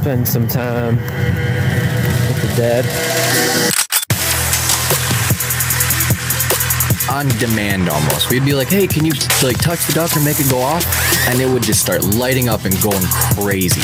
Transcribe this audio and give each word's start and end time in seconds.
spend 0.00 0.26
some 0.26 0.48
time 0.48 0.96
with 0.96 2.40
the 2.40 2.48
dead. 2.56 2.86
on 7.10 7.26
demand 7.38 7.88
almost. 7.88 8.30
We'd 8.30 8.44
be 8.44 8.54
like, 8.54 8.68
"Hey, 8.68 8.86
can 8.86 9.04
you 9.04 9.12
like 9.42 9.58
touch 9.58 9.84
the 9.86 9.92
duck 9.92 10.16
or 10.16 10.20
make 10.20 10.38
it 10.38 10.48
go 10.48 10.60
off?" 10.60 10.86
And 11.28 11.40
it 11.40 11.46
would 11.46 11.62
just 11.62 11.80
start 11.80 12.04
lighting 12.04 12.48
up 12.48 12.64
and 12.64 12.80
going 12.80 13.04
crazy. 13.34 13.82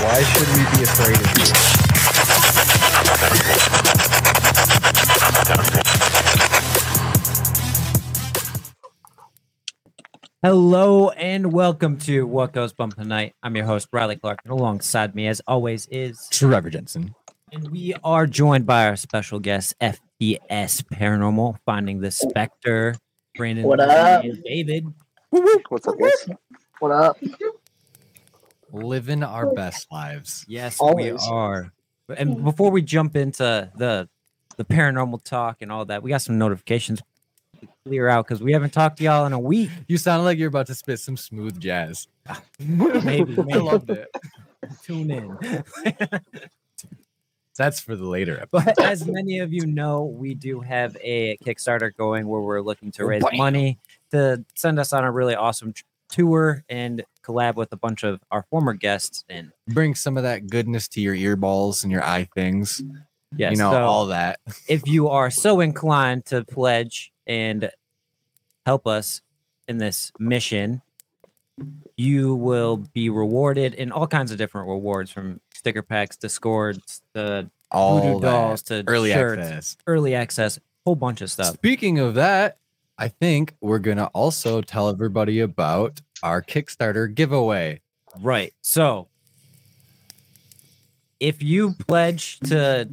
Why 0.00 0.22
should 0.22 0.48
we 0.56 0.64
be 0.76 0.84
afraid 0.84 1.20
of 1.20 1.38
you? 1.38 1.44
Hello 10.44 11.08
and 11.08 11.54
welcome 11.54 11.96
to 12.00 12.26
What 12.26 12.52
Goes 12.52 12.74
Bump 12.74 12.96
Tonight. 12.96 13.32
I'm 13.42 13.56
your 13.56 13.64
host, 13.64 13.88
Riley 13.94 14.16
Clark, 14.16 14.40
and 14.44 14.52
alongside 14.52 15.14
me, 15.14 15.26
as 15.26 15.40
always, 15.46 15.86
is 15.86 16.28
Trevor 16.30 16.68
Jensen. 16.68 17.14
and 17.50 17.70
we 17.70 17.94
are 18.04 18.26
joined 18.26 18.66
by 18.66 18.86
our 18.86 18.96
special 18.96 19.40
guest, 19.40 19.74
FTS 19.80 20.82
Paranormal, 20.92 21.56
Finding 21.64 21.98
the 22.02 22.10
Spectre, 22.10 22.94
Brandon 23.38 23.64
What 23.64 23.80
up? 23.80 24.22
and 24.22 24.44
David. 24.44 24.86
What's 25.30 25.88
up, 25.88 25.98
guys? 25.98 26.28
What 26.78 26.90
up? 26.92 27.16
Living 28.70 29.22
our 29.22 29.50
best 29.54 29.86
lives. 29.90 30.44
Yes, 30.46 30.78
Always. 30.78 31.22
we 31.22 31.28
are. 31.30 31.72
And 32.18 32.44
before 32.44 32.70
we 32.70 32.82
jump 32.82 33.16
into 33.16 33.70
the 33.76 34.10
the 34.58 34.64
paranormal 34.66 35.24
talk 35.24 35.62
and 35.62 35.72
all 35.72 35.86
that, 35.86 36.02
we 36.02 36.10
got 36.10 36.20
some 36.20 36.36
notifications 36.36 36.98
to 37.00 37.04
clear 37.84 38.08
out 38.08 38.26
because 38.26 38.42
we 38.42 38.52
haven't 38.52 38.72
talked 38.72 38.98
to 38.98 39.04
y'all 39.04 39.26
in 39.26 39.32
a 39.32 39.38
week. 39.38 39.70
You 39.88 39.98
sounded 39.98 40.24
like 40.24 40.38
you're 40.38 40.48
about 40.48 40.66
to 40.68 40.74
spit 40.74 40.98
some 41.00 41.16
smooth 41.16 41.58
jazz. 41.60 42.08
Maybe, 42.58 43.32
I 43.38 43.42
maybe. 43.42 43.58
loved 43.58 43.90
it. 43.90 44.08
tune 44.82 45.10
in. 45.10 45.38
That's 47.56 47.78
for 47.80 47.94
the 47.94 48.04
later 48.06 48.40
episode. 48.40 48.74
But 48.74 48.82
as 48.84 49.06
many 49.06 49.38
of 49.38 49.52
you 49.52 49.64
know, 49.64 50.04
we 50.04 50.34
do 50.34 50.60
have 50.60 50.96
a 51.00 51.36
Kickstarter 51.44 51.94
going 51.96 52.26
where 52.26 52.40
we're 52.40 52.60
looking 52.60 52.90
to 52.92 53.04
Oh, 53.04 53.06
raise 53.06 53.22
bam. 53.22 53.36
money 53.36 53.78
to 54.10 54.44
send 54.56 54.80
us 54.80 54.92
on 54.92 55.04
a 55.04 55.12
really 55.12 55.36
awesome 55.36 55.72
t- 55.72 55.82
tour 56.08 56.64
and 56.68 57.04
collab 57.22 57.54
with 57.54 57.72
a 57.72 57.76
bunch 57.76 58.02
of 58.02 58.20
our 58.32 58.42
former 58.50 58.72
guests. 58.74 59.24
And 59.28 59.52
Bring 59.68 59.94
some 59.94 60.16
of 60.16 60.24
that 60.24 60.48
goodness 60.48 60.88
to 60.88 61.00
your 61.00 61.14
ear 61.14 61.36
balls 61.36 61.84
and 61.84 61.92
your 61.92 62.02
eye 62.02 62.26
things. 62.34 62.82
yes, 63.36 63.52
you 63.52 63.58
know, 63.58 63.70
so 63.70 63.84
all 63.84 64.06
that. 64.06 64.40
if 64.68 64.88
you 64.88 65.08
are 65.10 65.30
so 65.30 65.60
inclined 65.60 66.24
to 66.26 66.42
pledge 66.44 67.12
and 67.26 67.70
help 68.66 68.86
us 68.86 69.22
in 69.68 69.78
this 69.78 70.12
mission, 70.18 70.82
you 71.96 72.34
will 72.34 72.76
be 72.76 73.08
rewarded 73.10 73.74
in 73.74 73.92
all 73.92 74.06
kinds 74.06 74.32
of 74.32 74.38
different 74.38 74.68
rewards 74.68 75.10
from 75.10 75.40
sticker 75.54 75.82
packs, 75.82 76.16
discords, 76.16 77.02
to 77.14 77.50
All 77.70 78.00
voodoo 78.00 78.20
dolls, 78.20 78.62
to 78.64 78.84
Early 78.86 79.12
shirts, 79.12 79.42
access. 79.42 79.76
early 79.86 80.14
access, 80.14 80.58
whole 80.84 80.96
bunch 80.96 81.20
of 81.20 81.30
stuff. 81.30 81.54
Speaking 81.54 81.98
of 81.98 82.14
that, 82.14 82.58
I 82.98 83.08
think 83.08 83.54
we're 83.60 83.78
gonna 83.78 84.10
also 84.12 84.60
tell 84.60 84.88
everybody 84.88 85.40
about 85.40 86.00
our 86.22 86.42
Kickstarter 86.42 87.12
giveaway. 87.12 87.80
Right. 88.20 88.52
So 88.60 89.08
if 91.20 91.42
you 91.42 91.72
pledge 91.86 92.38
to 92.40 92.88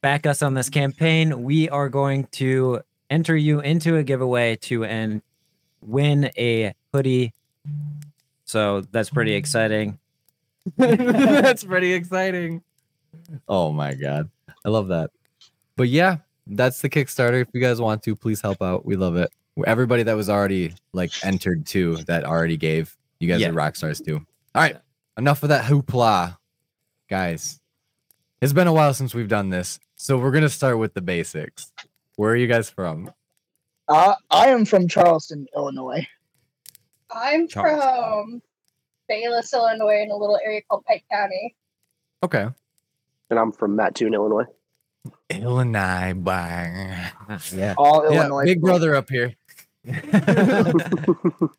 back 0.00 0.26
us 0.26 0.42
on 0.42 0.54
this 0.54 0.68
campaign, 0.68 1.42
we 1.42 1.68
are 1.68 1.88
going 1.88 2.26
to 2.32 2.80
enter 3.12 3.36
you 3.36 3.60
into 3.60 3.96
a 3.96 4.02
giveaway 4.02 4.56
to 4.56 4.84
and 4.84 5.22
win 5.82 6.30
a 6.38 6.74
hoodie. 6.92 7.34
So 8.44 8.80
that's 8.90 9.10
pretty 9.10 9.34
exciting. 9.34 9.98
That's 10.76 11.64
pretty 11.64 11.92
exciting. 11.92 12.62
Oh 13.48 13.72
my 13.72 13.94
god. 13.94 14.30
I 14.64 14.68
love 14.68 14.88
that. 14.88 15.10
But 15.76 15.88
yeah, 15.88 16.18
that's 16.46 16.80
the 16.80 16.88
Kickstarter. 16.88 17.42
If 17.42 17.48
you 17.52 17.60
guys 17.60 17.80
want 17.80 18.02
to, 18.04 18.14
please 18.14 18.40
help 18.40 18.62
out. 18.62 18.86
We 18.86 18.94
love 18.94 19.16
it. 19.16 19.30
Everybody 19.66 20.04
that 20.04 20.14
was 20.14 20.30
already 20.30 20.74
like 20.92 21.10
entered 21.24 21.66
too, 21.66 21.96
that 22.06 22.24
already 22.24 22.56
gave. 22.56 22.96
You 23.18 23.26
guys 23.28 23.40
Yeah. 23.40 23.48
are 23.48 23.52
rock 23.52 23.74
stars 23.74 24.00
too. 24.00 24.16
All 24.54 24.62
right. 24.62 24.76
Enough 25.18 25.42
of 25.42 25.48
that 25.48 25.64
hoopla. 25.64 26.36
Guys, 27.10 27.60
it's 28.40 28.52
been 28.52 28.68
a 28.68 28.72
while 28.72 28.94
since 28.94 29.14
we've 29.14 29.28
done 29.28 29.50
this. 29.50 29.80
So 29.96 30.16
we're 30.16 30.30
gonna 30.30 30.48
start 30.48 30.78
with 30.78 30.94
the 30.94 31.02
basics. 31.02 31.72
Where 32.16 32.32
are 32.32 32.36
you 32.36 32.46
guys 32.46 32.68
from? 32.70 33.10
Uh, 33.88 34.14
I 34.30 34.48
am 34.48 34.64
from 34.64 34.88
Charleston, 34.88 35.46
Illinois. 35.56 36.06
I'm 37.10 37.48
Charleston. 37.48 37.80
from 37.80 38.42
Baylis, 39.10 39.52
Illinois, 39.52 40.02
in 40.02 40.10
a 40.10 40.16
little 40.16 40.38
area 40.44 40.60
called 40.68 40.84
Pike 40.84 41.04
County. 41.10 41.54
Okay. 42.22 42.46
and 43.30 43.38
I'm 43.38 43.50
from 43.52 43.74
Mattoon, 43.76 44.14
Illinois. 44.14 44.44
Illinois. 45.30 46.14
Bang. 46.14 46.96
Yeah. 47.52 47.74
All 47.76 48.04
Yeah, 48.10 48.20
Illinois. 48.20 48.44
big 48.44 48.56
people. 48.58 48.68
brother 48.68 48.94
up 48.94 49.08
here. 49.10 49.34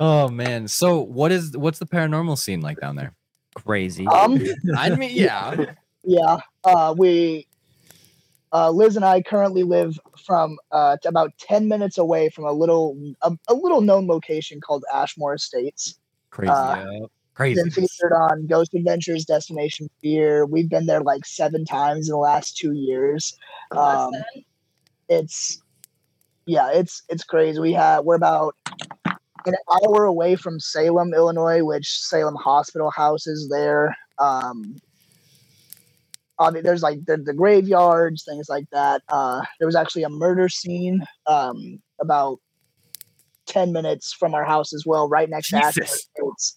Oh 0.00 0.28
man. 0.28 0.68
So 0.68 1.00
what 1.00 1.32
is 1.32 1.56
what's 1.56 1.80
the 1.80 1.86
paranormal 1.86 2.38
scene 2.38 2.60
like 2.60 2.80
down 2.80 2.94
there? 2.94 3.14
Crazy. 3.56 4.06
Um, 4.06 4.40
I 4.76 4.90
mean, 4.90 5.10
yeah. 5.12 5.72
yeah. 6.04 6.38
Uh, 6.62 6.94
we, 6.96 7.48
uh, 8.52 8.70
Liz 8.70 8.96
and 8.96 9.04
I 9.04 9.22
currently 9.22 9.62
live 9.62 9.98
from 10.24 10.56
uh, 10.72 10.96
about 11.04 11.32
ten 11.38 11.68
minutes 11.68 11.98
away 11.98 12.28
from 12.30 12.44
a 12.44 12.52
little 12.52 12.96
a, 13.22 13.32
a 13.48 13.54
little 13.54 13.80
known 13.80 14.06
location 14.06 14.60
called 14.60 14.84
Ashmore 14.92 15.34
Estates. 15.34 15.98
Crazy. 16.30 16.52
uh, 16.52 17.06
Crazy. 17.34 17.62
Been 17.62 17.70
featured 17.70 18.12
on 18.12 18.48
Ghost 18.48 18.74
Adventures, 18.74 19.24
Destination 19.24 19.88
Fear. 20.02 20.44
We've 20.46 20.68
been 20.68 20.86
there 20.86 21.02
like 21.02 21.24
seven 21.24 21.64
times 21.64 22.08
in 22.08 22.12
the 22.12 22.18
last 22.18 22.56
two 22.56 22.72
years. 22.72 23.32
Um, 23.70 24.10
it's 25.08 25.62
yeah, 26.46 26.72
it's 26.72 27.04
it's 27.08 27.22
crazy. 27.22 27.60
We 27.60 27.72
have 27.74 28.04
we're 28.04 28.16
about 28.16 28.56
an 29.46 29.54
hour 29.70 30.04
away 30.04 30.34
from 30.34 30.58
Salem, 30.58 31.14
Illinois, 31.14 31.62
which 31.62 31.86
Salem 31.86 32.34
Hospital 32.34 32.90
House 32.90 33.28
is 33.28 33.48
there. 33.48 33.96
Um, 34.18 34.76
I 36.38 36.50
there's 36.50 36.82
like 36.82 37.04
the, 37.06 37.16
the 37.16 37.34
graveyards, 37.34 38.24
things 38.24 38.48
like 38.48 38.66
that. 38.72 39.02
Uh, 39.08 39.42
there 39.58 39.66
was 39.66 39.76
actually 39.76 40.04
a 40.04 40.08
murder 40.08 40.48
scene 40.48 41.04
um, 41.26 41.80
about 42.00 42.38
ten 43.46 43.72
minutes 43.72 44.12
from 44.12 44.34
our 44.34 44.44
house 44.44 44.72
as 44.72 44.84
well, 44.86 45.08
right 45.08 45.28
next 45.28 45.50
to 45.50 45.56
Ashmore 45.56 45.84
Jesus. 45.84 46.08
Estates. 46.16 46.56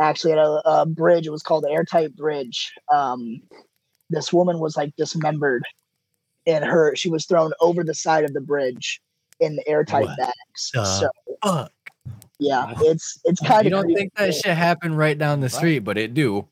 Actually, 0.00 0.32
at 0.32 0.38
a, 0.38 0.62
a 0.64 0.86
bridge. 0.86 1.26
It 1.26 1.30
was 1.30 1.42
called 1.42 1.64
the 1.64 1.70
Airtight 1.70 2.16
Bridge. 2.16 2.72
Um, 2.92 3.42
this 4.10 4.32
woman 4.32 4.58
was 4.58 4.76
like 4.76 4.94
dismembered 4.96 5.64
and 6.46 6.64
her 6.64 6.94
she 6.96 7.10
was 7.10 7.26
thrown 7.26 7.52
over 7.60 7.84
the 7.84 7.94
side 7.94 8.24
of 8.24 8.32
the 8.32 8.40
bridge 8.40 9.00
in 9.40 9.56
the 9.56 9.68
airtight 9.68 10.02
What 10.06 10.18
bags. 10.18 10.70
the 10.74 10.84
So 10.84 11.10
fuck? 11.42 11.72
yeah, 12.38 12.74
it's 12.80 13.20
it's 13.24 13.40
kind 13.40 13.66
You 13.66 13.74
of 13.74 13.84
don't 13.84 13.94
think 13.94 14.12
that 14.16 14.34
shit 14.34 14.56
happened 14.56 14.98
right 14.98 15.16
down 15.16 15.40
the 15.40 15.48
street, 15.48 15.80
but 15.80 15.98
it 15.98 16.14
do. 16.14 16.46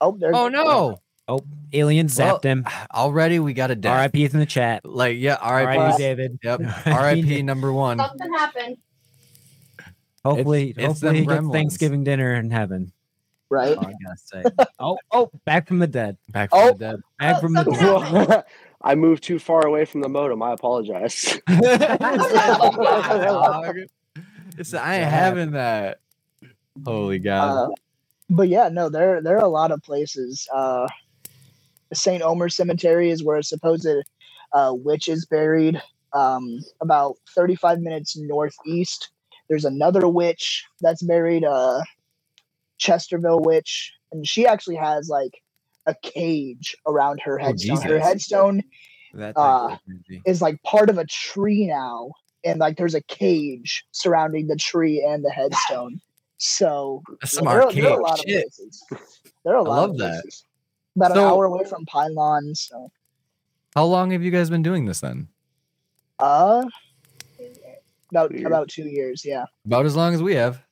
Oh, 0.00 0.16
there's 0.18 0.36
Oh 0.36 0.48
no! 0.48 1.00
Oh, 1.28 1.40
alien 1.72 2.06
zapped 2.08 2.44
Well, 2.44 2.52
him. 2.52 2.64
Already 2.94 3.38
we 3.38 3.52
got 3.54 3.70
a 3.70 3.74
death. 3.74 4.12
RIP's 4.14 4.34
in 4.34 4.40
the 4.40 4.46
chat. 4.46 4.84
Like 4.84 5.16
yeah, 5.18 5.34
RIP, 5.34 5.68
R.I.P. 5.68 5.98
David. 5.98 6.38
Yep, 6.42 6.60
RIP. 6.86 6.86
R.I.P. 6.86 7.42
number 7.42 7.72
one. 7.72 7.98
something 7.98 8.32
happened. 8.34 8.76
Hopefully, 10.24 10.74
it's 10.76 10.86
hopefully 10.86 11.24
them 11.24 11.44
he 11.46 11.50
gets. 11.50 11.52
Thanksgiving 11.52 12.04
dinner 12.04 12.34
in 12.34 12.50
heaven. 12.50 12.92
right. 13.50 13.76
Oh, 13.76 13.80
I 13.82 13.92
gotta 14.04 14.16
say. 14.16 14.42
oh, 14.78 14.96
oh, 15.10 15.30
back 15.44 15.66
from 15.66 15.78
the 15.80 15.86
dead. 15.88 16.16
Back 16.30 16.50
from 16.50 16.58
Oh. 16.60 16.72
the 16.72 16.78
dead. 16.78 16.96
Back 17.18 17.36
Oh, 17.36 17.40
from 17.40 17.52
the 17.54 17.64
dead. 17.64 18.44
I 18.84 18.94
moved 18.96 19.22
too 19.22 19.38
far 19.38 19.66
away 19.66 19.84
from 19.84 20.00
the 20.00 20.08
modem. 20.08 20.42
I 20.42 20.52
apologize. 20.52 21.38
Dog. 21.48 21.64
It's- 24.58 24.74
I 24.74 24.96
ain't 24.96 25.10
having 25.10 25.52
that. 25.52 25.98
Holy 26.84 27.18
God. 27.18 27.70
Uh, 27.70 27.74
but 28.30 28.48
yeah, 28.48 28.68
no, 28.68 28.88
there 28.88 29.20
there 29.22 29.36
are 29.36 29.44
a 29.44 29.48
lot 29.48 29.70
of 29.72 29.82
places. 29.82 30.48
Uh, 30.52 30.86
Saint 31.92 32.22
Omer 32.22 32.48
Cemetery 32.48 33.10
is 33.10 33.22
where 33.24 33.36
a 33.38 33.42
supposed 33.42 33.86
uh, 34.52 34.72
witch 34.76 35.08
is 35.08 35.26
buried. 35.26 35.80
Um, 36.12 36.58
about 36.80 37.16
35 37.34 37.80
minutes 37.80 38.16
northeast, 38.18 39.10
there's 39.48 39.64
another 39.64 40.06
witch 40.08 40.64
that's 40.80 41.02
buried. 41.02 41.44
Uh, 41.44 41.82
Chesterville 42.78 43.44
witch, 43.44 43.92
and 44.10 44.26
she 44.26 44.46
actually 44.46 44.76
has 44.76 45.08
like 45.08 45.32
a 45.86 45.94
cage 46.02 46.76
around 46.86 47.20
her 47.20 47.40
Oh, 47.40 47.44
headstone. 47.44 47.82
her 47.82 47.98
headstone 47.98 48.62
Uh, 49.36 49.76
is 50.26 50.42
like 50.42 50.60
part 50.62 50.90
of 50.90 50.98
a 50.98 51.04
tree 51.06 51.66
now, 51.66 52.10
and 52.44 52.58
like 52.60 52.76
there's 52.76 52.94
a 52.94 53.02
cage 53.02 53.84
surrounding 53.92 54.46
the 54.48 54.56
tree 54.56 55.04
and 55.06 55.24
the 55.24 55.30
headstone. 55.30 56.00
So 56.38 57.02
That's 57.20 57.34
some 57.34 57.44
there, 57.44 57.62
arcade 57.62 57.84
there 57.84 57.90
are 57.92 58.00
a 58.00 58.02
lot 58.02 58.18
of 58.18 58.24
places. 58.24 58.84
There 59.44 59.54
are 59.54 59.58
a 59.58 59.62
lot 59.62 59.76
love 59.80 59.90
of 59.90 59.98
that. 59.98 60.24
Places. 60.96 61.10
About 61.12 61.16
So- 61.16 61.26
an 61.26 61.32
hour 61.32 61.44
away 61.46 61.64
from 61.64 61.86
Pine 61.86 62.14
Lawn. 62.14 62.54
So 62.54 62.90
How 63.74 63.84
long 63.84 64.10
have 64.10 64.22
you 64.22 64.30
guys 64.30 64.50
been 64.50 64.62
doing 64.62 64.84
this 64.86 65.00
then? 65.00 65.28
uh 66.18 66.64
about 68.10 68.30
Two 68.30 68.46
about 68.46 68.68
two 68.68 68.84
years. 68.84 69.24
Yeah, 69.24 69.46
About 69.64 69.86
as 69.86 69.96
long 69.96 70.14
as 70.14 70.22
we 70.22 70.34
have. 70.34 70.62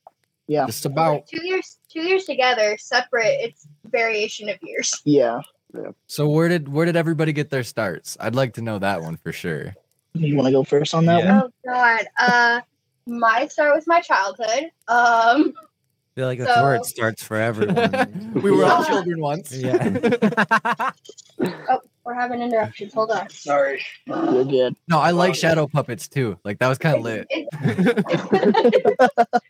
Yeah. 0.46 0.66
Just 0.66 0.84
about. 0.84 1.26
two 1.26 1.44
years 1.44 1.78
two 1.88 2.02
years 2.02 2.24
together, 2.24 2.76
separate. 2.78 3.38
It's 3.40 3.66
variation 3.84 4.48
of 4.48 4.58
years. 4.62 5.00
yeah. 5.04 5.40
yeah. 5.74 5.90
So 6.06 6.28
where 6.28 6.48
did 6.48 6.68
where 6.68 6.84
did 6.86 6.96
everybody 6.96 7.32
get 7.32 7.48
their 7.50 7.64
starts? 7.64 8.16
I'd 8.20 8.34
like 8.34 8.54
to 8.54 8.62
know 8.62 8.78
that 8.78 9.00
one 9.02 9.16
for 9.16 9.32
sure. 9.32 9.74
You 10.14 10.36
want 10.36 10.46
to 10.46 10.52
go 10.52 10.62
first 10.64 10.92
on 10.94 11.06
that 11.06 11.24
Yeah. 11.24 11.40
one? 11.42 11.50
Oh 11.66 11.70
God. 11.72 12.06
Uh, 12.18 12.60
my 13.06 13.46
start 13.46 13.74
was 13.74 13.86
my 13.86 14.00
childhood. 14.00 14.64
Um, 14.88 15.54
I 15.56 15.69
feel 16.14 16.26
like 16.26 16.38
that's 16.38 16.62
where 16.62 16.74
it 16.74 16.86
starts 16.86 17.22
for 17.22 17.36
everyone. 17.36 18.32
we 18.42 18.50
were 18.50 18.64
all 18.64 18.84
children 18.84 19.20
once. 19.20 19.52
yeah. 19.52 20.90
oh, 21.40 21.80
we're 22.04 22.14
having 22.14 22.40
interruptions. 22.40 22.94
Hold 22.94 23.10
on. 23.10 23.28
Sorry, 23.30 23.82
you're 24.06 24.44
good. 24.44 24.76
No, 24.88 24.98
I 24.98 25.10
like 25.10 25.34
shadow 25.34 25.66
puppets 25.66 26.08
too. 26.08 26.38
Like 26.44 26.58
that 26.58 26.68
was 26.68 26.78
kind 26.78 26.96
of 26.96 27.02
lit. 27.02 27.28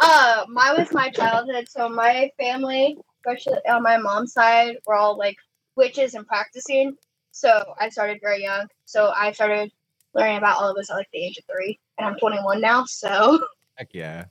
Uh, 0.00 0.44
mine 0.48 0.76
was 0.78 0.92
my 0.92 1.10
childhood. 1.10 1.68
So 1.68 1.88
my 1.88 2.30
family, 2.38 2.96
especially 3.18 3.58
on 3.68 3.82
my 3.82 3.98
mom's 3.98 4.32
side, 4.32 4.76
were 4.86 4.94
all 4.94 5.18
like 5.18 5.36
witches 5.76 6.14
and 6.14 6.26
practicing. 6.26 6.96
So 7.32 7.74
I 7.78 7.90
started 7.90 8.18
very 8.22 8.42
young. 8.42 8.66
So 8.86 9.12
I 9.14 9.32
started 9.32 9.70
learning 10.14 10.38
about 10.38 10.56
all 10.56 10.70
of 10.70 10.76
this 10.76 10.90
at 10.90 10.94
like 10.94 11.08
the 11.12 11.22
age 11.22 11.36
of 11.36 11.44
three, 11.44 11.78
and 11.98 12.06
I'm 12.06 12.16
21 12.16 12.60
now. 12.60 12.84
So 12.86 13.40
Heck 13.76 13.92
yeah. 13.92 14.24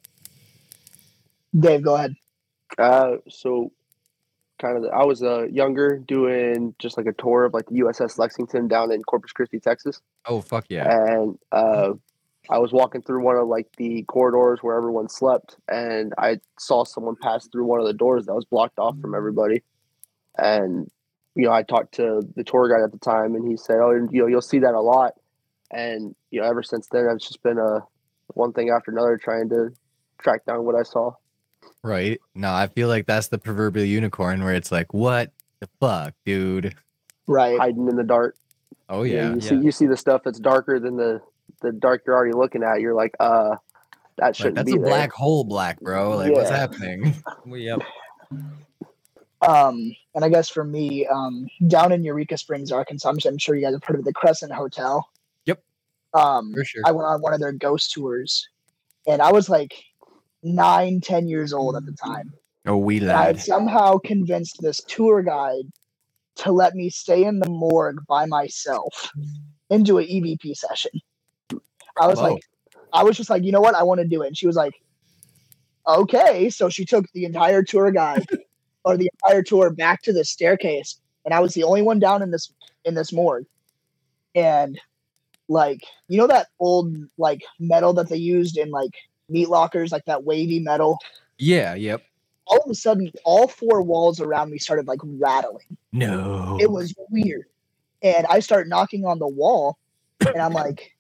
Dave, 1.58 1.82
go 1.82 1.96
ahead. 1.96 2.16
Uh, 2.78 3.18
so 3.28 3.72
kind 4.60 4.78
of, 4.78 4.92
I 4.92 5.06
was 5.06 5.24
uh, 5.24 5.48
younger 5.48 5.98
doing 5.98 6.76
just 6.80 6.98
like 6.98 7.08
a 7.08 7.14
tour 7.14 7.46
of 7.46 7.54
like 7.54 7.66
the 7.68 7.80
USS 7.80 8.18
Lexington 8.20 8.68
down 8.68 8.92
in 8.92 9.02
Corpus 9.04 9.32
Christi, 9.32 9.60
Texas. 9.60 10.02
Oh 10.26 10.42
fuck 10.42 10.66
yeah. 10.70 10.88
and 10.88 11.38
uh, 11.52 11.94
I 12.50 12.58
was 12.58 12.72
walking 12.72 13.02
through 13.02 13.24
one 13.24 13.36
of 13.36 13.48
like 13.48 13.68
the 13.78 14.04
corridors 14.04 14.60
where 14.62 14.76
everyone 14.76 15.08
slept, 15.08 15.58
and 15.68 16.14
I 16.18 16.40
saw 16.58 16.84
someone 16.84 17.16
pass 17.22 17.48
through 17.48 17.66
one 17.66 17.80
of 17.80 17.86
the 17.86 17.94
doors 17.94 18.26
that 18.26 18.34
was 18.34 18.46
blocked 18.46 18.80
off 18.80 19.00
from 19.00 19.14
everybody. 19.14 19.62
And 20.38 20.90
you 21.36 21.46
know, 21.46 21.52
I 21.52 21.64
talked 21.64 21.94
to 21.96 22.22
the 22.36 22.44
tour 22.44 22.68
guide 22.70 22.84
at 22.84 22.92
the 22.92 22.98
time, 22.98 23.36
and 23.36 23.48
he 23.48 23.56
said, 23.56 23.78
"Oh, 23.80 23.92
you 23.92 24.22
know, 24.22 24.28
you'll 24.28 24.42
see 24.42 24.60
that 24.60 24.74
a 24.74 24.82
lot." 24.82 25.14
And 25.72 26.16
you 26.32 26.42
know, 26.42 26.48
ever 26.48 26.64
since 26.64 26.88
then, 26.88 27.08
it's 27.14 27.28
just 27.28 27.44
been 27.44 27.60
a 27.60 27.86
one 28.34 28.54
thing 28.54 28.70
after 28.70 28.92
another 28.92 29.18
trying 29.18 29.50
to 29.50 29.70
track 30.18 30.46
down 30.46 30.66
what 30.66 30.76
I 30.76 30.84
saw. 30.84 31.14
Right. 31.84 32.20
No, 32.36 32.54
I 32.54 32.68
feel 32.68 32.88
like 32.88 33.06
that's 33.06 33.28
the 33.28 33.38
proverbial 33.38 33.86
unicorn 33.86 34.44
where 34.44 34.54
it's 34.54 34.72
like, 34.72 34.94
what 34.94 35.32
the 35.60 35.70
fuck, 35.80 36.14
dude? 36.26 36.76
Right. 37.28 37.58
Hiding 37.58 37.88
in 37.88 37.96
the 37.96 38.04
dark. 38.04 38.36
Oh 38.90 39.04
You 39.04 39.18
know, 39.18 39.22
yeah. 39.30 39.36
you 39.36 39.42
see 39.42 39.56
you 39.56 39.72
see 39.72 39.86
the 39.86 39.96
stuff 39.98 40.22
that's 40.26 40.40
darker 40.40 40.80
than 40.80 40.98
the 40.98 41.22
the 41.62 41.72
dark 41.72 42.04
you're 42.06 42.16
already 42.16 42.34
looking 42.34 42.64
at. 42.64 42.82
You're 42.82 42.96
like, 42.96 43.16
uh, 43.20 43.56
that 44.18 44.36
shouldn't 44.36 44.56
that's 44.56 44.66
be 44.72 44.78
a 44.78 44.80
there. 44.80 44.90
black 44.90 45.12
hole 45.12 45.44
black, 45.44 45.80
bro. 45.80 46.18
Like 46.18 46.34
what's 46.34 46.50
Yeah. 46.50 46.58
happening? 46.58 47.16
yep. 47.48 47.80
Um, 49.42 49.96
and 50.16 50.26
I 50.26 50.30
guess 50.30 50.50
for 50.50 50.64
me, 50.64 51.08
um, 51.08 51.48
down 51.68 51.92
in 51.92 52.04
Eureka 52.04 52.38
Springs, 52.38 52.72
Arkansas, 52.72 53.10
I'm, 53.10 53.18
I'm 53.26 53.38
sure 53.38 53.56
you 53.56 53.62
guys 53.62 53.74
have 53.74 53.84
heard 53.84 54.00
of 54.00 54.06
the 54.06 54.12
Crescent 54.14 54.52
Hotel. 54.52 55.08
Yep. 55.46 55.64
Um, 56.14 56.54
For 56.54 56.66
sure. 56.66 56.82
I 56.86 56.92
went 56.92 57.08
on 57.08 57.22
one 57.22 57.34
of 57.34 57.40
their 57.40 57.54
ghost 57.54 57.94
tours, 57.94 58.50
and 59.08 59.22
I 59.22 59.32
was 59.32 59.50
like 59.50 59.72
nine, 60.44 61.02
ten 61.02 61.28
years 61.28 61.54
old 61.54 61.76
at 61.76 61.86
the 61.86 61.92
mm. 61.92 62.04
time. 62.04 62.34
Oh 62.66 62.78
we 62.78 62.98
And 62.98 63.12
I 63.12 63.26
had 63.26 63.40
somehow 63.40 63.98
convinced 63.98 64.62
this 64.62 64.82
tour 64.88 65.24
guide 65.24 65.66
to 66.38 66.52
let 66.52 66.76
me 66.76 66.90
stay 66.90 67.24
in 67.24 67.40
the 67.40 67.50
morgue 67.50 68.06
by 68.08 68.26
myself 68.26 69.12
and 69.70 69.86
do 69.86 69.98
an 69.98 70.06
EVP 70.06 70.56
session. 70.56 70.92
I 72.00 72.08
was 72.08 72.20
Whoa. 72.20 72.34
like, 72.34 72.44
I 72.94 73.04
was 73.04 73.18
just 73.18 73.30
like, 73.30 73.44
you 73.44 73.52
know 73.52 73.62
what? 73.62 73.76
I 73.76 73.84
want 73.84 74.02
to 74.02 74.08
do 74.08 74.22
it. 74.22 74.28
And 74.28 74.38
she 74.38 74.48
was 74.48 74.56
like, 74.56 74.74
okay. 75.88 76.50
So 76.50 76.70
she 76.70 76.86
took 76.86 77.06
the 77.14 77.26
entire 77.26 77.64
tour 77.64 77.92
guide 77.92 78.26
or 78.86 78.98
the 78.98 79.10
entire 79.24 79.44
tour 79.44 79.70
back 79.70 80.02
to 80.04 80.14
the 80.14 80.24
staircase. 80.24 81.00
And 81.26 81.34
I 81.34 81.40
was 81.40 81.54
the 81.54 81.64
only 81.64 81.82
one 81.82 82.00
down 82.00 82.22
in 82.22 82.32
this 82.32 82.54
in 82.86 82.94
this 82.94 83.12
morgue. 83.12 83.46
And 84.36 84.80
like, 85.48 85.82
you 86.08 86.18
know 86.18 86.28
that 86.28 86.48
old 86.60 86.96
like 87.18 87.42
metal 87.60 87.94
that 87.94 88.10
they 88.10 88.18
used 88.18 88.58
in 88.58 88.70
like 88.70 88.94
meat 89.30 89.50
lockers, 89.50 89.92
like 89.92 90.06
that 90.06 90.24
wavy 90.24 90.60
metal? 90.60 90.98
Yeah, 91.38 91.76
yep. 91.76 92.02
all 92.48 92.60
of 92.66 92.70
a 92.70 92.76
sudden 92.76 93.12
all 93.26 93.48
four 93.48 93.82
walls 93.82 94.20
around 94.20 94.50
me 94.52 94.58
started 94.58 94.88
like 94.88 95.00
rattling 95.04 95.78
No. 95.94 96.58
it 96.60 96.70
was 96.72 96.94
weird 97.10 97.46
and 98.02 98.26
i 98.28 98.40
start 98.40 98.68
knocking 98.68 99.06
on 99.06 99.20
the 99.20 99.28
wall 99.28 99.78
and 100.26 100.42
i'm 100.42 100.52
like 100.54 100.96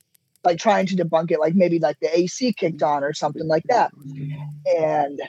like 0.46 0.60
trying 0.60 0.86
to 0.86 0.96
debunk 0.96 1.32
it 1.32 1.40
like 1.40 1.56
maybe 1.56 1.80
like 1.80 2.00
the 2.02 2.18
ac 2.18 2.54
kicked 2.54 2.84
on 2.84 3.04
or 3.04 3.14
something 3.14 3.48
like 3.48 3.64
that 3.68 3.92
and 4.78 5.22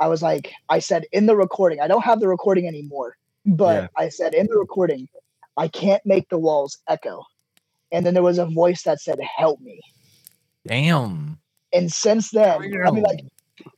i 0.00 0.08
was 0.08 0.22
like 0.22 0.52
i 0.68 0.78
said 0.80 1.04
in 1.12 1.26
the 1.26 1.36
recording 1.36 1.80
i 1.80 1.86
don't 1.86 2.02
have 2.04 2.18
the 2.20 2.28
recording 2.28 2.66
anymore 2.66 3.16
but 3.46 3.82
Yeah. 3.82 3.88
i 4.04 4.08
said 4.08 4.34
in 4.34 4.46
the 4.48 4.58
recording 4.58 5.08
i 5.56 5.68
can't 5.68 6.04
make 6.04 6.28
the 6.30 6.38
walls 6.38 6.78
echo 6.88 7.22
and 7.92 8.04
then 8.04 8.12
there 8.14 8.22
was 8.24 8.38
a 8.38 8.46
voice 8.46 8.82
that 8.82 9.00
said 9.00 9.18
help 9.38 9.60
me 9.60 9.80
Damn. 10.66 11.38
And 11.72 11.92
since 11.92 12.30
then, 12.30 12.60
I 12.60 12.90
mean, 12.90 13.02
like, 13.02 13.24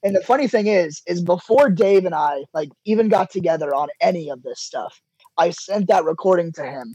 and 0.02 0.14
the 0.16 0.22
funny 0.22 0.48
thing 0.48 0.66
is, 0.66 1.02
is 1.06 1.22
before 1.22 1.70
Dave 1.70 2.04
and 2.04 2.14
I 2.14 2.44
like 2.52 2.70
even 2.84 3.08
got 3.08 3.30
together 3.30 3.74
on 3.74 3.88
any 4.00 4.30
of 4.30 4.42
this 4.42 4.60
stuff, 4.60 5.00
I 5.36 5.50
sent 5.50 5.88
that 5.88 6.04
recording 6.04 6.52
to 6.52 6.64
him, 6.64 6.94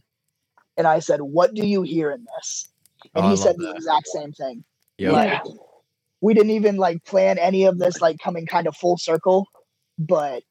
and 0.78 0.88
I 0.88 1.00
said, 1.00 1.22
"What 1.22 1.54
do 1.54 1.66
you 1.66 1.82
hear 1.82 2.12
in 2.12 2.26
this?" 2.38 2.70
Oh, 3.04 3.10
and 3.16 3.26
Oh, 3.26 3.30
he 3.30 3.38
said 3.38 3.58
love 3.60 3.72
the 3.72 3.76
exact 3.76 4.08
same 4.08 4.32
thing. 4.34 4.64
Yep. 4.98 5.14
Like, 5.14 5.42
we 6.22 6.34
didn't 6.34 6.52
even 6.52 6.78
like 6.78 7.04
plan 7.06 7.38
any 7.38 7.66
of 7.66 7.80
this 7.80 8.02
like 8.02 8.18
coming 8.20 8.46
kind 8.46 8.68
of 8.68 8.76
full 8.76 8.98
circle, 8.98 9.48
but 9.98 10.44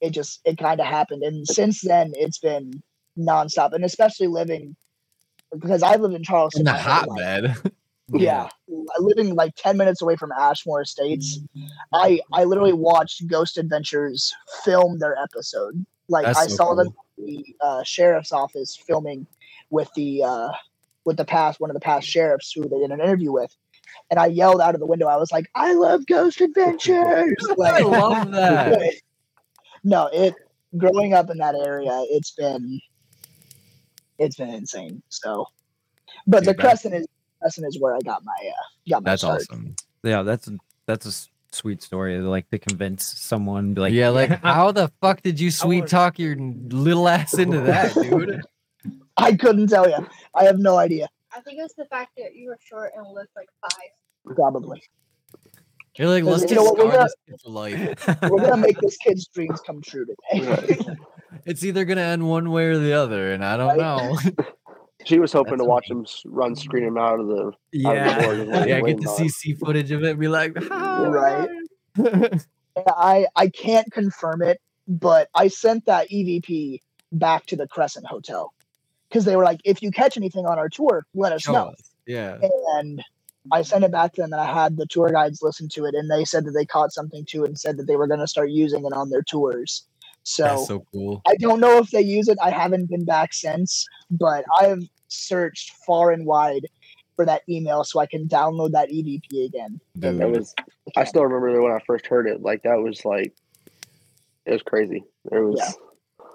it 0.00 0.10
just 0.10 0.40
it 0.44 0.58
kind 0.58 0.80
of 0.80 0.86
happened, 0.86 1.22
and 1.22 1.46
since 1.46 1.80
then 1.80 2.12
it's 2.14 2.38
been 2.38 2.82
nonstop, 3.18 3.72
and 3.72 3.84
especially 3.84 4.26
living 4.26 4.76
because 5.52 5.82
I 5.82 5.96
live 5.96 6.12
in 6.12 6.22
Charleston. 6.22 6.62
in 6.62 6.64
the 6.66 6.72
my 6.72 6.78
whole 6.78 7.14
hotbed. 7.14 7.72
yeah. 8.12 8.48
Living 8.98 9.34
like 9.34 9.54
10 9.56 9.76
minutes 9.76 10.02
away 10.02 10.16
from 10.16 10.30
ashmore 10.32 10.82
estates 10.82 11.38
i 11.92 12.20
i 12.32 12.44
literally 12.44 12.72
watched 12.72 13.26
ghost 13.26 13.56
adventures 13.56 14.34
film 14.64 14.98
their 14.98 15.16
episode. 15.16 15.84
Like 16.08 16.26
That's 16.26 16.38
i 16.38 16.46
so 16.46 16.56
saw 16.56 16.74
them 16.74 16.88
cool. 16.88 17.26
in 17.26 17.26
the 17.26 17.56
uh, 17.60 17.82
sheriff's 17.82 18.32
office 18.32 18.76
filming 18.76 19.26
with 19.70 19.90
the 19.94 20.22
uh 20.22 20.48
with 21.04 21.16
the 21.16 21.24
past 21.24 21.60
one 21.60 21.70
of 21.70 21.74
the 21.74 21.80
past 21.80 22.06
sheriffs 22.06 22.52
who 22.52 22.68
they 22.68 22.78
did 22.78 22.90
an 22.90 23.00
interview 23.00 23.32
with 23.32 23.54
and 24.10 24.18
i 24.18 24.26
yelled 24.26 24.60
out 24.60 24.74
of 24.74 24.80
the 24.80 24.86
window. 24.86 25.06
I 25.06 25.16
was 25.16 25.32
like 25.32 25.46
i 25.54 25.72
love 25.72 26.06
ghost 26.06 26.40
adventures! 26.40 27.34
I 27.64 27.80
love 27.80 28.30
that. 28.32 28.94
no 29.82 30.08
it 30.12 30.34
growing 30.76 31.14
up 31.14 31.30
in 31.30 31.38
that 31.38 31.54
area 31.54 32.02
it's 32.10 32.32
been 32.32 32.80
it's 34.18 34.36
been 34.36 34.50
insane 34.50 35.02
so. 35.08 35.46
But 36.26 36.44
the 36.44 36.54
crescent 36.54 36.94
is 36.94 37.06
crescent 37.40 37.66
is 37.66 37.78
where 37.80 37.94
i 37.94 37.98
got 38.00 38.24
my 38.24 38.32
uh 38.48 38.52
got 38.90 39.02
my 39.02 39.10
That's 39.10 39.22
start. 39.22 39.42
awesome. 39.50 39.74
Yeah, 40.02 40.22
that's 40.22 40.48
a, 40.48 40.58
that's 40.86 41.06
a 41.06 41.08
s- 41.08 41.30
sweet 41.50 41.82
story. 41.82 42.18
Like 42.20 42.48
to 42.50 42.58
convince 42.58 43.04
someone, 43.04 43.72
be 43.74 43.80
like, 43.80 43.92
yeah, 43.94 44.10
like 44.10 44.42
how 44.42 44.70
the 44.72 44.90
fuck 45.00 45.22
did 45.22 45.40
you 45.40 45.50
sweet 45.62 45.86
talk 45.86 46.18
your 46.18 46.36
little 46.36 47.08
ass 47.08 47.32
into 47.38 47.60
that, 47.62 47.94
dude? 48.02 48.42
I 49.16 49.34
couldn't 49.34 49.68
tell 49.68 49.88
you. 49.88 50.06
I 50.34 50.44
have 50.44 50.58
no 50.58 50.76
idea. 50.76 51.08
I 51.34 51.40
think 51.40 51.58
it 51.58 51.62
was 51.62 51.72
the 51.78 51.86
fact 51.86 52.12
that 52.18 52.34
you 52.36 52.48
were 52.50 52.58
short 52.62 52.92
and 52.96 53.06
looked 53.14 53.34
like 53.34 53.48
five. 53.62 54.34
Probably. 54.36 54.82
You're 55.96 56.08
like, 56.08 56.24
let's 56.24 56.42
You 56.42 56.48
just 56.48 56.54
know 56.60 56.64
what, 56.64 56.76
we're 56.78 56.90
gonna- 56.92 57.08
this 57.28 57.42
for 57.42 57.50
life. 57.50 58.06
We're 58.30 58.40
gonna 58.40 58.56
make 58.58 58.78
this 58.80 58.96
kid's 58.98 59.26
dreams 59.28 59.60
come 59.64 59.80
true 59.80 60.04
today. 60.04 60.78
It's 61.46 61.64
either 61.64 61.84
gonna 61.86 62.00
end 62.02 62.28
one 62.28 62.50
way 62.50 62.66
or 62.66 62.78
the 62.78 62.92
other, 62.92 63.32
and 63.32 63.44
I 63.44 63.56
don't 63.56 63.78
Right. 63.78 63.78
know. 63.78 64.44
She 65.04 65.18
was 65.18 65.32
hoping 65.32 65.52
That's 65.52 65.62
to 65.62 65.68
watch 65.68 65.90
him 65.90 66.06
run, 66.26 66.56
screen 66.56 66.84
him 66.84 66.98
out 66.98 67.20
of 67.20 67.26
the. 67.26 67.52
yeah. 67.72 68.18
Of 68.30 68.38
the 68.38 68.44
board. 68.44 68.68
yeah, 68.68 68.80
get 68.80 69.00
to 69.00 69.08
see 69.08 69.28
see 69.28 69.54
footage 69.54 69.90
of 69.90 70.02
it, 70.04 70.10
and 70.12 70.20
be 70.20 70.28
like, 70.28 70.54
Right. 70.70 71.48
Ah! 71.98 72.28
I 72.96 73.26
I 73.36 73.48
can't 73.48 73.90
confirm 73.92 74.42
it, 74.42 74.60
but 74.88 75.28
I 75.34 75.48
sent 75.48 75.86
that 75.86 76.08
EVP 76.10 76.80
back 77.12 77.46
to 77.46 77.56
the 77.56 77.68
Crescent 77.68 78.06
Hotel 78.06 78.52
because 79.08 79.24
they 79.24 79.36
were 79.36 79.44
like, 79.44 79.60
if 79.64 79.82
you 79.82 79.90
catch 79.90 80.16
anything 80.16 80.46
on 80.46 80.58
our 80.58 80.68
tour, 80.68 81.06
let 81.14 81.32
us 81.32 81.42
Show 81.42 81.52
know. 81.52 81.66
us. 81.66 81.90
Yeah. 82.06 82.38
And 82.78 83.00
I 83.52 83.62
sent 83.62 83.84
it 83.84 83.92
back 83.92 84.14
to 84.14 84.22
them, 84.22 84.32
and 84.32 84.40
I 84.40 84.52
had 84.52 84.76
the 84.76 84.86
tour 84.86 85.10
guides 85.10 85.40
listen 85.42 85.68
to 85.70 85.84
it, 85.84 85.94
and 85.94 86.10
they 86.10 86.24
said 86.24 86.44
that 86.46 86.52
they 86.52 86.64
caught 86.64 86.92
something 86.92 87.24
too, 87.26 87.44
and 87.44 87.58
said 87.58 87.76
that 87.76 87.86
they 87.86 87.96
were 87.96 88.06
going 88.08 88.20
to 88.20 88.26
start 88.26 88.50
using 88.50 88.84
it 88.84 88.92
on 88.92 89.10
their 89.10 89.22
tours. 89.22 89.84
That's 90.38 90.66
so 90.66 90.84
cool. 90.90 91.20
I 91.26 91.36
don't 91.36 91.60
know 91.60 91.76
if 91.78 91.90
they 91.90 92.00
use 92.00 92.28
it. 92.28 92.38
I 92.42 92.50
haven't 92.50 92.86
been 92.88 93.04
back 93.04 93.34
since, 93.34 93.86
but 94.10 94.44
I 94.58 94.64
have 94.64 94.80
searched 95.08 95.72
far 95.86 96.10
and 96.10 96.26
wide 96.26 96.66
for 97.16 97.24
that 97.24 97.42
email 97.48 97.84
so 97.84 98.00
I 98.00 98.06
can 98.06 98.26
download 98.26 98.72
that 98.72 98.90
EVP 98.90 99.46
again. 99.46 99.80
Dude. 99.98 100.18
That 100.18 100.30
was. 100.30 100.54
I 100.96 101.04
still 101.04 101.22
remember 101.22 101.62
when 101.62 101.72
I 101.72 101.80
first 101.86 102.06
heard 102.06 102.26
it. 102.26 102.42
Like 102.42 102.62
that 102.62 102.76
was 102.80 103.04
like, 103.04 103.32
it 104.46 104.52
was 104.52 104.62
crazy. 104.62 105.04
It 105.30 105.38
was. 105.38 105.58
Yeah. 105.58 105.72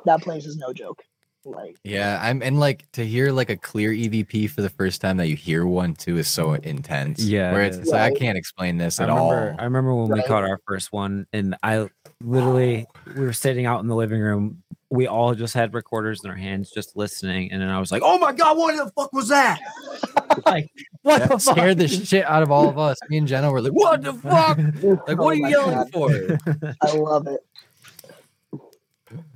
That 0.06 0.22
place 0.22 0.46
is 0.46 0.58
no 0.58 0.72
joke. 0.74 1.04
Like 1.46 1.78
Yeah, 1.84 2.20
I'm 2.22 2.42
and 2.44 2.60
like 2.60 2.86
to 2.94 3.06
hear 3.06 3.32
like 3.32 3.50
a 3.50 3.56
clear 3.56 3.92
EVP 3.92 4.50
for 4.50 4.62
the 4.62 4.70
first 4.70 5.00
time 5.02 5.18
that 5.18 5.28
you 5.28 5.36
hear 5.38 5.66
one 5.66 5.96
too 5.96 6.18
is 6.18 6.28
so 6.28 6.54
intense. 6.54 7.22
Yeah, 7.24 7.52
where 7.54 7.64
it 7.64 7.68
it's, 7.68 7.76
is. 7.78 7.82
it's 7.84 7.92
like, 7.92 8.14
I 8.14 8.16
can't 8.16 8.38
explain 8.38 8.78
this 8.78 9.00
I 9.00 9.04
at 9.06 9.10
remember, 9.10 9.52
all. 9.52 9.56
I 9.60 9.64
remember 9.64 9.96
when 9.96 10.12
we 10.12 10.22
caught 10.24 10.44
our 10.44 10.60
first 10.68 10.92
one, 10.92 11.28
and 11.32 11.56
I 11.64 11.88
literally 12.22 12.86
we 13.16 13.22
were 13.24 13.34
sitting 13.34 13.66
out 13.66 13.80
in 13.82 13.88
the 13.88 13.96
living 13.96 14.20
room. 14.20 14.64
We 14.92 15.08
all 15.08 15.34
just 15.36 15.54
had 15.54 15.74
recorders 15.76 16.22
in 16.24 16.30
our 16.30 16.36
hands, 16.36 16.72
just 16.72 16.98
listening, 16.98 17.52
and 17.52 17.62
then 17.62 17.70
I 17.70 17.80
was 17.80 17.92
like, 17.92 18.02
"Oh 18.04 18.18
my 18.20 18.34
god, 18.34 18.58
what 18.58 18.76
the 18.76 18.92
fuck 18.92 19.14
was 19.14 19.30
that?" 19.30 19.60
like, 20.46 20.70
what 21.04 21.20
That 21.20 21.30
the 21.30 21.40
fuck? 21.40 21.56
scared 21.56 21.78
the 21.78 21.88
shit 21.88 22.26
out 22.26 22.44
of 22.44 22.52
all 22.52 22.68
of 22.68 22.78
us. 22.78 22.98
Me 23.10 23.18
and 23.18 23.28
Jenna 23.28 23.52
were 23.52 23.62
like, 23.62 23.72
"What 23.72 24.02
the 24.02 24.14
fuck? 24.14 24.58
Like, 25.08 25.18
Oh 25.18 25.24
what 25.24 25.30
are 25.30 25.36
you 25.36 25.42
oh 25.42 25.42
my 25.44 25.50
yelling 25.50 25.76
God. 25.76 25.92
for?" 25.94 26.76
I 26.82 26.92
love 26.98 27.28
it. 27.28 27.40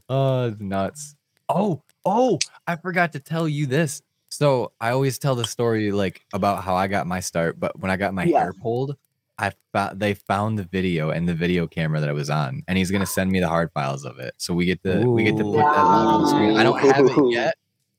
Oh, 0.09 0.47
it's 0.47 0.59
nuts. 0.59 1.15
Oh, 1.49 1.81
oh, 2.05 2.39
I 2.67 2.75
forgot 2.75 3.11
to 3.13 3.19
tell 3.19 3.47
you 3.47 3.65
this. 3.65 4.01
So 4.29 4.71
I 4.81 4.91
always 4.91 5.19
tell 5.19 5.35
the 5.35 5.45
story 5.45 5.91
like 5.91 6.21
about 6.33 6.63
how 6.63 6.75
I 6.75 6.87
got 6.87 7.05
my 7.05 7.19
start, 7.19 7.59
but 7.59 7.77
when 7.79 7.91
I 7.91 7.97
got 7.97 8.13
my 8.13 8.23
Yeah. 8.23 8.39
hair 8.39 8.53
pulled, 8.53 8.95
I 9.37 9.51
found 9.71 9.99
they 9.99 10.13
found 10.15 10.57
the 10.59 10.63
video 10.63 11.09
and 11.11 11.27
the 11.27 11.33
video 11.33 11.67
camera 11.67 11.99
that 11.99 12.09
I 12.09 12.13
was 12.13 12.29
on, 12.29 12.63
and 12.67 12.77
he's 12.77 12.91
gonna 12.91 13.05
send 13.05 13.31
me 13.31 13.39
the 13.39 13.47
hard 13.47 13.71
files 13.73 14.05
of 14.05 14.19
it. 14.19 14.33
So 14.37 14.53
we 14.53 14.65
get 14.65 14.81
to 14.83 15.05
we 15.09 15.23
get 15.23 15.37
to 15.37 15.43
put 15.43 15.57
that 15.57 15.77
on 15.77 16.21
the 16.23 16.27
screen. 16.29 16.57
I 16.57 16.63
don't 16.63 16.79
have 16.79 17.05
it 17.05 17.31
yet, 17.31 17.55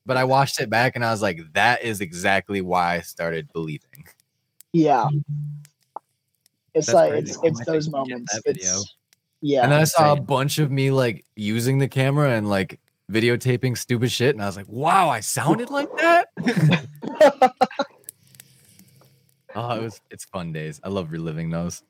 but 0.06 0.16
I 0.16 0.24
watched 0.24 0.60
it 0.60 0.70
back 0.70 0.96
and 0.96 1.04
I 1.04 1.10
was 1.10 1.22
like, 1.22 1.40
that 1.54 1.82
is 1.82 2.00
exactly 2.00 2.60
why 2.60 2.94
I 2.96 3.00
started 3.00 3.52
believing. 3.52 4.06
Yeah. 4.72 5.08
It's 6.74 6.86
That's 6.88 6.94
like 6.94 7.10
crazy. 7.10 7.30
it's 7.32 7.38
it's 7.60 7.64
those 7.66 7.86
have 7.86 7.92
to 8.04 8.08
get 8.08 8.10
moments. 8.10 8.34
that. 8.34 8.42
It's 8.56 8.94
yeah. 9.40 9.62
and 9.62 9.70
then 9.72 9.80
I 9.80 9.84
saw 9.84 10.12
a 10.12 10.20
bunch 10.20 10.58
of 10.58 10.70
me 10.70 10.90
like 10.90 11.24
using 11.36 11.78
the 11.78 11.86
camera 11.88 12.30
and 12.30 12.48
like 12.48 12.80
videotaping 13.10 13.76
stupid 13.76 14.10
shit, 14.10 14.34
and 14.34 14.42
I 14.42 14.46
was 14.46 14.56
like, 14.56 14.68
wow, 14.68 15.08
I 15.08 15.20
sounded 15.20 15.70
like 15.70 15.90
that. 15.98 16.28
Oh, 19.56 19.76
it 19.76 19.82
was 19.82 20.00
it's 20.10 20.24
fun 20.24 20.52
days. 20.52 20.80
I 20.82 20.88
love 20.88 21.12
reliving 21.12 21.48
those. 21.50 21.82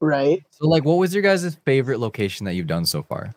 right. 0.00 0.44
So 0.50 0.68
like 0.68 0.84
what 0.84 0.98
was 0.98 1.14
your 1.14 1.22
guys' 1.22 1.54
favorite 1.64 2.00
location 2.00 2.44
that 2.44 2.52
you've 2.52 2.66
done 2.66 2.84
so 2.84 3.02
far? 3.02 3.34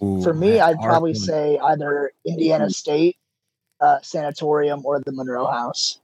For 0.00 0.34
me, 0.34 0.58
I'd 0.58 0.80
probably 0.80 1.12
one. 1.12 1.20
say 1.20 1.58
either 1.58 2.12
Indiana 2.24 2.68
State 2.68 3.16
uh, 3.80 3.98
Sanatorium 4.02 4.84
or 4.84 5.00
the 5.00 5.12
Monroe 5.12 5.46
House. 5.46 6.00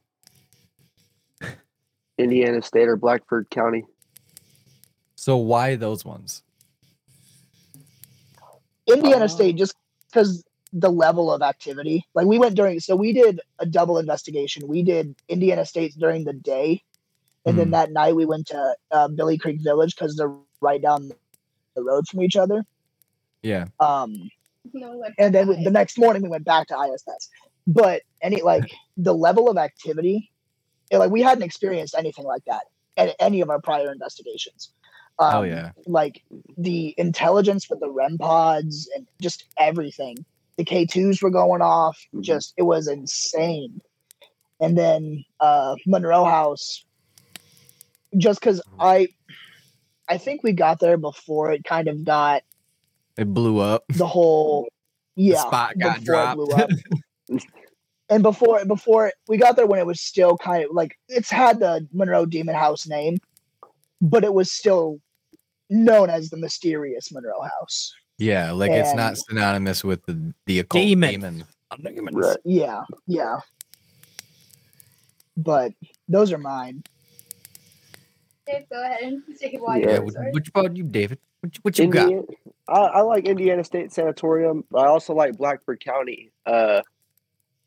Indiana 2.18 2.62
State 2.62 2.86
or 2.86 2.96
Blackford 2.96 3.50
County. 3.50 3.84
So 5.16 5.36
why 5.38 5.74
those 5.76 6.04
ones? 6.04 6.42
Indiana. 8.92 9.28
State, 9.28 9.56
just 9.56 9.74
because 10.10 10.44
the 10.72 10.90
level 10.90 11.32
of 11.32 11.42
activity. 11.42 12.04
Like 12.14 12.26
we 12.26 12.38
went 12.38 12.54
during, 12.54 12.80
so 12.80 12.96
we 12.96 13.12
did 13.12 13.40
a 13.58 13.66
double 13.66 13.98
investigation. 13.98 14.68
We 14.68 14.82
did 14.82 15.14
Indiana 15.28 15.66
State 15.66 15.94
during 15.98 16.24
the 16.24 16.32
day, 16.32 16.82
and 17.44 17.58
then 17.58 17.68
Hmm. 17.68 17.72
that 17.72 17.92
night 17.92 18.14
we 18.14 18.26
went 18.26 18.48
to 18.48 18.76
uh, 18.90 19.08
Billy 19.08 19.38
Creek 19.38 19.60
Village 19.60 19.94
because 19.94 20.16
they're 20.16 20.34
right 20.60 20.80
down 20.80 21.10
the 21.74 21.82
road 21.82 22.06
from 22.06 22.22
each 22.22 22.36
other. 22.36 22.64
Yeah. 23.42 23.66
Um, 23.78 24.30
No 24.72 24.92
one 24.98 25.14
and 25.18 25.34
then 25.34 25.48
we, 25.48 25.64
the 25.64 25.70
next 25.70 25.98
morning 25.98 26.22
we 26.22 26.28
went 26.28 26.44
back 26.44 26.68
to 26.68 26.76
ISS. 26.78 27.30
But 27.66 28.02
any 28.22 28.42
like 28.52 28.70
the 28.96 29.14
level 29.14 29.48
of 29.48 29.56
activity, 29.56 30.30
it, 30.90 30.98
like 30.98 31.10
we 31.10 31.22
hadn't 31.22 31.44
experienced 31.44 31.94
anything 31.96 32.24
like 32.24 32.44
that 32.44 32.64
at 32.96 33.16
any 33.18 33.40
of 33.40 33.50
our 33.50 33.60
prior 33.60 33.90
investigations. 33.90 34.72
Um, 35.20 35.34
Oh 35.34 35.42
yeah. 35.42 35.72
like 35.86 36.22
the 36.56 36.94
intelligence 36.98 37.68
with 37.70 37.80
the 37.80 37.90
REM 37.90 38.16
pods 38.18 38.88
and 38.96 39.06
just 39.20 39.44
everything. 39.58 40.16
The 40.56 40.64
K2s 40.64 41.22
were 41.22 41.30
going 41.30 41.62
off, 41.62 41.98
Mhm. 42.14 42.22
just 42.22 42.54
it 42.56 42.62
was 42.62 42.88
insane. 42.88 43.80
And 44.60 44.76
then 44.76 45.24
uh 45.38 45.76
Monroe 45.86 46.24
House, 46.24 46.84
just 48.16 48.40
because 48.40 48.60
I 48.78 49.08
I 50.08 50.18
think 50.18 50.42
we 50.42 50.52
got 50.52 50.80
there 50.80 50.96
before 50.96 51.52
it 51.52 51.64
kind 51.64 51.86
of 51.88 52.04
got 52.04 52.42
It 53.16 53.32
blew 53.32 53.58
up. 53.58 53.84
the 53.88 54.06
whole 54.06 54.68
yeah 55.16 55.46
spot 55.46 55.78
got 55.78 56.02
dropped. 56.02 56.36
blew 56.36 56.48
up. 56.48 56.70
and 58.08 58.22
before 58.22 58.64
before 58.64 59.12
we 59.28 59.36
got 59.38 59.56
there 59.56 59.66
when 59.66 59.78
it 59.80 59.86
was 59.86 60.00
still 60.00 60.36
kind 60.38 60.64
of 60.64 60.70
like 60.72 60.96
it's 61.08 61.30
had 61.30 61.60
the 61.60 61.86
Monroe 61.92 62.26
Demon 62.26 62.54
House 62.54 62.86
name, 62.88 63.18
but 64.00 64.24
it 64.24 64.34
was 64.34 64.50
still 64.52 64.98
known 65.70 66.10
as 66.10 66.28
the 66.30 66.36
mysterious 66.36 67.12
Monroe 67.12 67.40
House. 67.42 67.94
Yeah, 68.18 68.52
like 68.52 68.70
it's 68.72 68.92
not 68.94 69.16
synonymous 69.16 69.82
with 69.82 70.04
the 70.04 70.34
the 70.44 70.58
occult 70.58 70.82
Demon. 70.82 71.10
demon. 71.10 71.44
Right. 72.12 72.36
Yeah, 72.44 72.82
yeah. 73.06 73.38
But 75.36 75.72
those 76.08 76.32
are 76.32 76.38
mine. 76.38 76.82
Dave, 78.46 78.68
go 78.70 78.82
ahead 78.82 79.02
and 79.02 79.22
say 79.36 79.56
why 79.58 79.78
Yeah, 79.78 79.86
Yeah, 79.86 79.92
you're 79.94 80.02
what, 80.04 80.14
what 80.32 80.48
about 80.48 80.76
you, 80.76 80.84
David? 80.84 81.18
What, 81.40 81.54
you- 81.54 81.60
what 81.62 81.78
you 81.78 81.88
got? 81.88 82.12
I, 82.68 82.98
I 82.98 83.00
like 83.00 83.24
Indiana 83.26 83.64
State 83.64 83.92
Sanatorium. 83.92 84.64
I 84.74 84.84
also 84.86 85.14
like 85.14 85.36
Blackford 85.38 85.82
County. 85.82 86.30
Uh, 86.44 86.82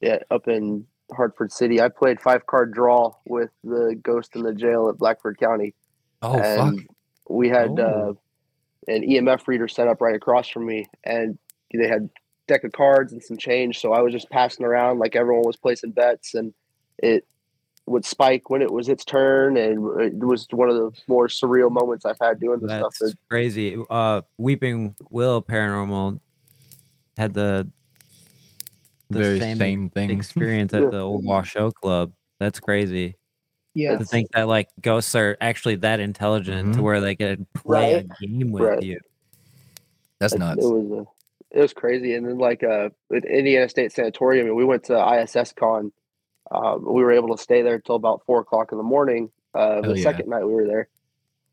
yeah, 0.02 0.20
up 0.30 0.48
in 0.48 0.86
Hartford 1.12 1.52
City. 1.52 1.82
I 1.82 1.90
played 1.90 2.22
five 2.22 2.46
card 2.46 2.74
draw 2.74 3.14
with 3.26 3.50
the 3.64 4.00
ghost 4.02 4.36
in 4.36 4.44
the 4.44 4.54
jail 4.54 4.90
at 4.90 4.98
Blackford 4.98 5.40
County. 5.40 5.74
Oh 6.22 6.38
fuck. 6.38 6.76
And 7.30 7.38
we 7.38 7.50
had 7.50 7.80
uh, 7.80 7.84
Oh. 7.84 8.18
an 8.88 9.04
EMF 9.04 9.48
reader 9.48 9.68
set 9.68 9.88
up 9.88 10.02
right 10.02 10.16
across 10.16 10.48
from 10.50 10.66
me, 10.66 10.88
and 11.04 11.38
they 11.74 11.88
had 11.88 12.10
deck 12.48 12.64
of 12.64 12.72
cards 12.74 13.14
and 13.14 13.24
some 13.24 13.38
change. 13.38 13.80
So 13.80 13.94
I 13.94 14.02
was 14.02 14.12
just 14.14 14.30
passing 14.30 14.66
around 14.66 15.00
like 15.00 15.16
everyone 15.16 15.44
was 15.46 15.56
placing 15.58 15.92
bets, 15.92 16.34
and 16.34 16.54
it 17.00 17.26
would 17.86 18.06
spike 18.06 18.50
when 18.50 18.62
it 18.62 18.72
was 18.72 18.88
its 18.90 19.04
turn, 19.06 19.58
and 19.58 20.02
it 20.02 20.14
was 20.18 20.48
one 20.52 20.70
of 20.70 20.76
the 20.76 20.92
more 21.08 21.28
surreal 21.28 21.70
moments 21.72 22.06
I've 22.06 22.20
had 22.22 22.40
doing 22.40 22.60
this 22.60 22.72
stuff. 22.72 22.94
That's 23.00 23.12
stuff. 23.12 23.20
crazy. 23.30 23.78
Uh, 23.90 24.22
Weeping 24.38 24.96
Will 25.10 25.42
Paranormal 25.42 26.20
had 27.18 27.34
the 27.34 27.68
the 29.10 29.20
Very 29.20 29.40
same, 29.40 29.58
same 29.58 29.90
thing. 29.90 30.10
experience 30.10 30.74
Yeah. 30.74 30.82
at 30.86 30.92
the 30.92 31.00
Old 31.00 31.24
Washoe 31.26 31.72
Club. 31.72 32.14
That's 32.40 32.60
crazy 32.60 33.16
Yeah. 33.74 33.98
to 33.98 34.06
think 34.06 34.32
that 34.34 34.48
like 34.48 34.70
ghosts 34.82 35.16
are 35.16 35.38
actually 35.42 35.76
that 35.78 36.00
intelligent 36.00 36.74
to 36.74 36.80
Mhm. 36.80 36.84
where 36.84 37.02
they 37.02 37.16
can 37.16 37.48
play 37.54 37.96
Right. 37.96 38.06
a 38.06 38.26
game 38.26 38.52
with 38.52 38.64
Right. 38.64 38.84
you. 38.84 39.00
That's 40.20 40.36
nuts. 40.36 40.64
It 40.64 40.68
was 40.70 40.92
uh, 41.08 41.10
it 41.52 41.62
was 41.62 41.74
crazy. 41.74 42.16
And 42.16 42.26
then 42.28 42.38
like 42.38 42.64
uh, 42.64 42.90
at 43.14 43.26
Indiana 43.26 43.70
State 43.70 43.92
Sanatorium, 43.92 44.56
we 44.56 44.66
went 44.66 44.84
to 44.86 44.94
ISS 44.98 45.54
Con. 45.54 45.92
Um, 46.52 46.84
we 46.86 47.02
were 47.04 47.12
able 47.12 47.36
to 47.36 47.42
stay 47.42 47.62
there 47.62 47.76
until 47.76 47.96
about 47.96 48.24
four 48.26 48.40
o'clock 48.42 48.72
in 48.72 48.78
the 48.78 48.84
morning. 48.84 49.32
Uh, 49.54 49.82
the 49.82 49.94
yeah. 49.96 50.04
second 50.04 50.30
night 50.30 50.46
we 50.46 50.54
were 50.54 50.66
there, 50.66 50.88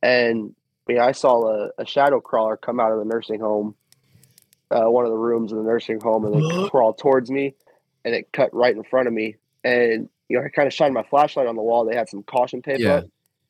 and 0.02 0.54
I, 0.88 0.92
mean, 0.92 1.00
I 1.02 1.12
saw 1.12 1.46
a, 1.48 1.70
a 1.78 1.84
shadow 1.86 2.18
crawler 2.20 2.56
come 2.56 2.80
out 2.80 2.92
of 2.92 2.98
the 2.98 3.04
nursing 3.04 3.40
home, 3.40 3.74
uh, 4.70 4.86
one 4.86 5.04
of 5.04 5.10
the 5.10 5.18
rooms 5.18 5.52
in 5.52 5.58
the 5.58 5.64
nursing 5.64 6.00
home, 6.00 6.24
and 6.24 6.34
it 6.36 6.70
crawled 6.70 6.96
towards 6.98 7.30
me, 7.30 7.54
and 8.04 8.14
it 8.14 8.32
cut 8.32 8.54
right 8.54 8.74
in 8.74 8.82
front 8.84 9.06
of 9.06 9.12
me. 9.12 9.36
And 9.64 10.08
you 10.30 10.38
know, 10.38 10.44
I 10.44 10.48
kind 10.48 10.68
of 10.68 10.72
shined 10.72 10.94
my 10.94 11.02
flashlight 11.02 11.48
on 11.48 11.56
the 11.56 11.62
wall. 11.62 11.84
They 11.84 11.96
had 11.96 12.08
some 12.08 12.22
caution 12.22 12.62
tape 12.62 12.78
Yeah. 12.78 12.94
up, 12.94 13.04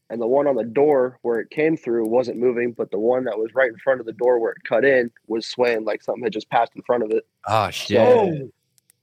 and 0.08 0.20
the 0.20 0.26
one 0.26 0.46
on 0.46 0.56
the 0.56 0.64
door 0.64 1.18
where 1.22 1.38
it 1.38 1.50
came 1.50 1.76
through 1.76 2.08
wasn't 2.08 2.38
moving, 2.38 2.72
but 2.72 2.90
the 2.90 2.98
one 2.98 3.24
that 3.24 3.38
was 3.38 3.54
right 3.54 3.68
in 3.68 3.76
front 3.76 4.00
of 4.00 4.06
the 4.06 4.14
door 4.14 4.40
where 4.40 4.52
it 4.52 4.64
cut 4.64 4.84
in 4.84 5.10
was 5.28 5.46
swaying 5.46 5.84
like 5.84 6.02
something 6.02 6.24
had 6.24 6.32
just 6.32 6.48
passed 6.48 6.72
in 6.74 6.82
front 6.82 7.02
of 7.04 7.10
it. 7.10 7.26
Oh 7.46 7.70
shit. 7.70 7.98
Oh, 7.98 8.50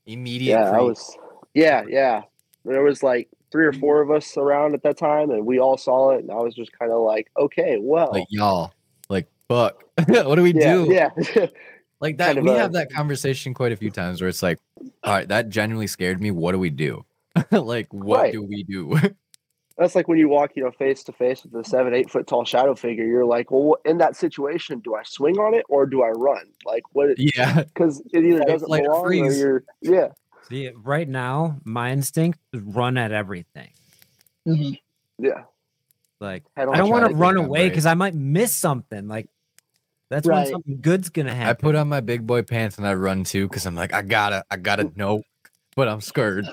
Immediate. 0.08 0.60
yeah, 0.60 0.72
I 0.72 0.82
was. 0.82 1.18
Yeah, 1.54 1.84
yeah. 1.88 2.24
There 2.66 2.82
was 2.82 3.04
like 3.04 3.30
three 3.52 3.66
or 3.66 3.72
mm. 3.72 3.80
four 3.80 4.02
of 4.02 4.10
us 4.10 4.36
around 4.38 4.74
at 4.74 4.82
that 4.84 4.98
time, 4.98 5.30
and 5.30 5.46
we 5.46 5.60
all 5.60 5.78
saw 5.78 6.12
it. 6.12 6.22
And 6.22 6.32
I 6.32 6.38
was 6.38 6.56
just 6.56 6.72
kind 6.78 6.92
of 6.92 7.02
like, 7.04 7.30
okay, 7.38 7.78
well, 7.80 8.10
like 8.12 8.26
y'all. 8.30 8.74
Like 9.08 9.28
fuck. 9.48 9.84
what 10.08 10.36
do 10.36 10.42
we 10.42 10.54
yeah, 10.54 10.74
do? 10.74 10.88
yeah, 10.92 11.10
Like 12.00 12.18
that. 12.18 12.36
kind 12.36 12.46
we 12.46 12.52
a- 12.52 12.60
have 12.60 12.74
that 12.74 12.92
conversation 12.92 13.54
quite 13.54 13.72
a 13.72 13.76
few 13.76 13.92
times 13.92 14.22
where 14.22 14.30
it's 14.30 14.44
like, 14.44 14.60
all 15.04 15.14
right, 15.14 15.28
that 15.28 15.50
genuinely 15.50 15.88
scared 15.88 16.22
me. 16.22 16.32
What 16.32 16.52
do 16.52 16.60
we 16.60 16.70
do? 16.70 17.06
like, 17.52 17.88
what 17.94 18.20
Right. 18.22 18.34
do 18.34 18.44
we 18.44 18.64
do? 18.64 18.98
That's 19.78 19.94
like 19.94 20.08
when 20.08 20.18
you 20.18 20.28
walk, 20.28 20.52
you 20.56 20.64
know, 20.64 20.72
face 20.72 21.04
to 21.04 21.12
face 21.12 21.44
with 21.44 21.54
a 21.54 21.64
seven, 21.70 21.94
eight 21.94 22.10
foot 22.10 22.26
tall 22.26 22.44
shadow 22.46 22.74
figure. 22.74 23.06
You're 23.06 23.26
like, 23.26 23.52
well, 23.52 23.78
in 23.86 24.00
that 24.00 24.16
situation, 24.16 24.80
do 24.80 24.96
I 24.96 25.04
swing 25.04 25.38
on 25.38 25.54
it 25.54 25.66
or 25.70 25.86
do 25.86 26.02
I 26.02 26.10
run? 26.10 26.48
Like, 26.66 26.82
what? 26.94 27.10
yeah. 27.20 27.62
Because 27.74 28.02
it 28.12 28.26
either 28.26 28.44
doesn't 28.44 28.68
flight, 28.68 28.82
or 28.82 28.86
belong 28.86 29.04
or 29.04 29.08
freeze. 29.08 29.40
you're, 29.40 29.64
yeah, 29.82 30.08
See, 30.50 30.72
right 30.76 31.08
now, 31.08 31.58
my 31.64 31.92
instinct 31.92 32.40
is 32.54 32.62
run 32.62 32.98
at 32.98 33.12
everything. 33.12 33.70
mhm. 34.48 34.80
yeah. 35.20 35.44
Like 36.20 36.44
Head 36.56 36.70
I 36.70 36.72
on 36.72 36.78
don't 36.80 36.90
want 36.90 37.04
to 37.06 37.10
to 37.10 37.16
run 37.16 37.38
I'm 37.38 37.46
away 37.46 37.64
right. 37.66 37.70
because 37.70 37.86
I 37.86 37.94
might 37.94 38.16
miss 38.16 38.52
something. 38.56 39.08
Like 39.08 39.30
that's 40.10 40.26
when 40.28 40.48
something 40.48 40.80
good's 40.82 41.10
gonna 41.10 41.36
happen. 41.36 41.50
I 41.50 41.54
put 41.54 41.76
on 41.76 41.88
my 41.88 42.00
big 42.00 42.26
boy 42.26 42.42
pants 42.42 42.80
and 42.80 42.88
I 42.88 42.96
run 42.96 43.24
too 43.26 43.48
because 43.48 43.68
I'm 43.68 43.76
like, 43.76 43.94
I 43.94 44.02
gotta, 44.02 44.44
I 44.50 44.58
gotta 44.58 44.92
know, 44.96 45.22
but 45.76 45.88
I'm 45.88 46.02
scared. 46.02 46.48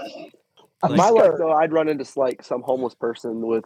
I'm 0.91 0.97
My 0.97 1.09
luck 1.09 1.25
scared. 1.25 1.41
though, 1.41 1.53
I'd 1.53 1.73
run 1.73 1.89
into 1.89 2.07
like 2.17 2.43
some 2.43 2.63
homeless 2.63 2.95
person 2.95 3.41
with 3.47 3.65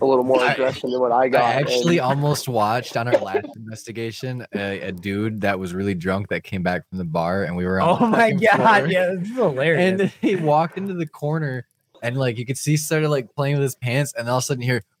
a 0.00 0.04
little 0.04 0.24
more 0.24 0.44
aggression 0.50 0.90
than 0.90 1.00
what 1.00 1.12
I 1.12 1.28
got. 1.28 1.42
I 1.42 1.52
actually 1.54 1.98
and- 1.98 2.06
almost 2.06 2.48
watched 2.48 2.96
on 2.96 3.08
our 3.08 3.20
last 3.20 3.46
investigation 3.56 4.46
a, 4.54 4.80
a 4.80 4.92
dude 4.92 5.40
that 5.42 5.58
was 5.58 5.74
really 5.74 5.94
drunk 5.94 6.28
that 6.28 6.44
came 6.44 6.62
back 6.62 6.88
from 6.88 6.98
the 6.98 7.04
bar, 7.04 7.44
and 7.44 7.56
we 7.56 7.64
were. 7.66 7.80
On 7.80 8.02
Oh 8.02 8.06
my 8.06 8.32
god, 8.32 8.56
floor. 8.82 8.86
yeah, 8.88 9.14
this 9.18 9.28
is 9.30 9.34
hilarious. 9.36 10.00
And 10.00 10.10
he 10.20 10.36
walked 10.36 10.78
into 10.78 10.94
the 10.94 11.06
corner, 11.06 11.66
and 12.02 12.16
like 12.16 12.38
you 12.38 12.46
could 12.46 12.56
see, 12.58 12.72
he 12.72 12.76
started 12.76 13.08
like 13.10 13.34
playing 13.34 13.56
with 13.56 13.62
his 13.64 13.74
pants, 13.74 14.14
and 14.16 14.28
all 14.28 14.38
of 14.38 14.42
a 14.42 14.46
sudden 14.46 14.62
you 14.62 14.72
hear, 14.72 14.82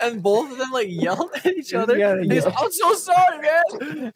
and 0.00 0.22
both 0.22 0.50
of 0.52 0.58
them 0.58 0.70
like 0.72 0.88
yelled 0.90 1.30
at 1.36 1.46
each 1.46 1.74
other. 1.74 1.96
Yeah, 1.98 2.12
and 2.12 2.30
he's, 2.32 2.44
yeah. 2.44 2.54
I'm 2.56 2.70
so 2.72 2.94
sorry, 2.94 3.38
man. 3.40 4.12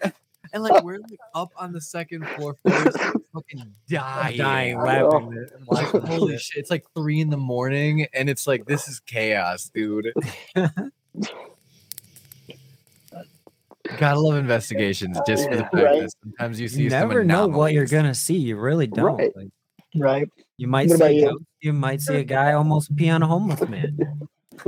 And 0.55 0.63
like 0.63 0.83
we're 0.85 0.99
like 1.01 1.19
up 1.35 1.51
on 1.57 1.73
the 1.73 1.81
second 1.81 2.25
floor, 2.29 2.57
Forrest, 2.67 2.97
fucking 3.35 3.75
dying, 3.89 4.39
dying 4.39 4.79
laughing. 4.79 5.47
Like, 5.67 5.87
holy 5.89 6.39
shit! 6.39 6.61
It's 6.61 6.71
like 6.71 6.85
three 6.95 7.21
in 7.21 7.29
the 7.29 7.37
morning, 7.37 8.07
and 8.15 8.31
it's 8.31 8.47
like 8.47 8.65
this 8.65 8.87
is 8.89 9.01
chaos, 9.01 9.69
dude. 9.75 10.13
Gotta 13.99 14.19
love 14.19 14.37
investigations 14.39 15.19
just 15.27 15.49
for 15.49 15.57
the 15.57 15.63
fact 15.65 15.75
Right. 15.75 16.01
that 16.03 16.13
sometimes 16.23 16.59
you 16.59 16.69
see 16.69 16.85
You 16.85 16.91
some 16.91 17.01
never 17.01 17.23
know 17.23 17.47
what 17.49 17.73
you're 17.75 17.85
gonna 17.87 18.15
see. 18.15 18.37
You 18.39 18.57
really 18.57 18.87
don't. 18.87 19.17
Right. 19.19 19.37
Like, 19.37 19.49
Right. 19.97 20.29
you 20.57 20.67
might 20.69 20.89
What 20.89 20.99
see 20.99 21.05
about 21.05 21.11
a 21.11 21.15
you? 21.15 21.47
you 21.61 21.73
might 21.73 22.01
see 22.01 22.15
a 22.17 22.25
guy 22.25 22.53
almost 22.55 22.95
pee 22.97 23.11
on 23.11 23.23
a 23.23 23.27
homeless 23.27 23.61
man. 23.69 23.99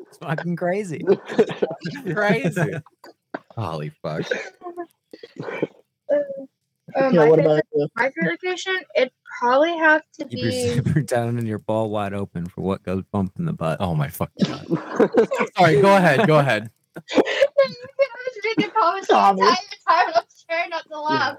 it's 0.00 0.18
fucking 0.20 0.56
crazy. 0.56 1.04
crazy. 2.12 2.72
Holy 3.56 3.90
fuck! 4.02 4.22
Uh, 6.10 6.16
Yeah, 6.96 7.08
my, 7.10 7.28
what 7.28 7.38
favorite, 7.38 7.46
about 7.46 7.62
you? 7.74 7.88
my 7.96 8.10
favorite 8.10 8.38
location, 8.44 8.76
it 8.94 9.12
probably 9.38 9.76
have 9.76 10.02
to 10.18 10.26
Keep 10.26 10.38
your 10.38 10.50
be. 10.50 10.74
zipper 10.74 11.00
down 11.02 11.38
and 11.38 11.48
your 11.48 11.58
ball 11.58 11.90
wide 11.90 12.12
open 12.12 12.46
for 12.46 12.60
what 12.60 12.82
goes 12.84 13.02
bump 13.10 13.32
in 13.38 13.46
the 13.46 13.52
butt. 13.52 13.78
Oh 13.80 13.94
my 13.94 14.08
fucking 14.08 14.46
god! 14.46 14.66
Sorry, 15.56 15.80
go 15.80 15.96
ahead, 15.96 16.26
go 16.26 16.38
ahead. 16.38 16.70
I 16.96 17.00
was 17.56 18.36
making 18.44 18.70
comments 18.78 19.08
the 19.08 19.14
entire 19.14 19.38
time, 19.38 20.06
and 20.06 20.14
I'm 20.14 20.22
trying 20.48 20.70
not 20.70 20.84
to 20.88 21.00
laugh. 21.00 21.36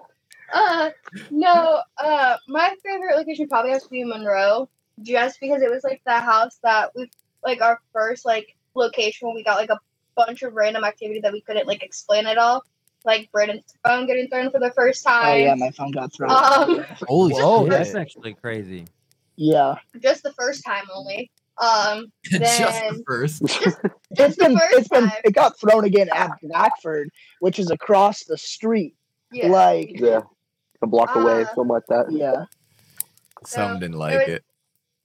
Uh, 0.52 0.90
no. 1.30 1.82
Uh, 1.98 2.38
my 2.48 2.74
favorite 2.84 3.16
location 3.16 3.48
probably 3.48 3.72
has 3.72 3.84
to 3.84 3.90
be 3.90 4.04
Monroe, 4.04 4.68
just 5.02 5.40
because 5.40 5.62
it 5.62 5.70
was 5.72 5.84
like 5.84 6.02
the 6.06 6.20
house 6.20 6.60
that 6.64 6.92
we 6.96 7.10
like 7.44 7.62
our 7.62 7.80
first 7.94 8.26
like 8.26 8.58
location 8.74 9.28
when 9.28 9.36
we 9.36 9.44
got 9.44 9.58
like 9.58 9.70
a 9.70 9.80
bunch 10.16 10.42
of 10.44 10.54
random 10.54 10.84
activity 10.84 11.20
that 11.22 11.34
we 11.34 11.42
couldn't 11.42 11.68
like 11.68 11.84
explain 11.84 12.26
at 12.28 12.38
all, 12.38 12.64
like 13.04 13.30
Brandon's 13.32 13.64
phone 13.86 14.06
getting 14.08 14.28
thrown 14.30 14.50
for 14.52 14.60
the 14.60 14.72
first 14.72 15.04
time. 15.04 15.34
Oh 15.34 15.36
yeah, 15.36 15.56
my 15.56 15.72
phone 15.72 15.92
got 15.92 16.14
thrown. 16.14 16.32
Um, 16.32 16.86
Holy 17.08 17.34
Whoa, 17.34 17.64
shit! 17.66 17.72
that's 17.72 17.96
actually 17.96 18.34
crazy. 18.36 18.86
yeah. 19.36 19.76
just 20.02 20.24
the 20.24 20.34
first 20.34 20.64
time 20.66 20.86
only. 20.94 21.32
Um, 21.58 22.12
Just 22.26 22.60
the 22.60 23.04
first. 23.08 23.42
It's 23.44 23.56
Just 24.18 24.38
the 24.40 24.44
been 24.46 24.58
first 24.60 24.74
it's 24.78 24.88
been 24.90 25.08
time. 25.08 25.20
it 25.24 25.32
got 25.34 25.58
thrown 25.58 25.86
again 25.86 26.10
at 26.14 26.32
Blackford, 26.44 27.10
which 27.40 27.60
is 27.60 27.72
across 27.72 28.26
the 28.26 28.38
street. 28.38 28.94
yeah. 29.32 29.48
Like 29.48 29.92
yeah, 29.98 30.20
a 30.82 30.88
block 30.88 31.16
away, 31.16 31.44
Uh, 31.44 31.46
something 31.46 31.68
like 31.68 31.86
that. 31.88 32.12
yeah. 32.12 32.44
Some 33.46 33.80
didn't 33.80 33.92
there 33.94 34.00
like 34.00 34.20
was- 34.28 34.36
it. 34.36 34.44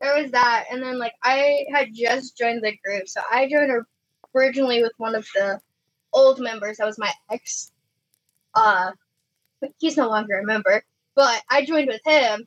there 0.00 0.20
was 0.22 0.30
that 0.32 0.64
and 0.72 0.82
then 0.82 0.98
like 0.98 1.12
i 1.22 1.64
had 1.74 1.88
just 1.94 2.36
joined 2.38 2.64
the 2.64 2.72
group 2.84 3.06
so 3.06 3.20
i 3.30 3.46
joined 3.48 3.70
originally 4.34 4.82
with 4.82 4.92
one 4.98 5.14
of 5.14 5.26
the 5.34 5.60
old 6.12 6.40
members 6.40 6.78
that 6.78 6.86
was 6.86 6.98
my 6.98 7.10
ex 7.30 7.72
uh 8.54 8.90
he's 9.78 9.96
no 9.96 10.08
longer 10.08 10.38
a 10.38 10.44
member 10.44 10.82
but 11.14 11.42
i 11.48 11.64
joined 11.64 11.88
with 11.88 12.00
him 12.04 12.46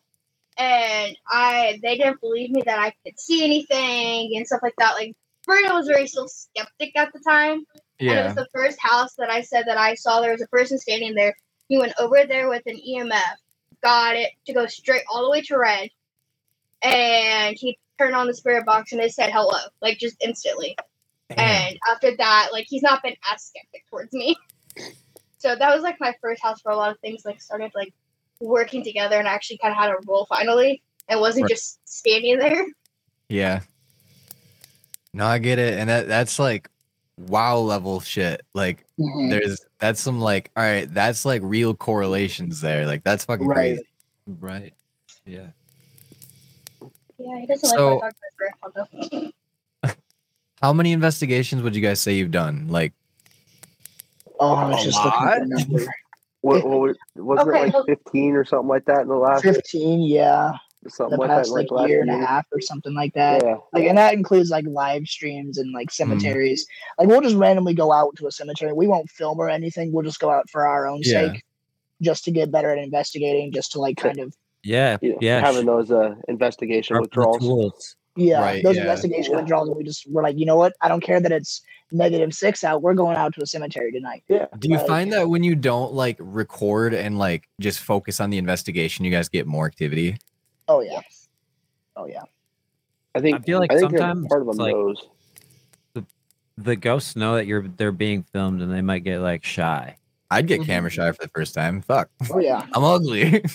and 0.58 1.18
i 1.30 1.80
they 1.82 1.98
didn't 1.98 2.20
believe 2.20 2.50
me 2.50 2.62
that 2.66 2.80
i 2.80 2.94
could 3.06 3.18
see 3.20 3.44
anything 3.44 4.36
and 4.36 4.46
stuff 4.46 4.62
like 4.62 4.76
that 4.78 4.96
like 4.96 5.16
Bruno 5.46 5.76
was 5.76 5.88
very 5.88 6.08
still 6.08 6.28
skeptic 6.28 6.96
at 6.96 7.12
the 7.12 7.20
time 7.20 7.66
and 8.00 8.20
it 8.20 8.26
was 8.26 8.36
the 8.36 8.48
first 8.54 8.78
house 8.82 9.14
that 9.16 9.30
I 9.30 9.42
said 9.42 9.66
that 9.68 9.78
I 9.78 9.96
saw 9.96 10.22
there 10.22 10.32
was 10.32 10.42
a 10.42 10.48
person 10.48 10.78
standing 10.78 11.16
there. 11.16 11.36
He 11.70 11.78
went 11.78 11.94
over 12.00 12.26
there 12.28 12.50
with 12.50 12.64
an 12.66 12.78
EMF, 12.78 13.36
got 13.82 14.16
it 14.16 14.32
to 14.46 14.54
go 14.54 14.66
straight 14.68 15.04
all 15.12 15.24
the 15.24 15.30
way 15.30 15.42
to 15.42 15.58
red, 15.58 15.90
and 16.82 17.56
he 17.58 17.78
turned 17.98 18.16
on 18.16 18.28
the 18.28 18.34
spirit 18.34 18.66
box 18.66 18.92
and 18.92 19.02
it 19.02 19.14
said 19.14 19.32
hello, 19.32 19.58
like 19.82 19.98
just 19.98 20.22
instantly. 20.24 20.76
And 21.38 21.78
after 21.92 22.16
that, 22.18 22.50
like 22.52 22.66
he's 22.70 22.82
not 22.82 23.02
been 23.04 23.16
as 23.32 23.44
skeptic 23.44 23.84
towards 23.90 24.14
me. 24.14 24.36
So 25.40 25.58
that 25.58 25.76
was 25.76 25.84
like 25.84 26.00
my 26.00 26.14
first 26.22 26.42
house 26.42 26.60
where 26.64 26.74
a 26.74 26.78
lot 26.78 26.92
of 26.92 27.00
things. 27.02 27.26
Like 27.26 27.42
started 27.42 27.70
like 27.76 27.94
working 28.40 28.82
together 28.82 29.18
and 29.20 29.28
I 29.28 29.34
actually 29.34 29.58
kind 29.58 29.74
of 29.74 29.78
had 29.78 29.90
a 29.92 29.96
role 30.08 30.26
finally, 30.30 30.82
and 31.10 31.20
wasn't 31.20 31.44
Right. 31.44 31.50
just 31.50 31.80
standing 31.86 32.40
there. 32.40 32.66
Yeah. 33.28 33.60
No, 35.14 35.26
I 35.26 35.40
get 35.40 35.60
it, 35.60 35.78
and 35.78 35.90
that 35.90 36.08
that's 36.08 36.40
like 36.40 36.70
wow 37.18 37.58
level 37.58 38.00
shit. 38.00 38.46
Like 38.54 38.86
Mhm. 38.98 39.32
there's 39.32 39.60
that's 39.80 40.00
some 40.00 40.22
like 40.22 40.50
all 40.56 40.64
right, 40.64 40.92
that's 40.94 41.26
like 41.26 41.42
real 41.44 41.74
correlations 41.76 42.62
there. 42.62 42.86
Like 42.86 43.04
that's 43.04 43.26
fucking 43.26 43.46
Right. 43.46 43.76
crazy. 43.76 43.88
Right. 44.40 44.74
Yeah. 45.26 45.48
Yeah, 47.18 47.40
he 47.40 47.48
doesn't 47.48 47.68
So- 47.70 47.98
like 47.98 48.02
my 48.02 48.10
dog 48.10 48.16
grandpa 48.38 49.20
though. 49.22 49.32
How 50.64 50.72
many 50.72 50.94
investigations 50.94 51.62
would 51.62 51.76
you 51.76 51.82
guys 51.82 52.00
say 52.00 52.14
you've 52.14 52.32
done? 52.32 52.68
Like 52.70 52.94
Oh, 54.40 54.54
I 54.56 54.70
was 54.70 54.82
A 54.82 54.84
just 54.86 55.04
looking 55.04 55.26
lot? 55.26 55.34
at 55.38 55.42
the 55.42 55.48
number. 55.50 55.86
What, 56.40 56.66
what, 56.66 56.80
was- 56.80 56.98
wasn't 57.18 57.50
Okay, 57.50 57.68
it 57.68 57.74
well- 57.74 57.86
like 57.86 58.00
15 58.06 58.34
or 58.36 58.46
something 58.46 58.70
like 58.70 58.86
that 58.86 59.02
in 59.02 59.08
the 59.10 59.16
last 59.16 59.44
Fifteen, 59.44 60.00
yeah. 60.04 60.52
something 60.88 61.18
The 61.18 61.22
like 61.22 61.30
past 61.30 61.50
that? 61.50 61.54
like 61.56 61.70
last 61.72 61.90
year 61.90 62.00
and 62.02 62.10
a 62.12 62.26
half 62.26 62.46
or 62.54 62.62
something 62.62 62.94
like 62.94 63.14
that. 63.16 63.44
Yeah. 63.44 63.56
Like, 63.74 63.84
and 63.88 63.98
that 63.98 64.14
includes 64.14 64.52
like 64.52 64.64
live 64.66 65.06
streams 65.06 65.58
and 65.58 65.74
like 65.74 65.90
Mm. 65.90 65.94
cemeteries. 65.96 66.66
Like, 66.98 67.10
we'll 67.10 67.20
just 67.20 67.36
randomly 67.36 67.74
go 67.74 67.92
out 67.92 68.16
to 68.18 68.28
a 68.28 68.32
cemetery. 68.32 68.72
We 68.72 68.88
won't 68.88 69.10
film 69.10 69.40
or 69.40 69.50
anything. 69.50 69.92
We'll 69.92 70.06
just 70.06 70.20
go 70.22 70.30
out 70.30 70.50
for 70.50 70.66
our 70.66 70.88
own 70.88 71.02
Yeah. 71.04 71.34
sake, 71.34 71.44
just 72.02 72.24
to 72.24 72.32
get 72.32 72.52
better 72.52 72.70
at 72.70 72.78
investigating, 72.78 73.52
just 73.52 73.74
to 73.74 73.80
like 73.82 73.98
kind 73.98 74.20
of 74.20 74.34
Yeah, 74.64 74.96
Yeah, 75.02 75.16
yeah. 75.20 75.40
having 75.42 75.66
those 75.66 75.92
uh, 75.92 76.16
investigation 76.30 76.96
sharpen 76.96 77.02
the 77.04 77.08
withdrawals. 77.20 77.40
tools. 77.40 77.96
Yeah, 78.16 78.40
Right, 78.42 78.64
those 78.64 78.76
yeah. 78.76 78.82
investigation 78.84 79.36
withdrawals. 79.36 79.68
and 79.70 79.78
We 79.78 79.84
just 79.84 80.08
we're 80.10 80.24
like, 80.24 80.38
you 80.38 80.46
know 80.46 80.56
what? 80.56 80.74
I 80.82 80.88
don't 80.88 81.02
care 81.02 81.20
that 81.20 81.32
it's 81.32 81.62
negative 81.92 82.34
six 82.34 82.64
out. 82.64 82.82
We're 82.82 82.94
going 82.94 83.18
out 83.18 83.34
to 83.36 83.42
a 83.44 83.46
cemetery 83.46 83.92
tonight. 83.92 84.24
Yeah. 84.28 84.48
do 84.60 84.68
you 84.70 84.78
Like- 84.78 84.88
find 84.88 85.14
that 85.14 85.30
when 85.30 85.44
you 85.44 85.56
don't 85.56 85.94
like 85.94 86.18
record 86.20 86.94
and 86.94 87.18
like 87.20 87.48
just 87.60 87.80
focus 87.80 88.20
on 88.20 88.30
the 88.30 88.38
investigation, 88.38 89.06
you 89.06 89.12
guys 89.12 89.30
get 89.30 89.46
more 89.48 89.66
activity? 89.66 90.18
Oh 90.68 90.82
yeah, 90.82 91.02
oh 91.96 92.06
yeah. 92.08 92.24
I 93.16 93.20
think 93.20 93.38
I 93.38 93.42
feel 93.42 93.60
like 93.60 93.72
I 93.72 93.78
think 93.78 93.92
sometimes 93.92 94.28
part 94.28 94.42
of 94.42 94.48
them 94.48 94.58
like- 94.58 94.74
knows. 94.74 95.08
The 96.56 96.76
ghosts 96.76 97.16
know 97.16 97.36
that 97.36 97.48
you're 97.48 97.68
they're 97.68 97.92
being 97.92 98.24
filmed 98.32 98.62
and 98.62 98.72
they 98.72 98.82
might 98.82 99.04
get 99.04 99.20
like 99.22 99.44
shy. 99.44 99.98
I'd 100.30 100.46
get 100.48 100.62
Mhm. 100.62 100.66
camera 100.68 100.90
shy 100.92 101.12
for 101.12 101.24
the 101.24 101.30
first 101.30 101.56
time. 101.56 101.82
Fuck. 101.82 102.10
Oh 102.32 102.38
yeah. 102.40 102.66
I'm 102.74 102.84
ugly. 102.84 103.44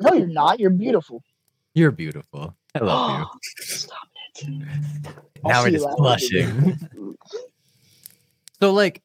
No, 0.00 0.12
you're 0.12 0.26
not. 0.26 0.60
You're 0.60 0.70
beautiful. 0.70 1.22
You're 1.80 1.92
beautiful. 1.92 2.54
I 2.74 2.78
love 2.84 3.26
you. 3.32 3.64
Stop 3.64 4.06
it. 4.36 5.14
Now 5.42 5.62
we're 5.62 5.70
just 5.70 5.88
blushing. 5.96 6.78
so 8.60 8.70
like 8.74 9.00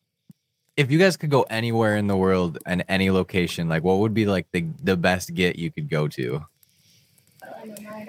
if 0.75 0.91
you 0.91 0.99
guys 0.99 1.15
could 1.15 1.29
go 1.29 1.43
anywhere 1.43 1.95
in 1.95 2.07
the 2.07 2.17
world 2.17 2.59
and 2.65 2.83
any 2.89 3.11
location, 3.11 3.69
like 3.69 3.85
what 3.85 3.99
would 3.99 4.13
be 4.13 4.25
like 4.25 4.47
the, 4.51 4.67
the 4.83 4.97
best 4.97 5.33
get 5.33 5.55
you 5.55 5.71
could 5.71 5.89
go 5.89 6.09
to? 6.09 6.45
I 7.41 7.65
know. 7.65 8.05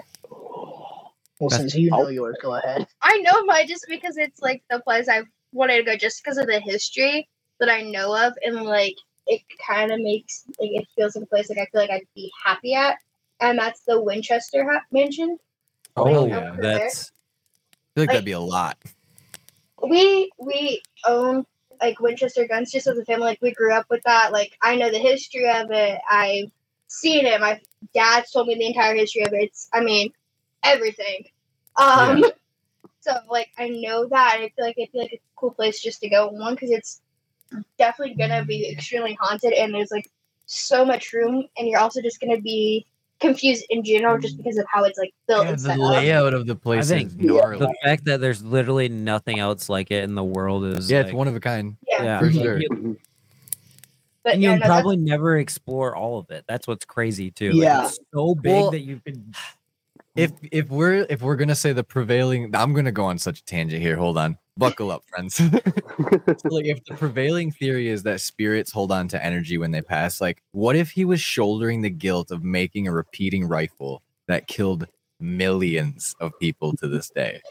Well, 1.39 1.49
That's- 1.49 1.59
since 1.61 1.75
you 1.75 1.89
oh. 1.93 2.01
know 2.01 2.09
yours, 2.09 2.35
go 2.41 2.55
ahead. 2.55 2.85
I 3.01 3.19
know 3.19 3.45
mine 3.45 3.69
just 3.69 3.85
because 3.87 4.17
it's 4.17 4.41
like 4.41 4.63
the 4.69 4.81
place 4.81 5.07
I 5.07 5.21
wanted 5.53 5.77
to 5.77 5.83
go 5.83 5.95
just 5.95 6.21
because 6.21 6.37
of 6.37 6.47
the 6.47 6.59
history 6.59 7.29
that 7.61 7.69
I 7.69 7.83
know 7.83 8.13
of 8.13 8.33
and 8.43 8.63
like 8.63 8.97
it 9.27 9.43
kind 9.65 9.93
of 9.93 10.01
makes 10.01 10.43
like 10.59 10.71
it 10.73 10.87
feels 10.93 11.15
like 11.15 11.23
a 11.23 11.27
place 11.27 11.49
like 11.49 11.57
I 11.57 11.67
feel 11.71 11.79
like 11.79 11.89
I'd 11.89 12.07
be 12.15 12.29
happy 12.45 12.73
at 12.73 12.97
and 13.39 13.57
that's 13.57 13.81
the 13.81 14.01
Winchester 14.01 14.63
ha- 14.69 14.83
Mansion. 14.91 15.37
Oh, 15.95 16.03
Like, 16.23 16.29
yeah, 16.29 16.55
there. 16.59 16.79
That's 16.79 17.11
I 17.11 17.75
feel 17.95 18.03
like 18.03 18.07
Like- 18.07 18.07
that'd 18.09 18.25
be 18.25 18.31
a 18.33 18.39
lot. 18.39 18.77
we 19.87 20.31
we 20.39 20.81
own 21.05 21.45
like 21.81 21.99
Winchester 21.99 22.47
guns 22.47 22.71
just 22.71 22.87
as 22.87 22.97
a 22.97 23.05
family. 23.05 23.25
Like 23.27 23.41
we 23.41 23.51
grew 23.53 23.73
up 23.73 23.85
with 23.89 24.01
that. 24.03 24.31
Like 24.31 24.57
I 24.61 24.75
know 24.75 24.89
the 24.89 24.97
history 24.99 25.49
of 25.49 25.69
it. 25.71 25.99
I've 26.09 26.51
seen 26.87 27.25
it. 27.25 27.39
My 27.39 27.59
dad's 27.93 28.31
told 28.31 28.47
me 28.47 28.55
the 28.55 28.65
entire 28.65 28.95
history 28.95 29.21
of 29.23 29.33
it. 29.33 29.43
It's 29.43 29.69
I 29.73 29.81
mean 29.81 30.11
everything. 30.63 31.25
Um 31.75 32.23
so 33.01 33.13
like 33.29 33.49
I 33.57 33.69
know 33.69 34.07
that 34.07 34.35
I 34.39 34.49
feel 34.55 34.65
like 34.65 34.77
it'd 34.77 34.91
be 34.91 34.99
like 34.99 35.13
a 35.13 35.19
cool 35.35 35.51
place 35.51 35.79
just 35.81 35.99
to 36.01 36.09
go. 36.09 36.27
One 36.29 36.55
because 36.55 36.71
it's 36.71 37.01
definitely 37.77 38.15
gonna 38.15 38.43
be 38.43 38.69
extremely 38.69 39.15
haunted 39.21 39.53
and 39.53 39.73
there's 39.73 39.91
like 39.91 40.09
so 40.47 40.83
much 40.83 41.13
room 41.13 41.45
and 41.57 41.67
you're 41.67 41.79
also 41.79 42.01
just 42.01 42.19
gonna 42.19 42.41
be 42.41 42.85
confused 43.19 43.65
in 43.69 43.83
general 43.83 44.17
just 44.19 44.37
because 44.37 44.57
of 44.57 44.65
how 44.71 44.83
it's 44.83 44.97
like 44.99 45.11
built 45.27 45.43
Yeah, 45.45 45.49
and 45.49 45.57
the 45.59 45.63
set 45.63 45.79
up. 45.79 45.89
layout 45.91 46.33
of 46.33 46.45
the 46.45 46.55
place 46.55 46.87
think 46.89 47.09
is 47.09 47.15
Yeah. 47.17 47.31
gnarly. 47.31 47.59
the 47.59 47.73
fact 47.83 48.05
that 48.05 48.21
there's 48.21 48.43
literally 48.43 48.89
nothing 48.89 49.39
else 49.39 49.69
like 49.69 49.89
it 49.91 50.03
in 50.03 50.15
the 50.15 50.23
world 50.23 50.65
is 50.65 50.89
Yeah, 50.89 50.97
like, 50.99 51.07
it's 51.07 51.13
one 51.15 51.27
of 51.27 51.35
a 51.35 51.39
kind. 51.39 51.77
Yeah. 51.87 52.03
yeah 52.03 52.19
for 52.19 52.31
sure. 52.31 52.59
you- 52.59 52.69
Mhm. 52.69 52.97
But 54.23 54.33
and 54.33 54.43
yeah, 54.43 54.49
you'll 54.51 54.59
no, 54.59 54.63
that's- 54.63 54.81
probably 54.81 54.97
never 54.97 55.37
explore 55.37 55.95
all 55.95 56.19
of 56.19 56.29
it. 56.31 56.43
That's 56.47 56.67
what's 56.67 56.85
crazy 56.85 57.31
too. 57.31 57.51
Like, 57.53 57.61
Yeah. 57.61 57.85
it's 57.85 57.99
so 58.13 58.35
big 58.35 58.51
Well, 58.53 58.71
that 58.71 58.81
you 58.81 58.99
could. 59.05 59.23
if 60.15 60.31
if 60.51 60.69
we're 60.69 61.05
if 61.09 61.21
we're 61.21 61.35
gonna 61.35 61.53
say 61.55 61.73
the 61.73 61.83
prevailing 61.83 62.49
i'm 62.55 62.73
gonna 62.73 62.91
go 62.91 63.05
on 63.05 63.19
such 63.19 63.39
a 63.39 63.43
tangent 63.45 63.79
here 63.83 63.95
hold 63.95 64.17
on 64.17 64.35
buckle 64.57 64.91
up 64.91 65.03
friends 65.07 65.35
So, 65.37 65.51
like 66.49 66.65
if 66.65 66.83
the 66.85 66.95
prevailing 66.97 67.51
theory 67.51 67.87
is 67.89 68.03
that 68.03 68.21
spirits 68.21 68.71
hold 68.71 68.91
on 68.91 69.07
to 69.09 69.23
energy 69.23 69.57
when 69.57 69.71
they 69.71 69.81
pass 69.81 70.19
like 70.21 70.41
what 70.51 70.75
if 70.75 70.91
he 70.91 71.05
was 71.05 71.21
shouldering 71.21 71.81
the 71.81 71.89
guilt 71.89 72.31
of 72.31 72.43
making 72.43 72.87
a 72.87 72.91
repeating 72.91 73.47
rifle 73.47 74.01
that 74.27 74.47
killed 74.47 74.87
millions 75.19 76.15
of 76.19 76.31
people 76.39 76.75
to 76.77 76.87
this 76.87 77.09
day 77.09 77.41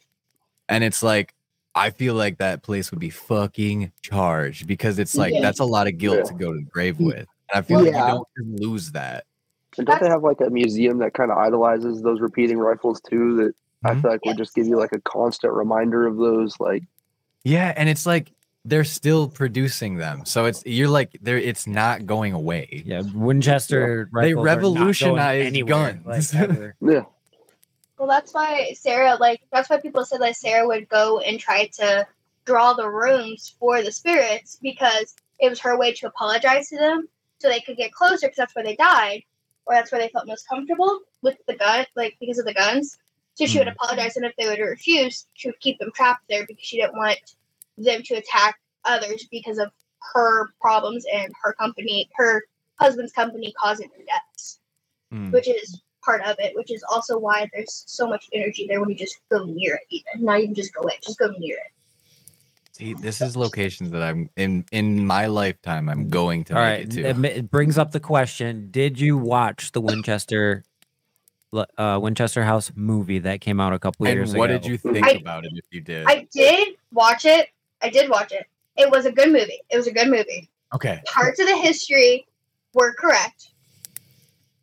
and 0.69 0.83
it's 0.85 1.03
like 1.03 1.35
i 1.75 1.91
feel 1.91 2.15
like 2.15 2.39
that 2.39 2.63
place 2.63 2.91
would 2.91 3.01
be 3.01 3.11
fucking 3.11 3.93
charged 4.03 4.67
because 4.67 4.99
it's 4.99 5.15
like 5.17 5.33
Yeah. 5.35 5.41
that's 5.43 5.61
a 5.61 5.65
lot 5.65 5.87
of 5.87 5.99
guilt 5.99 6.17
Yeah. 6.19 6.23
to 6.25 6.35
go 6.35 6.53
to 6.53 6.59
the 6.59 6.65
grave 6.65 6.99
with 6.99 7.17
and 7.19 7.27
i 7.55 7.63
feel 7.63 7.81
like 7.83 7.93
Yeah. 7.93 8.07
you 8.09 8.25
don't 8.39 8.61
lose 8.61 8.93
that 8.93 9.25
And 9.79 9.87
don't 9.87 10.01
they 10.01 10.09
have 10.09 10.23
like 10.23 10.41
a 10.41 10.51
museum 10.51 10.99
that 10.99 11.13
kind 11.15 11.31
of 11.31 11.39
idolizes 11.39 12.03
those 12.03 12.21
repeating 12.21 12.59
rifles 12.59 13.01
too? 13.01 13.37
That 13.37 13.53
I 13.85 13.95
Mhm. 13.95 14.01
feel 14.03 14.11
like 14.13 14.25
would 14.25 14.39
just 14.39 14.55
give 14.55 14.67
you 14.67 14.79
like 14.79 14.93
a 14.93 15.01
constant 15.03 15.53
reminder 15.53 16.07
of 16.07 16.17
those. 16.17 16.59
Like, 16.59 16.83
Yeah, 17.47 17.73
and 17.77 17.89
it's 17.89 18.07
like 18.07 18.33
they're 18.65 18.83
still 18.83 19.29
producing 19.29 19.99
them, 19.99 20.25
so 20.25 20.47
it's 20.47 20.65
you're 20.67 20.89
like 20.89 21.17
there. 21.23 21.39
It's 21.39 21.69
not 21.69 22.05
going 22.05 22.33
away. 22.33 22.83
Yeah, 22.85 23.03
Winchester. 23.15 24.11
They 24.13 24.35
rifles 24.35 24.47
are 24.49 24.51
not 24.51 24.57
going 24.57 24.57
revolutionized 24.57 25.47
anywhere, 25.47 25.93
guns. 26.05 26.35
Like, 26.35 26.43
ever. 26.51 26.75
yeah, 26.81 27.05
Well, 27.99 28.09
that's 28.09 28.35
why 28.35 28.73
Sarah, 28.73 29.17
like, 29.21 29.43
that's 29.53 29.71
why 29.71 29.79
people 29.79 30.05
said 30.05 30.23
that 30.23 30.35
Sarah 30.37 30.67
would 30.67 30.89
go 30.89 31.21
and 31.21 31.39
try 31.39 31.67
to 31.75 32.05
draw 32.47 32.73
the 32.73 32.91
rooms 32.91 33.55
for 33.61 33.81
the 33.81 33.93
spirits 33.93 34.59
because 34.61 35.15
it 35.39 35.49
was 35.49 35.61
her 35.61 35.79
way 35.79 35.93
to 35.93 36.09
apologize 36.09 36.69
to 36.71 36.79
them 36.79 37.09
so 37.39 37.49
they 37.49 37.61
could 37.61 37.77
get 37.77 37.93
closer 37.93 38.27
because 38.27 38.39
that's 38.39 38.57
where 38.57 38.65
they 38.65 38.75
died 38.75 39.23
or 39.67 39.75
that's 39.75 39.93
where 39.93 40.01
they 40.01 40.09
felt 40.09 40.27
most 40.27 40.49
comfortable 40.49 40.99
with 41.23 41.37
the 41.47 41.55
gun, 41.55 41.87
like, 41.95 42.17
because 42.19 42.41
of 42.41 42.45
the 42.45 42.55
guns. 42.55 42.99
So 43.35 43.45
she 43.45 43.59
would 43.59 43.69
Mhm. 43.69 43.73
apologize, 43.73 44.17
and 44.17 44.25
if 44.25 44.35
they 44.37 44.49
would 44.49 44.59
refuse, 44.59 45.27
she 45.35 45.49
would 45.49 45.61
keep 45.61 45.79
them 45.79 45.93
trapped 45.95 46.23
there 46.27 46.47
because 46.47 46.65
she 46.65 46.79
didn't 46.79 46.97
want 46.97 47.19
them 47.79 48.03
to 48.05 48.15
attack 48.17 48.59
others 48.85 49.27
because 49.31 49.59
of 49.59 49.71
her 50.15 50.51
problems 50.61 51.05
and 51.13 51.33
her 51.43 51.53
company, 51.55 52.09
her 52.17 52.43
husband's 52.81 53.13
company 53.13 53.53
causing 53.59 53.89
their 53.97 54.07
deaths 54.07 54.59
Mm. 55.13 55.33
which 55.33 55.49
is 55.49 55.81
part 56.05 56.23
of 56.25 56.37
it, 56.41 56.55
which 56.57 56.73
is 56.73 56.85
also 56.91 57.19
why 57.19 57.49
there's 57.55 57.85
so 57.87 58.09
much 58.09 58.27
energy 58.33 58.67
there 58.69 58.81
when 58.81 58.91
you 58.91 58.97
just 58.97 59.19
go 59.31 59.45
near 59.45 59.77
it, 59.77 59.83
even 59.91 60.25
not 60.25 60.41
even 60.41 60.55
just 60.55 60.75
go 60.75 60.83
away, 60.83 60.95
just 61.03 61.19
go 61.19 61.29
near 61.39 61.57
it. 61.57 61.73
See, 62.73 62.95
this 62.95 63.21
is 63.23 63.37
locations 63.37 63.91
that 63.93 64.03
I'm 64.03 64.31
in 64.37 64.65
in 64.73 65.07
my 65.07 65.27
lifetime. 65.27 65.89
I'm 65.89 66.09
going 66.11 66.45
to 66.45 66.55
All 66.55 66.61
make 66.61 66.71
right, 66.71 66.81
it 66.81 66.91
to. 66.93 67.39
it, 67.39 67.51
brings 67.51 67.79
up 67.79 67.93
the 67.93 68.01
question: 68.01 68.69
Did 68.71 69.01
you 69.01 69.17
watch 69.17 69.73
the 69.73 69.81
Winchester, 69.81 70.65
uh, 71.79 71.99
Winchester 72.03 72.45
House 72.45 72.73
movie 72.77 73.21
that 73.21 73.41
came 73.41 73.61
out 73.61 73.73
a 73.73 73.79
couple 73.79 74.07
and 74.07 74.17
years 74.17 74.35
what 74.35 74.51
ago? 74.51 74.55
What 74.55 74.63
did 74.63 74.71
you 74.71 74.79
think 74.79 75.07
I- 75.07 75.13
about 75.13 75.45
it? 75.47 75.53
If 75.55 75.65
you 75.71 75.81
did, 75.81 76.07
I 76.07 76.29
did 76.33 76.77
watch 76.93 77.25
it. 77.25 77.49
I 77.83 77.89
did 77.91 78.09
watch 78.11 78.33
it. 78.33 78.47
It 78.77 78.91
was 78.91 79.07
a 79.07 79.13
good 79.13 79.31
movie. 79.33 79.61
It 79.71 79.77
was 79.77 79.87
a 79.87 79.93
good 79.93 80.09
movie. 80.09 80.49
okay, 80.75 81.01
Parts 81.07 81.39
of 81.41 81.47
the 81.47 81.57
history 81.57 82.27
were 82.75 82.93
correct. 82.95 83.51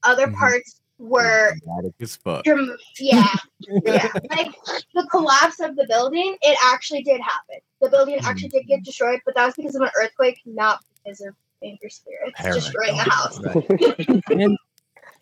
Other 0.04 0.28
Mhm. 0.28 0.36
parts 0.36 0.82
were 1.00 1.56
dramatic 1.64 1.94
as 2.02 2.16
fuck. 2.18 2.44
dram- 2.44 2.78
yeah, 3.00 3.36
yeah. 3.86 4.10
Like 4.30 4.52
the 4.94 5.08
collapse 5.10 5.60
of 5.60 5.76
the 5.76 5.86
building, 5.88 6.38
it 6.42 6.58
actually 6.64 7.04
did 7.04 7.22
happen. 7.22 7.58
The 7.82 7.90
building 7.90 8.20
actually 8.24 8.50
did 8.50 8.68
get 8.68 8.84
destroyed, 8.84 9.20
but 9.26 9.36
that 9.36 9.46
was 9.46 9.56
because 9.56 9.76
of 9.76 9.82
an 9.82 9.90
earthquake, 10.00 10.40
not 10.46 10.80
because 11.04 11.22
of 11.22 11.34
angry 11.64 11.90
spirits 11.90 12.40
destroying 12.44 12.98
the 12.98 13.04
house. 13.10 13.40
And 14.32 14.58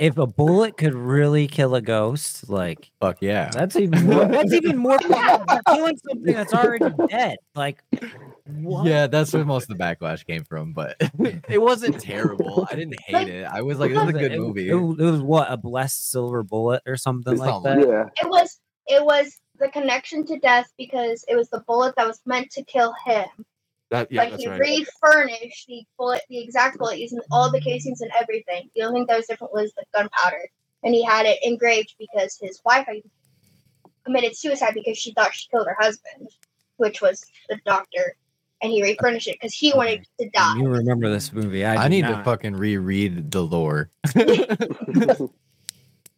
if 0.02 0.18
a 0.18 0.26
bullet 0.26 0.78
could 0.78 0.96
really 0.96 1.48
kill 1.48 1.76
a 1.76 1.82
ghost, 1.82 2.50
like 2.50 2.90
Fuck 3.00 3.18
yeah. 3.22 3.50
that's 3.54 3.76
even 3.76 4.08
more, 4.08 4.26
that's 4.26 4.52
even 4.52 4.76
more 4.78 4.98
killing 5.68 5.98
something 5.98 6.34
that's 6.34 6.54
already 6.54 6.90
dead. 7.08 7.38
Like, 7.56 7.84
what? 8.46 8.86
Yeah, 8.88 9.06
that's 9.06 9.32
where 9.32 9.46
most 9.46 9.70
of 9.70 9.78
the 9.78 9.84
backlash 9.84 10.26
came 10.26 10.44
from, 10.44 10.74
but 10.74 10.96
it 11.50 11.62
wasn't 11.62 12.02
terrible. 12.02 12.68
I 12.72 12.76
didn't 12.76 13.00
hate 13.06 13.30
it. 13.30 13.46
I 13.46 13.62
was 13.62 13.78
like, 13.78 13.94
this 13.94 14.02
is 14.04 14.10
a 14.10 14.14
good 14.14 14.32
It- 14.34 14.40
movie. 14.40 14.70
It, 14.70 14.74
it 14.74 14.76
was 15.12 15.22
what 15.22 15.52
a 15.52 15.58
blessed 15.58 16.10
silver 16.12 16.42
bullet 16.42 16.82
or 16.88 16.98
something 16.98 17.38
like 17.38 17.50
Something 17.50 17.82
that. 17.82 17.88
yeah. 17.88 18.06
It 18.26 18.28
was 18.30 18.60
it 18.88 19.06
was 19.06 19.40
the 19.60 19.70
connection 19.70 20.26
to 20.26 20.40
death 20.40 20.68
because 20.80 21.24
it 21.28 21.36
was 21.36 21.48
the 21.50 21.60
bullet 21.68 21.94
that 21.96 22.08
was 22.08 22.20
meant 22.26 22.50
to 22.54 22.64
kill 22.64 22.94
him. 23.06 23.28
That 23.92 24.10
yeah, 24.10 24.22
like 24.22 24.32
that's 24.32 24.44
he 24.44 24.50
right. 24.50 24.60
refurnished 24.60 25.68
the 25.68 25.84
bullet, 25.98 26.22
the 26.30 26.40
exact 26.40 26.78
bullet, 26.78 26.98
using 26.98 27.20
all 27.30 27.52
the 27.52 27.60
casings 27.60 28.00
and 28.00 28.10
everything. 28.20 28.70
The 28.74 28.84
only 28.84 29.02
thing 29.02 29.08
that 29.08 29.18
was 29.18 29.28
different 29.28 29.54
was 29.54 29.74
the 29.76 29.84
gunpowder, 29.94 30.50
and 30.84 30.96
he 30.96 31.04
had 31.04 31.26
it 31.26 31.40
engraved 31.44 31.96
because 32.00 32.38
his 32.42 32.62
wife 32.64 32.88
committed 34.06 34.38
suicide 34.38 34.74
because 34.74 34.98
she 34.98 35.14
thought 35.14 35.34
she 35.34 35.50
killed 35.50 35.68
her 35.68 35.76
husband, 35.78 36.30
which 36.78 37.02
was 37.02 37.22
the 37.50 37.60
doctor, 37.66 38.16
and 38.62 38.72
he 38.72 38.82
refurnished 38.82 39.28
it 39.28 39.36
because 39.42 39.54
he 39.54 39.74
wanted 39.74 40.08
to 40.18 40.30
die. 40.30 40.58
You 40.58 40.70
remember 40.70 41.10
this 41.10 41.34
movie? 41.34 41.66
I, 41.66 41.84
I 41.84 41.90
do 41.90 41.96
need 41.96 42.08
to 42.08 42.24
fucking 42.24 42.56
reread 42.56 43.30
the 43.30 43.42
lore. 43.42 43.92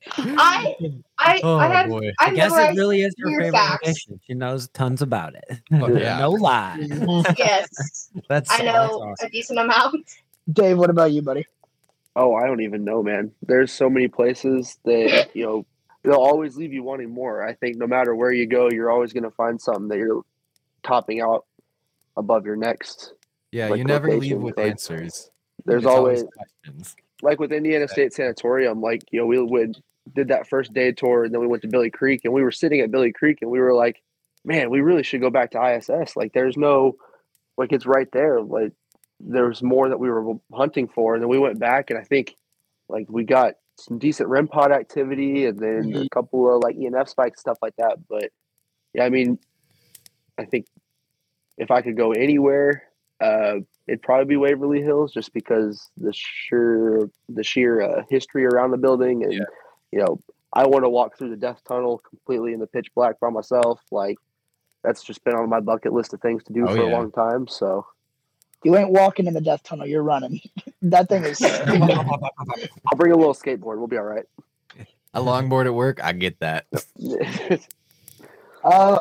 I 0.18 0.76
I 1.18 1.40
oh 1.44 1.58
I 1.58 1.68
have 1.68 1.90
boy. 1.90 2.12
I 2.20 2.28
I 2.28 2.34
guess 2.34 2.52
it 2.52 2.76
really 2.76 3.02
is 3.04 3.16
her 3.20 3.30
favorite 3.30 3.52
facts. 3.52 3.86
location. 3.86 4.20
She 4.28 4.34
knows 4.34 4.68
tons 4.70 5.02
about 5.02 5.36
it. 5.36 5.62
Fuck 5.72 5.82
oh, 5.82 5.88
yeah. 5.98 6.20
no 6.20 6.32
lie. 6.32 6.78
yes, 7.38 8.10
That's 8.30 8.52
I 8.52 8.58
that's 8.58 8.64
know 8.66 9.00
awesome. 9.02 9.28
a 9.28 9.30
decent 9.30 9.60
amount. 9.60 10.06
Dave, 10.52 10.78
what 10.78 10.90
about 10.90 11.14
you, 11.14 11.22
buddy? 11.22 11.46
Oh, 12.16 12.36
I 12.36 12.46
don't 12.46 12.62
even 12.62 12.84
know, 12.84 13.02
man. 13.02 13.32
There's 13.42 13.72
so 13.72 13.90
many 13.90 14.08
places 14.08 14.78
that 14.84 15.30
you 15.34 15.46
know 15.46 15.66
they'll 16.04 16.16
always 16.16 16.58
leave 16.58 16.74
you 16.74 16.84
wanting 16.84 17.10
more. 17.10 17.44
I 17.48 17.54
think 17.54 17.78
no 17.78 17.88
matter 17.88 18.14
where 18.14 18.32
you 18.32 18.46
go, 18.46 18.70
you're 18.70 18.92
always 18.92 19.14
going 19.14 19.24
to 19.24 19.32
find 19.32 19.60
something 19.60 19.88
that 19.88 19.98
you're 19.98 20.24
topping 20.84 21.22
out 21.22 21.46
above 22.18 22.46
your 22.46 22.58
next. 22.58 23.14
Yeah, 23.54 23.70
like 23.70 23.78
you 23.78 23.86
never 23.86 24.18
leave 24.18 24.38
with 24.38 24.58
like, 24.58 24.72
answers. 24.72 25.30
There's 25.66 25.84
It's 25.84 25.88
always 25.90 26.24
questions. 26.24 26.96
like 27.22 27.40
with 27.40 27.54
Indiana 27.54 27.88
State 27.88 28.14
Sanatorium, 28.14 28.82
like 28.82 29.02
you 29.12 29.22
know 29.22 29.26
we 29.26 29.40
would 29.42 29.82
did 30.16 30.30
that 30.30 30.48
first 30.48 30.74
day 30.74 30.92
tour, 30.92 31.24
and 31.24 31.34
then 31.34 31.42
we 31.42 31.48
went 31.48 31.62
to 31.64 31.68
Billy 31.68 31.90
Creek, 31.90 32.22
and 32.24 32.34
we 32.34 32.44
were 32.44 32.52
sitting 32.52 32.82
at 32.82 32.92
Billy 32.92 33.12
Creek, 33.12 33.40
and 33.42 33.50
we 33.50 33.60
were 33.60 33.74
like, 33.74 34.02
man, 34.46 34.70
we 34.70 34.82
really 34.82 35.04
should 35.04 35.22
go 35.22 35.30
back 35.30 35.52
to 35.52 35.76
ISS. 35.76 36.16
Like, 36.16 36.34
there's 36.34 36.58
no, 36.58 36.98
like, 37.58 37.72
it's 37.72 37.86
right 37.86 38.10
there. 38.12 38.42
Like, 38.42 38.74
there's 39.20 39.64
more 39.64 39.88
that 39.90 40.00
we 40.00 40.10
were 40.10 40.36
hunting 40.54 40.88
for, 40.88 41.14
and 41.14 41.24
then 41.24 41.30
we 41.30 41.40
went 41.40 41.60
back, 41.60 41.90
and 41.90 42.00
I 42.00 42.04
think, 42.04 42.36
like, 42.90 43.06
we 43.10 43.24
got 43.24 43.54
some 43.78 43.98
decent 43.98 44.30
REM 44.30 44.48
pod 44.48 44.72
activity, 44.72 45.46
and 45.46 45.58
then 45.58 45.96
a 45.96 46.10
couple 46.10 46.56
of 46.56 46.62
like 46.64 46.76
EMF 46.78 47.10
spikes 47.10 47.40
stuff 47.40 47.58
like 47.62 47.76
that. 47.78 47.98
But 48.08 48.32
yeah, 48.94 49.04
I 49.04 49.10
mean, 49.10 49.40
I 50.38 50.46
think 50.46 50.68
if 51.58 51.72
I 51.72 51.82
could 51.82 51.98
go 51.98 52.12
anywhere, 52.12 52.84
uh, 53.20 53.56
it'd 53.88 54.02
probably 54.02 54.26
be 54.26 54.38
Waverly 54.38 54.82
Hills, 54.82 55.12
just 55.12 55.34
because 55.34 55.90
the 55.98 56.14
sheer 56.14 57.10
the 57.30 57.44
sheer 57.44 57.82
uh, 57.82 58.04
history 58.10 58.46
around 58.46 58.72
the 58.72 58.78
building, 58.78 59.24
and 59.24 59.34
Yeah. 59.34 59.46
You 59.94 60.00
know, 60.00 60.20
I 60.52 60.66
want 60.66 60.86
to 60.86 60.90
walk 60.90 61.18
through 61.18 61.30
the 61.30 61.38
death 61.38 61.62
tunnel 61.68 62.00
completely 62.00 62.54
in 62.54 62.60
the 62.60 62.66
pitch 62.68 62.88
black 62.96 63.20
by 63.20 63.30
myself. 63.30 63.80
Like 63.92 64.18
that's 64.84 65.04
just 65.04 65.24
been 65.24 65.36
on 65.36 65.48
my 65.50 65.60
bucket 65.60 65.94
list 65.94 66.14
of 66.14 66.22
things 66.22 66.44
to 66.46 66.54
do 66.54 66.68
Oh, 66.68 66.76
for 66.76 66.82
a 66.82 66.90
long 66.90 67.12
time. 67.12 67.48
So 67.48 67.86
You 68.64 68.76
ain't 68.76 68.90
walking 68.90 69.28
in 69.28 69.34
the 69.36 69.42
death 69.42 69.62
tunnel. 69.64 69.86
You're 69.86 70.02
running. 70.04 70.42
that 70.82 71.10
thing 71.10 71.24
is. 71.24 71.44
I'll 71.68 72.98
bring 72.98 73.12
a 73.12 73.16
little 73.18 73.36
skateboard. 73.36 73.78
We'll 73.78 73.88
be 73.88 73.98
all 73.98 74.04
right. 74.04 74.26
A 75.14 75.22
longboard 75.22 75.68
at 75.68 75.74
work, 75.76 76.04
I 76.04 76.14
get 76.14 76.40
that. 76.40 76.66
Uh, 78.64 79.00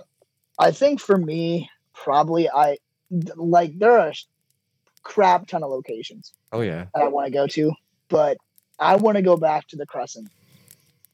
I 0.58 0.72
think 0.72 1.00
for 1.00 1.16
me, 1.16 1.70
probably 1.94 2.50
I 2.50 2.78
like 3.36 3.78
there 3.78 3.92
are 3.92 4.08
a 4.08 4.14
crap 5.04 5.46
ton 5.46 5.62
of 5.62 5.70
locations 5.70 6.32
Oh 6.50 6.62
yeah. 6.62 6.86
that 6.94 7.04
I 7.04 7.08
want 7.08 7.26
to 7.26 7.32
go 7.32 7.46
to, 7.46 7.72
but 8.08 8.38
I 8.80 8.96
want 8.96 9.16
to 9.18 9.22
go 9.22 9.36
back 9.36 9.68
to 9.68 9.76
the 9.76 9.86
Crescent, 9.86 10.28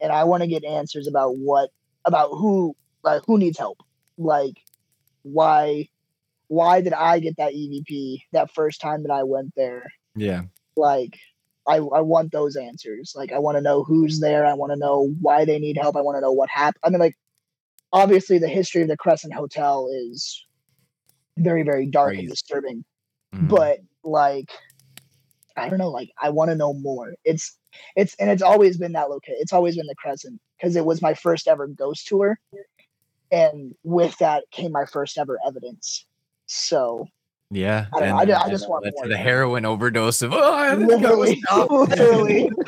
and 0.01 0.11
I 0.11 0.23
want 0.23 0.41
to 0.43 0.47
get 0.47 0.63
answers 0.63 1.07
about 1.07 1.37
what 1.37 1.69
about 2.05 2.29
who 2.29 2.75
like 3.03 3.21
who 3.25 3.37
needs 3.37 3.57
help, 3.57 3.79
like 4.17 4.55
why 5.23 5.87
why 6.47 6.81
did 6.81 6.93
I 6.93 7.19
get 7.19 7.37
that 7.37 7.53
EVP 7.53 8.21
that 8.33 8.51
first 8.53 8.81
time 8.81 9.03
that 9.03 9.11
I 9.11 9.23
went 9.23 9.53
there? 9.55 9.91
Yeah. 10.15 10.43
Like 10.75 11.17
I 11.67 11.75
I 11.77 12.01
want 12.01 12.31
those 12.31 12.55
answers. 12.55 13.13
Like 13.15 13.31
I 13.31 13.39
want 13.39 13.57
to 13.57 13.61
know 13.61 13.83
who's 13.83 14.19
there. 14.19 14.45
I 14.45 14.53
want 14.53 14.71
to 14.71 14.79
know 14.79 15.13
why 15.21 15.45
they 15.45 15.59
need 15.59 15.77
help. 15.77 15.95
I 15.95 16.01
want 16.01 16.17
to 16.17 16.21
know 16.21 16.31
what 16.31 16.49
happened. 16.49 16.81
I 16.83 16.89
mean, 16.89 16.99
like 16.99 17.17
obviously 17.93 18.37
the 18.39 18.47
history 18.47 18.81
of 18.81 18.87
the 18.87 18.97
Crescent 18.97 19.33
Hotel 19.33 19.87
is 19.91 20.45
very 21.37 21.63
very 21.63 21.85
dark 21.85 22.09
and 22.09 22.17
Crazy. 22.19 22.29
disturbing 22.31 22.83
Mhm. 23.33 23.47
but 23.47 23.79
like 24.03 24.51
i 25.55 25.69
don't 25.69 25.79
know 25.79 25.89
like 25.89 26.09
i 26.21 26.29
want 26.29 26.49
to 26.49 26.55
know 26.55 26.73
more 26.73 27.13
it's 27.23 27.57
it's 27.95 28.15
and 28.15 28.29
it's 28.29 28.41
always 28.41 28.77
been 28.77 28.93
that 28.93 29.09
location 29.09 29.37
it's 29.39 29.53
always 29.53 29.75
been 29.75 29.87
the 29.87 29.95
crescent 29.95 30.39
because 30.57 30.75
it 30.75 30.85
was 30.85 31.01
my 31.01 31.13
first 31.13 31.47
ever 31.47 31.67
ghost 31.67 32.07
tour 32.07 32.39
and 33.31 33.75
with 33.83 34.17
that 34.17 34.43
came 34.51 34.71
my 34.71 34.85
first 34.85 35.17
ever 35.17 35.37
evidence 35.45 36.05
so 36.45 37.07
Yeah. 37.51 37.87
I 37.93 37.99
don't 37.99 38.09
know, 38.09 38.17
I 38.17 38.25
ju- 38.25 38.33
I 38.33 38.49
just 38.49 38.69
want 38.69 38.85
to 38.85 38.91
more. 38.95 39.07
the 39.07 39.17
heroin 39.17 39.65
overdose 39.65 40.21
of 40.21 40.31
oh, 40.33 40.75
this 40.75 40.87
guy 40.87 40.95
literally, 40.95 41.41
tough." 41.47 41.69
literally. 41.71 42.49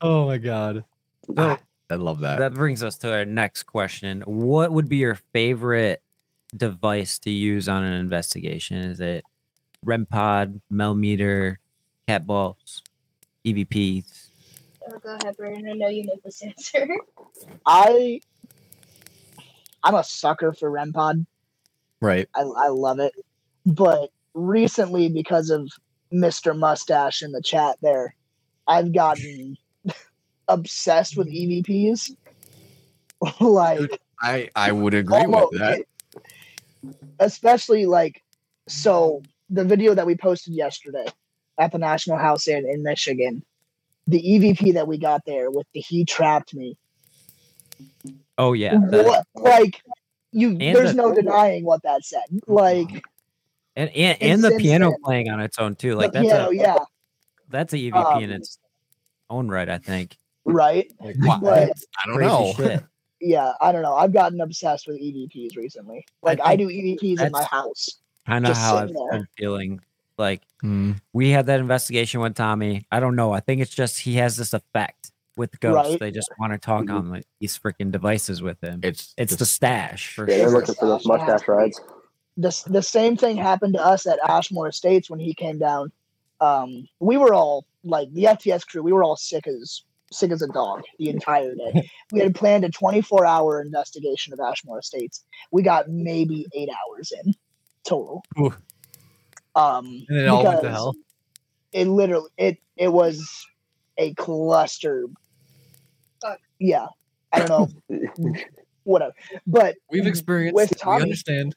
oh 0.00 0.26
my 0.26 0.38
god. 0.38 0.84
So 1.26 1.58
I 1.90 1.94
love 1.94 2.20
that. 2.20 2.38
that 2.38 2.54
brings 2.54 2.82
us 2.82 2.96
to 2.98 3.12
our 3.12 3.24
next 3.24 3.64
question. 3.64 4.22
What 4.22 4.72
would 4.72 4.88
be 4.88 4.96
your 4.96 5.16
favorite 5.32 6.02
device 6.56 7.18
to 7.20 7.30
use 7.30 7.68
on 7.68 7.84
an 7.84 7.92
investigation? 7.92 8.78
Is 8.78 9.00
it 9.00 9.24
REM 9.84 10.06
pod, 10.06 10.60
Melmeter, 10.72 11.56
cat 12.08 12.26
balls, 12.26 12.82
EVPs? 13.46 14.28
Oh, 14.88 14.98
go 14.98 15.16
ahead, 15.22 15.36
Brandon. 15.36 15.68
I 15.70 15.72
know 15.74 15.88
you 15.88 16.04
know 16.04 16.16
this 16.24 16.42
answer. 16.42 16.88
I 17.64 18.20
I'm 19.82 19.94
a 19.94 20.02
sucker 20.04 20.52
for 20.52 20.70
REM 20.70 20.92
pod. 20.92 21.24
right. 22.00 22.28
I, 22.34 22.40
I 22.40 22.68
love 22.68 22.98
it. 22.98 23.12
But 23.64 24.10
recently, 24.34 25.08
because 25.08 25.50
of 25.50 25.70
Mr. 26.12 26.56
Mustache 26.58 27.22
in 27.22 27.30
the 27.32 27.42
chat 27.42 27.76
there, 27.82 28.14
I've 28.66 28.92
gotten 28.92 29.56
obsessed 30.48 31.16
with 31.16 31.28
EVPs. 31.28 32.10
like 33.40 34.00
I 34.20 34.50
I 34.56 34.72
would 34.72 34.94
agree 34.94 35.18
almost- 35.18 35.52
with 35.52 35.60
that. 35.60 35.84
especially 37.20 37.86
like 37.86 38.22
so 38.68 39.22
the 39.50 39.64
video 39.64 39.94
that 39.94 40.06
we 40.06 40.16
posted 40.16 40.52
yesterday 40.52 41.06
at 41.58 41.72
the 41.72 41.78
National 41.78 42.18
House 42.18 42.48
Inn 42.48 42.66
in 42.68 42.82
Michigan, 42.82 43.42
the 44.06 44.22
EVP 44.22 44.74
that 44.74 44.86
we 44.86 44.98
got 44.98 45.22
there 45.26 45.50
with 45.50 45.66
the 45.74 45.80
he 45.80 46.04
trapped 46.04 46.54
me. 46.54 46.76
Oh 48.38 48.52
yeah, 48.52 48.78
that- 48.90 49.04
What 49.06 49.24
like 49.34 49.82
you 50.32 50.56
there's 50.56 50.90
the- 50.90 50.96
no 51.02 51.14
denying 51.14 51.64
what 51.64 51.82
that 51.82 52.04
said. 52.04 52.24
Like 52.46 53.04
and 53.74 53.90
and, 53.90 54.22
and 54.22 54.44
the 54.44 54.52
piano 54.58 54.86
insane. 54.88 55.02
playing 55.04 55.28
on 55.30 55.40
its 55.40 55.58
own 55.58 55.74
too. 55.76 55.94
Like 55.96 56.12
the 56.12 56.20
that's 56.20 56.28
piano, 56.28 56.50
a 56.50 56.54
yeah, 56.54 56.78
that's 57.50 57.72
a 57.72 57.76
EVP 57.78 58.22
in 58.22 58.30
Um, 58.30 58.36
its 58.36 58.58
own 59.30 59.48
right. 59.48 59.68
I 59.68 59.78
think. 59.78 60.16
right. 60.44 60.90
Like, 61.00 61.16
why- 61.18 61.38
But 61.40 61.72
I 62.04 62.06
don't 62.06 62.20
know. 62.20 62.80
yeah, 63.20 63.52
I 63.60 63.72
don't 63.72 63.82
know. 63.82 63.94
I've 63.94 64.12
gotten 64.12 64.40
obsessed 64.40 64.86
with 64.86 65.00
EVPs 65.00 65.56
recently. 65.56 66.04
Like 66.22 66.38
I, 66.44 66.56
do 66.56 66.68
EVPs 66.68 67.20
in 67.20 67.32
my 67.32 67.44
house. 67.44 67.88
Kind 68.26 68.46
of 68.46 68.56
how 68.56 68.76
I've 68.78 68.92
there. 68.92 69.10
been 69.12 69.26
feeling. 69.38 69.80
Like 70.18 70.42
Hmm. 70.60 70.92
we 71.12 71.30
had 71.30 71.46
that 71.46 71.60
investigation 71.60 72.20
with 72.20 72.34
Tommy. 72.34 72.86
I 72.90 73.00
don't 73.00 73.16
know. 73.16 73.32
I 73.32 73.40
think 73.40 73.60
it's 73.60 73.74
just 73.74 74.00
he 74.00 74.14
has 74.16 74.36
this 74.36 74.52
effect 74.54 75.12
with 75.36 75.58
ghosts. 75.60 75.90
Right. 75.92 76.00
They 76.00 76.10
just 76.10 76.30
want 76.38 76.52
to 76.54 76.58
talk 76.58 76.88
on 76.88 77.10
like 77.10 77.24
these 77.40 77.58
freaking 77.58 77.92
devices 77.92 78.40
with 78.40 78.58
him. 78.62 78.80
It's 78.82 79.14
It's 79.18 79.32
the 79.34 79.38
just- 79.40 79.52
stash 79.54 80.14
for 80.14 80.28
Yeah, 80.28 80.38
they're 80.38 80.50
looking 80.50 80.74
for 80.74 80.86
those 80.86 81.04
mustache 81.06 81.46
rides. 81.46 81.78
the, 82.38 82.62
the 82.68 82.82
same 82.82 83.16
thing 83.16 83.36
happened 83.36 83.74
to 83.74 83.84
us 83.84 84.06
at 84.06 84.18
Ashmore 84.26 84.68
Estates 84.68 85.10
when 85.10 85.20
he 85.20 85.34
came 85.34 85.58
down. 85.58 85.92
Um, 86.40 86.86
we 87.00 87.16
were 87.18 87.34
all 87.34 87.66
like 87.84 88.10
the 88.12 88.24
FTS 88.24 88.66
crew. 88.66 88.82
We 88.82 88.92
were 88.92 89.04
all 89.04 89.16
sick 89.16 89.46
as 89.46 89.82
sick 90.12 90.30
as 90.30 90.40
a 90.40 90.48
dog 90.48 90.82
the 90.98 91.10
entire 91.10 91.54
day. 91.54 91.90
we 92.12 92.20
had 92.20 92.34
planned 92.34 92.64
a 92.64 92.70
24 92.70 93.26
hour 93.26 93.60
investigation 93.60 94.32
of 94.32 94.40
Ashmore 94.40 94.78
Estates. 94.78 95.24
We 95.50 95.62
got 95.62 95.88
maybe 95.90 96.46
eight 96.54 96.68
hours 96.70 97.12
in 97.24 97.34
total. 97.84 98.22
Ooh. 98.40 98.54
Um, 99.56 100.06
And 100.08 100.18
it 100.18 100.28
all 100.28 100.46
went 100.48 100.62
to 100.62 100.70
hell. 100.70 100.96
It 101.72 101.88
literally 101.88 102.30
it 102.38 102.58
it 102.76 102.88
was 102.92 103.28
a 103.98 104.14
cluster. 104.14 105.06
Fuck. 106.22 106.38
Yeah, 106.60 106.86
I 107.32 107.40
don't 107.40 107.48
know. 107.50 107.70
Whatever, 108.84 109.14
but 109.46 109.76
We've 109.90 110.06
experienced. 110.06 110.56
with 110.56 110.72
we 110.84 111.00
understand. 111.02 111.54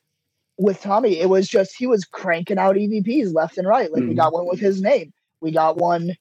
with 0.58 0.82
Tommy, 0.82 1.20
it 1.20 1.30
was 1.30 1.48
just 1.48 1.76
he 1.78 1.88
was 1.88 2.06
cranking 2.06 2.58
out 2.60 2.76
EVPs 2.76 3.34
left 3.34 3.58
and 3.58 3.68
right. 3.68 3.92
Like 3.92 4.06
we 4.08 4.16
Mhm. 4.16 4.18
got 4.18 4.34
one 4.34 4.48
with 4.48 4.60
his 4.60 4.82
name. 4.82 5.14
We 5.42 5.52
got 5.52 5.78
one 5.78 6.12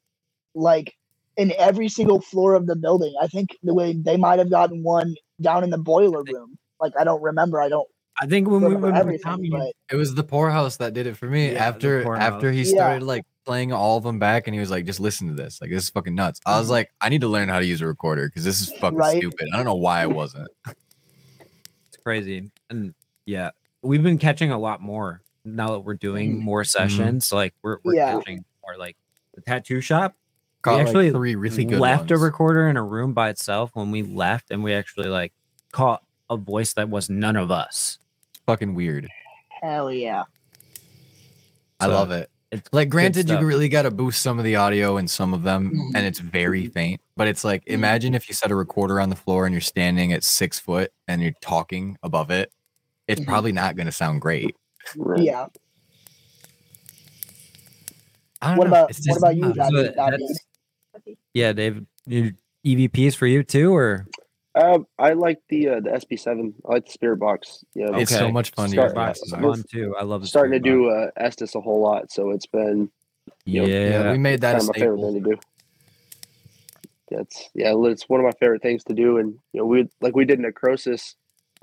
like 0.54 0.94
in 1.36 1.52
every 1.58 1.88
single 1.88 2.20
floor 2.20 2.54
of 2.54 2.66
the 2.66 2.76
building. 2.76 3.14
I 3.20 3.28
think 3.28 3.50
the 3.62 3.74
way 3.74 3.94
they 3.94 4.18
might 4.18 4.40
have 4.40 4.50
gotten 4.50 4.82
one 4.84 5.16
down 5.42 5.64
in 5.64 5.70
the 5.70 5.78
boiler 5.78 6.24
room. 6.24 6.58
Like 6.80 6.94
I 6.98 7.04
don't 7.04 7.22
remember. 7.22 7.60
I 7.62 7.68
don't 7.70 7.88
I 8.20 8.26
think 8.26 8.48
when 8.48 8.62
we 8.62 8.68
went 8.68 8.80
with 8.80 8.96
everything. 8.96 9.22
Tommy, 9.22 9.50
But 9.50 9.72
It 9.90 9.96
was 9.96 10.14
the 10.14 10.24
poorhouse 10.24 10.76
that 10.78 10.92
did 10.92 11.06
it 11.06 11.16
for 11.16 11.26
me. 11.26 11.52
Yeah, 11.52 11.64
after 11.64 12.16
after 12.16 12.50
he 12.50 12.62
Yeah. 12.62 12.74
started 12.74 13.02
like 13.04 13.24
playing 13.44 13.72
all 13.72 13.96
of 13.96 14.04
them 14.04 14.18
back, 14.18 14.46
and 14.46 14.54
he 14.54 14.60
was 14.60 14.70
like, 14.70 14.84
"Just 14.84 15.00
listen 15.00 15.28
to 15.28 15.34
this. 15.34 15.60
Like 15.60 15.70
this 15.70 15.84
is 15.84 15.90
fucking 15.90 16.14
nuts." 16.14 16.40
I 16.44 16.58
was 16.58 16.66
mm-hmm. 16.66 16.72
like, 16.72 16.90
"I 17.00 17.08
need 17.08 17.20
to 17.20 17.28
learn 17.28 17.48
how 17.48 17.60
to 17.60 17.64
use 17.64 17.80
a 17.80 17.86
recorder 17.86 18.26
because 18.28 18.44
this 18.44 18.60
is 18.60 18.72
fucking 18.74 18.98
Right. 18.98 19.18
stupid." 19.18 19.48
I 19.52 19.56
don't 19.56 19.66
know 19.66 19.74
why 19.76 20.02
I 20.02 20.06
wasn't. 20.06 20.48
it's 20.66 22.02
crazy. 22.02 22.50
And 22.70 22.94
yeah, 23.24 23.50
we've 23.82 24.02
been 24.02 24.18
catching 24.18 24.50
a 24.50 24.58
lot 24.58 24.80
more 24.82 25.22
now 25.44 25.72
that 25.72 25.80
we're 25.80 25.94
doing 25.94 26.34
mm-hmm. 26.36 26.44
more 26.44 26.62
mm-hmm. 26.62 26.78
sessions. 26.78 27.32
Like 27.32 27.54
we're, 27.62 27.78
we're 27.84 27.94
Yeah. 27.94 28.18
catching 28.18 28.44
more. 28.64 28.76
Like 28.76 28.96
the 29.34 29.40
tattoo 29.42 29.80
shop 29.80 30.14
Caught 30.62 30.80
actually 30.80 31.10
like 31.10 31.18
three 31.18 31.36
really 31.36 31.64
good 31.64 31.78
left 31.78 32.10
a 32.10 32.18
recorder 32.18 32.68
in 32.68 32.76
a 32.76 32.82
room 32.82 33.12
by 33.12 33.28
itself 33.28 33.70
when 33.74 33.92
we 33.92 34.02
left, 34.02 34.50
and 34.50 34.64
we 34.64 34.74
actually 34.74 35.08
like 35.08 35.32
caught 35.70 36.02
a 36.28 36.36
voice 36.36 36.72
that 36.74 36.90
was 36.90 37.08
none 37.08 37.36
of 37.36 37.50
us. 37.50 37.98
Fucking 38.48 38.74
weird. 38.74 39.06
hell 39.62 39.92
yeah. 39.92 40.22
I 41.80 41.84
So, 41.86 41.90
love 41.92 42.10
it. 42.12 42.30
It's 42.50 42.66
Like, 42.72 42.88
granted, 42.88 43.28
you 43.28 43.34
stuff. 43.34 43.44
really 43.44 43.68
got 43.68 43.82
to 43.82 43.90
boost 43.90 44.22
some 44.22 44.38
of 44.38 44.44
the 44.46 44.56
audio 44.56 44.96
in 44.96 45.06
some 45.06 45.34
of 45.34 45.42
them, 45.42 45.70
mm-hmm. 45.70 45.96
and 45.96 46.06
it's 46.06 46.18
very 46.18 46.62
mm-hmm. 46.64 46.72
faint. 46.72 47.00
But 47.14 47.28
it's 47.28 47.44
like, 47.44 47.62
mm-hmm. 47.66 47.74
imagine 47.74 48.14
if 48.14 48.26
you 48.26 48.34
set 48.34 48.50
a 48.50 48.54
recorder 48.54 49.00
on 49.00 49.10
the 49.10 49.16
floor 49.16 49.44
and 49.44 49.52
you're 49.52 49.60
standing 49.60 50.14
at 50.14 50.24
six 50.24 50.58
foot 50.58 50.90
and 51.08 51.20
you're 51.20 51.34
talking 51.42 51.98
above 52.02 52.30
it. 52.30 52.50
It's 53.06 53.20
Mhm. 53.20 53.26
probably 53.26 53.52
not 53.52 53.76
going 53.76 53.86
to 53.86 53.92
sound 53.92 54.22
great. 54.22 54.56
Right. 54.96 55.20
Yeah. 55.22 55.46
I 58.40 58.48
don't 58.48 58.58
What 58.58 58.64
know. 58.64 58.70
about 58.70 58.90
It's 58.90 59.00
what 59.00 59.06
just 59.06 59.18
about 59.18 59.36
you, 59.36 59.42
nuts. 59.42 59.56
Daddy? 59.58 59.70
So 59.76 59.82
Daddy? 59.92 60.16
that's- 60.24 61.16
yeah, 61.34 61.52
Dave. 61.52 61.84
You, 62.06 62.32
EVPs 62.64 63.14
for 63.14 63.26
you 63.26 63.42
too, 63.42 63.74
or 63.74 64.06
Um, 64.60 64.86
I 64.98 65.12
like 65.12 65.38
the 65.48 65.68
uh, 65.68 65.80
the 65.80 65.90
SB7. 65.90 66.52
I 66.68 66.72
like 66.72 66.86
the 66.86 66.92
Spirit 66.92 67.18
Box. 67.18 67.64
You 67.74 67.86
know, 67.86 67.98
It's 67.98 68.10
so 68.10 68.30
much 68.32 68.50
fun 68.50 68.66
to 68.70 68.72
Start- 68.72 68.94
box 68.94 69.20
is 69.22 69.30
fun 69.32 69.62
too. 69.70 69.94
I 69.98 70.02
love 70.04 70.22
the 70.22 70.26
starting 70.26 70.52
to 70.52 70.58
box. 70.58 70.68
do 70.68 70.88
uh, 70.90 71.10
Estes 71.16 71.54
a 71.54 71.60
whole 71.60 71.80
lot, 71.80 72.10
so 72.10 72.30
it's 72.30 72.46
been 72.46 72.90
Yeah, 73.44 73.62
Yeah, 73.64 74.12
we 74.12 74.18
made 74.18 74.40
that 74.40 74.52
kind 74.58 74.62
a 74.62 74.64
of 74.64 74.68
my 74.76 74.80
favorite 74.80 74.98
staple. 74.98 75.12
thing 75.12 75.22
to 75.24 75.30
do. 75.30 75.40
That's 77.10 77.48
yeah, 77.54 77.72
it's 77.76 78.08
one 78.08 78.20
of 78.20 78.24
my 78.24 78.32
favorite 78.32 78.62
things 78.62 78.84
to 78.84 78.94
do, 78.94 79.18
and 79.18 79.38
you 79.52 79.60
know, 79.60 79.66
we 79.66 79.88
like 80.00 80.14
we 80.14 80.24
did 80.24 80.40
necrosis, 80.40 81.14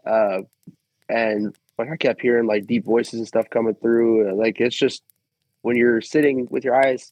uh, 0.05 0.39
and 1.09 1.55
like 1.77 1.89
I 1.91 1.97
kept 1.97 2.21
hearing 2.21 2.47
like 2.47 2.65
deep 2.65 2.83
voices 2.85 3.19
and 3.19 3.27
stuff 3.27 3.49
coming 3.51 3.75
through. 3.75 4.33
Like 4.35 4.59
it's 4.59 4.75
just 4.75 5.03
when 5.61 5.75
you're 5.75 6.01
sitting 6.01 6.47
with 6.49 6.63
your 6.63 6.75
eyes 6.75 7.11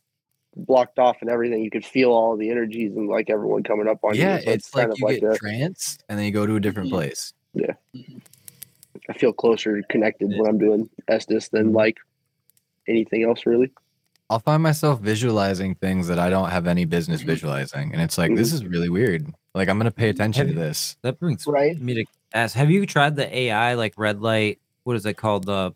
blocked 0.55 0.99
off 0.99 1.17
and 1.21 1.29
everything, 1.29 1.63
you 1.63 1.69
could 1.71 1.85
feel 1.85 2.11
all 2.11 2.37
the 2.37 2.49
energies 2.49 2.95
and 2.95 3.07
like 3.07 3.29
everyone 3.29 3.63
coming 3.63 3.87
up 3.87 3.99
on 4.03 4.15
Yeah, 4.15 4.37
you. 4.37 4.43
So 4.43 4.49
it's 4.51 4.75
like 4.75 4.89
you 4.97 5.07
get 5.19 5.23
a, 5.23 5.37
trance 5.37 5.97
and 6.09 6.17
then 6.17 6.25
you 6.25 6.31
go 6.31 6.45
to 6.45 6.55
a 6.55 6.59
different 6.59 6.89
Mhm. 6.89 6.93
place. 6.93 7.33
Yeah. 7.53 7.73
I 9.09 9.13
feel 9.13 9.33
closer 9.33 9.81
connected 9.89 10.29
when 10.29 10.47
I'm 10.47 10.57
doing 10.57 10.89
Estes 11.07 11.49
than 11.49 11.71
Mhm. 11.71 11.75
like 11.75 11.97
anything 12.87 13.23
else 13.23 13.45
really. 13.45 13.71
I'll 14.29 14.39
find 14.39 14.63
myself 14.63 14.99
visualizing 15.01 15.75
things 15.75 16.07
that 16.07 16.17
I 16.17 16.29
don't 16.29 16.49
have 16.49 16.65
any 16.65 16.85
business 16.85 17.21
visualizing. 17.21 17.91
And 17.93 18.01
it's 18.01 18.17
like, 18.17 18.35
this 18.35 18.53
is 18.53 18.65
really 18.65 18.89
weird. 18.89 19.27
Like, 19.53 19.69
I'm 19.69 19.77
going 19.77 19.85
to 19.91 19.95
pay 19.95 20.09
attention 20.09 20.47
to 20.47 20.53
Have- 20.53 20.61
this. 20.61 20.97
That 21.03 21.19
brings 21.19 21.45
Right. 21.45 21.79
me 21.79 21.93
to 21.95 22.05
ask: 22.33 22.55
Have 22.55 22.71
you 22.71 22.85
tried 22.87 23.15
the 23.15 23.35
AI 23.37 23.75
like 23.75 23.93
red 23.97 24.21
light? 24.21 24.59
What 24.85 24.95
is 24.95 25.05
it 25.05 25.15
called? 25.17 25.45
The 25.45 25.73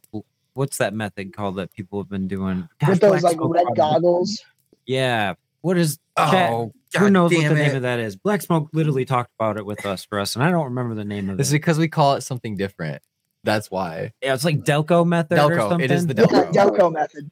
what's 0.53 0.77
that 0.79 0.95
method 0.95 1.33
called 1.33 1.57
that 1.57 1.71
people 1.73 1.99
have 1.99 2.09
been 2.09 2.27
doing 2.27 2.67
With 2.87 2.99
those 2.99 3.21
like 3.21 3.37
red 3.39 3.65
brought 3.65 3.75
goggles. 3.75 4.43
Yeah. 4.87 5.35
What 5.61 5.77
is? 5.77 5.99
chat, 6.17 6.49
Oh, 6.51 6.71
who 6.93 6.99
God 6.99 7.11
knows 7.13 7.31
what 7.31 7.41
damn 7.41 7.53
the 7.53 7.59
name 7.59 7.75
of 7.75 7.81
that 7.83 7.99
is? 7.99 8.15
Black 8.15 8.41
Smoke 8.41 8.69
literally 8.73 9.05
talked 9.05 9.31
about 9.39 9.57
it 9.57 9.65
with 9.65 9.85
us 9.85 10.05
for 10.05 10.19
us, 10.19 10.35
and 10.35 10.43
I 10.43 10.49
don't 10.49 10.63
remember 10.65 10.95
the 10.95 11.03
name 11.05 11.29
of 11.29 11.39
It's 11.39 11.49
it. 11.49 11.53
because 11.53 11.77
we 11.77 11.87
call 11.87 12.15
it 12.15 12.21
something 12.21 12.55
different. 12.55 13.01
That's 13.43 13.69
why. 13.69 14.13
Yeah, 14.23 14.33
it's 14.33 14.43
like 14.45 14.63
Delco 14.63 15.05
method 15.05 15.37
or 15.37 15.51
Delco, 15.51 15.69
something. 15.69 15.81
it 15.81 15.91
is 15.91 16.07
the 16.07 16.15
Yeah, 16.15 16.25
Delco. 16.25 16.53
Delco 16.53 16.93
method. 16.93 17.29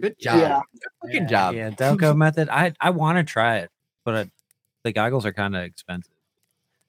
Good 0.00 0.16
job. 0.18 0.38
Yeah. 0.38 0.60
Good 1.02 1.12
yeah, 1.14 1.26
job. 1.26 1.54
Yeah, 1.54 1.70
Delco 1.70 2.16
method. 2.16 2.48
I 2.48 2.72
I 2.80 2.90
want 2.90 3.18
to 3.18 3.24
try 3.24 3.58
it, 3.58 3.70
but 4.04 4.14
uh 4.14 4.24
the 4.84 4.92
goggles 4.92 5.24
are 5.26 5.32
kind 5.32 5.56
of 5.56 5.62
expensive. 5.64 6.12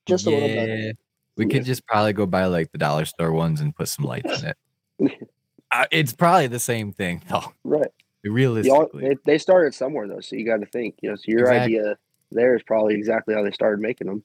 Just 0.05 0.27
a 0.27 0.29
little 0.29 0.47
bit. 0.47 0.97
We 1.37 1.45
could 1.47 1.65
just 1.65 1.85
probably 1.87 2.13
go 2.13 2.25
buy 2.25 2.45
like 2.45 2.71
the 2.71 2.77
dollar 2.77 3.05
store 3.05 3.31
ones 3.31 3.61
and 3.61 3.75
put 3.75 3.87
some 3.89 4.05
lights 4.05 4.43
in 4.43 4.49
it. 4.49 5.17
Uh, 5.71 5.85
it's 5.91 6.11
probably 6.13 6.47
the 6.47 6.57
same 6.59 6.91
thing, 6.91 7.21
though. 7.29 7.53
Right. 7.63 7.91
Y'all, 8.23 8.33
Realistically, 8.33 9.09
they, 9.09 9.17
they 9.25 9.37
started 9.37 9.73
somewhere 9.73 10.07
though, 10.07 10.19
so 10.19 10.35
you 10.35 10.45
got 10.45 10.59
to 10.59 10.65
think. 10.65 10.95
You 11.01 11.09
know, 11.09 11.15
so 11.15 11.23
your 11.27 11.41
Exactly. 11.41 11.79
idea 11.79 11.97
there 12.31 12.55
is 12.55 12.63
probably 12.63 12.95
exactly 12.95 13.33
how 13.33 13.43
they 13.43 13.51
started 13.51 13.81
making 13.81 14.07
them. 14.07 14.23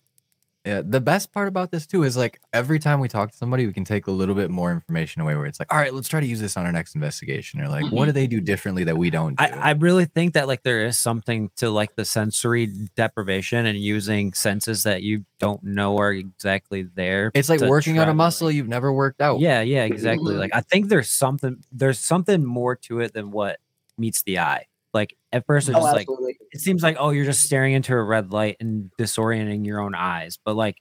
Yeah, 0.66 0.80
the 0.82 1.00
best 1.00 1.30
part 1.30 1.46
about 1.46 1.70
this 1.70 1.86
too 1.86 2.04
is 2.04 2.16
like 2.16 2.40
every 2.50 2.78
time 2.78 2.98
we 2.98 3.06
talk 3.06 3.30
to 3.30 3.36
somebody, 3.36 3.66
we 3.66 3.74
can 3.74 3.84
take 3.84 4.06
a 4.06 4.10
little 4.10 4.34
bit 4.34 4.50
more 4.50 4.72
information 4.72 5.20
away. 5.20 5.34
Where 5.36 5.44
it's 5.44 5.60
like, 5.60 5.70
all 5.70 5.78
right, 5.78 5.92
let's 5.92 6.08
try 6.08 6.20
to 6.20 6.26
use 6.26 6.40
this 6.40 6.56
on 6.56 6.64
our 6.64 6.72
next 6.72 6.94
investigation, 6.94 7.60
or 7.60 7.68
like, 7.68 7.92
what 7.92 8.06
do 8.06 8.12
they 8.12 8.26
do 8.26 8.38
mm-hmm. 8.38 8.46
differently 8.46 8.84
that 8.84 8.96
we 8.96 9.10
don't? 9.10 9.36
Do? 9.36 9.44
I, 9.44 9.48
I 9.48 9.70
really 9.72 10.06
think 10.06 10.32
that 10.34 10.48
like 10.48 10.62
there 10.62 10.86
is 10.86 10.98
something 10.98 11.50
to 11.56 11.68
like 11.68 11.96
the 11.96 12.06
sensory 12.06 12.72
deprivation 12.96 13.66
and 13.66 13.78
using 13.78 14.32
senses 14.32 14.84
that 14.84 15.02
you 15.02 15.26
don't 15.38 15.62
know 15.62 15.98
are 15.98 16.12
exactly 16.12 16.88
there. 16.94 17.30
it's 17.34 17.50
like 17.50 17.60
working 17.60 17.98
out 17.98 18.04
try 18.04 18.12
a 18.12 18.14
muscle 18.14 18.46
like- 18.46 18.56
you've 18.56 18.68
never 18.68 18.90
worked 18.90 19.20
out. 19.20 19.40
Yeah, 19.40 19.60
yeah, 19.60 19.84
exactly. 19.84 20.30
Mm-hmm. 20.30 20.40
Like 20.40 20.54
I 20.54 20.62
think 20.62 20.88
there's 20.88 21.10
something 21.10 21.62
there's 21.72 21.98
something 21.98 22.42
more 22.42 22.74
to 22.76 23.00
it 23.00 23.12
than 23.12 23.32
what 23.32 23.58
meets 23.98 24.22
the 24.22 24.38
eye. 24.38 24.66
Like 24.92 25.16
at 25.32 25.44
first 25.46 25.68
it's 25.68 25.76
Oh, 25.76 25.82
like 25.82 26.06
it 26.52 26.60
seems 26.60 26.82
like 26.82 26.96
oh 27.00 27.10
you're 27.10 27.24
just 27.24 27.42
staring 27.42 27.72
into 27.74 27.92
a 27.94 28.02
red 28.02 28.32
light 28.32 28.56
and 28.60 28.90
disorienting 28.98 29.66
your 29.66 29.80
own 29.80 29.94
eyes, 29.94 30.38
but 30.44 30.54
like 30.54 30.76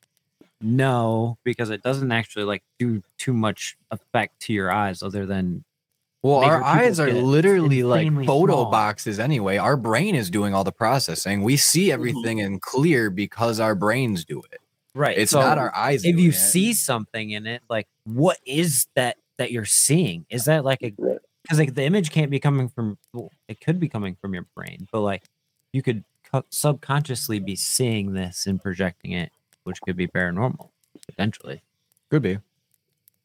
no, 0.61 1.37
because 1.43 1.69
it 1.69 1.81
doesn't 1.83 2.11
actually 2.11 2.45
like 2.45 2.63
do 2.79 3.01
too 3.17 3.33
much 3.33 3.75
effect 3.91 4.39
to 4.41 4.53
your 4.53 4.71
eyes 4.71 5.03
other 5.03 5.25
than 5.25 5.63
Well, 6.21 6.37
our 6.37 6.63
eyes 6.63 6.99
are 6.99 7.11
literally 7.11 7.83
like 7.83 8.07
photo 8.25 8.53
small. 8.53 8.71
boxes 8.71 9.19
anyway. 9.19 9.57
Our 9.57 9.75
brain 9.75 10.15
is 10.15 10.29
doing 10.29 10.53
all 10.53 10.63
the 10.63 10.71
processing. 10.71 11.41
We 11.43 11.57
see 11.57 11.85
Mm-hmm. 11.87 11.93
everything 11.93 12.37
in 12.37 12.59
clear 12.59 13.09
because 13.09 13.59
our 13.59 13.75
brains 13.75 14.23
do 14.25 14.41
it. 14.51 14.61
right. 14.95 15.17
It's 15.17 15.31
so 15.31 15.41
not 15.41 15.57
our 15.57 15.73
eyes. 15.75 16.05
if 16.05 16.13
doing 16.15 16.23
you 16.25 16.29
it. 16.29 16.33
see 16.35 16.73
something 16.73 17.31
in 17.31 17.45
it, 17.45 17.61
like 17.69 17.87
what 18.05 18.37
is 18.45 18.87
that 18.95 19.17
that 19.37 19.51
you're 19.51 19.65
seeing? 19.65 20.25
Is 20.29 20.45
that 20.45 20.63
like 20.63 20.81
a 20.83 20.93
Right. 20.97 21.17
Because 21.43 21.59
like 21.59 21.75
the 21.75 21.83
image 21.83 22.11
can't 22.11 22.31
be 22.31 22.39
coming 22.39 22.67
from 22.69 22.97
well, 23.13 23.29
it 23.47 23.59
could 23.61 23.79
be 23.79 23.87
coming 23.89 24.15
from 24.19 24.33
your 24.33 24.45
brain, 24.55 24.87
but 24.91 25.01
like 25.01 25.23
you 25.73 25.81
could 25.83 26.03
co- 26.31 26.45
subconsciously 26.49 27.39
be 27.39 27.55
seeing 27.55 28.13
this 28.13 28.47
and 28.47 28.61
projecting 28.61 29.11
it, 29.11 29.31
which 29.63 29.79
could 29.81 29.95
be 29.97 30.07
paranormal 30.07 30.69
potentially, 31.07 31.61
could 32.09 32.21
be. 32.21 32.37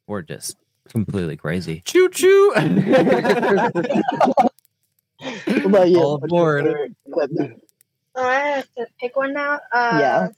or 0.06 0.22
just 0.22 0.56
completely 0.88 1.36
crazy. 1.36 1.82
Choo 1.84 2.08
choo. 2.10 2.52
What 5.46 5.64
about 5.64 5.88
you? 5.90 5.98
All 6.00 6.18
What's 6.18 6.32
your 6.32 6.58
aboard. 6.58 6.94
favorite? 7.04 7.60
Oh, 8.14 8.22
I 8.24 8.34
have 8.34 8.74
to 8.76 8.86
pick 9.00 9.16
one 9.16 9.32
now. 9.34 9.58
Uh, 9.72 9.98
Yeah. 10.00 10.28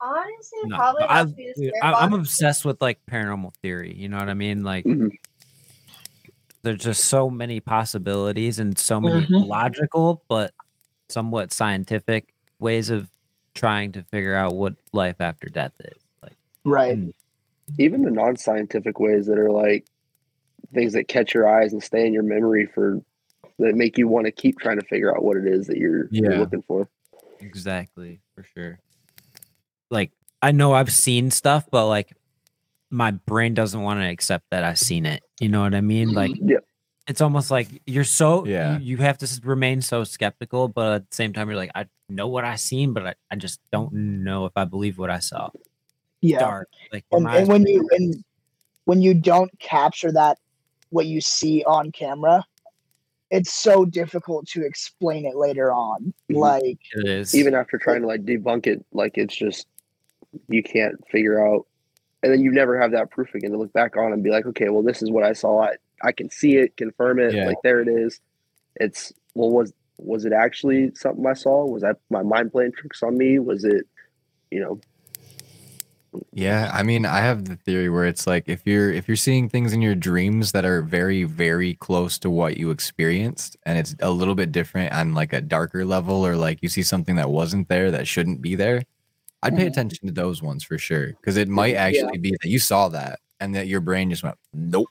Honestly, 0.00 0.58
No, 0.64 0.76
probably 0.76 1.02
I, 1.04 1.18
have 1.18 1.28
to 1.28 1.34
be 1.34 1.42
the 1.42 1.48
dude, 1.48 1.54
spirit 1.74 1.74
I, 1.82 1.92
I'm 1.92 2.14
obsessed 2.14 2.64
with 2.64 2.80
like 2.80 2.98
paranormal 3.10 3.52
theory. 3.62 3.94
You 3.94 4.08
know 4.08 4.16
what 4.18 4.30
I 4.30 4.34
mean? 4.34 4.64
Like 4.64 4.86
Mhm. 4.86 5.10
There's 6.62 6.78
just 6.82 7.04
so 7.04 7.30
many 7.30 7.60
possibilities 7.60 8.58
and 8.58 8.78
so 8.78 9.00
many 9.00 9.26
Mhm. 9.26 9.48
logical 9.48 10.22
but 10.28 10.52
somewhat 11.08 11.52
scientific 11.52 12.32
ways 12.58 12.90
of 12.90 13.08
trying 13.54 13.92
to 13.92 14.02
figure 14.04 14.34
out 14.34 14.54
what 14.54 14.74
life 14.92 15.16
after 15.20 15.48
death 15.48 15.72
is. 15.80 15.98
Like 16.22 16.36
Right. 16.64 16.98
Even 17.78 18.02
the 18.02 18.10
non-scientific 18.10 19.00
ways 19.00 19.26
that 19.26 19.38
are 19.38 19.50
like 19.50 19.86
things 20.74 20.92
that 20.92 21.08
catch 21.08 21.34
your 21.34 21.48
eyes 21.48 21.72
and 21.72 21.82
stay 21.82 22.06
in 22.06 22.12
your 22.12 22.22
memory 22.22 22.66
for 22.66 23.00
that 23.58 23.74
make 23.74 23.98
you 23.98 24.06
want 24.08 24.26
to 24.26 24.32
keep 24.32 24.58
trying 24.58 24.78
to 24.78 24.86
figure 24.86 25.14
out 25.14 25.24
what 25.24 25.36
it 25.36 25.46
is 25.46 25.66
that 25.66 25.76
you're, 25.78 26.08
you're 26.10 26.38
looking 26.38 26.62
for. 26.62 26.88
exactly, 27.40 28.20
for 28.34 28.44
sure. 28.54 28.78
Like 29.90 30.12
I 30.42 30.52
know 30.52 30.72
I've 30.72 30.92
seen 30.92 31.30
stuff, 31.30 31.66
but 31.70 31.88
like 31.88 32.12
my 32.90 33.12
brain 33.12 33.54
doesn't 33.54 33.80
want 33.80 34.00
to 34.00 34.06
accept 34.08 34.44
that 34.50 34.64
I've 34.64 34.78
seen 34.78 35.06
it. 35.06 35.22
You 35.40 35.48
know 35.48 35.62
what 35.62 35.74
I 35.74 35.80
mean? 35.80 36.12
Like 36.12 36.32
Yeah. 36.42 36.58
it's 37.06 37.20
almost 37.20 37.50
like 37.50 37.68
you're 37.86 38.04
so 38.04 38.44
Yeah. 38.46 38.78
you, 38.78 38.84
you 38.84 38.96
have 38.98 39.18
to 39.18 39.40
remain 39.44 39.80
so 39.80 40.04
skeptical, 40.04 40.68
but 40.68 40.92
at 40.94 41.10
the 41.10 41.14
same 41.14 41.32
time 41.32 41.48
you're 41.48 41.56
like, 41.56 41.70
I 41.74 41.86
know 42.08 42.26
what 42.28 42.44
I 42.44 42.56
seen, 42.56 42.92
but 42.92 43.06
I, 43.06 43.14
I 43.30 43.36
just 43.36 43.60
don't 43.70 43.92
know 43.92 44.46
if 44.46 44.52
I 44.56 44.64
believe 44.64 44.98
what 44.98 45.10
I 45.10 45.20
saw. 45.20 45.50
Yeah. 46.20 46.40
Dark. 46.40 46.68
Like 46.92 47.04
where 47.08 47.18
And, 47.18 47.24
my 47.24 47.36
and 47.38 47.48
when 47.48 47.62
were 47.62 47.68
you 47.68 47.88
and 47.92 48.24
when 48.84 49.00
you 49.02 49.14
don't 49.14 49.56
capture 49.60 50.10
that 50.12 50.38
what 50.90 51.06
you 51.06 51.20
see 51.20 51.62
on 51.64 51.92
camera, 51.92 52.44
it's 53.30 53.54
so 53.54 53.84
difficult 53.84 54.48
to 54.48 54.66
explain 54.66 55.24
it 55.24 55.36
later 55.36 55.72
on. 55.72 56.12
Mhm. 56.28 56.36
Like 56.36 56.80
it 56.96 57.06
is 57.08 57.34
Even 57.36 57.54
after 57.54 57.78
trying 57.78 58.00
to 58.00 58.08
like 58.08 58.24
debunk 58.24 58.66
it, 58.66 58.84
like 58.92 59.16
it's 59.16 59.36
just 59.36 59.68
you 60.48 60.62
can't 60.64 60.96
figure 61.08 61.44
out, 61.46 61.66
and 62.22 62.32
then 62.32 62.40
you 62.40 62.52
never 62.52 62.78
have 62.80 62.92
that 62.92 63.10
proof 63.10 63.34
again 63.34 63.50
to 63.52 63.58
look 63.58 63.72
back 63.72 63.96
on 63.96 64.12
and 64.12 64.22
be 64.22 64.30
like, 64.30 64.46
okay, 64.46 64.68
well, 64.68 64.82
this 64.82 65.02
is 65.02 65.10
what 65.10 65.24
I 65.24 65.32
saw. 65.32 65.62
I, 65.62 65.76
I 66.02 66.12
can 66.12 66.30
see 66.30 66.56
it, 66.56 66.76
confirm 66.76 67.18
it. 67.18 67.34
Yeah. 67.34 67.46
Like 67.46 67.56
there 67.62 67.80
it 67.80 67.88
is. 67.88 68.20
It's 68.76 69.12
well, 69.34 69.50
was 69.50 69.72
was 69.96 70.24
it 70.24 70.32
actually 70.32 70.94
something 70.94 71.26
I 71.26 71.34
saw? 71.34 71.64
Was 71.66 71.82
that 71.82 71.98
my 72.10 72.22
mind 72.22 72.52
playing 72.52 72.72
tricks 72.72 73.02
on 73.02 73.18
me? 73.18 73.38
Was 73.38 73.64
it, 73.64 73.86
you 74.50 74.60
know, 74.60 74.80
Yeah, 76.32 76.70
I 76.72 76.82
mean, 76.82 77.06
I 77.06 77.18
have 77.18 77.44
the 77.44 77.56
theory 77.56 77.88
where 77.88 78.04
it's 78.04 78.26
like 78.26 78.48
if 78.48 78.62
you're 78.64 78.90
if 78.90 79.06
you're 79.08 79.16
seeing 79.16 79.48
things 79.48 79.72
in 79.72 79.80
your 79.82 79.94
dreams 79.94 80.52
that 80.52 80.64
are 80.64 80.82
very 80.82 81.24
very 81.24 81.74
close 81.74 82.18
to 82.20 82.30
what 82.30 82.56
you 82.56 82.70
experienced 82.70 83.56
and 83.64 83.78
it's 83.78 83.94
a 84.00 84.10
little 84.10 84.34
bit 84.34 84.52
different 84.52 84.92
on 84.92 85.14
like 85.14 85.32
a 85.32 85.40
darker 85.40 85.84
level 85.84 86.26
or 86.26 86.36
like 86.36 86.58
you 86.62 86.68
see 86.68 86.82
something 86.82 87.16
that 87.16 87.30
wasn't 87.30 87.68
there 87.68 87.90
that 87.90 88.08
shouldn't 88.08 88.42
be 88.42 88.54
there, 88.56 88.82
I'd 89.42 89.56
pay 89.56 89.64
Mhm. 89.64 89.68
attention 89.68 90.06
to 90.08 90.12
those 90.12 90.42
ones 90.42 90.62
for 90.64 90.76
sure 90.78 91.12
cuz 91.22 91.36
it 91.36 91.48
might 91.48 91.74
actually 91.74 92.18
be 92.18 92.30
that 92.42 92.48
you 92.48 92.58
saw 92.58 92.88
that 92.90 93.20
and 93.40 93.54
that 93.54 93.66
your 93.68 93.80
brain 93.80 94.10
just 94.10 94.22
went, 94.22 94.36
"Nope." 94.52 94.88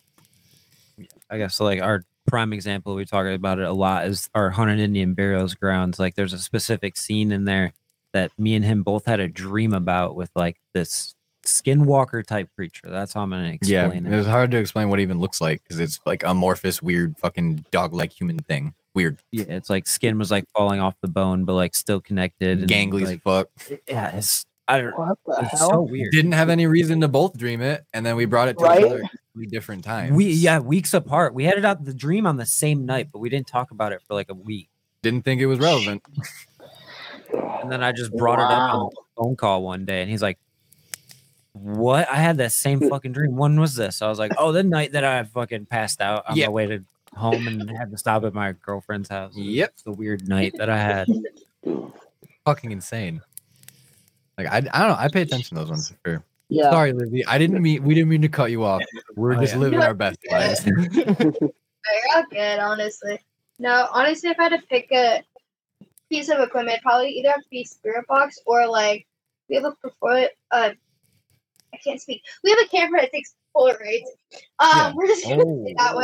I 1.29 1.37
guess 1.37 1.55
so 1.55 1.63
like 1.65 1.81
our 1.81 2.03
prime 2.27 2.51
example 2.53 2.93
we 2.95 3.05
talk 3.05 3.25
about 3.25 3.59
it 3.59 3.65
a 3.65 3.73
lot 3.73 4.05
is 4.05 4.29
our 4.35 4.49
haunted 4.49 4.79
Indian 4.79 5.13
burials 5.13 5.53
grounds. 5.55 5.99
Like 5.99 6.15
there's 6.15 6.33
a 6.33 6.39
specific 6.39 6.97
scene 6.97 7.31
in 7.31 7.45
there 7.45 7.73
that 8.13 8.31
me 8.39 8.55
and 8.55 8.65
him 8.65 8.83
both 8.83 9.05
had 9.05 9.19
a 9.19 9.27
dream 9.27 9.73
about 9.73 10.15
with 10.15 10.29
like 10.35 10.57
this 10.73 11.15
skinwalker 11.45 12.25
type 12.25 12.49
creature. 12.55 12.89
That's 12.89 13.13
how 13.13 13.21
I'm 13.21 13.29
gonna 13.29 13.49
explain 13.49 14.05
it 14.05 14.11
it. 14.13 14.15
was 14.15 14.25
hard 14.27 14.51
to 14.51 14.57
explain 14.57 14.89
what 14.89 14.99
it 14.99 15.03
even 15.03 15.19
looks 15.19 15.39
like 15.41 15.63
cuz 15.69 15.79
it's 15.79 15.99
like 16.05 16.23
amorphous 16.23 16.81
weird 16.81 17.17
fucking 17.17 17.65
dog-like 17.71 18.11
human 18.11 18.39
thing. 18.39 18.73
Weird. 18.95 19.19
Yeah, 19.31 19.45
it's 19.49 19.69
like 19.69 19.87
skin 19.87 20.17
was 20.17 20.31
like 20.31 20.45
falling 20.55 20.79
off 20.79 20.95
the 21.01 21.07
bone, 21.07 21.45
but 21.45 21.53
like 21.53 21.75
still 21.75 22.01
connected. 22.01 22.59
And, 22.59 22.69
Gangly 22.69 23.03
as 23.03 23.09
like, 23.09 23.21
fuck. 23.21 23.47
yeah, 23.87 24.15
it's 24.15 24.45
I 24.67 24.81
don't. 24.81 24.97
what 24.97 25.17
the 25.25 25.49
It's 25.51 25.59
so 25.59 25.81
weird. 25.81 26.11
Didn't 26.11 26.31
have 26.33 26.49
any 26.49 26.67
reason 26.67 27.01
to 27.01 27.07
both 27.07 27.37
dream 27.37 27.61
it 27.61 27.85
and 27.93 28.05
then 28.05 28.15
we 28.15 28.25
brought 28.25 28.47
it 28.47 28.57
to 28.59 28.63
Right? 28.63 28.79
each 28.79 28.91
other 28.91 29.09
different 29.49 29.83
times. 29.83 30.11
We 30.11 30.25
yeah, 30.31 30.59
weeks 30.59 30.93
apart. 30.93 31.33
We 31.33 31.45
had 31.45 31.57
it 31.57 31.65
out 31.65 31.83
the 31.85 31.93
dream 31.93 32.27
on 32.27 32.37
the 32.37 32.45
same 32.45 32.85
night, 32.85 33.09
but 33.11 33.19
we 33.19 33.29
didn't 33.29 33.47
talk 33.47 33.71
about 33.71 33.93
it 33.93 34.01
for 34.07 34.13
like 34.13 34.29
a 34.29 34.33
week. 34.33 34.69
didn't 35.01 35.23
think 35.23 35.39
it 35.41 35.45
was 35.45 35.59
relevant. 35.59 36.03
And 37.61 37.71
then 37.71 37.83
I 37.83 37.91
just 37.91 38.11
brought 38.13 38.39
it 38.39 38.43
up 38.43 38.73
on 38.73 38.79
Wow. 38.79 38.89
a 38.89 39.21
phone 39.23 39.35
call 39.35 39.63
one 39.63 39.85
day, 39.85 40.01
and 40.01 40.09
he's 40.09 40.21
like, 40.21 40.39
"What? 41.53 42.09
I 42.09 42.15
had 42.15 42.37
that 42.37 42.51
same 42.51 42.79
hmm. 42.79 42.89
fucking 42.89 43.11
dream. 43.11 43.35
When 43.35 43.59
was 43.59 43.75
this?" 43.75 44.01
I 44.01 44.09
was 44.09 44.19
like, 44.19 44.33
"Oh, 44.37 44.51
the 44.51 44.63
night 44.63 44.93
that 44.93 45.03
I 45.03 45.23
fucking 45.23 45.67
passed 45.67 46.01
out 46.01 46.25
on 46.27 46.35
Yep. 46.35 46.47
my 46.47 46.51
way 46.51 46.65
to 46.67 46.83
home 47.15 47.47
and 47.47 47.69
had 47.77 47.91
to 47.91 47.97
stop 47.97 48.23
at 48.23 48.33
my 48.33 48.53
girlfriend's 48.53 49.09
house. 49.09 49.33
Yep. 49.35 49.69
it's 49.73 49.83
the 49.83 49.91
weird 49.91 50.27
night 50.27 50.53
that 50.57 50.69
I 50.69 50.77
had. 50.77 51.07
Fucking 52.45 52.71
insane. 52.71 53.21
Like 54.37 54.47
I, 54.47 54.57
I 54.57 54.59
don't 54.61 54.71
know. 54.89 54.95
I 54.97 55.07
pay 55.09 55.21
attention 55.21 55.55
to 55.57 55.61
those 55.63 55.69
ones 55.69 55.89
for 55.89 55.97
sure. 56.09 56.23
Yeah. 56.47 56.71
Sorry, 56.71 56.93
Livy. 56.93 57.25
I 57.25 57.37
didn't 57.37 57.61
mean 57.61 57.83
we 57.83 57.93
didn't 57.93 58.09
mean 58.09 58.21
to 58.23 58.29
cut 58.29 58.49
you 58.51 58.63
off. 58.63 58.81
We're 59.15 59.35
Oh, 59.35 59.41
just 59.41 59.53
yeah. 59.53 59.59
living 59.59 59.81
our 59.81 59.93
best 59.93 60.17
lives. 60.31 60.65
No, 60.65 60.73
you're 60.91 62.17
all 62.17 62.23
good, 62.31 62.59
honestly. 62.59 63.19
No, 63.59 63.87
honestly, 63.91 64.29
if 64.29 64.39
I 64.39 64.43
had 64.43 64.59
to 64.59 64.67
pick 64.67 64.91
a 64.91 65.23
piece 66.09 66.29
of 66.29 66.39
equipment, 66.39 66.79
probably 66.81 67.09
either 67.11 67.29
have 67.29 67.41
to 67.43 67.49
be 67.49 67.63
spirit 67.63 68.05
box 68.07 68.39
or 68.45 68.67
like 68.67 69.05
we 69.49 69.55
have 69.55 69.65
a 69.65 69.73
perfor- 69.85 70.29
uh 70.51 70.71
I 71.73 71.77
can't 71.83 72.01
speak. 72.01 72.23
We 72.43 72.49
have 72.51 72.59
a 72.63 72.67
camera 72.67 73.01
that 73.01 73.11
takes 73.11 73.35
Polaroids. 73.55 74.03
Um, 74.59 74.69
Yeah. 74.73 74.93
we're 74.95 75.07
just 75.07 75.23
gonna 75.27 75.43
Oh, 75.45 75.65
say 75.65 75.73
that 75.77 75.95
way. 75.95 76.03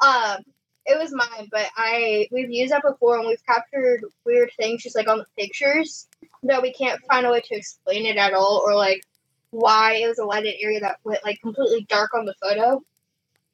Um, 0.00 0.38
it 0.86 0.98
was 0.98 1.12
mine, 1.12 1.48
but 1.50 1.66
I 1.76 2.28
we've 2.32 2.50
used 2.50 2.72
that 2.72 2.82
before 2.82 3.18
and 3.18 3.26
we've 3.26 3.44
captured 3.46 4.04
weird 4.24 4.50
things 4.56 4.82
just 4.82 4.96
like 4.96 5.08
on 5.08 5.18
the 5.18 5.26
pictures 5.36 6.08
that 6.44 6.62
we 6.62 6.72
can't 6.72 7.00
find 7.10 7.26
a 7.26 7.30
way 7.30 7.40
to 7.40 7.54
explain 7.54 8.06
it 8.06 8.16
at 8.16 8.32
all 8.32 8.62
or 8.64 8.74
like 8.74 9.02
why 9.50 9.94
it 9.94 10.08
was 10.08 10.18
a 10.18 10.24
lighted 10.24 10.54
area 10.60 10.80
that 10.80 10.98
went 11.04 11.22
like 11.24 11.40
completely 11.42 11.84
dark 11.88 12.14
on 12.14 12.24
the 12.24 12.34
photo. 12.42 12.82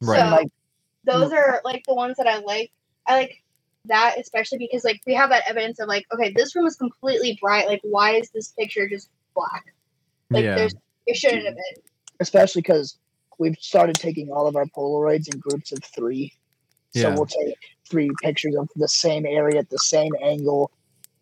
Right. 0.01 0.19
So, 0.21 0.37
Like- 0.37 0.53
those 1.05 1.33
are 1.33 1.61
like 1.65 1.83
the 1.87 1.95
ones 1.95 2.17
that 2.17 2.27
I 2.27 2.39
like. 2.39 2.73
I 3.07 3.17
like 3.17 3.43
that 3.87 4.19
especially 4.19 4.59
because 4.59 4.85
like 4.85 5.01
we 5.07 5.15
have 5.15 5.31
that 5.31 5.45
evidence 5.49 5.79
of 5.79 5.89
like, 5.89 6.07
okay, 6.13 6.33
this 6.35 6.57
room 6.57 6.67
is 6.67 6.77
completely 6.77 7.39
bright. 7.41 7.67
Like, 7.67 7.81
why 7.83 8.13
is 8.13 8.31
this 8.31 8.49
picture 8.53 8.89
just 8.89 9.11
black? 9.35 9.75
Like, 10.31 10.45
yeah. 10.45 10.55
there's 10.55 10.75
it 11.07 11.17
shouldn't 11.17 11.45
have 11.45 11.55
been. 11.55 11.83
especially 12.21 12.63
because 12.63 12.97
we've 13.39 13.57
started 13.61 13.99
taking 13.99 14.31
all 14.31 14.47
of 14.47 14.57
our 14.57 14.67
Polaroids 14.67 15.33
in 15.33 15.39
groups 15.39 15.73
of 15.73 15.83
three. 15.85 16.33
So 16.91 17.11
we'll 17.11 17.27
take 17.27 17.57
three 17.91 18.11
pictures 18.23 18.55
of 18.57 18.69
the 18.77 18.89
same 18.89 19.27
area 19.27 19.59
at 19.59 19.69
the 19.71 19.79
same 19.79 20.13
angle. 20.23 20.71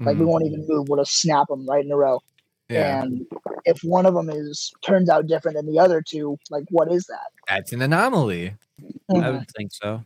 Like 0.00 0.16
we 0.18 0.24
Mhm. 0.24 0.28
won't 0.28 0.46
even 0.46 0.66
move. 0.68 0.88
We'll 0.88 1.02
just 1.02 1.18
snap 1.18 1.48
them 1.48 1.66
right 1.68 1.84
in 1.84 1.90
a 1.90 1.96
row. 1.96 2.20
yeah. 2.68 3.02
And 3.02 3.26
if 3.64 3.82
one 3.82 4.06
of 4.06 4.14
them 4.14 4.30
is 4.30 4.72
turns 4.82 5.08
out 5.08 5.26
different 5.26 5.56
than 5.56 5.66
the 5.66 5.78
other 5.78 6.02
two, 6.02 6.38
like 6.50 6.64
what 6.70 6.90
is 6.90 7.04
that? 7.06 7.28
That's 7.48 7.72
an 7.72 7.82
anomaly. 7.82 8.54
I 9.14 9.30
would 9.30 9.48
think 9.56 9.72
so. 9.72 10.04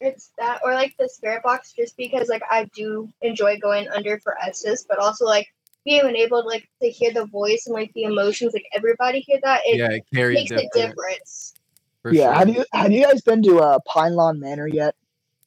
It's 0.00 0.30
that 0.38 0.60
or 0.64 0.74
like 0.74 0.94
the 0.98 1.08
spirit 1.08 1.42
box 1.42 1.72
just 1.72 1.96
because 1.96 2.28
like 2.28 2.42
I 2.50 2.64
do 2.74 3.08
enjoy 3.22 3.58
going 3.58 3.88
under 3.88 4.18
for 4.20 4.36
S's, 4.42 4.84
but 4.88 4.98
also 4.98 5.24
like 5.24 5.46
being 5.86 6.04
able 6.16 6.42
to 6.42 6.48
like 6.48 6.68
to 6.82 6.90
hear 6.90 7.12
the 7.12 7.24
voice 7.26 7.64
and 7.66 7.72
like 7.72 7.90
the 7.94 8.02
emotions, 8.02 8.52
like 8.52 8.66
everybody 8.74 9.20
hear 9.20 9.38
that, 9.42 9.62
it 9.64 9.78
yeah, 9.78 9.92
it 9.92 10.04
carries 10.12 10.34
makes 10.34 10.50
a 10.50 10.54
different, 10.56 10.72
difference. 10.74 11.54
for 12.02 12.12
yeah. 12.12 12.24
sure. 12.24 12.32
Have 12.34 12.48
you 12.50 12.64
have 12.72 12.92
you 12.92 13.04
guys 13.04 13.22
been 13.22 13.42
to 13.44 13.60
uh, 13.60 13.78
Pine 13.86 14.14
Lawn 14.14 14.38
Manor 14.38 14.66
yet? 14.66 14.94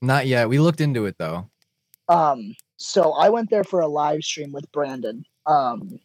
Not 0.01 0.25
yet. 0.25 0.49
We 0.49 0.57
looked 0.59 0.81
into 0.81 1.05
it 1.05 1.15
though. 1.19 1.49
Um, 2.07 2.55
so 2.77 3.11
I 3.11 3.29
went 3.29 3.49
there 3.49 3.65
for 3.65 3.81
a 3.81 3.87
live 3.87 4.23
stream 4.23 4.51
with 4.51 4.71
Brandon. 4.71 5.23
Um, 5.45 5.99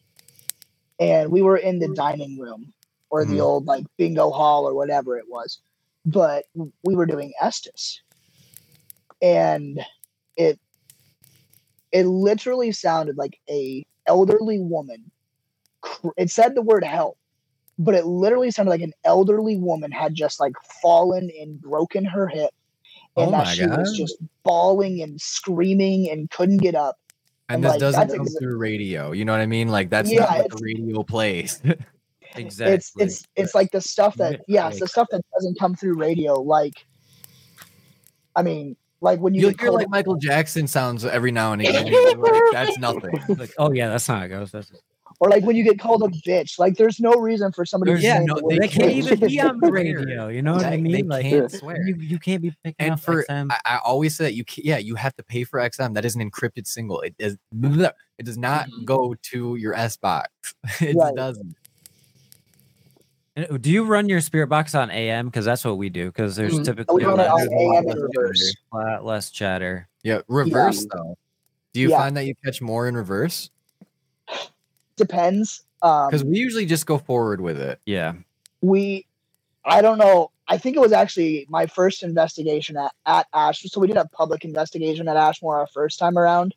and 0.99 1.31
we 1.31 1.41
were 1.41 1.57
in 1.57 1.79
the 1.79 1.87
dining 1.95 2.37
room 2.37 2.73
or 3.09 3.25
the 3.25 3.37
Mhm. 3.37 3.43
old 3.43 3.65
like 3.65 3.85
bingo 3.97 4.29
hall 4.31 4.67
or 4.67 4.73
whatever 4.73 5.17
it 5.17 5.25
was, 5.29 5.59
but 6.05 6.45
we 6.83 6.95
were 6.95 7.05
doing 7.05 7.33
Estes, 7.39 8.01
and 9.21 9.79
it 10.35 10.59
it 11.91 12.05
literally 12.05 12.73
sounded 12.73 13.17
like 13.17 13.39
a 13.49 13.85
elderly 14.07 14.59
woman. 14.59 15.11
It 16.17 16.31
said 16.31 16.55
the 16.55 16.61
word 16.61 16.83
help, 16.83 17.17
but 17.77 17.95
it 17.95 18.05
literally 18.05 18.51
sounded 18.51 18.71
like 18.71 18.81
an 18.81 18.93
elderly 19.03 19.57
woman 19.57 19.91
had 19.91 20.15
just 20.15 20.39
like 20.39 20.53
fallen 20.81 21.29
and 21.39 21.61
broken 21.61 22.05
her 22.05 22.27
hip 22.27 22.51
and 23.17 23.27
Oh 23.27 23.31
that 23.31 23.47
she 23.47 23.65
was 23.67 23.97
just 23.97 24.17
bawling 24.43 25.01
and 25.01 25.19
screaming 25.19 26.09
and 26.09 26.29
couldn't 26.31 26.57
get 26.57 26.75
up. 26.75 26.97
And 27.49 27.57
I'm 27.57 27.61
this 27.61 27.71
like, 27.71 27.79
doesn't 27.79 28.07
come 28.09 28.25
exa- 28.25 28.39
through 28.39 28.57
radio. 28.57 29.11
You 29.11 29.25
know 29.25 29.31
what 29.31 29.41
I 29.41 29.45
mean? 29.45 29.69
Like 29.69 29.89
that's 29.89 30.11
Yeah, 30.11 30.21
not 30.21 30.37
what 30.37 30.49
the 30.49 30.63
radio 30.63 31.03
plays. 31.03 31.61
Exactly. 32.37 32.73
It's 32.75 32.91
it's 32.97 33.23
it's 33.37 33.55
like 33.55 33.71
the 33.71 33.79
stuff 33.79 34.17
that 34.17 34.33
Yeah, 34.33 34.63
yeah, 34.63 34.67
it's 34.67 34.79
the 34.79 34.87
stuff 34.87 35.07
that 35.11 35.21
doesn't 35.33 35.57
come 35.57 35.73
through 35.73 35.95
radio. 35.95 36.33
Like, 36.41 36.85
I 38.35 38.41
mean, 38.43 38.75
like 39.01 39.19
when 39.19 39.33
you 39.33 39.41
You'll 39.41 39.53
hear 39.59 39.71
like 39.71 39.89
Michael 39.89 40.15
Jackson 40.15 40.67
sounds 40.67 41.05
every 41.05 41.31
now 41.31 41.53
and 41.53 41.61
again. 41.61 41.85
like, 42.19 42.41
that's 42.51 42.77
nothing. 42.79 43.19
like, 43.29 43.53
oh 43.57 43.71
yeah, 43.71 43.89
that's 43.89 44.07
not 44.07 44.19
how 44.19 44.25
it 44.25 44.29
goes. 44.29 44.51
That's 44.51 44.71
or 45.19 45.29
like 45.29 45.43
when 45.43 45.55
you 45.55 45.63
get 45.63 45.79
called 45.79 46.03
a 46.03 46.07
bitch. 46.07 46.59
Like, 46.59 46.75
there's 46.75 46.99
no 46.99 47.13
reason 47.13 47.51
for 47.51 47.65
somebody 47.65 47.91
There's 47.91 48.01
to 48.01 48.07
yeah, 48.07 48.17
say 48.19 48.25
no- 48.25 48.35
the 48.35 48.57
they 48.59 48.67
can't 48.67 48.91
even 48.91 49.19
be 49.19 49.39
on 49.41 49.59
the 49.59 49.71
radio. 49.71 50.27
You 50.27 50.41
know 50.41 50.53
what 50.53 50.65
I 50.65 50.77
mean? 50.77 50.91
They 50.91 51.03
like 51.03 51.25
can't 51.25 51.51
swear. 51.51 51.81
you, 51.87 51.95
you 51.95 52.19
can't 52.19 52.41
be 52.41 52.51
picking 52.63 52.75
And 52.79 52.93
up 52.93 52.99
for 52.99 53.23
XM. 53.23 53.51
I, 53.51 53.59
I 53.65 53.79
always 53.83 54.15
say 54.15 54.25
that 54.25 54.33
you 54.33 54.43
can, 54.43 54.63
yeah 54.65 54.77
you 54.77 54.95
have 54.95 55.15
to 55.15 55.23
pay 55.23 55.43
for 55.43 55.59
XM. 55.59 55.93
That 55.93 56.05
is 56.05 56.15
an 56.15 56.29
encrypted 56.29 56.67
single. 56.67 57.01
It 57.01 57.15
is 57.19 57.37
it 58.17 58.25
does 58.25 58.37
not 58.37 58.67
mm-hmm. 58.67 58.85
go 58.85 59.15
to 59.31 59.55
your 59.55 59.73
S 59.73 59.97
box. 59.97 60.29
It 60.81 60.95
Right. 60.95 61.15
doesn't. 61.15 61.55
And 63.35 63.61
Do 63.61 63.69
you 63.69 63.83
run 63.83 64.07
your 64.07 64.21
spirit 64.21 64.47
box 64.47 64.75
on 64.75 64.89
AM? 64.91 65.27
Because 65.27 65.43
that's 65.45 65.65
what 65.65 65.77
we 65.77 65.89
do. 65.89 66.05
Because 66.07 66.35
there's 66.35 66.53
Mhm. 66.53 66.65
typically 66.65 67.03
run 67.03 67.17
less, 67.17 67.27
it 67.27 67.31
on 67.31 67.41
a 67.41 67.51
lot 67.51 67.75
AM 67.77 67.85
less 67.85 67.95
and 67.95 68.03
reverse. 68.03 68.55
lot 68.73 69.05
less 69.05 69.29
chatter. 69.29 69.87
Yeah, 70.03 70.21
reverse 70.27 70.85
though. 70.91 71.17
Do 71.73 71.81
you 71.81 71.89
Yeah. 71.89 71.97
find 71.97 72.15
that 72.15 72.25
you 72.25 72.33
catch 72.45 72.61
more 72.61 72.87
in 72.87 72.95
reverse? 72.95 73.49
Depends. 74.95 75.63
Um, 75.81 76.07
Because 76.09 76.23
we 76.23 76.37
usually 76.37 76.65
just 76.65 76.85
go 76.85 76.97
forward 76.97 77.41
with 77.41 77.59
it. 77.59 77.79
Yeah. 77.85 78.13
we 78.61 79.05
i 79.65 79.79
don't 79.81 79.97
know 79.99 80.31
i 80.47 80.57
think 80.57 80.75
it 80.75 80.79
was 80.79 80.91
actually 80.93 81.45
my 81.49 81.67
first 81.67 82.01
investigation 82.01 82.75
at, 82.77 82.91
at 83.05 83.27
ash 83.33 83.61
so 83.63 83.79
we 83.79 83.85
did 83.85 83.97
a 83.97 84.05
public 84.07 84.43
investigation 84.45 85.07
at 85.07 85.17
ashmore 85.17 85.59
our 85.59 85.67
first 85.67 85.99
time 85.99 86.17
around 86.17 86.55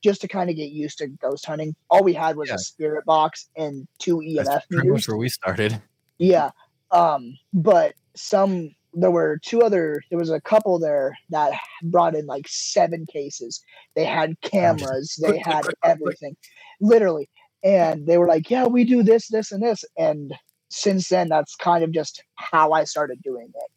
just 0.00 0.20
to 0.22 0.28
kind 0.28 0.48
of 0.48 0.56
get 0.56 0.70
used 0.70 0.96
to 0.98 1.06
ghost 1.08 1.44
hunting 1.44 1.74
all 1.90 2.02
we 2.02 2.14
had 2.14 2.36
was 2.36 2.48
Yeah. 2.48 2.54
a 2.54 2.58
spirit 2.58 3.04
box 3.04 3.48
and 3.56 3.86
two 3.98 4.18
emf 4.18 4.44
That's 4.44 4.66
pretty 4.66 4.84
meters 4.88 4.92
much 4.92 5.08
where 5.08 5.16
we 5.18 5.28
started. 5.28 5.82
Yeah 6.20 6.50
um 6.92 7.36
but 7.52 7.94
some 8.14 8.70
there 8.92 9.10
were 9.10 9.38
two 9.44 9.62
other 9.62 10.00
there 10.10 10.18
was 10.18 10.30
a 10.30 10.40
couple 10.40 10.78
there 10.78 11.16
that 11.30 11.52
brought 11.84 12.14
in 12.14 12.26
like 12.26 12.46
seven 12.46 13.06
cases 13.12 13.60
they 13.96 14.04
had 14.04 14.40
cameras 14.42 15.18
they 15.22 15.38
had 15.38 15.64
everything 15.84 16.36
literally 16.80 17.28
and 17.64 18.06
they 18.06 18.18
were 18.18 18.26
like 18.28 18.50
yeah 18.50 18.66
we 18.66 18.84
do 18.84 19.02
this 19.02 19.28
this 19.28 19.50
and 19.50 19.62
this 19.62 19.84
and 19.96 20.34
since 20.70 21.08
then 21.08 21.28
that's 21.28 21.54
kind 21.56 21.82
of 21.82 21.90
just 21.92 22.22
how 22.34 22.72
i 22.72 22.84
started 22.84 23.18
doing 23.22 23.48
it 23.54 23.70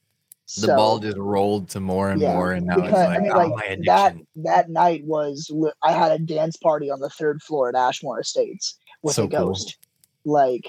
The 0.60 0.68
ball 0.68 1.00
just 1.00 1.18
rolled 1.18 1.70
to 1.70 1.80
more 1.80 2.12
and 2.12 2.22
Yeah, 2.22 2.34
more, 2.34 2.52
and 2.52 2.66
now 2.68 2.76
because 2.76 2.94
it's 2.94 3.08
like, 3.08 3.18
I 3.18 3.22
mean, 3.22 3.32
oh, 3.34 3.38
like 3.38 3.56
my 3.56 3.64
addiction. 3.64 3.86
that 3.86 4.16
that 4.36 4.70
night 4.70 5.04
was 5.06 5.50
I 5.82 5.92
had 5.92 6.12
a 6.12 6.20
dance 6.20 6.58
party 6.58 6.92
on 6.92 7.00
the 7.00 7.10
third 7.10 7.42
floor 7.42 7.70
at 7.70 7.76
Ashmore 7.76 8.20
Estates 8.20 8.78
with 9.02 9.16
So 9.16 9.24
a 9.24 9.28
cool. 9.30 9.48
ghost. 9.48 9.78
Like 10.26 10.66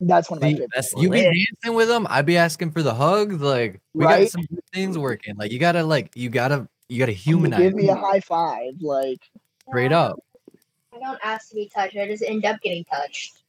that's 0.00 0.30
one 0.30 0.38
of 0.38 0.42
my 0.42 0.48
See, 0.48 0.54
favorite. 0.54 0.70
that's 0.74 0.92
you 0.94 1.10
be 1.10 1.22
lit. 1.22 1.34
dancing 1.34 1.76
with 1.76 1.88
them. 1.88 2.06
I'd 2.08 2.26
be 2.26 2.36
asking 2.36 2.70
for 2.70 2.82
the 2.82 2.94
hugs. 2.94 3.40
Like 3.40 3.80
we 3.94 4.04
got 4.04 4.28
some 4.28 4.42
good 4.42 4.62
things 4.72 4.96
working. 4.96 5.36
Like 5.36 5.50
you 5.50 5.58
gotta 5.58 5.82
like 5.82 6.16
you 6.16 6.30
gotta 6.30 6.68
you 6.88 6.98
gotta 6.98 7.12
humanize. 7.12 7.60
give 7.60 7.74
me 7.74 7.88
a 7.88 7.94
high 7.94 8.20
five, 8.20 8.74
like 8.80 9.20
straight 9.68 9.92
up. 9.92 10.22
I 10.94 10.98
don't 10.98 11.18
ask 11.22 11.48
to 11.50 11.54
be 11.54 11.70
touched. 11.74 11.96
I 11.96 12.06
just 12.06 12.22
end 12.22 12.44
up 12.44 12.60
getting 12.60 12.84
touched 12.84 13.42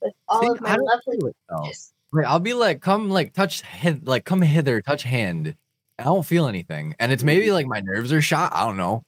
with 0.00 0.14
all 0.28 0.42
See, 0.42 0.48
of 0.48 0.60
my 0.60 0.76
lovely 0.76 1.18
do 1.18 1.26
it, 1.28 1.36
though. 1.48 2.22
I'll 2.26 2.40
be 2.40 2.54
like, 2.54 2.80
come 2.80 3.08
like 3.08 3.32
touch 3.32 3.62
head, 3.62 4.06
like 4.06 4.24
come 4.24 4.42
hither, 4.42 4.80
touch 4.82 5.02
hand. 5.02 5.56
I 5.98 6.04
don't 6.04 6.24
feel 6.24 6.46
anything, 6.46 6.94
and 6.98 7.12
it's 7.12 7.22
maybe 7.22 7.46
mm-hmm. 7.46 7.54
like 7.54 7.66
my 7.66 7.80
nerves 7.80 8.12
are 8.12 8.22
shot. 8.22 8.52
I 8.54 8.66
don't 8.66 8.76
know. 8.76 9.04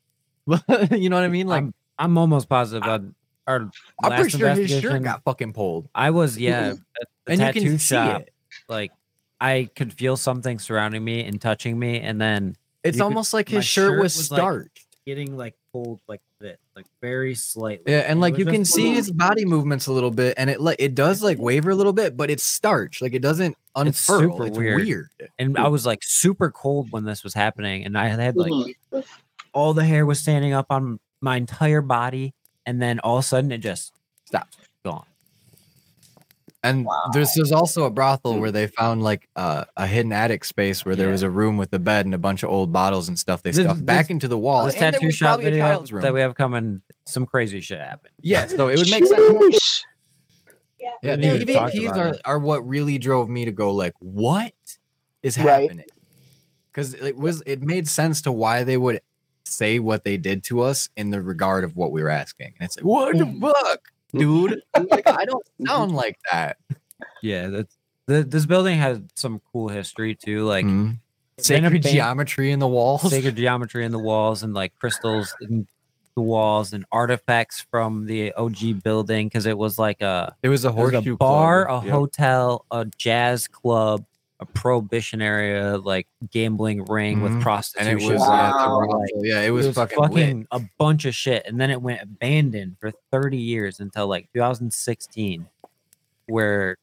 you 0.97 1.09
know 1.09 1.17
what 1.17 1.25
I 1.25 1.29
mean? 1.29 1.47
Like 1.47 1.63
I'm 1.63 1.75
I'm 1.99 2.19
almost 2.19 2.49
positive 2.49 2.89
on 2.89 3.15
our 3.47 3.71
I'm 4.03 4.11
last 4.11 4.21
pretty 4.21 4.39
sure 4.39 4.49
his 4.55 4.81
shirt 4.81 5.03
got 5.03 5.23
fucking 5.25 5.53
pulled, 5.53 5.89
I 5.95 6.11
was 6.11 6.39
yeah 6.39 6.75
and 7.27 7.41
you 7.41 7.53
can 7.53 7.79
see 7.79 7.95
shop. 7.95 8.23
it. 8.23 8.33
Like 8.69 8.93
I 9.41 9.69
could 9.75 9.93
feel 9.93 10.17
something 10.17 10.59
surrounding 10.59 11.03
me 11.05 11.25
and 11.25 11.41
touching 11.41 11.79
me, 11.79 12.01
and 12.01 12.21
then 12.21 12.57
It's 12.85 12.97
you 12.97 13.01
could- 13.01 13.05
almost 13.07 13.33
like 13.33 13.49
his 13.49 13.65
shirt, 13.65 13.91
shirt 13.93 14.01
was 14.01 14.17
was, 14.17 14.31
like, 14.31 14.39
starched. 14.39 14.87
getting 15.05 15.37
like 15.37 15.55
pulled 15.73 16.01
like 16.07 16.21
this, 16.39 16.59
like 16.77 16.87
very 17.01 17.35
slightly. 17.35 17.93
yeah, 17.93 18.01
and 18.01 18.21
like 18.21 18.39
you 18.39 18.45
can 18.45 18.65
see 18.65 18.95
his 18.95 19.11
body 19.11 19.45
movements 19.45 19.87
a 19.89 19.93
little 19.93 20.11
bit, 20.13 20.35
and 20.37 20.49
it 20.51 20.61
like 20.61 20.77
it 20.79 20.95
does 20.95 21.23
like 21.23 21.39
waver 21.39 21.71
a 21.71 21.75
little 21.75 21.93
bit, 21.93 22.17
but 22.17 22.31
it's 22.31 22.45
starch. 22.45 23.03
Like 23.03 23.15
it 23.15 23.23
doesn't 23.23 23.57
unfurl. 23.75 23.89
It's 23.89 23.99
super 23.99 24.47
it's 24.47 24.57
weird. 24.59 24.83
weird. 24.85 25.09
and 25.39 25.59
I 25.59 25.67
was 25.69 25.85
like 25.87 26.01
super 26.05 26.51
cold 26.53 26.89
when 26.93 27.05
this 27.05 27.25
was 27.25 27.35
happening, 27.35 27.85
and 27.85 27.99
I 27.99 28.09
had 28.09 28.37
like 28.37 28.53
Mhm. 28.53 29.05
all 29.53 29.75
the 29.75 29.85
hair 29.85 30.07
was 30.07 30.21
standing 30.21 30.53
up 30.53 30.67
on 30.71 31.01
my 31.21 31.37
entire 31.37 31.81
body, 31.83 32.35
and 32.67 32.81
then 32.81 32.99
all 33.01 33.19
of 33.19 33.25
a 33.25 33.27
sudden 33.27 33.53
it 33.53 33.59
just 33.59 33.93
stopped, 34.27 34.57
gone. 34.85 35.05
And 36.65 36.87
there's 37.13 37.35
there's 37.35 37.51
also 37.51 37.85
a 37.87 37.91
brothel 37.91 38.39
where 38.39 38.53
they 38.53 38.69
found 38.69 39.03
like 39.03 39.29
uh, 39.35 39.65
a 39.77 39.85
hidden 39.85 40.13
attic 40.13 40.45
space 40.45 40.85
where 40.85 40.95
there 40.95 41.07
Yeah. 41.07 41.13
was 41.13 41.23
a 41.23 41.31
room 41.31 41.57
with 41.57 41.73
a 41.73 41.81
bed 41.81 42.07
and 42.07 42.15
a 42.15 42.19
bunch 42.19 42.45
of 42.45 42.51
old 42.51 42.73
bottles 42.73 43.09
and 43.09 43.19
stuff 43.19 43.43
they 43.43 43.51
This- 43.51 43.65
stuffed 43.65 43.85
back 43.85 44.11
into 44.11 44.29
the 44.29 44.39
wall. 44.39 44.67
this 44.67 44.77
tattoo 44.77 45.11
shop 45.11 45.41
video 45.41 45.83
that 46.01 46.15
we 46.15 46.21
have 46.21 46.37
coming, 46.37 46.83
some 47.05 47.27
crazy 47.27 47.61
shit 47.61 47.81
happened. 47.81 48.15
yeah, 48.21 48.47
so 48.47 48.69
it 48.69 48.79
would 48.79 48.91
make 48.91 49.05
sense. 49.07 49.85
Yeah. 50.79 50.91
Yeah, 51.03 51.17
the 51.17 51.23
need 51.39 51.47
to 51.47 51.53
talk 51.53 51.73
EVPs 51.73 51.97
are, 51.97 52.09
it. 52.09 52.21
are 52.25 52.39
what 52.39 52.67
really 52.69 52.99
drove 52.99 53.29
me 53.29 53.45
to 53.45 53.53
go 53.53 53.73
like, 53.73 53.95
what 53.99 54.53
is 55.25 55.35
happening? 55.35 55.85
Because 56.71 56.95
it 56.95 57.17
was 57.17 57.43
it 57.45 57.61
made 57.61 57.89
sense 57.89 58.23
to 58.23 58.31
why 58.33 58.63
they 58.63 58.77
would 58.77 59.01
say 59.45 59.79
what 59.79 60.05
they 60.05 60.17
did 60.17 60.45
to 60.45 60.61
us 60.61 60.89
in 60.97 61.11
the 61.11 61.21
regard 61.21 61.65
of 61.65 61.77
what 61.77 61.93
we 61.93 62.03
were 62.03 62.11
asking. 62.11 62.55
And 62.59 62.67
it's 62.67 62.77
like, 62.77 62.85
what 62.85 63.17
the 63.17 63.25
Mhm. 63.25 63.41
fuck, 63.41 63.81
dude? 64.13 64.63
like, 64.91 65.07
I 65.09 65.25
don't 65.25 65.45
sound 65.67 65.93
like 65.95 66.19
that. 66.31 66.59
Yeah, 67.23 67.49
that's 67.49 67.77
the, 68.07 68.23
this 68.25 68.47
building 68.47 68.79
has 68.79 69.01
some 69.15 69.41
cool 69.53 69.69
history 69.69 70.15
too, 70.15 70.45
like 70.45 70.65
Mhm. 70.65 70.99
it's 71.39 71.49
been 71.49 71.65
a 71.65 71.69
Sacred 71.69 71.83
ban- 71.83 71.93
geometry 71.93 72.53
in 72.53 72.59
the 72.59 72.69
walls. 72.69 73.09
sacred 73.11 73.37
geometry 73.37 73.85
in 73.85 73.93
the 73.93 73.99
walls 73.99 74.43
and 74.43 74.55
like 74.55 74.75
crystals 74.79 75.35
in 75.41 75.67
the 76.15 76.23
walls 76.23 76.73
and 76.75 76.85
artifacts 76.93 77.65
from 77.71 78.05
the 78.07 78.33
OG 78.35 78.75
building 78.85 79.29
because 79.29 79.47
it 79.47 79.57
was 79.57 79.79
like 79.79 80.03
a, 80.03 80.35
There 80.43 80.51
was 80.51 80.65
a 80.65 80.69
it 80.69 80.75
was 80.75 80.93
horseshoe 80.93 81.15
a 81.15 81.17
bar, 81.17 81.67
club. 81.67 81.83
a 81.85 81.87
Yep. 81.87 81.95
hotel, 81.95 82.65
a 82.71 82.85
jazz 82.99 83.49
club, 83.49 84.05
a 84.43 84.47
prohibition 84.47 85.23
area, 85.23 85.79
like 85.79 86.07
gambling 86.31 86.85
ring 86.85 87.19
Mhm. 87.19 87.23
with 87.23 87.33
and 87.33 87.43
prostitution. 87.43 87.99
it 87.99 88.13
was 88.13 88.21
Wow. 88.21 88.29
yeah, 88.29 88.49
it's 88.49 88.57
a 88.63 88.69
brothel. 88.69 89.27
yeah, 89.27 89.41
it 89.43 89.51
was, 89.51 89.75
fucking, 89.75 89.99
lit. 90.41 90.47
a 90.51 90.61
bunch 90.79 91.05
of 91.05 91.15
shit, 91.15 91.45
and 91.47 91.61
then 91.61 91.71
it 91.71 91.81
went 91.81 92.03
abandoned 92.03 92.77
for 92.81 92.93
30 93.11 93.39
years 93.39 93.81
until 93.81 94.07
like 94.07 94.29
2016, 94.35 95.47
where 96.27 96.77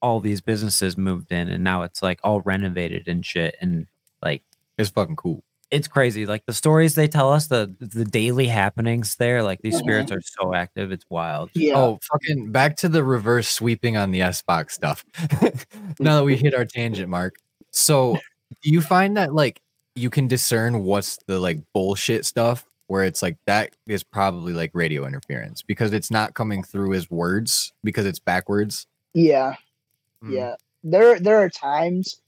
all 0.00 0.20
these 0.20 0.40
businesses 0.40 0.96
moved 0.96 1.30
in, 1.32 1.48
and 1.48 1.62
now 1.64 1.82
it's 1.82 2.02
like 2.02 2.20
all 2.24 2.40
renovated 2.42 3.08
and 3.08 3.24
shit, 3.24 3.56
and 3.60 3.86
like 4.22 4.42
It's 4.78 4.90
fucking 4.90 5.16
cool. 5.16 5.42
It's 5.72 5.88
crazy. 5.88 6.26
Like 6.26 6.44
the 6.46 6.52
stories 6.52 6.94
they 6.94 7.08
tell 7.08 7.32
us, 7.32 7.48
the 7.48 7.74
the 7.80 8.04
daily 8.04 8.46
happenings 8.46 9.16
there, 9.16 9.42
like 9.42 9.60
these 9.62 9.74
Mhm. 9.76 9.80
spirits 9.80 10.12
are 10.12 10.20
so 10.20 10.54
active, 10.54 10.92
it's 10.92 11.04
wild. 11.10 11.50
Yeah. 11.54 11.74
Oh, 11.76 11.98
fucking 12.02 12.52
back 12.52 12.76
to 12.76 12.88
the 12.88 13.02
reverse 13.02 13.48
sweeping 13.48 13.96
on 13.96 14.10
the 14.12 14.22
S 14.22 14.42
box 14.42 14.74
stuff. 14.74 15.04
now 15.98 16.16
that 16.18 16.24
we 16.24 16.36
hit 16.36 16.54
our 16.54 16.64
tangent 16.64 17.08
mark. 17.08 17.34
So 17.70 18.18
do 18.62 18.70
you 18.70 18.80
find 18.80 19.16
that 19.16 19.34
like 19.34 19.60
you 19.96 20.10
can 20.10 20.28
discern 20.28 20.84
what's 20.84 21.18
the 21.26 21.38
like 21.40 21.58
bullshit 21.74 22.24
stuff 22.24 22.64
where 22.86 23.04
it's 23.04 23.22
like 23.22 23.36
that 23.46 23.74
is 23.86 24.02
probably 24.02 24.52
like 24.52 24.70
radio 24.74 25.06
interference 25.06 25.62
because 25.62 25.92
it's 25.92 26.10
not 26.10 26.34
coming 26.34 26.62
through 26.62 26.92
as 26.94 27.10
words 27.10 27.72
because 27.82 28.06
it's 28.06 28.18
backwards. 28.18 28.86
yeah. 29.14 29.54
Mm. 30.22 30.34
Yeah. 30.34 30.54
There 30.84 31.18
there 31.20 31.38
are 31.38 31.48
times 31.50 32.20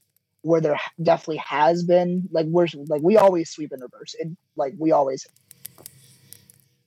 where 0.45 0.61
there 0.61 0.79
definitely 1.01 1.37
has 1.45 1.83
been 1.83 2.27
like 2.31 2.45
we're 2.47 2.67
like 2.87 3.01
we 3.01 3.17
always 3.17 3.49
sweep 3.49 3.71
in 3.73 3.79
reverse. 3.81 4.15
It 4.19 4.29
like 4.55 4.73
we 4.77 4.91
always 4.91 5.25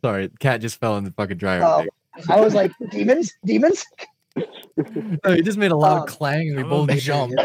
Sorry, 0.01 0.31
cat 0.39 0.61
just 0.61 0.79
fell 0.79 0.97
in 0.97 1.03
the 1.05 1.11
fucking 1.11 1.39
dryer. 1.39 1.63
Oh. 1.65 1.85
I 2.29 2.41
was 2.41 2.55
like, 2.55 2.71
demons, 2.91 3.33
demons. 3.45 3.85
He 5.27 5.43
just 5.43 5.59
made 5.59 5.73
a 5.73 5.77
loud 5.77 6.03
Um, 6.03 6.07
clang 6.07 6.49
and 6.51 6.57
we 6.59 6.63
Oh, 6.63 6.69
both 6.69 6.87
baby. 6.87 7.01
jumped. 7.01 7.35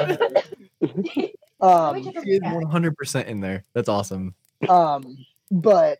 Um, 1.62 1.94
Let 1.94 1.96
me 1.96 2.12
check 2.14 2.24
He 2.26 2.32
is 2.34 2.40
the 2.42 2.46
chat. 2.50 2.96
100% 2.98 3.26
in 3.26 3.40
there. 3.40 3.64
That's 3.74 3.90
awesome. 3.90 4.36
um, 4.70 5.18
but 5.50 5.98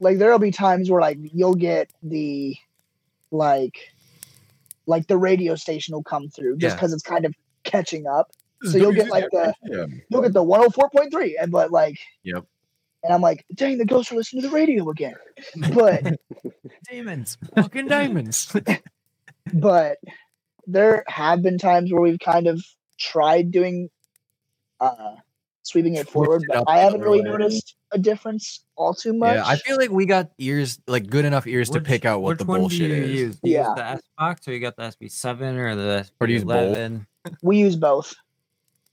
like 0.00 0.16
there'll 0.18 0.38
be 0.38 0.50
times 0.52 0.88
where 0.90 1.00
like 1.00 1.18
you'll 1.20 1.54
get 1.56 1.90
the 2.02 2.56
like 3.30 3.76
like 4.86 5.06
the 5.08 5.16
radio 5.18 5.54
station 5.56 5.92
will 5.94 6.02
come 6.04 6.28
through 6.28 6.56
just 6.56 6.72
Yeah. 6.72 6.76
because 6.76 6.92
it's 6.94 7.02
kind 7.02 7.24
of 7.26 7.34
catching 7.64 8.06
up. 8.06 8.30
So 8.64 8.78
you'll 8.78 8.92
get 8.92 9.08
like 9.08 9.28
the 9.30 9.52
Yeah. 9.64 9.86
you'll 10.08 10.22
get 10.22 10.32
the 10.32 10.42
104.3 10.44 11.34
and 11.40 11.50
but 11.50 11.70
like 11.72 11.98
Yep. 12.24 12.44
and 13.04 13.12
I'm 13.12 13.20
like, 13.20 13.44
dang, 13.54 13.78
the 13.78 13.84
ghosts 13.84 14.12
are 14.12 14.16
listening 14.16 14.42
to 14.42 14.48
the 14.48 14.54
radio 14.54 14.88
again. 14.90 15.14
But 15.74 16.04
Demons. 16.90 17.38
fucking 17.56 17.88
diamonds. 17.88 18.54
but 19.54 19.98
there 20.66 21.04
have 21.08 21.42
been 21.42 21.58
times 21.58 21.92
where 21.92 22.00
we've 22.02 22.20
kind 22.20 22.46
of 22.46 22.64
tried 22.98 23.50
doing 23.50 23.90
uh 24.80 25.16
sweeping 25.64 25.94
it 25.94 26.08
forward, 26.08 26.42
but 26.48 26.56
up 26.58 26.64
I 26.68 26.78
haven't 26.78 27.00
really 27.02 27.20
way. 27.20 27.28
noticed 27.30 27.76
a 27.92 27.98
difference 27.98 28.64
all 28.76 28.94
too 28.94 29.12
much. 29.12 29.36
yeah, 29.36 29.44
I 29.46 29.56
feel 29.56 29.76
like 29.76 29.90
we 29.90 30.06
got 30.06 30.30
ears, 30.38 30.78
like 30.88 31.06
good 31.08 31.24
enough 31.24 31.46
ears 31.46 31.70
to 31.70 31.80
pick 31.80 32.04
out 32.04 32.20
what 32.20 32.38
the 32.38 32.44
one 32.44 32.58
do 32.60 32.62
bullshit 32.62 32.90
you 32.90 32.96
is. 32.96 33.10
Use? 33.10 33.36
Do 33.40 33.50
you 33.50 33.56
Yeah. 33.56 33.66
use 33.68 33.74
the 33.76 33.84
S 33.86 34.00
box 34.18 34.48
or 34.48 34.52
you 34.52 34.58
got 34.60 34.76
the 34.76 34.82
SB7 34.82 35.56
or 35.56 35.76
the 35.76 36.08
Or 36.20 36.26
do 36.26 36.32
you 36.32 36.38
use 36.38 36.44
both? 36.44 36.76
SB11? 36.76 37.06
we 37.42 37.58
use 37.58 37.76
both. 37.76 38.12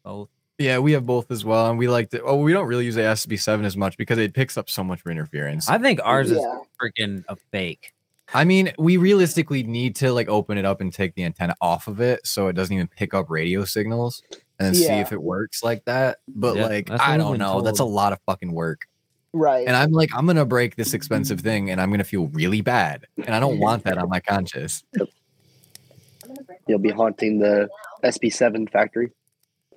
Both. 0.03 0.29
Yeah, 0.57 0.79
we 0.79 0.91
have 0.91 1.05
both 1.05 1.31
as 1.31 1.45
well, 1.45 1.69
and 1.69 1.79
we 1.79 1.87
like 1.87 2.09
to. 2.09 2.21
Oh, 2.23 2.35
we 2.35 2.51
don't 2.51 2.67
really 2.67 2.83
use 2.85 2.95
the 2.95 3.01
SB7 3.01 3.63
as 3.63 3.77
much 3.77 3.95
because 3.97 4.17
it 4.17 4.33
picks 4.33 4.57
up 4.57 4.69
so 4.69 4.83
much 4.83 5.01
for 5.01 5.09
interference. 5.09 5.69
I 5.69 5.77
think 5.77 6.01
ours 6.03 6.31
is 6.31 6.37
Yeah. 6.39 6.59
freaking 6.81 7.23
a 7.29 7.37
fake. 7.51 7.93
I 8.33 8.43
mean, 8.43 8.71
we 8.77 8.97
realistically 8.97 9.63
need 9.63 9.95
to 9.97 10.11
like 10.11 10.27
open 10.27 10.57
it 10.57 10.65
up 10.65 10.81
and 10.81 10.93
take 10.93 11.15
the 11.15 11.23
antenna 11.23 11.55
off 11.61 11.87
of 11.87 11.99
it 12.01 12.27
so 12.27 12.47
it 12.47 12.53
doesn't 12.53 12.73
even 12.75 12.87
pick 12.87 13.13
up 13.13 13.29
radio 13.29 13.63
signals 13.65 14.21
and 14.59 14.67
then 14.67 14.75
see 14.75 14.83
Yeah. 14.85 14.99
if 15.01 15.11
it 15.13 15.21
works 15.21 15.63
like 15.63 15.83
that. 15.85 16.17
But 16.27 16.57
Yeah, 16.57 16.67
like, 16.67 16.87
that's 16.87 16.99
what 16.99 17.07
I 17.07 17.11
we've 17.13 17.19
don't 17.21 17.31
been 17.33 17.39
know. 17.39 17.61
That's 17.61 17.79
a 17.79 17.83
told. 17.83 17.93
lot 17.93 18.13
of 18.13 18.19
fucking 18.27 18.51
work. 18.51 18.85
Right. 19.33 19.65
And 19.65 19.75
I'm 19.75 19.91
like, 19.91 20.09
I'm 20.13 20.25
gonna 20.27 20.45
break 20.45 20.75
this 20.75 20.93
expensive 20.93 21.39
thing 21.39 21.71
and 21.71 21.79
I'm 21.81 21.89
gonna 21.89 22.03
feel 22.03 22.27
really 22.27 22.61
bad. 22.61 23.05
And 23.25 23.33
I 23.33 23.39
don't 23.39 23.59
want 23.59 23.83
that 23.85 23.97
on 23.97 24.09
my 24.09 24.19
conscience. 24.19 24.83
I'm 24.99 25.07
gonna 26.27 26.43
break 26.43 26.59
You'll 26.67 26.79
be 26.79 26.91
haunting 26.91 27.39
the 27.39 27.67
SB7 28.03 28.69
factory. 28.69 29.09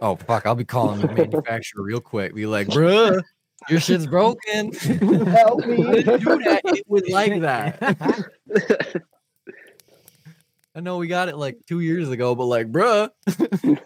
Oh 0.03 0.17
fuck, 0.17 0.45
I'll 0.47 0.55
be 0.57 0.65
calling 0.65 1.01
the 1.01 1.07
manufacturer 1.07 1.83
real 1.83 2.01
quick. 2.01 2.35
Be 2.35 2.45
like, 2.45 2.67
bruh, 2.67 3.23
your 3.71 3.79
shit's 3.87 4.05
broken. 4.07 4.73
Help 4.73 5.65
me. 5.65 5.77
do 6.03 6.03
that. 6.03 6.61
It 6.65 6.85
was 6.89 7.09
like 7.09 7.41
that. 7.41 7.79
I 10.75 10.81
know 10.81 10.97
we 10.99 11.07
got 11.07 11.29
it 11.29 11.37
like 11.37 11.59
two 11.69 11.79
years 11.81 12.11
ago, 12.11 12.35
but 12.35 12.47
like, 12.47 12.73
bruh. 12.73 13.11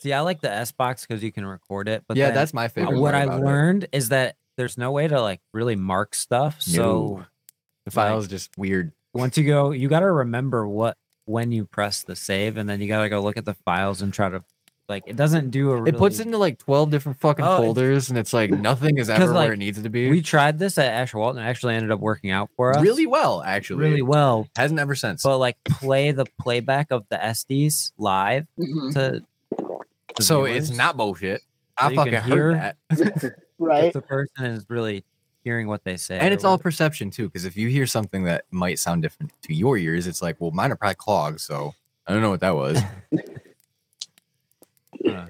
See, 0.00 0.12
I 0.12 0.20
like 0.20 0.40
the 0.40 0.50
S 0.50 0.70
box 0.70 1.04
because 1.06 1.22
you 1.24 1.32
can 1.32 1.44
record 1.46 1.88
it. 1.88 2.04
But 2.06 2.16
yeah, 2.16 2.26
then 2.26 2.34
that's 2.36 2.54
my 2.54 2.68
favorite. 2.68 3.00
what 3.00 3.14
I 3.14 3.22
about 3.24 3.42
learned 3.42 3.88
is 3.90 4.10
that 4.10 4.36
there's 4.56 4.78
no 4.78 4.92
way 4.92 5.08
to 5.08 5.20
like 5.20 5.40
really 5.52 5.76
mark 5.76 6.14
stuff. 6.14 6.60
So 6.62 6.82
No. 6.82 7.24
the 7.84 7.90
file 7.90 8.18
is 8.18 8.28
just 8.28 8.56
weird. 8.58 8.92
once 9.14 9.36
you 9.38 9.44
go, 9.44 9.70
you 9.72 9.88
got 9.88 10.00
to 10.00 10.10
remember 10.10 10.68
what 10.68 10.96
when 11.28 11.52
you 11.52 11.64
press 11.64 12.02
the 12.02 12.16
save, 12.16 12.56
and 12.56 12.68
then 12.68 12.80
you 12.80 12.88
got 12.88 13.02
to 13.02 13.08
go 13.08 13.20
look 13.20 13.36
at 13.36 13.44
the 13.44 13.54
files 13.54 14.02
and 14.02 14.12
try 14.12 14.28
to 14.28 14.42
like. 14.88 15.02
It 15.06 15.16
doesn't 15.16 15.50
do 15.50 15.70
a. 15.70 15.76
Really, 15.76 15.90
It 15.90 15.98
puts 15.98 16.18
it 16.18 16.26
into 16.26 16.38
like 16.38 16.58
12 16.58 16.90
different 16.90 17.20
fucking 17.20 17.44
Oh, 17.44 17.48
it's- 17.48 17.64
folders, 17.64 18.08
and 18.08 18.18
it's 18.18 18.32
like 18.32 18.50
nothing 18.50 18.98
is 18.98 19.10
ever 19.10 19.26
like, 19.26 19.44
where 19.46 19.52
it 19.52 19.58
needs 19.58 19.80
to 19.82 19.88
be. 19.90 20.10
We 20.10 20.22
tried 20.22 20.58
this 20.58 20.78
at 20.78 20.92
Asher 20.92 21.18
Walton. 21.18 21.42
It 21.42 21.46
actually 21.46 21.74
ended 21.74 21.90
up 21.90 22.00
working 22.00 22.30
out 22.30 22.50
for 22.56 22.74
us 22.76 22.82
really 22.82 23.06
well, 23.06 23.42
actually. 23.42 23.80
really 23.88 24.02
well. 24.02 24.48
Hasn't 24.56 24.80
ever 24.80 24.94
since. 24.94 25.22
But 25.22 25.38
like 25.38 25.56
play 25.64 26.10
the 26.12 26.24
playback 26.40 26.88
of 26.90 27.04
the 27.10 27.16
SDs 27.22 27.92
live 27.98 28.46
Mhm. 28.58 28.94
to. 28.94 29.22
to 30.16 30.22
so 30.22 30.44
it's 30.46 30.70
not 30.70 30.96
bullshit. 30.96 31.42
I 31.76 31.90
you 31.90 31.96
fucking 31.96 32.12
hear- 32.22 32.54
heard 32.54 32.54
that. 32.56 32.76
Right. 33.60 33.84
if 33.86 33.92
the 33.92 34.02
person 34.02 34.44
is 34.46 34.64
really 34.70 35.04
hearing 35.48 35.66
what 35.66 35.82
they 35.84 35.96
say. 35.96 36.18
and 36.18 36.34
it's 36.34 36.44
all 36.44 36.52
whatever. 36.52 36.64
perception 36.64 37.10
too, 37.10 37.24
because 37.28 37.44
if 37.46 37.56
you 37.56 37.68
hear 37.68 37.86
something 37.86 38.24
that 38.24 38.44
might 38.50 38.78
sound 38.78 39.00
different 39.02 39.32
to 39.42 39.54
your 39.54 39.78
ears, 39.78 40.06
it's 40.06 40.20
like, 40.20 40.36
well, 40.40 40.50
mine 40.50 40.70
are 40.72 40.76
probably 40.76 40.94
clogged, 40.96 41.40
so 41.40 41.74
I 42.06 42.12
don't 42.12 42.20
know 42.22 42.30
what 42.30 42.40
that 42.40 42.54
was. 42.54 42.80
Uh, 45.06 45.26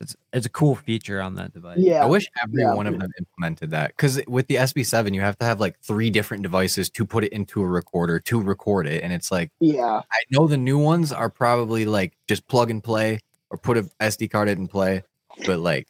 it's 0.00 0.16
it's 0.32 0.46
a 0.46 0.50
cool 0.50 0.74
feature 0.76 1.20
on 1.20 1.34
that 1.34 1.52
device. 1.52 1.78
Yeah. 1.78 2.02
I 2.02 2.06
wish 2.06 2.26
every 2.42 2.62
Yeah. 2.62 2.72
one 2.74 2.86
of 2.86 2.98
them 2.98 3.10
implemented 3.18 3.70
that 3.72 3.88
because 3.88 4.20
with 4.26 4.46
the 4.46 4.56
SB7, 4.56 5.12
you 5.14 5.20
have 5.20 5.36
to 5.38 5.44
have 5.44 5.60
like 5.60 5.78
three 5.80 6.08
different 6.10 6.42
devices 6.42 6.88
to 6.90 7.04
put 7.04 7.24
it 7.24 7.32
into 7.32 7.60
a 7.62 7.66
recorder 7.66 8.18
to 8.20 8.40
record 8.40 8.86
it. 8.86 9.02
And 9.02 9.12
it's 9.12 9.30
like, 9.30 9.50
Yeah. 9.60 10.00
I 10.10 10.18
know 10.30 10.46
the 10.46 10.56
new 10.56 10.78
ones 10.78 11.12
are 11.12 11.28
probably 11.28 11.84
like 11.84 12.16
just 12.28 12.46
plug 12.48 12.70
and 12.70 12.82
play 12.82 13.20
or 13.50 13.58
put 13.58 13.76
a 13.76 13.82
SD 14.00 14.30
card 14.30 14.48
in 14.48 14.58
and 14.58 14.70
play, 14.70 15.02
but 15.46 15.58
like 15.58 15.86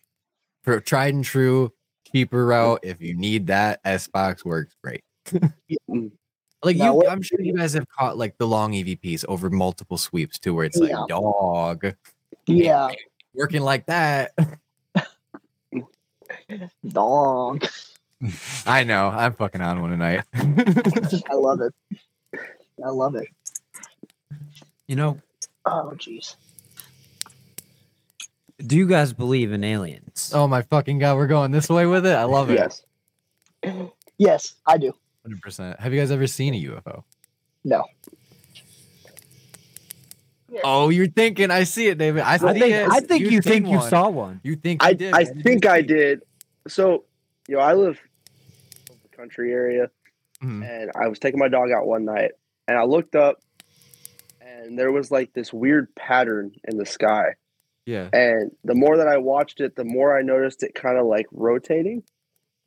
for 0.62 0.81
tried 0.81 1.14
and 1.14 1.24
true, 1.24 1.72
cheaper 2.13 2.47
route, 2.47 2.81
if 2.83 3.01
you 3.01 3.15
need 3.15 3.47
that, 3.49 3.81
S 3.85 4.07
box 4.09 4.45
works 4.45 4.75
great. 4.83 5.03
Mm. 5.89 6.11
like 6.65 6.77
Now 6.77 6.87
you, 6.87 6.95
what- 6.95 7.11
I'm 7.11 7.23
sure 7.23 7.41
you 7.41 7.55
guys 7.57 7.73
have 7.75 7.89
caught 7.89 8.17
like 8.19 8.37
the 8.39 8.47
long 8.47 8.73
EVPs 8.73 9.25
over 9.29 9.49
multiple 9.51 9.97
sweeps 9.99 10.39
too, 10.39 10.55
where 10.55 10.65
it's 10.65 10.77
like 10.77 10.91
Yeah. 10.91 11.05
dog 11.09 11.95
Yeah. 12.47 12.89
working 13.35 13.63
like 13.63 13.87
that. 13.87 14.33
Dog. 16.89 17.65
I 18.67 18.85
know. 18.85 19.09
I'm 19.09 19.33
fucking 19.35 19.61
on 19.61 19.81
one 19.81 19.91
tonight. 19.91 20.25
I 20.35 21.35
love 21.35 21.61
it. 21.61 21.75
I 22.85 22.89
love 22.91 23.15
it. 23.15 23.29
You 24.87 24.97
know, 24.97 25.21
Oh 25.65 25.93
jeez. 25.97 26.37
Do 28.67 28.77
you 28.77 28.87
guys 28.87 29.13
believe 29.13 29.53
in 29.53 29.65
aliens? 29.65 30.33
oh 30.35 30.47
my 30.49 30.63
fucking 30.63 30.99
god, 30.99 31.17
we're 31.17 31.27
going 31.27 31.51
this 31.51 31.69
way 31.69 31.87
with 31.87 32.07
it. 32.07 32.15
I 32.15 32.25
love 32.25 32.51
it. 32.51 32.59
Yes. 32.59 32.83
Yes, 34.19 34.53
I 34.67 34.77
do. 34.77 34.93
Hundred 35.23 35.41
percent. 35.41 35.81
Have 35.81 35.95
you 35.95 35.99
guys 36.01 36.11
ever 36.11 36.27
seen 36.27 36.53
a 36.53 36.63
UFO? 36.63 37.05
No. 37.65 37.85
Oh, 40.65 40.89
you're 40.91 41.07
thinking. 41.07 41.51
I 41.51 41.65
see 41.65 41.87
it, 41.87 41.97
David. 41.97 42.23
I, 42.23 42.35
I 42.35 42.37
see 42.37 42.47
think 42.61 42.75
it. 42.75 42.89
I 42.91 43.01
think 43.01 43.23
you 43.23 43.31
You've 43.31 43.45
think 43.45 43.65
seen 43.67 43.73
you 43.73 43.81
saw 43.83 44.09
one. 44.11 44.41
You 44.43 44.57
think 44.57 44.85
I, 44.85 44.91
you 44.91 44.95
did. 44.97 45.15
I 45.15 45.19
What 45.21 45.27
did 45.29 45.37
you 45.37 45.43
think 45.43 45.67
I 45.67 45.81
did. 45.83 46.23
So, 46.69 47.05
you 47.49 47.57
know, 47.57 47.63
I 47.63 47.73
live 47.75 47.99
in 48.91 48.97
the 49.11 49.17
country 49.17 49.53
area 49.53 49.91
Mhm. 50.43 50.69
and 50.69 50.91
I 50.95 51.09
was 51.09 51.19
taking 51.19 51.39
my 51.39 51.49
dog 51.49 51.71
out 51.71 51.87
one 51.87 52.05
night 52.05 52.33
and 52.69 52.77
I 52.77 52.85
looked 52.85 53.15
up 53.15 53.41
and 54.43 54.79
there 54.79 54.93
was 54.93 55.11
like 55.11 55.33
this 55.33 55.51
weird 55.53 55.95
pattern 55.95 56.53
in 56.65 56.77
the 56.77 56.85
sky. 56.87 57.37
Yeah. 57.91 58.09
And 58.12 58.53
the 58.62 58.74
more 58.76 58.97
that 58.99 59.09
I 59.09 59.16
watched 59.18 59.61
it, 59.61 59.74
the 59.74 59.84
more 59.84 60.16
I 60.16 60.22
noticed 60.22 60.62
it 60.62 60.74
kind 60.74 60.97
of 60.97 61.07
like 61.07 61.26
rotating. 61.32 62.05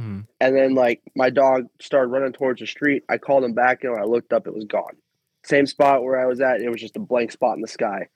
Mhm. 0.01 0.27
And 0.41 0.55
then 0.55 0.75
like 0.75 1.01
my 1.15 1.29
dog 1.29 1.67
started 1.79 2.07
running 2.07 2.33
towards 2.33 2.59
the 2.59 2.67
street. 2.67 3.03
I 3.07 3.17
called 3.17 3.43
him 3.45 3.53
back 3.53 3.83
and 3.83 3.93
when 3.93 4.01
I 4.01 4.05
looked 4.05 4.33
up, 4.33 4.47
it 4.47 4.53
was 4.53 4.65
gone. 4.65 4.97
Same 5.45 5.65
spot 5.65 6.03
where 6.03 6.19
I 6.19 6.25
was 6.25 6.41
at, 6.41 6.61
it 6.61 6.69
was 6.69 6.81
just 6.81 6.97
a 6.97 6.99
blank 6.99 7.31
spot 7.31 7.55
in 7.55 7.61
the 7.61 7.67
sky. 7.67 8.07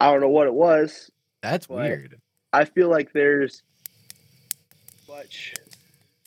I 0.00 0.10
don't 0.10 0.20
know 0.20 0.28
what 0.28 0.46
it 0.48 0.54
was. 0.54 1.10
That's 1.42 1.68
weird. 1.68 2.20
I 2.52 2.64
feel 2.64 2.88
like 2.88 3.12
there's 3.12 3.62
much 5.08 5.54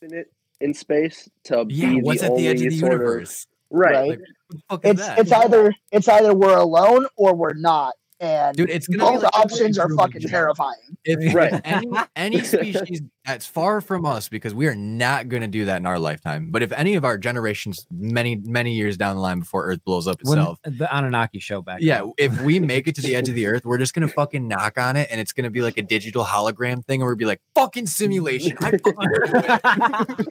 in 0.02 0.14
it 0.14 0.32
in 0.62 0.74
space 0.74 1.30
to 1.46 1.66
Yeah. 1.70 1.90
be 1.90 2.02
What's 2.02 2.20
the 2.22 2.26
at 2.28 2.32
only 2.32 2.44
the 2.44 2.50
edge 2.50 2.62
of 2.62 2.72
the 2.72 2.78
sort 2.78 2.92
universe? 2.94 3.44
of 3.72 3.78
right. 3.80 3.92
Right. 3.94 4.10
Like, 4.10 4.20
what 4.20 4.28
the 4.50 4.62
fuck 4.70 4.86
is 4.86 4.92
It's 4.92 5.08
that? 5.08 5.20
it's 5.20 5.32
either 5.32 5.74
it's 5.92 6.08
either 6.08 6.34
we're 6.34 6.58
alone 6.58 7.08
or 7.18 7.36
we're 7.36 7.54
not. 7.56 7.96
And 8.24 8.56
Dude, 8.56 8.70
it's 8.70 8.88
gonna 8.88 9.04
be 9.12 9.16
both 9.16 9.24
like 9.24 9.36
options 9.38 9.78
are 9.78 9.90
fucking 9.90 10.22
Jones. 10.22 10.32
terrifying. 10.32 10.78
If 11.04 11.34
Right. 11.36 11.60
any 11.66 11.88
any 12.16 12.42
species 12.42 13.02
that's 13.26 13.46
far 13.46 13.82
from 13.82 14.06
us, 14.06 14.30
because 14.30 14.54
we 14.54 14.66
are 14.68 14.76
not 14.76 15.28
going 15.28 15.42
to 15.42 15.48
do 15.50 15.66
that 15.66 15.78
in 15.78 15.86
our 15.86 16.00
lifetime. 16.00 16.50
But 16.50 16.64
if 16.64 16.72
any 16.72 16.96
of 16.96 17.04
our 17.04 17.18
generations, 17.18 17.86
many 17.92 18.36
many 18.38 18.74
years 18.74 18.96
down 18.96 19.18
the 19.18 19.22
line 19.22 19.40
before 19.40 19.66
Earth 19.66 19.84
blows 19.84 20.08
up 20.08 20.20
When 20.24 20.38
itself, 20.40 20.60
the 20.64 20.88
Anunnaki 20.96 21.40
show 21.40 21.62
back. 21.62 21.80
yeah, 21.82 22.00
then. 22.00 22.14
if 22.18 22.42
we 22.42 22.60
make 22.62 22.88
it 22.88 22.96
to 22.96 23.02
the 23.02 23.14
edge 23.18 23.28
of 23.28 23.36
the 23.36 23.46
Earth, 23.46 23.66
we're 23.66 23.78
just 23.78 23.94
gonna 23.94 24.08
fucking 24.08 24.48
knock 24.48 24.78
on 24.78 24.96
it, 24.96 25.10
and 25.12 25.20
it's 25.20 25.34
gonna 25.34 25.50
be 25.50 25.62
like 25.62 25.78
a 25.78 25.82
digital 25.84 26.24
hologram 26.24 26.86
thing, 26.86 27.02
and 27.02 27.08
we'll 27.08 27.18
be 27.18 27.26
like, 27.26 27.42
"Fucking 27.56 27.88
simulation." 27.88 28.56
I 28.62 28.78
fucking- 28.78 30.26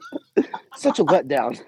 Such 0.77 0.99
a 0.99 1.05
letdown. 1.05 1.61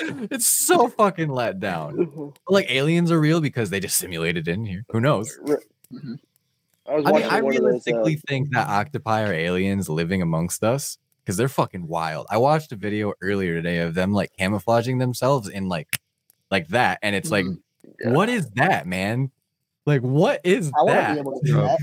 it's 0.30 0.46
so 0.46 0.88
fucking 0.88 1.28
let 1.28 1.60
down. 1.60 2.32
Like 2.48 2.70
aliens 2.70 3.10
are 3.10 3.20
real 3.20 3.40
because 3.40 3.70
they 3.70 3.80
just 3.80 3.96
simulated 3.98 4.48
in 4.48 4.64
here. 4.64 4.84
Who 4.90 5.00
knows? 5.00 5.38
I 6.88 6.94
was 6.94 7.06
I 7.06 7.12
mean, 7.12 7.22
I 7.24 7.40
one 7.40 7.56
of 7.56 7.62
those. 7.62 7.86
realistically 7.86 8.16
Uh, 8.16 8.20
think 8.28 8.50
that 8.52 8.68
octopi 8.68 9.22
are 9.24 9.32
aliens 9.32 9.88
living 9.88 10.22
amongst 10.22 10.62
us 10.62 10.98
because 11.24 11.36
they're 11.36 11.48
fucking 11.48 11.88
wild. 11.88 12.26
I 12.30 12.36
watched 12.36 12.70
a 12.72 12.76
video 12.76 13.12
earlier 13.20 13.54
today 13.54 13.78
of 13.80 13.94
them 13.94 14.12
like 14.12 14.30
camouflaging 14.38 14.98
themselves 14.98 15.48
in 15.48 15.68
like 15.68 15.98
like 16.50 16.68
that, 16.68 17.00
and 17.02 17.16
it's 17.16 17.30
like, 17.30 17.46
Yeah. 18.00 18.10
what 18.12 18.28
is 18.28 18.48
that, 18.50 18.86
man? 18.86 19.32
Like, 19.84 20.02
what 20.02 20.40
is 20.44 20.70
I 20.78 20.82
want 20.82 21.44
to 21.46 21.52
that? 21.52 21.78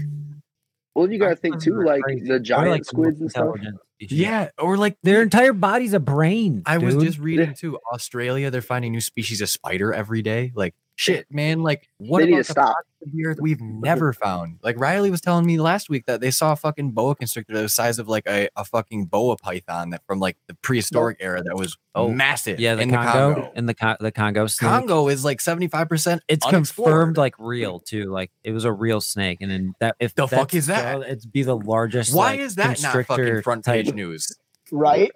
Well, 0.95 1.11
you 1.11 1.17
gotta 1.17 1.35
think 1.35 1.61
too, 1.61 1.83
like 1.83 2.03
crazy. 2.03 2.27
the 2.27 2.39
giant 2.39 2.69
like, 2.69 2.81
the 2.81 2.85
squids 2.85 3.19
and 3.19 3.29
stuff. 3.29 3.55
Yeah, 3.99 4.49
or 4.59 4.77
like 4.77 4.97
Their 5.01 5.21
entire 5.21 5.53
body's 5.53 5.93
a 5.93 5.99
brain. 5.99 6.63
I 6.65 6.77
was 6.77 6.95
just 6.97 7.17
reading 7.17 7.53
too. 7.55 7.79
Australia, 7.91 8.51
they're 8.51 8.61
finding 8.61 8.91
new 8.91 9.01
species 9.01 9.41
of 9.41 9.49
spider 9.49 9.93
every 9.93 10.21
day. 10.21 10.51
Like 10.55 10.75
shit, 10.95 11.25
man. 11.31 11.63
Like 11.63 11.87
what 11.97 12.19
They 12.19 12.25
need 12.25 12.33
about 12.33 12.45
to 12.45 12.47
the 12.47 12.53
stop. 12.53 12.77
Parts 13.03 13.11
of 13.11 13.17
the 13.17 13.25
earth 13.25 13.37
we've 13.41 13.61
never 13.61 14.13
found? 14.13 14.59
Like 14.63 14.79
Riley 14.79 15.11
was 15.11 15.21
telling 15.21 15.45
me 15.45 15.59
last 15.59 15.89
week 15.89 16.05
that 16.05 16.21
they 16.21 16.31
saw 16.31 16.53
a 16.53 16.55
fucking 16.55 16.91
boa 16.91 17.15
constrictor 17.15 17.53
the 17.53 17.69
size 17.69 17.99
of 17.99 18.07
like 18.07 18.23
a, 18.27 18.49
a 18.55 18.65
fucking 18.65 19.05
boa 19.05 19.37
python 19.37 19.89
that 19.91 20.01
from 20.07 20.19
like 20.19 20.37
the 20.47 20.53
prehistoric 20.55 21.17
era 21.19 21.43
that 21.43 21.55
was 21.55 21.77
Oh, 21.95 22.09
massive. 22.09 22.59
yeah, 22.59 22.73
the 22.73 22.81
in 22.81 22.89
Congo, 22.91 23.29
the 23.29 23.35
Congo. 23.35 23.51
in 23.55 23.65
the 23.67 23.73
Con- 23.75 23.97
the 23.99 24.11
Congo 24.11 24.47
snake. 24.47 24.67
Congo 24.69 25.07
is 25.09 25.23
like 25.23 25.39
seventy 25.39 25.67
five 25.67 25.87
percent. 25.87 26.23
It's 26.27 26.45
confirmed 26.45 27.17
like 27.17 27.35
real 27.37 27.79
too. 27.79 28.05
Like 28.11 28.31
it 28.43 28.51
was 28.51 28.65
a 28.65 28.71
real 28.71 28.99
snake, 28.99 29.39
and 29.41 29.51
then 29.51 29.75
that 29.79 29.95
if 29.99 30.15
The 30.15 30.27
fuck 30.27 30.55
is 30.55 30.65
that? 30.67 31.01
so, 31.01 31.03
It'd 31.03 31.31
be 31.31 31.43
the 31.43 31.55
largest. 31.55 32.13
Why 32.15 32.31
like, 32.31 32.39
is 32.39 32.55
that 32.55 32.81
not 32.81 32.93
fucking 32.93 33.05
constrictor 33.05 33.41
front 33.43 33.63
type 33.65 33.85
page 33.85 33.93
news? 33.93 34.35
right? 34.71 35.11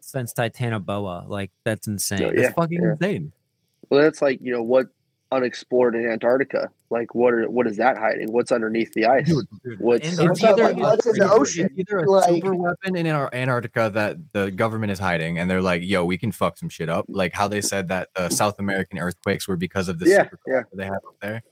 since 0.00 0.32
Titanoboa? 0.34 1.28
Like 1.28 1.50
that's 1.64 1.86
insane. 1.86 2.20
Yeah. 2.20 2.28
It's 2.46 2.54
fucking 2.54 2.82
yeah. 2.82 2.92
insane. 2.92 3.32
Well, 3.90 4.00
that's 4.02 4.22
like 4.22 4.38
you 4.42 4.52
know 4.52 4.62
what 4.62 4.86
unexplored 5.32 5.96
in 5.96 6.06
Antarctica. 6.08 6.70
Like 6.90 7.14
what 7.14 7.32
are 7.34 7.48
what 7.50 7.66
is 7.66 7.78
that 7.78 7.96
hiding? 7.96 8.30
What's 8.32 8.52
underneath 8.52 8.92
the 8.92 9.06
ice? 9.06 9.26
Dude, 9.26 9.80
What's 9.80 10.06
It's 10.06 10.20
What's 10.20 10.44
either- 10.44 10.62
like, 10.62 10.76
what's 10.76 11.06
in 11.06 11.14
the 11.14 11.40
It's 11.40 11.58
either 11.58 11.98
a 11.98 12.10
Like- 12.10 12.28
super 12.28 12.54
weapon 12.54 12.94
in 12.96 13.06
Antar- 13.06 13.30
Antarctica 13.34 13.90
that 13.94 14.16
the 14.32 14.50
government 14.50 14.92
is 14.92 14.98
hiding, 14.98 15.38
and 15.38 15.50
they're 15.50 15.62
like, 15.62 15.82
"Yo, 15.82 16.04
we 16.04 16.18
can 16.18 16.30
fuck 16.32 16.58
some 16.58 16.68
shit 16.68 16.88
up." 16.88 17.06
Like 17.08 17.32
how 17.32 17.48
they 17.48 17.60
said 17.62 17.88
that 17.88 18.08
the 18.14 18.28
South 18.28 18.58
American 18.60 18.98
earthquakes 18.98 19.48
were 19.48 19.56
because 19.56 19.88
of 19.88 19.98
the 19.98 20.08
Yeah, 20.08 20.24
super 20.24 20.38
yeah. 20.46 20.62
they 20.74 20.84
have 20.84 20.94
up 20.94 21.16
there. 21.20 21.42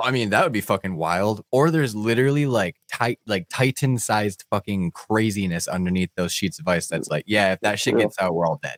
I 0.00 0.10
mean, 0.10 0.28
that 0.30 0.44
would 0.44 0.52
be 0.52 0.60
fucking 0.60 0.94
wild. 0.96 1.44
Or 1.50 1.70
there's 1.70 1.94
literally 1.94 2.44
like 2.46 2.76
tight, 2.92 3.18
like 3.26 3.46
Titan-sized 3.48 4.44
fucking 4.50 4.90
craziness 4.92 5.66
underneath 5.68 6.10
those 6.16 6.32
sheets 6.32 6.58
of 6.58 6.68
ice. 6.68 6.86
That's 6.86 7.08
like, 7.08 7.24
yeah, 7.26 7.54
if 7.54 7.60
that 7.60 7.80
shit 7.80 7.96
gets 7.96 8.16
out, 8.20 8.34
we're 8.34 8.46
all 8.46 8.60
dead. 8.62 8.76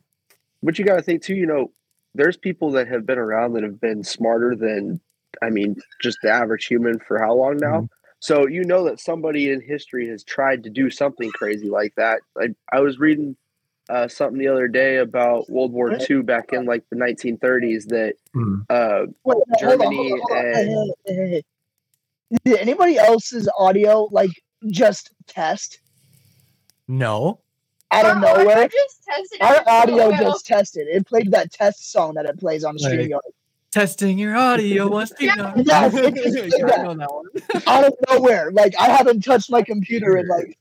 But 0.63 0.79
you 0.79 0.85
got 0.85 0.95
to 0.97 1.03
think 1.03 1.23
too. 1.23 1.35
You 1.35 1.47
know, 1.47 1.73
there's 2.15 2.37
people 2.37 2.71
that 2.73 2.89
have 2.89 3.07
been 3.07 3.19
around 3.19 3.53
that 3.55 3.63
have 3.63 3.81
been 3.81 4.03
smarter 4.05 4.55
than, 4.57 5.01
I 5.43 5.51
mean, 5.51 5.77
just 6.03 6.19
the 6.23 6.31
average 6.31 6.67
human 6.67 6.99
for 7.01 7.19
how 7.19 7.35
long 7.35 7.57
now. 7.59 7.89
So 8.21 8.47
you 8.49 8.65
know 8.65 8.85
that 8.85 8.99
somebody 8.99 9.51
in 9.53 9.61
history 9.61 10.09
has 10.09 10.25
tried 10.25 10.65
to 10.65 10.71
do 10.71 10.91
something 10.91 11.31
crazy 11.31 11.69
like 11.69 11.95
that. 11.97 12.21
I, 12.41 12.49
I 12.73 12.81
was 12.81 12.99
reading 12.99 13.37
uh, 13.89 14.09
something 14.09 14.39
the 14.39 14.49
other 14.49 14.67
day 14.69 14.97
about 14.97 15.49
World 15.49 15.73
War 15.73 15.97
II 16.11 16.23
back 16.23 16.53
in 16.53 16.65
like 16.65 16.85
the 16.91 16.97
1930s 16.97 17.87
that 17.89 18.15
Hmm. 18.35 18.61
uh, 18.69 19.07
Wait, 19.25 19.37
hold 19.37 19.43
on, 19.51 19.59
Germany 19.59 20.09
hold 20.11 20.21
on, 20.23 20.29
hold 20.31 20.33
on. 20.33 20.47
and- 20.47 20.95
Hey, 21.07 21.15
hey, 21.15 21.15
hey, 21.15 21.31
hey. 21.31 21.43
Did 22.45 22.59
anybody 22.59 22.99
else's 22.99 23.49
audio 23.59 24.09
like 24.11 24.31
just 24.67 25.13
test 25.29 25.81
No, 26.89 27.41
out 27.91 28.05
of 28.05 28.23
Our 28.23 28.29
audio 28.31 28.45
nowhere? 28.45 28.69
just 28.69 29.41
Our 29.41 29.63
audio 29.69 30.11
just 30.13 30.47
tested. 30.47 30.87
It 30.89 31.07
played 31.07 31.31
that 31.33 31.53
test 31.53 31.91
song 31.93 32.15
that 32.15 32.27
it 32.27 32.39
plays 32.39 32.65
on 32.65 32.77
Like- 32.77 32.93
StreamYard. 32.93 33.21
testing 33.71 34.19
your 34.19 34.37
audio 34.37 34.89
once 34.89 35.13
you 35.21 35.35
know. 35.37 35.53
Yes, 35.57 35.95
it 35.97 36.15
just 36.15 36.35
did 36.35 36.53
Yeah, 36.59 36.65
I 36.67 36.69
that. 36.69 36.83
know 36.85 36.95
that 36.95 37.13
one. 37.13 37.27
out 37.67 37.85
of 37.87 37.95
nowhere. 38.11 38.51
Like 38.53 38.75
I 38.79 38.87
haven't 38.89 39.23
touched 39.25 39.51
my 39.51 39.63
computer 39.63 40.17
in 40.19 40.27
like 40.29 40.59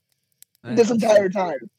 this 0.64 0.90
entire 0.92 1.30
time. 1.30 1.70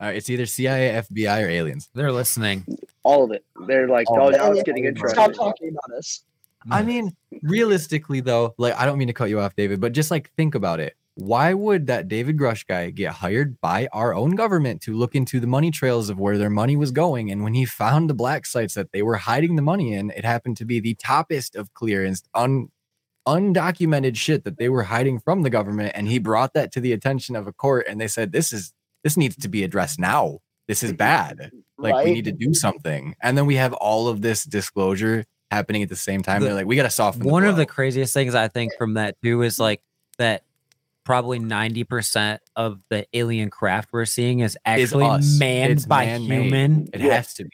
All 0.00 0.06
right, 0.06 0.16
it's 0.16 0.30
either 0.30 0.46
CIA, 0.46 1.02
FBI, 1.10 1.44
or 1.44 1.48
aliens. 1.48 1.88
They're 1.92 2.12
listening. 2.12 2.64
all 3.02 3.24
of 3.24 3.32
it, 3.32 3.44
they're 3.66 3.88
like, 3.88 4.08
All 4.10 4.22
oh, 4.22 4.28
of 4.28 4.36
now 4.36 4.52
it's 4.52 4.62
getting 4.62 4.94
Stop 4.96 5.10
Stop 5.10 5.32
talking 5.32 5.70
about 5.70 5.96
us. 5.98 6.22
I 6.70 6.82
mean, 6.82 7.16
realistically 7.42 8.20
though, 8.20 8.54
like 8.58 8.74
I 8.74 8.84
don't 8.86 8.98
mean 8.98 9.08
to 9.08 9.14
cut 9.14 9.28
you 9.30 9.40
off, 9.40 9.56
David, 9.56 9.80
but 9.80 9.92
just 9.92 10.10
like 10.10 10.30
think 10.36 10.54
about 10.54 10.80
it. 10.80 10.96
Why 11.20 11.52
would 11.52 11.88
that 11.88 12.06
David 12.06 12.36
Grusch 12.38 12.64
guy 12.64 12.90
get 12.90 13.10
hired 13.14 13.60
by 13.60 13.88
our 13.92 14.14
own 14.14 14.36
government 14.36 14.80
to 14.82 14.94
look 14.94 15.16
into 15.16 15.40
the 15.40 15.48
money 15.48 15.72
trails 15.72 16.10
of 16.10 16.20
where 16.20 16.38
their 16.38 16.48
money 16.48 16.76
was 16.76 16.92
going? 16.92 17.28
And 17.32 17.42
when 17.42 17.54
he 17.54 17.64
found 17.64 18.08
the 18.08 18.14
black 18.14 18.46
sites 18.46 18.74
that 18.74 18.92
they 18.92 19.02
were 19.02 19.16
hiding 19.16 19.56
the 19.56 19.62
money 19.62 19.94
in, 19.94 20.10
it 20.12 20.24
happened 20.24 20.56
to 20.58 20.64
be 20.64 20.78
the 20.78 20.94
toppest 20.94 21.56
of 21.56 21.74
clearance, 21.74 22.22
un 22.34 22.68
undocumented 23.26 24.16
shit 24.16 24.44
that 24.44 24.58
they 24.58 24.68
were 24.68 24.84
hiding 24.84 25.18
from 25.18 25.42
the 25.42 25.50
government. 25.50 25.90
And 25.94 26.06
he 26.06 26.20
brought 26.20 26.54
that 26.54 26.70
to 26.72 26.80
the 26.80 26.92
attention 26.92 27.34
of 27.34 27.48
a 27.48 27.52
court, 27.52 27.86
and 27.88 28.00
they 28.00 28.08
said, 28.08 28.30
"This 28.30 28.52
is 28.52 28.72
this 29.02 29.16
needs 29.16 29.34
to 29.38 29.48
be 29.48 29.64
addressed 29.64 29.98
now. 29.98 30.38
This 30.68 30.84
is 30.84 30.92
bad. 30.92 31.50
Like 31.78 31.94
we 32.04 32.12
need 32.14 32.26
to 32.26 32.32
do 32.32 32.54
something." 32.54 33.16
And 33.20 33.36
then 33.36 33.46
we 33.46 33.56
have 33.56 33.72
all 33.74 34.06
of 34.06 34.22
this 34.22 34.44
disclosure 34.44 35.24
happening 35.50 35.82
at 35.82 35.88
the 35.88 35.96
same 35.96 36.22
time. 36.22 36.40
The- 36.42 36.46
They're 36.46 36.54
like, 36.54 36.66
"We 36.66 36.76
got 36.76 36.84
to 36.84 36.90
soften." 36.90 37.24
One 37.24 37.44
of 37.44 37.56
the 37.56 37.66
craziest 37.66 38.14
things 38.14 38.36
I 38.36 38.46
think 38.46 38.72
from 38.78 38.94
that 38.94 39.16
too 39.20 39.42
is 39.42 39.58
like 39.58 39.82
that 40.18 40.44
probably 41.08 41.40
90% 41.40 42.38
of 42.54 42.80
the 42.90 43.06
alien 43.14 43.48
craft 43.48 43.88
we're 43.92 44.04
seeing 44.04 44.40
is 44.40 44.58
actually 44.66 45.06
us. 45.06 45.38
manned 45.38 45.72
It's 45.72 45.86
by 45.86 46.04
man-made. 46.04 46.42
human. 46.42 46.88
It 46.92 47.00
Yeah. 47.00 47.14
has 47.14 47.32
to 47.34 47.44
be. 47.44 47.50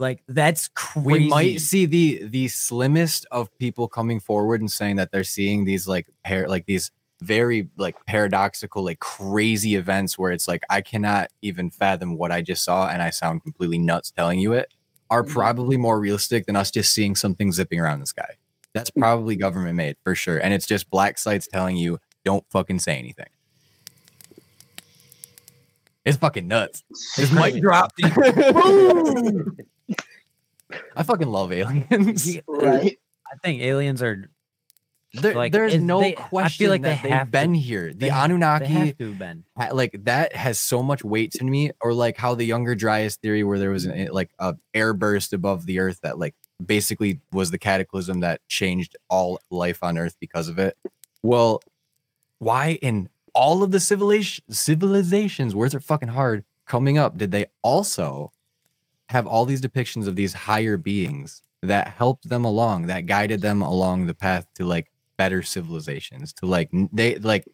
Like 0.00 0.22
that's 0.28 0.68
crazy. 0.74 1.06
We 1.08 1.28
might 1.28 1.60
see 1.60 1.86
the 1.86 2.24
the 2.24 2.48
slimmest 2.48 3.24
of 3.30 3.56
people 3.58 3.86
coming 3.88 4.18
forward 4.20 4.60
and 4.60 4.70
saying 4.70 4.96
that 4.96 5.10
they're 5.12 5.24
seeing 5.24 5.64
these 5.64 5.86
like 5.88 6.06
pair 6.24 6.48
like 6.48 6.66
these 6.66 6.90
very 7.22 7.68
like 7.76 7.96
paradoxical 8.06 8.84
like 8.84 8.98
crazy 9.00 9.74
events 9.76 10.18
where 10.18 10.30
it's 10.32 10.46
like 10.48 10.62
I 10.70 10.80
cannot 10.82 11.30
even 11.42 11.70
fathom 11.70 12.16
what 12.16 12.30
I 12.32 12.42
just 12.42 12.64
saw 12.64 12.88
and 12.88 13.02
I 13.02 13.10
sound 13.10 13.42
completely 13.42 13.78
nuts 13.78 14.10
telling 14.10 14.38
you 14.40 14.52
it 14.54 14.72
are 15.10 15.22
Mm-hmm. 15.24 15.32
probably 15.32 15.76
more 15.76 15.98
realistic 15.98 16.46
than 16.46 16.54
us 16.56 16.70
just 16.70 16.92
seeing 16.94 17.14
something 17.16 17.50
zipping 17.52 17.80
around 17.80 18.00
the 18.00 18.06
sky. 18.06 18.34
That's 18.74 18.90
probably 18.90 19.34
government 19.36 19.74
made 19.76 19.96
for 20.04 20.14
sure 20.14 20.38
and 20.38 20.52
it's 20.54 20.66
just 20.66 20.90
black 20.90 21.18
sites 21.18 21.48
telling 21.48 21.76
you 21.76 21.98
don't 22.28 22.44
fucking 22.50 22.78
say 22.78 22.98
anything. 22.98 23.28
It's 26.04 26.18
fucking 26.18 26.46
nuts. 26.46 26.84
This 27.16 27.32
mic 27.32 27.58
dropped. 27.62 27.98
I 30.96 31.02
fucking 31.02 31.28
love 31.28 31.52
aliens. 31.52 32.36
Right. 32.46 32.98
I 33.30 33.36
think 33.42 33.62
aliens 33.62 34.02
are 34.02 34.28
There, 35.14 35.34
Like, 35.34 35.52
there's 35.52 35.72
it- 35.74 35.80
no 35.80 36.00
they- 36.00 36.12
I 36.16 36.16
feel 36.16 36.24
question 36.28 36.68
like 36.70 36.82
they 36.82 36.88
that 36.90 37.02
they've 37.02 37.12
have 37.12 37.28
to- 37.28 37.30
been 37.32 37.54
here. 37.54 37.88
The 37.92 37.98
they 37.98 38.10
Anunnaki, 38.10 38.64
they 38.66 38.72
have 38.72 38.98
to 38.98 39.08
have 39.08 39.18
been. 39.18 39.44
like 39.72 40.04
that, 40.04 40.34
has 40.36 40.58
so 40.58 40.82
much 40.82 41.02
weight 41.02 41.32
to 41.32 41.44
me. 41.44 41.70
Or 41.80 41.94
like 41.94 42.16
how 42.18 42.34
the 42.34 42.44
Younger 42.44 42.74
Dryas 42.74 43.16
theory, 43.16 43.42
where 43.44 43.58
there 43.58 43.70
was 43.70 43.86
an, 43.86 44.08
like 44.12 44.30
a 44.38 44.54
air 44.74 44.92
burst 44.92 45.32
above 45.32 45.64
the 45.64 45.78
Earth 45.80 46.00
that 46.02 46.18
like 46.18 46.34
basically 46.64 47.20
was 47.32 47.50
the 47.50 47.58
cataclysm 47.58 48.20
that 48.20 48.40
changed 48.48 48.96
all 49.08 49.40
life 49.50 49.82
on 49.82 49.96
Earth 49.96 50.16
because 50.20 50.48
of 50.48 50.58
it. 50.58 50.76
Well, 51.22 51.60
why 52.38 52.78
in 52.82 53.08
all 53.34 53.62
of 53.62 53.70
the 53.70 53.80
civilization 53.80 54.44
civilizations, 54.50 55.54
words 55.54 55.74
are 55.74 55.80
fucking 55.80 56.08
hard, 56.08 56.44
coming 56.66 56.98
up, 56.98 57.16
did 57.16 57.30
they 57.30 57.46
also 57.62 58.32
have 59.08 59.26
all 59.26 59.44
these 59.44 59.60
depictions 59.60 60.06
of 60.06 60.16
these 60.16 60.32
higher 60.32 60.76
beings 60.76 61.42
that 61.62 61.88
helped 61.88 62.28
them 62.28 62.44
along, 62.44 62.86
that 62.86 63.06
guided 63.06 63.40
them 63.40 63.62
along 63.62 64.06
the 64.06 64.14
path 64.14 64.46
to 64.54 64.64
like 64.64 64.90
better 65.16 65.42
civilizations, 65.42 66.32
to 66.32 66.46
like 66.46 66.70
they 66.92 67.16
like 67.16 67.44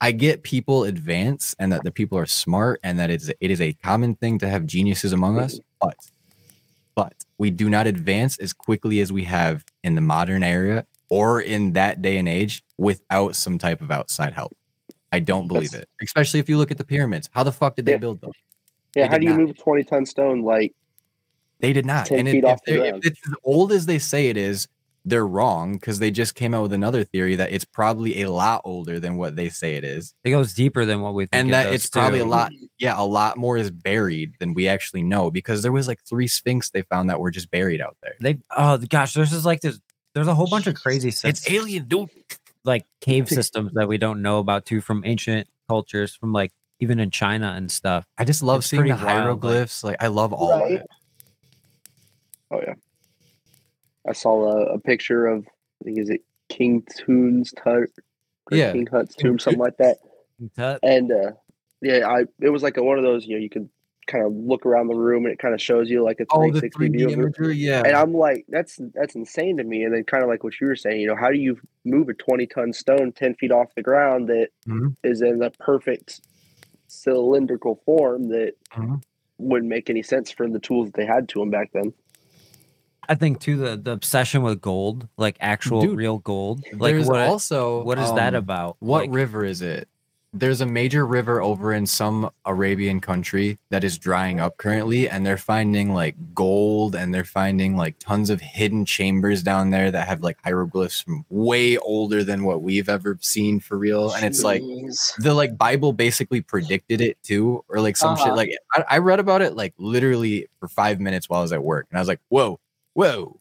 I 0.00 0.10
get 0.10 0.42
people 0.42 0.84
advance 0.84 1.54
and 1.60 1.72
that 1.72 1.84
the 1.84 1.92
people 1.92 2.18
are 2.18 2.26
smart 2.26 2.80
and 2.82 2.98
that 2.98 3.10
it's 3.10 3.30
it 3.40 3.50
is 3.50 3.60
a 3.60 3.72
common 3.74 4.16
thing 4.16 4.38
to 4.40 4.48
have 4.48 4.66
geniuses 4.66 5.12
among 5.12 5.38
us, 5.38 5.60
but 5.80 5.96
but 6.94 7.14
we 7.38 7.50
do 7.50 7.70
not 7.70 7.86
advance 7.86 8.38
as 8.38 8.52
quickly 8.52 9.00
as 9.00 9.12
we 9.12 9.24
have 9.24 9.64
in 9.84 9.94
the 9.94 10.00
modern 10.00 10.42
era 10.42 10.86
or 11.08 11.40
in 11.40 11.74
that 11.74 12.02
day 12.02 12.16
and 12.16 12.28
age 12.28 12.62
without 12.82 13.36
some 13.36 13.58
type 13.58 13.80
of 13.80 13.90
outside 13.90 14.32
help. 14.34 14.56
I 15.12 15.20
don't 15.20 15.46
believe 15.48 15.70
That's- 15.70 15.82
it. 16.00 16.04
Especially 16.04 16.40
if 16.40 16.48
you 16.48 16.58
look 16.58 16.70
at 16.70 16.78
the 16.78 16.84
pyramids. 16.84 17.28
How 17.32 17.42
the 17.42 17.52
fuck 17.52 17.76
did 17.76 17.86
they 17.86 17.96
build 17.96 18.20
them? 18.20 18.32
Yeah, 18.94 19.04
They 19.04 19.08
how 19.08 19.18
do 19.18 19.24
you 19.24 19.30
not. 19.30 19.40
move 19.40 19.50
a 19.50 19.54
20 19.54 19.84
ton 19.84 20.06
stone? 20.06 20.42
Like, 20.42 20.74
They 21.60 21.72
did 21.72 21.86
not. 21.86 22.06
10 22.06 22.18
And 22.20 22.28
feet 22.28 22.38
if, 22.38 22.44
off 22.44 22.60
if, 22.66 22.74
the 22.80 22.84
if 22.96 23.06
it's 23.06 23.20
as 23.28 23.34
old 23.44 23.72
as 23.72 23.86
they 23.86 23.98
say 23.98 24.28
it 24.28 24.36
is, 24.36 24.68
they're 25.04 25.26
wrong 25.26 25.72
because 25.74 25.98
they 25.98 26.10
just 26.12 26.34
came 26.36 26.54
out 26.54 26.62
with 26.62 26.72
another 26.72 27.02
theory 27.04 27.34
that 27.36 27.52
it's 27.52 27.64
probably 27.64 28.22
a 28.22 28.30
lot 28.30 28.60
older 28.64 29.00
than 29.00 29.16
what 29.16 29.34
they 29.34 29.48
say 29.48 29.74
it 29.74 29.82
is. 29.84 30.14
It 30.24 30.30
goes 30.30 30.54
deeper 30.54 30.84
than 30.84 31.00
what 31.00 31.14
we 31.14 31.24
think. 31.24 31.30
and 31.34 31.52
that 31.52 31.64
does, 31.64 31.74
it's 31.74 31.86
probably 31.90 32.20
a 32.20 32.24
lot 32.24 32.52
yeah 32.78 32.94
a 32.96 33.02
lot 33.04 33.36
more 33.36 33.56
is 33.56 33.70
buried 33.72 34.34
than 34.38 34.54
we 34.54 34.68
actually 34.68 35.02
know 35.02 35.28
because 35.30 35.60
there 35.62 35.72
was 35.72 35.88
like 35.88 36.00
three 36.08 36.28
sphinx 36.28 36.70
they 36.70 36.82
found 36.82 37.10
that 37.10 37.18
were 37.18 37.32
just 37.32 37.50
buried 37.50 37.80
out 37.80 37.96
there 38.00 38.14
They 38.20 38.38
oh 38.56 38.78
gosh, 38.78 39.14
there's 39.14 39.30
just 39.30 39.44
like 39.44 39.60
this. 39.60 39.80
There's 40.14 40.28
a 40.28 40.34
whole 40.36 40.46
bunch 40.46 40.68
of 40.68 40.74
crazy 40.76 41.10
stuff. 41.10 41.30
it's 41.30 41.50
alien 41.50 41.88
dude 41.88 42.08
like 42.64 42.86
cave 43.00 43.28
systems 43.28 43.72
that 43.74 43.88
we 43.88 43.98
don't 43.98 44.22
know 44.22 44.38
about 44.38 44.64
too 44.66 44.80
from 44.80 45.02
ancient 45.04 45.48
cultures, 45.68 46.14
from 46.14 46.32
like 46.32 46.52
even 46.80 46.98
in 46.98 47.10
China 47.10 47.52
and 47.56 47.70
stuff. 47.70 48.04
i 48.18 48.24
just 48.24 48.42
love 48.42 48.58
It's 48.58 48.66
seeing 48.68 48.82
the 48.82 48.88
pretty 48.88 49.04
wild, 49.04 49.06
like- 49.16 49.22
hieroglyphs 49.22 49.84
like 49.84 49.96
i 50.02 50.08
love 50.08 50.32
all 50.32 50.50
Right. 50.60 50.72
of 50.74 50.80
it 50.80 50.86
oh 52.50 52.60
yeah. 52.66 52.74
I 54.08 54.12
saw 54.12 54.50
a, 54.50 54.74
a 54.74 54.78
picture 54.80 55.26
of, 55.28 55.46
I 55.80 55.84
think 55.84 55.98
is 55.98 56.10
it 56.10 56.22
King 56.48 56.82
Toon's 56.98 57.52
Tut, 57.52 57.88
Yeah. 58.50 58.72
King 58.72 58.88
Hut's 58.90 59.14
tomb, 59.14 59.38
something 59.38 59.60
like 59.60 59.76
that. 59.76 59.98
Tut. 60.56 60.80
And 60.82 61.12
uh, 61.12 61.32
yeah, 61.80 62.08
I 62.08 62.24
it 62.40 62.48
was 62.50 62.64
like 62.64 62.76
a, 62.78 62.82
one 62.82 62.98
of 62.98 63.04
those 63.04 63.24
you 63.26 63.36
know 63.36 63.40
you 63.42 63.48
could 63.48 63.68
kind 64.06 64.24
of 64.26 64.32
look 64.34 64.66
around 64.66 64.88
the 64.88 64.94
room 64.94 65.24
and 65.24 65.32
it 65.32 65.38
kind 65.38 65.54
of 65.54 65.60
shows 65.62 65.88
you 65.90 66.02
like 66.02 66.20
a 66.20 66.26
Oh, 66.30 66.50
the 66.52 66.60
360 66.60 66.88
3D 66.88 66.92
view 66.92 67.08
imagery, 67.10 67.56
yeah. 67.56 67.82
And 67.84 67.94
I'm 67.96 68.12
like, 68.14 68.44
that's 68.48 68.80
that's 68.94 69.14
insane 69.14 69.56
to 69.58 69.64
me. 69.64 69.84
And 69.84 69.94
then 69.94 70.04
kind 70.04 70.22
of 70.22 70.28
like 70.28 70.42
what 70.44 70.60
you 70.60 70.66
were 70.66 70.76
saying, 70.76 71.00
you 71.00 71.06
know, 71.06 71.16
how 71.16 71.30
do 71.30 71.38
you 71.38 71.58
move 71.84 72.08
a 72.08 72.14
20 72.14 72.46
ton 72.46 72.72
stone 72.72 73.12
10 73.12 73.34
feet 73.36 73.52
off 73.52 73.74
the 73.76 73.82
ground 73.82 74.28
that 74.28 74.48
is 75.04 75.20
Mhm. 75.22 75.28
in 75.28 75.38
the 75.38 75.50
perfect 75.58 76.20
cylindrical 76.88 77.76
form 77.86 78.28
that 78.28 78.54
Mhm. 78.76 79.02
wouldn't 79.38 79.68
make 79.70 79.88
any 79.90 80.02
sense 80.02 80.30
for 80.30 80.48
the 80.48 80.58
tools 80.58 80.86
that 80.88 80.94
they 80.94 81.06
had 81.06 81.28
to 81.30 81.40
them 81.40 81.50
back 81.50 81.70
then. 81.72 81.92
I 83.08 83.14
think 83.16 83.40
too 83.40 83.56
the 83.56 83.76
the 83.76 83.90
obsession 83.92 84.42
with 84.42 84.60
gold, 84.60 85.08
like 85.16 85.36
actual 85.40 85.80
Dude, 85.82 85.96
real 85.96 86.18
gold. 86.18 86.62
Like 86.72 86.94
There's 86.94 87.08
what 87.08 87.20
also 87.26 87.82
what 87.82 87.98
is 87.98 88.12
that 88.14 88.34
um, 88.34 88.42
about? 88.42 88.76
What 88.80 89.00
Like, 89.02 89.10
river 89.12 89.44
is 89.44 89.60
it? 89.60 89.88
There's 90.34 90.62
a 90.62 90.66
major 90.66 91.06
river 91.06 91.42
over 91.42 91.74
in 91.74 91.86
some 91.86 92.30
Arabian 92.46 93.02
country 93.02 93.58
that 93.68 93.84
is 93.84 93.98
drying 93.98 94.40
up 94.40 94.56
currently, 94.56 95.06
and 95.06 95.26
they're 95.26 95.36
finding 95.36 95.92
like 95.92 96.16
gold 96.34 96.94
and 96.94 97.14
they're 97.14 97.22
finding 97.22 97.76
like 97.76 97.98
tons 97.98 98.30
of 98.30 98.40
hidden 98.40 98.86
chambers 98.86 99.42
down 99.42 99.68
there 99.68 99.90
that 99.90 100.08
have 100.08 100.22
like 100.22 100.38
hieroglyphs 100.42 101.02
from 101.02 101.26
way 101.28 101.76
older 101.76 102.24
than 102.24 102.44
what 102.44 102.62
we've 102.62 102.88
ever 102.88 103.18
seen 103.20 103.60
for 103.60 103.76
real. 103.76 104.12
And 104.12 104.24
it's 104.24 104.42
like 104.42 104.62
the 105.18 105.34
like 105.34 105.58
Bible 105.58 105.92
basically 105.92 106.40
predicted 106.40 107.02
it 107.02 107.18
too, 107.22 107.62
or 107.68 107.80
like 107.80 107.98
some 107.98 108.16
shit. 108.16 108.28
Uh-huh. 108.28 108.36
Like 108.36 108.56
I, 108.72 108.84
I 108.88 108.98
read 108.98 109.20
about 109.20 109.42
it 109.42 109.54
like 109.54 109.74
literally 109.76 110.48
for 110.58 110.68
five 110.68 110.98
minutes 110.98 111.28
while 111.28 111.40
I 111.40 111.42
was 111.42 111.52
at 111.52 111.62
work, 111.62 111.88
and 111.90 111.98
I 111.98 112.00
was 112.00 112.08
like, 112.08 112.20
whoa, 112.30 112.58
whoa. 112.94 113.38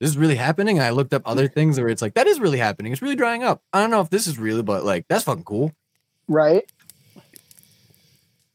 This 0.00 0.10
is 0.10 0.18
really 0.18 0.36
happening. 0.36 0.78
And 0.78 0.86
I 0.86 0.90
looked 0.90 1.14
up 1.14 1.22
other 1.24 1.48
things 1.56 1.78
where 1.78 1.88
it's 1.88 2.02
like, 2.02 2.14
that 2.14 2.26
is 2.26 2.40
really 2.40 2.58
happening. 2.58 2.92
It's 2.92 3.02
really 3.02 3.16
drying 3.16 3.42
up. 3.42 3.62
I 3.72 3.80
don't 3.80 3.90
know 3.90 4.00
if 4.00 4.10
this 4.10 4.26
is 4.26 4.38
really, 4.38 4.62
but 4.62 4.84
like, 4.84 5.06
that's 5.08 5.24
fucking 5.24 5.44
cool. 5.44 5.72
Right? 6.28 6.64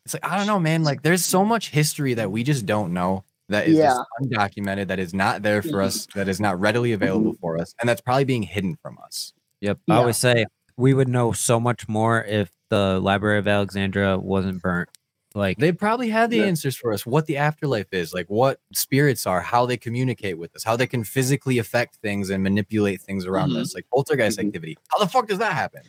It's 0.06 0.14
like, 0.14 0.26
I 0.26 0.38
don't 0.38 0.48
know, 0.48 0.60
man. 0.60 0.84
Like, 0.84 1.04
there's 1.04 1.24
so 1.24 1.46
much 1.46 1.70
history 1.70 2.14
that 2.16 2.32
we 2.32 2.44
just 2.44 2.66
don't 2.66 2.94
know 2.94 3.24
that 3.50 3.68
is 3.68 3.78
just 3.78 4.02
undocumented, 4.22 4.88
that 4.88 5.00
is 5.00 5.14
not 5.14 5.42
there 5.44 5.62
for 5.62 5.82
us, 5.82 6.08
that 6.16 6.28
is 6.28 6.40
not 6.40 6.60
readily 6.60 6.94
available 6.94 7.34
for 7.42 7.58
us, 7.58 7.74
and 7.80 7.88
that's 7.90 8.02
probably 8.02 8.24
being 8.24 8.44
hidden 8.44 8.78
from 8.82 8.98
us. 9.04 9.34
Yep. 9.60 9.80
I 9.90 9.94
Yeah. 9.94 10.00
always 10.00 10.18
say 10.18 10.46
we 10.78 10.94
would 10.94 11.10
know 11.10 11.34
so 11.34 11.60
much 11.60 11.88
more 11.88 12.24
if 12.24 12.50
the 12.70 13.00
Library 13.02 13.38
of 13.40 13.48
Alexandria 13.48 14.18
wasn't 14.18 14.62
burnt. 14.62 14.90
Like 15.36 15.58
They 15.60 15.72
probably 15.72 16.10
had 16.10 16.30
the 16.30 16.38
Yeah. 16.38 16.46
answers 16.46 16.76
for 16.76 16.92
us, 16.94 17.06
what 17.06 17.26
the 17.26 17.38
afterlife 17.38 17.88
is, 17.94 18.14
like 18.14 18.28
what 18.28 18.60
spirits 18.74 19.26
are, 19.28 19.40
how 19.42 19.66
they 19.66 19.78
communicate 19.78 20.38
with 20.38 20.54
us, 20.56 20.64
how 20.64 20.76
they 20.76 20.88
can 20.88 21.04
physically 21.04 21.58
affect 21.58 21.96
things 21.98 22.30
and 22.30 22.42
manipulate 22.44 23.02
things 23.02 23.26
around 23.26 23.52
Mhm. 23.52 23.58
us, 23.58 23.76
like 23.76 23.86
poltergeist 23.94 24.40
Mhm. 24.40 24.48
activity. 24.48 24.78
How 24.90 25.00
the 25.00 25.08
fuck 25.08 25.28
does 25.28 25.38
that 25.40 25.54
happen? 25.54 25.84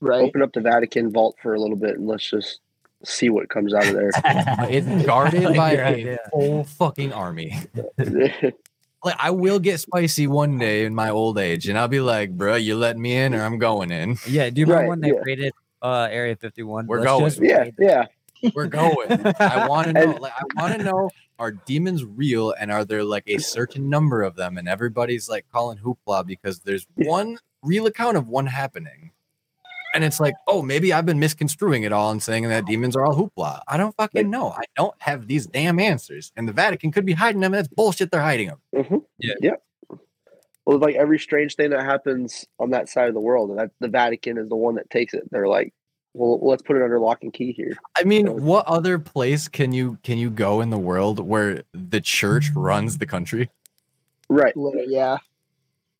Right. 0.00 0.20
Open 0.22 0.42
up 0.42 0.52
the 0.52 0.60
Vatican 0.60 1.10
vault 1.12 1.36
for 1.42 1.54
a 1.54 1.60
little 1.60 1.76
bit 1.76 1.96
and 1.96 2.06
let's 2.06 2.28
just 2.30 2.60
see 3.04 3.28
what 3.30 3.48
comes 3.48 3.74
out 3.74 3.86
of 3.86 3.94
there. 3.94 4.10
It's 4.70 5.06
guarded 5.06 5.42
like 5.44 5.56
by 5.56 5.72
your 5.72 5.82
a 5.82 5.86
idea. 5.88 6.18
full 6.30 6.64
fucking 6.64 7.12
army. 7.12 7.56
Like 9.04 9.14
I 9.20 9.30
will 9.30 9.60
get 9.60 9.78
spicy 9.78 10.26
one 10.26 10.58
day 10.58 10.84
in 10.84 10.92
my 10.92 11.08
old 11.10 11.38
age, 11.38 11.68
and 11.68 11.78
I'll 11.78 11.86
be 11.86 12.00
like, 12.00 12.36
"Bro, 12.36 12.56
you 12.56 12.74
letting 12.76 13.00
me 13.00 13.14
in, 13.14 13.32
or 13.32 13.42
I'm 13.42 13.58
going 13.58 13.92
in. 13.92 14.16
yeah, 14.26 14.50
do 14.50 14.60
you 14.60 14.66
remember 14.66 14.82
Right, 14.82 14.88
when 14.88 15.00
they 15.00 15.08
yeah. 15.12 15.20
raided 15.24 15.52
uh 15.80 16.08
Area 16.10 16.34
51? 16.34 16.88
We're 16.88 17.02
Let's 17.08 17.38
going. 17.38 17.48
yeah, 17.48 17.70
yeah. 17.78 18.06
We're 18.56 18.66
going." 18.66 19.12
I 19.38 19.68
want 19.68 19.86
to 19.86 19.92
know. 19.92 20.16
Like, 20.20 20.32
I 20.32 20.60
want 20.60 20.76
to 20.78 20.82
know: 20.82 21.10
Are 21.38 21.52
demons 21.52 22.04
real, 22.04 22.52
and 22.58 22.72
are 22.72 22.84
there 22.84 23.04
like 23.04 23.22
a 23.28 23.38
certain 23.38 23.88
number 23.88 24.22
of 24.22 24.34
them? 24.34 24.58
And 24.58 24.68
everybody's 24.68 25.28
like 25.28 25.46
calling 25.52 25.78
hoopla 25.78 26.26
because 26.26 26.58
there's 26.58 26.84
one 26.96 27.38
real 27.62 27.86
account 27.86 28.16
of 28.16 28.26
one 28.26 28.46
happening, 28.46 29.12
and 29.94 30.04
it's 30.04 30.20
like, 30.20 30.34
oh, 30.46 30.62
maybe 30.62 30.92
I've 30.92 31.06
been 31.06 31.18
misconstruing 31.18 31.82
it 31.82 31.92
all 31.92 32.10
and 32.10 32.22
saying 32.22 32.48
that 32.48 32.66
demons 32.66 32.94
are 32.96 33.04
all 33.04 33.14
hoopla. 33.14 33.60
I 33.68 33.76
don't 33.76 33.94
fucking 33.96 34.28
know. 34.30 34.50
I 34.50 34.64
don't 34.76 34.94
have 34.98 35.26
these 35.28 35.46
damn 35.46 35.78
answers, 35.80 36.32
and 36.36 36.46
the 36.48 36.52
Vatican 36.52 36.90
could 36.92 37.04
be 37.06 37.12
hiding 37.14 37.40
them. 37.40 37.52
And 37.54 37.58
that's 37.58 37.68
bullshit. 37.72 38.10
They're 38.10 38.20
hiding 38.20 38.48
them. 38.48 38.60
Mhm. 38.74 39.04
Yeah. 39.18 39.34
Yep. 39.40 39.62
Well, 40.66 40.78
like 40.78 40.96
every 40.96 41.18
strange 41.18 41.54
thing 41.56 41.70
that 41.70 41.84
happens 41.84 42.46
on 42.58 42.70
that 42.70 42.88
side 42.88 43.08
of 43.08 43.14
the 43.14 43.20
world, 43.20 43.50
and 43.50 43.58
that 43.58 43.70
the 43.80 43.88
Vatican 43.88 44.36
is 44.38 44.48
the 44.48 44.56
one 44.56 44.74
that 44.74 44.90
takes 44.90 45.14
it. 45.14 45.22
They're 45.30 45.48
like, 45.48 45.72
well, 46.14 46.38
let's 46.42 46.62
put 46.62 46.76
it 46.76 46.82
under 46.82 46.98
lock 46.98 47.22
and 47.22 47.32
key 47.32 47.52
here. 47.52 47.76
I 47.96 48.04
mean, 48.04 48.26
So- 48.26 48.32
what 48.34 48.66
other 48.66 48.98
place 48.98 49.48
can 49.48 49.72
you 49.72 49.98
can 50.02 50.18
you 50.18 50.30
go 50.30 50.60
in 50.60 50.70
the 50.70 50.78
world 50.78 51.20
where 51.20 51.62
the 51.72 52.00
church 52.00 52.50
runs 52.54 52.98
the 52.98 53.06
country? 53.06 53.50
Right. 54.28 54.52
Yeah. 54.88 55.18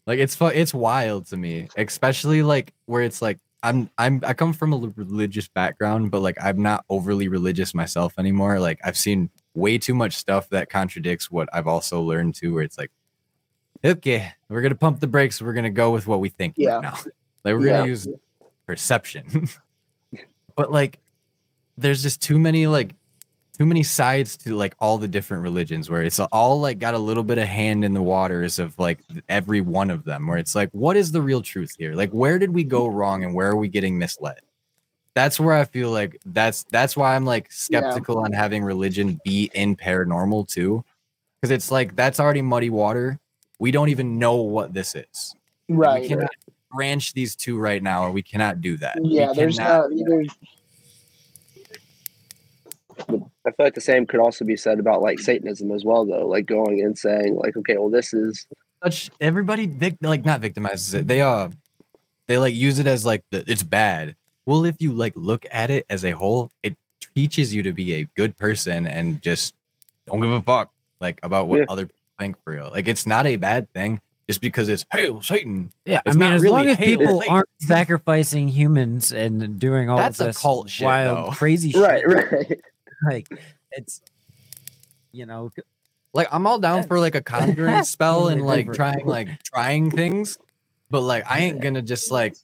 Like 0.06 0.18
it's 0.18 0.34
fu- 0.34 0.46
it's 0.46 0.74
wild 0.74 1.26
to 1.28 1.36
me, 1.36 1.68
especially 1.76 2.42
like 2.42 2.72
where 2.86 3.02
it's 3.02 3.20
like 3.22 3.38
I'm 3.62 3.90
I'm 3.98 4.20
I 4.24 4.34
come 4.34 4.52
from 4.52 4.72
a 4.72 4.76
religious 4.94 5.48
background, 5.48 6.10
but 6.10 6.20
like 6.20 6.36
I'm 6.42 6.62
not 6.62 6.84
overly 6.88 7.28
religious 7.28 7.74
myself 7.74 8.14
anymore. 8.18 8.60
Like 8.60 8.78
I've 8.84 8.96
seen 8.96 9.30
way 9.54 9.78
too 9.78 9.94
much 9.94 10.14
stuff 10.14 10.48
that 10.50 10.70
contradicts 10.70 11.30
what 11.30 11.48
I've 11.52 11.66
also 11.66 12.00
learned 12.00 12.36
too, 12.36 12.54
where 12.54 12.62
it's 12.62 12.78
like, 12.78 12.90
okay, 13.84 14.32
we're 14.48 14.62
gonna 14.62 14.74
pump 14.76 15.00
the 15.00 15.06
brakes, 15.08 15.42
we're 15.42 15.54
gonna 15.54 15.70
go 15.70 15.90
with 15.90 16.06
what 16.06 16.20
we 16.20 16.28
think 16.28 16.54
Yeah. 16.56 16.74
right 16.74 16.82
now. 16.82 16.94
Like 17.44 17.54
we're 17.54 17.66
Yeah. 17.66 17.76
gonna 17.78 17.88
use 17.88 18.06
perception. 18.66 19.48
but 20.56 20.70
like 20.72 20.98
there's 21.76 22.02
just 22.02 22.20
too 22.20 22.38
many 22.38 22.66
like 22.66 22.94
too 23.58 23.66
many 23.66 23.82
sides 23.82 24.36
to 24.36 24.54
like 24.54 24.74
all 24.78 24.98
the 24.98 25.08
different 25.08 25.42
religions 25.42 25.90
where 25.90 26.02
it's 26.02 26.20
all 26.20 26.60
like 26.60 26.78
got 26.78 26.94
a 26.94 26.98
little 26.98 27.24
bit 27.24 27.38
of 27.38 27.48
hand 27.48 27.84
in 27.84 27.92
the 27.92 28.02
waters 28.02 28.58
of 28.58 28.78
like 28.78 29.00
every 29.28 29.60
one 29.60 29.90
of 29.90 30.04
them 30.04 30.26
where 30.28 30.38
it's 30.38 30.54
like 30.54 30.70
what 30.70 30.96
is 30.96 31.10
the 31.10 31.20
real 31.20 31.42
truth 31.42 31.72
here? 31.78 31.94
Like 31.94 32.10
where 32.10 32.38
did 32.38 32.54
we 32.54 32.62
go 32.62 32.86
wrong 32.86 33.24
and 33.24 33.34
where 33.34 33.48
are 33.48 33.56
we 33.56 33.68
getting 33.68 33.98
misled? 33.98 34.38
That's 35.14 35.40
where 35.40 35.54
i 35.56 35.64
feel 35.64 35.90
like 35.90 36.20
that's 36.26 36.62
that's 36.70 36.96
why 36.96 37.16
i'm 37.16 37.24
like 37.24 37.46
Yeah. 37.68 37.80
skeptical 37.80 38.18
on 38.18 38.32
having 38.32 38.62
religion 38.62 39.18
be 39.24 39.50
in 39.52 39.74
paranormal 39.74 40.46
too 40.48 40.84
because 41.40 41.50
it's 41.50 41.72
like 41.72 41.96
that's 41.96 42.20
already 42.20 42.42
muddy 42.42 42.70
water. 42.70 43.18
We 43.58 43.72
don't 43.72 43.88
even 43.88 44.20
know 44.20 44.36
what 44.36 44.72
this 44.72 44.94
is. 44.94 45.34
Right. 45.68 46.02
we 46.02 46.08
cannot 46.08 46.30
branch 46.70 47.12
these 47.14 47.34
two 47.34 47.58
right 47.58 47.82
now 47.82 48.04
or 48.04 48.12
we 48.12 48.22
cannot 48.22 48.60
do 48.60 48.76
that. 48.76 49.00
We 49.02 49.08
Yeah, 49.16 49.32
there's 49.34 49.56
cannot- 49.58 49.90
no 49.90 50.04
there's 50.06 50.28
I 53.00 53.50
feel 53.52 53.66
like 53.66 53.74
the 53.74 53.80
same 53.80 54.06
could 54.06 54.20
also 54.20 54.44
be 54.44 54.56
said 54.56 54.78
about 54.78 55.02
like 55.02 55.18
Satanism 55.18 55.70
as 55.72 55.84
well, 55.84 56.04
though. 56.04 56.26
Like 56.26 56.46
going 56.46 56.80
and 56.82 56.96
saying, 56.98 57.36
like, 57.36 57.56
okay, 57.56 57.76
well, 57.76 57.90
this 57.90 58.12
is 58.12 58.46
such 58.82 59.10
everybody 59.20 59.66
vic- 59.66 59.96
like 60.02 60.24
not 60.24 60.40
victimizes 60.40 60.94
it. 60.94 61.06
They 61.08 61.20
uh 61.20 61.48
they 62.26 62.38
like 62.38 62.54
use 62.54 62.78
it 62.78 62.86
as 62.86 63.04
like 63.06 63.22
the, 63.30 63.44
it's 63.50 63.62
bad. 63.62 64.14
Well, 64.46 64.64
if 64.64 64.76
you 64.80 64.92
like 64.92 65.12
look 65.16 65.46
at 65.50 65.70
it 65.70 65.84
as 65.90 66.04
a 66.04 66.10
whole, 66.12 66.50
it 66.62 66.76
teaches 67.14 67.54
you 67.54 67.62
to 67.64 67.72
be 67.72 67.94
a 67.94 68.04
good 68.16 68.36
person 68.36 68.86
and 68.86 69.20
just 69.22 69.54
don't 70.06 70.20
give 70.20 70.30
a 70.30 70.42
fuck 70.42 70.70
like 71.00 71.18
about 71.22 71.48
what 71.48 71.60
Yeah. 71.60 71.64
other 71.68 71.86
people 71.86 71.96
think 72.18 72.36
for 72.44 72.52
real. 72.54 72.70
Like 72.72 72.88
it's 72.88 73.06
not 73.06 73.26
a 73.26 73.36
bad 73.36 73.72
thing 73.72 74.00
just 74.28 74.40
because 74.40 74.68
it's 74.68 74.84
hail 74.92 75.22
Satan. 75.22 75.72
Yeah, 75.86 76.00
I 76.06 76.12
mean, 76.12 76.32
as 76.32 76.42
really 76.42 76.52
long 76.54 76.66
as 76.68 76.76
people 76.76 77.20
it's 77.20 77.28
aren't 77.30 77.48
sacrificing 77.60 78.48
humans 78.48 79.10
and 79.12 79.58
doing 79.58 79.88
all 79.88 79.96
That's 79.96 80.20
a 80.20 80.24
this 80.24 80.38
cult 80.38 80.68
shit, 80.68 80.84
wild, 80.84 81.28
though. 81.28 81.30
crazy 81.32 81.72
right, 81.80 82.02
shit, 82.06 82.32
right. 82.32 82.60
like 83.10 83.28
it's 83.72 84.00
you 85.12 85.26
know, 85.26 85.50
Like 86.14 86.28
I'm 86.32 86.46
all 86.46 86.58
down 86.58 86.84
for 86.86 86.98
like 87.00 87.14
a 87.14 87.22
conjuring 87.22 87.82
spell 87.84 88.28
and 88.28 88.44
like 88.46 88.72
trying 88.72 89.06
like 89.06 89.42
trying 89.42 89.90
things, 89.90 90.38
but 90.90 91.00
like 91.00 91.24
I 91.30 91.40
ain't 91.40 91.60
gonna 91.60 91.82
just 91.82 92.10
like 92.10 92.36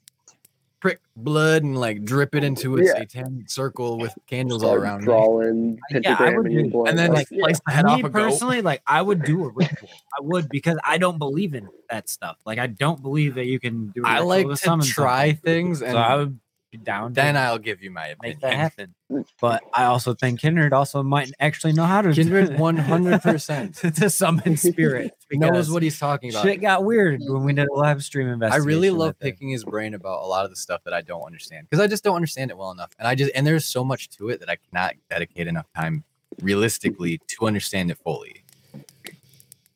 prick 0.80 1.00
blood 1.16 1.62
and 1.62 1.78
like 1.78 2.04
drip 2.04 2.34
it 2.34 2.44
into 2.44 2.76
a 2.76 2.84
Yeah. 2.84 2.94
satanic 2.98 3.48
circle 3.48 3.96
with 3.98 4.14
candles 4.26 4.62
all 4.62 4.70
Start 4.70 4.82
around 4.82 5.00
me. 5.00 5.04
drawing 5.06 5.78
Yeah, 6.02 6.16
I 6.18 6.36
would 6.36 6.46
in 6.46 6.52
your 6.52 6.62
do- 6.64 6.84
and 6.86 6.98
then 6.98 7.10
like, 7.12 7.26
like 7.30 7.40
slice 7.56 7.60
the 7.66 7.72
head 7.72 7.84
me 7.86 7.92
off 7.92 7.98
a 8.00 8.02
goat. 8.10 8.12
personally, 8.12 8.60
like 8.60 8.82
I 8.86 9.00
would 9.00 9.22
do 9.24 9.44
a 9.44 9.48
ritual. 9.48 9.88
I 10.18 10.20
would 10.20 10.48
because 10.50 10.78
I 10.84 10.98
don't 10.98 11.18
believe 11.18 11.54
in 11.54 11.68
that 11.90 12.08
stuff. 12.10 12.36
Like 12.44 12.58
I 12.58 12.66
don't 12.66 13.00
believe 13.00 13.34
that 13.36 13.46
you 13.46 13.58
can 13.58 13.88
do. 13.94 14.02
I 14.04 14.20
like 14.20 14.46
to 14.46 14.56
to 14.56 14.80
try 14.82 15.30
something. 15.30 15.36
things, 15.42 15.82
and 15.82 15.92
so 15.92 15.98
I 15.98 16.16
would 16.16 16.34
be 16.34 16.40
down. 16.82 17.12
then 17.12 17.36
I'll 17.36 17.58
give 17.58 17.82
you 17.82 17.90
my 17.90 18.14
make 18.22 18.36
opinion. 18.36 18.38
that 18.42 18.52
happen. 18.54 18.94
But 19.40 19.62
I 19.72 19.84
also 19.84 20.14
think 20.14 20.40
Kindred 20.40 20.72
also 20.72 21.02
might 21.02 21.30
actually 21.38 21.72
know 21.74 21.84
how 21.84 22.02
to 22.02 22.12
Kindred 22.12 22.58
one 22.58 22.76
hundred 22.76 23.20
percent 23.22 23.76
to 23.94 24.10
summon 24.10 24.56
spirit 24.56 25.12
knows 25.32 25.50
because 25.50 25.70
what 25.70 25.82
he's 25.82 25.98
talking 25.98 26.30
about. 26.30 26.44
Shit 26.44 26.60
got 26.60 26.84
weird 26.84 27.20
when 27.22 27.44
we 27.44 27.52
did 27.52 27.68
a 27.68 27.72
live 27.74 28.02
stream 28.02 28.28
I 28.28 28.32
investigation. 28.32 28.66
really 28.66 28.90
love 28.90 29.08
with 29.08 29.16
it. 29.16 29.20
picking 29.20 29.50
his 29.50 29.64
brain 29.64 29.94
about 29.94 30.22
a 30.22 30.26
lot 30.26 30.44
of 30.44 30.50
the 30.50 30.56
stuff 30.56 30.82
that 30.84 30.94
I 30.94 31.00
don't 31.02 31.22
understand 31.22 31.68
because 31.68 31.82
I 31.82 31.86
just 31.86 32.02
don't 32.02 32.16
understand 32.16 32.50
it 32.50 32.56
well 32.58 32.70
enough, 32.70 32.90
and 32.98 33.06
I 33.06 33.14
just 33.14 33.30
and 33.34 33.46
there's 33.46 33.64
so 33.64 33.84
much 33.84 34.08
to 34.10 34.30
it 34.30 34.40
that 34.40 34.48
I 34.50 34.56
cannot 34.56 34.94
dedicate 35.10 35.46
enough 35.46 35.66
time 35.76 36.04
realistically 36.42 37.20
to 37.28 37.46
understand 37.46 37.90
it 37.90 37.98
fully. 37.98 38.42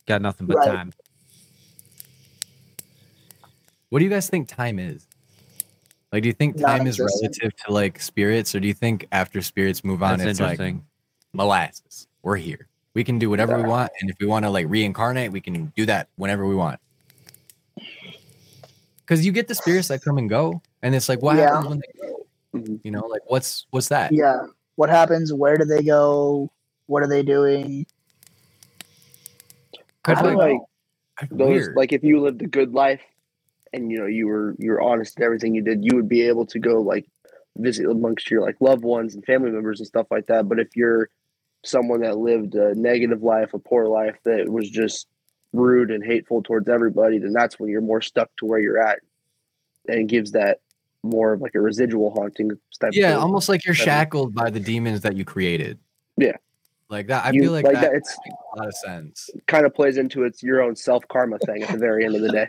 Got 0.07 0.23
nothing 0.23 0.47
but 0.47 0.57
Right. 0.57 0.67
time. 0.69 0.93
What 3.91 4.01
do 4.01 4.05
you 4.05 4.11
guys 4.11 4.29
think 4.29 4.49
time 4.49 4.79
is? 4.79 5.07
Like, 6.13 6.23
do 6.23 6.29
you 6.29 6.33
think 6.33 6.59
time 6.59 6.87
is 6.87 6.99
relative 6.99 7.55
to 7.67 7.73
like 7.73 8.01
spirits, 8.01 8.55
or 8.55 8.61
do 8.61 8.67
you 8.69 8.75
think 8.75 9.07
after 9.13 9.43
spirits 9.43 9.85
move 9.85 10.03
on, 10.03 10.19
That's 10.19 10.41
it's 10.41 10.61
like 10.61 10.75
molasses? 11.33 12.07
We're 12.23 12.37
here. 12.37 12.67
We 12.95 13.05
can 13.05 13.19
do 13.19 13.29
whatever 13.31 13.57
we 13.57 13.65
want, 13.69 13.93
and 14.01 14.11
if 14.11 14.17
we 14.19 14.27
want 14.27 14.45
to 14.45 14.51
like 14.51 14.67
reincarnate, 14.69 15.31
we 15.33 15.41
can 15.41 15.73
do 15.77 15.85
that 15.87 16.09
whenever 16.17 16.47
we 16.47 16.55
want. 16.55 16.81
Because 19.01 19.25
you 19.25 19.33
get 19.33 19.49
the 19.49 19.55
spirits 19.55 19.89
that 19.89 20.03
come 20.03 20.19
and 20.19 20.29
go, 20.29 20.61
and 20.83 20.95
it's 20.95 21.09
like, 21.09 21.23
what 21.23 21.37
Yeah. 21.37 21.49
happens 21.51 21.69
when 21.69 21.79
they 21.81 22.01
go? 22.01 22.27
Mhm. 22.55 22.81
You 22.83 22.91
know, 22.91 23.07
like 23.07 23.23
what's 23.27 23.67
what's 23.71 23.89
that? 23.89 24.13
yeah. 24.13 24.47
What 24.77 24.89
happens? 24.91 25.33
Where 25.33 25.59
do 25.59 25.65
they 25.65 25.83
go? 25.83 26.51
What 26.87 27.03
are 27.03 27.07
they 27.09 27.23
doing? 27.23 27.87
I 30.05 30.13
I 30.13 30.15
feel 30.23 30.39
like 30.39 30.59
those 31.31 31.49
Weird. 31.49 31.77
like 31.77 31.93
if 31.93 32.03
you 32.03 32.21
lived 32.21 32.41
a 32.43 32.47
good 32.47 32.73
life 32.73 33.01
and 33.73 33.91
you 33.91 33.99
know 33.99 34.07
you 34.07 34.27
were 34.27 34.55
you 34.59 34.71
were 34.71 34.81
honest 34.81 35.19
in 35.19 35.25
everything 35.25 35.55
you 35.55 35.63
did, 35.63 35.85
you 35.85 35.95
would 35.97 36.09
be 36.09 36.23
able 36.23 36.47
to 36.47 36.59
go 36.59 36.81
like 36.81 37.07
visit 37.57 37.87
amongst 37.87 38.31
your 38.31 38.41
like 38.43 38.57
loved 38.61 38.85
ones 38.85 39.15
and 39.15 39.25
family 39.25 39.51
members 39.51 39.81
and 39.81 39.87
stuff 39.87 40.07
like 40.11 40.27
that. 40.27 40.49
But 40.49 40.61
if 40.61 40.77
you're 40.77 41.11
someone 41.65 42.01
that 42.03 42.17
lived 42.19 42.55
a 42.55 42.75
negative 42.75 43.23
life, 43.23 43.53
a 43.55 43.59
poor 43.59 43.87
life 43.89 44.17
that 44.25 44.49
was 44.49 44.71
just 44.71 45.09
rude 45.53 45.91
and 45.91 46.05
hateful 46.05 46.43
towards 46.43 46.69
everybody, 46.69 47.19
then 47.19 47.33
that's 47.33 47.59
when 47.59 47.69
you're 47.69 47.81
more 47.81 48.01
stuck 48.01 48.31
to 48.37 48.47
where 48.47 48.61
you're 48.61 48.79
at. 48.79 49.01
And 49.89 50.01
it 50.01 50.07
gives 50.07 50.33
that 50.33 50.61
more 51.03 51.33
of 51.33 51.41
like 51.41 51.55
a 51.55 51.61
residual 51.61 52.11
haunting 52.11 52.51
type 52.81 52.91
yeah, 52.93 53.17
of 53.17 53.23
almost 53.23 53.49
like 53.49 53.65
you're 53.65 53.75
shackled 53.75 54.35
by 54.35 54.51
the 54.51 54.61
demons 54.61 55.01
that 55.01 55.17
you 55.17 55.25
created. 55.25 55.79
Yeah. 56.17 56.37
Like 56.91 57.07
that. 57.09 57.25
I 57.25 57.31
You- 57.31 57.43
feel 57.43 57.53
like, 57.53 57.65
like 57.65 57.75
that, 57.75 57.81
that- 57.83 57.95
it's- 57.95 58.17
makes 58.27 58.37
a 58.55 58.59
lot 58.59 58.69
of 58.69 58.75
sense. 58.75 59.31
kind 59.47 59.67
of 59.67 59.75
plays 59.75 59.97
into 59.99 60.25
its 60.25 60.43
your 60.43 60.63
own 60.63 60.77
self 60.77 61.07
karma 61.09 61.39
thing 61.41 61.63
at 61.63 61.71
the 61.71 61.79
very 61.79 62.05
end 62.05 62.15
of 62.15 62.23
the 62.23 62.31
day. 62.31 62.49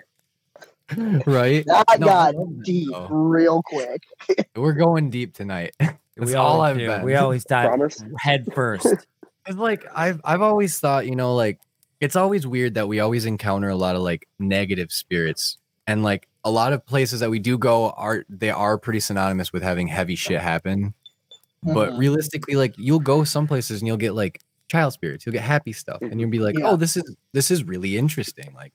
Right? 1.25 1.65
That 1.65 1.85
No, 1.99 2.07
I 2.07 2.31
got 2.33 2.63
deep 2.63 2.89
though. 2.91 3.07
real 3.09 3.61
quick. 3.63 4.03
We're 4.55 4.73
going 4.73 5.09
deep 5.09 5.33
tonight. 5.33 5.75
That's 5.79 5.95
we 6.17 6.33
all 6.35 6.61
always 6.61 6.71
I've 6.71 6.77
do. 6.77 6.87
been. 6.87 7.03
We 7.03 7.15
always 7.15 7.43
dive 7.45 7.67
Promise? 7.69 8.03
head 8.19 8.47
first. 8.53 8.87
It's 9.47 9.57
like 9.57 9.83
I've 9.95 10.21
I've 10.23 10.43
always 10.43 10.77
thought, 10.79 11.07
you 11.07 11.15
know, 11.15 11.33
like 11.33 11.59
it's 12.01 12.15
always 12.15 12.45
weird 12.45 12.75
that 12.75 12.87
we 12.87 12.99
always 12.99 13.25
encounter 13.25 13.67
a 13.69 13.75
lot 13.75 13.95
of 13.95 14.03
like 14.03 14.27
negative 14.37 14.91
spirits. 14.91 15.57
And 15.87 16.03
like 16.03 16.27
a 16.43 16.51
lot 16.51 16.71
of 16.71 16.85
places 16.85 17.21
that 17.21 17.31
we 17.31 17.39
do 17.39 17.57
go 17.57 17.89
are 17.91 18.25
they 18.29 18.51
are 18.51 18.77
pretty 18.77 18.99
synonymous 18.99 19.51
with 19.51 19.63
having 19.63 19.87
heavy 19.87 20.13
shit 20.15 20.39
happen. 20.39 20.93
But 21.63 21.93
Mhm. 21.93 21.97
realistically, 21.99 22.55
like 22.57 22.75
you'll 22.77 22.99
go 22.99 23.23
some 23.23 23.47
places 23.47 23.81
and 23.81 23.87
you'll 23.87 23.97
get 23.97 24.13
like 24.13 24.39
child 24.67 24.93
spirits, 24.93 25.25
you'll 25.25 25.33
get 25.33 25.41
happy 25.41 25.73
stuff, 25.73 25.99
and 26.03 26.21
you'll 26.21 26.29
be 26.29 26.37
like, 26.39 26.55
Yeah. 26.59 26.67
Oh, 26.69 26.75
this 26.75 26.95
is 26.95 27.15
this 27.33 27.49
is 27.49 27.63
really 27.63 27.97
interesting. 27.97 28.53
Like 28.53 28.73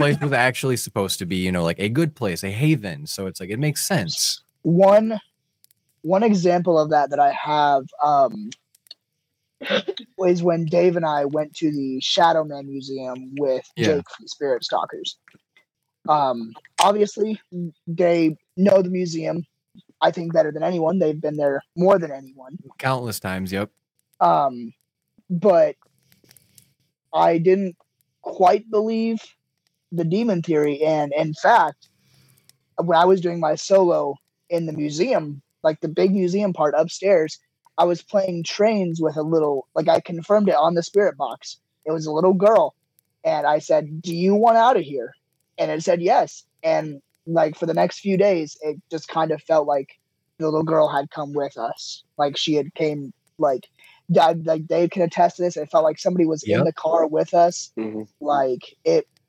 place 0.00 0.20
was 0.20 0.32
actually 0.32 0.76
supposed 0.76 1.18
to 1.20 1.26
be, 1.26 1.36
you 1.36 1.52
know, 1.52 1.62
like 1.64 1.78
a 1.78 1.88
good 1.88 2.14
place, 2.14 2.42
a 2.42 2.50
haven. 2.50 3.06
So 3.06 3.26
it's 3.26 3.40
like 3.40 3.50
it 3.50 3.58
makes 3.58 3.86
sense. 3.86 4.42
one 4.62 5.20
one 6.02 6.22
example 6.22 6.78
of 6.78 6.90
that 6.90 7.10
that 7.10 7.20
I 7.20 7.30
have 7.32 7.84
um, 8.02 8.50
was 10.18 10.42
when 10.42 10.64
Dave 10.64 10.96
and 10.96 11.04
I 11.04 11.26
went 11.26 11.54
to 11.56 11.70
the 11.70 12.00
Shadow 12.00 12.44
Man 12.44 12.66
Museum 12.66 13.34
with 13.38 13.64
Yeah. 13.76 13.96
Jake 13.96 14.10
from 14.16 14.26
Spirit 14.26 14.64
Stalkers. 14.64 15.18
Um, 16.08 16.52
obviously, 16.82 17.38
they 17.86 18.36
know 18.56 18.80
the 18.82 18.88
museum. 18.88 19.44
I 20.00 20.10
think 20.10 20.32
better 20.32 20.50
than 20.50 20.62
anyone. 20.62 20.98
They've 20.98 21.20
been 21.20 21.36
there 21.36 21.62
more 21.76 21.98
than 21.98 22.10
anyone. 22.10 22.56
Countless 22.78 23.20
times, 23.20 23.52
yep. 23.52 23.70
Um, 24.20 24.72
but 25.28 25.76
I 27.12 27.36
didn't 27.36 27.76
quite 28.22 28.70
believe 28.70 29.18
the 29.92 30.04
demon 30.04 30.42
theory. 30.42 30.82
And 30.82 31.12
in 31.16 31.34
fact, 31.34 31.88
when 32.76 32.98
I 32.98 33.04
was 33.04 33.20
doing 33.20 33.40
my 33.40 33.54
solo 33.54 34.16
in 34.48 34.66
the 34.66 34.72
museum, 34.72 35.42
like 35.62 35.80
the 35.80 35.88
big 35.88 36.12
museum 36.12 36.52
part 36.52 36.74
upstairs, 36.76 37.38
I 37.78 37.84
was 37.84 38.02
playing 38.02 38.44
trains 38.44 39.00
with 39.00 39.16
a 39.16 39.22
little, 39.22 39.66
like 39.74 39.88
I 39.88 40.00
confirmed 40.00 40.48
it 40.48 40.54
on 40.54 40.74
the 40.74 40.82
spirit 40.82 41.16
box. 41.16 41.58
It 41.84 41.92
was 41.92 42.06
a 42.06 42.12
little 42.12 42.34
girl. 42.34 42.74
And 43.24 43.46
I 43.46 43.58
said, 43.58 44.02
Do 44.02 44.14
you 44.14 44.34
want 44.34 44.56
out 44.56 44.76
of 44.76 44.82
here? 44.82 45.12
And 45.58 45.70
it 45.70 45.82
said 45.82 46.00
yes. 46.00 46.44
And 46.62 47.00
like 47.26 47.56
for 47.56 47.66
the 47.66 47.74
next 47.74 48.00
few 48.00 48.16
days, 48.16 48.56
it 48.62 48.76
just 48.90 49.08
kind 49.08 49.30
of 49.30 49.42
felt 49.42 49.66
like 49.66 49.98
the 50.38 50.46
little 50.46 50.62
girl 50.62 50.88
had 50.88 51.10
come 51.10 51.32
with 51.34 51.56
us. 51.58 52.02
Like 52.16 52.36
she 52.36 52.54
had 52.54 52.74
came, 52.74 53.12
like, 53.38 53.68
like 54.08 54.66
Dave 54.66 54.90
can 54.90 55.02
attest 55.02 55.36
to 55.36 55.42
this. 55.42 55.56
It 55.56 55.70
felt 55.70 55.84
like 55.84 55.98
somebody 55.98 56.26
was 56.26 56.42
in 56.42 56.64
the 56.64 56.72
car 56.72 57.06
with 57.06 57.34
us. 57.34 57.72
Mhm. 57.76 58.08
Like 58.20 58.76
it, 58.84 59.06
They 59.06 59.19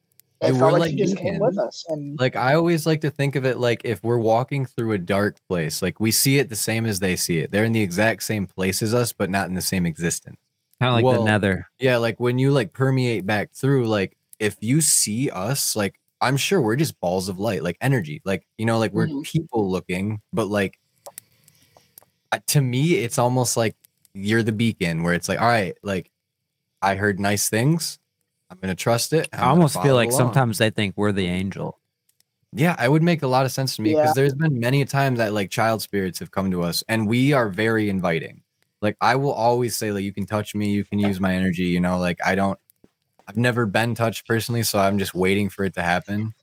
it 0.41 0.53
were 0.53 0.59
felt 0.59 0.71
like, 0.73 0.79
like 0.81 0.89
she 0.91 0.97
just 0.97 1.17
came 1.17 1.39
with 1.39 1.57
us. 1.57 1.85
And 1.89 2.19
Like 2.19 2.35
I 2.35 2.55
always 2.55 2.85
like 2.85 3.01
to 3.01 3.11
think 3.11 3.35
of 3.35 3.45
it 3.45 3.57
like 3.57 3.81
if 3.83 4.03
we're 4.03 4.17
walking 4.17 4.65
through 4.65 4.93
a 4.93 4.97
dark 4.97 5.37
place, 5.47 5.81
like 5.81 5.99
we 5.99 6.11
see 6.11 6.39
it 6.39 6.49
the 6.49 6.55
same 6.55 6.85
as 6.85 6.99
they 6.99 7.15
see 7.15 7.39
it. 7.39 7.51
They're 7.51 7.65
in 7.65 7.73
the 7.73 7.81
exact 7.81 8.23
same 8.23 8.47
place 8.47 8.81
as 8.81 8.93
us, 8.93 9.13
but 9.13 9.29
not 9.29 9.47
in 9.47 9.53
the 9.55 9.61
same 9.61 9.85
existence. 9.85 10.37
Kind 10.79 10.89
of 10.89 10.95
like 10.95 11.05
Well, 11.05 11.19
the 11.23 11.25
nether. 11.31 11.67
Yeah, 11.79 11.97
like 11.97 12.19
when 12.19 12.39
you 12.39 12.51
like 12.51 12.73
permeate 12.73 13.25
back 13.25 13.51
through, 13.53 13.87
like 13.87 14.17
if 14.39 14.55
you 14.61 14.81
see 14.81 15.29
us, 15.29 15.75
like 15.75 15.99
I'm 16.21 16.37
sure 16.37 16.61
we're 16.61 16.75
just 16.75 16.99
balls 16.99 17.29
of 17.29 17.39
light, 17.39 17.63
like 17.63 17.77
energy. 17.81 18.21
Like, 18.25 18.45
you 18.57 18.65
know, 18.65 18.77
like 18.79 18.93
we're 18.93 19.07
Mhm. 19.07 19.23
people 19.23 19.69
looking, 19.69 20.21
but 20.33 20.47
like 20.47 20.77
to 22.47 22.61
me, 22.61 22.95
it's 22.95 23.17
almost 23.19 23.57
like 23.57 23.75
you're 24.13 24.43
the 24.43 24.51
beacon 24.51 25.03
where 25.03 25.13
it's 25.13 25.27
like, 25.29 25.39
all 25.41 25.47
right, 25.47 25.77
like 25.83 26.09
I 26.81 26.95
heard 26.95 27.19
nice 27.19 27.49
things. 27.49 27.99
I'm 28.51 28.57
gonna 28.59 28.75
trust 28.75 29.13
it. 29.13 29.29
I'm 29.31 29.39
I 29.39 29.47
almost 29.47 29.81
feel 29.81 29.95
like 29.95 30.09
along." 30.09 30.17
sometimes 30.19 30.57
they 30.57 30.69
think 30.69 30.93
we're 30.97 31.13
the 31.13 31.25
angel. 31.25 31.79
Yeah, 32.53 32.75
I 32.77 32.89
would 32.89 33.01
make 33.01 33.23
a 33.23 33.27
lot 33.27 33.45
of 33.45 33.51
sense 33.53 33.77
to 33.77 33.81
me 33.81 33.93
because 33.93 34.09
Yeah. 34.09 34.13
there's 34.13 34.35
been 34.35 34.59
many 34.59 34.83
times 34.83 35.19
that 35.19 35.31
like 35.31 35.49
child 35.49 35.81
spirits 35.81 36.19
have 36.19 36.31
come 36.31 36.51
to 36.51 36.61
us 36.63 36.83
and 36.89 37.07
we 37.07 37.31
are 37.31 37.47
very 37.47 37.89
inviting. 37.89 38.43
Like 38.81 38.97
I 38.99 39.15
will 39.15 39.31
always 39.31 39.75
say 39.77 39.93
like 39.93 40.03
you 40.03 40.11
can 40.13 40.25
touch 40.25 40.53
me, 40.53 40.71
you 40.71 40.83
can 40.83 40.99
use 40.99 41.21
my 41.21 41.33
energy, 41.33 41.63
you 41.63 41.79
know, 41.79 41.97
like 41.97 42.19
I 42.25 42.35
don't 42.35 42.59
I've 43.27 43.37
never 43.37 43.65
been 43.65 43.95
touched 43.95 44.27
personally, 44.27 44.63
so 44.63 44.79
I'm 44.79 44.97
just 44.99 45.15
waiting 45.15 45.47
for 45.47 45.63
it 45.63 45.73
to 45.75 45.81
happen. 45.81 46.33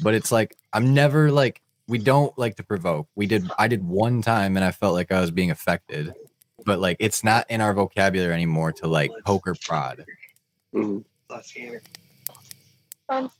But 0.00 0.14
it's 0.14 0.30
like 0.30 0.54
I'm 0.72 0.94
never 0.94 1.32
like 1.32 1.60
we 1.88 1.98
don't 1.98 2.36
like 2.38 2.54
to 2.56 2.62
provoke. 2.62 3.08
We 3.16 3.26
did 3.26 3.50
I 3.58 3.66
did 3.66 3.82
one 3.82 4.22
time 4.22 4.56
and 4.56 4.64
I 4.64 4.70
felt 4.70 4.94
like 4.94 5.10
I 5.10 5.20
was 5.20 5.32
being 5.32 5.50
affected. 5.50 6.14
But 6.64 6.78
like 6.78 6.98
it's 7.00 7.24
not 7.24 7.50
in 7.50 7.60
our 7.60 7.74
vocabulary 7.74 8.32
anymore 8.34 8.70
to 8.74 8.86
like 8.86 9.10
poke 9.24 9.48
or 11.30 11.36
prod. 11.38 11.80
Mhm. 13.10 13.30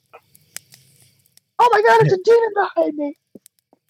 oh 1.59 1.69
my 1.73 1.83
god, 1.83 2.07
it's 2.07 2.13
a 2.15 2.23
demon 2.23 2.53
behind 2.55 2.95
me. 2.97 3.15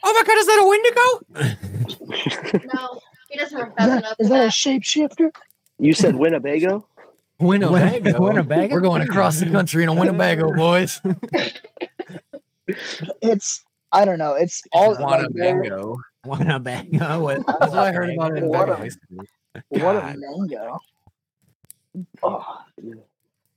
Oh 0.05 0.13
my 0.13 0.23
god, 0.27 0.39
is 0.39 0.47
that 0.47 0.61
a 0.63 0.67
Wendigo? 0.69 1.55
No, 2.75 3.01
he 3.29 3.39
doesn't 3.39 3.59
have 3.59 3.69
Is 3.69 3.75
fast 3.77 3.89
that, 3.91 3.99
enough. 3.99 4.17
is 4.19 4.29
for 4.29 4.35
that 4.35 4.45
a 4.45 4.49
shapeshifter? 4.49 5.31
You 5.79 5.93
said 5.93 6.17
Winnebago? 6.17 6.87
Winnebago. 7.41 8.21
Winnebago? 8.21 8.75
We're 8.75 8.81
going 8.81 9.03
across 9.03 9.39
the 9.39 9.47
country 9.51 9.83
in 9.83 9.89
a 9.89 9.95
Winnebago, 9.95 10.53
boys. 10.55 11.01
It's 13.23 13.65
I 13.93 14.05
don't 14.05 14.19
know. 14.19 14.35
It's 14.35 14.63
all 14.73 14.95
like, 14.95 15.27
they're- 15.33 15.57
Winnebago. 15.61 15.97
Winnebago. 16.27 17.21
What- 17.21 17.47
That's 17.47 17.71
what 17.73 17.79
I 17.79 17.93
heard 17.93 18.11
about 18.15 18.33
it 18.37 18.43
in 18.43 18.49
What 18.49 18.69
Vegas. 18.79 18.97
a- 18.97 19.79
high 19.79 19.85
what 19.85 19.97
a 19.97 20.17
mango. 20.17 20.79
Oh, 22.23 22.59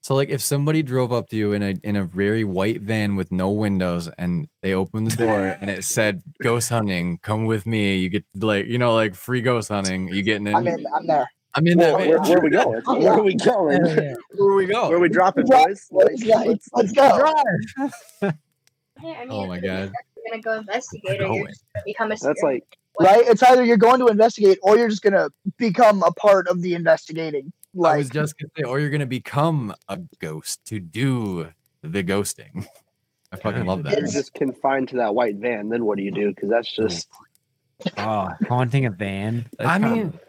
So 0.04 0.16
like 0.16 0.30
if 0.30 0.42
somebody 0.42 0.82
drove 0.82 1.14
up 1.14 1.30
to 1.30 1.36
you 1.36 1.54
in 1.54 1.62
a 1.62 1.76
in 1.84 1.96
a 1.96 2.04
very 2.04 2.44
white 2.44 2.82
van 2.82 3.16
with 3.16 3.32
no 3.32 3.52
windows 3.52 4.10
and 4.18 4.48
they 4.64 4.74
opened 4.74 5.12
the 5.12 5.16
door 5.16 5.56
and 5.62 5.70
it 5.70 5.84
said 5.84 6.24
ghost 6.42 6.70
hunting, 6.70 7.20
come 7.20 7.46
with 7.46 7.66
me. 7.68 7.98
You 7.98 8.10
get 8.10 8.26
like 8.36 8.66
you 8.66 8.80
know 8.80 8.96
like 8.96 9.14
free 9.14 9.42
ghost 9.42 9.70
hunting. 9.70 10.08
You 10.08 10.24
getting 10.24 10.48
in? 10.48 10.56
I'm 10.56 10.68
in. 10.68 10.84
I'm 10.96 11.06
there. 11.06 11.30
I'm 11.54 11.68
in 11.68 11.78
Where, 11.78 11.92
that. 11.92 12.08
where, 12.08 12.18
van. 12.18 12.28
where 12.30 12.38
are 12.38 12.42
we 12.42 12.50
going? 12.50 12.82
Where 13.04 13.14
are 13.14 13.22
we 13.24 13.36
going? 13.36 13.84
Where 13.84 14.50
are 14.50 14.56
we 14.56 14.66
go? 14.66 14.88
Where 14.88 14.98
are 14.98 15.02
we 15.02 15.10
dropping, 15.10 15.46
Drop- 15.46 15.68
boys? 15.68 15.86
Let's, 15.92 16.24
Like, 16.26 16.48
let's, 16.48 16.70
let's 16.74 16.92
go. 16.94 17.34
Yeah, 18.22 18.32
I 19.04 19.26
mean, 19.26 19.28
Oh 19.30 19.48
my 19.48 19.58
if 19.58 19.64
you're 19.64 19.86
god. 19.88 19.92
gonna 20.30 20.42
go 20.42 20.58
investigate 20.60 21.22
or 21.22 21.36
you're 21.36 21.48
just 21.48 21.64
gonna 21.74 21.84
become 21.86 22.08
a 22.08 22.10
That's 22.16 22.22
spirit. 22.22 22.44
like 22.44 22.78
Right? 23.00 23.26
It's 23.28 23.42
either 23.44 23.64
you're 23.64 23.78
going 23.78 24.00
to 24.00 24.08
investigate 24.08 24.60
or 24.64 24.78
you're 24.78 24.90
just 24.90 25.02
gonna 25.02 25.30
become 25.58 26.04
a 26.04 26.12
part 26.12 26.48
of 26.48 26.62
the 26.62 26.74
investigating. 26.76 27.52
I 27.80 27.98
was 27.98 28.10
just 28.10 28.38
gonna 28.38 28.52
say, 28.58 28.64
or 28.64 28.80
you're 28.80 28.90
gonna 28.90 29.06
become 29.06 29.74
a 29.88 29.98
ghost 30.20 30.64
to 30.66 30.80
do 30.80 31.48
the 31.82 32.04
ghosting. 32.04 32.66
I 33.32 33.38
fucking 33.38 33.66
love 33.66 33.84
that. 33.84 33.98
you're 33.98 34.08
just 34.08 34.34
confined 34.34 34.90
to 34.90 34.98
that 34.98 35.16
white 35.16 35.38
van. 35.38 35.70
Then 35.70 35.86
what 35.86 35.98
do 35.98 36.04
you 36.04 36.12
do? 36.12 36.30
Because 36.34 36.50
that's 36.50 36.76
oh, 36.78 36.84
just 36.84 37.08
Oh, 37.98 38.28
haunting 38.48 38.86
a 38.86 38.92
van. 38.92 39.46
That's 39.58 39.70
I 39.70 39.80
kinda- 39.80 39.96
mean, 39.96 40.20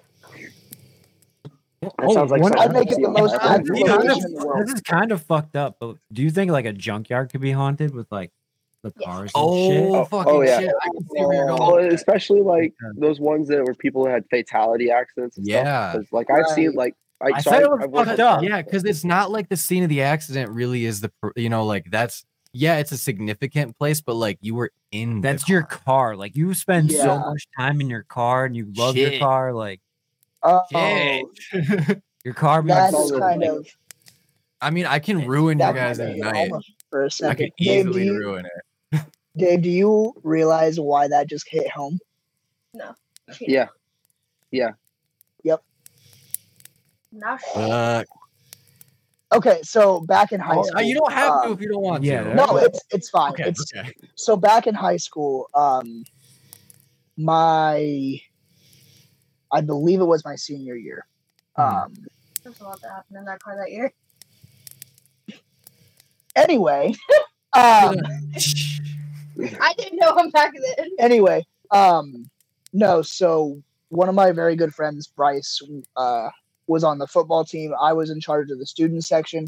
that 1.80 2.12
sounds 2.12 2.16
oh, 2.30 2.34
like 2.34 2.42
one- 2.42 2.52
something 2.56 2.58
I'd 2.60 2.72
make 2.72 2.92
it 2.92 3.00
the 3.02 3.08
most 3.08 3.32
see 3.32 3.38
on 3.38 3.64
This 3.64 3.78
is 3.80 3.88
kind 3.88 4.10
of- 4.10 4.16
in 4.24 4.34
the 4.34 4.46
world. 4.46 4.66
This 4.66 4.74
is 4.74 4.80
kind 4.82 5.12
of 5.12 5.22
fucked 5.22 5.56
up, 5.56 5.76
but 5.80 5.96
do 6.12 6.22
you 6.22 6.30
think 6.30 6.50
like 6.52 6.64
a 6.64 6.72
junkyard 6.72 7.30
could 7.32 7.40
be 7.40 7.50
haunted 7.52 7.92
with 7.92 8.06
like 8.12 8.30
the 8.82 8.92
Yes. 8.98 9.04
cars 9.06 9.32
and 9.34 9.54
shit? 9.54 9.84
oh 9.90 9.96
Oh, 9.96 10.04
fucking 10.04 10.32
oh, 10.32 10.42
yeah. 10.42 10.60
shit! 10.60 10.72
I 10.80 10.86
can 10.88 11.00
see 11.02 11.24
where 11.24 11.34
you're 11.34 11.50
Oh, 11.60 11.78
especially 11.78 12.40
like 12.42 12.72
those 12.96 13.18
ones 13.20 13.48
that 13.48 13.64
were 13.64 13.74
people 13.74 14.04
that 14.04 14.12
had 14.12 14.24
fatality 14.30 14.90
accidents. 14.92 15.36
And 15.38 15.46
Yeah. 15.46 15.90
stuff. 15.90 15.94
'Cause, 16.04 16.12
like 16.12 16.30
I've 16.30 16.46
seen 16.48 16.72
like 16.74 16.94
I, 17.22 17.36
I 17.36 17.40
so 17.40 17.50
said 17.50 17.62
I- 17.62 17.66
it 17.66 17.70
was 17.70 17.80
I've 17.84 18.06
fucked 18.08 18.20
up. 18.20 18.42
Yeah, 18.42 18.60
because 18.62 18.84
it's 18.84 19.04
not 19.04 19.30
like 19.30 19.48
the 19.48 19.56
scene 19.56 19.82
of 19.82 19.88
the 19.88 20.02
accident 20.02 20.50
really 20.50 20.84
is 20.84 21.00
the 21.00 21.12
you 21.36 21.48
know 21.48 21.64
like 21.64 21.86
that's 21.90 22.24
yeah 22.52 22.78
it's 22.78 22.92
a 22.92 22.98
significant 22.98 23.78
place, 23.78 24.00
but 24.00 24.14
like 24.14 24.38
you 24.40 24.54
were 24.54 24.70
in 24.90 25.20
the 25.20 25.28
That's 25.28 25.48
your 25.48 25.62
car. 25.62 25.80
car. 25.84 26.16
Like 26.16 26.36
you 26.36 26.52
spend 26.54 26.90
so 26.92 27.18
much 27.18 27.46
time 27.56 27.80
in 27.80 27.88
your 27.88 28.02
car 28.02 28.44
and 28.44 28.56
you 28.56 28.70
love 28.76 28.96
your 28.96 29.18
car. 29.18 29.52
Like 29.54 29.80
Oh, 30.42 30.60
your 32.24 32.34
car 32.34 32.62
being 32.62 32.74
that's 32.74 33.10
kind 33.12 33.40
like, 33.40 33.48
of 33.50 33.66
I 34.60 34.70
mean, 34.70 34.86
I 34.86 34.98
can 34.98 35.26
ruin 35.26 35.58
you 35.58 35.64
guys' 35.64 35.98
might 35.98 36.14
be 36.14 36.20
night. 36.20 36.50
for 36.90 37.02
a 37.02 37.06
I 37.06 37.08
second. 37.08 37.52
can 37.58 37.66
Dave, 37.66 37.84
do 37.84 37.90
easily 37.90 38.04
you, 38.06 38.18
ruin 38.18 38.46
it. 38.92 39.00
Dave, 39.36 39.62
do 39.62 39.70
you 39.70 40.12
realize 40.22 40.78
why 40.78 41.08
that 41.08 41.28
just 41.28 41.48
hit 41.48 41.68
home? 41.70 41.98
No. 42.74 42.94
Yeah, 43.40 43.68
yeah. 44.50 44.72
Now 47.12 47.36
sh- 47.36 47.56
Uh, 47.56 48.04
Okay, 49.32 49.60
so 49.62 50.00
back 50.00 50.32
in 50.32 50.40
high 50.40 50.58
oh, 50.58 50.62
school, 50.62 50.82
you 50.82 50.94
don't 50.94 51.12
have 51.12 51.42
to 51.42 51.48
um, 51.48 51.52
if 51.54 51.60
you 51.60 51.68
don't 51.70 51.82
want 51.82 52.04
yeah, 52.04 52.22
to. 52.22 52.34
No, 52.34 52.58
it's 52.58 52.80
it's 52.90 53.08
fine. 53.08 53.32
okay. 53.32 53.44
It's 53.44 53.72
okay. 53.74 53.90
so 54.14 54.36
back 54.36 54.66
in 54.66 54.74
high 54.74 54.98
school, 54.98 55.48
um, 55.54 56.04
my, 57.16 58.20
I 59.50 59.60
believe 59.62 60.00
it 60.00 60.04
was 60.04 60.22
my 60.24 60.36
senior 60.36 60.74
year. 60.74 61.06
Hmm. 61.56 61.62
Um, 61.62 61.94
there's 62.42 62.60
a 62.60 62.64
lot 62.64 62.80
that 62.82 62.90
happened 62.90 63.18
in 63.18 63.24
that 63.24 63.42
car 63.42 63.56
that 63.56 63.72
year. 63.72 63.92
anyway, 66.36 66.94
um, 67.54 67.96
I 69.60 69.72
didn't 69.78 69.98
know 69.98 70.14
him 70.18 70.28
back 70.30 70.52
then. 70.76 70.88
anyway, 70.98 71.46
um, 71.70 72.28
no. 72.74 73.00
So 73.00 73.62
one 73.88 74.10
of 74.10 74.14
my 74.14 74.30
very 74.32 74.56
good 74.56 74.74
friends, 74.74 75.06
Bryce, 75.06 75.62
uh, 75.96 76.28
was 76.72 76.82
on 76.84 76.98
the 76.98 77.06
football 77.06 77.44
team. 77.44 77.72
I 77.80 77.92
was 77.92 78.10
in 78.10 78.20
charge 78.20 78.50
of 78.50 78.58
the 78.58 78.66
student 78.66 79.04
section. 79.04 79.46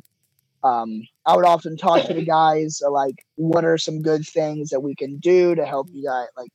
Um, 0.62 1.02
I 1.26 1.34
would 1.36 1.44
often 1.44 1.76
talk 1.76 2.06
to 2.06 2.14
the 2.14 2.24
guys 2.24 2.80
uh, 2.84 2.90
like, 2.90 3.24
what 3.36 3.64
are 3.64 3.76
some 3.78 4.00
good 4.02 4.26
things 4.26 4.70
that 4.70 4.80
we 4.80 4.94
can 4.94 5.18
do 5.18 5.54
to 5.54 5.64
help 5.66 5.88
you 5.92 6.04
guys? 6.04 6.28
Like, 6.36 6.52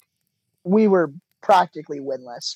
we 0.63 0.88
were 0.88 1.11
practically 1.41 1.99
winless. 1.99 2.55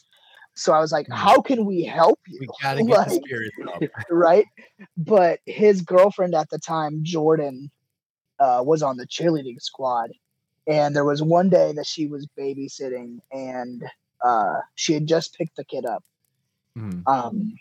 So 0.55 0.71
I 0.73 0.79
was 0.79 0.91
like, 0.91 1.07
how 1.11 1.41
can 1.41 1.65
we 1.65 1.83
help 1.83 2.19
you? 2.27 2.39
We 2.41 2.47
gotta 2.61 2.83
get 2.83 2.87
the 2.87 3.11
Like, 3.13 3.21
spirits 3.23 3.55
up. 3.67 3.83
right? 4.09 4.45
But 4.97 5.39
his 5.45 5.81
girlfriend 5.81 6.35
at 6.35 6.49
the 6.49 6.59
time, 6.59 6.99
Jordan, 7.03 7.69
uh, 8.39 8.61
was 8.65 8.81
on 8.83 8.97
the 8.97 9.07
cheerleading 9.07 9.61
squad, 9.61 10.11
and 10.67 10.95
there 10.95 11.05
was 11.05 11.21
one 11.23 11.49
day 11.49 11.71
that 11.73 11.85
she 11.87 12.07
was 12.07 12.27
babysitting, 12.37 13.19
and 13.31 13.83
uh, 14.23 14.59
she 14.75 14.93
had 14.93 15.07
just 15.07 15.35
picked 15.37 15.55
the 15.55 15.65
kid 15.65 15.85
up, 15.85 16.03
Mhm. 16.77 17.03
um, 17.07 17.53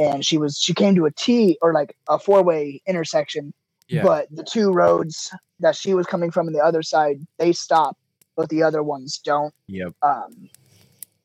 and 0.00 0.24
she 0.26 0.38
was 0.38 0.58
she 0.58 0.74
came 0.74 0.94
to 0.96 1.04
a 1.06 1.10
T 1.12 1.56
or 1.62 1.72
like 1.72 1.96
a 2.08 2.18
four 2.18 2.42
way 2.42 2.80
intersection, 2.86 3.52
Yeah. 3.88 4.02
but 4.02 4.26
the 4.32 4.42
two 4.42 4.72
roads 4.72 5.32
that 5.60 5.76
she 5.76 5.94
was 5.94 6.06
coming 6.06 6.30
from 6.32 6.46
on 6.48 6.52
the 6.54 6.60
other 6.64 6.82
side 6.82 7.20
they 7.38 7.52
stop, 7.52 7.96
but 8.36 8.48
the 8.48 8.62
other 8.64 8.82
ones 8.82 9.18
don't 9.22 9.54
Yep. 9.68 9.92
um, 10.02 10.48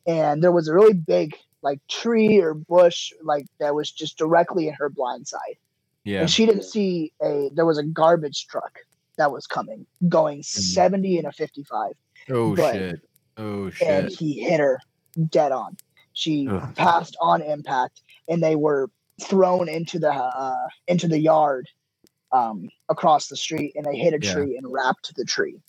and 0.05 0.43
there 0.43 0.51
was 0.51 0.67
a 0.67 0.73
really 0.73 0.93
big 0.93 1.35
like 1.61 1.79
tree 1.87 2.39
or 2.39 2.53
bush 2.53 3.11
like 3.23 3.45
that 3.59 3.73
was 3.73 3.89
just 3.91 4.17
directly 4.17 4.67
in 4.67 4.73
her 4.75 4.89
blind 4.89 5.27
side 5.27 5.57
Yeah. 6.03 6.21
and 6.21 6.29
she 6.29 6.45
didn't 6.45 6.63
see 6.63 7.11
a 7.23 7.49
there 7.53 7.65
was 7.65 7.77
a 7.79 7.83
garbage 7.83 8.45
truck 8.47 8.77
that 9.17 9.31
was 9.31 9.47
coming 9.47 9.85
going 10.09 10.43
70 10.43 11.17
and 11.17 11.27
a 11.27 11.31
55 11.31 11.93
Oh 12.29 12.55
but- 12.55 12.73
shit. 12.73 13.01
Oh 13.37 13.69
shit. 13.69 13.87
and 13.87 14.09
he 14.11 14.39
hit 14.41 14.59
her 14.59 14.79
dead 15.29 15.51
on 15.51 15.77
she 16.13 16.47
Ugh. 16.47 16.75
passed 16.75 17.15
on 17.19 17.41
impact 17.41 18.01
and 18.27 18.41
they 18.43 18.55
were 18.55 18.89
thrown 19.21 19.69
into 19.69 19.99
the 19.99 20.11
uh, 20.11 20.67
into 20.87 21.07
the 21.07 21.19
yard 21.19 21.67
um, 22.31 22.69
across 22.89 23.27
the 23.27 23.37
street 23.37 23.73
and 23.75 23.85
they 23.85 23.95
hit 23.97 24.13
a 24.13 24.19
Yeah. 24.21 24.33
tree 24.33 24.57
and 24.57 24.71
wrapped 24.71 25.15
the 25.15 25.25
tree 25.25 25.61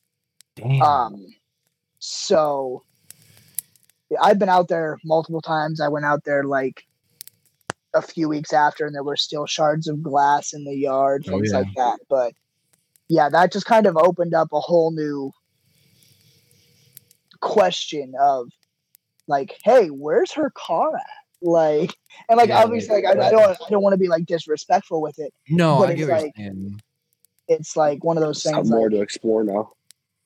Damn. 0.56 0.82
um, 0.82 1.26
so 1.98 2.82
yeah, 4.10 4.18
I've 4.22 4.38
been 4.38 4.48
out 4.48 4.68
there 4.68 4.98
multiple 5.04 5.40
times. 5.40 5.80
I 5.80 5.88
went 5.88 6.06
out 6.06 6.24
there 6.24 6.44
like 6.44 6.84
a 7.94 8.00
few 8.02 8.28
weeks 8.28 8.52
after, 8.52 8.86
and 8.86 8.94
there 8.94 9.02
were 9.02 9.16
still 9.16 9.46
shards 9.46 9.88
of 9.88 10.02
glass 10.02 10.52
in 10.52 10.64
the 10.64 10.74
yard, 10.76 11.24
Oh, 11.26 11.30
things 11.32 11.50
yeah. 11.50 11.58
like 11.58 11.74
that. 11.76 11.98
But 12.08 12.32
yeah, 13.08 13.28
that 13.30 13.52
just 13.52 13.66
kind 13.66 13.86
of 13.86 13.96
opened 13.96 14.34
up 14.34 14.48
a 14.52 14.60
whole 14.60 14.90
new 14.92 15.32
question 17.40 18.14
of 18.20 18.48
like, 19.26 19.56
hey, 19.64 19.88
where's 19.88 20.32
her 20.32 20.50
car 20.50 20.94
at? 20.96 21.02
Like, 21.42 21.94
and 22.28 22.38
like 22.38 22.48
Yeah, 22.48 22.62
obviously, 22.64 22.96
like, 23.02 23.04
like 23.04 23.18
I, 23.18 23.28
I 23.28 23.30
don't, 23.30 23.42
I 23.66 23.70
don't 23.70 23.82
want 23.82 23.92
to 23.92 23.98
be 23.98 24.08
like 24.08 24.24
disrespectful 24.26 25.00
with 25.02 25.18
it. 25.18 25.32
no, 25.48 25.78
but 25.78 25.90
I 25.90 25.92
it's 25.92 26.08
like- 26.08 26.32
you're. 26.36 26.54
It's 27.48 27.76
like 27.76 28.02
one 28.02 28.16
of 28.16 28.22
those 28.24 28.42
Some 28.42 28.54
things. 28.56 28.70
more 28.70 28.88
to 28.88 29.00
explore 29.00 29.44
now. 29.44 29.70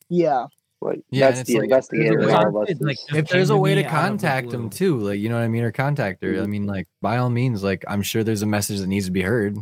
yeah, 0.09 0.47
Like 0.81 1.03
Yeah, 1.11 1.33
that's 1.33 1.43
the 1.47 1.57
like, 1.57 1.65
investigator 1.65 2.19
there's 2.21 2.31
in 2.31 2.35
a 2.35 2.39
all 2.39 2.49
of 2.49 2.57
us. 2.57 2.69
concept, 2.69 2.83
like, 2.83 2.97
if 3.15 3.29
there's 3.29 3.51
a 3.51 3.57
way 3.59 3.75
to 3.75 3.81
me 3.83 3.85
out 3.85 3.89
of 3.89 3.93
the 3.93 3.99
contact 4.09 4.49
blue. 4.49 4.57
them 4.57 4.71
too, 4.71 4.99
like 5.01 5.19
you 5.21 5.29
know 5.29 5.35
what 5.35 5.43
I 5.45 5.49
mean, 5.49 5.63
or 5.65 5.71
contact 5.73 6.23
her. 6.25 6.31
I 6.31 6.37
Mhm. 6.39 6.49
mean, 6.49 6.67
like 6.67 6.89
by 7.03 7.19
all 7.19 7.29
means, 7.29 7.63
like 7.63 7.85
I'm 7.89 8.01
sure 8.03 8.25
there's 8.25 8.41
a 8.41 8.47
message 8.47 8.79
that 8.81 8.87
needs 8.87 9.05
to 9.07 9.11
be 9.13 9.21
heard. 9.23 9.59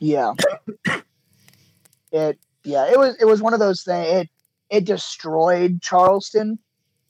Yeah. 0.00 0.34
it 2.12 2.38
yeah, 2.64 2.90
it 2.90 2.98
was 2.98 3.16
it 3.20 3.24
was 3.24 3.40
one 3.42 3.54
of 3.54 3.60
those 3.60 3.82
things 3.82 4.06
it 4.06 4.28
it 4.70 4.84
destroyed 4.84 5.80
Charleston, 5.80 6.58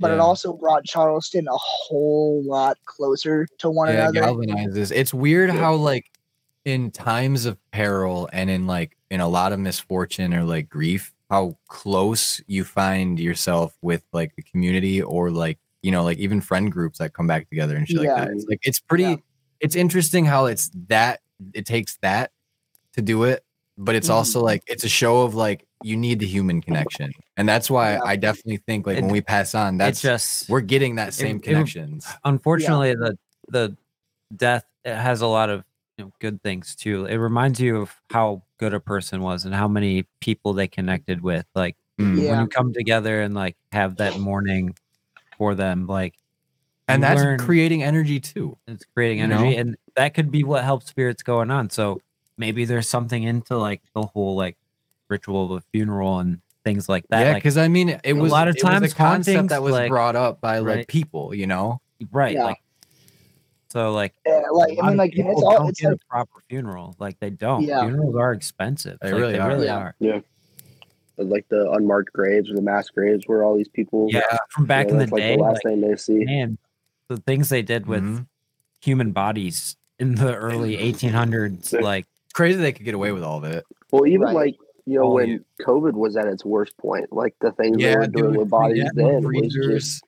but 0.01 0.11
it 0.11 0.20
also 0.20 0.53
brought 0.53 0.84
Charleston 0.84 1.46
a 1.49 1.57
whole 1.57 2.42
lot 2.44 2.76
closer 2.84 3.46
to 3.59 3.70
one 3.70 3.88
yeah, 3.88 4.09
another. 4.09 4.20
galvanizes. 4.20 4.92
It's 4.92 5.12
weird 5.12 5.51
how 5.51 5.74
like 5.74 6.07
in 6.64 6.90
times 6.90 7.46
of 7.46 7.57
peril 7.70 8.28
and 8.32 8.49
in 8.51 8.66
like 8.66 8.96
in 9.11 9.20
a 9.20 9.28
lot 9.28 9.53
of 9.53 9.59
misfortune 9.59 10.34
or 10.34 10.44
like 10.44 10.68
grief, 10.68 11.12
how 11.30 11.57
close 11.68 12.40
you 12.46 12.64
find 12.64 13.18
yourself 13.18 13.76
with 13.82 14.03
like 14.12 14.34
the 14.36 14.42
community 14.42 15.03
or 15.03 15.30
like 15.30 15.59
you 15.82 15.90
know 15.90 16.03
like 16.05 16.18
even 16.18 16.40
friend 16.40 16.70
groups 16.72 16.99
that 16.99 17.12
come 17.12 17.26
back 17.26 17.49
together 17.49 17.76
and 17.76 17.88
shit 17.88 18.03
Yeah. 18.03 18.12
like 18.14 18.24
that. 18.26 18.30
It's 18.32 18.46
like 18.49 18.61
it's 18.62 18.80
pretty. 18.80 19.05
Yeah. 19.05 19.16
It's 19.61 19.74
interesting 19.76 20.24
how 20.24 20.46
it's 20.46 20.70
that 20.88 21.20
it 21.55 21.66
takes 21.66 21.96
that 22.03 22.30
to 22.94 23.03
do 23.03 23.24
it, 23.24 23.44
but 23.76 23.94
it's 23.94 24.09
Mhm. 24.09 24.14
also 24.14 24.40
like 24.42 24.62
it's 24.66 24.84
a 24.84 24.88
show 24.88 25.22
of 25.22 25.34
like 25.34 25.66
you 25.83 25.97
need 25.97 26.18
the 26.18 26.26
human 26.26 26.61
connection, 26.61 27.12
and 27.37 27.49
that's 27.49 27.70
why 27.70 27.93
Yeah. 27.95 28.01
I 28.05 28.16
definitely 28.16 28.59
think 28.66 28.87
like 28.87 28.99
It- 28.99 29.03
when 29.03 29.12
we 29.12 29.20
pass 29.20 29.55
on, 29.55 29.79
that's 29.79 30.01
just 30.03 30.49
we're 30.49 30.61
getting 30.61 30.97
that 30.97 31.14
same 31.14 31.37
it- 31.37 31.43
connections. 31.45 32.07
unfortunately 32.24 32.95
the 32.95 33.16
the 33.49 33.76
death 34.37 34.64
it 34.85 34.95
has 34.97 35.20
a 35.20 35.26
lot 35.26 35.51
of 35.51 35.64
you 35.97 36.05
know, 36.05 36.12
good 36.20 36.43
things 36.43 36.74
too 36.76 37.07
it 37.07 37.16
reminds 37.16 37.59
you 37.61 37.76
of 37.79 37.95
how 38.11 38.43
good 38.59 38.74
a 38.74 38.81
person 38.81 39.20
was 39.22 39.45
and 39.45 39.55
how 39.55 39.66
many 39.66 40.05
people 40.20 40.53
they 40.53 40.68
connected 40.68 41.22
with 41.22 41.47
like 41.55 41.76
Mm. 41.99 42.29
when 42.29 42.41
you 42.43 42.47
come 42.47 42.72
together 42.72 43.22
and 43.22 43.35
like 43.35 43.57
have 43.72 43.97
that 43.97 44.18
mourning 44.20 44.76
for 45.37 45.55
them 45.57 45.87
like 45.89 46.14
and 46.87 47.03
that's 47.03 47.20
learn- 47.20 47.39
creating 47.41 47.83
energy 47.83 48.20
too. 48.20 48.57
it's 48.68 48.85
creating 48.95 49.18
you 49.18 49.24
energy 49.24 49.55
know? 49.55 49.61
and 49.61 49.76
that 49.97 50.14
could 50.14 50.31
be 50.31 50.45
what 50.45 50.62
helps 50.62 50.87
spirits 50.87 51.22
going 51.24 51.51
on 51.51 51.70
so 51.70 52.01
maybe 52.37 52.64
there's 52.64 52.89
something 52.89 53.22
into 53.24 53.57
like 53.57 53.83
the 53.95 54.03
whole 54.03 54.37
like 54.37 54.57
ritual 55.09 55.44
of 55.44 55.50
a 55.52 55.61
funeral 55.72 56.18
and 56.20 56.40
things 56.64 56.88
like 56.88 57.06
that 57.09 57.20
yeah, 57.22 57.32
like 57.32 57.36
because 57.42 57.56
I 57.56 57.68
mean, 57.68 57.98
it 58.04 58.12
was 58.14 58.30
a 58.30 58.34
lot 58.34 58.48
of 58.48 58.56
it 58.56 58.62
was 58.62 58.70
times 58.70 58.92
a 58.92 58.94
concept 58.96 59.34
hauntings, 59.36 59.50
that 59.50 59.62
was 59.62 59.72
like- 59.72 59.88
brought 59.90 60.16
up 60.16 60.40
by 60.40 60.59
like 60.59 60.76
right. 60.76 60.88
people, 60.88 61.34
you 61.34 61.46
know. 61.46 61.80
right 62.12 62.34
Yeah. 62.34 62.44
like 62.44 62.62
so 63.70 63.92
like 63.92 64.14
Yeah, 64.26 64.42
like 64.52 64.72
a 64.72 64.80
I 64.80 64.82
lot 64.82 64.88
mean, 64.88 64.96
like 64.98 65.12
and 65.14 65.28
it's 65.28 65.42
all 65.42 65.52
don't 65.59 65.68
it's 65.70 65.80
get 65.80 65.88
like 65.92 66.00
a 66.02 66.06
proper 66.11 66.40
funeral. 66.48 66.94
Like 66.98 67.18
they 67.20 67.30
don't. 67.30 67.62
Yeah. 67.62 67.82
Funerals 67.82 68.16
are 68.16 68.32
expensive. 68.32 68.98
They 69.00 69.12
Like, 69.12 69.20
really 69.20 69.32
they 69.34 69.38
are. 69.38 69.48
really 69.48 69.66
Yeah. 69.66 69.76
are. 69.78 70.22
like 71.18 71.48
the 71.48 71.70
unmarked 71.72 72.12
graves 72.12 72.48
or 72.50 72.54
the 72.54 72.62
mass 72.62 72.88
graves 72.90 73.24
where 73.26 73.44
all 73.44 73.56
these 73.56 73.68
people 73.68 74.06
Yeah, 74.11 74.20
from 74.50 74.66
back 74.66 74.86
yeah, 74.86 74.92
in 74.92 74.98
the 74.98 75.06
like 75.06 75.20
day, 75.22 75.36
the 75.36 75.42
last 75.42 75.54
like, 75.64 75.74
thing 75.74 75.80
they 75.80 75.96
see. 75.96 76.24
man, 76.24 76.59
the 77.09 77.16
things 77.16 77.48
they 77.48 77.62
did 77.62 77.86
with 77.86 78.02
Mhm. 78.04 78.26
human 78.80 79.11
bodies 79.12 79.76
in 79.98 80.14
the 80.14 80.34
early 80.36 80.76
1800s, 80.76 81.72
like 81.82 82.06
crazy 82.34 82.59
they 82.61 82.72
could 82.72 82.84
get 82.84 82.94
away 82.94 83.11
with 83.12 83.24
all 83.24 83.38
of 83.38 83.44
it. 83.44 83.64
Well, 83.90 84.06
even 84.06 84.22
Right. 84.22 84.34
like 84.34 84.56
you 84.89 84.99
know 84.99 85.05
Oh, 85.05 85.14
when 85.14 85.28
yeah. 85.28 85.39
COVID 85.66 85.93
was 85.93 86.16
at 86.16 86.26
its 86.26 86.45
worst 86.45 86.76
point, 86.78 87.12
like 87.12 87.34
the 87.41 87.53
things 87.53 87.76
they 87.76 87.95
were 87.97 88.07
doing 88.07 88.36
with 88.39 88.49
bodies 88.51 88.84
yeah, 88.84 88.91
then 88.95 89.22
was 89.22 89.53
just 89.53 90.05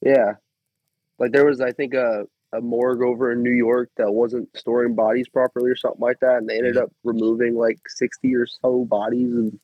yeah. 0.00 0.34
Like 1.18 1.32
there 1.32 1.46
was, 1.46 1.60
I 1.60 1.72
think, 1.72 1.94
a 1.94 2.26
a 2.52 2.60
morgue 2.60 3.02
over 3.02 3.32
in 3.32 3.42
New 3.42 3.50
York 3.52 3.90
that 3.96 4.10
wasn't 4.12 4.48
storing 4.56 4.94
bodies 4.94 5.28
properly 5.28 5.70
or 5.70 5.76
something 5.76 6.00
like 6.00 6.20
that, 6.20 6.36
and 6.38 6.48
they 6.48 6.56
ended 6.58 6.76
Yeah. 6.76 6.82
up 6.82 6.92
removing 7.04 7.54
like 7.56 7.78
sixty 7.88 8.34
or 8.34 8.46
so 8.46 8.84
bodies 8.84 9.32
and 9.32 9.58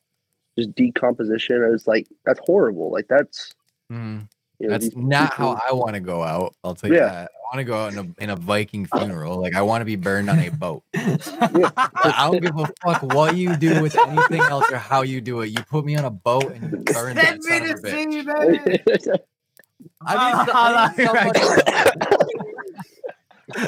just 0.59 0.75
decomposition. 0.75 1.63
I 1.65 1.69
was 1.71 1.87
like 1.87 2.07
that's 2.25 2.41
horrible. 2.45 2.91
Like 2.93 3.09
that's 3.09 3.53
Mhm. 3.91 4.29
you 4.59 4.69
know, 4.69 4.79
That's 4.79 4.95
not 4.97 5.33
people- 5.33 5.57
how 5.57 5.61
I 5.69 5.73
want 5.73 5.95
to 5.95 6.01
go 6.01 6.23
out. 6.23 6.55
I'll 6.63 6.75
tell 6.75 6.91
you 6.91 6.97
Yeah. 6.97 7.09
that. 7.09 7.31
I 7.53 7.57
want 7.57 7.67
to 7.67 7.71
go 7.71 7.79
out 7.79 7.93
in 7.93 7.99
a 7.99 8.07
in 8.25 8.31
a 8.31 8.37
Viking 8.37 8.87
funeral. 8.87 9.39
Like 9.39 9.55
I 9.55 9.61
want 9.61 9.83
to 9.83 9.85
be 9.85 9.97
burned 9.97 10.31
on 10.31 10.39
a 10.39 10.49
boat. 10.49 10.83
I 10.95 12.27
don't 12.31 12.41
give 12.41 12.59
a 12.59 12.67
fuck 12.83 13.03
what 13.03 13.37
you 13.37 13.55
do 13.57 13.83
with 13.83 13.95
anything 13.99 14.41
else 14.41 14.71
or 14.73 14.79
how 14.79 15.03
you 15.03 15.21
do 15.21 15.43
it. 15.43 15.49
You 15.49 15.63
put 15.65 15.85
me 15.85 15.95
on 15.97 16.07
a 16.07 16.11
boat 16.11 16.51
and 16.51 16.73
you 16.73 16.79
burn 16.95 17.15
that 17.17 17.43
son 17.43 17.63
of 17.65 17.71
a 17.71 17.75
bitch. 17.75 19.19
I 20.07 20.95
mean, 20.97 21.05
somebody- 21.05 21.43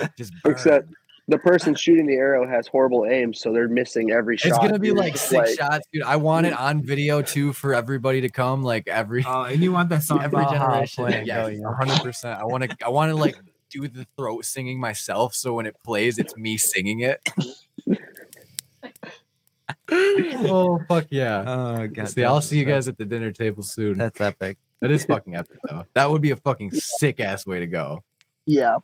just 0.16 0.32
burn. 0.42 0.52
Except 0.52 0.88
the 1.28 1.36
person 1.38 1.74
shooting 1.74 2.06
the 2.06 2.14
arrow 2.14 2.48
has 2.48 2.66
horrible 2.66 3.04
aim, 3.04 3.34
so 3.34 3.52
they're 3.52 3.68
missing 3.68 4.12
every 4.12 4.38
shot. 4.38 4.48
It's 4.48 4.56
gonna 4.58 4.78
be 4.78 4.88
dude. 4.88 4.96
like 4.96 5.12
It's 5.14 5.20
six 5.20 5.56
shots, 5.56 5.86
dude. 5.92 6.04
I 6.04 6.16
want 6.16 6.46
it 6.46 6.54
on 6.54 6.82
video 6.82 7.20
too 7.20 7.52
for 7.52 7.74
everybody 7.74 8.22
to 8.22 8.30
come. 8.30 8.62
Like 8.62 8.88
every 8.88 9.26
Oh, 9.26 9.42
and 9.42 9.62
you 9.62 9.72
want 9.72 9.90
that 9.90 10.04
song 10.04 10.20
every 10.22 10.42
generation. 10.46 11.26
Yeah, 11.26 11.50
hundred 11.76 12.00
percent. 12.00 12.40
I 12.40 12.44
want 12.44 12.64
to. 12.64 12.74
I 12.82 12.88
want 12.88 13.10
to 13.10 13.16
like 13.16 13.36
do 13.74 13.88
the 13.88 14.06
throat 14.16 14.44
singing 14.44 14.78
myself, 14.78 15.34
so 15.34 15.54
when 15.54 15.66
it 15.66 15.76
plays, 15.84 16.18
it's 16.18 16.36
me 16.36 16.56
singing 16.56 17.00
it. 17.00 17.20
oh 19.90 20.80
fuck 20.88 21.06
yeah! 21.10 21.44
oh 21.46 21.88
god. 21.88 22.08
See, 22.08 22.24
I'll 22.24 22.40
see 22.40 22.58
you 22.58 22.64
guys 22.64 22.88
at 22.88 22.98
the 22.98 23.04
dinner 23.04 23.32
table 23.32 23.62
soon. 23.62 23.98
That's 23.98 24.20
epic. 24.20 24.58
That 24.80 24.90
is 24.90 25.04
fucking 25.04 25.34
epic 25.34 25.58
though. 25.68 25.84
That 25.94 26.10
would 26.10 26.22
be 26.22 26.30
a 26.30 26.36
fucking 26.36 26.70
sick 26.72 27.20
ass 27.20 27.46
way 27.46 27.60
to 27.60 27.66
go. 27.66 28.02
yeah. 28.46 28.76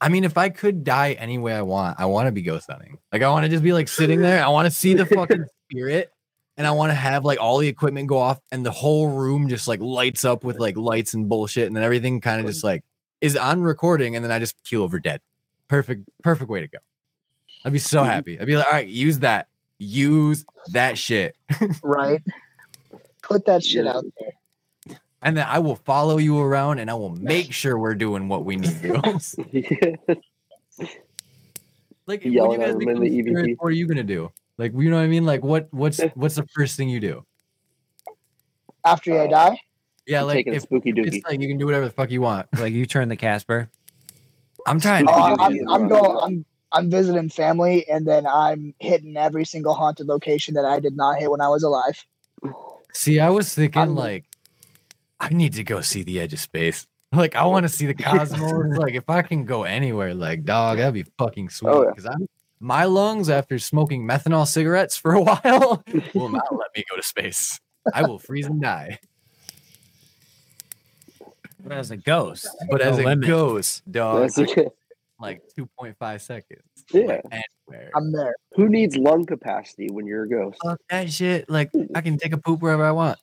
I 0.00 0.08
mean, 0.10 0.24
if 0.24 0.36
I 0.36 0.50
could 0.50 0.84
die 0.84 1.12
any 1.12 1.38
way 1.38 1.54
I 1.54 1.62
want, 1.62 1.98
I 1.98 2.04
want 2.06 2.26
to 2.26 2.32
be 2.32 2.42
ghost 2.42 2.66
hunting. 2.68 2.98
Like, 3.10 3.22
I 3.22 3.30
want 3.30 3.44
to 3.44 3.48
just 3.48 3.62
be 3.62 3.72
like 3.72 3.88
sitting 3.88 4.20
there. 4.20 4.44
I 4.44 4.48
want 4.48 4.66
to 4.66 4.70
see 4.70 4.92
the 4.92 5.06
fucking 5.06 5.46
spirit, 5.70 6.10
and 6.58 6.66
I 6.66 6.72
want 6.72 6.90
to 6.90 6.94
have 6.94 7.24
like 7.24 7.40
all 7.40 7.56
the 7.58 7.68
equipment 7.68 8.08
go 8.08 8.18
off, 8.18 8.38
and 8.52 8.66
the 8.66 8.70
whole 8.70 9.08
room 9.08 9.48
just 9.48 9.66
like 9.66 9.80
lights 9.80 10.24
up 10.24 10.44
with 10.44 10.58
like 10.58 10.76
lights 10.76 11.14
and 11.14 11.28
bullshit, 11.28 11.68
and 11.68 11.76
then 11.76 11.84
everything 11.84 12.20
kind 12.20 12.40
of 12.40 12.46
just 12.46 12.62
like 12.62 12.84
is 13.24 13.36
on 13.36 13.62
recording, 13.62 14.14
and 14.16 14.24
then 14.24 14.30
I 14.30 14.38
just 14.38 14.54
keel 14.64 14.82
over 14.82 15.00
dead. 15.00 15.20
Perfect, 15.68 16.08
perfect 16.22 16.50
way 16.50 16.60
to 16.60 16.68
go. 16.68 16.78
I'd 17.64 17.72
be 17.72 17.78
so 17.78 18.02
happy. 18.04 18.38
I'd 18.38 18.46
be 18.46 18.56
like, 18.56 18.66
all 18.66 18.72
right, 18.72 18.86
use 18.86 19.20
that, 19.20 19.48
use 19.78 20.44
that 20.72 20.98
shit, 20.98 21.34
right? 21.82 22.20
Put 23.22 23.46
that 23.46 23.64
shit 23.64 23.86
out 23.86 24.04
there. 24.20 24.98
and 25.22 25.34
then 25.36 25.46
I 25.48 25.58
will 25.60 25.76
follow 25.76 26.18
you 26.18 26.38
around, 26.38 26.78
and 26.80 26.90
I 26.90 26.94
will 26.94 27.16
make 27.16 27.52
sure 27.54 27.78
we're 27.78 27.94
doing 27.94 28.28
what 28.28 28.44
we 28.44 28.56
need 28.56 28.80
to. 28.82 30.16
Like, 32.06 32.22
you 32.24 32.32
Yelling 32.32 32.60
guys 32.60 32.74
at 32.74 32.78
them 32.78 32.88
in 32.88 33.00
become 33.00 33.02
the 33.02 33.22
EVP. 33.32 33.56
what 33.58 33.68
are 33.68 33.70
you 33.70 33.86
gonna 33.86 34.02
do? 34.02 34.30
Like, 34.58 34.72
you 34.74 34.90
know 34.90 34.96
what 34.96 35.04
I 35.04 35.06
mean? 35.06 35.24
Like, 35.24 35.42
what 35.42 35.68
what's 35.72 36.02
what's 36.14 36.34
the 36.34 36.46
first 36.54 36.76
thing 36.76 36.90
you 36.90 37.00
do? 37.00 37.24
After 38.84 39.18
I 39.18 39.24
Uh, 39.24 39.30
die, 39.30 39.60
Yeah, 40.06 40.20
I'm 40.20 40.26
like 40.26 40.36
taking 40.36 40.52
a 40.52 40.56
if 40.56 40.62
spooky 40.62 40.92
dookie. 40.92 41.14
it's 41.14 41.26
like 41.26 41.40
you 41.40 41.48
can 41.48 41.58
do 41.58 41.66
whatever 41.66 41.84
the 41.86 41.90
fuck 41.92 42.10
you 42.10 42.20
want. 42.20 42.46
Like 42.58 42.72
you 42.72 42.86
turn 42.86 43.08
the 43.08 43.16
Casper. 43.16 43.70
I'm 44.66 44.80
trying. 44.80 45.06
oh, 45.08 45.36
To, 45.36 45.42
I'm, 45.42 45.68
I'm, 45.68 45.88
going. 45.88 46.18
I'm 46.22 46.44
I'm 46.72 46.90
visiting 46.90 47.28
family, 47.28 47.88
and 47.88 48.06
then 48.06 48.26
I'm 48.26 48.74
hitting 48.80 49.16
every 49.16 49.44
single 49.44 49.74
haunted 49.74 50.06
location 50.08 50.54
that 50.54 50.64
I 50.64 50.80
did 50.80 50.96
not 50.96 51.18
hit 51.20 51.30
when 51.30 51.40
I 51.40 51.48
was 51.48 51.62
alive. 51.62 52.04
see, 52.92 53.20
I 53.20 53.30
was 53.30 53.54
thinking 53.54 53.80
I'm- 53.80 53.94
like, 53.94 54.24
I 55.20 55.28
need 55.28 55.54
to 55.54 55.64
go 55.64 55.80
see 55.80 56.02
the 56.02 56.20
edge 56.20 56.32
of 56.32 56.40
space. 56.40 56.86
Like, 57.12 57.36
I 57.36 57.44
want 57.44 57.62
to 57.64 57.68
see 57.68 57.86
the 57.86 57.94
cosmos. 58.02 58.76
like, 58.76 58.94
if 58.94 59.08
I 59.08 59.22
can 59.22 59.44
go 59.44 59.62
anywhere, 59.62 60.14
like, 60.14 60.44
dog, 60.44 60.78
that'd 60.78 60.94
be 60.94 61.04
fucking 61.16 61.48
sweet. 61.50 61.70
Oh, 61.70 61.82
yeah. 61.84 61.90
Because 61.90 62.06
I'm 62.06 62.26
my 62.60 62.84
lungs 62.84 63.28
after 63.30 63.58
smoking 63.58 64.04
menthol 64.06 64.46
cigarettes 64.46 64.96
for 64.96 65.12
a 65.14 65.20
while 65.22 65.84
will 66.14 66.28
not 66.30 66.46
let 66.56 66.68
me 66.76 66.82
go 66.90 66.96
to 66.96 67.02
space. 67.02 67.60
I 67.92 68.02
will 68.02 68.18
freeze 68.18 68.46
and 68.46 68.60
die. 68.60 68.98
But 71.64 71.72
as 71.72 71.90
a 71.90 71.96
ghost. 71.96 72.46
But 72.70 72.80
as 72.82 72.98
a 72.98 73.02
limit. 73.02 73.26
ghost, 73.26 73.90
dog, 73.90 74.20
That's 74.20 74.38
okay. 74.38 74.68
like 75.18 75.42
2.5 75.58 76.20
seconds. 76.20 76.62
Yeah. 76.92 77.20
Like. 77.66 77.90
I'm 77.96 78.12
there. 78.12 78.34
Who 78.52 78.68
needs 78.68 78.96
lung 78.96 79.24
capacity 79.24 79.88
when 79.90 80.06
you're 80.06 80.24
a 80.24 80.28
ghost? 80.28 80.58
Fuck 80.62 80.78
that 80.90 81.10
shit. 81.10 81.48
Like 81.48 81.70
I 81.94 82.02
can 82.02 82.18
take 82.18 82.34
a 82.34 82.38
poop 82.38 82.60
wherever 82.60 82.84
I 82.84 82.90
want. 82.90 83.18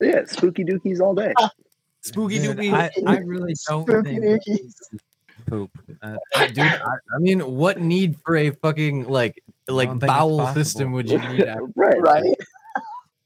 Yeah, 0.00 0.24
spooky 0.26 0.64
dookies 0.64 1.00
all 1.00 1.14
day. 1.14 1.32
Spooky 2.02 2.38
Dude, 2.38 2.58
dookie. 2.58 2.74
I, 2.74 2.90
I 3.06 3.16
really 3.18 3.54
don't 3.68 3.86
Spooky 3.88 4.18
think 4.18 4.24
dookies. 4.24 4.74
poop. 5.46 5.70
Uh, 6.02 6.16
Dude, 6.48 6.58
I, 6.58 6.80
I 7.14 7.18
mean, 7.20 7.40
what 7.40 7.80
need 7.80 8.16
for 8.26 8.36
a 8.36 8.50
fucking 8.50 9.04
like 9.08 9.40
like 9.68 9.88
don't 9.88 10.00
think 10.00 10.10
it's 10.10 10.18
bowel 10.18 10.52
system 10.52 10.92
would 10.92 11.08
you 11.08 11.18
need? 11.18 11.44
after- 11.44 11.64
right. 11.76 12.00
Right? 12.02 12.34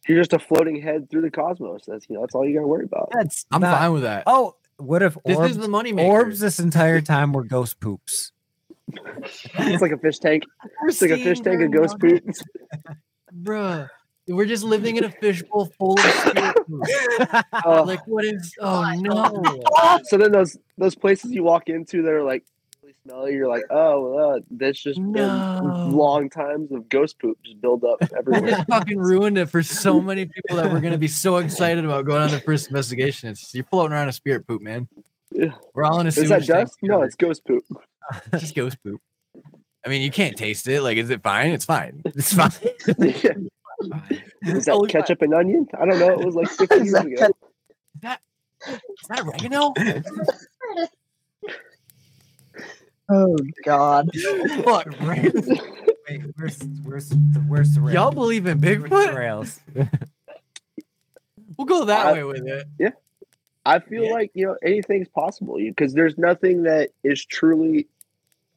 You're 0.09 0.19
just 0.19 0.33
a 0.33 0.39
floating 0.39 0.81
head 0.81 1.11
through 1.11 1.23
the 1.23 1.31
cosmos. 1.31 1.85
That's 1.87 2.09
you 2.09 2.15
know, 2.17 2.23
that's 2.23 2.35
all 2.35 2.47
you 2.47 2.55
gotta 2.55 2.67
worry 2.67 2.85
about. 2.85 3.11
that's 3.13 3.45
I'm 3.51 3.61
not- 3.61 3.79
fine 3.79 3.93
with 3.93 4.03
that. 4.03 4.25
Oh, 4.27 4.57
what 4.79 5.03
if 5.03 5.17
this 5.27 5.37
orbs, 5.37 5.51
is 5.53 5.59
the 5.59 5.69
money 5.69 5.93
maker. 5.93 6.09
orbs 6.09 6.41
this 6.41 6.59
entire 6.61 7.01
time 7.01 7.33
were 7.33 7.45
ghost 7.45 7.79
poops? 7.81 8.33
It's 9.59 9.83
like 9.83 9.93
a 9.93 9.99
fish 9.99 10.19
tank. 10.19 10.45
It's 10.87 11.03
like 11.03 11.11
a 11.11 11.23
fish 11.23 11.41
tank 11.41 11.61
of 11.61 11.71
ghost 11.73 11.99
poop. 11.99 12.23
bruh. 13.43 13.89
We're 14.27 14.45
just 14.47 14.63
living 14.65 14.97
in 14.97 15.05
a 15.05 15.11
fishbowl 15.11 15.67
full 15.79 15.95
of 15.95 16.01
spirit. 16.01 16.57
Uh, 17.65 17.83
Like 17.87 18.07
what 18.07 18.25
is? 18.27 18.55
Oh 18.61 18.93
no! 18.97 19.43
so 20.05 20.17
then 20.19 20.33
those 20.33 20.57
those 20.77 20.95
places 20.95 21.31
you 21.33 21.43
walk 21.43 21.69
into 21.69 22.03
that 22.03 22.13
are 22.13 22.23
like 22.23 22.45
smelly, 23.09 23.35
you're 23.35 23.49
like, 23.49 23.65
oh, 23.71 24.17
uh, 24.37 24.41
that's 24.51 24.81
just 24.83 24.99
been 25.01 25.13
No. 25.13 25.89
long 25.93 26.31
times 26.31 26.71
of 26.73 26.89
ghost 26.89 27.19
poop 27.19 27.39
just 27.45 27.61
build 27.61 27.85
up 27.85 27.99
everywhere. 28.17 28.51
just 28.51 28.69
fucking 28.69 28.99
ruined 28.99 29.39
it 29.39 29.47
for 29.47 29.63
so 29.63 30.01
many 30.11 30.27
people 30.27 30.57
that 30.57 30.73
were 30.73 30.81
gonna 30.81 30.99
be 30.99 31.09
so 31.09 31.37
excited 31.39 31.85
about 31.85 32.05
going 32.05 32.23
on 32.23 32.31
their 32.31 32.41
first 32.41 32.69
investigation. 32.69 33.31
It's 33.31 33.55
you're 33.55 33.65
floating 33.65 33.93
around 33.93 34.09
a 34.09 34.13
spirit 34.13 34.47
poop, 34.47 34.63
man. 34.63 34.89
Yeah. 35.31 35.53
We're 35.75 35.85
all 35.85 36.01
in 36.01 36.07
a 36.07 36.09
Is 36.09 36.29
that 36.29 36.47
dust? 36.47 36.77
No, 36.83 37.03
it's 37.03 37.17
ghost 37.17 37.45
poop. 37.47 37.65
It's 38.33 38.41
just 38.43 38.55
ghost 38.55 38.79
poop. 38.83 39.01
I 39.85 39.91
mean, 39.91 40.01
you 40.01 40.11
can't 40.11 40.35
taste 40.37 40.67
it. 40.67 40.81
Like, 40.83 40.97
is 40.97 41.11
it 41.11 41.23
fine? 41.23 41.51
It's 41.51 41.67
fine. 41.67 42.01
It's 42.07 42.33
fine. 42.33 42.51
Yeah. 42.99 43.35
Is 44.47 44.65
that 44.65 44.73
Holy 44.73 44.89
ketchup 44.89 45.21
and 45.23 45.35
onion? 45.35 45.67
I 45.79 45.85
don't 45.85 45.99
know. 45.99 46.19
It 46.19 46.25
was 46.25 46.35
like 46.35 46.49
50 46.49 46.75
Is 46.75 46.85
years 46.93 46.95
ago. 47.05 47.27
Is 47.27 48.01
that 48.01 48.21
is 48.67 48.81
that 49.09 49.21
oregano? 49.21 49.73
Oh 53.09 53.37
God. 53.65 54.11
Fuck. 54.65 54.87
Wait, 55.01 56.23
where's 56.37 56.59
where's 56.85 57.09
the 57.11 57.45
where's 57.49 57.75
the 57.75 57.81
rails? 57.81 57.95
Y'all 57.95 58.11
believe 58.13 58.47
in 58.47 58.61
Where's 58.61 58.83
the 58.83 58.89
Bigfoot? 58.89 59.15
rails? 59.15 59.61
We'll 61.57 61.67
go 61.67 61.85
that 61.87 62.07
I- 62.07 62.13
way 62.13 62.25
with 62.25 62.47
it. 62.47 62.67
Yeah, 62.79 62.91
I 63.67 63.79
feel 63.81 64.05
Yeah. 64.05 64.13
like 64.13 64.31
you 64.35 64.47
know 64.47 64.57
anything's 64.63 65.09
possible 65.09 65.57
because 65.57 65.93
there's 65.93 66.17
nothing 66.17 66.63
that 66.65 66.91
is 67.03 67.25
truly 67.25 67.89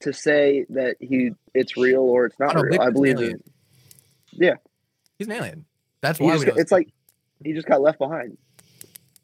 to 0.01 0.13
say 0.13 0.65
that 0.69 0.97
he 0.99 1.31
it's 1.53 1.75
real 1.77 2.01
or 2.01 2.25
it's 2.25 2.39
not 2.39 2.55
Oh, 2.55 2.61
no, 2.61 2.63
real. 2.69 2.81
I 2.81 2.89
believe 2.89 3.17
alien. 3.17 3.35
it. 3.35 3.45
Yeah. 4.33 4.55
He's 5.17 5.27
an 5.27 5.33
alien. 5.33 5.65
That's 6.01 6.17
He 6.19 6.25
why 6.25 6.33
just, 6.37 6.45
we 6.55 6.61
it's 6.61 6.71
like 6.71 6.89
he 7.43 7.53
just 7.53 7.67
got 7.67 7.81
left 7.81 7.99
behind. 7.99 8.37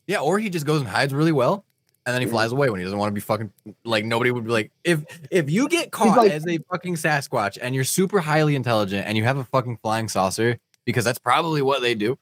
Yeah, 0.06 0.20
or 0.20 0.38
he 0.40 0.50
just 0.50 0.66
goes 0.66 0.82
and 0.82 0.90
hides 0.90 1.14
really 1.14 1.32
well, 1.32 1.66
and 2.08 2.14
then 2.16 2.22
he 2.22 2.28
flies 2.28 2.54
away 2.54 2.70
when 2.70 2.80
he 2.80 2.86
doesn't 2.86 2.98
want 2.98 3.10
to 3.10 3.14
be 3.14 3.20
fucking 3.20 3.52
like 3.84 4.06
nobody 4.06 4.32
would 4.32 4.46
be 4.46 4.50
like 4.52 4.72
if 4.86 5.04
if 5.30 5.52
you 5.52 5.68
get 5.68 5.92
caught 5.92 6.18
like- 6.18 6.32
as 6.32 6.48
a 6.48 6.58
fucking 6.72 6.96
Sasquatch 6.96 7.58
and 7.62 7.76
you're 7.76 7.84
super 7.84 8.20
highly 8.22 8.56
intelligent 8.56 9.06
and 9.06 9.18
you 9.18 9.26
have 9.26 9.38
a 9.38 9.44
fucking 9.44 9.78
flying 9.84 10.08
saucer 10.08 10.58
because 10.86 11.04
that's 11.04 11.20
probably 11.20 11.62
what 11.62 11.82
they 11.82 11.94
do. 11.94 12.18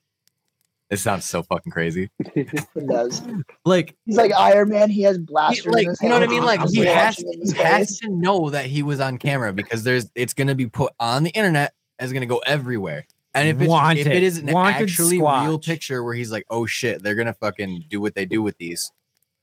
It 0.89 0.97
sounds 0.97 1.25
so 1.25 1.43
fucking 1.43 1.71
crazy. 1.71 2.09
It 2.35 2.87
does. 2.87 3.21
Like, 3.63 3.95
He's 4.05 4.17
like 4.17 4.33
Iron 4.33 4.69
Man. 4.69 4.89
He 4.89 5.03
has 5.03 5.17
he- 5.17 5.21
blasters. 5.23 5.73
like 5.73 5.87
you 6.01 6.09
know 6.09 6.15
what 6.19 6.23
I 6.23 6.31
mean? 6.31 6.43
Like 6.43 6.67
he 6.69 6.79
has 6.85 7.17
he 7.17 7.53
has 7.53 7.99
to 7.99 8.09
know 8.09 8.49
that 8.49 8.65
he 8.65 8.81
was 8.81 8.99
on 8.99 9.19
camera 9.19 9.53
because 9.53 9.83
there's 9.83 10.09
it's 10.15 10.33
gonna 10.33 10.55
be 10.55 10.65
put 10.67 10.93
on 10.99 11.23
the 11.23 11.31
internet 11.31 11.73
and 11.99 12.05
it's 12.05 12.13
gonna 12.13 12.25
go 12.25 12.39
everywhere. 12.39 13.05
And 13.35 13.49
if 13.49 13.61
it's, 13.61 13.99
if 13.99 14.07
it 14.07 14.23
is 14.23 14.37
an 14.37 14.47
Wanted 14.47 14.83
actually 14.83 15.19
real 15.19 15.59
picture 15.59 16.03
where 16.03 16.13
he's 16.13 16.31
like, 16.31 16.45
oh 16.49 16.65
shit, 16.65 17.03
they're 17.03 17.15
gonna 17.15 17.33
fucking 17.33 17.85
do 17.89 18.01
what 18.01 18.15
they 18.15 18.25
do 18.25 18.41
with 18.41 18.57
these. 18.57 18.91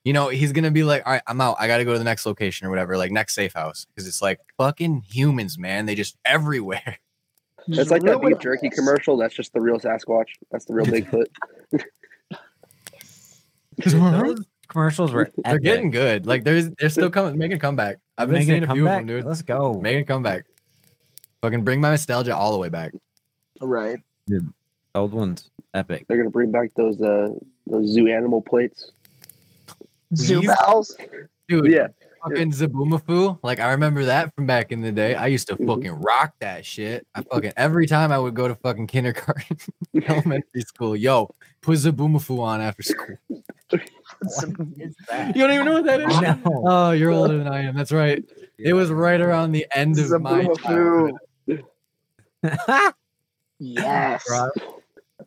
You 0.04 0.12
know, 0.12 0.28
he's 0.28 0.52
gonna 0.52 0.70
be 0.72 0.82
like, 0.82 1.06
all 1.06 1.12
right, 1.12 1.22
I'm 1.26 1.40
out. 1.40 1.56
I 1.60 1.66
gotta 1.68 1.84
go 1.84 1.92
to 1.92 1.98
the 1.98 2.04
next 2.04 2.26
location 2.26 2.66
or 2.66 2.70
whatever, 2.70 2.96
like 2.96 3.12
next 3.12 3.34
safe 3.34 3.52
house. 3.52 3.86
Because 3.94 4.08
it's 4.08 4.20
like 4.20 4.40
fucking 4.58 5.02
humans, 5.08 5.58
man. 5.58 5.86
They 5.86 5.94
just 5.94 6.16
everywhere. 6.24 6.98
He's 7.66 7.78
It's 7.78 7.90
like 7.92 8.02
that 8.02 8.16
ruining 8.18 8.30
beef 8.30 8.38
jerky 8.40 8.68
this. 8.68 8.78
commercial. 8.78 9.16
That's 9.16 9.34
just 9.34 9.52
the 9.52 9.60
real 9.60 9.78
Sasquatch. 9.78 10.26
That's 10.50 10.64
the 10.64 10.74
real 10.74 10.86
Bigfoot. 10.86 11.26
Those 13.78 14.44
commercials 14.68 15.12
were 15.12 15.30
They're 15.44 15.52
epic. 15.54 15.62
getting 15.62 15.90
good. 15.90 16.26
Like 16.26 16.44
there's 16.44 16.70
they're 16.78 16.88
still 16.90 17.10
coming 17.10 17.38
making 17.38 17.56
a 17.56 17.60
comeback. 17.60 17.98
I've 18.18 18.28
been 18.28 18.34
Making 18.34 18.48
seeing 18.48 18.64
a 18.64 18.74
few 18.74 18.86
of 18.86 18.92
them, 18.92 19.06
dude. 19.06 19.24
Let's 19.24 19.42
go. 19.42 19.74
Making 19.80 20.02
a 20.02 20.04
comeback. 20.04 20.44
Fucking 21.40 21.64
bring 21.64 21.80
my 21.80 21.90
nostalgia 21.90 22.36
all 22.36 22.52
the 22.52 22.58
way 22.58 22.68
back. 22.68 22.92
Right. 23.60 23.98
Old 24.94 25.12
ones, 25.14 25.50
epic. 25.74 26.04
They're 26.08 26.18
gonna 26.18 26.30
bring 26.30 26.50
back 26.50 26.70
those 26.76 27.00
uh 27.00 27.30
those 27.66 27.88
zoo 27.88 28.08
animal 28.08 28.42
plates. 28.42 28.92
Zoo 30.14 30.40
Please? 30.42 30.96
Dude, 31.48 31.70
Yeah. 31.72 31.88
fucking 32.22 32.52
Zoboomafoo. 32.52 33.38
Like 33.42 33.58
I 33.60 33.72
remember 33.72 34.04
that 34.04 34.34
from 34.34 34.46
back 34.46 34.70
in 34.72 34.80
the 34.80 34.92
day. 34.92 35.14
I 35.14 35.26
used 35.26 35.48
to 35.48 35.56
Mhm. 35.56 35.66
fucking 35.66 35.92
rock 36.00 36.34
that 36.40 36.64
shit. 36.64 37.06
I 37.14 37.22
fucking 37.22 37.52
every 37.56 37.86
time 37.86 38.12
I 38.12 38.18
would 38.18 38.34
go 38.34 38.46
to 38.48 38.54
fucking 38.54 38.86
kindergarten, 38.86 39.56
elementary 40.08 40.60
school. 40.62 40.94
Yo, 40.96 41.34
put 41.62 41.78
Zoboomafoo 41.78 42.40
on 42.40 42.60
after 42.60 42.82
school. 42.82 43.16
You 43.72 45.32
don't 45.34 45.50
even 45.52 45.64
know 45.64 45.72
what 45.72 45.86
that 45.86 46.00
is? 46.02 46.20
No. 46.20 46.38
Oh, 46.66 46.90
you're 46.92 47.10
older 47.10 47.38
than 47.38 47.48
I 47.48 47.62
am. 47.62 47.74
That's 47.74 47.90
right. 47.92 48.22
It 48.58 48.74
was 48.74 48.90
right 48.90 49.20
around 49.20 49.52
the 49.52 49.66
end 49.74 49.98
of 49.98 50.20
my 50.20 50.44
childhood. 50.62 51.14
Yes. 53.58 54.24
Bro, 54.28 54.50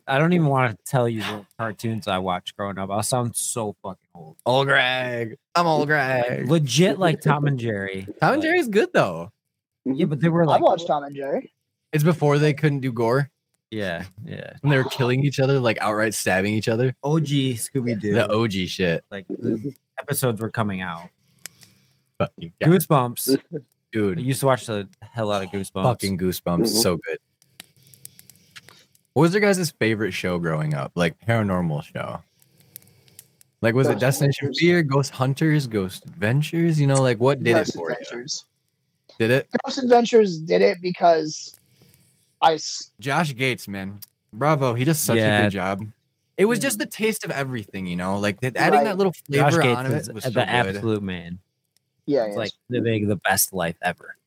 I 0.06 0.18
don't 0.18 0.32
even 0.32 0.46
want 0.46 0.70
to 0.76 0.90
tell 0.90 1.08
you 1.08 1.20
the 1.22 1.44
cartoons 1.58 2.06
I 2.08 2.18
watched 2.18 2.56
growing 2.56 2.78
up. 2.78 2.90
I'll 2.90 3.02
sound 3.02 3.34
so 3.36 3.74
fucking 3.82 4.08
old. 4.14 4.36
Old 4.46 4.66
Greg. 4.66 5.36
I'm 5.54 5.66
old 5.66 5.88
Greg. 5.88 6.48
Legit 6.48 6.98
like 6.98 7.20
Tom 7.20 7.46
and 7.46 7.58
Jerry. 7.66 8.06
Tom 8.20 8.34
and 8.34 8.42
Like, 8.42 8.42
Jerry's 8.42 8.68
good 8.68 8.90
though. 8.92 9.32
Yeah, 9.84 10.06
but 10.06 10.20
they 10.20 10.28
were 10.28 10.44
like 10.46 10.60
I 10.60 10.62
watched 10.62 10.86
Tom 10.86 11.04
and 11.04 11.14
Jerry. 11.14 11.52
It's 11.92 12.04
before 12.04 12.38
they 12.38 12.52
couldn't 12.52 12.80
do 12.80 12.92
gore 12.92 13.30
yeah, 13.70 14.04
yeah. 14.24 14.52
when 14.60 14.70
they 14.70 14.78
were 14.78 14.84
killing 14.84 15.24
each 15.24 15.40
other, 15.40 15.58
like 15.58 15.78
outright 15.80 16.14
stabbing 16.14 16.54
each 16.54 16.68
other. 16.68 16.94
OG 17.02 17.24
Scooby 17.58 17.98
Doo. 18.00 18.14
The 18.14 18.32
OG 18.32 18.52
shit. 18.68 19.04
like 19.10 19.26
the 19.28 19.74
episodes 19.98 20.40
were 20.40 20.50
coming 20.50 20.82
out. 20.82 21.08
Fucking, 22.18 22.52
yeah, 22.60 22.68
Goosebumps. 22.68 23.38
I 23.54 23.58
dude. 23.92 24.20
used 24.20 24.40
to 24.40 24.46
watch 24.46 24.66
the 24.66 24.88
hell 25.00 25.32
out 25.32 25.42
of 25.44 25.50
Goosebumps. 25.50 25.82
Fucking 25.82 26.18
goosebumps. 26.18 26.60
Mhm. 26.62 26.68
So 26.68 26.96
good. 26.96 27.18
What 29.16 29.22
was 29.22 29.32
your 29.32 29.40
guys' 29.40 29.70
favorite 29.70 30.12
show 30.12 30.38
growing 30.38 30.74
up? 30.74 30.92
Like 30.94 31.18
paranormal 31.26 31.84
show? 31.84 32.22
Like, 33.62 33.74
was 33.74 33.88
it 33.88 33.98
Destination 33.98 34.48
Adventures. 34.48 34.60
Fear, 34.60 34.82
Ghost 34.82 35.10
Hunters, 35.12 35.66
Ghost 35.66 36.04
Adventures? 36.04 36.78
You 36.78 36.86
know, 36.86 37.00
like 37.00 37.18
what 37.18 37.42
did 37.42 37.54
Ghost 37.54 37.70
it 37.70 37.78
for 37.78 37.88
you? 37.88 37.96
Adventures. 37.96 38.44
Did 39.18 39.30
it? 39.30 39.48
Ghost 39.64 39.78
Adventures 39.78 40.38
did 40.40 40.60
it 40.60 40.82
because 40.82 41.58
I. 42.42 42.58
Josh 43.00 43.34
Gates, 43.34 43.66
man, 43.66 44.00
bravo! 44.34 44.74
He 44.74 44.84
does 44.84 44.98
such 44.98 45.16
a 45.16 45.44
good 45.44 45.50
job. 45.50 45.82
It 46.36 46.44
was 46.44 46.58
hmm. 46.58 46.64
just 46.64 46.78
the 46.78 46.84
taste 46.84 47.24
of 47.24 47.30
everything, 47.30 47.86
you 47.86 47.96
know, 47.96 48.18
like 48.18 48.36
adding 48.44 48.60
Right. 48.60 48.84
that 48.84 48.98
little 48.98 49.14
Josh 49.30 49.54
flavor 49.54 49.62
Gates 49.62 49.78
on 49.78 49.86
is 49.86 50.08
it 50.08 50.14
was 50.14 50.24
the 50.24 50.30
so 50.30 50.34
good. 50.40 50.46
absolute 50.46 51.02
man. 51.02 51.38
yeah, 52.04 52.26
It's 52.26 52.34
yeah, 52.34 52.38
like 52.38 52.52
living 52.68 53.08
the 53.08 53.16
best 53.16 53.54
life 53.54 53.76
ever. 53.80 54.18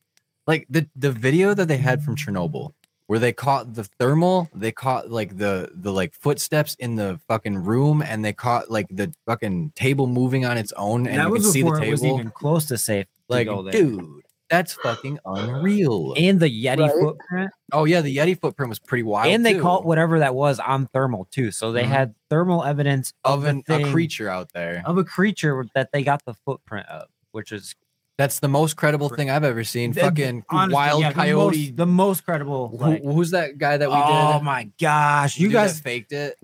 like 0.48 0.66
the 0.68 0.88
the 0.96 1.12
video 1.12 1.54
that 1.54 1.68
they 1.68 1.76
had 1.76 2.02
from 2.02 2.16
Chernobyl 2.16 2.72
where 3.10 3.18
they 3.18 3.32
caught 3.32 3.74
the 3.74 3.82
thermal, 3.98 4.48
they 4.54 4.70
caught 4.70 5.10
like 5.10 5.36
the 5.36 5.68
the 5.74 5.92
like 5.92 6.14
footsteps 6.14 6.76
in 6.78 6.94
the 6.94 7.18
fucking 7.26 7.56
room, 7.58 8.02
and 8.02 8.24
they 8.24 8.32
caught 8.32 8.70
like 8.70 8.86
the 8.88 9.12
fucking 9.26 9.72
table 9.74 10.06
moving 10.06 10.44
on 10.44 10.56
its 10.56 10.72
own, 10.76 11.08
and 11.08 11.18
that 11.18 11.26
you 11.26 11.32
was 11.32 11.42
could 11.42 11.52
see 11.52 11.62
the 11.62 11.70
before 11.70 11.82
it 11.82 11.90
was 11.90 12.02
table. 12.02 12.14
even 12.20 12.30
close 12.30 12.66
to 12.66 12.78
safe. 12.78 13.06
to 13.06 13.10
Like, 13.26 13.46
go 13.48 13.64
there. 13.64 13.72
dude, 13.72 14.22
that's 14.48 14.74
fucking 14.74 15.18
unreal. 15.24 16.14
and 16.16 16.38
the 16.38 16.46
Yeti 16.48 16.78
Right. 16.78 16.92
footprint, 17.00 17.50
oh 17.72 17.84
yeah, 17.84 18.00
the 18.00 18.16
Yeti 18.16 18.40
footprint 18.40 18.68
was 18.68 18.78
pretty 18.78 19.02
wild. 19.02 19.32
and 19.34 19.44
they 19.44 19.54
too, 19.54 19.60
caught 19.62 19.84
whatever 19.84 20.20
that 20.20 20.36
was 20.36 20.60
on 20.60 20.86
thermal 20.94 21.26
too. 21.32 21.50
So 21.50 21.72
they 21.72 21.82
Mhm. 21.82 21.88
had 21.88 22.14
thermal 22.28 22.62
evidence 22.62 23.12
of 23.24 23.42
the 23.42 23.48
an, 23.48 23.64
a 23.68 23.90
creature 23.90 24.28
out 24.28 24.52
there. 24.52 24.84
of 24.86 24.98
a 24.98 25.02
creature 25.04 25.66
that 25.74 25.90
they 25.92 26.04
got 26.04 26.24
the 26.26 26.34
footprint 26.34 26.86
of, 26.86 27.08
which 27.32 27.50
is 27.50 27.74
That's 28.20 28.38
the 28.38 28.48
most 28.48 28.76
credible 28.76 29.08
thing 29.08 29.30
I've 29.30 29.44
ever 29.44 29.64
seen. 29.64 29.92
The- 29.92 30.02
Fucking 30.02 30.44
honestly, 30.50 30.74
wild 30.74 31.00
yeah, 31.00 31.08
the 31.08 31.14
coyote. 31.14 31.56
most, 31.68 31.76
the 31.76 31.86
most 31.86 32.24
credible. 32.26 32.68
Who- 32.68 32.76
Like, 32.76 33.02
who's 33.02 33.30
that 33.30 33.56
guy 33.56 33.78
that 33.78 33.88
we 33.88 33.94
oh 33.96 33.98
did? 34.06 34.36
Oh 34.36 34.40
my 34.42 34.68
gosh, 34.78 35.38
you 35.38 35.48
guys, 35.48 35.80
faked 35.80 36.12
it. 36.12 36.36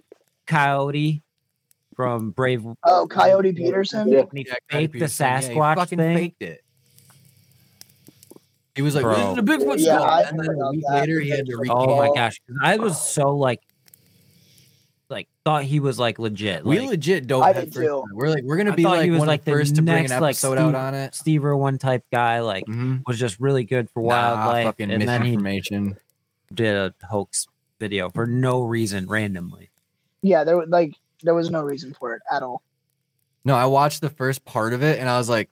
coyote 0.46 1.22
from 1.94 2.30
Brave. 2.30 2.64
Oh, 2.82 3.06
Coyote 3.10 3.52
Peterson. 3.52 4.08
Yeah. 4.08 4.20
when 4.22 4.28
he 4.36 4.46
Yeah, 4.48 4.54
faked 4.70 4.92
the 4.94 4.98
Peterson. 5.00 5.26
Yeah, 5.26 5.40
he 5.42 5.48
Sasquatch 5.48 5.74
fucking 5.76 5.98
thing. 5.98 6.16
faked 6.16 6.42
it. 6.42 6.64
He 8.74 8.80
was 8.82 8.94
like, 8.94 9.02
Bro. 9.04 9.14
"This 9.16 9.32
is 9.32 9.38
a 9.38 9.42
Bigfoot 9.42 9.78
Yeah, 9.78 9.96
skull," 9.98 10.24
and 10.28 10.38
then 10.40 10.48
a 10.60 10.70
week 10.70 10.84
that. 10.88 10.94
later 11.00 11.20
he 11.20 11.28
had 11.28 11.44
to 11.46 11.62
Oh 11.68 11.96
my 11.98 12.08
gosh, 12.14 12.40
I 12.62 12.76
was 12.78 13.02
so 13.02 13.34
like, 13.36 13.60
like 15.08 15.28
thought 15.44 15.62
he 15.64 15.78
was 15.80 15.98
like 15.98 16.18
legit. 16.18 16.64
We 16.64 16.80
like, 16.80 16.88
legit 16.90 17.26
don't 17.26 17.42
I 17.42 17.52
have 17.52 17.64
did 17.64 17.72
too. 17.74 18.04
We're 18.12 18.28
like, 18.30 18.42
we're 18.44 18.56
gonna 18.56 18.72
I 18.72 18.76
be 18.76 18.82
like 18.84 19.04
he 19.04 19.10
was 19.10 19.20
one 19.20 19.28
like 19.28 19.40
of 19.40 19.44
the 19.44 19.50
the 19.52 19.76
to 19.76 19.82
bring 19.82 19.88
an 19.96 20.02
next, 20.10 20.20
like, 20.20 20.30
episode 20.32 20.58
out 20.58 20.68
Steve- 20.70 20.74
on 20.74 20.94
it. 20.94 21.14
Steve 21.14 21.44
Irwin 21.44 21.78
type 21.78 22.04
guy. 22.12 22.40
Like 22.40 22.64
Mhm. 22.66 23.02
was 23.06 23.18
just 23.18 23.38
really 23.38 23.64
good 23.64 23.88
for 23.90 24.02
Nah, 24.02 24.08
wildlife, 24.08 24.64
fucking 24.66 24.90
and 24.90 25.02
then 25.06 25.22
he 25.22 25.36
misinformation. 25.36 25.96
did 26.52 26.74
a 26.76 26.94
hoax 27.06 27.46
video 27.78 28.10
for 28.10 28.26
no 28.26 28.62
reason 28.62 29.06
randomly. 29.06 29.70
Yeah, 30.22 30.44
there 30.44 30.56
was 30.56 30.68
like 30.68 30.94
there 31.22 31.34
was 31.34 31.50
no 31.50 31.62
reason 31.62 31.94
for 31.98 32.14
it 32.14 32.22
at 32.32 32.42
all. 32.42 32.62
No, 33.44 33.54
I 33.54 33.66
watched 33.66 34.00
the 34.00 34.10
first 34.10 34.44
part 34.44 34.72
of 34.72 34.82
it 34.82 34.98
and 34.98 35.08
I 35.08 35.18
was 35.18 35.28
like, 35.28 35.50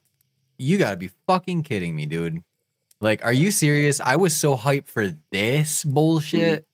you 0.57 0.77
gotta 0.77 0.97
be 0.97 1.11
fucking 1.27 1.63
kidding 1.63 1.95
me, 1.95 2.05
dude. 2.05 2.43
Like, 3.01 3.23
are 3.25 3.33
you 3.33 3.51
serious? 3.51 3.99
I 4.01 4.15
was 4.17 4.35
so 4.35 4.55
hyped 4.57 4.87
for 4.87 5.13
this 5.31 5.83
bullshit. 5.83 6.65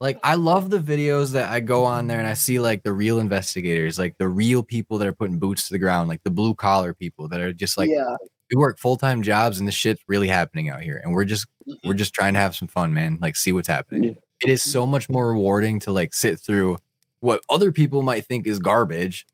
Like, 0.00 0.20
I 0.22 0.36
love 0.36 0.70
the 0.70 0.78
videos 0.78 1.32
that 1.32 1.50
I 1.50 1.58
go 1.60 1.84
on 1.84 2.06
there 2.06 2.18
and 2.18 2.28
I 2.28 2.34
see 2.34 2.60
like 2.60 2.84
the 2.84 2.92
real 2.92 3.18
investigators, 3.18 3.98
like 3.98 4.16
the 4.18 4.28
real 4.28 4.62
people 4.62 4.98
that 4.98 5.08
are 5.08 5.12
putting 5.12 5.38
boots 5.38 5.66
to 5.66 5.74
the 5.74 5.78
ground, 5.78 6.08
like 6.08 6.22
the 6.22 6.30
blue 6.30 6.54
collar 6.54 6.94
people 6.94 7.28
that 7.28 7.40
are 7.40 7.52
just 7.52 7.76
like 7.76 7.90
yeah, 7.90 8.14
we 8.50 8.56
work 8.56 8.78
full 8.78 8.96
time 8.96 9.22
jobs 9.22 9.58
and 9.58 9.66
this 9.66 9.74
shit's 9.74 10.02
really 10.06 10.28
happening 10.28 10.70
out 10.70 10.82
here. 10.82 11.00
And 11.02 11.12
we're 11.12 11.24
just 11.24 11.46
we're 11.66 11.74
mm-hmm. 11.74 11.96
just 11.96 12.14
trying 12.14 12.34
to 12.34 12.40
have 12.40 12.54
some 12.54 12.68
fun, 12.68 12.94
man. 12.94 13.18
Like 13.20 13.36
see 13.36 13.52
what's 13.52 13.68
happening. 13.68 14.04
Yeah. 14.04 14.12
It 14.44 14.50
is 14.50 14.62
so 14.62 14.86
much 14.86 15.08
more 15.08 15.28
rewarding 15.28 15.80
to 15.80 15.92
like 15.92 16.14
sit 16.14 16.38
through 16.38 16.78
what 17.20 17.42
other 17.50 17.72
people 17.72 18.02
might 18.02 18.24
think 18.24 18.46
is 18.46 18.60
garbage 18.60 19.26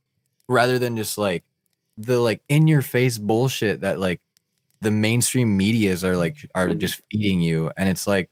rather 0.49 0.79
than 0.79 0.97
just 0.97 1.19
like 1.19 1.45
the 1.99 2.19
like 2.19 2.43
in 2.49 2.67
your 2.67 2.83
face 2.83 3.19
bullshit 3.19 3.83
that 3.83 4.01
like 4.01 4.21
the 4.81 4.91
mainstream 4.91 5.57
medias 5.57 6.05
are 6.05 6.17
like 6.17 6.37
are 6.55 6.69
mm-hmm. 6.69 6.79
just 6.79 7.03
feeding 7.11 7.41
you. 7.41 7.71
And 7.77 7.89
it's 7.89 8.07
like 8.07 8.31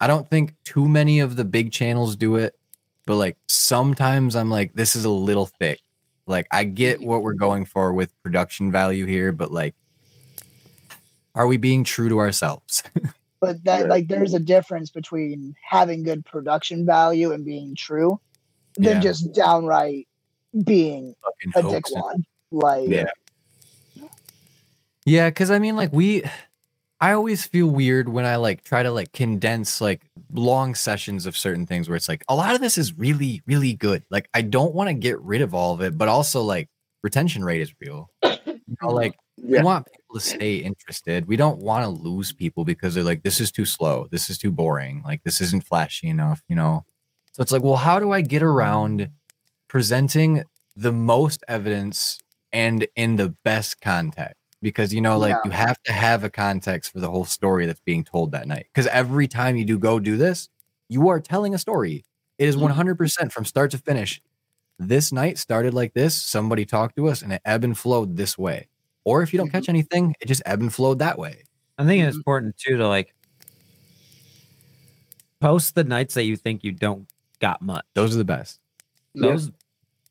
I 0.00 0.06
don't 0.06 0.28
think 0.28 0.54
too 0.64 0.88
many 0.88 1.20
of 1.20 1.36
the 1.36 1.44
big 1.44 1.72
channels 1.72 2.16
do 2.16 2.36
it, 2.36 2.58
but 3.06 3.16
like 3.16 3.36
sometimes 3.48 4.34
I'm 4.34 4.50
like, 4.50 4.74
this 4.74 4.96
is 4.96 5.04
a 5.04 5.10
little 5.10 5.46
thick. 5.46 5.80
Like 6.26 6.46
I 6.50 6.64
get 6.64 6.98
mm-hmm. 6.98 7.08
what 7.08 7.22
we're 7.22 7.34
going 7.34 7.64
for 7.64 7.92
with 7.92 8.10
production 8.22 8.72
value 8.72 9.06
here, 9.06 9.32
but 9.32 9.52
like 9.52 9.74
are 11.34 11.46
we 11.46 11.56
being 11.56 11.84
true 11.84 12.08
to 12.08 12.18
ourselves? 12.18 12.82
but 13.40 13.62
that 13.64 13.88
like 13.88 14.08
there's 14.08 14.34
a 14.34 14.40
difference 14.40 14.90
between 14.90 15.54
having 15.62 16.02
good 16.02 16.24
production 16.24 16.84
value 16.84 17.32
and 17.32 17.44
being 17.44 17.74
true, 17.74 18.20
than 18.76 18.96
Yeah. 18.96 19.00
just 19.00 19.32
downright 19.34 20.06
being 20.64 21.14
Fucking 21.22 21.52
a 21.54 21.62
hoax 21.62 21.92
and- 21.92 22.02
dickwad. 22.02 22.24
Like, 22.52 22.88
Yeah. 22.88 23.10
Yeah, 25.06 25.30
because 25.30 25.50
I 25.50 25.58
mean, 25.58 25.76
like 25.76 25.92
we, 25.92 26.24
I 27.00 27.12
always 27.12 27.46
feel 27.46 27.68
weird 27.68 28.10
when 28.10 28.26
I 28.26 28.36
like 28.36 28.62
try 28.62 28.82
to 28.82 28.90
like 28.90 29.12
condense 29.12 29.80
like 29.80 30.02
long 30.32 30.74
sessions 30.74 31.24
of 31.24 31.36
certain 31.36 31.66
things 31.66 31.88
where 31.88 31.96
it's 31.96 32.08
like 32.08 32.24
a 32.28 32.34
lot 32.34 32.54
of 32.54 32.60
this 32.60 32.76
is 32.76 32.98
really, 32.98 33.40
really 33.46 33.72
good. 33.72 34.04
Like 34.10 34.28
I 34.34 34.42
don't 34.42 34.74
want 34.74 34.88
to 34.88 34.94
get 34.94 35.18
rid 35.22 35.40
of 35.40 35.54
all 35.54 35.72
of 35.72 35.80
it, 35.80 35.96
but 35.96 36.08
also 36.08 36.42
like 36.42 36.68
retention 37.02 37.42
rate 37.42 37.62
is 37.62 37.72
real. 37.80 38.10
You 38.22 38.76
know, 38.82 38.88
like 38.90 39.14
we 39.42 39.60
want 39.62 39.86
people 39.86 40.14
to 40.16 40.20
stay 40.20 40.56
interested. 40.56 41.26
We 41.26 41.36
don't 41.36 41.58
want 41.58 41.84
to 41.84 42.02
lose 42.02 42.32
people 42.32 42.64
because 42.66 42.94
they're 42.94 43.04
like, 43.04 43.22
this 43.22 43.40
is 43.40 43.50
too 43.50 43.64
slow. 43.64 44.06
This 44.10 44.28
is 44.28 44.36
too 44.36 44.52
boring. 44.52 45.02
Like 45.04 45.22
this 45.24 45.40
isn't 45.40 45.64
flashy 45.64 46.08
enough, 46.08 46.42
you 46.48 46.56
know? 46.56 46.84
So 47.32 47.42
it's 47.42 47.52
like, 47.52 47.62
well, 47.62 47.76
how 47.76 47.98
do 47.98 48.12
I 48.12 48.20
get 48.20 48.42
around 48.42 49.08
presenting 49.68 50.44
the 50.76 50.92
most 50.92 51.42
evidence 51.48 52.18
and 52.52 52.86
in 52.94 53.16
the 53.16 53.34
best 53.44 53.80
context? 53.80 54.39
Because 54.62 54.92
you 54.92 55.00
know, 55.00 55.18
like 55.18 55.30
Yeah. 55.30 55.40
you 55.46 55.50
have 55.52 55.82
to 55.84 55.92
have 55.92 56.22
a 56.24 56.30
context 56.30 56.92
for 56.92 57.00
the 57.00 57.10
whole 57.10 57.24
story 57.24 57.66
that's 57.66 57.80
being 57.80 58.04
told 58.04 58.32
that 58.32 58.46
night. 58.46 58.66
Because 58.72 58.86
every 58.88 59.26
time 59.26 59.56
you 59.56 59.64
do 59.64 59.78
go 59.78 59.98
do 59.98 60.16
this, 60.16 60.48
you 60.88 61.08
are 61.08 61.20
telling 61.20 61.54
a 61.54 61.58
story. 61.58 62.04
It 62.38 62.48
is 62.48 62.56
100% 62.56 63.32
from 63.32 63.44
start 63.44 63.70
to 63.72 63.78
finish. 63.78 64.20
This 64.78 65.12
night 65.12 65.38
started 65.38 65.72
like 65.74 65.92
this. 65.94 66.14
Somebody 66.22 66.64
talked 66.66 66.96
to 66.96 67.08
us 67.08 67.22
and 67.22 67.32
it 67.32 67.42
ebb 67.44 67.64
and 67.64 67.76
flowed 67.76 68.16
this 68.16 68.36
way. 68.38 68.68
Or 69.04 69.22
if 69.22 69.32
you 69.32 69.38
don't 69.38 69.50
catch 69.50 69.68
anything, 69.68 70.14
it 70.20 70.26
just 70.26 70.42
ebb 70.46 70.60
and 70.60 70.72
flowed 70.72 70.98
that 70.98 71.18
way. 71.18 71.42
I 71.78 71.84
think 71.86 72.00
Mm-hmm. 72.00 72.08
it's 72.08 72.16
important 72.18 72.56
too 72.58 72.76
to 72.76 72.86
like 72.88 73.14
post 75.40 75.74
the 75.74 75.84
nights 75.84 76.14
that 76.14 76.24
you 76.24 76.36
think 76.36 76.64
you 76.64 76.72
don't 76.72 77.08
got 77.40 77.62
much. 77.62 77.84
Those 77.94 78.14
are 78.14 78.18
the 78.18 78.24
best. 78.24 78.60
Yeah. 79.14 79.28
Those 79.32 79.50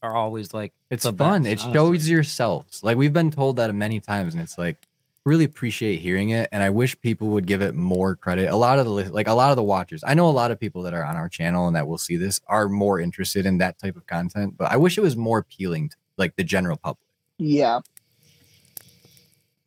are 0.01 0.15
always 0.15 0.53
like 0.53 0.73
It's 0.89 1.05
fun. 1.05 1.43
best, 1.43 1.45
it 1.67 1.73
shows 1.73 2.07
yourselves. 2.09 2.84
Like 2.84 2.97
we've 2.97 3.13
been 3.13 3.31
told 3.31 3.57
that 3.57 3.73
many 3.76 3.99
times, 3.99 4.34
and 4.34 4.41
it's 4.43 4.57
like 4.57 4.77
really 5.26 5.43
appreciate 5.43 5.97
hearing 5.99 6.30
it. 6.30 6.47
And 6.51 6.63
I 6.63 6.69
wish 6.69 6.99
people 7.01 7.27
would 7.30 7.45
give 7.45 7.61
it 7.61 7.76
more 7.76 8.15
credit. 8.15 8.49
A 8.49 8.55
lot 8.55 8.80
of 8.80 8.85
the 8.85 8.91
like 8.91 9.27
a 9.27 9.34
lot 9.34 9.51
of 9.51 9.57
the 9.57 9.63
watchers, 9.63 10.03
I 10.05 10.13
know 10.13 10.27
a 10.30 10.31
lot 10.31 10.51
of 10.51 10.59
people 10.59 10.81
that 10.84 10.93
are 10.93 11.03
on 11.03 11.15
our 11.17 11.27
channel 11.30 11.67
and 11.67 11.76
that 11.76 11.88
will 11.88 11.97
see 11.97 12.15
this 12.15 12.39
are 12.47 12.69
more 12.69 12.99
interested 12.99 13.45
in 13.45 13.57
that 13.59 13.77
type 13.77 13.95
of 13.97 14.07
content. 14.07 14.55
But 14.57 14.71
I 14.71 14.77
wish 14.77 14.97
it 14.97 15.01
was 15.01 15.15
more 15.17 15.39
appealing 15.39 15.89
to 15.89 15.95
like 16.17 16.35
the 16.38 16.43
general 16.43 16.77
public. 16.77 17.05
yeah, 17.38 17.80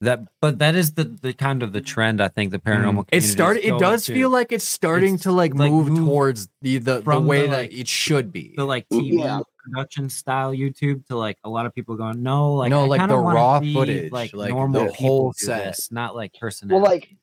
that, 0.00 0.20
but 0.40 0.58
that 0.58 0.74
is 0.74 0.94
the 0.94 1.04
the 1.04 1.32
kind 1.32 1.62
of 1.62 1.72
the 1.72 1.80
trend. 1.80 2.20
I 2.20 2.26
think 2.28 2.50
the 2.50 2.58
paranormal. 2.58 3.04
Mm. 3.06 3.08
It 3.08 3.08
community 3.10 3.16
is 3.18 3.30
started. 3.30 3.64
It 3.68 3.78
does 3.78 4.04
to. 4.06 4.14
feel 4.14 4.30
like 4.30 4.50
it's 4.50 4.64
starting 4.64 5.14
It's 5.14 5.22
to 5.24 5.32
like 5.32 5.54
like 5.54 5.70
move, 5.70 5.88
move 5.88 6.04
towards 6.06 6.48
the 6.60 6.78
the, 6.78 7.00
the 7.02 7.20
way 7.20 7.42
the, 7.42 7.48
that 7.48 7.56
like- 7.58 7.72
it 7.72 7.86
should 7.86 8.32
be. 8.32 8.52
the 8.56 8.64
like 8.64 8.88
TV 8.88 9.20
Yeah. 9.20 9.40
Production 9.62 10.08
style 10.08 10.52
YouTube 10.52 11.06
to 11.06 11.16
like 11.16 11.38
a 11.44 11.50
lot 11.50 11.66
of 11.66 11.74
people 11.74 11.96
going 11.96 12.22
no 12.22 12.54
like 12.54 12.70
No, 12.70 12.84
I 12.84 12.86
like 12.86 13.08
the 13.08 13.16
raw 13.16 13.60
see, 13.60 13.74
footage, 13.74 14.12
like, 14.12 14.32
like 14.34 14.48
the 14.48 14.54
normal 14.54 14.92
whole 14.92 15.22
whole 15.22 15.32
set. 15.34 15.64
this, 15.64 15.92
not 15.92 16.14
like 16.16 16.34
personality. 16.38 16.82
well, 16.82 16.90
like, 16.90 17.16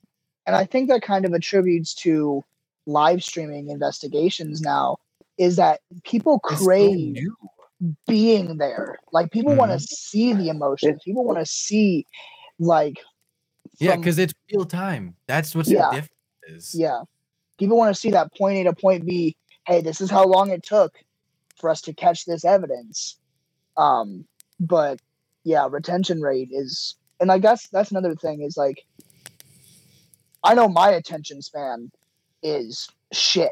and 0.45 0.55
I 0.55 0.65
think 0.65 0.89
that 0.89 1.01
kind 1.01 1.25
of 1.25 1.33
attributes 1.33 1.93
to 1.95 2.43
live 2.85 3.23
streaming 3.23 3.69
investigations 3.69 4.61
now 4.61 4.97
is 5.37 5.55
that 5.57 5.81
people 6.03 6.39
It's 6.45 6.59
so 6.59 6.65
crave 6.65 7.17
being 8.07 8.57
there. 8.57 8.97
Like 9.11 9.31
people 9.31 9.55
want 9.55 9.71
to 9.71 9.77
mm-hmm. 9.77 9.83
see 9.83 10.33
the 10.33 10.49
emotions. 10.49 11.01
People 11.03 11.23
want 11.23 11.39
to 11.39 11.45
see, 11.45 12.05
like, 12.59 12.97
Yeah, 13.79 13.95
because 13.95 14.17
it's 14.17 14.33
real 14.51 14.65
time. 14.65 15.15
That's 15.27 15.55
what's 15.55 15.69
Yeah. 15.69 15.89
the 15.89 15.95
difference. 15.95 16.13
Is. 16.47 16.73
yeah, 16.73 17.01
people 17.59 17.77
want 17.77 17.93
to 17.93 17.99
see 17.99 18.09
that 18.11 18.33
point 18.35 18.57
A 18.57 18.63
to 18.63 18.73
point 18.73 19.05
B. 19.05 19.35
Hey, 19.67 19.81
this 19.81 20.01
is 20.01 20.09
how 20.09 20.25
long 20.25 20.49
it 20.49 20.63
took 20.63 20.91
for 21.59 21.69
us 21.69 21.81
to 21.81 21.93
catch 21.93 22.25
this 22.25 22.45
evidence. 22.45 23.17
Um, 23.77 24.25
but 24.59 24.99
yeah, 25.43 25.67
retention 25.69 26.21
rate 26.21 26.49
is, 26.51 26.95
and 27.19 27.31
I 27.31 27.37
guess 27.39 27.67
that's 27.69 27.91
another 27.91 28.15
thing 28.15 28.41
is 28.41 28.57
like, 28.57 28.85
I 30.43 30.53
know 30.53 30.67
my 30.69 30.89
attention 30.89 31.41
span 31.41 31.91
is 32.41 32.87
shit. 33.11 33.51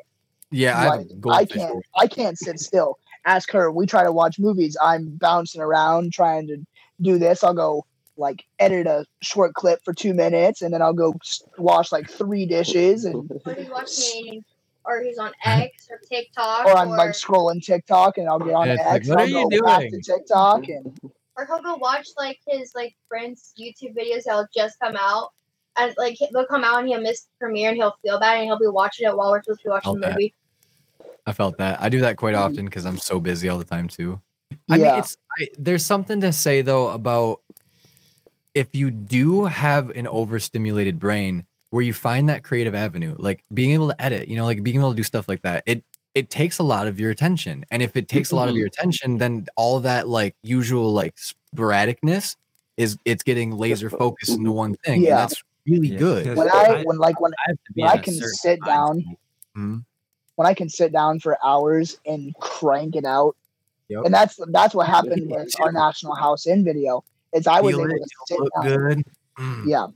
Yeah, 0.51 0.77
I, 0.79 0.87
Like, 0.87 1.07
I 1.11 1.13
goldfish 1.19 1.57
can't 1.57 1.71
over- 1.71 1.81
I 1.97 2.07
can't 2.07 2.37
sit 2.37 2.59
still. 2.59 2.97
Ask 3.25 3.51
her. 3.51 3.69
We 3.69 3.85
try 3.85 4.03
to 4.05 4.11
watch 4.13 4.39
movies. 4.39 4.77
I'm 4.81 5.09
bouncing 5.17 5.59
around 5.61 6.13
trying 6.13 6.47
to 6.47 6.65
do 7.01 7.17
this. 7.19 7.43
I'll 7.43 7.53
go 7.53 7.85
like 8.15 8.45
edit 8.57 8.87
a 8.87 9.05
short 9.21 9.53
clip 9.53 9.83
for 9.83 9.93
two 9.93 10.13
minutes, 10.13 10.61
and 10.61 10.73
then 10.73 10.81
I'll 10.81 10.93
go 10.93 11.13
wash 11.57 11.91
like 11.91 12.09
three 12.09 12.45
dishes, 12.45 13.03
and 13.03 13.29
Or 13.45 13.53
he's 13.53 13.69
watching, 13.69 14.45
or 14.87 15.01
he's 15.01 15.17
on 15.19 15.31
X 15.45 15.87
or 15.91 15.99
TikTok, 16.09 16.65
or 16.65 16.75
I'm 16.75 16.89
like 16.89 17.11
scrolling 17.11 17.63
TikTok, 17.63 18.17
and 18.17 18.27
I'll 18.27 18.39
get 18.39 18.53
on 18.53 18.69
And 18.69 18.79
it's 18.79 18.89
X. 18.89 19.07
like, 19.07 19.17
"What 19.17 19.25
and 19.27 19.35
are 19.35 19.37
I'll 19.37 19.49
you 19.49 19.59
go 19.61 19.65
back 19.67 19.79
to 19.81 19.89
doing?" 19.89 20.01
TikTok, 20.01 20.67
and 20.69 20.99
or 21.35 21.45
he'll 21.45 21.61
go 21.61 21.75
watch 21.75 22.07
like 22.17 22.39
his 22.47 22.71
like 22.73 22.95
friends' 23.07 23.53
YouTube 23.59 23.95
videos 23.95 24.23
that'll 24.25 24.47
just 24.55 24.79
come 24.79 24.95
out, 24.97 25.29
and 25.77 25.93
like 25.97 26.17
they'll 26.33 26.45
come 26.47 26.63
out 26.63 26.79
and 26.79 26.87
he'll 26.87 27.01
miss 27.01 27.23
the 27.23 27.29
premiere 27.39 27.69
and 27.69 27.77
he'll 27.77 27.95
feel 28.01 28.19
bad 28.19 28.37
and 28.37 28.45
he'll 28.45 28.59
be 28.59 28.67
watching 28.67 29.07
it 29.07 29.15
while 29.15 29.31
we're 29.31 29.43
supposed 29.43 29.59
to 29.61 29.65
be 29.65 29.69
watching 29.69 29.99
the 29.99 30.07
Okay. 30.07 30.13
movie. 30.13 30.33
I 31.25 31.33
felt 31.33 31.57
that. 31.57 31.81
I 31.81 31.89
do 31.89 31.99
that 32.01 32.15
quite 32.15 32.35
mm. 32.35 32.39
often 32.39 32.65
because 32.65 32.85
I'm 32.85 32.97
so 32.97 33.19
busy 33.19 33.49
all 33.49 33.57
the 33.57 33.65
time 33.65 33.89
too. 33.89 34.21
I 34.69 34.77
Yeah. 34.77 34.91
mean, 34.91 34.99
it's 34.99 35.17
I, 35.39 35.47
there's 35.59 35.85
something 35.85 36.21
to 36.21 36.31
say 36.31 36.61
though 36.61 36.87
about 36.89 37.41
if 38.53 38.73
you 38.73 38.89
do 38.89 39.45
have 39.45 39.89
an 39.91 40.07
overstimulated 40.07 40.99
brain 40.99 41.45
where 41.69 41.83
you 41.83 41.93
find 41.93 42.29
that 42.29 42.43
creative 42.43 42.73
avenue, 42.75 43.15
like 43.17 43.43
being 43.53 43.71
able 43.71 43.89
to 43.89 44.01
edit, 44.01 44.27
you 44.27 44.35
know, 44.35 44.45
like 44.45 44.63
being 44.63 44.77
able 44.77 44.91
to 44.91 44.95
do 44.97 45.03
stuff 45.03 45.27
like 45.27 45.41
that. 45.41 45.63
It 45.65 45.83
it 46.15 46.29
takes 46.29 46.57
a 46.59 46.63
lot 46.63 46.87
of 46.87 46.99
your 46.99 47.11
attention, 47.11 47.65
and 47.69 47.81
if 47.83 47.95
it 47.95 48.07
takes 48.07 48.31
a 48.31 48.35
lot 48.35 48.49
of 48.49 48.55
your 48.55 48.67
attention, 48.67 49.17
then 49.17 49.45
all 49.55 49.79
that 49.81 50.07
like 50.07 50.35
usual 50.43 50.91
like 50.93 51.15
sporadicness 51.55 52.35
is 52.77 52.97
it's 53.05 53.23
getting 53.23 53.51
laser 53.51 53.89
focused 53.89 54.31
into 54.31 54.51
one 54.51 54.75
thing. 54.85 55.01
Yeah. 55.01 55.17
that's 55.17 55.43
really 55.67 55.89
Yeah, 55.89 55.97
good. 55.99 56.37
When 56.37 56.49
I- 56.49 56.53
I 56.79 56.83
when 56.83 56.97
like 56.97 57.19
when 57.19 57.31
I 57.33 57.49
have 57.51 57.57
to 57.65 57.73
be 57.73 57.81
when 57.81 57.91
I 57.91 57.97
can 57.97 58.13
sit 58.13 58.59
down- 58.65 58.97
to- 59.03 59.59
Mhm. 59.59 59.85
when 60.35 60.47
I 60.47 60.53
can 60.53 60.69
sit 60.69 60.91
down 60.91 61.19
for 61.19 61.37
hours 61.43 61.99
and 62.05 62.33
crank 62.39 62.95
it 62.95 63.05
out. 63.05 63.35
Yep. 63.89 64.05
And 64.05 64.13
that's 64.13 64.39
that's 64.49 64.73
what 64.75 64.87
happened 64.87 65.29
with 65.29 65.53
our 65.61 65.71
National 65.71 66.15
House 66.15 66.45
Inn 66.47 66.63
video. 66.63 67.03
Is 67.33 67.47
I 67.47 67.59
was 67.61 67.75
Feel 67.75 67.85
able 67.85 67.95
it, 67.95 67.99
to 68.03 68.09
sit 68.27 68.37
down, 68.55 68.63
good. 68.65 69.03
Mm. 69.37 69.63
yeah, 69.67 69.87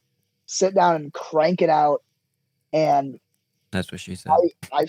sit 0.51 0.75
down 0.75 0.95
and 0.95 1.13
crank 1.13 1.61
it 1.61 1.69
out, 1.69 2.03
and 2.73 3.19
That's 3.71 3.91
what 3.91 4.01
she 4.01 4.15
said. 4.15 4.31
I 4.73 4.85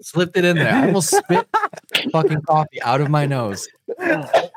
Slipped 0.00 0.36
it 0.36 0.44
in 0.44 0.56
there. 0.56 0.72
I 0.72 0.86
almost 0.86 1.10
spit 1.10 1.46
fucking 2.12 2.42
coffee 2.42 2.80
out 2.82 3.00
of 3.00 3.10
my 3.10 3.26
nose. 3.26 3.68
I 4.00 4.50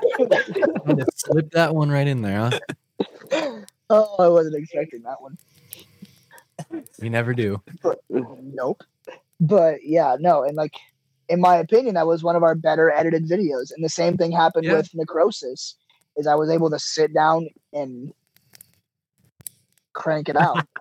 just 0.95 1.19
slipped 1.19 1.53
that 1.53 1.73
one 1.75 1.89
right 1.89 2.07
in 2.07 2.21
there, 2.21 2.51
huh? 3.31 3.61
oh 3.89 4.15
I 4.19 4.27
wasn't 4.27 4.55
expecting 4.55 5.01
that 5.03 5.21
one. 5.21 5.37
You 7.01 7.09
never 7.09 7.33
do. 7.33 7.61
Nope. 8.09 8.83
But 9.39 9.79
yeah, 9.83 10.15
no, 10.19 10.43
and 10.43 10.55
like 10.55 10.75
in 11.27 11.41
my 11.41 11.57
opinion, 11.57 11.95
that 11.95 12.07
was 12.07 12.23
one 12.23 12.35
of 12.35 12.43
our 12.43 12.55
better 12.55 12.91
edited 12.91 13.27
videos. 13.27 13.71
And 13.75 13.83
the 13.83 13.89
same 13.89 14.17
thing 14.17 14.31
happened 14.31 14.65
Yeah. 14.65 14.73
with 14.77 14.93
necrosis, 14.93 15.75
is 16.17 16.27
I 16.27 16.35
was 16.35 16.49
able 16.49 16.69
to 16.69 16.79
sit 16.79 17.13
down 17.13 17.47
and 17.73 18.13
crank 19.93 20.29
it 20.29 20.37
out. 20.37 20.65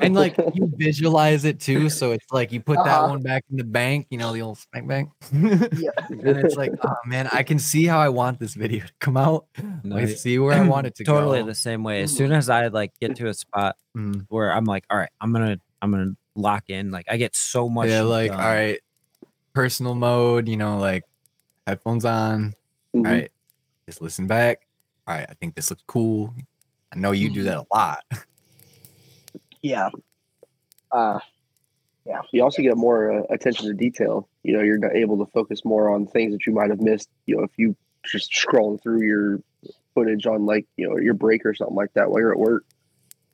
And 0.00 0.14
like 0.14 0.36
you 0.52 0.70
visualize 0.76 1.46
it 1.46 1.58
too, 1.58 1.88
so 1.88 2.12
it's 2.12 2.26
like 2.30 2.52
you 2.52 2.60
put 2.60 2.76
that 2.76 2.86
Uh-huh. 2.98 3.08
one 3.08 3.22
back 3.22 3.42
in 3.50 3.56
the 3.56 3.64
bank, 3.64 4.06
you 4.10 4.18
know, 4.18 4.34
the 4.34 4.42
old 4.42 4.58
spank 4.58 4.86
bank. 4.86 5.08
yeah. 5.32 5.88
and 6.10 6.38
it's 6.44 6.56
like, 6.56 6.72
oh 6.84 6.94
man, 7.06 7.30
I 7.32 7.42
can 7.42 7.58
see 7.58 7.86
how 7.86 7.98
I 8.00 8.10
want 8.10 8.38
this 8.38 8.52
video 8.52 8.84
to 8.84 8.92
come 9.00 9.16
out. 9.16 9.46
No, 9.82 9.96
I 9.96 10.00
y- 10.04 10.06
see 10.12 10.38
where 10.38 10.52
I 10.52 10.60
want 10.68 10.86
it 10.86 10.94
to 10.96 11.04
totally 11.04 11.40
go. 11.40 11.46
the 11.46 11.54
same 11.54 11.82
way. 11.82 12.02
As 12.02 12.14
soon 12.14 12.32
as 12.32 12.50
I 12.50 12.66
like 12.66 12.92
get 13.00 13.16
to 13.16 13.28
a 13.28 13.34
spot 13.34 13.76
Mm. 13.96 14.26
where 14.28 14.52
I'm 14.52 14.66
like, 14.66 14.84
all 14.90 14.98
right, 14.98 15.10
I'm 15.22 15.32
gonna 15.32 15.56
I'm 15.80 15.90
gonna 15.90 16.12
lock 16.34 16.64
in. 16.68 16.90
Like 16.90 17.06
I 17.08 17.16
get 17.16 17.34
so 17.34 17.70
much. 17.70 17.88
Yeah, 17.88 18.02
like 18.02 18.30
done. 18.30 18.40
all 18.40 18.46
right, 18.46 18.80
personal 19.54 19.94
mode, 19.94 20.48
you 20.48 20.58
know, 20.58 20.76
like 20.78 21.04
headphones 21.66 22.04
on. 22.04 22.52
Mhm. 22.94 23.06
All 23.06 23.12
right, 23.12 23.30
just 23.86 24.02
listen 24.02 24.26
back. 24.26 24.66
All 25.06 25.14
right, 25.14 25.26
I 25.30 25.32
think 25.34 25.54
this 25.54 25.70
looks 25.70 25.82
cool. 25.86 26.34
I 26.94 26.98
know 26.98 27.12
you 27.12 27.30
do 27.30 27.42
that 27.44 27.58
a 27.58 27.64
lot. 27.72 28.04
Yeah. 29.62 29.88
Uh 30.92 31.18
you 32.32 32.42
also 32.44 32.60
get 32.60 32.76
more 32.76 33.10
uh, 33.10 33.22
attention 33.30 33.66
to 33.66 33.72
detail. 33.72 34.28
You 34.42 34.54
know, 34.58 34.62
you're 34.62 34.92
able 34.94 35.16
to 35.24 35.30
focus 35.32 35.64
more 35.64 35.88
on 35.88 36.06
things 36.06 36.34
that 36.34 36.44
you 36.46 36.52
might 36.52 36.68
have 36.68 36.82
missed. 36.82 37.08
You 37.24 37.38
know, 37.38 37.44
if 37.44 37.52
you 37.56 37.74
just 38.04 38.30
scrolling 38.30 38.82
through 38.82 39.02
your 39.06 39.40
footage 39.94 40.26
on 40.26 40.44
like 40.44 40.66
you 40.76 40.86
know 40.86 40.98
your 40.98 41.14
break 41.14 41.46
or 41.46 41.54
something 41.54 41.74
like 41.76 41.94
that 41.94 42.10
while 42.10 42.20
you're 42.20 42.32
at 42.32 42.38
work. 42.38 42.64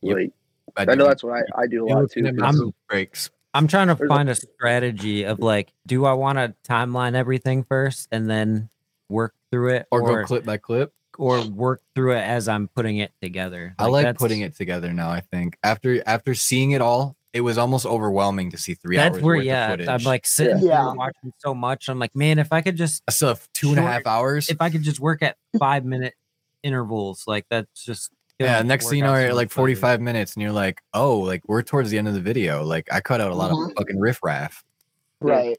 Yep. 0.02 0.16
Like 0.16 0.32
I 0.76 0.84
do 0.84 0.94
know 0.96 1.08
that's 1.08 1.24
what 1.24 1.34
I, 1.34 1.62
I 1.62 1.66
do 1.66 1.84
a 1.86 1.88
You're 1.88 2.02
lot 2.02 2.10
too. 2.12 2.20
looking 2.20 2.26
at 2.28 2.34
my 2.36 2.46
'cause- 2.46 2.60
poop 2.60 2.74
breaks. 2.88 3.30
I'm 3.52 3.66
trying 3.66 3.88
to 3.88 3.96
There's 3.96 4.08
a- 4.08 4.14
find 4.14 4.28
a 4.30 4.36
strategy 4.36 5.24
of 5.24 5.40
like, 5.40 5.72
do 5.84 6.04
I 6.04 6.12
want 6.12 6.38
to 6.38 6.54
timeline 6.62 7.14
everything 7.16 7.64
first 7.64 8.06
and 8.12 8.30
then 8.30 8.68
work 9.08 9.34
through 9.50 9.70
it, 9.74 9.88
Or, 9.90 10.02
or 10.02 10.20
go 10.22 10.26
clip 10.28 10.44
by 10.44 10.58
clip. 10.58 10.92
Or 11.20 11.42
work 11.46 11.82
through 11.94 12.12
it 12.16 12.20
as 12.22 12.48
I'm 12.48 12.68
putting 12.68 12.96
it 12.98 13.12
together? 13.20 13.74
I 13.78 13.86
like 13.86 14.04
that's- 14.04 14.18
putting 14.20 14.40
it 14.40 14.56
together 14.56 14.92
now. 14.92 15.10
I 15.10 15.20
think 15.20 15.56
after 15.62 16.02
after 16.06 16.34
seeing 16.34 16.70
it 16.72 16.80
all, 16.80 17.16
it 17.32 17.42
was 17.42 17.58
almost 17.58 17.86
overwhelming 17.86 18.50
to 18.50 18.56
see 18.58 18.74
three 18.74 18.96
That's 18.96 19.14
hours 19.16 19.22
where 19.22 19.36
worth 19.36 19.44
yeah, 19.44 19.64
of 19.66 19.70
footage. 19.72 19.88
I'm 19.88 20.02
like 20.02 20.26
sitting 20.26 20.58
Yeah. 20.58 20.82
through 20.90 20.98
watching 20.98 21.32
so 21.38 21.54
much. 21.54 21.88
I'm 21.88 21.98
like, 21.98 22.16
man, 22.16 22.38
if 22.38 22.52
I 22.52 22.60
could 22.60 22.76
just 22.76 23.02
I 23.06 23.12
still 23.12 23.28
have 23.28 23.48
two 23.52 23.68
and 23.70 23.78
a 23.78 23.82
half 23.82 23.96
short- 23.98 24.06
hours. 24.08 24.48
if 24.48 24.60
I 24.60 24.70
could 24.70 24.82
just 24.82 24.98
work 24.98 25.22
at 25.22 25.36
five 25.58 25.84
minute 25.84 26.14
intervals, 26.62 27.24
like 27.26 27.46
that's 27.50 27.84
just 27.84 28.10
yeah, 28.38 28.62
next 28.62 28.86
work 28.86 28.90
thing 28.92 28.98
you 29.00 29.04
know, 29.04 29.12
you're 29.12 29.20
at 29.24 29.28
much 29.28 29.36
like 29.36 29.48
better. 29.50 29.54
45 29.56 30.00
minutes, 30.00 30.34
and 30.34 30.42
you're 30.42 30.50
like, 30.52 30.80
oh, 30.94 31.18
like 31.18 31.42
we're 31.46 31.62
towards 31.62 31.90
the 31.90 31.98
end 31.98 32.08
of 32.08 32.14
the 32.14 32.20
video. 32.20 32.64
Like 32.64 32.88
I 32.90 33.00
cut 33.00 33.20
out 33.20 33.30
a 33.30 33.34
lot 33.34 33.50
of 33.50 33.58
Mhm. 33.58 33.76
fucking 33.76 34.00
riffraff. 34.00 34.64
right. 35.20 35.58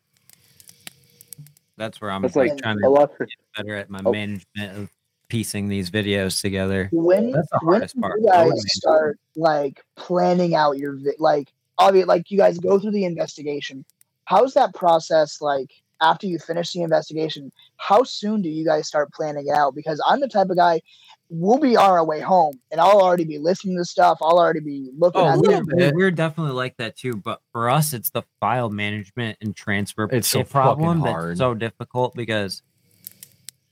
That's 1.78 2.00
where 2.02 2.12
I'm 2.12 2.22
That's 2.22 2.36
like, 2.36 2.52
like 2.52 2.62
trying 2.62 2.78
a 2.78 2.82
to 2.82 2.90
lot. 2.90 3.12
get 3.20 3.30
better 3.58 3.76
at 3.76 3.90
my 3.90 4.02
Oh. 4.06 4.12
management 4.12 4.78
of 4.78 4.90
piecing 5.32 5.70
these 5.70 5.90
videos 5.90 6.42
together. 6.42 6.90
When 6.92 7.32
That's 7.32 7.50
the 7.50 7.60
when 7.64 7.74
hardest 7.76 7.96
do 7.96 8.02
part. 8.02 8.20
you 8.20 8.28
guys 8.28 8.46
imagine. 8.48 8.68
start 8.68 9.20
like 9.38 9.82
planning 9.96 10.54
out 10.56 10.78
your 10.78 10.94
vi- 10.98 11.16
like 11.20 11.52
obviously 11.78 12.06
like 12.08 12.30
you 12.30 12.38
guys 12.38 12.60
go 12.60 12.78
through 12.78 12.92
the 12.92 13.06
investigation. 13.06 13.86
How's 14.26 14.54
that 14.56 14.76
process 14.76 15.42
like 15.42 15.72
after 16.02 16.28
you 16.28 16.38
finish 16.38 16.74
the 16.74 16.82
investigation? 16.82 17.52
How 17.78 18.04
soon 18.04 18.42
do 18.42 18.50
you 18.50 18.66
guys 18.66 18.88
start 18.88 19.12
planning 19.14 19.48
it 19.48 19.56
out? 19.56 19.74
Because 19.74 20.02
I'm 20.06 20.20
the 20.20 20.28
type 20.28 20.50
of 20.50 20.58
guy 20.58 20.82
we'll 21.34 21.60
be 21.60 21.78
on 21.78 21.90
our 21.90 22.04
way 22.06 22.20
home 22.20 22.60
and 22.72 22.82
I'll 22.82 23.00
already 23.02 23.24
be 23.24 23.38
listening 23.38 23.78
to 23.78 23.86
stuff. 23.86 24.18
I'll 24.22 24.38
already 24.38 24.60
be 24.60 24.92
looking 24.98 25.22
Oh, 25.22 25.28
at 25.30 25.38
we're, 25.40 25.62
it. 25.62 25.68
bit. 25.78 25.96
we're 25.96 26.12
definitely 26.12 26.52
like 26.52 26.76
that 26.76 26.98
too. 26.98 27.16
But 27.16 27.40
for 27.54 27.70
us, 27.70 27.94
it's 27.94 28.10
the 28.10 28.24
file 28.42 28.70
management 28.70 29.38
and 29.40 29.56
transfer 29.56 30.10
It's 30.12 30.28
so 30.28 30.44
problem 30.44 31.00
fucking 31.00 31.04
that's 31.04 31.14
hard. 31.24 31.38
so 31.38 31.54
difficult 31.54 32.16
because 32.16 32.62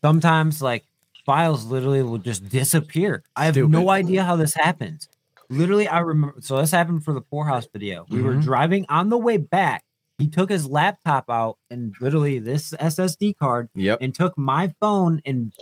sometimes 0.02 0.62
like 0.62 0.86
files 1.30 1.66
literally 1.66 2.02
will 2.02 2.18
just 2.18 2.50
disappear. 2.50 3.22
I 3.36 3.46
have 3.46 3.54
Stupid. 3.54 3.72
no 3.72 3.92
idea 3.92 4.24
how 4.24 4.36
this 4.36 4.56
happens. 4.56 5.08
Literally, 5.52 5.88
I 5.88 6.00
remember. 6.00 6.38
So 6.42 6.58
this 6.58 6.72
happened 6.72 7.04
for 7.04 7.14
the 7.14 7.22
poorhouse 7.22 7.68
video. 7.72 8.08
We 8.10 8.24
were 8.24 8.34
Mhm. 8.34 8.42
driving 8.42 8.86
on 8.90 9.10
the 9.10 9.18
way 9.18 9.38
back. 9.38 9.84
He 10.18 10.28
took 10.28 10.50
his 10.50 10.66
laptop 10.66 11.26
out 11.30 11.58
and 11.70 11.94
literally 12.02 12.40
this 12.40 12.74
SSD 12.80 13.36
card 13.36 13.70
Yep. 13.76 14.00
and 14.02 14.16
took 14.16 14.38
my 14.40 14.74
phone 14.80 15.22
and 15.24 15.54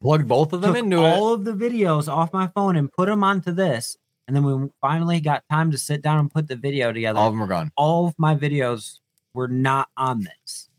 plugged 0.00 0.26
both 0.26 0.54
of 0.54 0.62
them 0.62 0.74
into 0.74 0.96
all 0.98 1.32
it. 1.32 1.34
of 1.34 1.44
the 1.44 1.52
videos 1.52 2.08
off 2.10 2.32
my 2.32 2.46
phone 2.54 2.74
and 2.76 2.90
put 2.90 3.06
them 3.06 3.22
onto 3.22 3.52
this. 3.52 3.98
And 4.26 4.34
then 4.34 4.42
we 4.44 4.68
finally 4.80 5.20
got 5.20 5.44
time 5.50 5.70
to 5.70 5.76
sit 5.76 6.00
down 6.00 6.18
and 6.18 6.30
put 6.30 6.48
the 6.48 6.56
video 6.56 6.92
together. 6.94 7.18
All, 7.18 7.28
of 7.28 7.34
them 7.34 7.42
are 7.42 7.46
gone. 7.46 7.72
All 7.76 8.06
of 8.06 8.14
my 8.16 8.34
videos 8.34 9.00
were 9.34 9.48
not 9.48 9.88
on 9.98 10.20
this. 10.20 10.69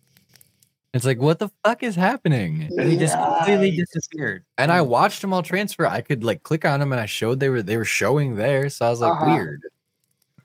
It's 0.94 1.06
like, 1.06 1.20
what 1.20 1.40
the 1.40 1.50
fuck 1.64 1.84
is 1.84 1.96
happening? 1.96 2.70
They 2.76 2.98
just 2.98 3.16
completely 3.18 3.72
disappeared. 3.72 4.44
And 4.58 4.72
I 4.72 4.82
watched 4.82 5.22
them 5.22 5.32
all 5.34 5.42
transfer. 5.42 5.86
I 5.88 6.02
could 6.02 6.24
like 6.24 6.44
click 6.44 6.66
on 6.66 6.82
them 6.82 6.92
and 6.92 7.00
I 7.00 7.06
showed 7.06 7.40
they 7.40 7.48
were 7.50 7.64
they 7.64 7.78
were 7.78 7.86
showing 7.86 8.36
there. 8.36 8.70
So 8.70 8.86
I 8.86 8.90
was 8.90 9.00
like, 9.00 9.14
Uh-huh. 9.14 9.26
weird. 9.36 9.62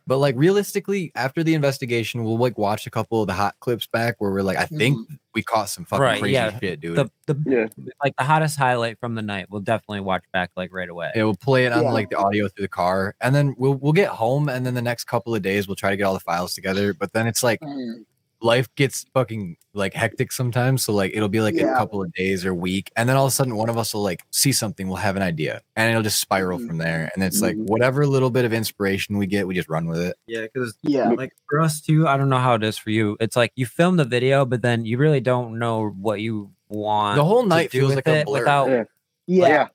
But 0.08 0.18
like 0.18 0.36
realistically, 0.36 1.10
after 1.16 1.42
the 1.42 1.54
investigation, 1.54 2.22
we'll 2.22 2.38
like 2.38 2.56
watch 2.56 2.86
a 2.86 2.90
couple 2.90 3.20
of 3.22 3.26
the 3.26 3.32
hot 3.32 3.56
clips 3.58 3.88
back 3.88 4.14
where 4.20 4.30
we're 4.30 4.42
like, 4.42 4.56
I 4.56 4.66
think 4.66 4.96
we 5.34 5.42
caught 5.42 5.68
some 5.68 5.84
fucking 5.84 6.00
Right, 6.00 6.20
crazy 6.20 6.34
yeah. 6.34 6.56
shit, 6.60 6.78
dude. 6.80 6.94
The, 6.96 7.10
the 7.26 7.42
Yeah. 7.44 7.84
like 8.04 8.14
the 8.16 8.22
hottest 8.22 8.56
highlight 8.56 9.00
from 9.00 9.16
the 9.16 9.22
night. 9.22 9.46
We'll 9.50 9.62
definitely 9.62 10.02
watch 10.02 10.22
back 10.32 10.50
like 10.56 10.72
right 10.72 10.88
away. 10.88 11.10
Yeah, 11.16 11.24
we'll 11.24 11.34
play 11.34 11.66
it 11.66 11.72
on 11.72 11.82
Yeah. 11.82 11.90
like 11.90 12.10
the 12.10 12.18
audio 12.18 12.46
through 12.46 12.62
the 12.62 12.68
car, 12.68 13.16
and 13.20 13.34
then 13.34 13.56
we'll 13.58 13.74
we'll 13.74 13.92
get 13.92 14.10
home, 14.10 14.48
and 14.48 14.64
then 14.64 14.74
the 14.74 14.82
next 14.82 15.04
couple 15.06 15.34
of 15.34 15.42
days 15.42 15.66
we'll 15.66 15.74
try 15.74 15.90
to 15.90 15.96
get 15.96 16.04
all 16.04 16.14
the 16.14 16.20
files 16.20 16.54
together. 16.54 16.94
But 16.94 17.12
then 17.12 17.26
it's 17.26 17.42
like 17.42 17.58
Mm, 17.60 18.04
life 18.42 18.68
gets 18.76 19.04
fucking 19.14 19.56
like 19.74 19.92
hectic 19.94 20.32
sometimes, 20.32 20.84
so 20.84 20.92
like 20.92 21.12
it'll 21.14 21.28
be 21.28 21.40
like 21.40 21.54
a 21.56 21.64
couple 21.64 22.02
of 22.02 22.12
days 22.14 22.44
or 22.46 22.54
week, 22.54 22.90
and 22.96 23.08
then 23.08 23.16
all 23.16 23.26
of 23.26 23.32
a 23.32 23.34
sudden 23.34 23.56
one 23.56 23.68
of 23.68 23.76
us 23.78 23.92
will 23.94 24.02
like 24.02 24.22
see 24.30 24.52
something, 24.52 24.88
we'll 24.88 24.96
have 24.96 25.16
an 25.16 25.22
idea, 25.22 25.60
and 25.76 25.90
it'll 25.90 26.02
just 26.02 26.20
spiral 26.20 26.58
Mhm. 26.58 26.66
from 26.66 26.78
there. 26.78 27.10
And 27.14 27.22
it's 27.24 27.40
like 27.42 27.56
Mhm. 27.56 27.66
whatever 27.68 28.06
little 28.06 28.30
bit 28.30 28.44
of 28.44 28.52
inspiration 28.52 29.18
we 29.18 29.26
get, 29.26 29.46
we 29.46 29.54
just 29.54 29.68
run 29.68 29.86
with 29.86 30.00
it. 30.00 30.16
Yeah, 30.26 30.42
because 30.42 30.74
Yeah. 30.82 31.10
like 31.10 31.32
for 31.48 31.60
us 31.60 31.80
too, 31.80 32.06
I 32.08 32.16
don't 32.16 32.28
know 32.30 32.38
how 32.38 32.54
it 32.54 32.62
is 32.64 32.78
for 32.78 32.90
you. 32.90 33.16
It's 33.20 33.36
like 33.36 33.52
you 33.56 33.66
film 33.66 33.96
the 33.96 34.04
video, 34.04 34.44
but 34.46 34.62
then 34.62 34.84
you 34.86 34.96
really 34.98 35.20
don't 35.20 35.58
know 35.58 35.88
what 35.90 36.20
you 36.20 36.50
want. 36.68 37.16
The 37.16 37.24
whole 37.24 37.44
night 37.44 37.70
feels 37.70 37.94
like 37.94 38.08
a 38.08 38.24
blur. 38.24 38.38
without 38.40 38.68
Yeah. 38.70 38.84
Yeah. 39.26 39.68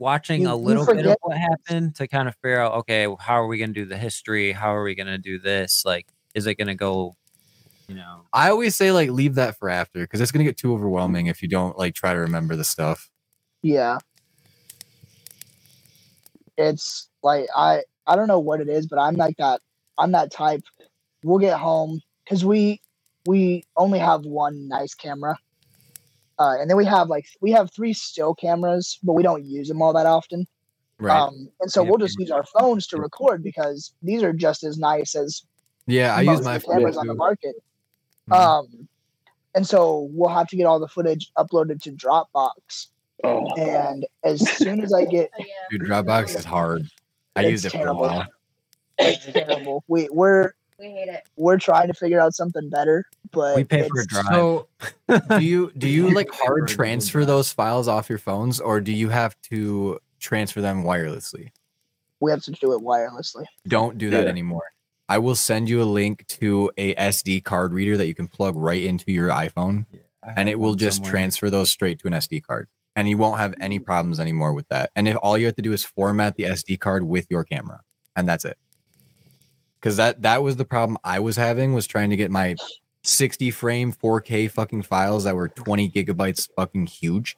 watching 0.00 0.42
You- 0.42 0.52
a 0.52 0.54
little 0.54 0.86
bit 0.86 1.04
of 1.06 1.16
what 1.22 1.36
happened 1.36 1.96
to 1.96 2.06
kind 2.06 2.28
of 2.28 2.36
figure 2.36 2.60
out 2.60 2.72
okay 2.72 3.08
how 3.18 3.34
are 3.34 3.48
we 3.48 3.58
going 3.58 3.74
to 3.74 3.80
do 3.80 3.84
the 3.84 3.96
history 3.98 4.52
how 4.52 4.72
are 4.72 4.84
we 4.84 4.94
going 4.94 5.08
to 5.08 5.18
do 5.18 5.40
this 5.40 5.82
like 5.84 6.06
is 6.34 6.46
it 6.46 6.54
going 6.54 6.68
to 6.68 6.74
go 6.76 7.16
you 7.88 7.94
know 7.94 8.22
I 8.32 8.50
always 8.50 8.76
say 8.76 8.92
like 8.92 9.10
leave 9.10 9.34
that 9.36 9.58
for 9.58 9.68
after 9.70 10.00
because 10.00 10.20
it's 10.20 10.30
gonna 10.30 10.44
get 10.44 10.56
too 10.58 10.72
overwhelming 10.74 11.26
if 11.26 11.42
you 11.42 11.48
don't 11.48 11.76
like 11.78 11.94
try 11.94 12.12
to 12.12 12.20
remember 12.20 12.54
the 12.54 12.64
stuff. 12.64 13.10
Yeah. 13.62 13.98
It's 16.56 17.08
like 17.22 17.46
I 17.56 17.82
I 18.06 18.16
don't 18.16 18.28
know 18.28 18.38
what 18.40 18.60
it 18.60 18.68
is, 18.68 18.86
but 18.86 18.98
I'm 18.98 19.16
like 19.16 19.36
that 19.38 19.60
I'm 19.98 20.12
that 20.12 20.30
type. 20.30 20.62
We'll 21.24 21.38
get 21.38 21.58
home 21.58 22.00
because 22.24 22.44
we 22.44 22.80
we 23.26 23.64
only 23.76 23.98
have 23.98 24.24
one 24.24 24.68
nice 24.68 24.94
camera. 24.94 25.38
Uh, 26.38 26.56
and 26.60 26.70
then 26.70 26.76
we 26.76 26.84
have 26.84 27.08
like 27.08 27.26
we 27.40 27.50
have 27.50 27.70
three 27.72 27.92
still 27.92 28.34
cameras, 28.34 28.98
but 29.02 29.14
we 29.14 29.22
don't 29.22 29.44
use 29.44 29.68
them 29.68 29.82
all 29.82 29.92
that 29.92 30.06
often. 30.06 30.46
Right. 31.00 31.18
Um, 31.20 31.48
and 31.60 31.70
so 31.70 31.82
Yeah. 31.82 31.90
we'll 31.90 31.98
just 31.98 32.18
use 32.18 32.30
our 32.30 32.44
phones 32.44 32.86
to 32.88 32.96
record 32.96 33.42
because 33.42 33.92
these 34.02 34.22
are 34.22 34.32
just 34.32 34.62
as 34.62 34.78
nice 34.78 35.14
as 35.14 35.42
yeah, 35.86 36.14
I 36.14 36.22
most 36.22 36.38
use 36.38 36.44
my 36.44 36.58
phone 36.58 36.76
cameras 36.76 36.96
on 36.96 37.06
the 37.06 37.14
too. 37.14 37.18
market. 37.18 37.56
Mhm. 38.28 38.34
Um, 38.36 38.88
and 39.54 39.66
so 39.66 40.08
we'll 40.12 40.28
have 40.30 40.46
to 40.48 40.56
get 40.56 40.64
all 40.66 40.78
the 40.78 40.88
footage 40.88 41.30
uploaded 41.36 41.82
to 41.82 41.92
Dropbox. 41.92 42.88
Oh, 43.24 43.46
And 43.56 44.06
as 44.22 44.48
soon 44.56 44.80
as 44.80 44.92
I 44.92 45.04
get, 45.04 45.30
Oh, 45.38 45.44
yeah. 45.44 45.54
Dude, 45.70 45.82
Dropbox 45.82 46.36
is 46.36 46.44
hard. 46.44 46.86
I 47.34 47.42
It's 47.42 47.50
used 47.50 47.64
it 47.66 47.72
for 47.72 47.88
a 47.88 47.94
while. 47.94 48.26
it's 48.98 49.26
terrible. 49.26 49.82
We 49.88 50.08
we're 50.10 50.52
We 50.78 50.86
hate 50.90 51.08
it. 51.08 51.22
we're 51.36 51.58
trying 51.58 51.88
to 51.88 51.94
figure 51.94 52.20
out 52.20 52.34
something 52.34 52.68
better, 52.68 53.04
but 53.32 53.56
We 53.56 53.64
pay 53.64 53.88
for 53.88 54.00
a 54.00 54.06
drive. 54.06 54.26
So 54.26 54.68
do 55.38 55.40
you 55.44 55.72
do 55.78 55.88
you 55.88 56.10
like 56.10 56.28
hard 56.32 56.68
transfer 56.68 57.24
those 57.24 57.52
files 57.52 57.88
off 57.88 58.08
your 58.08 58.18
phones 58.18 58.60
or 58.60 58.80
do 58.80 58.92
you 58.92 59.08
have 59.08 59.40
to 59.50 59.98
transfer 60.20 60.60
them 60.60 60.84
wirelessly? 60.84 61.50
we 62.20 62.32
have 62.32 62.42
to 62.42 62.50
do 62.50 62.72
it 62.72 62.80
wirelessly. 62.82 63.44
Don't 63.68 63.96
do 63.98 64.10
that 64.10 64.24
Yeah. 64.24 64.28
anymore. 64.30 64.64
I 65.08 65.18
will 65.18 65.34
send 65.34 65.68
you 65.68 65.82
a 65.82 65.84
link 65.84 66.26
to 66.28 66.70
a 66.76 66.94
SD 66.94 67.42
card 67.44 67.72
reader 67.72 67.96
that 67.96 68.06
you 68.06 68.14
can 68.14 68.28
plug 68.28 68.56
right 68.56 68.82
into 68.82 69.10
your 69.10 69.28
iPhone 69.30 69.86
I 70.22 70.34
and 70.36 70.48
it 70.48 70.58
will 70.58 70.74
just 70.74 70.96
somewhere. 70.98 71.10
transfer 71.12 71.48
those 71.50 71.70
straight 71.70 71.98
to 72.00 72.06
an 72.08 72.12
SD 72.14 72.42
card. 72.42 72.68
And 72.96 73.08
you 73.08 73.16
won't 73.16 73.38
have 73.38 73.54
any 73.60 73.78
problems 73.78 74.18
anymore 74.20 74.52
with 74.52 74.68
that. 74.68 74.90
And 74.96 75.06
if 75.08 75.16
all 75.22 75.38
you 75.38 75.46
have 75.46 75.54
to 75.56 75.62
do 75.62 75.72
is 75.72 75.84
format 75.84 76.34
the 76.36 76.44
SD 76.44 76.80
card 76.80 77.04
with 77.04 77.26
your 77.30 77.44
camera, 77.44 77.80
and 78.16 78.28
that's 78.28 78.44
it. 78.44 78.58
Because 79.80 79.96
that 79.96 80.22
that 80.22 80.42
was 80.42 80.56
the 80.56 80.64
problem 80.64 80.98
I 81.04 81.20
was 81.20 81.36
having 81.36 81.72
was 81.74 81.86
trying 81.86 82.10
to 82.10 82.16
get 82.16 82.30
my 82.32 82.56
60 83.04 83.52
frame 83.52 83.92
4K 83.92 84.50
fucking 84.50 84.82
files 84.82 85.24
that 85.24 85.36
were 85.36 85.48
20 85.48 85.88
gigabytes 85.90 86.48
fucking 86.56 86.86
huge 86.86 87.36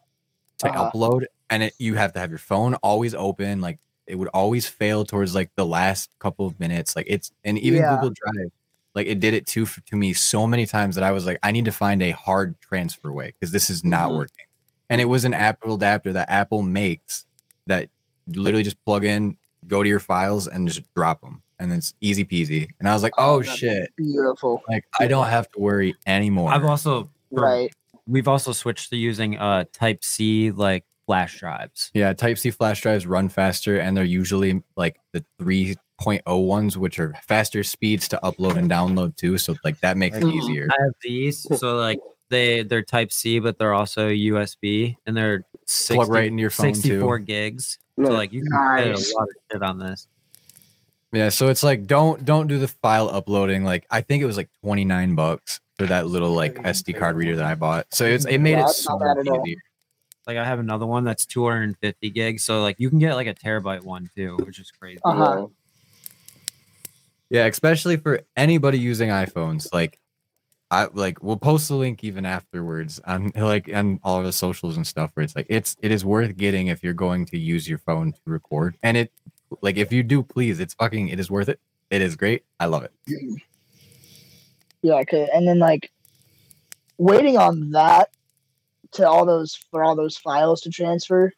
to 0.59 0.69
Uh-huh. 0.69 0.91
upload, 0.91 1.25
and 1.51 1.65
it, 1.65 1.75
you 1.79 1.95
have 1.97 2.15
to 2.15 2.21
have 2.21 2.31
your 2.31 2.39
phone 2.39 2.75
always 2.77 3.15
open. 3.15 3.61
Like 3.61 3.79
it 4.11 4.17
would 4.19 4.29
always 4.29 4.67
fail 4.67 5.05
towards 5.05 5.35
like 5.35 5.51
the 5.57 5.65
last 5.67 6.11
couple 6.19 6.47
of 6.47 6.59
minutes. 6.61 6.97
Like 6.97 7.07
it's 7.09 7.33
and 7.45 7.59
even 7.59 7.81
Yeah. 7.81 7.95
Google 7.97 8.11
Drive 8.11 8.51
like 8.95 9.07
it 9.07 9.21
did 9.21 9.35
it 9.35 9.47
too 9.47 9.63
f- 9.63 9.79
to 9.87 9.97
me 9.97 10.13
so 10.13 10.47
many 10.49 10.67
times 10.67 10.97
that 10.97 11.05
I 11.05 11.13
was 11.13 11.25
like, 11.25 11.39
I 11.45 11.53
need 11.53 11.65
to 11.67 11.73
find 11.73 12.03
a 12.03 12.11
hard 12.11 12.61
transfer 12.61 13.13
way 13.13 13.33
because 13.39 13.53
this 13.53 13.71
is 13.71 13.85
not 13.85 14.11
Mhm. 14.11 14.17
working. 14.17 14.45
And 14.89 15.01
it 15.01 15.05
was 15.05 15.25
an 15.25 15.33
Apple 15.33 15.75
adapter 15.75 16.13
that 16.13 16.29
Apple 16.29 16.63
makes 16.63 17.25
that 17.69 17.89
you 18.27 18.43
literally 18.43 18.65
just 18.65 18.85
plug 18.85 19.05
in, 19.05 19.37
go 19.69 19.83
to 19.85 19.89
your 19.89 20.01
files, 20.01 20.49
and 20.49 20.67
just 20.67 20.83
drop 20.95 21.21
them, 21.21 21.41
and 21.61 21.73
it's 21.73 21.95
easy 22.01 22.25
peasy. 22.25 22.69
And 22.81 22.89
I 22.89 22.93
was 22.95 23.05
like, 23.05 23.13
Oh, 23.17 23.37
oh 23.37 23.43
shit, 23.43 23.91
Beautiful, 23.97 24.61
like 24.69 24.85
I 24.99 25.07
don't 25.07 25.29
have 25.29 25.49
to 25.53 25.61
worry 25.61 25.95
anymore. 26.07 26.51
I've 26.51 26.65
also 26.65 27.09
right? 27.31 27.73
we've 28.09 28.27
also 28.27 28.51
switched 28.53 28.91
to 28.91 28.97
using 28.97 29.39
uh 29.39 29.65
Type 29.73 30.03
C 30.03 30.51
like 30.51 30.85
flash 31.11 31.41
drives. 31.41 31.91
yeah, 31.93 32.13
Type 32.13 32.39
C 32.39 32.53
flash 32.53 32.81
drives 32.83 33.05
run 33.05 33.29
faster, 33.29 33.79
and 33.79 33.97
they're 33.97 34.05
usually 34.05 34.63
like 34.77 35.01
the 35.13 35.25
3.0 35.41 36.47
ones, 36.47 36.79
which 36.79 37.01
are 37.01 37.13
faster 37.27 37.65
speeds 37.65 38.07
to 38.09 38.21
upload 38.23 38.57
and 38.57 38.71
download 38.71 39.17
too. 39.17 39.37
So 39.37 39.57
like 39.65 39.81
that 39.81 39.97
makes 39.97 40.17
it 40.19 40.23
Mhm. 40.23 40.35
easier. 40.35 40.69
I 40.71 40.83
have 40.85 40.93
these, 41.03 41.47
so 41.59 41.77
like 41.77 41.99
they 42.29 42.63
they're 42.63 42.83
Type 42.85 43.11
C, 43.13 43.41
but 43.41 43.59
they're 43.59 43.75
also 43.75 44.09
USB, 44.09 44.97
and 45.05 45.17
they're 45.17 45.43
60, 45.67 45.95
Plug 45.97 46.09
right 46.11 46.27
into 46.29 46.41
your 46.43 46.51
phone, 46.51 46.73
too. 46.75 46.81
64 46.83 47.19
gigs. 47.19 47.79
So 47.97 48.13
like 48.13 48.33
you 48.33 48.43
can 48.43 48.53
fit 48.79 48.91
Nice. 48.93 49.13
a 49.13 49.15
lot 49.17 49.23
of 49.25 49.35
shit 49.51 49.63
on 49.65 49.79
this. 49.81 50.07
Yeah, 51.13 51.29
so 51.31 51.49
it's 51.49 51.65
like 51.65 51.89
don't 51.89 52.25
don't 52.25 52.47
do 52.47 52.59
the 52.61 52.69
file 52.69 53.09
uploading. 53.09 53.65
Like 53.65 53.85
I 53.91 54.01
think 54.01 54.23
it 54.23 54.27
was 54.27 54.37
like 54.37 54.49
29 54.63 55.17
bucks 55.17 55.59
for 55.77 55.87
that 55.87 56.07
little 56.07 56.31
like 56.31 56.55
SD 56.63 56.97
card 56.97 57.17
reader 57.17 57.35
that 57.35 57.45
I 57.47 57.57
bought. 57.57 57.87
So 57.93 58.05
it's 58.05 58.27
it 58.27 58.39
made 58.39 58.53
Yeah, 58.53 58.59
it 58.61 58.67
that's 58.67 58.85
so 58.85 58.97
not 58.97 59.17
Like 60.31 60.39
I 60.39 60.45
have 60.45 60.61
another 60.61 60.87
one 60.87 61.03
that's 61.03 61.27
250 61.27 62.09
gigs, 62.11 62.45
so 62.45 62.63
like 62.63 62.77
you 62.79 62.89
can 62.89 63.01
get 63.01 63.17
like 63.17 63.27
a 63.27 63.35
terabyte 63.35 63.83
one 63.83 64.09
too, 64.15 64.37
which 64.45 64.61
is 64.61 64.71
crazy. 64.71 65.01
Uh-huh. 65.05 65.49
Yeah, 67.31 67.47
especially 67.47 67.97
for 67.97 68.21
anybody 68.37 68.79
using 68.79 69.09
iPhones. 69.09 69.67
Like 69.73 69.99
I 70.71 70.87
like 70.95 71.21
we'll 71.21 71.37
post 71.37 71.67
the 71.67 71.75
link 71.75 72.05
even 72.05 72.25
afterwards 72.25 73.01
on 73.09 73.33
like 73.35 73.69
on 73.75 73.99
all 74.05 74.21
of 74.21 74.25
the 74.25 74.31
socials 74.31 74.77
and 74.77 74.87
stuff 74.87 75.11
where 75.15 75.25
it's 75.25 75.35
like 75.35 75.47
it's 75.51 75.77
it 75.83 75.91
is 75.91 76.05
worth 76.05 76.37
getting 76.37 76.69
if 76.69 76.85
you're 76.85 76.93
going 76.93 77.27
to 77.27 77.37
use 77.37 77.69
your 77.69 77.79
phone 77.79 78.13
to 78.13 78.21
record. 78.27 78.77
And 78.85 78.97
it 78.97 79.13
like 79.63 79.79
if 79.79 79.93
you 79.93 80.05
do 80.05 80.23
please, 80.23 80.61
it's 80.61 80.75
fucking 80.75 81.09
it 81.09 81.19
is 81.19 81.29
worth 81.29 81.49
it. 81.49 81.59
It 81.91 82.03
is 82.03 82.15
great. 82.15 82.45
I 82.61 82.67
love 82.67 82.85
it. 82.85 82.93
Yeah, 84.83 84.95
okay. 84.95 85.29
And 85.35 85.49
then 85.49 85.59
like 85.59 85.91
waiting 86.99 87.37
on 87.37 87.73
that 87.73 88.11
to 88.93 89.09
all 89.09 89.25
those 89.27 89.55
for 89.71 89.83
all 89.85 89.95
those 89.97 90.17
files 90.17 90.61
to 90.63 90.71
transfer. 90.71 91.33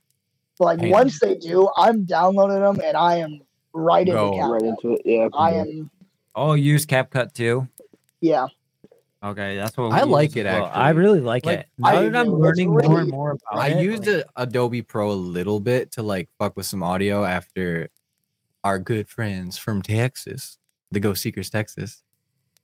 But 0.59 0.65
like 0.65 0.79
Pain. 0.81 0.91
once 0.91 1.21
they 1.21 1.37
do, 1.37 1.69
I'm 1.77 2.05
downloading 2.05 2.61
them 2.61 2.81
and 2.85 2.97
I 2.97 3.17
am 3.17 3.41
right 3.73 4.07
into 4.07 4.13
Go 4.13 4.33
CapCut. 4.33 4.51
Right 4.53 4.63
into 4.63 4.93
it. 4.93 5.03
Yeah. 5.05 5.29
I 5.35 5.53
am 5.55 5.91
Oh, 6.35 6.55
use 6.55 6.87
CapCut 6.87 7.33
too. 7.35 7.69
yeah. 8.21 8.47
Okay, 9.25 9.55
that's 9.57 9.77
what 9.77 9.93
I 9.93 10.03
like 10.03 10.37
it, 10.37 10.47
as 10.47 10.63
well. 10.63 10.71
I 10.75 10.91
really 10.91 11.21
like, 11.21 11.47
Like, 11.47 11.61
it. 11.61 11.67
Now 11.79 11.91
I 11.91 12.09
that 12.09 12.17
I'm 12.17 12.27
do. 12.27 12.35
It's 12.35 12.43
learning 12.43 12.71
more 12.71 13.01
and 13.01 13.09
more 13.11 13.31
about 13.33 13.63
I 13.63 13.69
it, 13.69 13.81
used 13.85 14.07
like, 14.09 14.25
a 14.37 14.43
Adobe 14.43 14.83
Pro 14.83 15.13
a 15.13 15.15
little 15.15 15.61
bit 15.61 15.93
to 15.93 16.03
like 16.03 16.29
fuck 16.41 16.57
with 16.57 16.67
some 16.67 16.83
audio 16.83 17.25
after 17.25 17.89
our 18.65 18.81
good 18.81 19.09
friends 19.09 19.57
from 19.59 19.81
Texas, 19.81 20.59
the 20.91 20.99
Go 20.99 21.15
Seekers 21.15 21.51
Texas, 21.51 22.03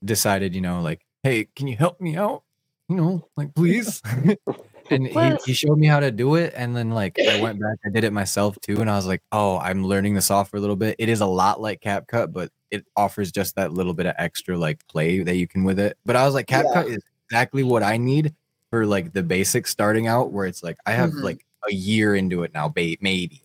decided, 0.04 0.52
you 0.52 0.60
know, 0.60 0.80
like, 0.80 1.04
hey, 1.22 1.46
can 1.54 1.68
you 1.68 1.76
help 1.76 2.00
me 2.00 2.16
out? 2.16 2.42
You 2.88 2.96
know, 2.96 3.28
like 3.36 3.54
please. 3.54 4.02
and 4.90 5.06
he, 5.06 5.36
he 5.46 5.52
showed 5.52 5.78
me 5.78 5.86
how 5.86 6.00
to 6.00 6.10
do 6.10 6.34
it. 6.36 6.52
And 6.56 6.76
then 6.76 6.90
like 6.90 7.18
I 7.20 7.40
went 7.40 7.60
back, 7.60 7.78
I 7.84 7.90
did 7.90 8.04
it 8.04 8.12
myself 8.12 8.58
too. 8.60 8.80
And 8.80 8.90
I 8.90 8.96
was 8.96 9.06
like, 9.06 9.22
oh, 9.32 9.58
I'm 9.58 9.84
learning 9.84 10.14
the 10.14 10.20
software 10.22 10.58
a 10.58 10.60
little 10.60 10.76
bit. 10.76 10.96
It 10.98 11.08
is 11.08 11.20
a 11.20 11.26
lot 11.26 11.60
like 11.60 11.80
CapCut, 11.80 12.32
but 12.32 12.50
it 12.70 12.84
offers 12.96 13.32
just 13.32 13.56
that 13.56 13.72
little 13.72 13.94
bit 13.94 14.06
of 14.06 14.14
extra 14.18 14.56
like 14.58 14.86
play 14.88 15.22
that 15.22 15.36
you 15.36 15.46
can 15.48 15.64
with 15.64 15.78
it. 15.78 15.96
But 16.04 16.16
I 16.16 16.24
was 16.24 16.34
like, 16.34 16.50
Yeah. 16.50 16.62
CapCut 16.64 16.86
is 16.88 17.02
exactly 17.26 17.62
what 17.62 17.82
I 17.82 17.96
need 17.96 18.34
for 18.70 18.84
like 18.86 19.12
the 19.12 19.22
basics 19.22 19.70
starting 19.70 20.06
out, 20.06 20.32
where 20.32 20.46
it's 20.46 20.62
like 20.62 20.76
I 20.86 20.92
have 20.92 21.10
Mhm. 21.10 21.22
like 21.22 21.44
a 21.68 21.72
year 21.72 22.14
into 22.14 22.42
it 22.42 22.52
now, 22.54 22.68
ba- 22.68 22.96
maybe. 23.00 23.42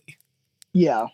Yeah. 0.72 1.06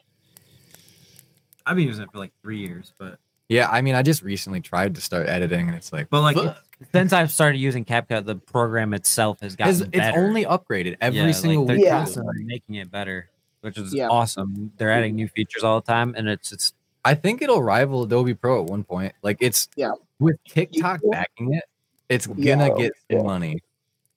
I've 1.66 1.77
been 1.77 1.86
using 1.86 2.05
it 2.05 2.11
for 2.12 2.19
like 2.19 2.32
three 2.43 2.59
years, 2.59 2.93
but 2.98 3.19
Yeah, 3.48 3.69
I 3.70 3.81
mean, 3.82 3.94
I 3.94 4.02
just 4.02 4.23
recently 4.23 4.61
tried 4.61 4.94
to 4.94 5.01
start 5.01 5.28
editing, 5.28 5.66
and 5.69 5.77
it's 5.77 5.93
like, 5.93 6.09
but 6.11 6.23
like 6.23 6.36
fuck. 6.36 6.65
Since 6.93 7.12
I've 7.12 7.31
started 7.31 7.59
using 7.59 7.85
CapCut, 7.85 8.24
the 8.24 8.36
program 8.36 8.94
itself 8.94 9.40
has 9.40 9.57
gotten 9.57 9.74
it's, 9.74 9.90
it's 9.93 10.16
only 10.16 10.44
upgraded 10.44 10.97
every 11.01 11.19
Yeah, 11.20 11.27
like, 11.27 11.35
single 11.35 11.65
they're 11.66 11.77
week. 11.77 11.85
Yeah. 11.85 11.98
constantly 11.98 12.44
making 12.44 12.77
it 12.77 12.90
better, 12.90 13.28
which 13.61 13.77
is 13.78 13.93
Yeah. 13.94 14.09
awesome. 14.09 14.73
They're 14.77 14.90
adding 14.90 15.15
new 15.15 15.28
features 15.28 15.62
all 15.62 15.81
the 15.81 15.86
time, 15.86 16.15
and 16.16 16.28
it's 16.28 16.52
it's 16.52 16.73
I 17.05 17.15
think 17.15 17.40
it'll 17.43 17.62
rival 17.62 18.02
Adobe 18.02 18.35
Pro 18.35 18.62
at 18.62 18.69
one 18.70 18.85
point. 18.85 19.15
Like 19.23 19.39
it's 19.40 19.69
Yeah. 19.77 19.93
with 20.19 20.36
TikTok 20.48 21.01
Yeah. 21.05 21.11
backing 21.11 21.55
it, 21.55 21.65
it's 22.09 22.27
gonna 22.27 22.74
get 22.77 22.93
Yeah. 23.09 23.23
money. 23.23 23.62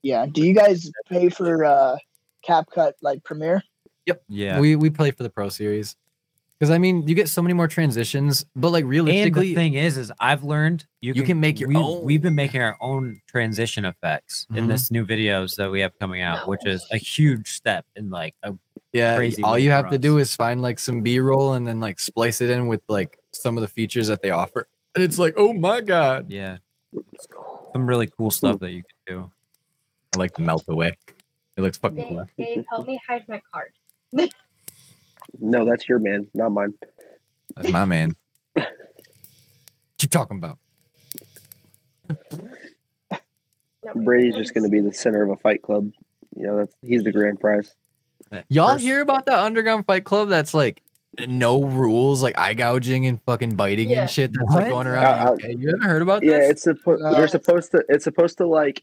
Yeah. 0.01 0.25
Do 0.25 0.45
you 0.45 0.53
guys 0.53 0.89
pay 1.09 1.29
for 1.29 1.63
uh 1.65 1.97
CapCut 2.47 2.93
like 3.01 3.23
Premiere? 3.23 3.61
Yep. 4.05 4.23
Yeah. 4.27 4.59
We 4.59 4.75
we 4.75 4.89
play 4.89 5.11
for 5.11 5.23
the 5.23 5.29
Pro 5.29 5.47
series 5.49 5.95
because 6.63 6.73
I 6.73 6.77
mean, 6.77 7.05
you 7.05 7.13
get 7.13 7.27
so 7.27 7.41
many 7.41 7.53
more 7.53 7.67
transitions, 7.67 8.45
but 8.55 8.69
like 8.69 8.83
and 8.83 8.89
realistically, 8.89 9.49
the 9.49 9.55
thing 9.55 9.73
is, 9.73 9.97
is 9.97 10.13
I've 10.21 10.45
learned 10.45 10.85
you, 11.01 11.11
You 11.13 11.23
can 11.23 11.37
make 11.37 11.59
your 11.59 11.67
we, 11.67 11.75
own. 11.75 12.05
We've 12.05 12.21
been 12.21 12.35
making 12.35 12.61
our 12.61 12.77
own 12.79 13.19
transition 13.27 13.83
effects 13.83 14.47
in 14.55 14.63
Mhm. 14.63 14.67
this 14.69 14.89
new 14.89 15.05
videos 15.05 15.57
that 15.57 15.69
we 15.69 15.81
have 15.81 15.91
coming 15.99 16.21
out, 16.21 16.47
which 16.47 16.65
is 16.65 16.87
a 16.89 16.95
huge 16.95 17.49
step 17.49 17.85
in 17.97 18.09
like 18.09 18.35
a 18.43 18.53
yeah, 18.93 19.17
crazy 19.17 19.43
all 19.43 19.59
you 19.59 19.71
for 19.71 19.75
have 19.75 19.89
to 19.89 19.97
do 19.97 20.19
is 20.19 20.37
find 20.37 20.61
like 20.61 20.79
some 20.79 21.01
B 21.01 21.19
roll 21.19 21.51
and 21.51 21.67
then 21.67 21.81
like 21.81 21.99
splice 21.99 22.39
it 22.39 22.49
in 22.49 22.67
with 22.67 22.81
like 22.87 23.19
some 23.33 23.57
of 23.57 23.61
the 23.61 23.67
features 23.67 24.07
that 24.07 24.21
they 24.21 24.29
offer. 24.29 24.65
And 24.95 25.03
it's 25.03 25.19
like, 25.19 25.33
oh 25.35 25.51
my 25.51 25.81
god, 25.81 26.31
yeah, 26.31 26.59
some 27.73 27.85
really 27.85 28.07
cool 28.07 28.31
stuff 28.31 28.59
that 28.61 28.71
you 28.71 28.83
can 28.83 29.17
do. 29.17 29.31
I 30.15 30.17
like 30.17 30.33
to 30.35 30.41
melt 30.41 30.63
away. 30.69 30.97
It 31.57 31.61
looks 31.61 31.77
fucking 31.77 31.97
Dave, 31.97 32.07
cool. 32.07 32.25
Dave, 32.37 32.65
help 32.69 32.87
me 32.87 33.01
hide 33.05 33.27
my 33.27 33.41
card. 33.51 33.73
No, 35.39 35.65
that's 35.65 35.87
your 35.87 35.99
man, 35.99 36.27
not 36.33 36.51
mine. 36.51 36.73
That's 37.55 37.69
my 37.69 37.85
man. 37.85 38.15
what 38.53 38.67
you 40.01 40.07
talking 40.07 40.37
about? 40.37 40.57
Brady's 43.95 44.35
just 44.35 44.53
going 44.53 44.63
to 44.63 44.69
be 44.69 44.79
the 44.79 44.93
center 44.93 45.23
of 45.23 45.29
a 45.29 45.35
fight 45.37 45.61
club. 45.61 45.91
You 46.35 46.47
know, 46.47 46.57
that's 46.57 46.73
he's 46.81 47.03
the 47.03 47.11
grand 47.11 47.39
prize. 47.39 47.75
Y'all 48.49 48.73
First- 48.73 48.83
hear 48.83 49.01
about 49.01 49.25
that 49.27 49.39
underground 49.39 49.85
fight 49.85 50.03
club 50.05 50.29
that's 50.29 50.53
like 50.53 50.81
no 51.27 51.63
rules, 51.63 52.23
like 52.23 52.37
eye 52.37 52.55
gouging 52.55 53.05
and 53.05 53.21
fucking 53.23 53.55
biting 53.55 53.89
Yeah. 53.91 54.01
and 54.01 54.09
shit 54.09 54.31
that's 54.33 54.51
like 54.55 54.69
going 54.69 54.87
around. 54.87 55.05
Uh, 55.05 55.31
uh, 55.33 55.47
You 55.47 55.67
haven't 55.67 55.81
heard 55.83 56.01
about 56.01 56.23
Yeah, 56.23 56.39
this? 56.39 56.49
it's 56.51 56.63
supposed 56.63 57.03
Uh, 57.03 57.11
they're 57.11 57.27
supposed 57.27 57.71
to 57.71 57.83
it's 57.89 58.03
supposed 58.03 58.37
to 58.39 58.47
like 58.47 58.81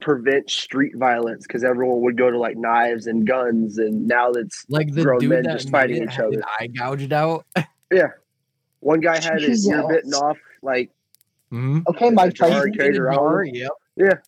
prevent 0.00 0.50
street 0.50 0.92
violence 0.96 1.46
because 1.46 1.64
everyone 1.64 2.00
would 2.02 2.16
go 2.16 2.30
to 2.30 2.38
like 2.38 2.56
knives 2.56 3.06
and 3.06 3.26
guns, 3.26 3.78
and 3.78 4.06
now 4.06 4.30
that's 4.30 4.64
like 4.68 4.92
the 4.92 5.02
grown 5.02 5.20
dude 5.20 5.30
men 5.30 5.42
that 5.44 5.52
just 5.54 5.70
fighting 5.70 6.02
each 6.04 6.18
other. 6.18 6.42
I 6.58 6.64
eye 6.64 6.66
gouged 6.68 7.12
out. 7.12 7.46
Yeah, 7.92 8.08
one 8.80 8.98
guy 9.00 9.22
had 9.22 9.40
his 9.40 9.64
ear 9.68 9.86
bitten 9.88 10.12
off. 10.12 10.38
Like 10.60 10.90
Mhm. 11.52 11.84
Okay, 11.88 12.10
Mike 12.10 12.34
jar 12.34 12.48
Tyson. 12.50 12.74
carried 12.74 12.98
around. 12.98 13.14
Jar, 13.14 13.38
with 13.44 13.54
him. 13.54 13.70
yep. 13.96 14.18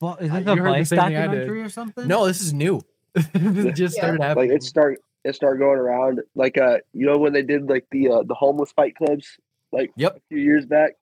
Well, 0.00 0.16
is 0.20 0.30
Uh, 0.30 0.38
this 0.38 0.46
a 0.46 0.50
you 0.50 0.56
the 0.56 0.62
Vice 0.62 0.88
thing 0.88 0.98
I 1.00 1.08
did. 1.08 1.14
documentary 1.16 1.62
or 1.62 1.68
something? 1.68 2.06
No, 2.06 2.26
this 2.26 2.40
is 2.40 2.52
new. 2.54 2.80
this 3.14 3.76
just 3.76 3.96
Yeah. 3.96 4.02
started 4.02 4.18
like 4.20 4.28
happening. 4.28 4.52
it 4.52 4.62
start 4.62 5.00
it 5.24 5.34
started 5.34 5.58
going 5.58 5.78
around 5.80 6.20
like 6.36 6.56
uh 6.58 6.78
you 6.92 7.06
know 7.06 7.18
when 7.18 7.32
they 7.32 7.42
did 7.42 7.68
like 7.68 7.86
the 7.90 8.08
uh, 8.08 8.22
the 8.22 8.34
homeless 8.34 8.70
fight 8.72 8.94
clubs 8.94 9.36
like 9.72 9.90
Yep. 9.96 10.16
a 10.16 10.20
few 10.28 10.38
years 10.38 10.64
back. 10.64 10.92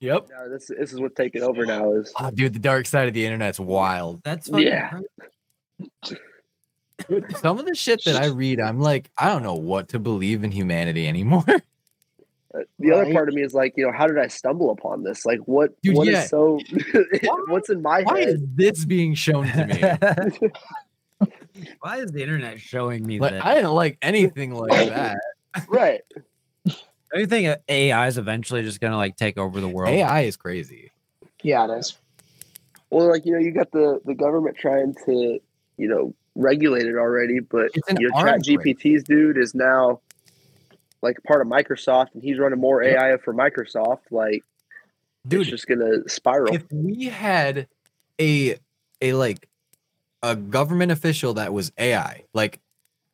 Yep. 0.00 0.28
Now 0.30 0.48
this 0.48 0.66
this 0.68 0.92
is 0.92 1.00
what's 1.00 1.14
taking 1.16 1.42
over 1.42 1.66
now 1.66 1.92
is 1.94 2.12
Oh, 2.20 2.30
dude, 2.30 2.52
the 2.52 2.58
dark 2.60 2.86
side 2.86 3.08
of 3.08 3.14
the 3.14 3.24
internet's 3.26 3.58
wild. 3.58 4.22
That's 4.22 4.48
fucking 4.48 4.66
Yeah. 4.66 4.90
crazy. 6.04 6.16
Some 7.38 7.58
of 7.58 7.66
the 7.66 7.74
shit 7.74 8.04
that 8.04 8.16
I 8.22 8.26
read, 8.34 8.60
I'm 8.60 8.80
like, 8.80 9.10
I 9.18 9.28
don't 9.28 9.42
know 9.42 9.54
what 9.54 9.88
to 9.90 9.98
believe 9.98 10.44
in 10.44 10.50
humanity 10.52 11.06
anymore. 11.08 11.44
Uh, 12.54 12.60
the 12.78 12.90
other 12.90 13.02
Right. 13.04 13.12
part 13.12 13.28
of 13.28 13.34
me 13.34 13.42
is 13.42 13.52
like, 13.52 13.74
you 13.76 13.84
know, 13.84 13.92
how 13.92 14.06
did 14.06 14.16
I 14.18 14.26
stumble 14.28 14.70
upon 14.70 15.02
this? 15.02 15.26
Like, 15.26 15.38
what 15.40 15.70
Dude, 15.82 15.94
what 15.96 16.08
is 16.08 16.14
yeah. 16.14 16.24
so? 16.24 16.58
what's 17.48 17.68
in 17.68 17.82
my 17.82 18.00
Why 18.04 18.20
head? 18.20 18.28
is 18.30 18.40
this 18.54 18.86
being 18.86 19.12
shown 19.12 19.46
to 19.48 19.66
me? 19.66 21.26
Why 21.80 21.98
is 21.98 22.10
the 22.10 22.22
internet 22.22 22.58
showing 22.58 23.06
me 23.06 23.20
like, 23.20 23.32
that? 23.32 23.44
I 23.44 23.54
didn't 23.56 23.72
like 23.74 23.98
anything 24.00 24.54
like 24.54 24.88
that. 24.88 25.18
right. 25.68 26.00
Do 27.12 27.20
you 27.20 27.26
think 27.26 27.58
AI 27.68 28.06
is 28.06 28.18
eventually 28.18 28.62
just 28.62 28.80
gonna 28.80 28.96
like 28.96 29.16
take 29.16 29.38
over 29.38 29.60
the 29.60 29.68
world? 29.68 29.90
AI 29.90 30.22
is 30.22 30.36
crazy. 30.36 30.92
Yeah, 31.42 31.64
it 31.70 31.78
is. 31.78 31.96
Well, 32.90 33.08
like 33.08 33.24
you 33.24 33.32
know, 33.32 33.38
you 33.38 33.52
got 33.52 33.70
the 33.70 34.00
the 34.04 34.14
government 34.14 34.56
trying 34.58 34.94
to, 35.06 35.38
you 35.76 35.88
know, 35.88 36.14
regulate 36.34 36.86
it 36.86 36.96
already, 36.96 37.40
but 37.40 37.70
It's 37.74 37.88
an 37.88 38.00
you 38.00 38.10
know, 38.10 38.22
Chat. 38.22 38.42
GPT's 38.42 39.04
dude 39.04 39.38
is 39.38 39.54
now 39.54 40.00
like 41.02 41.22
part 41.24 41.40
of 41.40 41.46
Microsoft, 41.46 42.08
and 42.14 42.22
he's 42.22 42.38
running 42.38 42.58
more 42.58 42.82
AI 42.82 43.16
for 43.18 43.34
Microsoft. 43.34 44.00
Like, 44.10 44.42
Dude, 45.26 45.42
it's 45.42 45.50
just 45.50 45.66
gonna 45.66 46.08
spiral. 46.08 46.54
if 46.54 46.64
we 46.70 47.04
had 47.06 47.68
a 48.20 48.58
a 49.00 49.12
like 49.12 49.48
a 50.22 50.34
government 50.34 50.92
official 50.92 51.34
that 51.34 51.52
was 51.52 51.72
AI, 51.78 52.24
like 52.34 52.60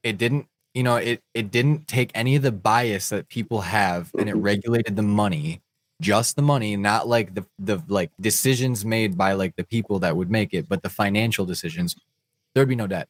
it 0.02 0.18
didn't, 0.18 0.46
you 0.74 0.82
know, 0.82 0.96
it 0.96 1.22
it 1.34 1.50
didn't 1.50 1.86
take 1.88 2.10
any 2.14 2.36
of 2.36 2.42
the 2.42 2.52
bias 2.52 3.08
that 3.10 3.28
people 3.28 3.60
have 3.62 4.10
and 4.18 4.28
it 4.28 4.34
Mhm. 4.36 4.42
regulated 4.44 4.96
the 4.96 5.02
money, 5.02 5.62
just 6.00 6.36
the 6.36 6.42
money, 6.42 6.76
not 6.76 7.08
like 7.08 7.34
the 7.34 7.46
the 7.60 7.82
like 7.88 8.10
decisions 8.20 8.84
made 8.84 9.16
by 9.16 9.32
like 9.34 9.54
the 9.56 9.64
people 9.64 9.98
that 10.00 10.16
would 10.16 10.30
make 10.30 10.52
it, 10.54 10.68
but 10.68 10.82
the 10.82 10.90
financial 10.90 11.46
decisions, 11.46 11.96
there'd 12.54 12.68
be 12.68 12.76
no 12.76 12.86
debt. 12.88 13.08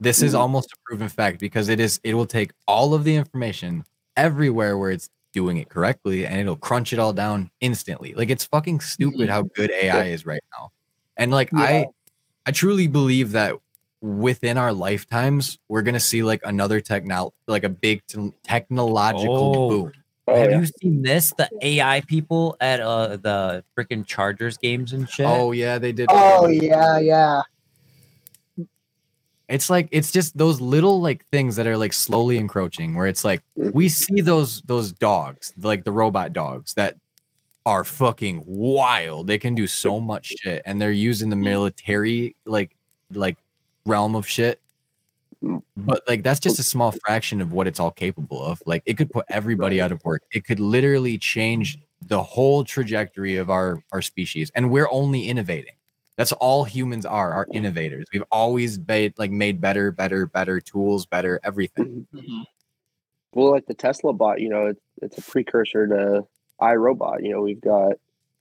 This 0.00 0.22
is 0.22 0.32
Mhm. 0.34 0.38
almost 0.40 0.72
a 0.72 0.76
proven 0.86 1.08
fact 1.08 1.38
because 1.40 1.68
it 1.68 1.78
is 1.80 2.00
it 2.04 2.14
will 2.14 2.26
take 2.26 2.52
all 2.66 2.94
of 2.94 3.04
the 3.04 3.14
information 3.16 3.84
everywhere 4.16 4.78
where 4.78 4.90
it's 4.90 5.10
doing 5.32 5.56
it 5.58 5.68
correctly 5.70 6.26
and 6.26 6.38
it'll 6.40 6.56
crunch 6.56 6.92
it 6.92 6.98
all 6.98 7.12
down 7.12 7.50
instantly. 7.60 8.14
Like 8.14 8.30
it's 8.30 8.44
fucking 8.44 8.80
stupid 8.80 9.28
how 9.30 9.42
good 9.42 9.70
AI 9.72 10.06
is 10.06 10.26
right 10.26 10.42
now. 10.58 10.70
And 11.18 11.30
like 11.30 11.50
Yeah. 11.52 11.60
I 11.60 11.86
I 12.46 12.50
truly 12.52 12.88
believe 12.88 13.32
that 13.32 13.54
within 14.02 14.58
our 14.58 14.72
lifetimes 14.72 15.58
we're 15.68 15.80
going 15.82 15.94
to 15.94 16.00
see 16.00 16.22
like 16.24 16.40
another 16.44 16.80
techno 16.80 17.32
like 17.46 17.62
a 17.62 17.68
big 17.68 18.04
te- 18.08 18.32
technological 18.42 19.54
Oh. 19.56 19.68
boom. 19.68 19.92
Oh, 20.28 20.36
Have 20.36 20.50
yeah. 20.50 20.60
you 20.60 20.66
seen 20.80 21.02
this? 21.02 21.32
The 21.38 21.48
AI 21.62 22.00
people 22.02 22.56
at 22.60 22.80
uh 22.80 23.16
the 23.16 23.64
freaking 23.76 24.06
Chargers 24.06 24.56
games 24.56 24.92
and 24.92 25.08
shit. 25.08 25.26
Oh 25.26 25.50
yeah, 25.52 25.78
they 25.78 25.92
did. 25.92 26.06
Oh 26.10 26.46
yeah, 26.48 26.98
yeah. 26.98 27.42
It's 29.48 29.68
like 29.68 29.88
it's 29.90 30.12
just 30.12 30.36
those 30.38 30.60
little 30.60 31.00
like 31.00 31.26
things 31.26 31.56
that 31.56 31.66
are 31.66 31.76
like 31.76 31.92
slowly 31.92 32.38
encroaching 32.38 32.94
where 32.94 33.06
it's 33.06 33.24
like 33.24 33.42
we 33.56 33.88
see 33.88 34.20
those 34.20 34.62
those 34.62 34.92
dogs, 34.92 35.52
like 35.60 35.84
the 35.84 35.92
robot 35.92 36.32
dogs 36.32 36.74
that 36.74 36.96
are 37.66 37.84
fucking 37.84 38.44
wild. 38.46 39.26
They 39.26 39.38
can 39.38 39.54
do 39.54 39.66
so 39.66 40.00
much 40.00 40.32
shit 40.40 40.62
and 40.64 40.80
they're 40.80 40.90
using 40.92 41.30
the 41.30 41.36
military 41.36 42.34
like 42.46 42.74
like 43.12 43.36
realm 43.86 44.14
of 44.14 44.26
shit. 44.28 44.60
Mm. 45.42 45.62
But 45.76 46.02
like 46.06 46.22
that's 46.22 46.40
just 46.40 46.58
a 46.58 46.62
small 46.62 46.92
fraction 47.04 47.40
of 47.40 47.52
what 47.52 47.66
it's 47.66 47.80
all 47.80 47.90
capable 47.90 48.42
of. 48.42 48.62
Like 48.66 48.82
it 48.86 48.96
could 48.96 49.10
put 49.10 49.26
everybody 49.28 49.80
out 49.80 49.92
of 49.92 50.04
work. 50.04 50.22
It 50.32 50.44
could 50.44 50.60
literally 50.60 51.18
change 51.18 51.78
the 52.00 52.22
whole 52.22 52.64
trajectory 52.64 53.36
of 53.36 53.50
our 53.50 53.82
our 53.92 54.02
species 54.02 54.50
and 54.54 54.70
we're 54.70 54.88
only 54.90 55.28
innovating. 55.28 55.74
That's 56.16 56.32
all 56.32 56.64
humans 56.64 57.06
are, 57.06 57.32
are 57.32 57.46
innovators. 57.52 58.06
We've 58.12 58.24
always 58.30 58.78
made 58.78 59.14
like 59.18 59.30
made 59.30 59.60
better, 59.60 59.90
better, 59.90 60.26
better 60.26 60.60
tools, 60.60 61.06
better 61.06 61.40
everything. 61.42 62.06
Mm-hmm. 62.14 62.18
Mm-hmm. 62.18 62.42
Well, 63.34 63.50
like 63.52 63.66
the 63.66 63.74
Tesla 63.74 64.12
bot, 64.12 64.40
you 64.40 64.48
know, 64.50 64.66
it's 64.66 64.80
it's 65.00 65.18
a 65.18 65.22
precursor 65.22 65.86
to 65.86 66.26
iRobot. 66.60 67.24
You 67.24 67.32
know, 67.32 67.40
we've 67.40 67.60
got 67.60 67.94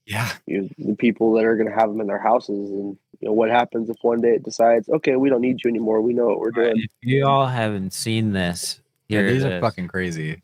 Yeah. 0.06 0.30
you 0.46 0.62
know, 0.64 0.70
the 0.90 0.96
people 0.96 1.34
that 1.34 1.46
are 1.46 1.56
going 1.56 1.70
to 1.70 1.74
have 1.76 1.90
them 1.90 2.02
in 2.02 2.08
their 2.08 2.22
houses, 2.22 2.70
and 2.70 2.98
you 3.22 3.28
know, 3.28 3.34
what 3.34 3.50
happens 3.50 3.90
if 3.90 3.98
one 4.02 4.20
day 4.20 4.36
it 4.36 4.44
decides, 4.44 4.90
okay, 4.90 5.16
we 5.16 5.30
don't 5.30 5.42
need 5.42 5.64
you 5.64 5.70
anymore. 5.70 6.02
We 6.02 6.14
know 6.14 6.28
what 6.28 6.40
we're 6.40 6.52
doing. 6.52 6.74
If 6.78 6.90
you 7.02 7.26
all 7.28 7.48
haven't 7.48 7.94
seen 7.94 8.34
this, 8.34 8.82
Yeah, 9.08 9.22
these 9.22 9.46
are 9.46 9.58
is. 9.58 9.62
fucking 9.62 9.88
crazy. 9.88 10.42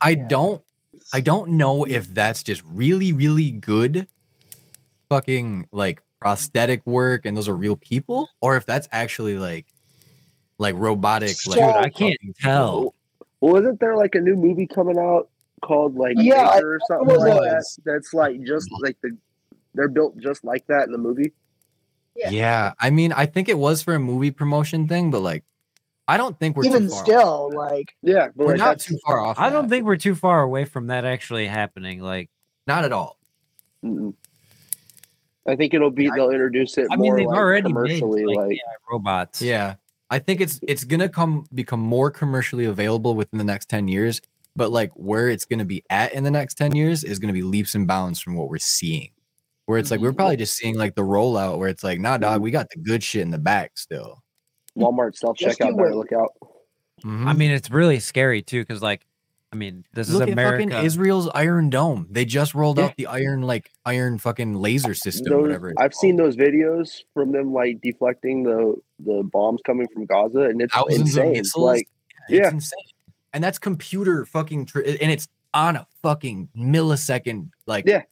I 0.00 0.14
don't 0.14 0.62
I 1.12 1.20
don't 1.20 1.52
know 1.52 1.84
if 1.84 2.12
that's 2.12 2.42
just 2.42 2.62
really, 2.66 3.12
really 3.12 3.50
good 3.50 4.08
fucking 5.08 5.68
like 5.72 6.02
prosthetic 6.20 6.84
work 6.84 7.24
and 7.24 7.36
those 7.36 7.48
are 7.48 7.56
real 7.56 7.76
people, 7.76 8.28
or 8.42 8.56
if 8.56 8.66
that's 8.66 8.88
actually 8.92 9.38
like 9.38 9.66
like 10.58 10.74
robotic 10.76 11.36
like 11.46 11.60
I 11.60 11.88
can't 11.88 12.18
tell. 12.38 12.94
Well, 13.40 13.56
isn't 13.56 13.80
there 13.80 13.96
like 13.96 14.14
a 14.14 14.20
new 14.20 14.36
movie 14.36 14.66
coming 14.66 14.98
out 14.98 15.30
called 15.62 15.94
like 15.94 16.16
Yeah, 16.18 16.50
Maker 16.54 16.74
or 16.74 16.80
something 16.86 17.08
was 17.08 17.22
like 17.22 17.40
that? 17.40 17.64
That's 17.86 18.12
like 18.12 18.42
just 18.42 18.70
like 18.80 19.00
the 19.00 19.16
they're 19.76 19.88
built 19.88 20.18
just 20.18 20.44
like 20.44 20.66
that 20.66 20.84
in 20.86 20.92
the 20.92 20.98
movie. 20.98 21.32
Yeah. 22.16 22.30
Yeah, 22.30 22.72
I 22.80 22.90
mean, 22.90 23.12
I 23.12 23.26
think 23.26 23.48
it 23.48 23.58
was 23.58 23.82
for 23.82 23.94
a 23.94 24.00
movie 24.00 24.30
promotion 24.30 24.88
thing, 24.88 25.10
but 25.10 25.20
like, 25.20 25.44
I 26.08 26.16
don't 26.16 26.38
think 26.38 26.56
we're 26.56 26.62
too 26.62 26.68
Even 26.70 26.88
far 26.88 27.04
still, 27.04 27.50
that. 27.50 27.56
like 27.56 27.94
Yeah, 28.02 28.28
but 28.34 28.46
we're 28.46 28.52
like 28.52 28.58
not 28.58 28.78
too 28.80 28.98
far 29.04 29.20
off. 29.20 29.38
I 29.38 29.50
don't 29.50 29.64
that. 29.64 29.68
think 29.70 29.84
we're 29.84 29.96
too 29.96 30.14
far 30.14 30.42
away 30.42 30.64
from 30.64 30.86
that 30.86 31.04
actually 31.04 31.46
happening. 31.46 32.00
Like, 32.00 32.30
not 32.66 32.84
at 32.84 32.92
all. 32.92 33.18
mm-mm. 33.84 34.14
I 35.48 35.54
think 35.54 35.74
it'll 35.74 35.90
be 35.90 36.10
they'll 36.10 36.30
introduce 36.30 36.76
it 36.78 36.88
I 36.90 36.96
mean, 36.96 37.14
they've 37.14 37.26
like 37.26 37.36
already 37.36 37.72
made 37.72 38.00
commercially, 38.00 38.24
like, 38.24 38.36
like 38.36 38.52
AI 38.52 38.74
robots. 38.90 39.40
Yeah, 39.40 39.74
I 40.10 40.18
think 40.18 40.40
it's 40.40 40.58
it's 40.66 40.84
gonna 40.84 41.08
come 41.08 41.46
become 41.54 41.80
more 41.80 42.10
commercially 42.10 42.64
available 42.64 43.14
within 43.14 43.38
the 43.38 43.44
next 43.44 43.68
ten 43.68 43.86
years. 43.88 44.20
But 44.56 44.72
like 44.72 44.90
where 44.94 45.28
it's 45.28 45.44
gonna 45.44 45.64
be 45.64 45.84
at 45.90 46.14
in 46.14 46.24
the 46.24 46.30
next 46.30 46.54
ten 46.54 46.74
years 46.74 47.04
is 47.04 47.18
gonna 47.18 47.32
be 47.32 47.42
leaps 47.42 47.74
and 47.74 47.86
bounds 47.86 48.20
from 48.20 48.34
what 48.34 48.48
we're 48.48 48.58
seeing. 48.58 49.10
Where 49.66 49.78
it's 49.78 49.90
like 49.90 50.00
we're 50.00 50.12
probably 50.12 50.36
just 50.36 50.56
seeing 50.56 50.76
like 50.76 50.94
the 50.94 51.02
rollout 51.02 51.58
where 51.58 51.68
it's 51.68 51.82
like, 51.82 51.98
nah, 52.00 52.16
dog, 52.18 52.40
we 52.40 52.50
got 52.52 52.68
the 52.70 52.78
good 52.80 53.02
shit 53.02 53.22
in 53.22 53.30
the 53.30 53.38
back 53.38 53.72
still. 53.76 54.22
Walmart 54.78 55.16
self 55.16 55.36
checkout, 55.36 55.70
do 55.70 55.76
Better 55.76 55.94
look 55.96 56.12
out. 56.12 56.30
Mhm. 57.04 57.26
I 57.26 57.32
mean, 57.32 57.50
it's 57.50 57.70
really 57.70 57.98
scary 57.98 58.42
too, 58.42 58.62
because 58.62 58.80
like, 58.80 59.04
I 59.52 59.56
mean, 59.56 59.84
this 59.92 60.08
Look 60.08 60.22
is 60.22 60.28
at 60.28 60.32
America. 60.32 60.70
fucking 60.70 60.84
Israel's 60.86 61.28
Iron 61.34 61.68
Dome. 61.70 62.06
They 62.10 62.24
just 62.24 62.54
rolled 62.54 62.78
Yeah. 62.78 62.86
out 62.86 62.96
the 62.96 63.06
iron 63.06 63.42
like 63.42 63.70
iron 63.84 64.18
fucking 64.18 64.54
laser 64.54 64.94
system, 64.94 65.32
Those- 65.32 65.42
whatever. 65.42 65.72
I've 65.78 65.94
seen 65.94 66.16
those 66.16 66.36
videos 66.36 67.02
from 67.12 67.32
them 67.32 67.52
like 67.52 67.80
deflecting 67.80 68.44
the 68.44 68.76
the 69.00 69.22
bombs 69.32 69.60
coming 69.66 69.88
from 69.92 70.06
Gaza, 70.06 70.42
and 70.42 70.62
it's 70.62 70.72
thousands 70.72 71.16
of 71.16 71.24
insane. 71.24 71.32
missiles. 71.32 71.64
Like 71.64 71.88
It's 72.28 72.38
yeah. 72.38 72.50
insane. 72.50 72.78
And 73.32 73.42
that's 73.42 73.58
computer 73.58 74.24
fucking 74.26 74.66
tr- 74.66 74.80
and 74.80 75.10
it's 75.10 75.26
on 75.52 75.74
a 75.76 75.86
fucking 76.02 76.48
millisecond. 76.56 77.50
Like 77.66 77.84
Yeah. 77.86 78.02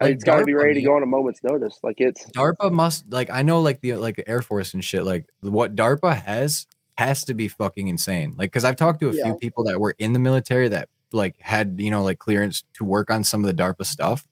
It's 0.00 0.24
got 0.24 0.38
to 0.38 0.44
be 0.44 0.54
ready 0.54 0.74
to 0.74 0.82
go 0.82 0.96
on 0.96 1.02
a 1.02 1.06
moment's 1.06 1.42
notice. 1.42 1.78
Like 1.82 2.00
it's 2.00 2.24
DARPA 2.30 2.72
must 2.72 3.10
like 3.12 3.30
I 3.30 3.42
know 3.42 3.60
like 3.60 3.80
the 3.80 3.94
like 3.94 4.22
Air 4.26 4.42
Force 4.42 4.74
and 4.74 4.84
shit. 4.84 5.04
Like 5.04 5.26
what 5.40 5.74
DARPA 5.76 6.22
has 6.22 6.66
has 6.98 7.24
to 7.24 7.34
be 7.34 7.48
fucking 7.48 7.88
insane. 7.88 8.34
Like 8.36 8.50
because 8.50 8.64
I've 8.64 8.76
talked 8.76 9.00
to 9.00 9.10
a 9.10 9.14
Yeah. 9.14 9.24
few 9.24 9.34
people 9.36 9.64
that 9.64 9.80
were 9.80 9.94
in 9.98 10.12
the 10.12 10.18
military 10.18 10.68
that 10.68 10.88
like 11.12 11.38
had 11.40 11.76
you 11.78 11.90
know 11.90 12.02
like 12.02 12.18
clearance 12.18 12.64
to 12.74 12.84
work 12.84 13.10
on 13.10 13.22
some 13.24 13.44
of 13.44 13.54
the 13.54 13.62
DARPA 13.62 13.84
stuff. 13.86 14.26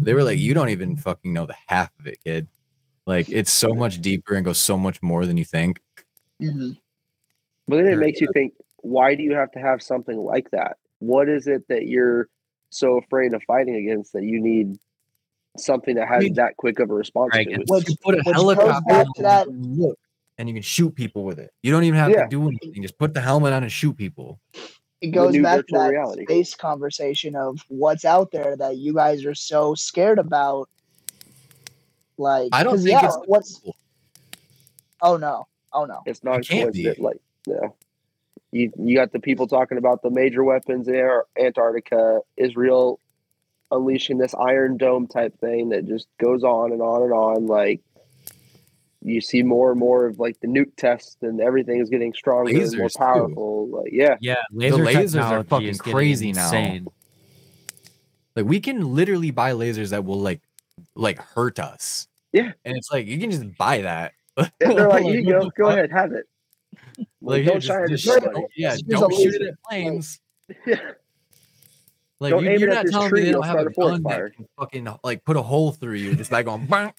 They 0.00 0.14
were 0.14 0.22
like, 0.22 0.38
you 0.38 0.54
don't 0.54 0.68
even 0.68 0.96
fucking 0.96 1.32
know 1.32 1.46
the 1.46 1.56
half 1.66 1.90
of 1.98 2.06
it, 2.06 2.18
kid. 2.22 2.48
Like 3.06 3.28
it's 3.28 3.52
so 3.52 3.74
much 3.74 4.00
deeper 4.00 4.34
and 4.34 4.44
goes 4.44 4.58
so 4.58 4.76
much 4.76 5.02
more 5.02 5.26
than 5.26 5.36
you 5.36 5.44
think. 5.44 5.80
mhm. 6.42 6.76
But 7.68 7.76
then 7.76 7.86
it 7.88 7.96
makes 7.98 8.20
you 8.20 8.28
think, 8.32 8.52
why 8.78 9.14
do 9.16 9.22
you 9.24 9.34
have 9.34 9.50
to 9.52 9.58
have 9.58 9.82
something 9.82 10.16
like 10.16 10.50
that? 10.52 10.76
What 11.00 11.28
is 11.28 11.46
it 11.48 11.66
that 11.68 11.86
you're 11.86 12.28
so 12.70 12.98
afraid 12.98 13.32
of 13.34 13.42
fighting 13.44 13.76
against 13.76 14.12
that 14.12 14.22
you 14.24 14.40
need 14.40 14.78
something 15.56 15.94
that 15.96 16.08
has 16.08 16.22
mean- 16.24 16.34
that 16.34 16.56
quick 16.56 16.78
of 16.80 16.90
a 16.90 16.94
response 16.94 17.32
Right, 17.34 17.46
to 17.46 17.52
and 17.54 17.62
it? 17.62 17.68
Which- 17.68 17.88
you 17.88 17.96
put 18.02 18.14
a 18.14 18.22
which 18.24 18.34
helicopter 18.36 18.92
on 18.94 19.06
to 19.16 19.22
that- 19.22 19.46
and 19.48 19.78
look, 19.78 19.98
and 20.38 20.48
you 20.48 20.54
can 20.54 20.62
shoot 20.62 20.94
people 20.94 21.24
with 21.24 21.38
it. 21.38 21.50
You 21.62 21.72
don't 21.72 21.84
even 21.84 21.98
have 21.98 22.10
Yeah. 22.10 22.24
to 22.24 22.28
do 22.28 22.46
anything. 22.48 22.82
Just 22.82 22.98
put 22.98 23.14
the 23.14 23.20
helmet 23.22 23.52
on 23.52 23.62
and 23.62 23.72
shoot 23.72 23.96
people. 23.96 24.38
it 25.02 25.08
goes 25.08 25.36
back 25.38 25.58
to 25.66 25.74
that 25.78 25.88
reality. 25.90 26.24
space 26.24 26.54
conversation 26.54 27.36
of 27.36 27.58
what's 27.68 28.04
out 28.06 28.30
there 28.32 28.56
that 28.56 28.78
you 28.78 28.94
guys 28.94 29.24
are 29.26 29.34
so 29.34 29.74
scared 29.74 30.18
about. 30.18 30.68
Like, 32.18 32.48
I 32.52 32.62
don't 32.64 32.78
think 32.78 32.90
yeah, 32.90 33.04
it's 33.06 33.18
what's. 33.26 33.60
Oh 35.02 35.18
no! 35.18 35.46
Oh 35.72 35.84
no! 35.84 36.00
It's 36.06 36.24
not 36.24 36.40
It 36.40 36.48
can't 36.48 36.72
be. 36.72 36.84
coincident. 36.84 37.04
Like, 37.04 37.20
yeah. 37.46 37.68
You, 38.56 38.72
you 38.78 38.96
got 38.96 39.12
the 39.12 39.20
people 39.20 39.46
talking 39.46 39.76
about 39.76 40.02
the 40.02 40.10
major 40.10 40.42
weapons 40.42 40.88
in 40.88 40.96
Ar- 40.96 41.26
Antarctica, 41.38 42.20
Israel 42.36 43.00
unleashing 43.70 44.16
this 44.18 44.34
Iron 44.34 44.76
Dome 44.76 45.06
type 45.08 45.38
thing 45.40 45.70
that 45.70 45.86
just 45.86 46.06
goes 46.18 46.42
on 46.44 46.72
and 46.72 46.80
on 46.80 47.02
and 47.02 47.12
on. 47.12 47.46
Like 47.46 47.82
you 49.02 49.20
see 49.20 49.42
more 49.42 49.70
and 49.72 49.78
more 49.78 50.06
of 50.06 50.18
like 50.18 50.40
the 50.40 50.46
nuke 50.46 50.74
test 50.76 51.18
and 51.22 51.40
everything 51.40 51.80
is 51.80 51.90
getting 51.90 52.14
stronger 52.14 52.50
and 52.50 52.58
more 52.76 52.86
Lasers, 52.88 52.92
too. 52.92 52.98
powerful. 52.98 53.68
Like 53.68 53.92
yeah, 53.92 54.16
Yeah, 54.20 54.36
laser 54.52 54.84
lasers 54.84 55.22
are 55.22 55.44
fucking 55.44 55.68
is 55.68 55.80
getting 55.80 55.92
crazy 55.92 56.32
now. 56.32 56.46
insane. 56.46 56.86
Like 58.34 58.46
we 58.46 58.60
can 58.60 58.94
literally 58.94 59.30
buy 59.32 59.52
lasers 59.52 59.90
that 59.90 60.04
will 60.04 60.20
like 60.20 60.40
like 60.94 61.18
hurt 61.18 61.58
us. 61.58 62.08
Yeah. 62.32 62.52
And 62.64 62.76
it's 62.76 62.90
like 62.90 63.06
you 63.06 63.18
can 63.18 63.30
just 63.30 63.56
buy 63.58 63.82
that. 63.82 64.12
and 64.36 64.50
they're 64.60 64.88
like, 64.88 65.04
you 65.12 65.24
go, 65.24 65.50
go 65.56 65.66
ahead, 65.68 65.90
have 65.90 66.12
it. 66.12 66.24
Like, 66.98 67.08
Like, 67.20 67.44
don't 67.46 67.54
just- 67.56 67.66
shine 67.66 67.82
it 67.84 67.88
just 67.88 68.04
shoot 68.04 68.22
somebody. 68.22 68.40
it- 68.44 68.50
Yeah, 68.56 68.76
don't 68.88 69.14
shoot 69.14 69.34
it 69.34 69.42
at 69.42 69.62
planes. 69.62 70.20
Yeah. 70.66 70.80
Like 72.18 72.30
Don't 72.30 72.44
you, 72.44 72.52
you're 72.52 72.72
not 72.72 72.86
telling 72.86 73.10
tree, 73.10 73.20
me 73.20 73.26
they 73.26 73.32
don't 73.32 73.42
have 73.44 73.56
a 73.56 73.60
start 73.60 73.72
a 73.72 73.74
forest 73.74 74.02
gun 74.02 74.12
fire. 74.12 74.28
that 74.28 74.36
can 74.36 74.46
fucking 74.58 74.88
like 75.04 75.24
put 75.24 75.36
a 75.36 75.42
hole 75.42 75.72
through 75.72 75.94
you 75.96 76.14
just 76.14 76.30
by 76.30 76.42
going 76.42 76.66
bang. 76.70 76.92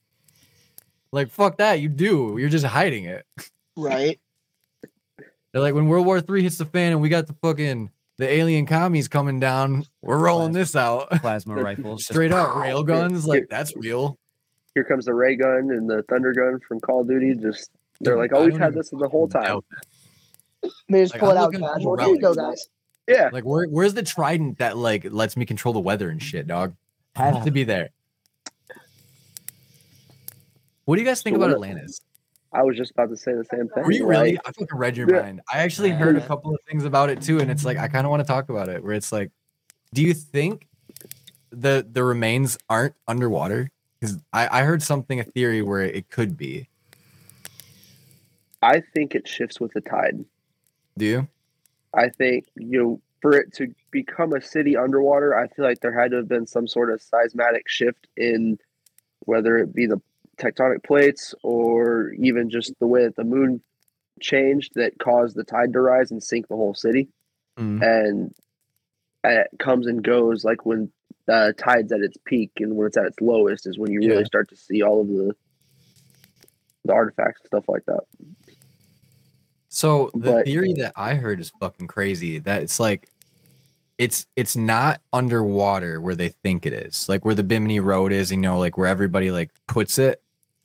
Like 1.11 1.31
fuck 1.31 1.57
that, 1.57 1.79
you 1.79 1.89
do. 1.89 2.35
You're 2.37 2.49
just 2.49 2.65
hiding 2.65 3.05
it. 3.05 3.25
Right. 3.75 4.19
They're 5.51 5.61
like 5.61 5.73
when 5.73 5.87
World 5.87 6.05
War 6.05 6.21
Three 6.21 6.43
hits 6.43 6.57
the 6.57 6.65
fan 6.65 6.91
and 6.91 7.01
we 7.01 7.09
got 7.09 7.25
the 7.25 7.33
fucking 7.41 7.89
the 8.19 8.29
alien 8.29 8.65
commies 8.67 9.07
coming 9.07 9.39
down, 9.39 9.85
we're 10.01 10.17
rolling 10.19 10.51
this 10.51 10.75
out. 10.75 11.09
Plasma 11.21 11.55
rifles. 11.55 12.03
Straight 12.05 12.31
up 12.31 12.55
rail 12.55 12.83
guns, 12.83 13.25
Yeah. 13.25 13.29
like 13.33 13.47
that's 13.49 13.75
real. 13.75 14.19
Here 14.75 14.83
comes 14.83 15.05
the 15.05 15.13
ray 15.15 15.35
gun 15.35 15.71
and 15.71 15.89
the 15.89 16.03
thunder 16.09 16.33
gun 16.33 16.59
from 16.67 16.79
Call 16.79 17.01
of 17.01 17.07
Duty. 17.07 17.33
Just 17.33 17.71
they're 18.01 18.17
like, 18.17 18.33
I 18.33 18.37
oh, 18.37 18.45
we've 18.45 18.57
had 18.57 18.73
this 18.73 18.89
the 18.89 19.07
whole 19.09 19.27
time. 19.27 19.59
They 20.89 21.03
just 21.03 21.13
Like, 21.13 21.19
pull 21.19 21.31
it 21.31 21.37
out 21.37 21.51
looking 21.53 21.59
for 21.59 21.73
casual. 21.73 21.97
Here 21.97 22.07
you 22.15 22.21
go, 22.21 22.33
guys. 22.33 22.67
Yeah, 23.07 23.29
Like 23.31 23.45
where 23.45 23.67
where's 23.67 23.93
the 23.93 24.03
trident 24.03 24.57
that 24.57 24.75
like 24.75 25.07
lets 25.09 25.37
me 25.37 25.45
control 25.45 25.73
the 25.73 25.79
weather 25.79 26.09
and 26.09 26.21
shit, 26.21 26.45
dog? 26.45 26.75
Has 27.15 27.43
to 27.45 27.51
be 27.51 27.63
there. 27.63 27.89
What 30.85 30.95
do 30.95 31.01
you 31.01 31.07
guys 31.07 31.21
think 31.21 31.35
So 31.35 31.41
about 31.41 31.53
Atlantis? 31.53 32.01
I 32.53 32.63
was 32.63 32.77
just 32.77 32.91
about 32.91 33.09
to 33.09 33.17
say 33.17 33.33
the 33.33 33.43
same 33.45 33.67
thing. 33.69 33.83
Were 33.83 33.91
you 33.91 34.05
really? 34.05 34.33
like, 34.33 34.47
I 34.47 34.51
fucking 34.51 34.77
read 34.77 34.97
your 34.97 35.09
Yeah. 35.13 35.21
mind. 35.21 35.41
I 35.51 35.59
actually 35.59 35.89
heard 35.91 36.15
a 36.17 36.25
couple 36.25 36.53
of 36.53 36.59
things 36.67 36.85
about 36.85 37.09
it 37.09 37.21
too, 37.21 37.39
and 37.39 37.51
it's 37.51 37.65
like 37.65 37.77
I 37.77 37.87
kind 37.87 38.05
of 38.05 38.11
want 38.11 38.21
to 38.21 38.27
talk 38.27 38.49
about 38.49 38.69
it. 38.69 38.83
Where 38.83 38.93
it's 38.93 39.11
like, 39.11 39.31
do 39.93 40.01
you 40.01 40.13
think 40.13 40.67
the 41.51 41.85
the 41.89 42.03
remains 42.03 42.57
aren't 42.69 42.95
underwater? 43.07 43.69
Because 43.99 44.17
I, 44.31 44.59
I 44.59 44.63
heard 44.63 44.81
something 44.81 45.19
a 45.19 45.23
theory 45.23 45.61
where 45.61 45.81
it 45.81 46.09
could 46.09 46.37
be. 46.37 46.67
I 48.67 48.81
think 48.93 49.15
it 49.15 49.27
shifts 49.27 49.61
with 49.61 49.71
the 49.71 49.79
tide. 49.79 50.25
Do 50.97 51.05
you? 51.05 51.27
I 51.93 52.09
think 52.09 52.47
you 52.57 52.83
know 52.83 53.01
for 53.21 53.33
it 53.33 53.53
to 53.53 53.73
become 53.91 54.33
a 54.33 54.41
city 54.41 54.75
underwater, 54.75 55.37
I 55.37 55.47
feel 55.47 55.63
like 55.63 55.79
there 55.79 55.97
had 55.97 56.11
to 56.11 56.17
have 56.17 56.27
been 56.27 56.45
some 56.45 56.67
sort 56.67 56.91
of 56.91 57.01
seismic 57.01 57.69
shift 57.69 58.07
in 58.17 58.59
whether 59.21 59.57
it 59.57 59.73
be 59.73 59.85
the 59.85 60.01
tectonic 60.37 60.83
plates 60.83 61.33
or 61.43 62.11
even 62.19 62.49
just 62.49 62.73
the 62.79 62.87
way 62.87 63.05
that 63.05 63.15
the 63.15 63.23
moon 63.23 63.61
changed 64.21 64.73
that 64.75 64.99
caused 64.99 65.35
the 65.35 65.43
tide 65.43 65.73
to 65.73 65.79
rise 65.79 66.11
and 66.11 66.21
sink 66.21 66.47
the 66.47 66.55
whole 66.55 66.75
city. 66.75 67.07
Mm. 67.57 67.81
And, 67.81 68.35
and 69.23 69.39
it 69.39 69.47
comes 69.57 69.87
and 69.87 70.03
goes 70.03 70.43
like 70.43 70.65
when 70.65 70.91
the 71.25 71.53
tide's 71.57 71.91
at 71.91 72.01
its 72.01 72.17
peak 72.25 72.51
and 72.57 72.75
when 72.75 72.87
it's 72.87 72.97
at 72.97 73.05
its 73.05 73.21
lowest 73.21 73.65
is 73.65 73.79
when 73.79 73.91
you 73.91 73.99
really 74.01 74.25
start 74.25 74.49
to 74.49 74.57
see 74.57 74.83
all 74.83 75.01
of 75.01 75.07
the 75.07 75.33
the 76.85 76.93
artifacts 76.93 77.41
and 77.41 77.47
stuff 77.47 77.65
like 77.67 77.85
that. 77.85 78.01
So 79.77 80.09
the 80.15 80.31
But- 80.31 80.45
theory 80.45 80.73
that 80.73 80.93
I 80.95 81.13
heard 81.13 81.39
is 81.39 81.51
fucking 81.59 81.85
crazy. 81.85 82.39
That 82.39 82.63
it's 82.63 82.79
like 82.79 83.09
it's 83.99 84.25
it's 84.35 84.55
not 84.55 85.01
underwater 85.13 86.01
where 86.01 86.15
they 86.15 86.29
think 86.29 86.65
it 86.65 86.73
is. 86.73 87.07
Like 87.07 87.23
where 87.23 87.35
the 87.35 87.43
Bimini 87.43 87.79
Road 87.79 88.11
is, 88.11 88.31
you 88.31 88.37
know, 88.37 88.57
like 88.57 88.75
where 88.75 88.87
everybody 88.87 89.29
like 89.29 89.51
puts 89.67 89.99
it. 89.99 90.19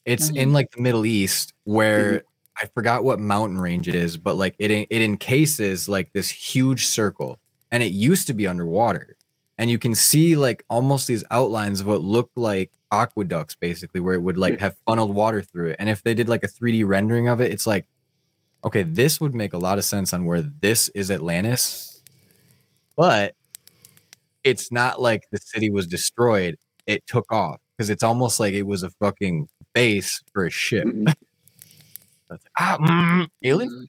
It's 0.07 0.31
in 0.31 0.37
mm-hmm. 0.37 0.53
like 0.55 0.71
the 0.71 0.81
Middle 0.81 1.05
East 1.05 1.51
mm-hmm. 1.51 1.73
where 1.75 2.23
I 2.57 2.69
forgot 2.69 3.05
what 3.05 3.21
mountain 3.21 3.59
range 3.59 3.87
it 3.87 3.95
is, 3.95 4.17
but 4.17 4.37
like 4.37 4.55
it 4.59 4.71
it 4.71 5.03
encases 5.03 5.91
like 5.91 6.11
this 6.15 6.31
huge 6.31 6.87
circle 6.87 7.39
and 7.71 7.83
it 7.83 7.93
used 7.93 8.27
to 8.29 8.33
be 8.33 8.47
underwater. 8.47 9.17
And 9.59 9.71
you 9.71 9.79
can 9.79 9.95
see 9.95 10.37
like 10.37 10.65
almost 10.71 11.07
these 11.07 11.23
outlines 11.31 11.83
of 11.83 11.87
what 11.87 12.01
look 12.01 12.31
like 12.35 12.71
aqueducts 12.91 13.57
basically 13.57 14.01
where 14.01 14.15
it 14.15 14.23
would 14.23 14.39
like 14.39 14.59
have 14.61 14.75
funneled 14.87 15.15
water 15.15 15.43
through 15.43 15.69
it. 15.69 15.77
And 15.79 15.91
if 15.91 16.03
they 16.03 16.15
did 16.15 16.31
like 16.31 16.45
a 16.45 16.49
3D 16.49 16.87
rendering 16.87 17.29
of 17.29 17.43
it, 17.43 17.53
it's 17.53 17.67
like 17.67 17.87
okay, 18.65 18.83
this 18.83 19.21
would 19.21 19.35
make 19.35 19.53
a 19.53 19.59
lot 19.59 19.79
of 19.79 19.85
sense 19.85 20.13
on 20.13 20.25
where 20.25 20.43
this 20.43 20.89
is 20.91 21.11
Atlantis, 21.11 22.03
but 22.97 23.35
it's 24.45 24.71
not 24.73 25.01
like 25.01 25.23
the 25.31 25.39
city 25.39 25.71
was 25.71 25.87
destroyed. 25.87 26.57
It 26.87 27.07
took 27.07 27.31
off 27.33 27.61
because 27.77 27.91
it's 27.91 28.03
almost 28.03 28.41
like 28.41 28.55
it 28.55 28.63
was 28.67 28.83
a 28.83 28.91
fucking 28.91 29.49
base 29.73 30.21
for 30.33 30.47
a 30.47 30.51
ship. 30.51 30.87
Mhm. 30.87 31.05
That's- 32.29 32.49
ah, 32.59 32.79
mm, 32.81 33.29
alien? 33.45 33.89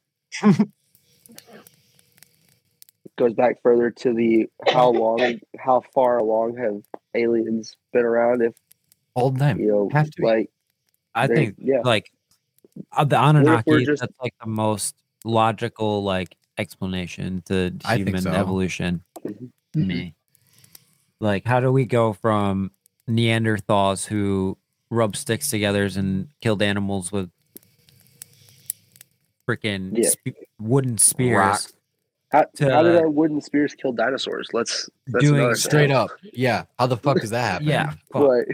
goes 3.16 3.34
back 3.34 3.62
further 3.62 3.92
to 3.92 4.14
the 4.14 4.48
how 4.68 4.90
long, 4.90 5.40
how 5.60 5.82
far 5.94 6.18
along 6.18 6.58
have 6.58 6.82
aliens 7.14 7.78
been 7.94 8.04
around? 8.06 8.42
If 8.42 8.54
All 9.14 9.30
the 9.32 9.40
time. 9.40 9.60
you 9.60 9.68
know, 9.68 9.90
Have 9.94 10.10
to 10.10 10.22
be. 10.22 10.24
like 10.28 10.50
I 11.16 11.28
think 11.28 11.56
yeah, 11.58 11.82
like 11.84 12.12
uh, 12.92 13.04
the 13.06 13.16
we're 13.16 13.22
Anunnaki. 13.22 13.86
just- 13.86 14.02
that's 14.02 14.16
like 14.22 14.34
the 14.42 14.48
most 14.50 14.96
logical 15.26 16.04
like 16.04 16.36
explanation 16.58 17.42
to 17.46 17.74
human 17.88 18.22
so. 18.22 18.32
evolution. 18.32 19.04
Mhm. 19.26 19.50
Me, 19.76 20.16
like, 21.20 21.46
how 21.46 21.60
do 21.60 21.72
we 21.72 21.86
go 21.86 22.14
from 22.14 22.72
Neanderthals 23.10 24.06
who 24.06 24.58
rub 24.90 25.16
sticks 25.16 25.50
together 25.50 25.90
and 25.96 26.28
killed 26.42 26.62
animals 26.62 27.12
with 27.12 27.30
freaking 29.48 29.98
Yeah. 29.98 30.10
spe- 30.10 30.38
wooden 30.60 30.98
spears? 30.98 31.38
Rock. 31.38 31.62
how, 32.32 32.44
to- 32.56 32.72
how 32.74 32.84
did 32.84 32.96
our 32.98 33.10
wooden 33.10 33.42
spears 33.42 33.76
kill 33.76 33.92
dinosaurs? 33.94 34.50
Let's 34.54 34.90
that's 35.08 35.24
Doing 35.26 35.54
Straight 35.56 35.88
thing. 35.88 35.92
up. 35.96 36.10
Yeah. 36.34 36.66
How 36.80 36.88
the 36.88 36.98
fuck 36.98 37.20
does 37.20 37.30
that 37.32 37.42
happen? 37.54 37.68
Yeah, 37.68 37.92
fuck. 38.12 38.24
But 38.24 38.46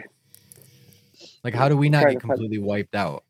Like, 1.43 1.53
how 1.53 1.69
do 1.69 1.77
we 1.77 1.89
not 1.89 2.01
Trying 2.01 2.15
get 2.15 2.21
to 2.21 2.27
completely 2.27 2.57
wiped 2.59 2.95
out? 2.95 3.23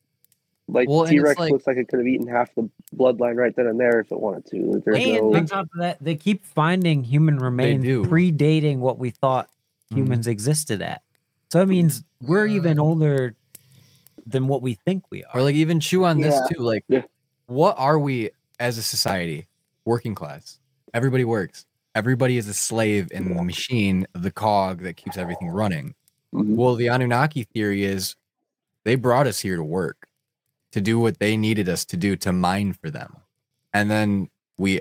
Like 0.72 0.88
Well, 0.90 1.06
T 1.06 1.20
Rex 1.20 1.40
like- 1.40 1.52
looks 1.52 1.68
like 1.68 1.78
it 1.78 1.88
could 1.88 2.00
have 2.00 2.08
eaten 2.08 2.28
half 2.28 2.54
the 2.56 2.70
bloodline 2.96 3.36
right 3.36 3.56
then 3.56 3.68
and 3.68 3.80
there 3.80 4.00
if 4.00 4.12
it 4.12 4.20
wanted 4.20 4.46
to. 4.48 4.62
Like, 4.74 4.84
there's 4.86 4.98
And 4.98 5.32
no, 5.32 5.36
on 5.36 5.46
top 5.46 5.66
of 5.74 5.80
that, 5.80 5.98
they 6.02 6.16
keep 6.16 6.46
finding 6.46 7.04
human 7.04 7.38
remains 7.40 7.84
predating 7.86 8.78
what 8.80 8.98
we 9.00 9.10
thought 9.10 9.50
Mhm. 9.92 9.98
humans 9.98 10.28
existed 10.28 10.82
at. 10.82 11.02
So 11.52 11.60
that 11.60 11.68
means 11.68 12.04
we're 12.22 12.46
even 12.48 12.80
older 12.80 13.36
than 14.28 14.48
what 14.48 14.62
we 14.62 14.76
think 14.76 15.04
we 15.10 15.24
are. 15.24 15.38
Or 15.38 15.42
like 15.42 15.56
even 15.56 15.80
chew 15.80 16.06
on 16.06 16.20
this 16.20 16.36
Yeah. 16.36 16.56
too. 16.58 16.62
Like, 16.64 16.84
Yeah. 16.88 17.02
what 17.48 17.76
are 17.80 17.98
we 17.98 18.30
as 18.60 18.78
a 18.78 18.84
society? 18.84 19.48
Working 19.86 20.14
class. 20.14 20.60
Everybody 20.94 21.24
works. 21.26 21.66
Everybody 21.96 22.38
is 22.38 22.48
a 22.48 22.54
slave 22.54 23.08
in 23.12 23.36
the 23.36 23.44
machine, 23.44 24.06
the 24.14 24.30
cog 24.30 24.84
that 24.84 24.96
keeps 24.98 25.18
everything 25.18 25.50
running. 25.50 25.96
Mhm. 26.34 26.56
Well, 26.56 26.76
the 26.76 26.88
Anunnaki 26.90 27.44
theory 27.44 27.84
is 27.84 28.16
they 28.84 28.94
brought 28.94 29.26
us 29.26 29.40
here 29.40 29.56
to 29.56 29.64
work, 29.64 30.08
to 30.72 30.82
do 30.82 31.00
what 31.00 31.20
they 31.20 31.38
needed 31.38 31.68
us 31.68 31.86
to 31.86 31.98
do, 31.98 32.16
to 32.18 32.32
mine 32.32 32.74
for 32.74 32.90
them. 32.90 33.18
And 33.74 33.90
then 33.90 34.30
we 34.58 34.80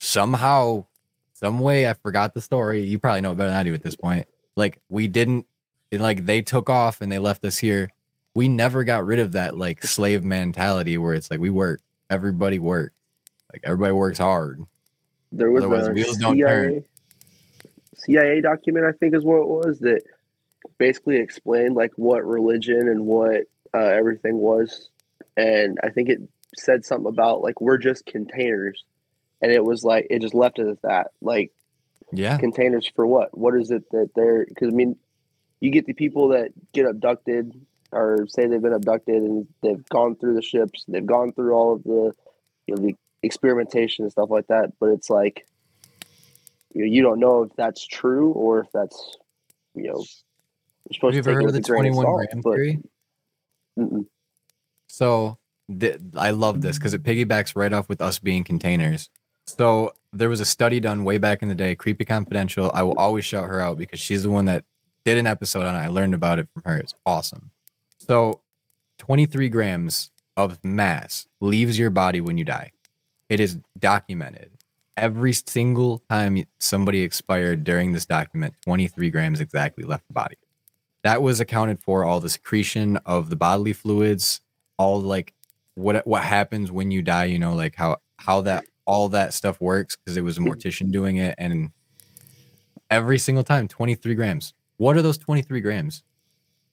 somehow, 0.00 0.86
some 1.34 1.60
way, 1.60 1.88
I 1.88 1.94
forgot 1.94 2.34
the 2.34 2.40
story. 2.40 2.82
You 2.82 2.98
probably 2.98 3.20
know 3.20 3.34
better 3.34 3.50
than 3.50 3.58
I 3.58 3.62
do 3.62 3.74
at 3.74 3.82
this 3.82 3.96
point. 3.96 4.26
Like, 4.56 4.80
we 4.88 5.08
didn't, 5.08 5.46
it, 5.90 6.00
like, 6.00 6.26
they 6.26 6.42
took 6.42 6.70
off 6.70 7.00
and 7.00 7.10
they 7.10 7.18
left 7.18 7.44
us 7.44 7.58
here. 7.58 7.90
We 8.34 8.48
never 8.48 8.84
got 8.84 9.04
rid 9.04 9.18
of 9.18 9.32
that, 9.32 9.56
like, 9.56 9.84
slave 9.84 10.24
mentality 10.24 10.98
where 10.98 11.14
it's 11.14 11.30
like, 11.30 11.40
we 11.40 11.50
work, 11.50 11.80
everybody 12.10 12.58
work. 12.58 12.92
Like, 13.52 13.62
everybody 13.64 13.92
works 13.92 14.18
hard. 14.18 14.64
there 15.32 15.50
was 15.50 15.64
Otherwise, 15.64 15.88
a 15.88 15.92
wheels 15.92 16.16
don't 16.16 16.36
CIA, 16.36 16.48
turn. 16.48 16.84
CIA 17.96 18.40
document, 18.40 18.86
I 18.86 18.92
think 18.92 19.14
is 19.14 19.24
what 19.24 19.40
it 19.40 19.48
was, 19.48 19.78
that 19.80 20.02
basically 20.78 21.16
explained 21.16 21.74
like 21.74 21.92
what 21.96 22.24
religion 22.26 22.88
and 22.88 23.06
what 23.06 23.42
uh, 23.74 23.78
everything 23.78 24.38
was. 24.38 24.88
And 25.36 25.78
I 25.82 25.90
think 25.90 26.08
it 26.08 26.20
said 26.56 26.84
something 26.84 27.08
about 27.08 27.42
like 27.42 27.60
we're 27.60 27.78
just 27.78 28.06
containers. 28.06 28.84
And 29.42 29.52
it 29.52 29.64
was 29.64 29.84
like 29.84 30.06
it 30.10 30.22
just 30.22 30.34
left 30.34 30.58
it 30.58 30.68
at 30.68 30.82
that. 30.82 31.08
Like 31.20 31.52
Yeah. 32.12 32.38
containers 32.38 32.86
for 32.94 33.06
what? 33.06 33.36
What 33.36 33.54
is 33.54 33.70
it 33.70 33.90
that 33.90 34.10
they're? 34.14 34.46
Because 34.46 34.68
I 34.72 34.76
mean, 34.76 34.96
you 35.60 35.70
get 35.70 35.86
the 35.86 35.92
people 35.94 36.28
that 36.28 36.50
get 36.72 36.86
abducted 36.86 37.52
or 37.90 38.26
say 38.28 38.46
they've 38.46 38.60
been 38.60 38.72
abducted 38.72 39.22
and 39.22 39.46
they've 39.62 39.84
gone 39.88 40.16
through 40.16 40.34
the 40.34 40.42
ships, 40.42 40.84
they've 40.88 41.06
gone 41.06 41.32
through 41.32 41.54
all 41.54 41.74
of 41.74 41.84
the, 41.84 42.12
you 42.66 42.74
know, 42.74 42.82
the 42.82 42.94
experimentation 43.22 44.04
and 44.04 44.12
stuff 44.12 44.30
like 44.30 44.46
that. 44.48 44.72
But 44.80 44.90
it's 44.90 45.08
like, 45.08 45.46
you 46.72 46.82
know, 46.82 46.92
you 46.92 47.02
don't 47.02 47.20
know 47.20 47.44
if 47.44 47.56
that's 47.56 47.86
true 47.86 48.32
or 48.32 48.60
if 48.60 48.66
that's, 48.72 49.16
you 49.74 49.84
know, 49.84 50.04
you're 50.90 50.94
supposed 50.94 51.16
Have 51.16 51.24
to 51.24 51.30
you 51.30 51.36
ever 51.36 51.46
heard 51.46 51.48
of 51.48 51.52
the 51.54 51.60
a 51.60 51.76
21 51.76 52.04
salt, 52.04 52.26
gram 52.30 52.42
theory? 52.42 52.78
Mm-mm. 53.78 54.06
So 54.94 55.38
th- 55.80 55.98
I 56.16 56.30
love 56.30 56.60
this 56.60 56.78
because 56.78 56.94
it 56.94 57.02
mm-hmm. 57.02 57.32
piggybacks 57.32 57.56
right 57.56 57.72
off 57.72 57.88
with 57.88 58.00
us 58.00 58.20
being 58.20 58.44
containers. 58.44 59.10
So 59.44 59.92
there 60.12 60.28
was 60.28 60.40
a 60.40 60.44
study 60.44 60.78
done 60.78 61.02
way 61.02 61.18
back 61.18 61.42
in 61.42 61.48
the 61.48 61.54
day, 61.54 61.74
Creepy 61.74 62.04
Confidential. 62.04 62.70
I 62.72 62.84
will 62.84 62.96
always 62.96 63.24
shout 63.24 63.48
her 63.48 63.60
out 63.60 63.76
because 63.76 63.98
she's 63.98 64.22
the 64.22 64.30
one 64.30 64.44
that 64.44 64.64
did 65.04 65.18
an 65.18 65.26
episode 65.26 65.66
on 65.66 65.74
it. 65.74 65.78
I 65.78 65.88
learned 65.88 66.14
about 66.14 66.38
it 66.38 66.48
from 66.54 66.62
her. 66.64 66.78
It's 66.78 66.94
awesome. 67.04 67.50
So 67.98 68.40
23 68.98 69.48
grams 69.48 70.10
of 70.36 70.62
mass 70.64 71.26
leaves 71.40 71.76
your 71.76 71.90
body 71.90 72.20
when 72.20 72.38
you 72.38 72.44
die. 72.44 72.70
It 73.28 73.40
is 73.40 73.58
documented. 73.76 74.52
Every 74.96 75.32
single 75.32 76.04
time 76.08 76.44
somebody 76.60 77.00
expired 77.00 77.64
during 77.64 77.92
this 77.92 78.06
document, 78.06 78.54
23 78.64 79.10
grams 79.10 79.40
exactly 79.40 79.82
left 79.82 80.06
the 80.06 80.14
body. 80.14 80.36
That 81.02 81.20
was 81.20 81.40
accounted 81.40 81.80
for 81.80 82.04
all 82.04 82.20
the 82.20 82.30
secretion 82.30 82.96
of 82.98 83.28
the 83.28 83.36
bodily 83.36 83.72
fluids, 83.72 84.40
all 84.76 85.00
like 85.00 85.32
what 85.74 86.06
what 86.06 86.22
happens 86.22 86.70
when 86.70 86.90
you 86.90 87.02
die, 87.02 87.24
you 87.24 87.38
know, 87.38 87.54
like 87.54 87.74
how 87.76 87.98
how 88.18 88.40
that 88.42 88.64
all 88.86 89.08
that 89.10 89.34
stuff 89.34 89.60
works 89.60 89.96
because 89.96 90.16
it 90.16 90.22
was 90.22 90.36
a 90.36 90.40
mm-hmm. 90.40 90.52
mortician 90.52 90.90
doing 90.90 91.16
it 91.16 91.34
and 91.38 91.70
every 92.90 93.18
single 93.18 93.44
time 93.44 93.66
23 93.68 94.14
grams. 94.14 94.54
What 94.76 94.96
are 94.96 95.02
those 95.02 95.18
23 95.18 95.60
grams? 95.60 96.02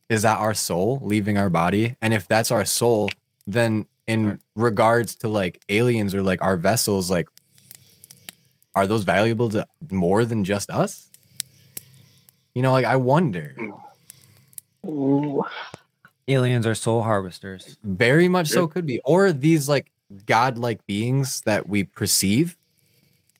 Is 0.09 0.23
that 0.23 0.39
our 0.39 0.53
soul 0.53 0.99
leaving 1.01 1.37
our 1.37 1.49
body? 1.49 1.95
And 2.01 2.13
if 2.13 2.27
that's 2.27 2.51
our 2.51 2.65
soul, 2.65 3.09
then 3.47 3.85
in 4.07 4.39
regards 4.55 5.15
to 5.15 5.29
like 5.29 5.61
aliens 5.69 6.13
or 6.13 6.21
like 6.21 6.41
our 6.41 6.57
vessels, 6.57 7.09
like 7.09 7.29
are 8.75 8.87
those 8.87 9.03
valuable 9.03 9.49
to 9.49 9.65
more 9.89 10.25
than 10.25 10.43
just 10.43 10.69
us? 10.69 11.09
You 12.53 12.61
know, 12.61 12.71
like 12.71 12.85
I 12.85 12.97
wonder. 12.97 13.55
Mm. 13.57 13.81
Ooh. 14.89 15.43
Aliens 16.33 16.65
are 16.65 16.75
soul 16.75 17.03
harvesters. 17.03 17.77
Very 17.83 18.27
much 18.27 18.47
so 18.47 18.67
could 18.67 18.85
be. 18.85 18.99
Or 19.05 19.31
these 19.31 19.67
like 19.69 19.91
godlike 20.25 20.85
beings 20.85 21.41
that 21.41 21.69
we 21.69 21.83
perceive 21.83 22.57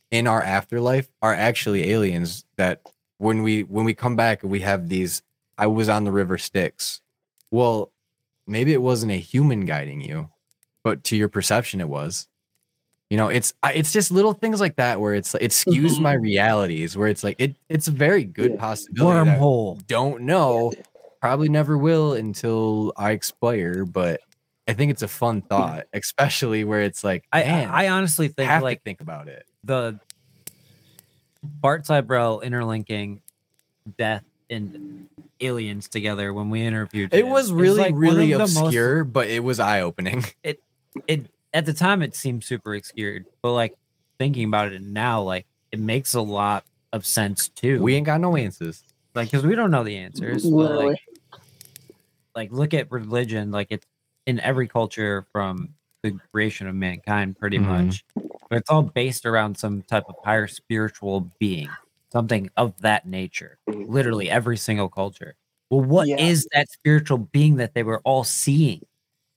in 0.10 0.28
our 0.28 0.42
afterlife 0.42 1.10
are 1.22 1.34
actually 1.34 1.92
aliens 1.92 2.46
that 2.58 2.82
when 3.18 3.44
we 3.44 3.64
when 3.64 3.86
we 3.86 3.94
come 3.94 4.16
back 4.16 4.42
we 4.44 4.60
have 4.60 4.90
these 4.90 5.22
I 5.58 5.68
was 5.68 5.90
on 5.90 6.06
the 6.06 6.12
river 6.12 6.38
Styx. 6.38 7.02
Well, 7.52 7.92
maybe 8.48 8.74
it 8.74 8.82
wasn't 8.82 9.12
a 9.12 9.18
human 9.18 9.66
guiding 9.66 10.02
you, 10.02 10.30
but 10.84 11.04
to 11.06 11.16
your 11.16 11.30
perception 11.30 11.82
it 11.82 11.90
was. 11.90 12.28
You 13.10 13.18
know, 13.18 13.28
it's 13.28 13.54
it's 13.76 13.92
just 13.92 14.10
little 14.10 14.34
things 14.34 14.62
like 14.62 14.78
that 14.78 15.02
where 15.02 15.14
it's 15.14 15.36
it 15.36 15.52
skews 15.52 15.92
mm-hmm. 15.92 16.04
my 16.04 16.14
realities 16.14 16.96
where 16.96 17.10
it's 17.10 17.24
like 17.24 17.36
it 17.40 17.58
it's 17.68 17.90
a 17.90 17.92
very 17.92 18.24
good 18.24 18.52
Yeah. 18.52 18.58
possibility. 18.58 19.30
Wormhole. 19.30 19.86
don't 19.88 20.22
know 20.22 20.72
probably 21.22 21.50
never 21.50 21.78
will 21.78 22.14
until 22.14 22.92
i 22.98 23.12
expire 23.12 23.86
but 23.86 24.20
i 24.68 24.74
think 24.74 24.92
it's 24.92 25.02
a 25.02 25.08
fun 25.08 25.42
thought 25.42 25.86
especially 25.94 26.64
where 26.64 26.82
it's 26.82 27.04
like 27.04 27.24
I 27.32 27.44
man, 27.44 27.70
I 27.70 27.88
honestly 27.90 28.28
think 28.28 28.50
have 28.50 28.64
like 28.64 28.80
to 28.80 28.84
think 28.84 29.02
about 29.02 29.28
it 29.28 29.46
the 29.64 30.00
Bart 31.44 31.86
Cybro 31.86 32.44
interlinking 32.44 33.22
death 33.98 34.24
and 34.50 35.08
aliens 35.40 35.88
together 35.88 36.34
when 36.34 36.50
we 36.50 36.62
interviewed 36.62 37.14
it 37.14 37.26
him 37.26 37.30
was 37.32 37.46
is, 37.46 37.54
really 37.54 37.80
like, 37.82 37.94
really 37.96 38.32
of 38.34 38.40
the 38.40 38.60
most- 38.60 38.66
obscure 38.66 39.04
but 39.04 39.28
it 39.28 39.44
was 39.44 39.60
eye-opening 39.60 40.24
it 40.44 40.62
it 41.08 41.28
at 41.54 41.66
the 41.66 41.74
time 41.74 42.02
it 42.02 42.16
seemed 42.16 42.44
super 42.44 42.76
obscured, 42.76 43.26
but 43.42 43.54
like 43.54 43.76
thinking 44.18 44.46
about 44.46 44.72
it 44.72 44.82
now, 44.82 45.22
like 45.22 45.46
it 45.72 45.80
makes 45.80 46.14
a 46.14 46.22
lot 46.22 46.64
of 46.94 47.06
sense 47.06 47.50
too. 47.50 47.82
we 47.82 47.96
ain't 47.96 48.06
got 48.06 48.22
no 48.22 48.36
answers 48.36 48.84
like 49.16 49.30
because 49.32 49.46
we 49.46 49.56
don't 49.56 49.72
know 49.72 49.84
the 49.84 49.98
answers. 49.98 50.50
but, 50.50 50.86
like, 50.86 51.00
like 52.36 52.52
look 52.52 52.74
at 52.74 52.92
religion, 52.92 53.52
like 53.52 53.68
it's 53.72 53.86
in 54.26 54.40
every 54.40 54.68
culture 54.68 55.26
from 55.32 55.70
the 56.04 56.18
creation 56.32 56.68
of 56.68 56.76
mankind, 56.76 57.38
pretty 57.38 57.58
Mhm. 57.60 57.66
much. 57.88 58.06
But 58.50 58.58
it's 58.60 58.70
all 58.70 58.82
based 58.84 59.26
around 59.26 59.58
some 59.58 59.82
type 59.84 60.06
of 60.10 60.16
higher 60.24 60.48
spiritual 60.48 61.32
being, 61.40 61.70
something 62.12 62.50
of 62.58 62.80
that 62.82 63.08
nature. 63.08 63.58
Literally 63.68 64.30
every 64.30 64.58
single 64.58 64.90
culture. 64.90 65.36
Well, 65.70 65.82
what 65.82 66.08
is 66.10 66.48
Yeah. 66.52 66.60
that 66.60 66.72
spiritual 66.72 67.18
being 67.20 67.56
that 67.58 67.74
they 67.74 67.84
were 67.84 68.02
all 68.04 68.24
seeing 68.24 68.82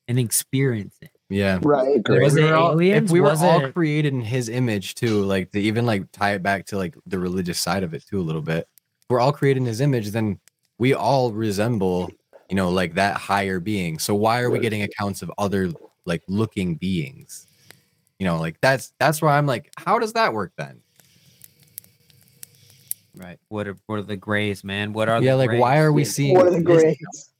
and 0.09 0.19
experiencing? 0.19 1.09
yeah 1.31 1.59
Right. 1.63 2.03
If 2.07 2.23
Was 2.23 2.35
we 2.35 2.43
it 2.43 2.51
were 2.51 2.55
all- 2.57 2.73
aliens? 2.73 3.05
if 3.07 3.11
we 3.13 3.21
were 3.21 3.31
Was 3.31 3.43
all 3.43 3.65
it- 3.65 3.73
created 3.73 4.13
in 4.13 4.21
his 4.21 4.49
image 4.51 4.95
too 4.95 5.23
like 5.23 5.51
to 5.53 5.59
even 5.59 5.87
like 5.87 6.11
tie 6.13 6.35
it 6.35 6.43
back 6.43 6.67
to 6.67 6.77
like 6.77 6.95
the 7.07 7.19
religious 7.19 7.59
side 7.59 7.83
of 7.83 7.95
it 7.95 8.05
too 8.07 8.21
a 8.21 8.23
little 8.23 8.43
bit 8.43 8.69
if 9.01 9.07
we're 9.09 9.21
all 9.21 9.33
created 9.33 9.61
in 9.61 9.67
his 9.67 9.81
image 9.81 10.11
then 10.11 10.39
we 10.79 10.93
all 10.93 11.33
resemble 11.33 12.11
you 12.51 12.57
know 12.57 12.71
like 12.71 12.95
that 12.95 13.17
higher 13.17 13.59
being 13.61 13.99
so 13.99 14.15
why 14.15 14.41
are 14.41 14.51
we 14.51 14.59
getting 14.59 14.83
accounts 14.83 15.23
of 15.23 15.31
other 15.39 15.71
like 16.05 16.23
looking 16.29 16.75
beings 16.75 17.47
you 18.19 18.27
know 18.27 18.39
like 18.39 18.61
that's 18.61 18.93
that's 18.99 19.23
where 19.23 19.31
i'm 19.31 19.47
like 19.47 19.73
how 19.77 19.99
does 19.99 20.13
that 20.13 20.33
work 20.33 20.53
then 20.57 20.81
Right. 23.17 23.39
What 23.47 23.69
are 23.69 23.77
what 23.87 24.01
are 24.01 24.03
the 24.03 24.17
grays, 24.17 24.65
man? 24.65 24.93
What 24.93 25.09
are 25.09 25.23
yeah 25.23 25.37
the 25.37 25.47
like 25.47 25.61
why 25.61 25.79
are 25.79 25.93
we 25.93 26.05
seeing 26.05 26.35
What 26.35 26.49
are 26.49 26.51
the 26.51 26.61
this- 26.63 26.83
grades? 26.83 27.31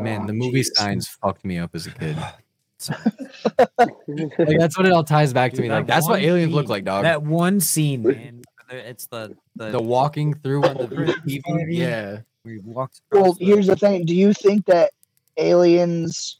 man 0.00 0.22
Oh, 0.22 0.26
the 0.26 0.32
movie 0.32 0.60
Jesus. 0.60 0.78
signs 0.78 1.06
fucked 1.06 1.44
me 1.44 1.58
up 1.58 1.74
as 1.74 1.86
a 1.86 1.90
kid 1.90 2.16
like 2.88 4.58
that's 4.58 4.78
what 4.78 4.86
it 4.86 4.92
all 4.92 5.04
ties 5.04 5.34
back 5.34 5.50
to 5.52 5.56
Dude, 5.58 5.64
me 5.64 5.68
that 5.68 5.74
like 5.80 5.86
that's 5.86 6.06
what 6.06 6.12
one 6.12 6.20
aliens 6.22 6.52
look 6.54 6.68
like 6.68 6.84
dog 6.84 7.02
That 7.04 7.22
one 7.22 7.60
scene, 7.60 8.02
man. 8.04 8.39
It's 8.70 9.06
the 9.06 9.36
the, 9.56 9.72
the 9.72 9.82
walking 9.82 10.34
through 10.34 10.64
on 10.64 10.76
the 10.76 10.86
TV, 11.26 11.64
yeah 11.68 12.20
we 12.44 12.58
walked. 12.60 13.00
Well, 13.12 13.34
the- 13.34 13.44
here's 13.44 13.66
the 13.66 13.76
thing. 13.76 14.06
Do 14.06 14.14
you 14.14 14.32
think 14.32 14.66
that 14.66 14.92
aliens 15.36 16.38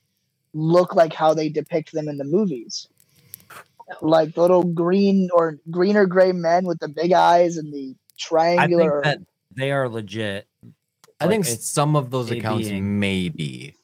look 0.54 0.94
like 0.94 1.12
how 1.12 1.34
they 1.34 1.48
depict 1.48 1.92
them 1.92 2.08
in 2.08 2.18
the 2.18 2.24
movies? 2.24 2.88
Like 4.00 4.36
little 4.36 4.62
green 4.62 5.28
or 5.32 5.58
green 5.70 5.96
or 5.96 6.06
gray 6.06 6.32
men 6.32 6.64
with 6.64 6.78
the 6.78 6.88
big 6.88 7.12
eyes 7.12 7.56
and 7.56 7.72
the 7.72 7.88
I 7.88 7.92
think 7.96 8.18
triangular. 8.18 9.00
that 9.02 9.18
they 9.54 9.72
are 9.72 9.88
legit. 9.88 10.46
I 11.20 11.26
think 11.26 11.44
Like, 11.44 11.54
it's 11.54 11.68
some 11.68 11.96
of 11.96 12.10
those 12.10 12.30
accounts 12.30 12.68
being. 12.68 13.00
may 13.00 13.28
be. 13.28 13.74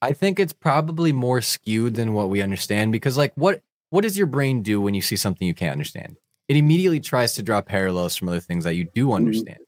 I 0.00 0.12
think 0.12 0.40
it's 0.40 0.52
probably 0.52 1.12
more 1.12 1.40
skewed 1.40 1.94
than 1.94 2.14
what 2.14 2.30
we 2.30 2.42
understand 2.42 2.90
because, 2.92 3.16
like, 3.16 3.32
what 3.36 3.62
what 3.90 4.00
does 4.00 4.18
your 4.18 4.26
brain 4.26 4.62
do 4.62 4.80
when 4.80 4.94
you 4.94 5.02
see 5.02 5.16
something 5.16 5.46
you 5.46 5.54
can't 5.54 5.72
understand? 5.72 6.16
It 6.48 6.56
immediately 6.56 7.00
tries 7.00 7.34
to 7.34 7.42
draw 7.42 7.60
parallels 7.62 8.16
from 8.16 8.28
other 8.28 8.40
things 8.40 8.64
that 8.64 8.74
you 8.74 8.84
do 8.94 9.12
understand. 9.12 9.58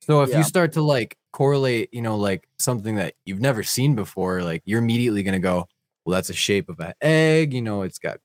So 0.00 0.22
if 0.22 0.30
Yeah. 0.30 0.38
you 0.38 0.44
start 0.44 0.72
to 0.74 0.82
like 0.82 1.16
correlate, 1.32 1.88
you 1.92 2.02
know, 2.02 2.16
like 2.16 2.46
something 2.58 2.96
that 2.96 3.14
you've 3.24 3.40
never 3.40 3.62
seen 3.62 3.94
before, 3.94 4.42
like 4.42 4.62
you're 4.64 4.80
immediately 4.80 5.22
gonna 5.22 5.38
go, 5.38 5.66
well, 6.04 6.14
that's 6.14 6.30
a 6.30 6.34
shape 6.34 6.68
of 6.68 6.78
an 6.80 6.92
egg. 7.00 7.54
You 7.54 7.62
know, 7.62 7.82
it's 7.82 7.98
got 7.98 8.18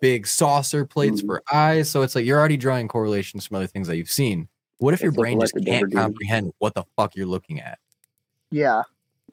big 0.00 0.26
saucer 0.26 0.84
plates 0.86 1.22
Mhm. 1.22 1.26
for 1.26 1.42
eyes. 1.52 1.90
So 1.90 2.02
it's 2.02 2.14
like 2.14 2.24
you're 2.24 2.38
already 2.38 2.56
drawing 2.56 2.88
correlations 2.88 3.46
from 3.46 3.56
other 3.56 3.66
things 3.66 3.86
that 3.88 3.96
you've 3.96 4.10
seen. 4.10 4.48
What 4.78 4.94
if 4.94 5.00
your 5.02 5.10
It's 5.10 5.18
like 5.18 5.22
brain 5.24 5.40
just 5.40 5.54
can't 5.64 5.92
comprehend 5.92 6.52
what 6.58 6.74
the 6.74 6.84
fuck 6.96 7.14
you're 7.16 7.26
looking 7.26 7.60
at? 7.60 7.78
yeah. 8.50 8.82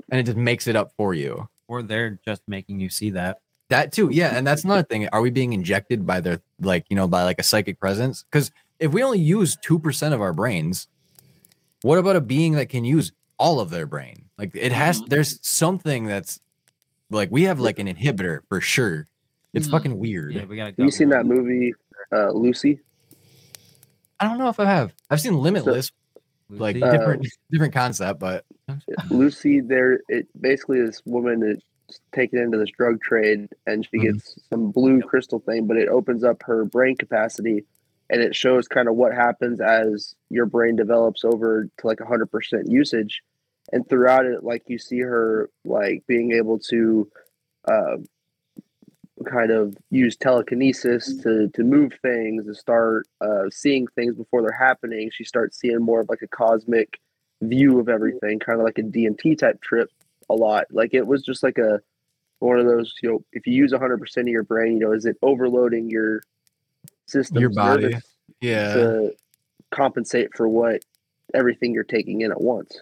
and 0.10 0.20
it 0.20 0.24
just 0.24 0.38
makes 0.38 0.68
it 0.68 0.76
up 0.76 0.92
for 0.96 1.14
you. 1.14 1.50
Or 1.68 1.82
they're 1.82 2.20
just 2.24 2.42
making 2.48 2.80
you 2.80 2.90
see 2.90 3.10
that. 3.12 3.40
That 3.70 3.92
too, 3.92 4.10
yeah, 4.12 4.36
and 4.36 4.48
that's 4.48 4.64
another 4.64 4.84
thing. 4.84 5.10
Are 5.10 5.22
we 5.22 5.30
being 5.30 5.52
injected 5.54 6.06
by 6.06 6.22
their 6.22 6.42
like 6.62 6.86
you 6.90 6.96
know 6.96 7.08
by 7.08 7.24
like 7.24 7.40
a 7.40 7.44
psychic 7.44 7.80
presence? 7.80 8.24
Because 8.24 8.52
if 8.80 8.94
we 8.94 9.04
only 9.04 9.20
use 9.20 9.58
two 9.62 9.78
percent 9.78 10.14
of 10.14 10.22
our 10.22 10.32
brains, 10.34 10.88
what 11.82 11.98
about 11.98 12.16
a 12.16 12.22
being 12.22 12.54
that 12.54 12.70
can 12.70 12.86
use 12.86 13.12
all 13.38 13.60
of 13.60 13.70
their 13.70 13.86
brain? 13.86 14.26
Like 14.38 14.52
it 14.56 14.72
has. 14.72 15.02
There's 15.04 15.40
something 15.46 16.06
that's 16.06 16.40
like 17.10 17.30
we 17.30 17.44
have 17.44 17.60
like 17.60 17.78
an 17.80 17.88
inhibitor 17.88 18.40
for 18.48 18.62
sure. 18.62 19.08
It's 19.54 19.68
Mhm. 19.68 19.72
fucking 19.72 20.00
weird. 20.00 20.34
Yeah, 20.34 20.46
we 20.46 20.56
gotta. 20.56 20.70
Have 20.70 20.80
you 20.80 20.92
seen 20.92 21.10
that 21.10 21.26
movie, 21.26 21.74
uh, 22.14 22.32
Lucy? 22.32 22.80
I 24.20 24.28
don't 24.28 24.38
know 24.38 24.50
if 24.50 24.60
I 24.62 24.66
have. 24.66 24.94
I've 25.10 25.22
seen 25.22 25.38
Limitless, 25.38 25.92
like 26.50 26.76
Lucy? 26.76 26.84
Uh, 26.88 26.92
different 26.92 27.28
different 27.52 27.74
concept, 27.74 28.20
but 28.20 28.46
Lucy, 29.10 29.60
there, 29.60 30.00
it 30.08 30.28
basically 30.40 30.82
this 30.82 31.02
woman 31.06 31.44
is 31.44 31.62
taken 32.14 32.40
into 32.40 32.58
this 32.58 32.72
drug 32.72 33.02
trade, 33.02 33.50
and 33.66 33.86
she 33.86 33.98
Mhm. 33.98 34.02
gets 34.14 34.40
some 34.50 34.72
blue 34.72 35.02
crystal 35.02 35.40
thing, 35.40 35.68
but 35.68 35.78
it 35.78 35.90
opens 35.90 36.24
up 36.24 36.44
her 36.44 36.66
brain 36.66 36.96
capacity, 36.98 37.66
and 38.10 38.22
it 38.22 38.36
shows 38.36 38.68
kind 38.68 38.88
of 38.88 38.96
what 38.96 39.14
happens 39.14 39.60
as 39.62 40.16
your 40.30 40.46
brain 40.46 40.76
develops 40.76 41.24
over 41.24 41.66
to 41.78 41.88
like 41.88 42.00
hundred 42.00 42.32
percent 42.32 42.68
usage, 42.70 43.24
and 43.72 43.88
throughout 43.90 44.26
it, 44.26 44.44
like 44.44 44.64
you 44.68 44.78
see 44.78 45.00
her 45.00 45.50
like 45.66 46.06
being 46.08 46.32
able 46.32 46.60
to, 46.60 47.10
uh, 47.66 47.98
kind 49.26 49.52
of 49.52 49.76
use 49.90 50.16
telekinesis 50.16 51.18
to 51.24 51.50
to 51.50 51.64
move 51.64 51.92
things, 52.02 52.46
to 52.46 52.54
start 52.54 53.08
uh, 53.22 53.50
seeing 53.50 53.88
things 53.88 54.16
before 54.16 54.42
they're 54.42 54.52
happening. 54.52 55.10
She 55.12 55.24
starts 55.24 55.60
seeing 55.60 55.82
more 55.82 56.02
of 56.02 56.10
like 56.10 56.22
a 56.22 56.28
cosmic 56.28 57.00
view 57.42 57.80
of 57.80 57.90
everything, 57.90 58.40
kind 58.40 58.60
of 58.60 58.66
like 58.66 58.78
a 58.78 58.84
DMT 58.84 59.38
type 59.38 59.62
trip 59.62 59.90
a 60.30 60.34
lot. 60.34 60.66
Like 60.72 60.94
it 60.94 61.06
was 61.08 61.24
just 61.24 61.44
like 61.44 61.58
a 61.58 61.82
one 62.40 62.60
of 62.60 62.66
those, 62.66 62.94
you 63.02 63.10
know, 63.10 63.24
if 63.34 63.48
you 63.48 63.54
use 63.54 63.74
100% 63.74 64.18
of 64.18 64.28
your 64.28 64.44
brain, 64.44 64.74
you 64.74 64.80
know, 64.80 64.92
is 64.92 65.06
it 65.06 65.18
overloading 65.22 65.90
your 65.90 66.22
system, 67.08 67.40
Your 67.40 67.50
body. 67.50 67.96
yeah, 68.42 68.74
to 68.74 69.16
compensate 69.72 70.36
for 70.36 70.48
what 70.48 70.84
everything 71.34 71.74
you're 71.74 71.84
taking 71.84 72.22
in 72.22 72.32
at 72.32 72.42
once? 72.42 72.82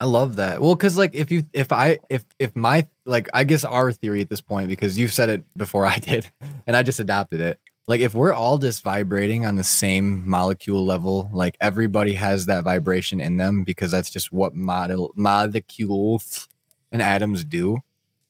I 0.00 0.06
love 0.06 0.36
that. 0.36 0.62
Well, 0.62 0.74
because 0.74 0.96
like 0.96 1.14
if 1.14 1.30
you 1.30 1.44
if 1.52 1.72
I 1.72 1.98
if 2.08 2.24
if 2.38 2.56
my 2.56 2.86
like 3.04 3.28
I 3.34 3.44
guess 3.44 3.64
our 3.64 3.92
theory 3.92 4.20
at 4.22 4.30
this 4.30 4.40
point, 4.40 4.68
because 4.68 4.98
you've 4.98 5.12
said 5.12 5.28
it 5.28 5.44
before 5.56 5.86
I 5.94 5.98
did, 5.98 6.30
and 6.66 6.76
I 6.76 6.82
just 6.82 7.00
adopted 7.00 7.40
it. 7.40 7.60
Like 7.86 8.00
if 8.00 8.14
we're 8.14 8.32
all 8.32 8.56
just 8.56 8.82
vibrating 8.84 9.44
on 9.46 9.56
the 9.56 9.64
same 9.64 10.28
molecule 10.28 10.84
level, 10.84 11.28
like 11.32 11.56
everybody 11.60 12.12
has 12.14 12.46
that 12.46 12.64
vibration 12.64 13.20
in 13.20 13.36
them 13.36 13.64
because 13.64 13.90
that's 13.90 14.10
just 14.10 14.30
what 14.32 14.54
model 14.54 15.12
molecules 15.16 16.48
and 16.92 17.00
atoms 17.02 17.44
do. 17.44 17.78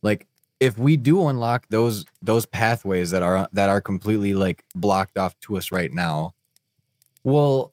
Like 0.03 0.27
if 0.61 0.77
we 0.79 0.97
do 0.97 1.27
unlock 1.29 1.67
those 1.71 2.05
those 2.23 2.47
pathways 2.47 3.11
that 3.11 3.23
are 3.23 3.49
that 3.53 3.69
are 3.69 3.81
completely 3.81 4.35
like 4.35 4.65
blocked 4.75 5.17
off 5.19 5.39
to 5.41 5.57
us 5.57 5.73
right 5.73 5.93
now, 5.93 6.35
well, 7.25 7.73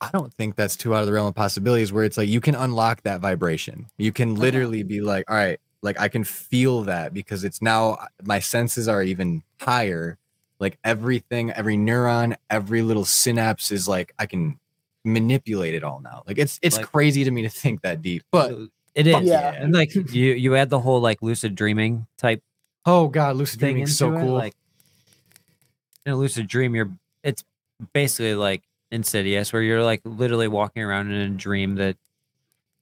I 0.00 0.10
don't 0.12 0.32
think 0.34 0.56
that's 0.56 0.76
too 0.76 0.94
out 0.94 1.00
of 1.00 1.06
the 1.06 1.12
realm 1.12 1.28
of 1.28 1.34
possibilities 1.34 1.92
where 1.92 2.04
it's 2.04 2.16
like 2.16 2.28
you 2.28 2.40
can 2.40 2.54
unlock 2.54 3.02
that 3.02 3.20
vibration. 3.20 3.86
You 3.98 4.12
can 4.12 4.34
literally 4.34 4.82
be 4.82 5.00
like, 5.00 5.30
all 5.30 5.36
right, 5.36 5.58
like 5.82 5.98
I 6.00 6.08
can 6.08 6.24
feel 6.24 6.82
that 6.82 7.14
because 7.14 7.44
it's 7.44 7.62
now 7.62 8.06
my 8.24 8.40
senses 8.40 8.88
are 8.88 9.02
even 9.02 9.42
higher. 9.60 10.18
Like 10.60 10.78
everything, 10.84 11.50
every 11.50 11.76
neuron, 11.76 12.36
every 12.48 12.82
little 12.82 13.04
synapse 13.04 13.70
is 13.72 13.88
like 13.88 14.14
I 14.18 14.26
can 14.26 14.58
manipulate 15.04 15.74
it 15.74 15.82
all 15.84 16.00
now. 16.00 16.22
Like 16.26 16.38
it's 16.38 16.58
it's 16.62 16.76
Like- 16.76 16.86
crazy 16.86 17.24
to 17.24 17.30
me 17.30 17.42
to 17.42 17.48
think 17.48 17.82
that 17.82 18.02
deep. 18.02 18.22
But 18.30 18.52
it 18.94 19.06
is. 19.06 19.14
fuck 19.14 19.24
Yeah. 19.24 19.52
And 19.52 19.72
like 19.74 19.94
you 19.94 20.32
you 20.32 20.56
add 20.56 20.70
the 20.70 20.80
whole 20.80 21.00
like 21.00 21.20
lucid 21.22 21.54
dreaming 21.54 22.06
type 22.18 22.42
oh 22.86 23.08
god, 23.08 23.36
lucid 23.36 23.60
thing 23.60 23.74
dreaming 23.76 23.82
into 23.82 23.90
is 23.92 23.98
so 23.98 24.14
it, 24.14 24.20
cool. 24.20 24.32
Like 24.34 24.54
in 26.06 26.12
a 26.12 26.16
lucid 26.16 26.46
dream, 26.46 26.74
you're 26.74 26.90
it's 27.22 27.44
basically 27.92 28.34
like 28.34 28.62
insidious, 28.90 29.52
where 29.52 29.62
you're 29.62 29.82
like 29.82 30.00
literally 30.04 30.48
walking 30.48 30.82
around 30.82 31.10
in 31.10 31.20
a 31.20 31.28
dream 31.30 31.76
that 31.76 31.96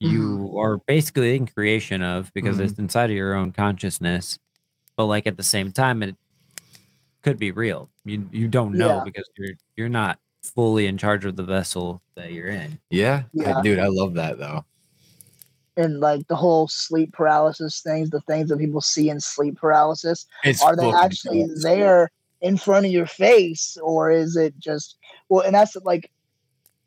you 0.01 0.53
are 0.59 0.79
basically 0.79 1.37
in 1.37 1.47
creation 1.47 2.03
of 2.03 2.33
because 2.35 2.57
Mhm. 2.59 2.65
it's 2.69 2.79
inside 2.79 3.11
of 3.11 3.17
your 3.17 3.35
own 3.35 3.53
consciousness. 3.53 4.39
But 4.97 5.07
like 5.07 5.27
at 5.29 5.37
the 5.37 5.43
same 5.45 5.71
time, 5.73 6.03
it 6.03 6.17
could 7.23 7.39
be 7.39 7.53
real. 7.53 7.89
You 8.05 8.29
you 8.33 8.49
don't 8.49 8.75
know 8.75 8.97
Yeah. 8.97 9.05
because 9.05 9.31
you're 9.39 9.55
you're 9.77 9.89
not 9.89 10.19
fully 10.43 10.87
in 10.89 10.99
charge 10.99 11.25
of 11.25 11.37
the 11.37 11.45
vessel 11.45 12.03
that 12.17 12.33
you're 12.33 12.49
in. 12.49 12.81
yeah, 12.91 13.23
Yeah. 13.33 13.63
dude, 13.63 13.79
I 13.79 13.87
love 13.87 14.15
that 14.15 14.39
though. 14.39 14.65
And 15.77 16.01
like 16.01 16.27
the 16.29 16.37
whole 16.37 16.69
sleep 16.69 17.13
paralysis 17.13 17.81
things, 17.81 18.11
the 18.11 18.21
things 18.23 18.49
that 18.51 18.59
people 18.59 18.81
see 18.81 19.09
in 19.09 19.21
sleep 19.21 19.57
paralysis, 19.57 20.27
It's 20.45 20.63
are 20.63 20.77
they 20.77 20.93
actually 20.93 21.47
cool. 21.47 21.55
there 21.63 22.11
in 22.41 22.57
front 22.59 22.87
of 22.87 22.93
your 22.93 23.07
face, 23.07 23.77
or 23.83 24.11
is 24.11 24.37
it 24.37 24.59
just 24.59 24.97
well? 25.29 25.41
And 25.47 25.55
that's 25.55 25.77
like 25.85 26.11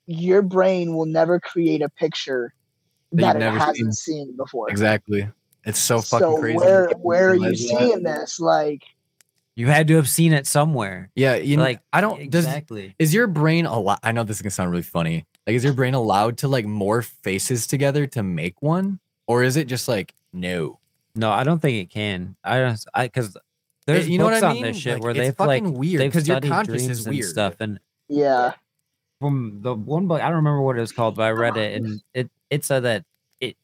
your 0.08 0.42
brain 0.44 0.96
will 0.96 1.06
never 1.08 1.40
create 1.40 1.82
a 1.82 1.90
picture 1.90 2.54
That 3.14 3.40
that, 3.40 3.46
you've 3.46 3.56
it 3.56 3.60
hasn't 3.60 3.96
seen, 3.96 4.36
before. 4.38 4.70
Exactly. 4.70 5.28
It's 5.66 5.80
so 5.80 6.00
fucking 6.02 6.28
so 6.28 6.38
crazy. 6.38 6.58
where 6.58 6.90
where 7.02 7.30
are 7.30 7.34
you 7.36 7.42
Realize 7.42 7.60
that. 7.68 7.80
seeing 7.80 8.04
this? 8.04 8.40
Like, 8.40 8.84
You 9.56 9.66
had 9.68 9.88
to 9.88 9.96
have 9.96 10.08
seen 10.08 10.32
it 10.32 10.46
somewhere. 10.46 11.10
Yeah, 11.16 11.36
you 11.38 11.58
know, 11.58 11.64
Like 11.64 11.80
I 11.92 12.02
don't. 12.02 12.30
Does 12.30 12.46
exactly. 12.46 12.94
is 13.00 13.16
your 13.16 13.26
brain 13.26 13.66
a 13.66 13.80
lot? 13.80 14.00
I 14.04 14.12
know 14.12 14.24
this 14.24 14.38
is 14.38 14.42
gonna 14.44 14.52
sound 14.52 14.70
really 14.70 14.84
funny. 14.84 15.26
Like, 15.48 15.56
is 15.56 15.64
your 15.64 15.74
brain 15.74 15.94
allowed 15.94 16.38
to 16.40 16.48
like 16.48 16.66
morph 16.66 17.06
faces 17.24 17.68
together 17.68 18.08
to 18.08 18.24
make 18.24 18.62
one, 18.62 19.00
or 19.28 19.44
is 19.44 19.56
it 19.58 19.68
just 19.68 19.88
like 19.88 20.14
no? 20.34 20.80
No, 21.16 21.32
I 21.32 21.44
don't 21.44 21.62
think 21.62 21.78
it 21.84 21.90
can. 21.94 22.36
I 22.44 22.60
don't. 22.60 22.86
I 22.94 23.08
because 23.08 23.38
there's 23.86 24.10
you 24.10 24.18
know 24.18 24.26
what 24.26 24.32
books 24.32 24.44
I 24.44 24.48
on 24.50 24.54
mean? 24.56 24.64
this 24.64 24.78
shit 24.78 24.96
Like, 24.96 25.04
where 25.04 25.14
they've 25.14 25.40
like 25.40 25.62
fucking 25.64 25.74
weird 25.74 26.02
they've 26.02 26.12
'cause 26.12 26.28
your 26.28 26.38
studied 26.38 26.50
conscious 26.50 26.84
dreams 26.86 27.00
is 27.00 27.06
and 27.06 27.16
weird. 27.16 27.30
stuff. 27.30 27.56
And 27.60 27.80
yeah, 28.10 28.54
from 29.20 29.60
the 29.62 29.76
one 29.76 30.08
book, 30.08 30.20
I 30.22 30.26
don't 30.26 30.38
remember 30.38 30.62
what 30.62 30.78
it 30.78 30.82
was 30.82 30.92
called, 30.92 31.16
but 31.16 31.24
I 31.24 31.32
read 31.32 31.58
it 31.58 31.76
and 31.82 32.02
it 32.14 32.30
it 32.50 32.66
said 32.66 32.82
that 32.82 33.06
it 33.40 33.56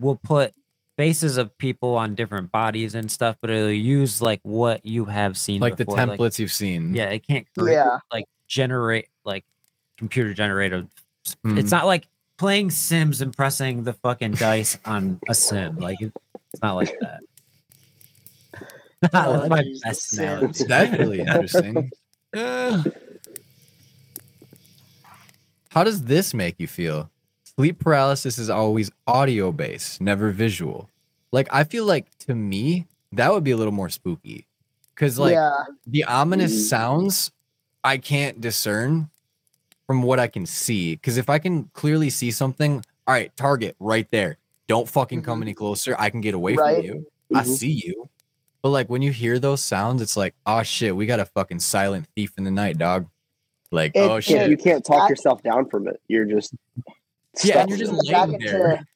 will 0.00 0.16
put 0.16 0.52
faces 0.98 1.36
of 1.38 1.56
people 1.58 1.94
on 1.96 2.14
different 2.14 2.50
bodies 2.52 2.94
and 2.94 3.10
stuff, 3.10 3.36
but 3.40 3.48
it'll 3.50 3.70
use 3.70 4.20
like 4.20 4.40
what 4.42 4.84
you 4.84 5.04
have 5.06 5.38
seen, 5.38 5.60
Like 5.60 5.76
the 5.76 5.84
before. 5.86 5.96
templates 5.98 6.38
you've 6.38 6.52
seen. 6.52 6.94
yeah, 6.94 7.08
it 7.10 7.26
can't 7.26 7.46
create 7.56 7.74
yeah, 7.76 7.98
like 8.12 8.24
generate 8.48 9.06
like 9.24 9.44
computer 10.02 10.34
generated. 10.34 10.88
Mhm. 11.46 11.56
It's 11.58 11.70
not 11.70 11.86
like 11.86 12.08
playing 12.36 12.72
Sims 12.72 13.20
and 13.20 13.32
pressing 13.36 13.84
the 13.84 13.92
fucking 13.92 14.32
dice 14.32 14.76
on 14.84 15.20
a 15.28 15.34
sim. 15.34 15.76
Like 15.76 16.00
it's 16.00 16.12
not 16.60 16.74
like 16.74 16.92
that. 17.00 17.20
Oh, 19.14 19.32
That's 19.32 19.48
my 19.48 19.64
best 19.82 20.12
analogy. 20.18 20.64
That's 20.64 20.96
really 20.98 21.20
interesting. 21.26 21.90
Uh, 22.32 22.84
How 25.70 25.82
does 25.84 26.02
this 26.04 26.32
make 26.34 26.54
you 26.58 26.66
feel? 26.68 27.10
Sleep 27.56 27.78
paralysis 27.80 28.38
is 28.38 28.48
always 28.50 28.90
audio 29.06 29.50
based, 29.52 30.00
never 30.00 30.30
visual. 30.30 30.88
Like 31.32 31.48
I 31.52 31.64
feel 31.64 31.84
like 31.84 32.06
to 32.26 32.34
me 32.34 32.86
that 33.12 33.32
would 33.32 33.42
be 33.44 33.50
a 33.50 33.56
little 33.56 33.72
more 33.72 33.88
spooky, 33.88 34.46
because 34.94 35.18
like 35.18 35.32
yeah, 35.34 35.64
the 35.86 36.04
ominous 36.04 36.52
Mm. 36.52 36.68
sounds 36.68 37.30
I 37.84 37.98
can't 37.98 38.40
discern 38.40 39.10
from 39.92 40.02
what 40.02 40.18
I 40.18 40.26
can 40.26 40.46
see. 40.46 40.94
Because 40.96 41.18
if 41.18 41.28
I 41.28 41.38
can 41.38 41.64
clearly 41.74 42.08
see 42.08 42.30
something, 42.30 42.82
all 43.06 43.14
right, 43.14 43.30
target 43.36 43.76
right 43.78 44.10
there. 44.10 44.38
Don't 44.68 44.88
fucking 44.88 45.20
come 45.20 45.40
Mhm. 45.40 45.42
any 45.42 45.54
closer. 45.54 45.94
I 45.98 46.08
can 46.08 46.22
get 46.22 46.32
away 46.34 46.54
Right. 46.54 46.76
from 46.76 46.84
you. 46.86 47.06
I 47.34 47.42
Mhm. 47.42 47.46
see 47.56 47.70
you. 47.84 48.08
But 48.62 48.70
like 48.70 48.88
when 48.88 49.02
you 49.02 49.12
hear 49.12 49.38
those 49.38 49.62
sounds, 49.62 50.00
it's 50.00 50.16
like, 50.16 50.34
oh 50.46 50.62
shit, 50.62 50.96
we 50.96 51.04
got 51.04 51.20
a 51.20 51.26
fucking 51.26 51.58
silent 51.60 52.06
thief 52.16 52.32
in 52.38 52.44
the 52.44 52.50
night, 52.50 52.78
dog. 52.78 53.06
Like, 53.70 53.92
It- 53.94 54.00
oh 54.00 54.14
Yeah, 54.14 54.20
shit. 54.20 54.50
you 54.50 54.56
can't 54.56 54.82
talk 54.82 55.08
That- 55.08 55.10
yourself 55.10 55.42
down 55.42 55.68
from 55.68 55.86
it. 55.88 56.00
You're 56.08 56.24
just 56.24 56.54
Yeah, 57.44 57.60
and 57.60 57.68
you're 57.68 57.78
just 57.78 57.92
it. 57.92 58.10
back 58.10 58.28
laying 58.28 58.40
into 58.40 58.86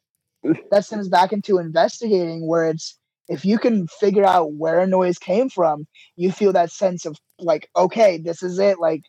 that 0.71 0.85
stems 0.87 1.09
back 1.11 1.31
into 1.33 1.59
investigating 1.59 2.47
where 2.47 2.71
it's 2.71 2.99
if 3.29 3.45
you 3.45 3.59
can 3.59 3.87
figure 3.89 4.25
out 4.25 4.53
where 4.55 4.79
a 4.79 4.87
noise 4.87 5.19
came 5.19 5.51
from, 5.51 5.87
you 6.15 6.31
feel 6.33 6.53
that 6.55 6.71
sense 6.71 7.05
of 7.05 7.19
like, 7.39 7.69
okay, 7.77 8.17
this 8.17 8.43
is 8.43 8.59
it, 8.59 8.79
like 8.79 9.03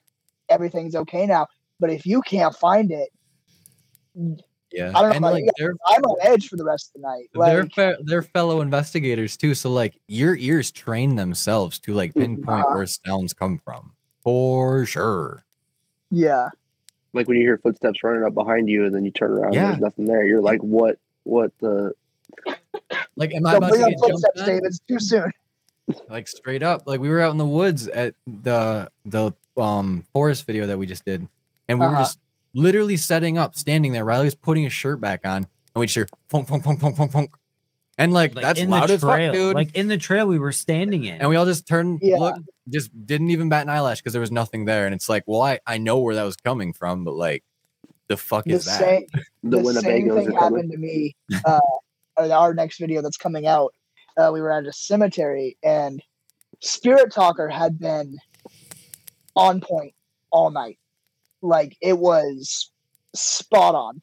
everything's 0.50 0.96
okay 0.96 1.26
now. 1.28 1.46
But 1.80 1.91
if 1.91 2.06
you 2.06 2.22
can't 2.22 2.56
find 2.56 2.91
it, 2.91 3.10
Yeah. 4.72 4.91
I 4.95 5.02
don't 5.02 5.10
know 5.10 5.16
and 5.16 5.18
about 5.18 5.34
like 5.34 5.44
you. 5.45 5.52
they're 5.58 5.74
I'm 5.88 6.02
on 6.04 6.18
edge 6.22 6.49
for 6.49 6.58
the 6.58 6.66
rest 6.66 6.91
of 6.95 7.02
the 7.02 7.08
night. 7.08 7.30
they're 7.34 7.66
fe- 7.68 8.02
they're 8.04 8.22
fellow 8.22 8.62
investigators 8.62 9.38
too. 9.38 9.54
So 9.56 9.72
like 9.72 9.99
your 10.08 10.36
ears 10.36 10.72
train 10.72 11.16
themselves 11.16 11.80
to 11.80 11.94
like 11.94 12.14
pinpoint 12.14 12.66
Uh-huh. 12.66 12.76
where 12.76 12.86
sounds 12.86 13.34
come 13.34 13.60
from. 13.64 13.94
For 14.24 14.86
sure. 14.86 15.45
yeah, 16.12 16.49
like 17.14 17.28
when 17.30 17.38
you 17.38 17.44
hear 17.44 17.58
footsteps 17.60 18.04
running 18.04 18.24
up 18.24 18.34
behind 18.34 18.68
you 18.70 18.86
and 18.86 18.94
then 18.94 19.06
you 19.06 19.12
turn 19.12 19.32
around 19.32 19.54
Yeah. 19.54 19.64
and 19.66 19.70
there's 19.74 19.82
nothing 19.82 20.06
there. 20.06 20.26
You're 20.26 20.41
like, 20.41 20.60
what? 20.62 20.98
What 21.24 21.52
the? 21.60 21.94
Like, 23.16 23.34
am 23.34 23.45
I 23.45 23.52
don't 23.54 23.58
about 23.64 23.70
bring 23.70 23.82
to 23.82 23.88
up 23.88 23.91
get 23.94 23.99
footsteps, 24.12 24.41
on? 24.41 24.48
Dave. 24.48 24.62
It's 24.64 24.80
too 24.80 24.99
soon. 24.99 25.32
Like 26.10 26.28
straight 26.28 26.62
up. 26.64 26.84
Like 26.86 26.99
we 26.99 27.08
were 27.10 27.22
out 27.22 27.32
in 27.32 27.38
the 27.38 27.45
woods 27.45 27.88
at 27.88 28.16
the 28.26 28.90
the 29.06 29.32
um 29.56 30.04
forest 30.12 30.45
video 30.45 30.68
that 30.68 30.78
we 30.78 30.86
just 30.86 31.06
did. 31.06 31.26
And 31.68 31.80
we 31.80 31.85
were 31.85 31.91
Uh-huh. 31.94 32.02
just 32.03 32.19
literally 32.53 32.98
setting 32.98 33.38
up, 33.38 33.56
standing 33.56 33.91
there. 33.91 34.06
Riley 34.06 34.26
was 34.26 34.35
putting 34.35 34.64
his 34.64 34.73
shirt 34.73 34.99
back 35.02 35.26
on, 35.26 35.38
and 35.38 35.48
we'd 35.76 35.89
hear 35.89 36.07
funk, 36.30 36.48
funk, 36.48 36.64
funk, 36.64 36.80
funk, 36.80 36.95
funk, 36.95 37.11
funk. 37.11 37.31
And 37.99 38.14
like, 38.14 38.35
Like, 38.35 38.44
that's 38.44 38.60
in 38.60 38.69
loud 38.69 38.89
the 38.89 38.94
as 38.94 39.02
fuck, 39.02 39.34
dude. 39.34 39.56
like 39.56 39.76
in 39.76 39.88
the 39.88 39.98
trail 39.98 40.27
we 40.27 40.38
were 40.38 40.52
standing 40.52 41.06
in. 41.06 41.19
and 41.19 41.30
we 41.30 41.35
all 41.35 41.45
just 41.45 41.68
turned, 41.68 41.99
Yeah. 42.02 42.18
look, 42.18 42.35
just 42.69 42.91
didn't 43.07 43.31
even 43.31 43.49
bat 43.49 43.64
an 43.64 43.69
eyelash 43.69 43.99
because 43.99 44.14
there 44.14 44.19
was 44.22 44.31
nothing 44.31 44.65
there. 44.65 44.85
And 44.85 44.94
it's 44.94 45.10
like, 45.10 45.23
well, 45.26 45.41
I, 45.41 45.60
I 45.65 45.77
know 45.80 45.98
where 45.99 46.14
that 46.14 46.23
was 46.23 46.35
coming 46.35 46.73
from, 46.73 47.03
but 47.03 47.15
like, 47.15 47.44
the 48.07 48.15
fuck 48.18 48.45
The 48.45 48.52
is 48.53 48.65
that? 48.65 49.03
The, 49.44 49.61
the 49.61 49.73
same 49.81 50.07
Winnebagos 50.10 50.15
thing 50.26 50.38
are 50.38 50.39
happened 50.44 50.72
to 50.72 50.77
me. 50.77 51.15
Uh, 51.44 51.60
our 52.18 52.53
next 52.53 52.77
video 52.80 53.02
that's 53.02 53.18
coming 53.18 53.48
out, 53.48 53.73
uh, 54.18 54.30
we 54.34 54.41
were 54.41 54.52
at 54.52 54.65
a 54.65 54.73
cemetery 54.73 55.57
and 55.64 56.02
Spirit 56.61 57.11
Talker 57.11 57.48
had 57.49 57.80
been 57.80 58.18
on 59.35 59.60
point 59.61 59.94
all 60.31 60.49
night. 60.52 60.77
Like 61.42 61.78
it 61.82 61.98
was 61.98 62.72
spot 63.14 63.76
on. 63.76 63.96
Dude, 63.96 64.02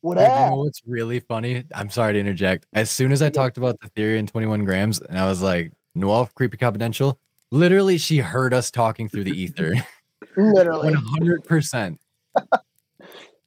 What 0.00 0.18
you 0.18 0.24
know 0.24 0.62
what's 0.64 0.82
really 0.86 1.18
funny? 1.20 1.64
I'm 1.74 1.90
sorry 1.90 2.12
to 2.12 2.20
interject. 2.20 2.66
As 2.72 2.90
soon 2.90 3.10
as 3.10 3.22
I 3.22 3.30
talked 3.30 3.56
about 3.56 3.80
the 3.80 3.88
theory 3.88 4.18
in 4.18 4.26
21 4.26 4.64
grams, 4.64 5.00
and 5.00 5.18
I 5.18 5.26
was 5.26 5.42
like, 5.42 5.72
Noel, 5.96 6.30
creepy 6.34 6.58
confidential, 6.58 7.18
literally, 7.50 7.98
she 7.98 8.18
heard 8.18 8.54
us 8.54 8.70
talking 8.70 9.08
through 9.08 9.24
the 9.24 9.32
ether. 9.32 9.74
Literally. 10.36 10.94
100%. 10.94 11.98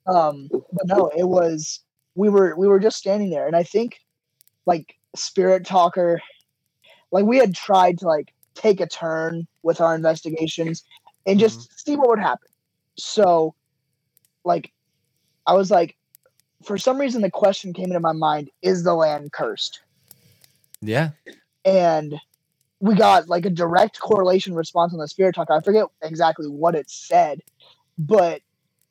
Um, 0.08 0.50
but 0.52 0.88
no, 0.88 1.12
it 1.16 1.28
was 1.28 1.82
we 2.16 2.30
were 2.30 2.56
we 2.56 2.68
were 2.68 2.80
just 2.80 2.98
standing 2.98 3.30
there, 3.30 3.46
and 3.46 3.56
I 3.56 3.62
think 3.62 4.00
like 4.66 4.96
Spirit 5.16 5.66
Talker, 5.66 6.20
like 7.12 7.26
we 7.26 7.38
had 7.38 7.54
tried 7.54 8.00
to 8.00 8.08
like 8.08 8.34
take 8.56 8.82
a 8.82 8.88
turn 8.88 9.48
with 9.62 9.82
our 9.82 9.94
investigations 9.94 10.84
and 11.28 11.40
just 11.40 11.86
see 11.86 11.96
what 11.96 12.10
would 12.10 12.20
happen. 12.20 12.49
So, 12.98 13.56
like, 14.44 14.72
I 15.46 15.54
was 15.54 15.72
like, 15.72 15.96
for 16.66 16.78
some 16.78 17.00
reason, 17.00 17.22
the 17.22 17.32
question 17.32 17.74
came 17.74 17.86
into 17.86 18.00
my 18.00 18.14
mind: 18.14 18.50
Is 18.62 18.84
the 18.84 18.94
land 18.94 19.32
cursed? 19.32 19.82
Yeah. 20.82 21.10
and 21.66 22.16
we 22.80 22.96
got 22.96 23.28
like 23.28 23.46
a 23.46 23.50
direct 23.50 24.00
correlation 24.00 24.56
response 24.56 24.94
on 24.94 25.00
the 25.00 25.08
spirit 25.08 25.36
talk. 25.36 25.50
I 25.52 25.60
forget 25.60 25.86
exactly 26.02 26.48
what 26.48 26.76
it 26.76 26.90
said, 26.90 27.42
but 27.98 28.42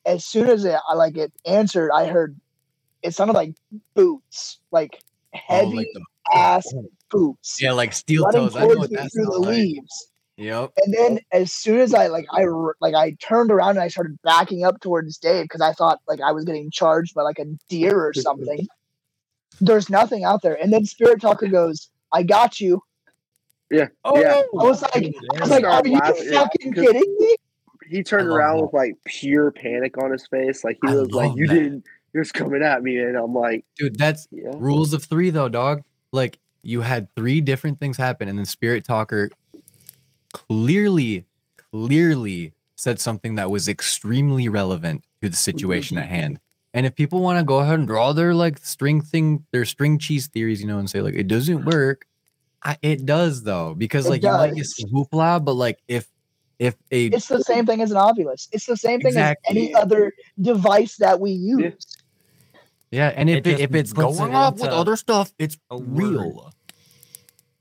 as 0.05 0.23
soon 0.25 0.49
as 0.49 0.65
it 0.65 0.79
I 0.87 0.93
like 0.93 1.17
it 1.17 1.33
answered, 1.45 1.91
I 1.91 2.05
heard 2.07 2.39
it 3.01 3.15
sounded 3.15 3.33
like 3.33 3.55
boots, 3.95 4.59
like 4.71 5.01
Oh, 5.33 5.37
heavy 5.37 5.75
like 5.75 5.87
the, 5.93 6.05
ass 6.33 6.73
boots, 7.11 7.61
yeah, 7.61 7.71
like 7.71 7.93
steel 7.93 8.25
toes. 8.31 8.55
I 8.55 8.61
know 8.61 8.67
what 8.67 8.91
that's 8.91 9.03
that 9.03 9.11
through 9.13 9.25
the 9.25 9.39
like. 9.39 9.57
leaves. 9.57 10.07
Yep. 10.39 10.71
And 10.77 10.93
then 10.93 11.19
as 11.33 11.51
soon 11.51 11.79
as 11.79 11.93
I 11.93 12.07
like 12.07 12.25
I 12.31 12.45
like 12.79 12.95
I 12.95 13.11
turned 13.21 13.51
around 13.51 13.71
and 13.71 13.79
I 13.81 13.89
started 13.89 14.17
backing 14.23 14.63
up 14.63 14.79
towards 14.79 15.17
Dave 15.17 15.43
because 15.43 15.61
I 15.61 15.73
thought 15.73 15.99
like 16.07 16.21
I 16.21 16.31
was 16.31 16.45
getting 16.45 16.71
charged 16.71 17.13
by 17.13 17.23
like 17.23 17.39
a 17.39 17.45
deer 17.69 17.99
or 18.07 18.13
something. 18.13 18.65
There's 19.61 19.89
nothing 19.89 20.23
out 20.23 20.41
there. 20.41 20.53
And 20.61 20.71
then 20.71 20.85
Spirit 20.85 21.19
Talker 21.21 21.47
goes, 21.51 21.89
"I 22.13 22.23
got 22.23 22.61
you." 22.61 22.81
Yeah. 23.69 23.87
Oh, 24.05 24.17
Yeah. 24.19 24.35
I 24.35 24.43
was 24.53 24.81
like, 24.81 24.95
I 24.95 25.39
was 25.41 25.49
like, 25.49 25.63
"Are 25.65 25.85
you 25.85 25.93
laughing, 25.93 26.27
yeah, 26.31 26.41
fucking 26.43 26.71
because- 26.71 26.85
kidding 26.85 27.15
me?" 27.19 27.35
He 27.89 28.03
turned 28.03 28.27
around 28.29 28.57
that. 28.57 28.63
with 28.65 28.73
like 28.73 28.93
pure 29.05 29.51
panic 29.51 29.97
on 29.97 30.11
his 30.11 30.25
face. 30.27 30.63
Like 30.63 30.77
he 30.85 30.91
I 30.91 30.95
was 30.95 31.11
like, 31.11 31.35
"You 31.35 31.47
that. 31.47 31.53
didn't. 31.53 31.83
You're 32.13 32.23
just 32.23 32.33
coming 32.35 32.61
at 32.63 32.81
me," 32.83 32.97
and 32.99 33.17
I'm 33.17 33.33
like, 33.33 33.65
Dude, 33.77 33.97
that's 33.97 34.27
"Yeah." 34.31 34.51
rules 34.55 34.93
of 34.93 35.03
three 35.03 35.31
though, 35.31 35.49
dog. 35.49 35.81
Like 36.11 36.37
you 36.61 36.81
had 36.81 37.07
three 37.15 37.41
different 37.41 37.79
things 37.79 37.97
happen, 37.97 38.29
and 38.29 38.37
then 38.37 38.45
Spirit 38.45 38.83
Talker 38.85 39.29
clearly, 40.33 41.25
clearly 41.71 42.53
said 42.75 42.99
something 42.99 43.35
that 43.35 43.51
was 43.51 43.67
extremely 43.67 44.47
relevant 44.47 45.03
to 45.21 45.29
the 45.29 45.35
situation 45.35 45.97
at 45.97 46.07
hand. 46.07 46.39
And 46.73 46.85
if 46.85 46.95
people 46.95 47.19
want 47.21 47.39
to 47.39 47.43
go 47.43 47.59
ahead 47.59 47.79
and 47.79 47.87
draw 47.87 48.13
their 48.13 48.33
like 48.33 48.59
string 48.59 49.01
thing, 49.01 49.45
their 49.51 49.65
string 49.65 49.97
cheese 49.97 50.27
theories, 50.27 50.61
you 50.61 50.67
know, 50.67 50.79
and 50.79 50.89
say 50.89 51.01
like 51.01 51.15
it 51.15 51.27
doesn't 51.27 51.65
work, 51.65 52.05
I, 52.63 52.77
it 52.81 53.05
does 53.05 53.43
though, 53.43 53.73
because 53.73 54.05
It 54.05 54.09
like 54.09 54.23
you 54.23 54.29
might 54.29 54.55
get 54.55 54.63
does. 54.63 54.77
some 54.77 54.89
hoopla, 54.91 55.43
but 55.43 55.53
like 55.53 55.79
if 55.87 56.07
if 56.59 56.75
a 56.91 57.07
It's 57.07 57.27
the 57.27 57.41
same 57.43 57.65
thing 57.65 57.81
as 57.81 57.91
an 57.91 57.97
Ovilus. 57.97 58.47
It's 58.51 58.65
the 58.65 58.77
same 58.77 58.99
thing 58.99 59.09
Exactly. 59.09 59.49
as 59.49 59.55
any 59.57 59.73
other 59.73 60.13
device 60.39 60.97
that 60.97 61.19
we 61.19 61.31
use. 61.31 61.97
yeah, 62.91 63.07
and 63.15 63.29
if 63.29 63.47
It 63.47 63.47
it, 63.47 63.59
if 63.61 63.75
it's 63.75 63.93
going 63.93 64.35
off 64.35 64.55
with 64.59 64.69
other 64.69 64.95
stuff, 64.95 65.33
it's 65.39 65.57
a 65.71 65.77
word. 65.77 65.87
real. 65.87 66.53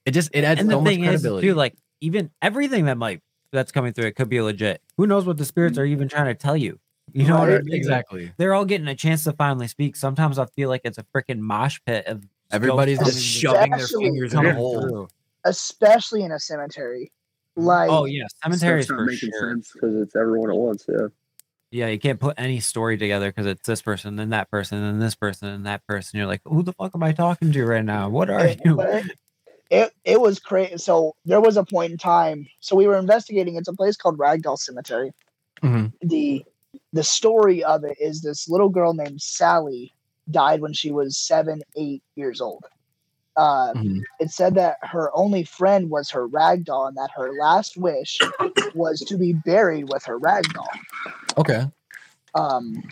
It 0.05 0.11
just 0.13 0.31
it 0.33 0.45
adds 0.45 0.61
and 0.61 0.71
so 0.71 0.77
the 0.79 0.83
much 0.83 0.93
thing 0.93 1.05
is, 1.05 1.23
credibility. 1.23 1.49
too, 1.49 1.55
like 1.55 1.75
even 2.01 2.31
everything 2.43 2.87
that 2.87 2.97
might 2.97 3.23
that's 3.53 3.73
coming 3.73 3.93
through, 3.93 4.07
it 4.07 4.17
could 4.17 4.29
be 4.29 4.41
legit. 4.41 4.83
Who 4.97 5.07
knows 5.07 5.25
what 5.25 5.37
the 5.39 5.45
spirits 5.45 5.79
are 5.79 5.85
mm-hmm. 5.85 5.93
even 5.93 6.09
trying 6.09 6.27
to 6.27 6.35
tell 6.35 6.57
you? 6.57 6.79
You 7.13 7.27
know 7.27 7.39
what 7.39 7.51
I 7.51 7.61
mean? 7.61 7.75
exactly. 7.75 8.33
They're 8.37 8.53
all 8.53 8.67
getting 8.67 8.89
a 8.89 8.95
chance 8.95 9.25
to 9.25 9.33
finally 9.33 9.69
speak. 9.69 9.97
Sometimes 9.97 10.39
I 10.39 10.47
feel 10.47 10.69
like 10.69 10.83
it's 10.85 10.99
a 10.99 11.05
freaking 11.15 11.39
mosh 11.39 11.79
pit 11.87 12.07
of 12.07 12.25
Everybody's 12.51 12.99
just 12.99 13.23
shoving 13.23 13.71
their 13.71 13.87
fingers 13.87 14.33
in 14.33 14.47
a 14.47 14.55
hole. 14.55 15.09
especially 15.45 16.23
in 16.23 16.33
a 16.33 16.39
cemetery. 16.39 17.13
Mm-hmm. 17.59 17.67
Like, 17.67 17.91
Oh 17.91 18.05
yeah, 18.05 18.25
cemeteries 18.43 18.87
Stuff's 18.87 18.97
for 18.97 19.05
not 19.05 19.11
making 19.11 19.31
sure. 19.31 19.51
sense 19.51 19.71
because 19.73 19.97
it's 19.97 20.17
everyone 20.17 20.51
at 20.51 20.57
once. 20.57 20.85
Yeah. 20.89 21.09
Yeah, 21.71 21.89
you 21.89 21.99
can't 21.99 22.19
put 22.19 22.35
any 22.39 22.61
story 22.61 22.97
together 22.97 23.29
because 23.29 23.45
it's 23.45 23.67
this 23.67 23.83
person, 23.83 24.17
then 24.17 24.31
that 24.31 24.51
person, 24.51 24.81
then 24.81 24.99
this 24.99 25.15
person, 25.15 25.49
and 25.49 25.67
that 25.67 25.87
person. 25.87 26.17
You're 26.17 26.27
like, 26.27 26.41
who 26.47 26.63
the 26.63 26.73
fuck 26.73 26.93
am 26.95 27.03
I 27.03 27.13
talking 27.13 27.53
to 27.53 27.67
right 27.67 27.85
now? 27.85 28.09
What 28.09 28.31
are 28.31 28.41
eh, 28.41 28.57
you? 28.65 28.81
It, 29.71 29.93
it, 30.05 30.21
was 30.21 30.39
crazy. 30.41 30.79
So 30.79 31.15
there 31.25 31.41
was 31.41 31.57
a 31.57 31.65
point 31.65 31.93
in 31.93 31.99
time. 31.99 32.47
So 32.61 32.77
we 32.77 32.87
were 32.87 32.97
investigating. 32.99 33.57
It's 33.57 33.69
a 33.69 33.75
place 33.75 33.97
called 33.97 34.19
Ragdoll 34.19 34.59
Cemetery. 34.59 35.13
Mhm. 35.63 35.93
The 36.03 36.45
the 36.93 37.05
story 37.05 37.65
of 37.65 37.85
it 37.85 37.97
is 38.01 38.23
this 38.23 38.49
little 38.49 38.69
girl 38.69 38.95
named 38.95 39.21
Sally 39.21 39.93
died 40.31 40.61
when 40.61 40.73
she 40.73 40.91
was 40.93 41.17
seven, 41.19 41.63
eight 41.77 42.03
years 42.17 42.41
old. 42.41 42.65
Uh, 43.37 43.73
Mhm. 43.75 44.03
It 44.21 44.31
said 44.31 44.55
that 44.57 44.79
her 44.83 45.11
only 45.15 45.45
friend 45.45 45.91
was 45.91 46.11
her 46.11 46.29
ragdoll, 46.29 46.89
and 46.89 46.97
that 46.97 47.11
her 47.17 47.33
last 47.35 47.77
wish 47.77 48.19
was 48.75 49.01
to 49.01 49.17
be 49.17 49.33
buried 49.33 49.93
with 49.93 50.05
her 50.07 50.19
ragdoll. 50.19 50.67
Okay. 51.39 51.67
um, 52.35 52.83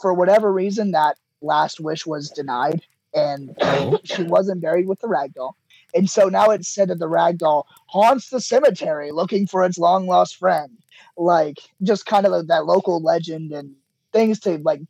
for 0.00 0.14
whatever 0.14 0.52
reason, 0.52 0.92
that 0.92 1.16
last 1.42 1.80
wish 1.80 2.06
was 2.06 2.30
denied, 2.30 2.82
and 3.14 3.56
she 4.04 4.22
wasn't 4.24 4.60
buried 4.60 4.86
with 4.88 5.00
the 5.00 5.06
ragdoll. 5.08 5.52
And 5.94 6.08
so 6.08 6.28
now 6.28 6.50
it's 6.50 6.68
said 6.68 6.88
that 6.88 6.98
the 6.98 7.08
ragdoll 7.08 7.64
haunts 7.86 8.30
the 8.30 8.40
cemetery 8.40 9.10
looking 9.10 9.46
for 9.46 9.64
its 9.64 9.78
long 9.78 10.06
lost 10.06 10.36
friend. 10.36 10.70
Like 11.16 11.56
just 11.82 12.06
kind 12.06 12.26
of 12.26 12.46
that 12.48 12.66
local 12.66 13.02
legend 13.02 13.52
and 13.52 13.74
things 14.12 14.38
to 14.40 14.58
like 14.58 14.80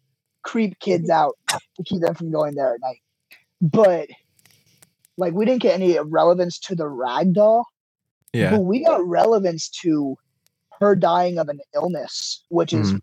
creep 0.42 0.78
kids 0.80 1.08
out 1.10 1.36
to 1.48 1.82
keep 1.84 2.00
them 2.02 2.14
from 2.14 2.30
going 2.30 2.54
there 2.54 2.74
at 2.74 2.80
night. 2.80 3.00
But 3.60 4.08
like 5.16 5.34
we 5.34 5.44
didn't 5.44 5.62
get 5.62 5.74
any 5.74 5.98
relevance 5.98 6.58
to 6.60 6.74
the 6.74 6.84
ragdoll, 6.84 7.64
Yeah. 8.32 8.50
but 8.52 8.60
we 8.60 8.84
got 8.84 9.06
relevance 9.06 9.68
to 9.82 10.16
her 10.80 10.94
dying 10.94 11.38
of 11.38 11.48
an 11.48 11.60
illness, 11.74 12.44
which 12.50 12.72
is 12.72 12.92
Mhm. 12.92 13.02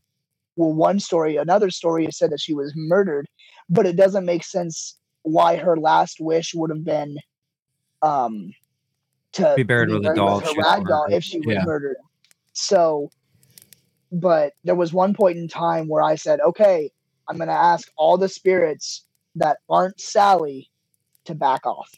well, 0.56 0.74
one 0.74 1.00
story. 1.00 1.36
Another 1.36 1.70
story 1.70 2.08
said 2.12 2.32
that 2.32 2.40
she 2.40 2.54
was 2.54 2.74
murdered, 2.76 3.28
but 3.70 3.86
it 3.86 3.96
doesn't 3.98 4.26
make 4.26 4.44
sense 4.44 4.98
why 5.24 5.58
her 5.58 5.76
last 5.78 6.20
wish 6.20 6.54
would 6.54 6.70
have 6.70 6.86
been 6.86 7.18
um 8.06 8.54
to 9.34 9.54
Be 9.58 9.64
buried 9.64 9.90
with 9.90 10.06
a 10.06 10.16
doll 10.16 10.40
her 10.40 10.54
rag 10.58 10.86
doll 10.88 11.06
if 11.10 11.24
she 11.24 11.40
was 11.40 11.48
Yeah. 11.48 11.66
murdered. 11.66 11.98
So, 12.54 13.12
but 14.12 14.54
there 14.64 14.76
was 14.76 14.94
one 14.94 15.14
point 15.14 15.38
in 15.38 15.48
time 15.48 15.88
where 15.88 16.04
I 16.04 16.16
said, 16.16 16.40
"Okay, 16.40 16.92
I'm 17.28 17.38
going 17.38 17.50
to 17.50 17.54
ask 17.54 17.90
all 17.98 18.18
the 18.18 18.30
spirits 18.30 19.06
that 19.36 19.58
aren't 19.70 20.00
Sally 20.00 20.70
to 21.26 21.36
back 21.36 21.66
off." 21.66 21.92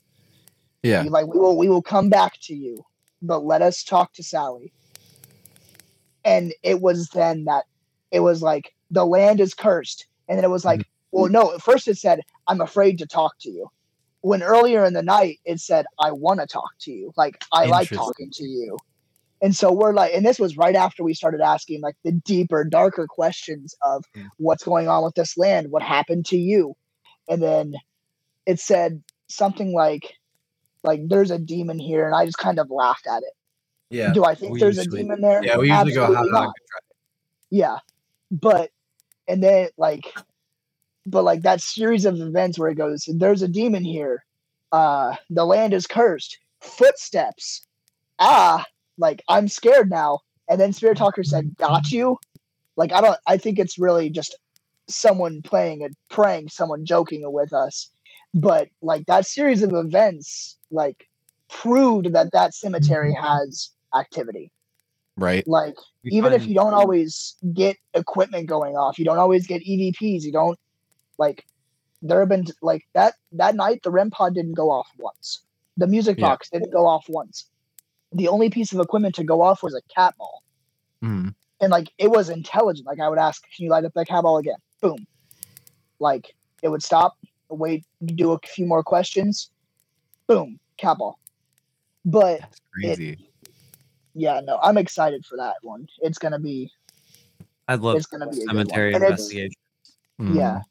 Yeah. 0.82 1.04
Be 1.04 1.10
like 1.10 1.28
we 1.28 1.40
will 1.40 1.58
we 1.58 1.70
will 1.70 1.84
come 1.84 2.10
back 2.10 2.34
to 2.44 2.56
you, 2.56 2.84
but 3.22 3.46
let 3.46 3.62
us 3.62 3.84
talk 3.84 4.14
to 4.14 4.24
Sally. 4.24 4.74
And 6.24 6.54
it 6.64 6.82
was 6.82 7.10
then 7.10 7.46
that 7.46 7.66
it 8.12 8.22
was 8.22 8.42
like 8.42 8.74
the 8.90 9.06
land 9.06 9.40
is 9.40 9.54
cursed. 9.54 10.08
And 10.28 10.38
then 10.38 10.46
it 10.46 10.50
was 10.50 10.66
like, 10.66 10.86
well, 11.12 11.30
no, 11.30 11.54
at 11.54 11.62
first 11.62 11.88
it 11.88 11.98
said, 11.98 12.22
I'm 12.48 12.62
afraid 12.62 12.98
to 13.00 13.06
talk 13.08 13.34
to 13.42 13.50
you. 13.50 13.70
When 14.28 14.44
earlier 14.44 14.84
in 14.84 14.91
the 14.94 15.02
night 15.02 15.40
it 15.45 15.62
said, 15.62 15.86
I 15.99 16.12
want 16.12 16.41
to 16.41 16.48
talk 16.48 16.72
to 16.82 16.91
you. 16.91 17.14
Like 17.16 17.41
I 17.54 17.66
like 17.68 17.90
talking 17.90 18.30
to 18.34 18.44
you. 18.44 18.78
And 19.41 19.56
so 19.56 19.72
we're 19.72 19.94
like, 19.94 20.14
and 20.14 20.26
this 20.26 20.38
was 20.38 20.58
right 20.58 20.76
after 20.76 21.02
we 21.02 21.14
started 21.14 21.40
asking 21.40 21.80
like 21.82 21.95
the 22.04 22.12
deeper, 22.12 22.66
darker 22.66 23.08
questions 23.08 23.74
of 23.84 24.04
Mm. 24.16 24.28
what's 24.38 24.64
going 24.64 24.90
on 24.90 25.04
with 25.04 25.16
this 25.16 25.38
land, 25.38 25.72
what 25.72 25.82
happened 25.82 26.26
to 26.26 26.38
you. 26.38 26.76
And 27.30 27.41
then 27.41 27.74
it 28.45 28.60
said 28.60 29.02
something 29.30 29.74
like, 29.74 30.14
like 30.84 31.02
there's 31.08 31.32
a 31.32 31.40
demon 31.40 31.80
here, 31.80 32.06
and 32.06 32.16
I 32.16 32.26
just 32.26 32.38
kind 32.38 32.60
of 32.60 32.70
laughed 32.70 33.08
at 33.08 33.24
it. 33.24 33.34
Yeah. 33.90 34.12
Do 34.12 34.26
I 34.26 34.36
think 34.36 34.60
there's 34.60 34.78
a 34.78 34.86
demon 34.86 35.22
there? 35.22 35.41
Yeah. 35.44 35.58
We 35.58 35.70
usually 35.70 35.94
go, 35.94 36.06
how 36.06 36.12
Absolutely 36.12 36.30
about 36.30 36.45
not. 36.48 36.54
Yeah, 37.49 37.78
but 38.30 38.72
and 39.28 39.41
then 39.41 39.70
like, 39.78 40.14
but 41.08 41.24
like 41.24 41.42
that 41.42 41.62
series 41.62 42.06
of 42.06 42.20
events 42.20 42.60
where 42.60 42.70
it 42.70 42.76
goes, 42.76 43.08
there's 43.08 43.42
a 43.42 43.48
demon 43.48 43.84
here. 43.84 44.24
Uh, 44.72 45.16
the 45.30 45.46
land 45.46 45.74
is 45.74 45.88
cursed. 45.88 46.38
Footsteps. 46.62 47.66
Ah, 48.20 48.66
like 48.98 49.24
I'm 49.30 49.48
scared 49.48 49.90
now. 49.90 50.20
And 50.50 50.60
then 50.60 50.74
Spirit 50.74 50.98
Talker 50.98 51.24
said, 51.24 51.56
"Got 51.58 51.92
you." 51.92 52.18
Like 52.76 52.92
I 52.92 53.02
don't. 53.02 53.18
I 53.26 53.38
think 53.38 53.58
it's 53.58 53.80
really 53.80 54.10
just 54.10 54.38
someone 54.90 55.42
playing 55.42 55.84
a 55.84 55.90
prank, 56.14 56.52
someone 56.52 56.86
joking 56.86 57.22
with 57.32 57.54
us. 57.54 57.90
But 58.34 58.70
like 58.82 59.06
that 59.06 59.26
series 59.26 59.64
of 59.64 59.74
events, 59.74 60.58
like 60.72 61.08
proved 61.50 62.14
that 62.14 62.32
that 62.34 62.54
cemetery 62.54 63.14
has 63.14 63.70
activity 63.96 64.52
Right. 65.16 65.48
like 65.48 65.76
even 66.04 66.34
if 66.34 66.46
you 66.46 66.54
don't 66.54 66.74
always 66.74 67.36
get 67.54 67.78
equipment 67.94 68.48
going 68.48 68.76
off 68.76 69.00
you 69.00 69.06
don't 69.06 69.18
always 69.18 69.48
get 69.48 69.64
evps 69.64 70.22
you 70.22 70.32
don't 70.32 70.60
like 71.18 71.45
there 72.02 72.19
have 72.19 72.30
been 72.30 72.45
like 72.61 72.88
that 72.94 73.15
that 73.31 73.56
night 73.56 73.81
the 73.84 73.91
rem 73.91 74.10
pod 74.11 74.34
didn't 74.35 74.53
go 74.53 74.69
off 74.69 74.88
once 74.98 75.44
the 75.77 75.88
music 75.88 76.18
Yeah. 76.18 76.27
box 76.27 76.49
didn't 76.49 76.72
go 76.72 76.85
off 76.85 77.06
once 77.10 77.49
the 78.11 78.27
only 78.27 78.49
piece 78.49 78.72
of 78.72 78.80
equipment 78.80 79.15
to 79.15 79.23
go 79.23 79.41
off 79.41 79.64
was 79.64 79.73
a 79.76 79.81
cat 79.94 80.15
ball 80.18 80.44
Mhm. 81.03 81.34
and 81.61 81.72
like 81.72 81.91
it 81.98 82.10
was 82.10 82.30
intelligent 82.30 82.85
like 82.88 82.99
i 82.99 83.10
would 83.10 83.19
ask 83.19 83.44
can 83.56 83.65
you 83.65 83.69
light 83.72 83.85
up 83.85 83.94
that 83.94 84.07
cat 84.07 84.23
ball 84.23 84.38
again 84.38 84.57
boom 84.81 85.06
like 85.99 86.35
it 86.61 86.69
would 86.69 86.84
stop 86.84 87.18
wait 87.49 87.84
do 88.06 88.31
a 88.34 88.39
few 88.45 88.65
more 88.65 88.84
questions 88.84 89.49
boom 90.27 90.60
cat 90.77 90.98
ball 90.98 91.18
but 92.06 92.39
That's 92.41 92.61
crazy. 92.73 93.30
yeah 94.14 94.39
no 94.41 94.57
i'm 94.61 94.77
excited 94.77 95.26
for 95.26 95.38
that 95.38 95.56
one 95.61 95.88
it's 96.02 96.18
gonna 96.19 96.39
be 96.39 96.72
I 97.68 97.76
love 97.76 97.98
it's 97.98 98.06
gonna 98.06 98.27
be 98.30 98.38
a 98.44 98.45
good 98.45 98.56
one. 98.56 98.65
cemetery 98.68 98.94
investigation. 98.94 99.52
Mhm. 100.22 100.35
Yeah, 100.35 100.61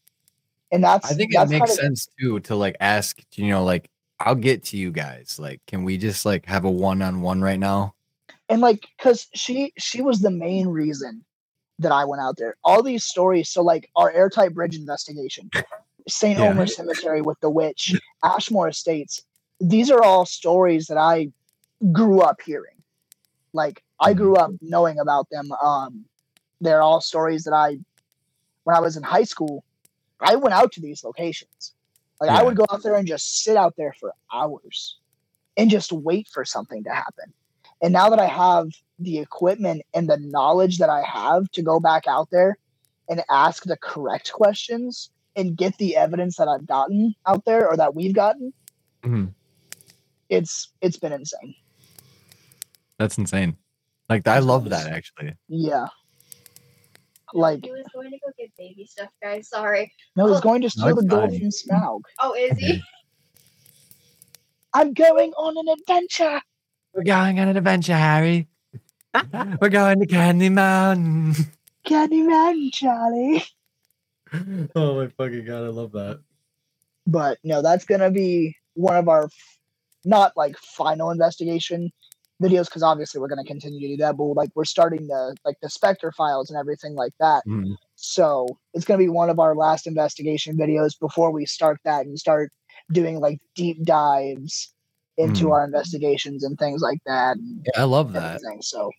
and 0.77 0.85
that's 0.85 1.11
I 1.11 1.15
think 1.15 1.35
it 1.35 1.48
makes 1.48 1.59
kind 1.59 1.62
of, 1.62 1.69
sense 1.69 2.09
too 2.20 2.40
to 2.40 2.55
like 2.55 2.77
ask, 2.81 3.20
you 3.35 3.48
know, 3.48 3.65
like 3.65 3.90
I'll 4.20 4.35
get 4.35 4.65
to 4.65 4.77
you 4.77 4.90
guys. 4.90 5.39
Like, 5.39 5.61
can 5.66 5.85
we 5.85 5.98
just 5.98 6.24
like 6.24 6.47
have 6.47 6.65
a 6.65 6.70
one 6.70 7.03
on 7.03 7.20
one 7.20 7.43
right 7.43 7.59
now? 7.59 7.97
and 8.48 8.61
like 8.61 8.86
because 8.97 9.27
she 9.35 9.73
she 9.78 10.03
was 10.03 10.20
the 10.20 10.31
main 10.31 10.69
reason 10.69 11.24
that 11.78 11.93
I 11.93 12.05
went 12.05 12.23
out 12.23 12.36
there. 12.36 12.57
All 12.65 12.82
these 12.82 13.05
stories, 13.05 13.51
so 13.51 13.62
like 13.62 13.90
our 13.97 14.11
airtight 14.11 14.55
bridge 14.55 14.77
investigation, 14.77 15.51
St. 16.09 16.39
Yeah. 16.39 16.47
Omer 16.47 16.66
Cemetery 16.66 17.20
with 17.20 17.39
the 17.40 17.51
witch, 17.51 17.94
Ashmore 18.24 18.69
Estates. 18.69 19.23
These 19.61 19.90
are 19.90 20.03
all 20.03 20.27
stories 20.27 20.86
that 20.86 20.98
I 20.98 21.28
grew 21.93 22.20
up 22.20 22.40
hearing. 22.44 22.77
Like 23.53 23.82
I 24.01 24.15
grew 24.15 24.36
up 24.36 24.53
knowing 24.61 24.98
about 24.98 25.28
them. 25.31 25.51
Um, 25.62 26.05
they're 26.61 26.82
all 26.82 27.01
stories 27.01 27.44
that 27.44 27.53
I, 27.53 27.78
when 28.65 28.77
I 28.77 28.81
was 28.81 28.97
in 28.97 29.03
high 29.03 29.24
school, 29.24 29.62
I 30.21 30.37
went 30.37 30.55
out 30.55 30.73
to 30.73 30.81
these 30.81 31.05
locations. 31.05 31.75
Like 32.21 32.31
I 32.31 32.43
would 32.43 32.57
go 32.57 32.65
out 32.71 32.83
there 32.83 32.95
and 32.97 33.07
just 33.07 33.43
sit 33.45 33.57
out 33.57 33.75
there 33.77 33.95
for 34.01 34.13
hours 34.33 34.99
and 35.57 35.71
just 35.71 35.93
wait 35.93 36.29
for 36.33 36.45
something 36.45 36.83
to 36.85 36.91
happen. 36.91 37.33
And 37.83 37.93
now 37.93 38.09
that 38.09 38.19
I 38.19 38.27
have 38.27 38.69
the 38.99 39.19
equipment 39.19 39.83
and 39.93 40.09
the 40.09 40.17
knowledge 40.17 40.79
that 40.79 40.89
I 40.89 41.03
have 41.03 41.51
to 41.53 41.63
go 41.63 41.79
back 41.79 42.07
out 42.07 42.29
there 42.31 42.57
and 43.09 43.23
ask 43.31 43.65
the 43.65 43.77
correct 43.77 44.33
questions 44.33 45.11
and 45.37 45.57
get 45.57 45.77
the 45.77 45.97
evidence 45.97 46.37
that 46.37 46.49
I've 46.49 46.67
gotten 46.67 47.15
out 47.27 47.45
there 47.45 47.69
or 47.69 47.77
that 47.77 47.95
we've 47.95 48.15
gotten, 48.15 48.55
Mhm. 49.03 49.35
it's 50.31 50.73
it's 50.81 50.97
been 50.99 51.13
insane. 51.13 51.55
That's 52.99 53.19
insane. 53.19 53.59
Like 54.09 54.27
I 54.27 54.39
love 54.39 54.71
that 54.71 54.87
actually. 54.87 55.35
Yeah. 55.49 55.89
Like 57.35 57.65
he 57.65 57.70
was 57.70 57.85
going 57.93 58.11
to 58.11 58.19
go 58.19 58.32
get 58.39 58.51
baby 58.57 58.86
stuff, 58.86 59.11
guys. 59.23 59.48
Sorry. 59.48 59.93
no, 60.15 60.28
he's 60.28 60.39
oh, 60.39 60.40
going 60.40 60.62
to 60.62 60.66
No, 60.66 60.69
steal 60.69 60.97
the 60.97 61.05
gold 61.05 61.31
from 61.31 61.48
Smaug. 61.48 62.01
Oh, 62.20 62.35
is 62.35 62.57
he? 62.59 62.82
I'm 64.73 64.93
going 64.93 65.32
on 65.32 65.57
an 65.57 65.74
adventure. 65.81 66.40
We're 66.94 67.03
going 67.03 67.40
on 67.40 67.48
an 67.48 67.57
adventure, 67.57 67.97
Harry. 67.97 68.48
We're 69.61 69.70
going 69.70 70.01
to 70.01 70.07
Candy 70.07 70.51
Mountain. 70.51 71.35
Candyman 71.86 72.73
Charlie. 72.73 73.44
oh 74.77 74.97
my 74.97 75.09
fucking 75.09 75.44
god, 75.44 75.65
I 75.65 75.69
love 75.69 75.93
that. 75.93 76.20
but 77.07 77.39
no, 77.44 77.62
that's 77.62 77.85
gonna 77.85 78.11
be 78.11 78.57
one 78.74 78.97
of 78.97 79.09
our 79.09 79.24
f- 79.24 79.59
not 80.05 80.32
like 80.36 80.57
final 80.59 81.11
investigation 81.11 81.90
videos 82.43 82.67
because 82.67 82.83
obviously 82.83 83.21
we're 83.21 83.29
gonna 83.29 83.45
continue 83.45 83.81
to 83.81 83.89
do 83.89 83.97
that. 83.99 84.17
But 84.17 84.25
like 84.25 84.51
we're 84.55 84.65
starting 84.65 85.07
the 85.07 85.37
like 85.45 85.57
the 85.63 85.71
Spectre 85.71 86.13
files 86.13 86.51
and 86.51 86.59
everything 86.59 86.95
like 86.95 87.13
that. 87.21 87.45
Mhm. 87.47 87.77
So 87.95 88.47
it's 88.75 88.85
gonna 88.85 88.99
be 88.99 89.09
one 89.09 89.31
of 89.31 89.39
our 89.39 89.55
last 89.55 89.87
investigation 89.87 90.57
videos 90.57 90.99
before 90.99 91.31
we 91.31 91.47
start 91.47 91.79
that 91.85 92.07
and 92.07 92.19
start 92.19 92.53
doing 92.93 93.21
like 93.21 93.41
deep 93.55 93.83
dives 93.85 94.73
into 95.17 95.47
Mm. 95.47 95.53
our 95.53 95.65
investigations 95.65 96.45
and 96.45 96.59
things 96.59 96.83
like 96.83 96.99
that. 97.07 97.39
Yeah, 97.41 97.81
I 97.81 97.85
love 97.85 98.13
that. 98.13 98.41
So 98.61 98.91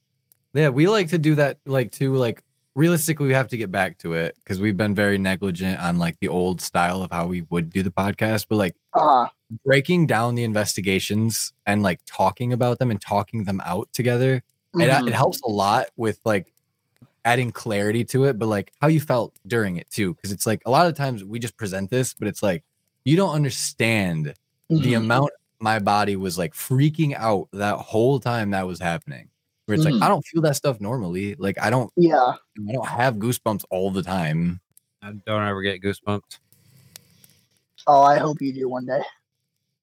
Yeah, 0.54 0.70
we 0.70 0.88
like 0.88 1.10
to 1.10 1.20
do 1.20 1.36
that 1.36 1.60
like 1.66 1.92
too 1.92 2.16
like 2.16 2.42
realistically 2.74 3.28
we 3.28 3.34
have 3.34 3.48
to 3.50 3.58
get 3.58 3.72
back 3.72 3.98
to 4.00 4.14
it 4.14 4.36
because 4.38 4.60
we've 4.60 4.78
been 4.78 4.96
very 4.96 5.18
negligent 5.20 5.80
on 5.80 5.98
like 6.00 6.16
the 6.22 6.28
old 6.28 6.62
style 6.62 7.04
of 7.04 7.12
how 7.12 7.28
we 7.28 7.42
would 7.50 7.70
do 7.70 7.84
the 7.84 7.92
podcast, 7.92 8.48
but 8.50 8.56
like 8.56 8.76
uh 8.94 9.28
breaking 9.66 10.08
down 10.08 10.36
the 10.36 10.44
investigations 10.44 11.54
and 11.66 11.82
like 11.84 12.00
talking 12.06 12.54
about 12.54 12.80
them 12.80 12.92
and 12.92 13.00
talking 13.02 13.44
them 13.46 13.62
out 13.66 13.88
together 13.94 14.44
it, 14.76 14.78
mhm. 14.90 15.08
it 15.08 15.14
helps 15.14 15.42
a 15.42 15.48
lot 15.50 15.88
with 15.96 16.20
like 16.26 16.54
adding 17.24 17.52
clarity 17.52 18.04
to 18.04 18.26
it 18.26 18.38
but 18.38 18.48
like 18.48 18.72
how 18.82 18.88
you 18.88 19.00
felt 19.00 19.34
during 19.48 19.78
it 19.78 19.90
too 19.90 20.14
because 20.14 20.32
it's 20.32 20.46
like 20.46 20.62
a 20.66 20.70
lot 20.70 20.86
of 20.86 20.96
times 20.96 21.24
we 21.24 21.40
just 21.40 21.56
present 21.58 21.90
this 21.90 22.14
but 22.14 22.28
it's 22.28 22.44
like 22.44 22.64
you 23.06 23.16
don't 23.16 23.34
understand 23.34 24.34
the 24.70 24.94
Mhm. 24.94 24.98
amount 24.98 25.32
my 25.60 25.80
body 25.80 26.16
was 26.16 26.38
like 26.38 26.54
freaking 26.54 27.16
out 27.16 27.48
that 27.54 27.78
whole 27.78 28.20
time 28.20 28.52
that 28.52 28.68
was 28.68 28.80
happening 28.80 29.30
where 29.66 29.76
it's 29.76 29.86
Mhm. 29.86 29.94
like 29.94 30.02
i 30.04 30.08
don't 30.10 30.26
feel 30.26 30.42
that 30.42 30.56
stuff 30.56 30.80
normally 30.82 31.36
like 31.36 31.58
i 31.62 31.70
don't 31.70 31.92
yeah. 31.96 32.34
i 32.68 32.72
don't 32.74 32.88
have 32.88 33.16
goosebumps 33.16 33.64
all 33.70 33.92
the 33.92 34.04
time 34.04 34.60
I 35.04 35.12
don't 35.12 35.44
ever 35.48 35.62
get 35.62 35.82
goosebumps. 35.82 36.40
Oh, 37.86 38.02
I 38.02 38.18
hope 38.18 38.42
you 38.42 38.52
do 38.52 38.68
one 38.68 38.86
day. 38.88 39.02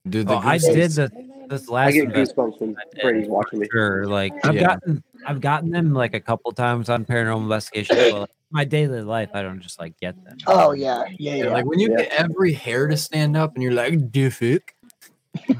Dude 0.08 0.28
the 0.28 0.34
Oh, 0.34 0.38
I 0.38 0.58
did 0.58 0.92
the 0.92 1.10
this 1.48 1.68
I 1.70 1.92
get 1.92 2.08
goosebumps 2.08 2.58
when 2.60 2.76
Brady's 3.02 3.28
watching 3.28 3.58
me. 3.60 3.68
Sure, 3.70 4.06
like 4.06 4.32
I've 4.44 4.54
Yeah. 4.54 4.62
gotten 4.62 5.04
I've 5.26 5.40
gotten 5.40 5.70
them 5.70 5.92
like 5.92 6.14
a 6.14 6.20
couple 6.20 6.52
times 6.52 6.88
on 6.88 7.04
paranormal 7.04 7.42
investigation, 7.42 7.96
but 7.96 8.20
like, 8.20 8.30
my 8.50 8.64
daily 8.64 9.02
life 9.02 9.30
I 9.34 9.42
don't 9.42 9.60
just 9.60 9.78
like 9.78 9.98
get 10.00 10.14
them. 10.24 10.36
Oh 10.46 10.72
yeah, 10.72 11.04
yeah, 11.18 11.34
Yeah, 11.34 11.44
yeah. 11.44 11.50
like 11.52 11.66
when 11.66 11.78
you 11.78 11.90
Yeah. 11.90 12.02
get 12.02 12.12
every 12.12 12.52
hair 12.52 12.86
to 12.88 12.96
stand 12.96 13.36
up 13.36 13.54
and 13.54 13.62
you're 13.62 13.72
like 13.72 14.10
diffic 14.10 14.60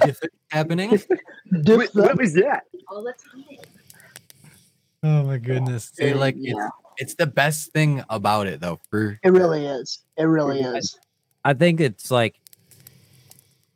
diffic 0.01 0.29
happening 0.51 0.99
What, 1.66 1.95
what 1.95 2.19
was 2.19 2.33
that? 2.35 2.62
All 2.89 3.03
the 3.03 3.12
time. 3.12 3.45
oh 5.03 5.25
my 5.25 5.39
goodness 5.39 5.93
See, 5.95 6.15
like 6.15 6.37
yeah. 6.39 6.53
it's, 6.53 6.66
it's 6.97 7.15
the 7.16 7.27
best 7.27 7.73
thing 7.73 8.03
about 8.09 8.47
it 8.47 8.61
though 8.61 8.81
for 8.91 9.19
It 9.23 9.31
really 9.31 9.66
is. 9.66 10.01
It 10.16 10.25
really 10.25 10.61
Yeah. 10.61 10.75
is. 10.77 10.99
I 11.45 11.53
think 11.55 11.81
it's 11.81 12.11
like 12.11 12.37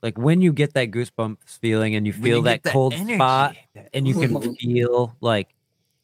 like 0.03 0.17
when 0.19 0.41
you 0.41 0.53
get 0.53 0.75
that 0.75 0.91
goosebumps 0.91 1.59
feeling 1.61 1.95
and 1.95 2.07
you 2.07 2.13
feel 2.13 2.39
you 2.39 2.43
that 2.45 2.63
get 2.63 2.63
the 2.65 2.71
cold 2.71 2.93
energy, 2.95 3.15
spot 3.17 3.57
that- 3.75 3.89
and 3.93 4.07
you 4.07 4.15
can 4.15 4.55
feel 4.57 5.17
like 5.21 5.49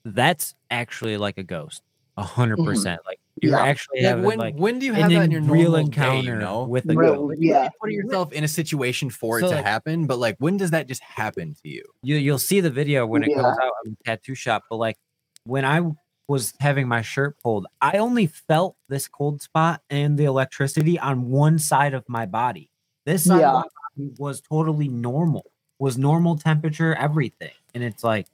that's 0.05 0.55
actually 0.71 1.17
like 1.17 1.39
a 1.39 1.43
ghost. 1.43 1.83
A 2.17 2.23
hundred 2.23 2.59
Mhm. 2.61 2.65
percent. 2.67 3.01
Like 3.07 3.19
you're 3.43 3.53
Yeah. 3.53 3.65
actually 3.65 3.99
like 4.03 4.07
having 4.09 4.25
when 4.25 4.39
like 4.39 4.55
when 4.55 4.79
do 4.79 4.87
you 4.87 4.93
have 4.93 5.11
that 5.11 5.23
in 5.25 5.31
your 5.33 5.41
real 5.43 5.71
normal 5.73 5.73
day, 5.73 5.81
encounter 5.81 6.35
you 6.35 6.37
know? 6.39 6.65
with 6.65 6.89
a 6.89 6.95
Real- 6.95 7.29
ghost. 7.29 7.41
Yeah. 7.43 7.65
you 7.65 7.71
put 7.81 7.91
yourself 7.93 8.33
in 8.33 8.45
a 8.45 8.49
situation 8.49 9.11
for 9.11 9.41
So, 9.41 9.47
it 9.47 9.49
to 9.51 9.57
like- 9.57 9.65
happen, 9.65 10.07
but 10.07 10.19
like 10.21 10.37
when 10.39 10.57
does 10.57 10.71
that 10.71 10.87
just 10.87 11.03
happen 11.03 11.55
to 11.63 11.69
you? 11.69 11.83
you 12.03 12.17
you'll 12.17 12.39
see 12.39 12.61
the 12.61 12.71
video 12.71 13.05
when 13.07 13.25
it 13.25 13.31
Yeah. 13.31 13.43
comes 13.43 13.59
out 13.59 13.73
of 13.85 13.91
the 13.91 13.97
tattoo 14.05 14.35
shop 14.37 14.63
but 14.71 14.77
like 14.77 14.97
when 15.45 15.65
i 15.65 15.81
was 16.29 16.55
having 16.61 16.87
my 16.89 17.03
shirt 17.03 17.37
pulled 17.43 17.67
i 17.83 17.99
only 17.99 18.27
felt 18.29 18.77
this 18.89 19.09
cold 19.09 19.43
spot 19.43 19.83
and 19.91 20.17
the 20.17 20.25
electricity 20.25 20.99
on 20.99 21.29
one 21.29 21.59
side 21.59 21.93
of 21.95 22.03
my 22.09 22.25
body 22.27 22.71
this 23.05 23.25
side 23.25 23.41
Yeah. 23.41 23.63
Of 23.97 23.99
my 23.99 24.05
body 24.07 24.15
was 24.19 24.41
totally 24.41 24.89
normal 24.89 25.45
was 25.79 25.99
normal 25.99 26.37
temperature 26.37 26.95
everything 26.95 27.51
and 27.75 27.83
it's 27.83 28.05
like 28.05 28.27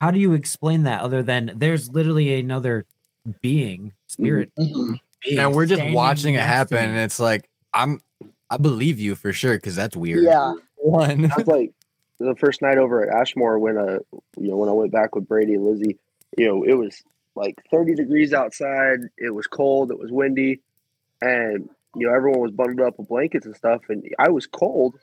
how 0.00 0.10
do 0.10 0.18
you 0.18 0.32
explain 0.32 0.82
that 0.84 1.00
other 1.02 1.22
than 1.22 1.52
there's 1.56 1.90
literally 1.90 2.38
another 2.38 2.84
being 3.40 3.92
spirit 4.08 4.50
Mhm. 4.58 4.98
being 5.24 5.38
And 5.38 5.54
we're 5.54 5.66
just 5.66 5.84
watching 5.94 6.34
it 6.34 6.40
happen, 6.40 6.78
and 6.78 6.98
it's 6.98 7.20
like 7.20 7.48
I'm 7.72 8.00
I 8.50 8.56
believe 8.56 8.98
you 8.98 9.14
for 9.14 9.32
sure 9.32 9.54
because 9.56 9.76
that's 9.76 9.96
weird. 9.96 10.24
Yeah. 10.24 10.54
One. 10.76 11.30
I 11.30 11.36
was 11.36 11.46
like 11.46 11.72
the 12.18 12.34
first 12.36 12.60
night 12.60 12.76
over 12.78 13.08
at 13.08 13.14
Ashmore 13.16 13.58
when 13.58 13.78
uh 13.78 14.00
you 14.36 14.48
know 14.48 14.56
when 14.56 14.68
I 14.68 14.72
went 14.72 14.90
back 14.92 15.14
with 15.14 15.28
Brady 15.28 15.54
and 15.54 15.64
Lizzie, 15.64 15.98
you 16.36 16.46
know, 16.48 16.64
it 16.64 16.74
was 16.74 17.02
like 17.36 17.62
30 17.70 17.94
degrees 17.94 18.32
outside, 18.32 18.98
it 19.16 19.30
was 19.30 19.46
cold, 19.46 19.90
it 19.92 19.98
was 19.98 20.10
windy, 20.10 20.60
and 21.20 21.68
you 21.94 22.06
know, 22.06 22.14
everyone 22.14 22.40
was 22.40 22.52
bundled 22.52 22.86
up 22.86 22.98
with 22.98 23.08
blankets 23.08 23.46
and 23.46 23.56
stuff, 23.56 23.82
and 23.88 24.04
I 24.18 24.30
was 24.30 24.46
cold, 24.46 24.98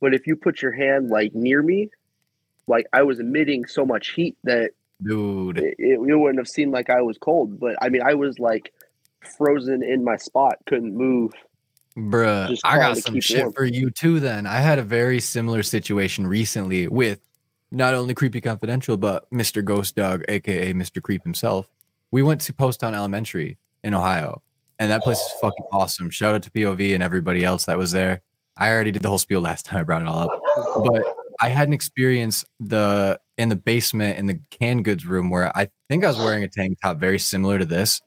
but 0.00 0.14
if 0.14 0.26
you 0.26 0.36
put 0.36 0.60
your 0.62 0.72
hand 0.72 1.08
like 1.08 1.34
near 1.34 1.62
me, 1.62 1.90
like 2.66 2.86
I 2.92 3.02
was 3.02 3.20
emitting 3.20 3.66
so 3.66 3.84
much 3.84 4.10
heat 4.10 4.36
that 4.44 4.72
Dude. 5.02 5.58
it, 5.58 5.74
it, 5.78 6.00
you 6.06 6.18
wouldn't 6.18 6.38
have 6.38 6.48
seemed 6.48 6.72
like 6.72 6.90
I 6.90 7.02
was 7.02 7.18
cold. 7.18 7.58
But 7.60 7.76
I 7.80 7.88
mean 7.88 8.02
I 8.02 8.14
was 8.14 8.38
like 8.38 8.72
frozen 9.36 9.82
in 9.82 10.04
my 10.04 10.16
spot, 10.16 10.58
couldn't 10.66 10.94
move. 10.94 11.32
Bruh, 11.96 12.58
I 12.64 12.78
got 12.78 12.98
some 12.98 13.20
shit 13.20 13.42
warm. 13.42 13.52
for 13.52 13.64
you 13.64 13.90
too. 13.90 14.18
Then 14.18 14.46
I 14.46 14.58
had 14.58 14.78
a 14.78 14.82
very 14.82 15.20
similar 15.20 15.62
situation 15.62 16.26
recently 16.26 16.88
with 16.88 17.20
not 17.70 17.94
only 17.94 18.14
Creepy 18.14 18.40
Confidential, 18.40 18.96
but 18.96 19.30
Mr. 19.30 19.64
Ghost 19.64 19.96
Dog, 19.96 20.24
aka 20.28 20.72
Mr. 20.72 21.00
Creep 21.00 21.22
himself. 21.22 21.68
We 22.10 22.22
went 22.22 22.40
to 22.42 22.52
Poasttown 22.52 22.94
Elementary 22.94 23.58
in 23.82 23.94
Ohio, 23.94 24.42
and 24.84 24.92
that 24.92 25.02
place 25.02 25.18
is 25.18 25.32
oh. 25.36 25.48
fucking 25.48 25.64
awesome. 25.72 26.10
Shout 26.10 26.34
out 26.34 26.42
to 26.42 26.50
POV 26.50 26.92
and 26.92 27.02
everybody 27.02 27.42
else 27.42 27.64
that 27.64 27.78
was 27.78 27.92
there. 27.92 28.20
I 28.56 28.70
already 28.70 28.92
did 28.92 29.02
the 29.02 29.08
whole 29.08 29.18
spiel 29.18 29.40
last 29.40 29.64
time 29.66 29.80
I 29.80 29.82
brought 29.82 30.02
it 30.02 30.08
all 30.08 30.30
up, 30.30 30.42
but 30.84 31.02
I 31.40 31.48
had 31.48 31.66
an 31.66 31.74
experience 31.74 32.44
the 32.60 33.18
in 33.36 33.48
the 33.48 33.56
basement 33.56 34.18
in 34.18 34.26
the 34.26 34.38
canned 34.50 34.84
goods 34.84 35.06
room 35.06 35.30
where 35.30 35.56
I 35.56 35.68
think 35.88 36.04
I 36.04 36.08
was 36.08 36.18
wearing 36.18 36.44
a 36.44 36.48
tank 36.48 36.78
top 36.80 36.98
very 36.98 37.18
similar 37.18 37.58
to 37.58 37.64
this. 37.64 38.00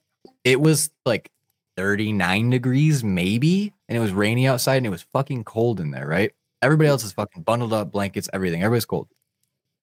It 0.44 0.62
was 0.62 0.92
like 1.06 1.30
39 1.76 2.52
degrees, 2.52 3.04
maybe, 3.04 3.74
and 3.90 3.98
it 3.98 4.02
was 4.02 4.14
rainy 4.14 4.48
outside 4.48 4.78
and 4.78 4.86
it 4.86 4.92
was 4.92 5.02
fucking 5.02 5.44
cold 5.44 5.80
in 5.80 5.92
there, 5.92 6.08
right? 6.08 6.32
Everybody 6.62 6.90
else 6.90 7.04
is 7.04 7.12
fucking 7.12 7.44
bundled 7.44 7.74
up, 7.74 7.92
blankets, 7.92 8.30
everything. 8.32 8.64
Everybody's 8.64 8.86
cold. 8.86 9.08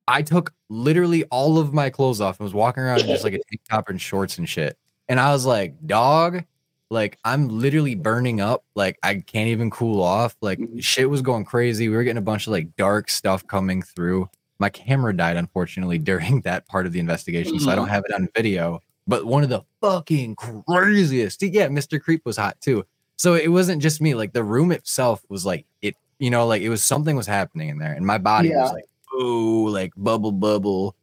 I 0.07 0.23
took 0.23 0.53
literally 0.71 1.25
all 1.25 1.59
of 1.59 1.75
my 1.75 1.91
clothes 1.91 2.21
off 2.21 2.39
and 2.39 2.45
was 2.45 2.55
walking 2.55 2.83
around 2.83 3.01
in 3.01 3.07
just 3.07 3.25
like 3.25 3.35
a 3.35 3.41
tank 3.51 3.61
top 3.69 3.89
and 3.89 4.01
shorts 4.01 4.39
and 4.39 4.49
shit. 4.49 4.79
And 5.09 5.21
I 5.21 5.33
was 5.33 5.45
like, 5.45 5.75
dog, 5.87 6.45
like 6.91 7.19
I'm 7.25 7.49
literally 7.49 7.95
burning 7.95 8.41
up. 8.41 8.65
Like 8.75 8.99
I 9.03 9.17
can't 9.17 9.49
even 9.49 9.71
cool 9.71 10.03
off. 10.03 10.37
Like 10.41 10.59
Mhm. 10.59 10.83
shit 10.83 11.09
was 11.11 11.23
going 11.23 11.45
crazy. 11.45 11.89
We 11.89 11.97
were 11.97 12.05
getting 12.05 12.19
a 12.19 12.23
bunch 12.23 12.47
of 12.47 12.53
like 12.53 12.77
dark 12.77 13.11
stuff 13.11 13.47
coming 13.47 13.83
through. 13.83 14.29
My 14.59 14.69
camera 14.71 15.17
died 15.17 15.37
unfortunately 15.37 15.99
during 15.99 16.41
that 16.43 16.67
part 16.69 16.87
of 16.87 16.93
the 16.93 17.01
investigation, 17.01 17.59
so 17.59 17.71
I 17.71 17.75
don't 17.75 17.89
have 17.89 18.05
it 18.09 18.15
on 18.15 18.29
video. 18.37 18.81
But 19.07 19.27
one 19.27 19.43
of 19.43 19.49
the 19.51 19.63
fucking 19.81 20.37
craziest, 20.37 21.43
yeah, 21.43 21.69
Mr. 21.69 22.01
Creep 22.01 22.23
was 22.25 22.37
hot 22.37 22.61
too. 22.61 22.85
So 23.17 23.35
it 23.35 23.49
wasn't 23.49 23.83
just 23.83 24.01
me. 24.01 24.15
Like 24.15 24.33
the 24.33 24.45
room 24.45 24.73
itself 24.73 25.23
was 25.29 25.45
like 25.45 25.67
it, 25.83 25.95
you 26.19 26.31
know, 26.31 26.47
like 26.47 26.63
it 26.63 26.69
was 26.69 26.85
something 26.85 27.17
was 27.17 27.27
happening 27.27 27.69
in 27.69 27.79
there, 27.79 27.93
and 27.93 28.07
my 28.07 28.19
body 28.19 28.49
Yeah. 28.51 28.63
was 28.63 28.73
like, 28.73 28.85
ooh, 29.21 29.69
like 29.69 29.93
bubble 29.97 30.33
bubble. 30.33 30.95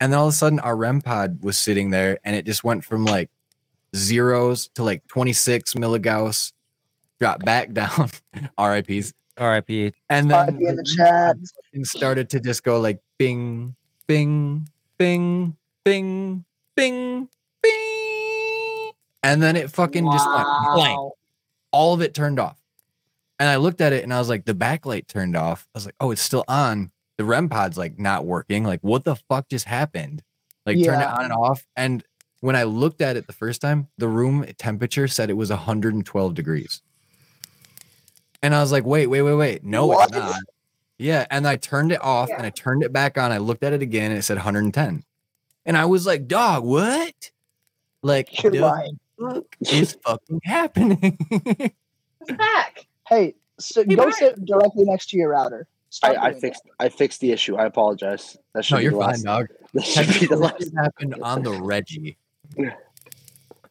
And 0.00 0.12
then 0.12 0.18
all 0.18 0.26
of 0.26 0.32
a 0.34 0.36
sudden, 0.36 0.58
our 0.60 0.76
REM 0.76 1.00
pod 1.00 1.42
was 1.42 1.56
sitting 1.58 1.90
there, 1.90 2.18
and 2.24 2.34
it 2.34 2.44
just 2.44 2.64
went 2.64 2.84
from 2.84 3.04
like 3.04 3.30
zeros 3.94 4.68
to 4.74 4.82
like 4.82 5.06
26 5.08 5.74
milligauss, 5.74 6.52
dropped 7.20 7.44
back 7.44 7.72
down, 7.72 8.10
RIPs, 8.58 9.12
rip 9.40 9.94
and 10.10 10.30
RIP 10.30 10.46
then 10.46 10.58
in 10.60 10.76
the 10.76 10.94
chat. 10.96 11.36
and 11.72 11.86
started 11.86 12.30
to 12.30 12.40
just 12.40 12.62
go 12.62 12.80
like 12.80 13.00
bing, 13.18 13.74
bing, 14.06 14.68
bing, 14.98 15.56
bing, 15.84 16.44
bing, 16.76 17.28
bing, 17.62 18.92
and 19.22 19.42
then 19.42 19.56
it 19.56 19.70
fucking 19.70 20.10
just 20.10 20.28
went 20.28 20.46
blank 20.74 21.12
all 21.74 21.92
of 21.92 22.00
it 22.00 22.14
turned 22.14 22.38
off. 22.38 22.56
And 23.40 23.48
I 23.48 23.56
looked 23.56 23.80
at 23.80 23.92
it 23.92 24.04
and 24.04 24.14
I 24.14 24.20
was 24.20 24.28
like, 24.28 24.44
the 24.44 24.54
backlight 24.54 25.08
turned 25.08 25.36
off. 25.36 25.66
I 25.74 25.78
was 25.78 25.86
like, 25.86 25.96
oh, 26.00 26.12
it's 26.12 26.22
still 26.22 26.44
on. 26.46 26.92
The 27.18 27.24
REM 27.24 27.48
pod's 27.48 27.76
like 27.76 27.98
not 27.98 28.24
working. 28.24 28.62
Like, 28.62 28.80
what 28.82 29.04
the 29.04 29.16
fuck 29.28 29.48
just 29.48 29.66
happened? 29.66 30.22
Like, 30.64 30.82
turn 30.82 31.00
it 31.00 31.06
on 31.06 31.24
and 31.24 31.32
off. 31.32 31.66
And 31.76 32.04
when 32.44 32.56
I 32.56 32.64
looked 32.64 33.00
at 33.00 33.16
it 33.16 33.26
the 33.26 33.32
first 33.32 33.62
time, 33.62 33.88
the 33.96 34.06
room 34.06 34.44
temperature 34.58 35.08
said 35.08 35.30
it 35.30 35.32
was 35.34 35.48
112 35.48 36.34
degrees. 36.34 36.82
And 38.42 38.54
I 38.54 38.60
was 38.60 38.70
like, 38.70 38.84
wait, 38.84 39.06
wait, 39.06 39.22
wait, 39.22 39.34
wait. 39.34 39.64
No, 39.64 39.86
What? 39.86 40.10
it's 40.10 40.18
not. 40.18 40.40
Yeah. 40.98 41.24
And 41.30 41.48
I 41.48 41.56
turned 41.56 41.90
it 41.90 42.02
off 42.04 42.28
and 42.28 42.44
I 42.44 42.50
turned 42.50 42.82
it 42.82 42.92
back 42.92 43.16
on. 43.16 43.32
I 43.32 43.38
looked 43.38 43.64
at 43.64 43.72
it 43.72 43.80
again 43.80 44.10
and 44.10 44.18
it 44.18 44.22
said 44.24 44.36
110. 44.36 45.02
And 45.64 45.76
I 45.78 45.86
was 45.86 46.04
like, 46.04 46.28
dog, 46.28 46.64
what? 46.64 47.14
Like, 48.02 48.42
You're 48.42 48.52
lying. 48.52 48.98
fuck 49.18 49.44
is 49.60 49.96
fucking 50.04 50.40
happening? 50.44 51.16
Back. 52.36 52.86
Hey, 53.08 53.34
so 53.58 53.82
Hey, 53.84 53.94
go 53.96 54.02
Brian. 54.02 54.12
sit 54.12 54.44
directly 54.44 54.84
next 54.84 55.08
to 55.10 55.16
your 55.16 55.30
router. 55.30 55.66
I, 56.02 56.14
I 56.16 56.28
doing 56.30 56.40
fixed 56.42 56.62
I 56.78 56.88
fixed 56.90 57.20
the 57.22 57.32
issue. 57.32 57.56
I 57.56 57.64
apologize. 57.64 58.36
That 58.52 58.66
should 58.66 58.74
no, 58.74 58.78
be 58.78 58.82
you're 58.84 58.92
the 58.92 58.98
fine, 58.98 59.08
last. 59.08 59.24
dog. 59.24 59.46
That 59.72 59.84
should 59.84 60.06
be 60.08 60.12
the 60.12 60.18
Technically, 60.18 60.36
last. 60.36 60.58
this 60.58 60.72
happened 60.76 61.14
on 61.22 61.42
the 61.42 61.52
Reggie. 61.62 62.18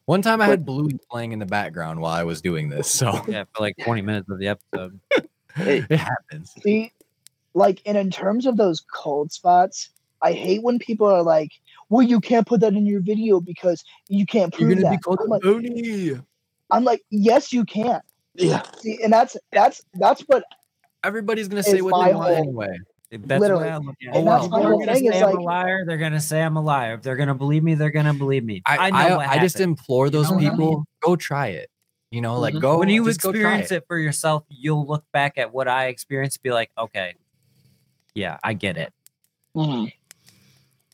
One 0.06 0.20
time 0.20 0.40
I 0.40 0.46
had 0.46 0.66
Bluey 0.66 0.98
playing 1.10 1.32
in 1.32 1.38
the 1.38 1.46
background 1.46 2.00
while 2.00 2.12
I 2.12 2.24
was 2.24 2.42
doing 2.42 2.68
this, 2.68 2.90
so 2.90 3.12
Yeah, 3.28 3.44
for 3.54 3.62
like 3.62 3.74
20 3.82 4.02
minutes 4.02 4.28
of 4.30 4.38
the 4.38 4.48
episode. 4.48 5.00
Hey, 5.54 5.84
it 5.88 5.96
happens. 5.96 6.52
See, 6.62 6.92
like, 7.54 7.80
and 7.86 7.96
in 7.96 8.10
terms 8.10 8.44
of 8.46 8.56
those 8.56 8.84
cold 8.92 9.32
spots, 9.32 9.90
I 10.20 10.32
hate 10.32 10.62
when 10.62 10.78
people 10.78 11.06
are 11.06 11.22
like, 11.22 11.52
"Well, 11.90 12.02
you 12.02 12.20
can't 12.20 12.46
put 12.46 12.60
that 12.60 12.72
in 12.74 12.86
your 12.86 13.00
video 13.00 13.40
because 13.40 13.84
you 14.08 14.26
can't 14.26 14.52
prove 14.52 14.68
You're 14.68 14.76
gonna 14.76 14.88
that." 14.90 14.96
be 14.98 15.02
called 15.02 15.20
I'm 15.22 15.28
like, 15.28 15.42
boonie. 15.42 16.20
I'm 16.70 16.82
like, 16.84 17.02
yes, 17.10 17.52
you 17.52 17.64
can. 17.64 18.00
yeah. 18.34 18.62
See, 18.80 18.98
and 19.02 19.12
that's 19.12 19.36
that's 19.52 19.82
that's 19.94 20.22
what 20.22 20.44
Everybody's 21.04 21.48
gonna 21.48 21.62
say 21.62 21.80
what 21.82 21.90
they 22.04 22.14
want 22.14 22.28
whole- 22.28 22.36
anyway. 22.36 22.76
That's 23.22 23.40
Literally. 23.40 23.64
the 23.64 23.68
way 23.68 23.72
I 23.72 23.78
look 23.78 23.96
at 24.08 24.16
it. 24.16 24.24
that's 24.24 24.44
If 24.46 24.50
my 24.50 24.60
they're 24.60 24.70
gonna 24.78 24.96
say 24.96 25.22
I'm 25.22 25.36
a 25.36 25.40
liar, 25.40 25.84
they're 25.86 25.96
gonna 25.98 26.20
say 26.20 26.42
I'm 26.42 26.56
a 26.56 26.60
liar. 26.62 26.94
If 26.94 27.02
they're 27.02 27.16
gonna 27.16 27.34
believe 27.34 27.62
me, 27.62 27.74
they're 27.74 27.90
gonna 27.90 28.14
believe 28.14 28.44
me. 28.44 28.62
I 28.66 28.76
I, 28.78 28.90
know 28.90 28.96
I, 28.96 29.16
what 29.16 29.28
I 29.28 29.38
just 29.38 29.60
implore 29.60 30.10
those 30.10 30.30
know 30.30 30.36
what 30.36 30.44
I 30.44 30.50
people 30.50 30.84
go 31.02 31.16
try 31.16 31.48
it. 31.48 31.70
You 32.10 32.20
know, 32.20 32.38
like 32.38 32.54
Mhm. 32.54 32.60
go 32.60 32.78
when 32.78 32.88
you 32.88 33.04
just 33.06 33.20
go 33.22 33.32
try 33.32 33.40
experience 33.40 33.72
it. 33.72 33.84
for 33.88 33.98
yourself, 33.98 34.44
you'll 34.48 34.86
look 34.86 35.04
back 35.12 35.36
at 35.38 35.52
what 35.52 35.66
I 35.68 35.86
experienced, 35.86 36.42
be 36.42 36.52
like, 36.52 36.70
okay, 36.78 37.14
yeah, 38.14 38.38
I 38.44 38.52
get 38.52 38.76
it. 38.76 38.92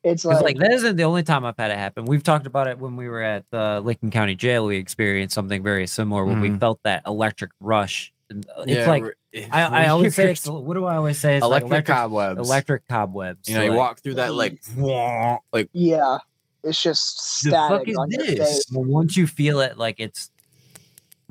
it's 0.03 0.23
'Cause, 0.23 0.35
like, 0.43 0.43
like 0.43 0.59
that 0.59 0.73
isn't 0.73 0.97
the 0.97 1.05
only 1.05 1.23
time 1.23 1.45
I've 1.45 1.59
had 1.59 1.71
it 1.71 1.77
happen. 1.77 2.07
We've 2.07 2.23
talked 2.23 2.47
about 2.47 2.67
it 2.69 2.79
when 2.79 2.97
we 2.97 3.09
were 3.09 3.21
at 3.23 3.45
the 3.51 3.81
Lincoln 3.85 4.11
County 4.11 4.35
Jail. 4.35 4.65
We 4.67 4.77
experienced 4.77 5.35
something 5.35 5.63
very 5.63 5.87
similar 5.87 6.25
when 6.25 6.41
we 6.41 6.49
Mhm. 6.51 6.61
felt 6.61 6.81
that 6.85 7.03
electric 7.07 7.51
rush. 7.61 8.13
And, 8.31 8.47
It's 8.59 8.71
Yeah, 8.71 8.89
like 8.89 9.05
it's 9.33 9.49
I, 9.53 9.85
I 9.85 9.89
always 9.89 10.15
say, 10.15 10.31
it's, 10.33 10.47
what 10.49 10.75
do 10.75 10.85
I 10.87 10.97
always 10.97 11.19
say? 11.19 11.37
It's 11.37 11.45
like 11.47 11.63
electric, 11.65 11.87
cobwebs. 11.97 12.39
electric 12.41 12.89
cobwebs. 12.89 13.49
You 13.49 13.55
know, 13.57 13.61
So, 13.61 13.65
you 13.65 13.71
like, 13.71 13.79
walk 13.79 14.01
through 14.01 14.15
that 14.15 14.35
like, 14.35 14.61
like 15.53 15.69
yeah, 15.73 16.19
it's 16.65 16.83
just 16.83 17.45
the 17.45 17.51
fuck 17.51 17.87
is 17.89 17.97
on 17.97 18.11
your 18.11 18.25
this? 18.27 18.39
face. 18.39 18.65
well, 18.73 18.85
once 18.85 19.17
you 19.17 19.27
feel 19.27 19.61
it, 19.61 19.77
like 19.79 19.97
it's 19.99 20.31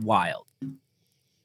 wild. 0.02 0.46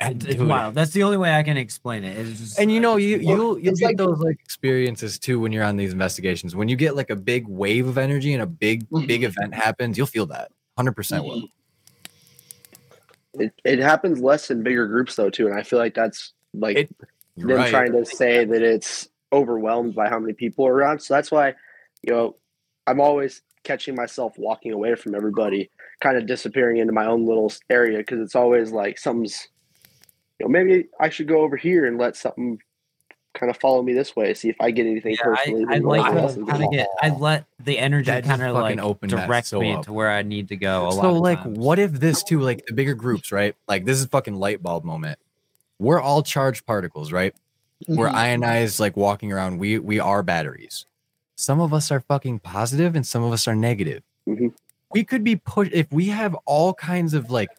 It's, 0.00 0.24
it's 0.26 0.34
Dude. 0.36 0.48
wild. 0.48 0.74
That's 0.74 0.90
the 0.90 1.02
only 1.04 1.16
way 1.16 1.32
I 1.32 1.42
can 1.44 1.56
explain 1.56 2.04
it. 2.04 2.18
It's 2.18 2.38
just, 2.38 2.58
And 2.58 2.70
you 2.70 2.80
know, 2.80 2.96
you 2.96 3.18
you'll 3.18 3.58
you'll 3.58 3.74
get 3.74 3.86
like- 3.86 3.96
those 3.96 4.18
like 4.18 4.38
experiences 4.44 5.18
too 5.18 5.38
when 5.40 5.52
you're 5.52 5.64
on 5.64 5.76
these 5.76 5.92
investigations. 5.92 6.54
When 6.54 6.68
you 6.68 6.76
get 6.76 6.94
like 6.96 7.10
a 7.10 7.16
big 7.16 7.46
wave 7.46 7.86
of 7.86 7.96
energy 7.96 8.34
and 8.34 8.42
a 8.42 8.46
big 8.46 8.86
big 9.06 9.22
Mhm. 9.22 9.24
event 9.28 9.54
happens, 9.54 9.96
you'll 9.96 10.06
feel 10.08 10.26
that. 10.26 10.50
Hundred 10.76 10.92
percent 10.92 11.24
will. 11.24 11.44
It, 13.38 13.52
it 13.64 13.78
happens 13.80 14.20
less 14.20 14.50
in 14.50 14.62
bigger 14.62 14.86
groups 14.86 15.16
though 15.16 15.30
too, 15.30 15.46
and 15.46 15.58
I 15.58 15.62
feel 15.62 15.78
like 15.78 15.94
that's 15.94 16.32
like 16.52 16.76
It- 16.76 16.96
them 17.36 17.58
Right. 17.58 17.70
trying 17.70 17.92
to 17.92 18.04
say 18.04 18.44
that 18.44 18.62
it's 18.62 19.08
overwhelmed 19.32 19.94
by 19.94 20.08
how 20.08 20.18
many 20.20 20.32
people 20.34 20.66
are 20.66 20.72
around. 20.74 21.00
So 21.00 21.14
that's 21.14 21.30
why, 21.32 21.54
you 22.02 22.12
know, 22.12 22.36
I'm 22.86 23.00
always 23.00 23.42
catching 23.64 23.96
myself 23.96 24.34
walking 24.38 24.72
away 24.72 24.94
from 24.94 25.14
everybody, 25.14 25.70
kind 26.00 26.16
of 26.16 26.26
disappearing 26.26 26.76
into 26.76 26.92
my 26.92 27.06
own 27.06 27.26
little 27.26 27.52
area 27.70 27.98
because 27.98 28.20
it's 28.20 28.36
always 28.36 28.70
like 28.70 28.98
something's, 28.98 29.48
you 30.38 30.46
know, 30.46 30.50
maybe 30.50 30.88
I 31.00 31.08
should 31.08 31.26
go 31.28 31.40
over 31.40 31.56
here 31.56 31.86
and 31.86 31.98
let 31.98 32.16
something 32.16 32.58
kind 33.34 33.50
of 33.50 33.56
follow 33.58 33.82
me 33.82 33.92
this 33.92 34.14
way, 34.16 34.32
see 34.34 34.48
if 34.48 34.56
I 34.60 34.70
get 34.70 34.86
anything 34.86 35.12
Yeah, 35.12 35.30
I, 35.32 35.36
personally. 35.36 35.64
I 35.68 35.74
that 35.74 35.82
no 35.82 35.88
one 35.88 35.98
like 36.00 36.14
else 36.14 36.36
is 36.36 36.44
kind 36.48 36.64
of 36.64 36.70
get. 36.70 36.88
I 37.02 37.08
let 37.10 37.44
the 37.62 37.78
energy 37.78 38.10
kind 38.22 38.42
of 38.42 38.54
like 38.54 38.78
open 38.78 39.08
direct 39.10 39.48
so 39.48 39.60
me 39.60 39.72
up. 39.72 39.84
to 39.84 39.92
where 39.92 40.10
I 40.10 40.22
need 40.22 40.48
to 40.48 40.56
go. 40.56 40.88
A 40.88 40.92
So 40.92 41.10
of 41.10 41.16
like, 41.18 41.42
times. 41.42 41.58
what 41.58 41.78
if 41.78 41.92
this 41.92 42.22
too? 42.22 42.40
Like 42.40 42.64
the 42.66 42.72
bigger 42.72 42.94
groups, 42.94 43.32
right? 43.32 43.54
Like 43.68 43.84
this 43.84 43.98
is 43.98 44.06
fucking 44.06 44.34
light 44.34 44.62
bulb 44.62 44.84
moment. 44.84 45.18
We're 45.78 46.00
all 46.00 46.22
charged 46.22 46.64
particles, 46.66 47.12
right? 47.12 47.34
We're 47.88 48.08
Mhm. 48.08 48.14
ionized, 48.14 48.80
like 48.80 48.96
walking 48.96 49.32
around. 49.32 49.58
We 49.58 49.78
we 49.78 49.98
are 50.00 50.22
batteries. 50.22 50.86
Some 51.36 51.60
of 51.60 51.74
us 51.74 51.90
are 51.90 52.00
fucking 52.00 52.38
positive, 52.38 52.94
and 52.94 53.04
some 53.06 53.22
of 53.24 53.32
us 53.32 53.48
are 53.48 53.56
negative. 53.56 54.02
Mhm. 54.28 54.52
We 54.92 55.02
could 55.02 55.24
be 55.24 55.34
pushed 55.36 55.72
if 55.72 55.90
we 55.92 56.06
have 56.06 56.34
all 56.46 56.72
kinds 56.74 57.12
of 57.14 57.30
like 57.30 57.50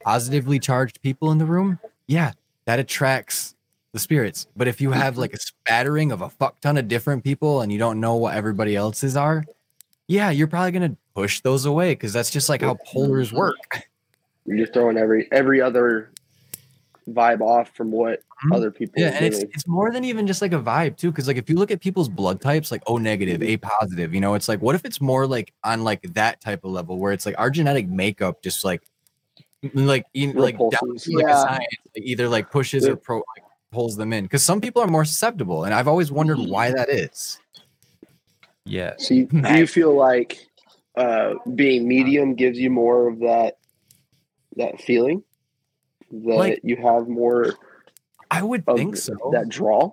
positively 0.00 0.60
charged 0.60 1.02
people 1.02 1.32
in 1.32 1.38
the 1.38 1.44
room. 1.44 1.80
Yeah, 2.06 2.32
that 2.66 2.78
attracts 2.78 3.56
the 3.94 4.00
spirits. 4.00 4.48
But 4.56 4.66
if 4.66 4.80
you 4.80 4.90
have 4.90 5.16
like 5.16 5.32
a 5.32 5.38
spattering 5.38 6.10
of 6.10 6.20
a 6.20 6.28
fuck 6.28 6.60
ton 6.60 6.76
of 6.76 6.88
different 6.88 7.22
people 7.22 7.60
and 7.62 7.72
you 7.72 7.78
don't 7.78 8.00
know 8.00 8.16
what 8.16 8.34
everybody 8.34 8.74
else's 8.74 9.16
are, 9.16 9.44
yeah, 10.08 10.30
you're 10.30 10.48
probably 10.48 10.72
gonna 10.72 10.96
push 11.14 11.40
those 11.40 11.64
away 11.64 11.92
because 11.92 12.12
that's 12.12 12.28
just 12.30 12.48
like 12.48 12.60
how 12.60 12.76
polars 12.92 13.32
work. 13.32 13.54
You're 14.46 14.58
just 14.58 14.74
throwing 14.74 14.98
every 14.98 15.28
every 15.32 15.60
other 15.62 16.10
vibe 17.08 17.40
off 17.40 17.70
from 17.76 17.92
what 17.92 18.20
Mhm. 18.44 18.56
other 18.56 18.70
people 18.72 18.94
Yeah, 19.00 19.10
are 19.10 19.12
and 19.12 19.24
it's 19.26 19.38
it's 19.38 19.68
more 19.68 19.92
than 19.92 20.04
even 20.04 20.26
just 20.26 20.42
like 20.42 20.52
a 20.52 20.58
vibe 20.60 20.96
too, 20.96 21.12
because 21.12 21.28
like 21.28 21.36
if 21.36 21.48
you 21.48 21.54
look 21.56 21.70
at 21.70 21.80
people's 21.80 22.08
blood 22.08 22.40
types, 22.40 22.72
like 22.72 22.82
O 22.88 22.98
negative, 22.98 23.42
A 23.44 23.56
positive, 23.58 24.12
you 24.12 24.20
know, 24.20 24.34
it's 24.34 24.48
like 24.48 24.60
what 24.60 24.74
if 24.74 24.84
it's 24.84 25.00
more 25.00 25.24
like 25.24 25.52
on 25.62 25.84
like 25.84 26.02
that 26.14 26.40
type 26.40 26.64
of 26.64 26.72
level 26.72 26.98
where 26.98 27.12
it's 27.12 27.26
like 27.26 27.36
our 27.38 27.48
genetic 27.48 27.86
makeup 27.88 28.42
just 28.42 28.64
like 28.64 28.82
like 29.72 30.04
like 30.14 30.58
down 30.58 30.70
to 30.70 31.16
like 31.16 31.26
a 31.28 31.32
science, 31.36 31.66
like 31.94 32.04
either 32.04 32.28
like 32.28 32.50
pushes 32.50 32.84
Yeah. 32.84 32.90
or 32.92 32.96
pro 32.96 33.18
like 33.18 33.43
pulls 33.74 33.96
them 33.96 34.12
in 34.12 34.24
because 34.24 34.42
some 34.44 34.60
people 34.60 34.80
are 34.80 34.86
more 34.86 35.04
susceptible, 35.04 35.64
and 35.64 35.74
I've 35.74 35.88
always 35.88 36.10
wondered 36.12 36.38
Mm-hmm. 36.38 36.50
why 36.52 36.70
that 36.72 36.88
is. 36.88 37.38
yeah, 38.64 38.94
So 38.98 39.14
you, 39.14 39.26
do 39.26 39.58
you 39.58 39.66
feel 39.66 39.94
like 39.94 40.38
uh, 40.96 41.34
being 41.54 41.86
medium 41.88 42.34
gives 42.34 42.58
you 42.58 42.70
more 42.70 43.08
of 43.08 43.18
that 43.20 43.58
that 44.56 44.80
feeling 44.80 45.22
that 46.10 46.36
Like- 46.36 46.60
you 46.62 46.76
have 46.76 47.08
more 47.08 47.54
I 48.30 48.42
would 48.42 48.62
of 48.66 48.76
think 48.78 48.96
so. 48.96 49.14
that 49.32 49.48
draw? 49.48 49.92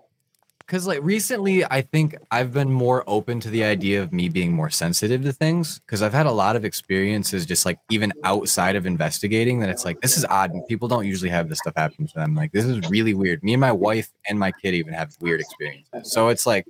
Because 0.72 0.88
like 0.88 0.99
recently 1.03 1.65
i 1.65 1.81
think 1.81 2.15
i've 2.31 2.53
been 2.53 2.72
more 2.72 3.03
open 3.06 3.41
to 3.41 3.49
the 3.49 3.61
idea 3.61 4.02
of 4.02 4.14
me 4.14 4.30
being 4.30 4.53
more 4.53 4.69
sensitive 4.69 5.22
to 5.22 5.34
things 5.34 5.80
because 5.80 6.02
i've 6.02 6.14
had 6.14 6.26
a 6.26 6.31
lot 6.31 6.56
of 6.56 6.64
experiences 6.64 7.45
just 7.45 7.65
like 7.65 7.77
even 7.89 8.14
outside 8.23 8.77
of 8.77 8.85
investigating 8.85 9.60
that 9.60 9.68
it's 9.68 9.84
like 9.84 9.99
this 9.99 10.18
is 10.18 10.23
odd 10.30 10.52
and 10.52 10.65
people 10.68 10.88
don't 10.88 11.06
usually 11.06 11.30
have 11.30 11.49
this 11.49 11.60
stuff 11.60 11.73
happen 11.76 12.07
to 12.07 12.14
them 12.15 12.35
like 12.35 12.53
this 12.53 12.64
is 12.64 12.89
really 12.89 13.14
weird. 13.14 13.43
Me 13.43 13.53
and 13.53 13.60
my 13.60 13.72
wife 13.72 14.10
and 14.30 14.39
my 14.39 14.52
kid 14.61 14.73
even 14.73 14.93
have 14.93 15.14
weird 15.19 15.41
experiences. 15.41 16.11
So 16.11 16.30
it's 16.30 16.45
like 16.45 16.65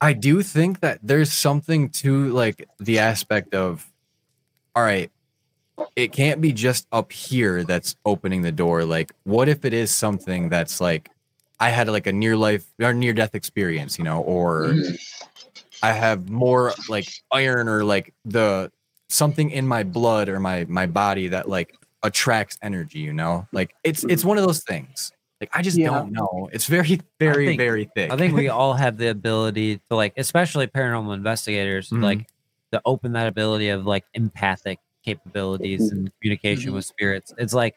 i 0.00 0.12
do 0.12 0.42
think 0.42 0.80
that 0.80 0.98
there's 1.02 1.32
something 1.32 1.88
to 1.88 2.28
like 2.32 2.68
the 2.80 2.98
aspect 2.98 3.54
of 3.54 3.90
all 4.74 4.82
right 4.82 5.10
it 5.94 6.12
can't 6.12 6.40
be 6.40 6.52
just 6.52 6.86
up 6.90 7.12
here 7.12 7.64
that's 7.64 7.96
opening 8.04 8.42
the 8.42 8.52
door 8.52 8.84
like 8.84 9.12
what 9.24 9.48
if 9.48 9.64
it 9.64 9.72
is 9.72 9.94
something 9.94 10.48
that's 10.50 10.80
like 10.80 11.08
I 11.58 11.70
had 11.70 11.88
like 11.88 12.06
a 12.06 12.12
near 12.12 12.36
life 12.36 12.64
or 12.80 12.92
near 12.92 13.12
death 13.12 13.34
experience, 13.34 13.98
you 13.98 14.04
know, 14.04 14.20
or 14.22 14.74
I 15.82 15.92
have 15.92 16.28
more 16.30 16.72
like 16.88 17.08
iron 17.32 17.68
or 17.68 17.84
like 17.84 18.12
the 18.24 18.70
something 19.08 19.50
in 19.50 19.66
my 19.66 19.82
blood 19.82 20.28
or 20.28 20.40
my 20.40 20.66
my 20.68 20.86
body 20.86 21.28
that 21.28 21.48
like 21.48 21.74
attracts 22.02 22.58
energy, 22.62 22.98
you 22.98 23.12
know? 23.12 23.46
Like 23.52 23.74
it's 23.84 24.04
it's 24.04 24.24
one 24.24 24.36
of 24.38 24.44
those 24.46 24.62
things. 24.64 25.12
Like 25.40 25.50
I 25.54 25.62
just 25.62 25.76
Yeah. 25.78 25.88
don't 25.90 26.12
know. 26.12 26.48
It's 26.52 26.66
very 26.66 27.00
very 27.20 27.46
think- 27.46 27.60
very 27.60 27.90
thick. 27.94 28.10
I 28.12 28.16
think 28.16 28.34
we 28.34 28.48
all 28.48 28.74
have 28.74 28.96
the 28.98 29.08
ability 29.08 29.80
to 29.90 29.96
like, 29.96 30.12
especially 30.16 30.66
paranormal 30.66 31.14
investigators, 31.14 31.90
Mhm. 31.90 32.02
like 32.02 32.26
to 32.72 32.80
open 32.84 33.12
that 33.12 33.28
ability 33.28 33.68
of 33.70 33.86
like 33.86 34.04
empathic 34.14 34.78
capabilities 35.04 35.90
and 35.92 36.10
communication 36.20 36.72
Mhm. 36.72 36.74
with 36.74 36.84
spirits. 36.84 37.32
It's 37.38 37.54
like 37.54 37.76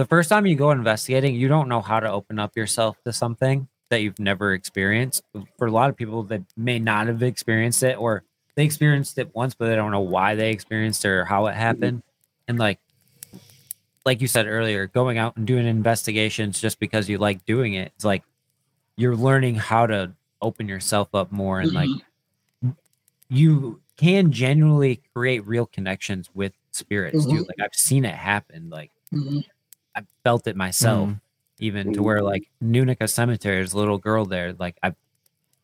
the 0.00 0.06
first 0.06 0.30
time 0.30 0.46
you 0.46 0.56
go 0.56 0.70
investigating, 0.70 1.34
you 1.34 1.46
don't 1.46 1.68
know 1.68 1.82
how 1.82 2.00
to 2.00 2.10
open 2.10 2.38
up 2.38 2.56
yourself 2.56 2.96
to 3.04 3.12
something 3.12 3.68
that 3.90 4.00
you've 4.00 4.18
never 4.18 4.54
experienced. 4.54 5.22
For 5.58 5.66
a 5.66 5.70
lot 5.70 5.90
of 5.90 5.96
people 5.96 6.22
that 6.24 6.42
may 6.56 6.78
not 6.78 7.06
have 7.08 7.22
experienced 7.22 7.82
it, 7.82 7.98
or 7.98 8.22
they 8.54 8.64
experienced 8.64 9.18
it 9.18 9.34
once, 9.34 9.54
but 9.54 9.68
they 9.68 9.76
don't 9.76 9.90
know 9.90 10.00
why 10.00 10.36
they 10.36 10.52
experienced 10.52 11.04
it 11.04 11.08
or 11.08 11.26
how 11.26 11.46
it 11.48 11.54
happened. 11.54 12.02
And 12.48 12.58
like, 12.58 12.78
like 14.06 14.22
you 14.22 14.26
said 14.26 14.46
earlier, 14.46 14.86
going 14.86 15.18
out 15.18 15.36
and 15.36 15.46
doing 15.46 15.66
investigations 15.66 16.58
just 16.58 16.80
because 16.80 17.06
you 17.06 17.18
like 17.18 17.44
doing 17.44 17.74
it, 17.74 17.92
it's 17.94 18.04
like 18.04 18.22
you're 18.96 19.16
learning 19.16 19.56
how 19.56 19.86
to 19.86 20.12
open 20.40 20.66
yourself 20.66 21.14
up 21.14 21.30
more 21.30 21.60
and 21.60 21.74
like 21.74 21.90
you 23.28 23.82
can 23.98 24.32
genuinely 24.32 25.02
create 25.14 25.46
real 25.46 25.66
connections 25.66 26.30
with 26.34 26.54
spirits 26.70 27.26
too. 27.26 27.44
Mhm. 27.44 27.48
Like 27.48 27.60
I've 27.62 27.74
seen 27.74 28.06
it 28.06 28.14
happen. 28.14 28.70
Like 28.70 28.90
Mhm. 29.12 29.44
I 30.00 30.04
felt 30.24 30.46
it 30.46 30.56
myself, 30.56 31.10
even 31.58 31.92
to 31.92 32.02
where 32.02 32.22
like 32.22 32.48
Nunica 32.60 33.06
Cemetery, 33.06 33.56
there's 33.56 33.72
a 33.74 33.78
little 33.78 33.98
girl 33.98 34.24
there. 34.24 34.52
Like 34.54 34.76
I 34.82 34.94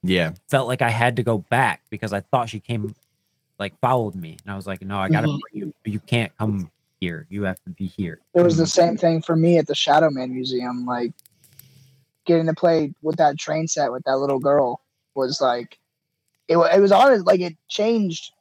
Yeah. 0.02 0.32
felt 0.48 0.68
like 0.68 0.82
I 0.82 0.90
had 0.90 1.16
to 1.16 1.22
go 1.22 1.38
back 1.38 1.82
because 1.90 2.12
I 2.12 2.20
thought 2.20 2.48
she 2.48 2.60
came, 2.60 2.94
like 3.58 3.78
followed 3.80 4.14
me, 4.14 4.36
and 4.44 4.52
I 4.52 4.56
was 4.56 4.66
like, 4.66 4.82
no, 4.82 4.98
I 4.98 5.08
gotta 5.08 5.28
Mhm. 5.28 5.40
bring 5.40 5.62
you. 5.62 5.74
You 5.84 6.00
can't 6.00 6.36
come 6.36 6.70
here. 7.00 7.26
You 7.30 7.44
have 7.44 7.62
to 7.64 7.70
be 7.70 7.86
here. 7.86 8.20
It 8.34 8.42
was 8.42 8.56
the 8.56 8.66
same 8.66 8.96
thing 8.96 9.22
for 9.22 9.36
me 9.36 9.58
at 9.58 9.66
the 9.66 9.74
Shadow 9.74 10.10
Man 10.10 10.32
Museum. 10.34 10.84
Like 10.86 11.12
getting 12.26 12.46
to 12.46 12.54
play 12.54 12.92
with 13.02 13.16
that 13.16 13.38
train 13.38 13.68
set 13.68 13.90
with 13.92 14.02
that 14.04 14.18
little 14.18 14.38
girl 14.40 14.80
was 15.14 15.40
like 15.40 15.78
it, 16.48 16.56
wa- 16.56 16.66
it 16.74 16.80
was 16.80 16.92
honest 16.92 17.24
like 17.26 17.40
it 17.40 17.56
changed 17.68 18.32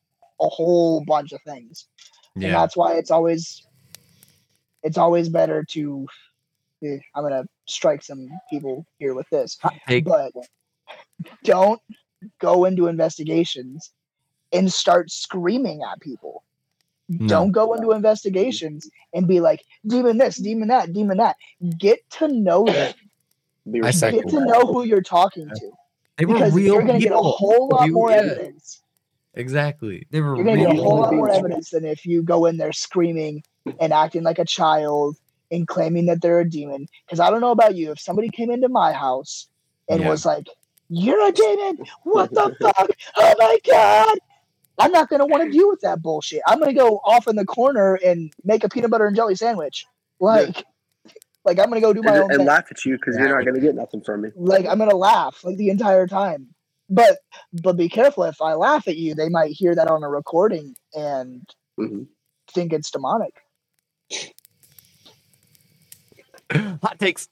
a 0.42 0.48
whole 0.50 1.04
bunch 1.06 1.32
of 1.32 1.42
things. 1.44 1.88
And 2.36 2.54
that's 2.54 2.76
why 2.76 2.96
it's 2.96 3.12
always 3.12 3.66
it's 4.86 4.98
always 4.98 5.28
better 5.28 5.64
to 5.72 6.08
eh, 6.84 7.00
I'm 7.16 7.24
gonna 7.24 7.46
strike 7.66 8.04
some 8.04 8.30
people 8.50 8.86
here 9.00 9.14
with 9.14 9.28
this. 9.32 9.58
Hot. 9.62 9.74
But 10.06 10.32
don't 11.44 11.82
go 12.40 12.66
into 12.66 12.88
investigations 12.88 13.92
and 14.54 14.72
start 14.72 15.12
screaming 15.12 15.82
at 15.84 16.00
people. 16.00 16.44
No. 17.10 17.28
Don't 17.28 17.52
go 17.52 17.74
into 17.74 17.92
investigations 17.92 18.90
and 19.14 19.28
be 19.28 19.40
like, 19.40 19.62
demon 19.86 20.18
this, 20.18 20.38
demon 20.38 20.70
that, 20.70 20.94
demon 20.94 21.18
that. 21.18 21.36
Get 21.78 22.00
to 22.12 22.28
know 22.28 22.66
them. 22.66 22.94
I 23.84 23.92
Get 23.92 24.30
to 24.30 24.46
know 24.46 24.62
who 24.62 24.84
you're 24.86 25.02
talking 25.02 25.48
to. 25.50 25.72
They 26.18 26.26
were 26.26 26.36
Because 26.36 26.54
real 26.54 26.74
you're 26.76 26.84
gonna 26.84 27.00
get 27.00 27.12
a 27.12 27.18
whole 27.18 27.70
lot 27.70 27.88
You- 27.88 27.94
more 27.94 28.12
yeah. 28.12 28.18
evidence. 28.18 28.82
Exactly. 29.36 30.08
They 30.12 30.22
were 30.22 30.36
You're 30.36 30.46
gonna 30.46 30.58
get 30.58 30.80
a 30.80 30.82
whole 30.82 31.00
lot 31.02 31.14
more 31.14 31.30
evidence 31.30 31.70
than 31.70 31.86
if 31.86 32.06
you 32.06 32.24
go 32.24 32.46
in 32.46 32.58
there 32.58 32.74
screaming 32.74 33.44
and 33.80 33.94
acting 33.94 34.24
like 34.24 34.40
a 34.40 34.46
child 34.46 35.18
and 35.52 35.68
claiming 35.68 36.06
that 36.08 36.22
they're 36.22 36.40
a 36.40 36.50
demon. 36.50 36.88
Because 37.06 37.20
I 37.20 37.30
don't 37.30 37.42
know 37.42 37.52
about 37.52 37.76
you, 37.76 37.92
if 37.92 38.00
somebody 38.00 38.30
came 38.30 38.50
into 38.50 38.70
my 38.70 38.94
house 38.94 39.48
and 39.90 40.02
Yeah. 40.02 40.10
was 40.10 40.26
like, 40.26 40.48
"You're 40.90 41.28
a 41.28 41.32
demon," 41.32 41.86
what 42.04 42.34
the 42.34 42.56
fuck? 42.62 42.90
Oh 43.18 43.36
my 43.38 43.58
god! 43.68 44.18
I'm 44.80 44.92
not 44.92 45.10
gonna 45.10 45.26
want 45.26 45.44
to 45.44 45.50
deal 45.50 45.70
with 45.70 45.82
that 45.82 46.02
bullshit. 46.02 46.42
I'm 46.48 46.60
gonna 46.60 46.74
go 46.74 47.00
off 47.06 47.28
in 47.28 47.36
the 47.36 47.46
corner 47.46 47.96
and 47.96 48.32
make 48.44 48.64
a 48.64 48.70
peanut 48.70 48.90
butter 48.92 49.06
and 49.06 49.16
jelly 49.16 49.36
sandwich. 49.36 49.86
Like, 50.20 50.64
like 51.44 51.60
I'm 51.60 51.68
gonna 51.70 51.82
go 51.82 51.94
do 51.94 52.02
my 52.04 52.14
and, 52.14 52.24
own 52.24 52.32
and 52.32 52.38
thing. 52.40 52.48
laugh 52.48 52.66
at 52.72 52.84
you 52.86 52.98
because 52.98 53.18
you're 53.18 53.30
not 53.30 53.44
going 53.44 53.56
to 53.56 53.62
get 53.62 53.76
nothing 53.76 54.02
from 54.02 54.22
me. 54.22 54.30
like 54.36 54.66
I'm 54.66 54.78
gonna 54.80 54.96
laugh 54.96 55.44
like 55.44 55.58
the 55.58 55.70
entire 55.70 56.08
time. 56.08 56.55
But 56.90 57.18
but 57.64 57.78
be 57.78 57.90
careful 57.90 58.24
if 58.26 58.42
I 58.42 58.54
laugh 58.54 58.88
at 58.88 58.98
you, 58.98 59.16
they 59.16 59.30
might 59.30 59.52
hear 59.52 59.74
that 59.76 59.90
on 59.90 60.04
a 60.04 60.10
recording 60.10 60.76
and 60.94 61.42
hmm 61.78 62.04
think 62.54 62.72
it's 62.74 62.92
demonic. 62.92 63.34
hot 66.52 67.00
takes. 67.00 67.28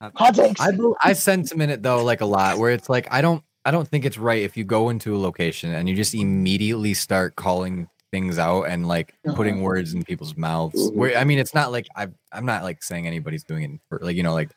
Hot 0.00 0.34
takes. 0.34 0.60
I 0.60 0.72
bel- 0.72 0.96
I 1.02 1.12
sentiment 1.12 1.70
it 1.70 1.82
though 1.82 2.02
like 2.02 2.22
a 2.22 2.26
lot 2.26 2.58
where 2.58 2.72
it's 2.72 2.88
like 2.88 3.06
I 3.10 3.20
don't 3.20 3.44
I 3.64 3.70
don't 3.70 3.86
think 3.86 4.04
it's 4.04 4.18
right 4.18 4.42
if 4.42 4.56
you 4.56 4.64
go 4.64 4.88
into 4.88 5.14
a 5.14 5.18
location 5.18 5.72
and 5.74 5.88
you 5.88 5.94
just 5.94 6.14
immediately 6.14 6.94
start 6.94 7.36
calling 7.36 7.88
things 8.10 8.38
out 8.38 8.64
and 8.64 8.86
like 8.86 9.14
putting 9.34 9.62
words 9.62 9.92
in 9.94 10.02
people's 10.04 10.36
mouths. 10.36 10.90
Mhm. 10.90 10.94
Where 10.94 11.16
I 11.18 11.24
mean 11.24 11.38
it's 11.38 11.54
not 11.54 11.72
like 11.72 11.86
I 11.96 12.08
I'm 12.32 12.46
not 12.46 12.62
like 12.62 12.82
saying 12.82 13.06
anybody's 13.06 13.44
doing 13.44 13.62
it 13.64 13.80
for 13.88 13.98
like 14.02 14.16
you 14.16 14.22
know 14.22 14.34
like 14.34 14.50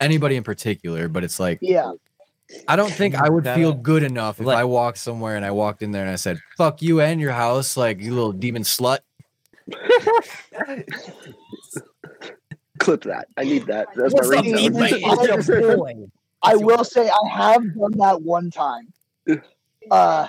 anybody 0.00 0.36
in 0.36 0.42
particular, 0.42 1.08
but 1.08 1.24
it's 1.24 1.38
like 1.40 1.58
yeah. 1.62 1.92
I 2.68 2.76
don't 2.76 2.92
think 2.92 3.14
I 3.14 3.28
would 3.28 3.44
feel 3.44 3.72
good 3.72 4.02
enough 4.02 4.40
if 4.40 4.46
Let- 4.46 4.56
I 4.58 4.64
walked 4.64 4.98
somewhere 4.98 5.36
and 5.36 5.44
I 5.44 5.50
walked 5.50 5.82
in 5.82 5.90
there 5.90 6.02
and 6.02 6.10
I 6.10 6.16
said 6.16 6.38
"fuck 6.56 6.80
you 6.82 7.00
and 7.00 7.20
your 7.20 7.32
house," 7.32 7.76
like 7.76 8.00
you 8.00 8.14
little 8.14 8.32
demon 8.32 8.62
slut. 8.62 8.98
Clip 12.78 13.02
that. 13.04 13.26
I 13.36 13.44
need 13.44 13.66
that. 13.66 13.88
That's 13.96 14.14
my 14.14 14.18
What's 14.20 14.28
up, 14.30 14.44
ringtone. 14.44 15.88
demon? 15.88 16.12
I 16.42 16.54
will 16.56 16.84
say 16.84 17.08
I 17.08 17.28
have 17.30 17.62
done 17.74 17.92
that 17.98 18.22
one 18.22 18.50
time. 18.50 18.92
Uh, 19.90 20.28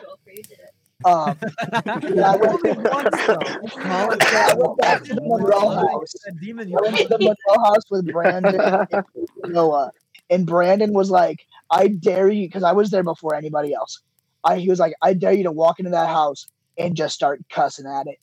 um, 1.05 1.37
yeah, 1.83 2.31
I 2.31 2.35
went, 2.37 2.65
I 2.65 4.55
went 4.57 4.77
back 4.77 5.03
to 5.03 5.13
the 5.13 5.21
Monroe 5.21 5.69
house. 5.69 6.15
demon. 6.41 6.73
I 6.75 6.81
went 6.81 6.97
to 6.97 7.07
the 7.09 7.17
Monroe 7.19 7.63
house 7.63 7.83
with 7.91 8.11
Brandon 8.11 8.59
and 8.59 9.05
Noah, 9.53 9.91
and 10.29 10.47
Brandon 10.47 10.93
was 10.93 11.11
like, 11.11 11.45
"I 11.71 11.87
dare 11.87 12.29
you," 12.29 12.47
because 12.47 12.63
I 12.63 12.71
was 12.71 12.89
there 12.91 13.03
before 13.03 13.35
anybody 13.35 13.73
else. 13.73 14.01
I 14.43 14.57
he 14.57 14.69
was 14.69 14.79
like, 14.79 14.93
"I 15.01 15.13
dare 15.13 15.33
you 15.33 15.43
to 15.43 15.51
walk 15.51 15.79
into 15.79 15.91
that 15.91 16.09
house 16.09 16.47
and 16.77 16.95
just 16.95 17.15
start 17.15 17.41
cussing 17.49 17.85
at 17.85 18.07
it." 18.07 18.17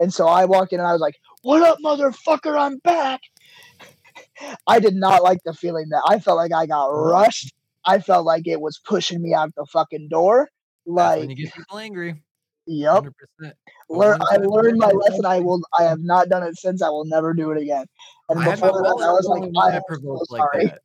And 0.00 0.12
so 0.12 0.26
I 0.26 0.44
walked 0.44 0.72
in 0.72 0.80
and 0.80 0.88
I 0.88 0.92
was 0.92 1.00
like, 1.00 1.16
"What 1.42 1.62
up, 1.62 1.78
motherfucker? 1.84 2.58
I'm 2.58 2.78
back." 2.78 3.20
I 4.66 4.80
did 4.80 4.94
not 4.94 5.22
like 5.22 5.38
the 5.44 5.54
feeling 5.54 5.88
that 5.90 6.02
I 6.06 6.18
felt 6.18 6.36
like 6.36 6.52
I 6.52 6.66
got 6.66 6.86
rushed. 6.86 7.54
I 7.86 7.98
felt 7.98 8.24
like 8.24 8.46
it 8.46 8.60
was 8.60 8.78
pushing 8.78 9.22
me 9.22 9.34
out 9.34 9.54
the 9.56 9.66
fucking 9.66 10.08
door. 10.08 10.48
Like, 10.86 11.20
when 11.20 11.30
you 11.30 11.36
get 11.36 11.54
people 11.54 11.78
angry. 11.78 12.22
yep. 12.66 13.04
100%. 13.40 13.52
Learn, 13.90 14.18
I 14.20 14.36
learned 14.36 14.78
my 14.78 14.90
lesson. 14.90 15.26
I 15.26 15.40
will. 15.40 15.60
I 15.78 15.84
have 15.84 16.00
not 16.00 16.28
done 16.28 16.42
it 16.42 16.56
since. 16.56 16.82
I 16.82 16.88
will 16.88 17.04
never 17.04 17.34
do 17.34 17.50
it 17.50 17.60
again. 17.60 17.86
And 18.28 18.40
I 18.40 18.50
before 18.50 18.72
that, 18.82 19.04
I 19.06 19.12
was 19.12 19.26
like, 19.26 19.50
I 19.60 19.76
am 19.76 19.82
provoked 19.86 20.28
so 20.28 20.34
like 20.34 20.42
sorry. 20.42 20.66
that. 20.66 20.80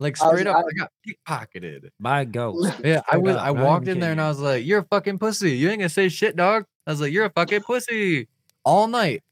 Like 0.00 0.20
I 0.22 0.28
was- 0.28 0.40
straight 0.40 0.46
up, 0.46 0.56
I- 0.56 0.60
I 0.60 0.72
got 0.78 0.92
pickpocketed. 1.06 1.88
By 1.98 2.24
ghost. 2.24 2.78
Yeah, 2.84 3.02
I 3.10 3.16
was. 3.16 3.36
up, 3.36 3.42
I 3.42 3.50
walked 3.50 3.88
in 3.88 3.98
there 4.00 4.12
and 4.12 4.20
I 4.20 4.28
was 4.28 4.38
like, 4.38 4.64
"You're 4.64 4.80
a 4.80 4.84
fucking 4.84 5.18
pussy. 5.18 5.52
You 5.56 5.70
ain't 5.70 5.80
gonna 5.80 5.88
say 5.88 6.08
shit, 6.08 6.36
dog." 6.36 6.64
I 6.86 6.90
was 6.92 7.00
like, 7.00 7.12
"You're 7.12 7.24
a 7.24 7.30
fucking 7.30 7.62
pussy." 7.62 8.28
All 8.64 8.86
night. 8.86 9.22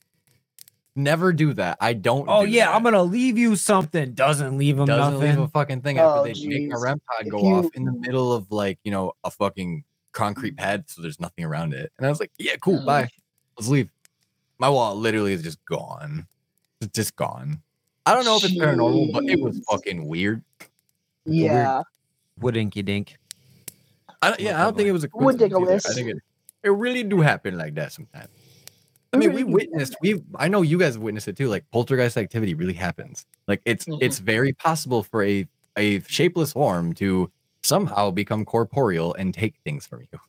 Never 0.98 1.32
do 1.32 1.52
that. 1.54 1.76
I 1.80 1.92
don't. 1.92 2.24
Oh 2.26 2.46
do 2.46 2.50
yeah, 2.50 2.66
that. 2.66 2.74
I'm 2.74 2.82
gonna 2.82 3.02
leave 3.02 3.36
you 3.36 3.54
something. 3.54 4.12
Doesn't 4.14 4.56
leave 4.56 4.78
him 4.78 4.86
doesn't 4.86 5.14
nothing. 5.20 5.28
leave 5.36 5.38
a 5.38 5.48
fucking 5.48 5.82
thing 5.82 5.98
after 5.98 6.20
Oh, 6.20 6.24
they 6.24 6.30
make 6.46 6.72
a 6.72 6.74
jeez. 6.74 6.82
REM 6.82 7.00
pod 7.00 7.30
go 7.30 7.38
you- 7.42 7.54
off 7.56 7.66
in 7.74 7.84
the 7.84 7.92
middle 7.92 8.32
of 8.32 8.50
like 8.50 8.78
you 8.82 8.90
know 8.90 9.12
a 9.22 9.30
fucking 9.30 9.84
concrete 10.12 10.56
pad, 10.56 10.84
so 10.88 11.02
there's 11.02 11.20
nothing 11.20 11.44
around 11.44 11.74
it. 11.74 11.92
And 11.98 12.06
I 12.06 12.10
was 12.10 12.18
like, 12.18 12.32
"Yeah, 12.38 12.56
cool, 12.56 12.80
Mm. 12.80 12.86
bye. 12.86 13.08
Let's 13.58 13.68
leave." 13.68 13.90
My 14.58 14.70
wallet 14.70 14.96
literally 14.98 15.34
is 15.34 15.42
just 15.42 15.62
gone. 15.66 16.26
It's 16.80 16.92
just 16.92 17.14
gone. 17.14 17.60
I 18.06 18.14
don't 18.14 18.24
know 18.24 18.36
if 18.36 18.44
it's 18.44 18.54
paranormal, 18.54 19.12
but 19.12 19.24
it 19.24 19.40
was 19.40 19.58
fucking 19.68 20.06
weird. 20.06 20.42
Yeah. 21.24 21.82
Woodinky 22.40 22.84
dink. 22.84 23.16
I 24.22 24.28
don't, 24.30 24.40
yeah, 24.40 24.60
I 24.60 24.64
don't 24.64 24.76
think 24.76 24.88
it 24.88 24.92
was 24.92 25.04
a 25.04 25.08
Would 25.14 25.38
take 25.38 25.52
a 25.52 25.56
coincidence. 25.56 25.90
I 25.90 25.94
think 25.94 26.10
it, 26.10 26.18
it 26.62 26.70
really 26.70 27.02
do 27.02 27.20
happen 27.20 27.58
like 27.58 27.74
that 27.74 27.92
sometimes. 27.92 28.28
I 29.12 29.18
mean, 29.18 29.32
we 29.32 29.44
witnessed. 29.44 29.96
We 30.02 30.22
I 30.34 30.48
know 30.48 30.62
you 30.62 30.78
guys 30.78 30.94
have 30.94 31.02
witnessed 31.02 31.28
it 31.28 31.36
too. 31.36 31.48
Like 31.48 31.64
poltergeist 31.70 32.16
activity 32.16 32.54
really 32.54 32.74
happens. 32.74 33.24
Like 33.48 33.62
it's 33.64 33.86
Mhm. 33.86 33.98
it's 34.00 34.18
very 34.18 34.52
possible 34.52 35.02
for 35.02 35.24
a 35.24 35.46
a 35.76 36.00
shapeless 36.02 36.52
form 36.52 36.92
to 36.94 37.30
somehow 37.62 38.10
become 38.10 38.44
corporeal 38.44 39.14
and 39.14 39.32
take 39.32 39.54
things 39.64 39.86
from 39.86 40.02
you. 40.12 40.20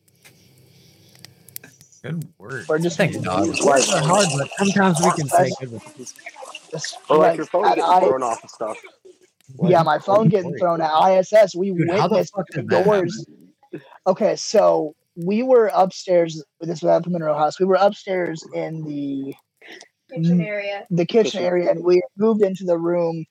Good 2.02 2.28
word. 2.38 2.66
Or 2.70 2.80
just 2.80 2.98
Thanks, 2.98 3.18
dog. 3.18 3.48
Words 3.48 3.92
are 3.92 4.02
hard, 4.02 4.28
but 4.38 4.50
sometimes 4.58 5.00
we 5.02 5.12
can 5.12 5.28
say 5.28 5.52
good 5.60 5.72
ones. 5.72 6.14
Just, 6.82 6.98
Or 7.10 7.18
like 7.18 7.28
like, 7.30 7.38
your 7.38 7.46
phone 7.48 7.64
getting 7.64 7.84
I- 7.84 8.00
thrown 8.00 8.24
off 8.24 8.42
and 8.42 8.50
stuff. 8.52 8.78
yeah, 9.64 9.84
my 9.84 10.00
phone 10.00 10.28
getting 10.30 10.56
thrown 10.58 10.82
at 10.82 10.92
ISS. 10.92 11.56
We 11.56 11.72
Dude, 11.72 11.90
how 11.92 12.08
the 12.08 12.16
witnessed 12.16 12.34
fuck 12.36 12.48
did 12.50 12.68
doors. 12.70 13.26
Okay, 14.06 14.36
so 14.36 14.96
we 15.16 15.44
were 15.44 15.72
upstairs. 15.74 16.44
This 16.62 16.82
was 16.82 16.90
at 16.90 17.04
the 17.04 17.10
Monroe 17.10 17.38
House. 17.38 17.60
We 17.60 17.66
were 17.66 17.78
upstairs 17.80 18.44
in 18.54 18.84
the 18.84 19.34
Kitchen 20.14 20.40
area. 20.42 20.86
the 20.90 21.06
kitchen 21.06 21.32
Kitchen. 21.32 21.44
area, 21.46 21.70
and 21.72 21.84
we 21.84 22.02
moved 22.18 22.42
into 22.42 22.64
the 22.64 22.78
room 22.78 23.26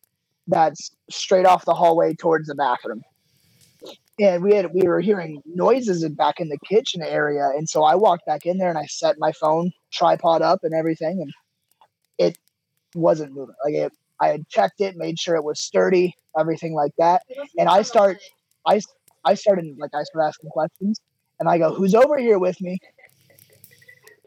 that's 0.46 0.90
straight 1.10 1.46
off 1.46 1.64
the 1.64 1.74
hallway 1.74 2.14
towards 2.14 2.48
the 2.48 2.54
bathroom. 2.54 3.02
And 4.20 4.42
we 4.42 4.54
had 4.54 4.72
we 4.74 4.86
were 4.88 5.00
hearing 5.00 5.42
noises 5.46 6.06
back 6.10 6.40
in 6.40 6.48
the 6.48 6.58
kitchen 6.66 7.02
area, 7.02 7.48
and 7.56 7.68
so 7.68 7.82
I 7.84 7.94
walked 7.94 8.26
back 8.26 8.44
in 8.46 8.58
there 8.58 8.68
and 8.70 8.78
I 8.78 8.86
set 8.86 9.16
my 9.18 9.32
phone 9.32 9.70
tripod 9.92 10.42
up 10.42 10.60
and 10.64 10.74
everything, 10.74 11.20
and 11.20 11.28
it 11.30 11.34
wasn't 12.96 13.32
moving. 13.32 13.54
Like 13.64 13.74
it, 13.74 13.92
I 14.20 14.28
had 14.28 14.48
checked 14.48 14.80
it, 14.80 14.96
made 14.96 15.18
sure 15.18 15.36
it 15.36 15.44
was 15.44 15.60
sturdy, 15.60 16.14
everything 16.38 16.74
like 16.74 16.92
that. 16.98 17.22
And 17.58 17.68
I 17.68 17.82
start, 17.82 18.18
I 18.66 18.80
I 19.24 19.34
started 19.34 19.76
like 19.78 19.90
I 19.94 20.02
started 20.04 20.28
asking 20.28 20.50
questions, 20.50 21.00
and 21.40 21.48
I 21.48 21.58
go, 21.58 21.74
"Who's 21.74 21.94
over 21.94 22.16
here 22.18 22.38
with 22.38 22.60
me?" 22.60 22.78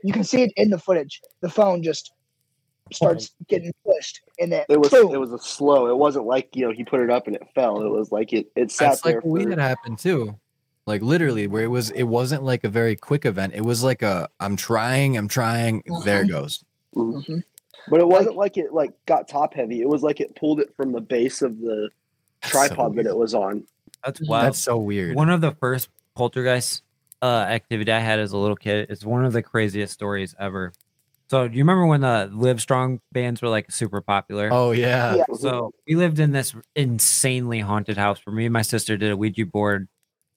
You 0.03 0.13
can 0.13 0.23
see 0.23 0.43
it 0.43 0.51
in 0.55 0.69
the 0.69 0.77
footage. 0.79 1.21
The 1.41 1.49
phone 1.49 1.83
just 1.83 2.11
starts 2.91 3.31
getting 3.47 3.71
pushed, 3.85 4.21
and 4.39 4.53
it, 4.53 4.65
It 4.69 4.79
was 4.79 4.89
boom. 4.91 5.13
it 5.13 5.17
was 5.19 5.31
a 5.33 5.39
slow. 5.39 5.87
It 5.87 5.97
wasn't 5.97 6.25
like 6.25 6.55
you 6.55 6.65
know 6.65 6.71
he 6.71 6.83
put 6.83 7.01
it 7.01 7.09
up 7.09 7.27
and 7.27 7.35
it 7.35 7.43
fell. 7.55 7.81
It 7.81 7.89
was 7.89 8.11
like 8.11 8.31
it 8.33 8.47
it 8.55 8.71
sat 8.71 8.89
That's 8.91 9.01
there. 9.01 9.15
like 9.15 9.25
what 9.25 9.31
we 9.31 9.43
for- 9.43 9.49
had 9.51 9.59
happened 9.59 9.99
too. 9.99 10.39
Like 10.85 11.01
literally, 11.03 11.45
where 11.45 11.61
it 11.63 11.67
was, 11.67 11.91
it 11.91 12.03
wasn't 12.05 12.41
like 12.43 12.63
a 12.63 12.69
very 12.69 12.95
quick 12.95 13.23
event. 13.25 13.53
It 13.53 13.61
was 13.61 13.83
like 13.83 14.01
a, 14.01 14.27
I'm 14.39 14.55
trying, 14.55 15.17
I'm 15.17 15.27
trying. 15.27 15.83
There 16.03 16.23
it 16.23 16.29
goes. 16.29 16.63
Mhm. 16.95 17.43
But 17.87 17.99
it 17.99 18.07
wasn't 18.07 18.35
like 18.35 18.57
it 18.57 18.73
like 18.73 18.93
got 19.05 19.27
top 19.27 19.53
heavy. 19.53 19.81
It 19.81 19.89
was 19.89 20.03
like 20.03 20.19
it 20.19 20.35
pulled 20.35 20.59
it 20.59 20.75
from 20.75 20.91
the 20.91 21.01
base 21.01 21.41
of 21.41 21.59
the 21.59 21.89
That's 22.41 22.53
so 22.53 22.67
tripod 22.67 22.95
that 22.95 23.05
it 23.05 23.15
was 23.15 23.33
on. 23.33 23.65
That's 24.03 24.21
wild. 24.27 24.45
That's 24.45 24.59
so 24.59 24.77
weird. 24.77 25.15
One 25.15 25.29
of 25.29 25.41
the 25.41 25.51
first 25.51 25.89
poltergeist 26.15 26.83
uh, 27.21 27.25
activity 27.25 27.91
I 27.91 27.99
had 27.99 28.19
as 28.19 28.31
a 28.31 28.37
little 28.37 28.55
kid 28.55 28.89
is 28.89 29.05
one 29.05 29.25
of 29.25 29.33
the 29.33 29.41
craziest 29.41 29.93
stories 29.93 30.35
ever. 30.39 30.73
So 31.29 31.47
do 31.47 31.55
you 31.55 31.61
remember 31.63 31.85
when 31.85 32.01
the 32.01 32.29
Live 32.33 32.59
Strong 32.59 33.01
bands 33.11 33.41
were 33.41 33.49
like 33.49 33.71
super 33.71 34.01
popular? 34.01 34.49
Oh 34.51 34.71
yeah. 34.71 35.15
Yeah. 35.15 35.23
So 35.35 35.71
we 35.87 35.95
lived 35.95 36.19
in 36.19 36.31
this 36.31 36.55
insanely 36.75 37.59
haunted 37.59 37.97
house 37.97 38.19
where 38.25 38.35
me 38.35 38.45
and 38.45 38.53
my 38.53 38.63
sister 38.63 38.97
did 38.97 39.11
a 39.11 39.17
Ouija 39.17 39.45
board, 39.45 39.87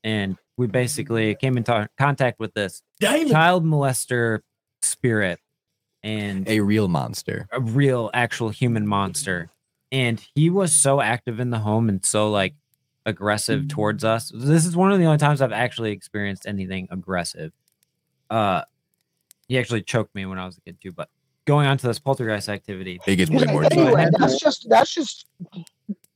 and 0.05 0.37
we 0.59 0.67
basically 0.67 1.35
came 1.35 1.57
into 1.57 1.89
contact 1.97 2.39
with 2.39 2.53
this 2.53 2.83
child 3.01 3.65
molester 3.65 4.41
spirit 4.83 5.39
and 6.03 6.49
A 6.49 6.61
real 6.61 6.89
monster. 6.89 7.47
a 7.53 7.61
real 7.61 8.11
actual 8.15 8.49
human 8.51 8.87
monster. 8.87 9.51
And 9.91 10.23
he 10.35 10.49
was 10.51 10.73
so 10.73 11.01
active 11.01 11.39
in 11.41 11.51
the 11.51 11.59
home 11.59 11.89
and 11.89 12.05
so 12.05 12.31
like 12.31 12.55
aggressive 13.05 13.69
towards 13.69 14.05
us. 14.05 14.31
This 14.35 14.65
is 14.65 14.75
one 14.77 14.91
of 14.93 14.99
the 14.99 15.05
only 15.05 15.19
times 15.19 15.43
I've 15.43 15.53
actually 15.53 15.93
experienced 15.93 16.47
anything 16.47 16.89
aggressive. 16.91 17.53
Uh 18.31 18.63
he 19.49 19.59
actually 19.59 19.83
choked 19.83 20.15
me 20.15 20.25
when 20.25 20.39
I 20.39 20.47
was 20.47 20.57
a 20.57 20.61
kid 20.63 20.79
too, 20.81 20.93
but 20.93 21.09
going 21.45 21.67
on 21.67 21.77
to 21.77 21.87
this 21.87 21.99
poltergeist 21.99 22.49
activity. 22.49 23.01
It 23.07 23.17
gets 23.17 23.31
way 23.31 23.45
more. 23.45 23.65
So 23.65 23.71
I 23.71 23.83
anyway, 23.83 24.07
that's 24.19 24.39
just 24.39 24.69
that's 24.71 24.95
just 24.95 25.27
that 25.49 25.57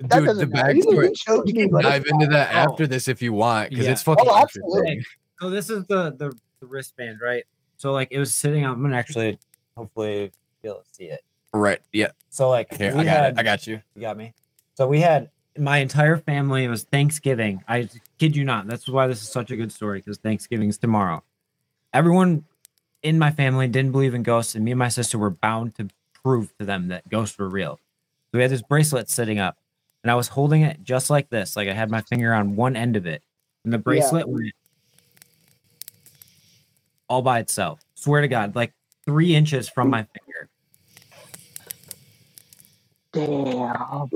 Dude, 0.00 0.10
the 0.10 0.20
doesn't 0.26 0.50
matter. 0.50 0.72
You 0.74 0.82
backstory. 0.84 1.04
can 1.06 1.14
choke 1.14 1.44
We 1.46 1.52
me, 1.52 1.68
can 1.68 1.82
dive 1.82 2.04
into 2.06 2.26
fine. 2.26 2.30
that 2.30 2.50
Oh. 2.54 2.58
after 2.72 2.86
this 2.86 3.08
if 3.08 3.20
you 3.20 3.32
want, 3.32 3.70
because 3.70 3.84
Yeah. 3.86 3.92
it's 3.92 4.02
fucking 4.02 4.24
Oh, 4.26 4.32
interesting. 4.40 4.62
absolutely. 4.62 5.06
So 5.40 5.50
this 5.50 5.68
is 5.70 5.84
the, 5.86 6.12
the 6.16 6.32
the 6.60 6.66
wristband, 6.66 7.18
right? 7.22 7.44
So 7.76 7.92
like 7.92 8.08
it 8.10 8.18
was 8.18 8.32
sitting 8.34 8.64
on 8.64 8.72
I'm 8.74 8.82
gonna 8.82 8.96
actually 8.96 9.38
hopefully 9.76 10.32
be 10.62 10.68
able 10.68 10.80
to 10.80 10.94
see 10.94 11.04
it. 11.04 11.22
Right. 11.52 11.80
Yeah. 11.92 12.10
So 12.30 12.48
like 12.50 12.74
Here, 12.76 12.94
we 12.94 13.00
I 13.00 13.04
got 13.04 13.16
had, 13.16 13.32
it. 13.32 13.38
I 13.38 13.42
got 13.42 13.66
you. 13.66 13.80
You 13.94 14.00
got 14.00 14.16
me. 14.16 14.34
So 14.74 14.86
we 14.86 15.00
had 15.00 15.30
my 15.58 15.78
entire 15.78 16.16
family. 16.16 16.64
It 16.64 16.68
was 16.68 16.84
Thanksgiving. 16.84 17.62
I 17.68 17.88
kid 18.18 18.36
you 18.36 18.44
not. 18.44 18.66
That's 18.66 18.88
why 18.88 19.06
this 19.06 19.22
is 19.22 19.28
such 19.28 19.50
a 19.50 19.56
good 19.56 19.72
story 19.72 20.00
because 20.00 20.18
Thanksgiving's 20.18 20.78
tomorrow. 20.78 21.22
Everyone 21.92 22.44
in 23.02 23.18
my 23.18 23.30
family 23.30 23.68
didn't 23.68 23.92
believe 23.92 24.14
in 24.14 24.22
ghosts, 24.22 24.54
and 24.54 24.64
me 24.64 24.72
and 24.72 24.78
my 24.78 24.88
sister 24.88 25.18
were 25.18 25.30
bound 25.30 25.74
to 25.76 25.88
prove 26.22 26.56
to 26.58 26.66
them 26.66 26.88
that 26.88 27.08
ghosts 27.08 27.38
were 27.38 27.48
real. 27.48 27.78
So 28.30 28.38
we 28.38 28.42
had 28.42 28.50
this 28.50 28.62
bracelet 28.62 29.08
sitting 29.08 29.38
up, 29.38 29.56
and 30.02 30.10
I 30.10 30.14
was 30.14 30.28
holding 30.28 30.62
it 30.62 30.82
just 30.82 31.08
like 31.08 31.30
this, 31.30 31.56
like 31.56 31.68
I 31.68 31.72
had 31.72 31.90
my 31.90 32.00
finger 32.02 32.34
on 32.34 32.56
one 32.56 32.76
end 32.76 32.96
of 32.96 33.06
it, 33.06 33.22
and 33.64 33.72
the 33.72 33.78
bracelet 33.78 34.28
went 34.28 34.52
all 37.08 37.22
by 37.22 37.38
itself. 37.38 37.80
Swear 37.94 38.20
to 38.20 38.28
God, 38.28 38.56
like 38.56 38.72
three 39.06 39.34
inches 39.34 39.68
from 39.68 39.88
my 39.90 40.04
finger. 40.14 40.48
Damn. 43.12 44.10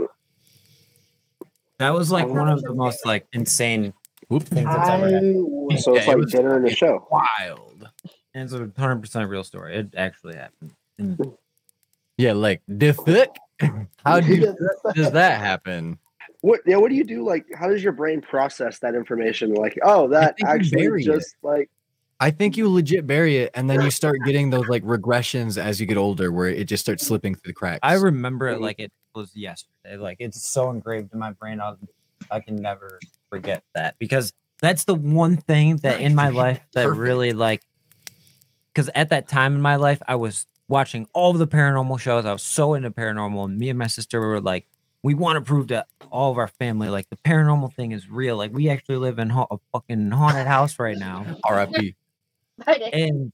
That 1.79 1.95
was 1.95 2.13
like 2.13 2.29
one 2.29 2.49
of 2.49 2.61
the 2.63 2.75
most 2.75 3.07
like 3.07 3.27
insane 3.33 3.95
Whoop. 4.29 4.43
things 4.43 4.67
that's 4.67 4.89
ever 4.91 5.09
happened. 5.11 5.81
So 5.81 5.97
it's 5.97 6.05
Yeah, 6.07 6.13
it 6.13 6.17
like 6.17 6.17
was- 6.19 6.33
dinner 6.33 6.57
and 6.57 6.67
a 6.67 6.75
show. 6.75 7.07
Wild. 7.11 7.89
And 8.35 8.45
it's 8.45 8.53
a 8.53 8.71
hundred 8.79 9.01
percent 9.01 9.29
real 9.31 9.43
story. 9.45 9.77
It 9.77 9.95
actually 9.97 10.37
happened. 10.37 10.73
And 10.99 11.19
Yeah, 12.19 12.33
like 12.35 12.61
the 12.69 12.93
fuck. 12.93 13.37
How 14.05 14.21
do, 14.21 14.35
you, 14.35 14.57
does 14.95 15.11
that 15.13 15.41
happen? 15.41 15.99
What? 16.43 16.61
Yeah. 16.67 16.77
What 16.77 16.91
do 16.91 16.95
you 16.97 17.05
do? 17.05 17.25
Like, 17.27 17.45
how 17.55 17.69
does 17.69 17.83
your 17.83 17.93
brain 17.93 18.21
process 18.23 18.79
that 18.79 18.95
information? 18.95 19.53
Like, 19.53 19.79
oh, 19.83 20.09
that 20.09 20.37
actually 20.47 20.83
bury 20.83 21.03
it. 21.03 21.05
just 21.07 21.35
like 21.43 21.69
I 22.23 22.31
think 22.31 22.59
you 22.59 22.69
legit 22.69 23.07
bury 23.07 23.39
it, 23.39 23.51
and 23.55 23.69
then 23.69 23.81
you 23.81 23.91
start 23.91 24.19
getting 24.25 24.51
those 24.51 24.69
like 24.69 24.85
regressions 24.85 25.57
as 25.57 25.81
you 25.81 25.87
get 25.87 25.97
older, 25.97 26.31
where 26.31 26.49
it 26.49 26.65
just 26.65 26.85
starts 26.85 27.07
slipping 27.07 27.35
through 27.35 27.51
the 27.51 27.55
cracks. 27.55 27.81
I 27.83 27.95
remember 27.95 28.49
it 28.49 28.61
like 28.61 28.79
it 28.79 28.93
was 29.15 29.35
yesterday. 29.35 29.97
Like 29.97 30.19
it's 30.21 30.47
so 30.47 30.71
engraved 30.71 31.13
in 31.15 31.19
my 31.19 31.33
brain. 31.33 31.61
I'll, 31.61 31.79
I 32.31 32.41
can 32.41 32.57
never 32.57 33.01
forget 33.31 33.65
that 33.75 33.99
because 33.99 34.35
that's 34.61 34.85
the 34.85 34.95
one 34.95 35.39
thing 35.39 35.79
that 35.79 36.01
in 36.01 36.15
my 36.15 36.29
life 36.29 36.61
that 36.75 36.85
Perfect. 36.85 37.01
really 37.01 37.33
like. 37.33 37.63
Because 38.75 38.91
at 38.95 39.09
that 39.09 39.27
time 39.27 39.55
in 39.55 39.63
my 39.63 39.77
life, 39.77 40.01
I 40.07 40.15
was 40.17 40.47
watching 40.69 41.09
all 41.13 41.31
of 41.31 41.39
the 41.39 41.49
paranormal 41.49 41.99
shows. 41.99 42.27
I 42.27 42.33
was 42.33 42.43
so 42.43 42.75
into 42.75 42.91
paranormal, 42.91 43.47
and 43.47 43.59
me 43.59 43.71
and 43.71 43.79
my 43.79 43.89
sister 43.89 44.21
were 44.21 44.41
like, 44.41 44.67
we 45.03 45.15
want 45.15 45.37
to 45.37 45.41
prove 45.41 45.69
to 45.69 45.87
all 46.11 46.31
of 46.31 46.39
our 46.39 46.49
family 46.49 46.89
like 46.89 47.09
the 47.09 47.17
paranormal 47.17 47.73
thing 47.73 47.93
is 47.93 48.09
real. 48.11 48.37
Like 48.37 48.53
we 48.53 48.69
actually 48.69 48.97
live 48.97 49.19
in 49.19 49.31
ha- 49.31 49.47
a 49.51 49.57
fucking 49.73 50.11
haunted 50.11 50.47
house 50.47 50.79
right 50.79 50.99
now, 50.99 51.25
R.I.P. 51.45 51.97
and 52.93 53.33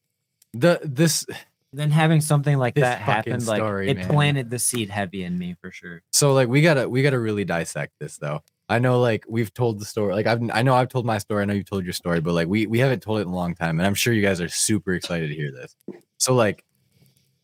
The 0.53 0.81
this 0.85 1.24
then 1.73 1.90
having 1.90 2.20
something 2.20 2.57
like 2.59 2.74
This 2.74 2.82
that 2.82 3.05
fucking 3.05 3.32
happen, 3.32 3.47
like 3.47 3.59
story, 3.61 3.90
it 3.90 3.97
man. 3.98 4.09
planted 4.09 4.51
the 4.51 4.59
seed 4.59 4.89
heavy 4.89 5.24
in 5.24 5.39
me 5.39 5.57
for 5.61 5.70
sure. 5.70 6.03
so 6.12 6.32
like 6.32 6.48
we 6.48 6.62
gotta 6.62 6.89
we 6.89 7.03
gotta 7.03 7.19
really 7.19 7.44
dissect 7.44 7.93
this 8.01 8.16
though. 8.19 8.43
I 8.69 8.78
know 8.78 9.01
like 9.01 9.24
we've 9.28 9.53
told 9.53 9.78
the 9.78 9.85
story. 9.85 10.15
Like 10.15 10.27
I've 10.27 10.40
I 10.53 10.62
know 10.62 10.74
I've 10.74 10.89
told 10.89 11.07
my 11.07 11.19
story. 11.19 11.43
I 11.43 11.44
know 11.44 11.55
you've 11.55 11.69
told 11.69 11.85
your 11.85 11.93
story, 11.93 12.20
but 12.20 12.32
like 12.32 12.48
we 12.48 12.66
we 12.66 12.78
haven't 12.78 13.03
told 13.03 13.19
it 13.19 13.23
in 13.23 13.28
a 13.28 13.35
long 13.35 13.55
time, 13.55 13.78
and 13.78 13.86
I'm 13.86 13.94
sure 13.94 14.12
you 14.12 14.23
guys 14.23 14.40
are 14.40 14.48
super 14.48 14.94
excited 14.94 15.28
to 15.28 15.35
hear 15.35 15.53
this. 15.53 15.77
So 16.19 16.35
like 16.35 16.65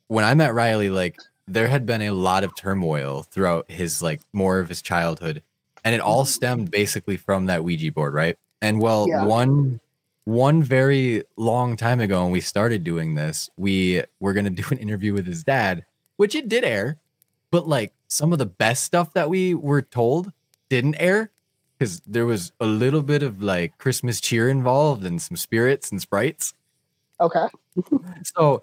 when 0.09 0.25
I 0.25 0.35
met 0.35 0.55
Riley, 0.55 0.91
like 0.91 1.17
there 1.47 1.69
had 1.69 1.87
been 1.87 2.03
a 2.03 2.11
lot 2.13 2.45
of 2.45 2.57
turmoil 2.57 3.23
throughout 3.25 3.71
his 3.71 4.03
like 4.03 4.21
more 4.33 4.59
of 4.59 4.69
his 4.69 4.83
childhood, 4.83 5.43
and 5.85 5.95
it 5.95 6.01
all 6.01 6.23
mm-hmm. 6.25 6.31
stemmed 6.31 6.71
basically 6.71 7.17
from 7.17 7.47
that 7.47 7.63
Ouija 7.65 7.93
board, 7.93 8.15
right? 8.15 8.37
And 8.61 8.81
well, 8.81 9.07
Yeah. 9.09 9.25
one 9.25 9.81
one 10.25 10.63
very 10.63 11.25
long 11.37 11.77
time 11.77 12.01
ago 12.01 12.23
when 12.23 12.33
we 12.33 12.41
started 12.41 12.85
doing 12.85 13.15
this, 13.15 13.51
we 13.57 14.03
were 14.21 14.33
gonna 14.33 14.51
do 14.63 14.65
an 14.71 14.79
interview 14.79 15.13
with 15.13 15.27
his 15.27 15.45
dad, 15.45 15.85
which 16.17 16.35
it 16.35 16.49
did 16.49 16.65
air, 16.65 16.99
but 17.51 17.69
like 17.69 17.93
some 18.09 18.33
of 18.33 18.39
the 18.39 18.47
best 18.47 18.85
stuff 18.85 19.13
that 19.15 19.29
we 19.29 19.55
were 19.55 19.83
told 19.83 20.33
didn't 20.69 20.95
air 20.97 21.31
because 21.83 22.01
there 22.07 22.27
was 22.27 22.53
a 22.61 22.67
little 22.67 23.03
bit 23.03 23.25
of 23.25 23.43
like 23.43 23.77
Christmas 23.79 24.21
cheer 24.21 24.49
involved 24.49 25.05
and 25.05 25.21
some 25.21 25.37
spirits 25.37 25.91
and 25.91 26.01
sprites. 26.01 26.55
okay. 27.21 27.47
So 28.25 28.63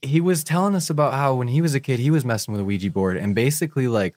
he 0.00 0.20
was 0.20 0.44
telling 0.44 0.74
us 0.74 0.88
about 0.88 1.12
how 1.12 1.34
when 1.34 1.48
he 1.48 1.60
was 1.60 1.74
a 1.74 1.80
kid, 1.80 1.98
he 1.98 2.10
was 2.10 2.24
messing 2.24 2.52
with 2.52 2.60
a 2.60 2.64
Ouija 2.64 2.90
board 2.90 3.18
and 3.18 3.34
basically 3.34 3.86
like 3.88 4.14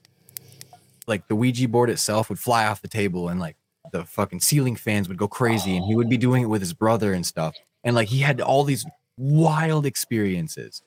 like 1.07 1.27
the 1.27 1.35
Ouija 1.35 1.67
board 1.67 1.89
itself 1.89 2.29
would 2.29 2.39
fly 2.39 2.65
off 2.67 2.81
the 2.81 2.87
table 2.87 3.27
and 3.27 3.39
like 3.39 3.56
the 3.91 4.05
fucking 4.05 4.41
ceiling 4.41 4.75
fans 4.75 5.07
would 5.07 5.17
go 5.17 5.27
crazy 5.27 5.75
and 5.75 5.85
he 5.85 5.95
would 5.95 6.09
be 6.09 6.17
oh. 6.17 6.21
doing 6.21 6.43
it 6.43 6.47
with 6.47 6.61
his 6.61 6.73
brother 6.73 7.13
and 7.13 7.25
stuff. 7.25 7.55
And 7.83 7.95
like 7.95 8.07
he 8.07 8.19
had 8.19 8.41
all 8.41 8.63
these 8.63 8.85
wild 9.17 9.85
experiences. 9.85 10.81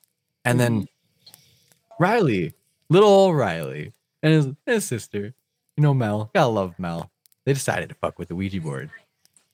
And 0.44 0.58
then 0.58 0.82
mm-hmm. 0.82 2.02
Riley, 2.02 2.54
little 2.88 3.08
old 3.08 3.36
Riley, 3.36 3.92
and 4.22 4.32
his, 4.32 4.48
his 4.66 4.84
sister, 4.84 5.34
you 5.76 5.82
know, 5.82 5.94
Mel, 5.94 6.30
gotta 6.34 6.48
love 6.48 6.78
Mel. 6.78 7.10
They 7.44 7.52
decided 7.52 7.88
to 7.88 7.94
fuck 7.94 8.18
with 8.18 8.28
the 8.28 8.34
Ouija 8.34 8.60
board. 8.60 8.90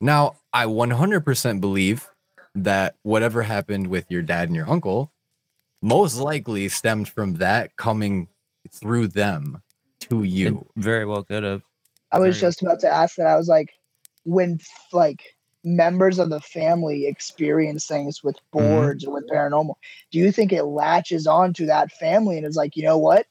Now, 0.01 0.37
I 0.53 0.67
100% 0.67 1.61
believe 1.61 2.09
that 2.55 2.97
whatever 3.03 3.43
happened 3.43 3.87
with 3.87 4.11
your 4.11 4.23
dad 4.23 4.49
and 4.49 4.57
your 4.57 4.69
uncle 4.69 5.13
most 5.83 6.17
likely 6.17 6.69
stemmed 6.69 7.09
from 7.09 7.35
that 7.35 7.77
coming 7.77 8.29
through 8.71 9.09
them 9.09 9.63
to 10.01 10.23
It 10.23 10.29
you. 10.29 10.67
very 10.77 11.05
well 11.05 11.23
could 11.23 11.43
have. 11.43 11.63
I 12.13 12.19
was 12.19 12.37
Very- 12.39 12.49
just 12.51 12.63
about 12.63 12.81
to 12.81 12.89
ask 12.93 13.17
that. 13.17 13.27
I 13.27 13.37
was 13.37 13.49
like, 13.49 13.71
when 14.25 14.59
like 14.93 15.23
members 15.65 16.19
of 16.19 16.31
the 16.31 16.41
family 16.41 17.07
experience 17.07 17.87
things 17.87 18.23
with 18.23 18.37
Mm-hmm. 18.55 18.59
boards 18.69 19.05
or 19.05 19.15
with 19.15 19.29
paranormal, 19.29 19.75
do 20.11 20.19
you 20.19 20.31
think 20.33 20.53
it 20.53 20.65
latches 20.65 21.27
on 21.27 21.53
to 21.55 21.67
that 21.67 21.91
family 21.93 22.37
and 22.39 22.47
is 22.47 22.57
like, 22.57 22.77
you 22.77 22.83
know 22.85 22.99
what? 22.99 23.27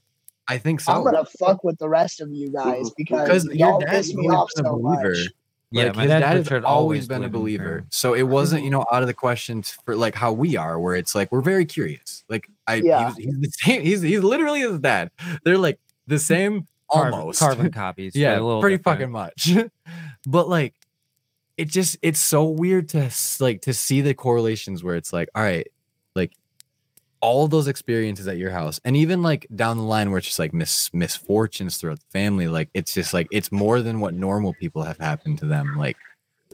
I 0.47 0.57
think 0.59 0.79
so. 0.81 0.93
I'm 0.93 1.03
gonna 1.03 1.25
fuck 1.39 1.63
with 1.63 1.77
the 1.79 1.89
rest 1.89 2.21
of 2.21 2.29
you 2.31 2.49
guys 2.51 2.91
because 2.97 3.43
because 3.43 3.45
your 3.45 3.55
y'all 3.55 3.79
dad's 3.79 4.07
piss 4.09 4.15
me 4.15 4.25
always 4.27 4.37
off 4.37 4.49
a 4.57 4.63
so 4.63 4.77
believer. 4.77 5.09
much. 5.09 5.29
Yeah, 5.71 5.83
Like, 5.85 5.95
my 5.95 6.01
his 6.03 6.09
dad 6.09 6.19
dad 6.19 6.35
has 6.37 6.45
Richard 6.45 6.63
always 6.65 6.75
always 6.75 7.07
been 7.07 7.23
a 7.23 7.29
believer. 7.29 7.63
prayer. 7.63 7.85
So 7.89 8.13
it 8.13 8.23
wasn't, 8.23 8.63
you 8.63 8.69
know, 8.69 8.85
out 8.91 9.01
of 9.01 9.07
the 9.07 9.13
question 9.15 9.63
t- 9.63 9.73
for 9.83 9.95
like 9.95 10.13
how 10.13 10.31
we 10.31 10.55
are, 10.55 10.79
where 10.79 10.95
it's 10.95 11.15
like 11.15 11.31
we're 11.31 11.41
very 11.41 11.65
curious. 11.65 12.23
Like 12.29 12.47
I, 12.67 12.75
Yeah. 12.75 13.07
was- 13.07 13.17
he's 13.17 13.39
the 13.39 13.49
same. 13.63 13.81
He's 13.81 14.01
he's 14.03 14.21
literally 14.23 14.59
his 14.61 14.77
dad. 14.79 15.09
They're 15.43 15.57
like 15.57 15.79
the 16.05 16.19
same 16.33 16.53
Carbon- 16.53 16.67
almost. 16.89 17.39
carbon 17.39 17.71
copies. 17.73 18.15
yeah, 18.15 18.33
a 18.33 18.41
little 18.41 18.61
pretty 18.61 18.77
different. 18.77 18.99
fucking 18.99 19.11
much. 19.11 19.53
but 20.27 20.47
like, 20.49 20.73
it 21.57 21.69
just 21.69 21.97
it's 22.01 22.19
so 22.19 22.45
weird 22.45 22.89
to 22.89 23.09
like 23.39 23.61
to 23.61 23.73
see 23.73 24.01
the 24.01 24.13
correlations 24.13 24.83
where 24.83 24.95
it's 24.95 25.13
like, 25.13 25.29
all 25.35 25.43
right, 25.43 25.67
like 26.15 26.33
all 27.21 27.47
those 27.47 27.67
experiences 27.67 28.27
at 28.27 28.37
your 28.37 28.51
house, 28.51 28.79
and 28.83 28.97
even 28.97 29.21
like 29.23 29.47
down 29.55 29.77
the 29.77 29.83
line 29.83 30.11
where 30.11 30.17
it's 30.17 30.27
just 30.27 30.39
like 30.39 30.53
mis- 30.53 30.93
misfortunes 30.93 31.77
throughout 31.77 31.99
the 31.99 32.05
family. 32.11 32.47
Like 32.47 32.69
it's 32.73 32.93
just 32.93 33.13
like 33.13 33.27
it's 33.31 33.51
more 33.51 33.81
than 33.81 33.99
what 33.99 34.13
normal 34.13 34.53
people 34.53 34.83
have 34.83 34.97
happened 34.97 35.39
to 35.39 35.45
them. 35.45 35.75
Like 35.77 35.97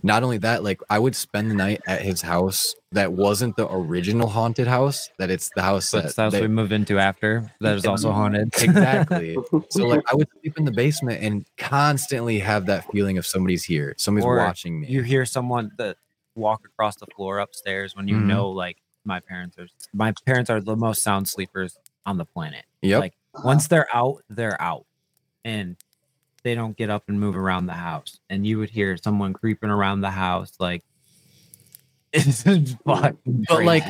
not 0.04 0.24
only 0.24 0.38
that, 0.40 0.64
like 0.64 0.82
I 0.90 0.98
would 1.00 1.16
spend 1.16 1.50
the 1.52 1.56
night 1.56 1.82
at 1.88 2.02
his 2.02 2.22
house 2.22 2.74
that 2.92 3.14
wasn't 3.14 3.56
the 3.56 3.72
original 3.72 4.28
haunted 4.28 4.68
house. 4.68 5.10
That 5.20 5.30
it's 5.30 5.50
the 5.56 5.62
house 5.62 5.92
That's 5.92 6.08
that, 6.08 6.16
the 6.16 6.22
house 6.24 6.32
that 6.34 6.42
we 6.42 6.48
moved 6.48 6.72
into 6.72 7.00
after. 7.00 7.52
That 7.62 7.76
is 7.76 7.86
also 7.86 8.12
haunted. 8.12 8.50
exactly. 8.62 9.38
So 9.70 9.88
like 9.88 10.02
I 10.12 10.16
would 10.16 10.28
sleep 10.42 10.58
in 10.58 10.66
the 10.66 10.72
basement 10.72 11.24
and 11.24 11.46
constantly 11.58 12.40
have 12.40 12.66
that 12.66 12.92
feeling 12.92 13.18
of 13.18 13.26
somebody's 13.26 13.64
here, 13.64 13.94
somebody's 13.98 14.26
Or 14.26 14.38
watching 14.38 14.82
me. 14.82 14.88
you 14.88 15.02
hear 15.04 15.26
someone 15.26 15.72
that 15.78 15.98
walk 16.36 16.62
across 16.66 16.96
the 16.98 17.06
floor 17.16 17.40
upstairs 17.40 17.96
when 17.96 18.08
you 18.08 18.16
Mhm. 18.18 18.26
know 18.26 18.50
like 18.50 18.78
my 19.06 19.20
parents 19.20 19.58
are 19.58 19.68
my 19.94 20.14
parents 20.26 20.50
are 20.50 20.60
the 20.62 20.76
most 20.76 21.02
sound 21.04 21.28
sleepers 21.28 21.78
on 22.06 22.18
the 22.18 22.26
planet. 22.26 22.66
yep. 22.82 23.00
Like 23.00 23.14
once 23.44 23.68
they're 23.68 23.88
out, 23.94 24.24
they're 24.30 24.62
out. 24.62 24.86
And 25.46 25.76
they 26.44 26.56
don't 26.56 26.76
get 26.76 26.90
up 26.90 27.04
and 27.08 27.20
move 27.20 27.36
around 27.36 27.66
the 27.66 27.74
house. 27.74 28.20
And 28.30 28.46
you 28.46 28.58
would 28.60 28.70
hear 28.70 28.98
someone 28.98 29.34
creeping 29.34 29.70
around 29.70 30.02
the 30.02 30.12
house 30.12 30.54
like 30.60 30.84
it's 32.14 32.44
fucking 32.44 32.76
crazy. 32.86 33.46
But, 33.48 33.64
like, 33.64 33.86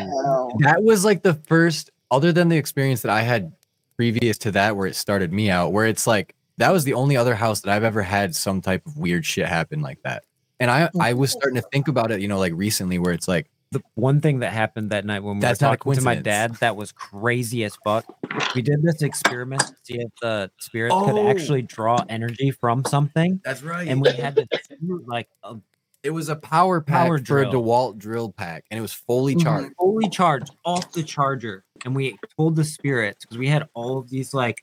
that 0.59 0.83
was 0.83 1.03
like 1.03 1.23
the 1.23 1.33
first 1.33 1.89
other 2.11 2.31
than 2.31 2.49
the 2.49 2.57
experience 2.57 3.01
that 3.01 3.11
I 3.11 3.21
had 3.21 3.51
previous 3.95 4.37
to 4.39 4.51
that, 4.51 4.75
where 4.75 4.85
it 4.87 4.95
started 4.95 5.33
me 5.33 5.49
out, 5.49 5.73
where 5.73 5.87
it's 5.87 6.05
like 6.05 6.35
that 6.57 6.71
was 6.71 6.83
the 6.83 6.93
only 6.93 7.17
other 7.17 7.35
house 7.35 7.61
that 7.61 7.71
I've 7.71 7.83
ever 7.83 8.01
had 8.01 8.35
some 8.35 8.61
type 8.61 8.85
of 8.85 8.97
weird 8.97 9.25
shit 9.25 9.47
happen 9.47 9.81
like 9.81 10.01
that. 10.03 10.23
And 10.59 10.69
I 10.69 10.89
I 10.99 11.13
was 11.13 11.31
starting 11.31 11.59
to 11.59 11.67
think 11.71 11.87
about 11.87 12.11
it, 12.11 12.21
you 12.21 12.27
know, 12.27 12.37
like 12.37 12.53
recently, 12.55 12.99
where 12.99 13.13
it's 13.13 13.27
like 13.27 13.49
the 13.71 13.81
one 13.95 14.19
thing 14.19 14.39
that 14.39 14.51
happened 14.51 14.89
that 14.89 15.05
night 15.05 15.21
when 15.23 15.35
we 15.35 15.41
That's 15.41 15.61
were 15.61 15.67
talking 15.67 15.93
to 15.93 16.01
my 16.01 16.15
dad 16.15 16.55
that 16.55 16.75
was 16.75 16.91
crazy 16.91 17.63
as 17.63 17.75
fuck. 17.83 18.05
We 18.53 18.61
did 18.61 18.83
this 18.83 19.01
experiment 19.01 19.61
to 19.61 19.75
see 19.83 19.99
if 19.99 20.11
the 20.21 20.51
spirits 20.59 20.93
could 20.93 21.15
Oh. 21.15 21.29
actually 21.29 21.61
draw 21.61 22.03
energy 22.09 22.51
from 22.51 22.83
something, 22.85 23.39
that's 23.45 23.63
right. 23.63 23.87
and 23.87 24.01
we 24.01 24.11
had 24.11 24.35
to 24.35 24.45
do 24.81 25.03
like 25.07 25.29
a 25.43 25.55
it 26.03 26.09
was 26.09 26.29
a 26.29 26.35
power 26.35 26.81
pack 26.81 27.05
Power 27.05 27.17
for 27.19 27.39
a 27.39 27.43
drill. 27.45 27.53
DeWalt 27.63 27.97
drill 27.99 28.31
pack, 28.31 28.65
and 28.71 28.77
it 28.77 28.81
was 28.81 28.91
fully 28.91 29.35
Mhm. 29.35 29.43
charged. 29.43 29.75
fully 29.77 30.09
charged 30.09 30.51
off 30.65 30.91
the 30.93 31.03
charger, 31.03 31.63
and 31.85 31.95
we 31.95 32.17
told 32.35 32.55
the 32.55 32.63
spirits 32.63 33.23
because 33.23 33.37
we 33.37 33.47
had 33.47 33.67
all 33.75 33.97
of 33.99 34.09
these 34.09 34.33
like. 34.33 34.57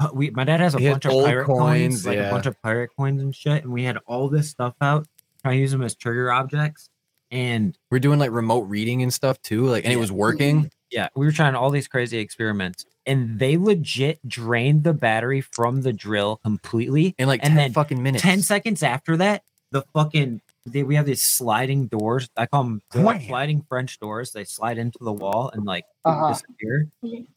uh, 0.00 0.08
We, 0.12 0.30
my 0.30 0.42
dad 0.42 0.58
has 0.58 0.74
a 0.74 0.80
He 0.80 0.90
bunch 0.90 1.04
of 1.04 1.12
pirate 1.12 1.44
coins, 1.46 1.58
coins, 1.60 2.06
like 2.06 2.16
yeah. 2.16 2.26
a 2.28 2.30
bunch 2.32 2.46
of 2.46 2.60
pirate 2.60 2.90
coins 2.98 3.22
and 3.22 3.32
shit, 3.34 3.62
and 3.62 3.72
we 3.72 3.84
had 3.84 3.96
all 4.08 4.28
this 4.28 4.50
stuff 4.50 4.74
out, 4.80 5.06
trying 5.42 5.54
to 5.58 5.60
use 5.60 5.70
them 5.70 5.82
as 5.82 5.94
trigger 5.94 6.32
objects. 6.32 6.88
And 7.34 7.76
We're 7.90 7.98
doing 7.98 8.18
like 8.20 8.30
remote 8.30 8.62
reading 8.68 9.02
and 9.02 9.12
stuff 9.12 9.42
too, 9.42 9.66
like, 9.66 9.84
and 9.84 9.92
it 9.92 9.96
was 9.96 10.12
working. 10.12 10.70
Yeah, 10.90 11.08
we 11.16 11.26
were 11.26 11.32
trying 11.32 11.56
all 11.56 11.70
these 11.70 11.88
crazy 11.88 12.18
experiments, 12.18 12.86
and 13.04 13.38
they 13.40 13.56
legit 13.56 14.20
drained 14.28 14.84
the 14.84 14.94
battery 14.94 15.40
from 15.40 15.82
the 15.82 15.92
drill 15.92 16.36
completely. 16.44 17.16
in 17.18 17.26
like 17.26 17.40
And 17.42 17.50
10 17.50 17.56
then 17.56 17.72
fucking 17.72 18.00
minutes. 18.00 18.22
Ten 18.22 18.40
seconds 18.42 18.84
after 18.84 19.16
that, 19.16 19.42
the 19.72 19.82
fucking 19.92 20.40
they, 20.66 20.84
we 20.84 20.94
have 20.94 21.04
these 21.06 21.22
sliding 21.22 21.88
doors. 21.88 22.28
I 22.36 22.46
call 22.46 22.62
them 22.62 22.82
Wham! 22.94 23.20
sliding 23.26 23.64
French 23.68 23.98
doors. 23.98 24.30
They 24.30 24.44
slide 24.44 24.78
into 24.78 24.98
the 25.02 25.12
wall 25.12 25.50
and 25.52 25.64
like 25.64 25.84
Uh-huh. 26.04 26.28
disappear. 26.28 26.88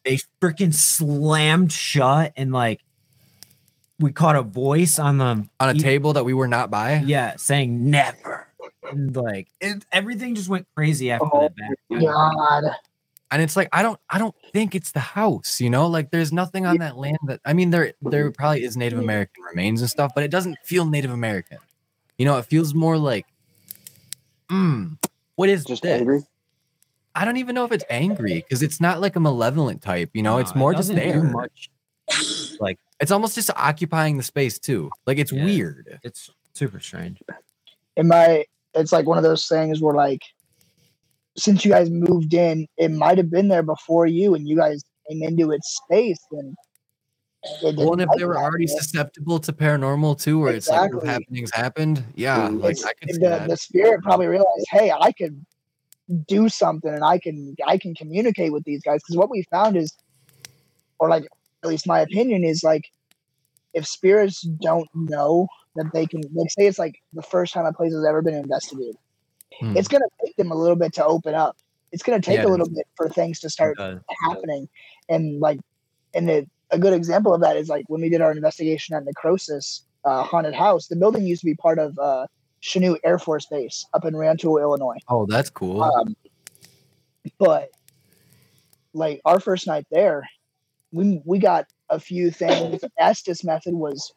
They 0.05 0.19
freaking 0.39 0.73
slammed 0.73 1.71
shut, 1.71 2.33
and 2.37 2.51
like 2.51 2.81
we 3.99 4.11
caught 4.11 4.35
a 4.35 4.43
voice 4.43 4.99
on 4.99 5.17
the 5.17 5.47
on 5.59 5.69
a 5.69 5.73
e- 5.73 5.79
table 5.79 6.13
that 6.13 6.23
we 6.25 6.33
were 6.35 6.47
not 6.47 6.69
by. 6.69 7.01
yeah 7.03 7.35
saying 7.37 7.89
never, 7.89 8.46
and 8.91 9.15
like 9.15 9.47
it, 9.59 9.85
everything 9.91 10.35
just 10.35 10.49
went 10.49 10.67
crazy 10.75 11.11
after 11.11 11.27
Oh 11.33 11.39
that. 11.41 11.55
Back. 11.55 12.01
God. 12.01 12.63
and 13.31 13.41
it's 13.41 13.55
like 13.55 13.67
i 13.73 13.81
don't 13.81 13.99
i 14.09 14.17
don't 14.17 14.35
think 14.53 14.73
it's 14.75 14.91
the 14.91 14.99
house 14.99 15.59
you 15.59 15.69
know 15.69 15.87
like 15.87 16.11
there's 16.11 16.31
nothing 16.31 16.65
on 16.65 16.77
that 16.77 16.97
land 16.97 17.17
that 17.27 17.39
i 17.45 17.53
mean 17.53 17.69
there 17.71 17.93
there 18.01 18.31
probably 18.31 18.63
is 18.63 18.77
native 18.77 18.99
american 18.99 19.43
remains 19.43 19.81
and 19.81 19.89
stuff 19.89 20.11
but 20.15 20.23
it 20.23 20.31
doesn't 20.31 20.57
feel 20.63 20.85
native 20.85 21.11
american 21.11 21.57
you 22.17 22.25
know 22.25 22.37
it 22.37 22.45
feels 22.45 22.73
more 22.73 22.97
like 22.97 23.25
mm, 24.49 24.97
what 25.35 25.49
is 25.49 25.65
Just 25.65 25.83
this? 25.83 25.99
angry. 25.99 26.21
i 27.15 27.25
don't 27.25 27.37
even 27.37 27.53
know 27.55 27.65
if 27.65 27.71
it's 27.71 27.85
angry 27.89 28.35
because 28.35 28.61
it's 28.63 28.79
not 28.79 29.01
like 29.01 29.15
a 29.15 29.19
malevolent 29.19 29.81
type 29.81 30.09
you 30.13 30.23
know 30.23 30.37
it's 30.37 30.51
No, 30.51 30.55
it 30.55 30.59
more 30.59 30.73
just 30.73 30.93
there 30.95 31.23
much. 31.23 31.69
Like 32.59 32.79
it's 33.01 33.11
almost 33.11 33.35
just 33.35 33.49
occupying 33.55 34.15
the 34.17 34.23
space 34.23 34.57
too 34.59 34.89
like 35.05 35.17
it's 35.17 35.31
Yeah. 35.33 35.43
weird 35.43 35.99
it's 36.03 36.29
super 36.53 36.79
strange. 36.79 37.21
Am 37.97 38.07
my 38.07 38.45
it's 38.77 38.91
like 38.91 39.05
one 39.05 39.17
of 39.17 39.23
those 39.23 39.47
things 39.47 39.81
where 39.81 39.93
like 39.93 40.21
since 41.37 41.63
you 41.63 41.71
guys 41.71 41.89
moved 41.89 42.33
in 42.33 42.67
it 42.77 42.91
might 42.91 43.17
have 43.17 43.29
been 43.29 43.47
there 43.47 43.63
before 43.63 44.05
you 44.05 44.35
and 44.35 44.47
you 44.47 44.55
guys 44.55 44.83
came 45.09 45.21
into 45.23 45.51
its 45.51 45.79
space 45.83 46.19
and 46.31 46.55
it 47.61 47.75
well 47.75 47.93
and 47.93 48.01
if 48.01 48.09
they 48.17 48.25
were 48.25 48.37
already 48.37 48.65
know? 48.65 48.75
susceptible 48.77 49.39
to 49.39 49.53
paranormal 49.53 50.19
too 50.19 50.39
where 50.39 50.53
it's 50.53 50.69
like 50.69 50.91
happenings 51.05 51.51
happened 51.53 52.03
yeah 52.15 52.47
like 52.47 52.71
It's- 52.77 52.85
i 52.85 52.93
could 52.93 53.21
the, 53.21 53.45
the 53.47 53.57
spirit 53.57 54.01
probably 54.01 54.27
realized 54.27 54.67
hey 54.71 54.91
i 54.91 55.11
could 55.11 55.45
do 56.27 56.47
something 56.47 56.93
and 56.93 57.03
i 57.03 57.19
can 57.19 57.55
i 57.65 57.77
can 57.77 57.93
communicate 57.93 58.53
with 58.53 58.63
these 58.63 58.81
guys. 58.81 59.01
Because 59.01 59.17
what 59.17 59.29
we 59.29 59.43
found 59.51 59.75
is 59.75 59.93
or 60.99 61.09
like 61.09 61.25
at 61.63 61.69
least 61.69 61.87
my 61.87 61.99
opinion 61.99 62.43
is 62.43 62.63
like 62.63 62.83
if 63.73 63.85
spirits 63.85 64.41
don't 64.41 64.87
know 64.93 65.47
that 65.77 65.91
they 65.93 66.05
can 66.05 66.21
like 66.33 66.49
say 66.51 66.67
it's 66.67 66.79
like 66.79 67.01
the 67.13 67.21
first 67.21 67.53
time 67.53 67.65
a 67.65 67.73
place 67.73 67.93
has 67.93 68.05
ever 68.05 68.21
been 68.21 68.35
investigated. 68.35 68.95
Hmm. 69.59 69.77
it's 69.77 69.87
going 69.87 70.01
to 70.01 70.25
take 70.25 70.35
them 70.35 70.51
a 70.51 70.55
little 70.55 70.75
bit 70.75 70.93
to 70.95 71.05
open 71.05 71.33
up. 71.33 71.55
It's 71.91 72.03
going 72.03 72.19
to 72.21 72.25
take 72.25 72.39
Yeah, 72.39 72.47
a 72.47 72.49
little 72.49 72.69
bit 72.69 72.85
for 72.95 73.09
things 73.09 73.39
to 73.39 73.49
start 73.49 73.77
happening. 74.25 74.67
And 75.09 75.39
like 75.39 75.59
and 76.13 76.29
it, 76.29 76.49
a 76.71 76.77
good 76.77 76.93
example 76.93 77.33
of 77.33 77.41
that 77.41 77.55
is 77.57 77.69
like 77.69 77.85
when 77.87 78.01
we 78.01 78.09
did 78.09 78.21
our 78.21 78.31
investigation 78.31 78.95
at 78.95 79.05
necrosis 79.05 79.83
uh, 80.03 80.23
haunted 80.23 80.53
house 80.53 80.87
the 80.87 80.95
building 80.95 81.25
used 81.25 81.41
to 81.41 81.45
be 81.45 81.55
part 81.55 81.79
of 81.79 81.97
uh 81.99 82.27
Chanute 82.61 82.99
Air 83.03 83.19
Force 83.19 83.45
Base 83.45 83.85
up 83.93 84.03
in 84.05 84.15
Rantoul, 84.15 84.57
Illinois. 84.57 84.97
oh 85.07 85.25
that's 85.27 85.49
cool. 85.49 85.83
Um, 85.83 86.15
but 87.39 87.69
like 88.93 89.21
our 89.25 89.39
first 89.39 89.67
night 89.67 89.85
there, 89.91 90.27
we 90.91 91.21
we 91.23 91.39
got 91.39 91.65
a 91.89 91.99
few 91.99 92.31
things. 92.31 92.81
Estes 92.99 93.43
method 93.43 93.73
was 93.73 94.13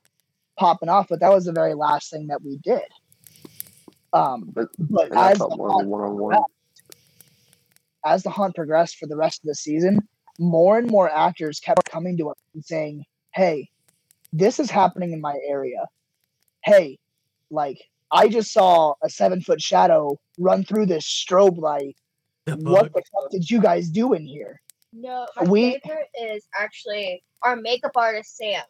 popping 0.60 0.90
off, 0.90 1.08
but 1.08 1.18
that 1.20 1.32
was 1.32 1.46
the 1.46 1.52
very 1.52 1.74
last 1.74 2.10
thing 2.10 2.26
that 2.28 2.42
we 2.42 2.58
did. 2.58 2.82
Um, 4.12 4.50
But, 4.54 4.68
but 4.78 5.10
as 5.16 5.38
the, 5.38 5.48
hunt, 5.48 5.58
one 5.88 6.02
on 6.02 6.18
one. 6.18 6.36
as 8.04 8.22
the 8.22 8.30
hunt 8.30 8.54
progressed 8.54 8.96
for 8.98 9.06
the 9.06 9.16
rest 9.16 9.40
of 9.42 9.48
the 9.48 9.54
season, 9.54 10.06
more 10.38 10.78
and 10.78 10.88
more 10.90 11.10
actors 11.10 11.60
kept 11.60 11.88
coming 11.90 12.16
to 12.18 12.28
us 12.30 12.36
and 12.54 12.64
saying, 12.64 13.04
"Hey, 13.34 13.70
this 14.32 14.60
is 14.60 14.70
happening 14.70 15.12
in 15.12 15.20
my 15.20 15.34
area. 15.48 15.86
Hey, 16.64 16.98
like 17.50 17.78
I 18.12 18.28
just 18.28 18.52
saw 18.52 18.94
a 19.02 19.08
seven 19.08 19.40
foot 19.40 19.60
shadow 19.62 20.18
run 20.38 20.64
through 20.64 20.86
this 20.86 21.04
strobe 21.06 21.58
light. 21.58 21.96
What 22.46 22.92
the 22.92 23.02
fuck 23.12 23.30
did 23.30 23.48
you 23.50 23.60
guys 23.60 23.88
do 23.88 24.12
in 24.14 24.26
here? 24.26 24.60
No, 24.92 25.26
my 25.36 25.42
We- 25.48 25.80
favorite 25.84 26.08
is 26.20 26.46
actually 26.58 27.22
our 27.42 27.56
makeup 27.56 27.92
artist 27.96 28.36
Sam. 28.36 28.62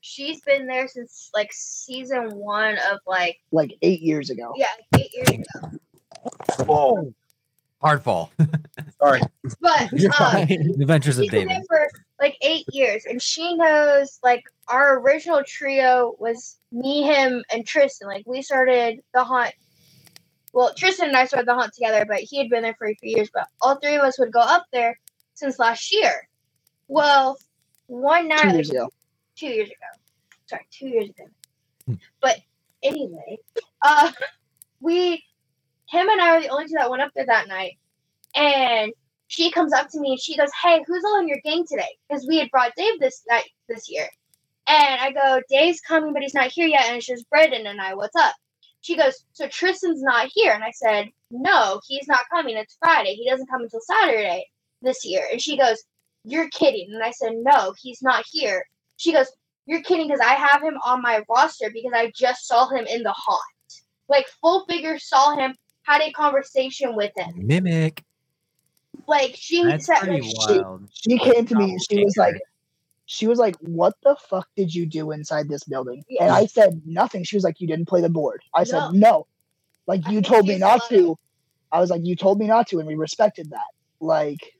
She's 0.00 0.40
been 0.42 0.66
there 0.66 0.88
since 0.88 1.30
like 1.34 1.50
season 1.52 2.34
one 2.36 2.76
of 2.92 2.98
like 3.06 3.38
Like 3.52 3.74
eight 3.82 4.00
years 4.00 4.30
ago. 4.30 4.54
yeah 4.56 4.66
eight 4.98 5.10
years 5.14 5.28
ago. 5.30 5.70
Whoa. 6.64 7.14
Hard 7.80 8.02
fall. 8.02 8.32
Sorry. 9.00 9.20
But 9.60 9.92
You're 9.92 10.10
um. 10.20 10.46
The 10.46 10.76
Adventures 10.80 11.18
of 11.18 11.28
David. 11.28 11.62
for 11.68 11.88
like 12.20 12.36
eight 12.40 12.64
years, 12.72 13.04
and 13.08 13.22
she 13.22 13.54
knows 13.54 14.18
like 14.24 14.42
our 14.66 14.98
original 14.98 15.42
trio 15.46 16.16
was 16.18 16.56
me, 16.72 17.02
him, 17.04 17.44
and 17.52 17.64
Tristan. 17.64 18.08
Like 18.08 18.24
we 18.26 18.42
started 18.42 19.00
the 19.14 19.22
haunt. 19.22 19.54
Well, 20.52 20.74
Tristan 20.74 21.08
and 21.08 21.16
I 21.16 21.26
started 21.26 21.46
the 21.46 21.54
haunt 21.54 21.72
together, 21.72 22.04
but 22.08 22.18
he 22.18 22.38
had 22.38 22.48
been 22.48 22.62
there 22.62 22.74
for 22.76 22.88
a 22.88 22.94
few 22.96 23.16
years. 23.16 23.30
But 23.32 23.46
all 23.60 23.76
three 23.76 23.94
of 23.94 24.02
us 24.02 24.18
would 24.18 24.32
go 24.32 24.40
up 24.40 24.66
there 24.72 24.98
since 25.34 25.60
last 25.60 25.92
year. 25.92 26.28
Well, 26.88 27.38
one 27.86 28.26
night, 28.26 28.42
Two 28.42 28.54
years 28.54 28.70
ago. 28.70 28.88
Two 29.38 29.46
years 29.46 29.68
ago. 29.68 29.76
Sorry, 30.46 30.66
two 30.70 30.88
years 30.88 31.10
ago. 31.10 31.24
Hmm. 31.86 31.94
But 32.20 32.36
anyway, 32.82 33.38
uh, 33.82 34.12
we, 34.80 35.24
him 35.88 36.08
and 36.08 36.20
I 36.20 36.36
were 36.36 36.42
the 36.42 36.48
only 36.48 36.66
two 36.66 36.74
that 36.76 36.90
went 36.90 37.02
up 37.02 37.12
there 37.14 37.26
that 37.26 37.48
night. 37.48 37.78
And 38.34 38.92
she 39.28 39.50
comes 39.50 39.72
up 39.72 39.88
to 39.90 40.00
me 40.00 40.12
and 40.12 40.20
she 40.20 40.36
goes, 40.36 40.50
"Hey, 40.62 40.82
who's 40.86 41.04
all 41.04 41.20
in 41.20 41.28
your 41.28 41.40
gang 41.44 41.64
today?" 41.66 41.96
Because 42.08 42.26
we 42.26 42.38
had 42.38 42.50
brought 42.50 42.72
Dave 42.76 42.98
this 42.98 43.22
night 43.28 43.48
this 43.68 43.90
year. 43.90 44.08
And 44.66 45.00
I 45.00 45.12
go, 45.12 45.40
"Dave's 45.48 45.80
coming, 45.80 46.12
but 46.12 46.22
he's 46.22 46.34
not 46.34 46.50
here 46.50 46.66
yet." 46.66 46.86
And 46.86 46.96
it's 46.96 47.06
just 47.06 47.28
Brendan 47.30 47.66
and 47.66 47.80
I. 47.80 47.94
What's 47.94 48.16
up? 48.16 48.34
She 48.80 48.96
goes, 48.96 49.24
"So 49.32 49.48
Tristan's 49.48 50.02
not 50.02 50.30
here?" 50.32 50.52
And 50.52 50.64
I 50.64 50.70
said, 50.72 51.08
"No, 51.30 51.80
he's 51.86 52.08
not 52.08 52.28
coming. 52.30 52.56
It's 52.56 52.76
Friday. 52.80 53.14
He 53.14 53.28
doesn't 53.28 53.48
come 53.48 53.62
until 53.62 53.80
Saturday 53.80 54.46
this 54.82 55.04
year." 55.04 55.26
And 55.30 55.42
she 55.42 55.58
goes, 55.58 55.82
"You're 56.24 56.48
kidding." 56.50 56.90
And 56.92 57.02
I 57.02 57.10
said, 57.10 57.32
"No, 57.36 57.74
he's 57.78 58.02
not 58.02 58.24
here." 58.30 58.64
She 58.98 59.12
goes, 59.12 59.26
"You're 59.64 59.82
kidding 59.82 60.08
because 60.08 60.20
I 60.20 60.34
have 60.34 60.62
him 60.62 60.76
on 60.84 61.00
my 61.00 61.24
roster 61.30 61.70
because 61.72 61.92
I 61.94 62.12
just 62.14 62.46
saw 62.46 62.68
him 62.68 62.86
in 62.86 63.02
the 63.02 63.12
haunt. 63.12 63.42
Like 64.08 64.26
full 64.42 64.66
figure 64.66 64.98
saw 64.98 65.34
him, 65.36 65.54
had 65.84 66.02
a 66.02 66.12
conversation 66.12 66.94
with 66.94 67.12
him. 67.16 67.32
Mimic. 67.36 68.04
Like 69.06 69.34
she 69.36 69.64
That's 69.64 69.86
said, 69.86 70.06
like, 70.06 70.22
wild. 70.22 70.88
She 70.92 71.18
came 71.18 71.46
to 71.46 71.54
me 71.54 71.72
and 71.72 71.82
she 71.90 72.04
was 72.04 72.16
like, 72.16 72.36
she 73.06 73.26
was 73.26 73.38
like, 73.38 73.56
"What 73.60 73.94
the 74.02 74.16
fuck 74.28 74.48
did 74.54 74.74
you 74.74 74.84
do 74.84 75.12
inside 75.12 75.48
this 75.48 75.64
building?" 75.64 76.04
And 76.20 76.30
I 76.30 76.44
said 76.46 76.82
nothing. 76.84 77.24
She 77.24 77.36
was 77.36 77.44
like, 77.44 77.60
"You 77.60 77.66
didn't 77.66 77.86
play 77.86 78.02
the 78.02 78.10
board." 78.10 78.42
I 78.54 78.64
said, 78.64 78.80
No. 78.80 78.90
"No." 78.90 79.26
Like 79.86 80.04
you 80.06 80.14
think 80.14 80.26
told 80.26 80.46
me 80.46 80.58
not 80.58 80.80
allowed- 80.90 81.00
to. 81.02 81.18
I 81.72 81.80
was 81.80 81.90
like, 81.90 82.04
"You 82.04 82.16
told 82.16 82.38
me 82.38 82.46
not 82.46 82.66
to," 82.68 82.80
and 82.80 82.86
we 82.88 82.96
respected 82.96 83.50
that. 83.50 83.68
Like, 84.00 84.57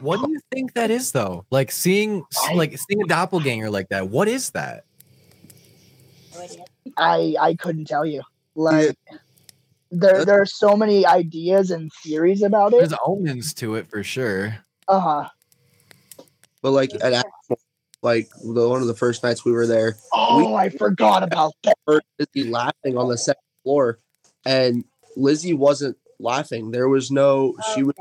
What 0.00 0.24
do 0.24 0.30
you 0.30 0.40
think 0.52 0.74
that 0.74 0.90
is 0.90 1.12
though? 1.12 1.44
Like 1.50 1.70
seeing 1.70 2.24
like 2.54 2.78
seeing 2.78 3.02
a 3.02 3.06
doppelganger 3.06 3.70
like 3.70 3.88
that. 3.88 4.08
What 4.08 4.28
is 4.28 4.50
that? 4.50 4.84
I 6.96 7.34
I 7.40 7.54
couldn't 7.54 7.86
tell 7.86 8.06
you. 8.06 8.22
Like, 8.54 8.96
there 9.90 10.24
there 10.24 10.40
are 10.40 10.46
so 10.46 10.76
many 10.76 11.06
ideas 11.06 11.70
and 11.70 11.92
theories 12.02 12.42
about 12.42 12.72
it. 12.72 12.78
There's 12.78 13.00
omens 13.06 13.54
to 13.54 13.74
it 13.76 13.88
for 13.88 14.02
sure. 14.02 14.56
Uh 14.86 15.00
huh. 15.00 15.28
But 16.62 16.72
like 16.72 16.90
at 17.02 17.12
Apple, 17.12 17.60
like 18.02 18.28
the 18.42 18.68
one 18.68 18.80
of 18.80 18.88
the 18.88 18.94
first 18.94 19.22
nights 19.22 19.44
we 19.44 19.52
were 19.52 19.66
there, 19.66 19.96
Oh, 20.12 20.54
I 20.54 20.70
forgot 20.70 21.22
about 21.22 21.54
that. 21.64 21.76
heard 21.86 22.02
Lizzie 22.18 22.50
laughing 22.50 22.96
on 22.96 23.08
the 23.08 23.18
second 23.18 23.42
floor, 23.62 23.98
and 24.44 24.84
Lizzie 25.16 25.54
wasn't 25.54 25.96
laughing. 26.18 26.70
There 26.70 26.88
was 26.88 27.10
no. 27.10 27.54
She 27.74 27.82
was. 27.82 27.94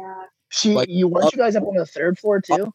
She, 0.50 0.74
Like, 0.74 0.90
you 0.90 1.08
weren't 1.08 1.28
up- 1.28 1.34
you 1.34 1.38
guys 1.38 1.56
up 1.56 1.64
on 1.64 1.76
the 1.76 1.86
third 1.86 2.18
floor 2.18 2.40
too? 2.42 2.74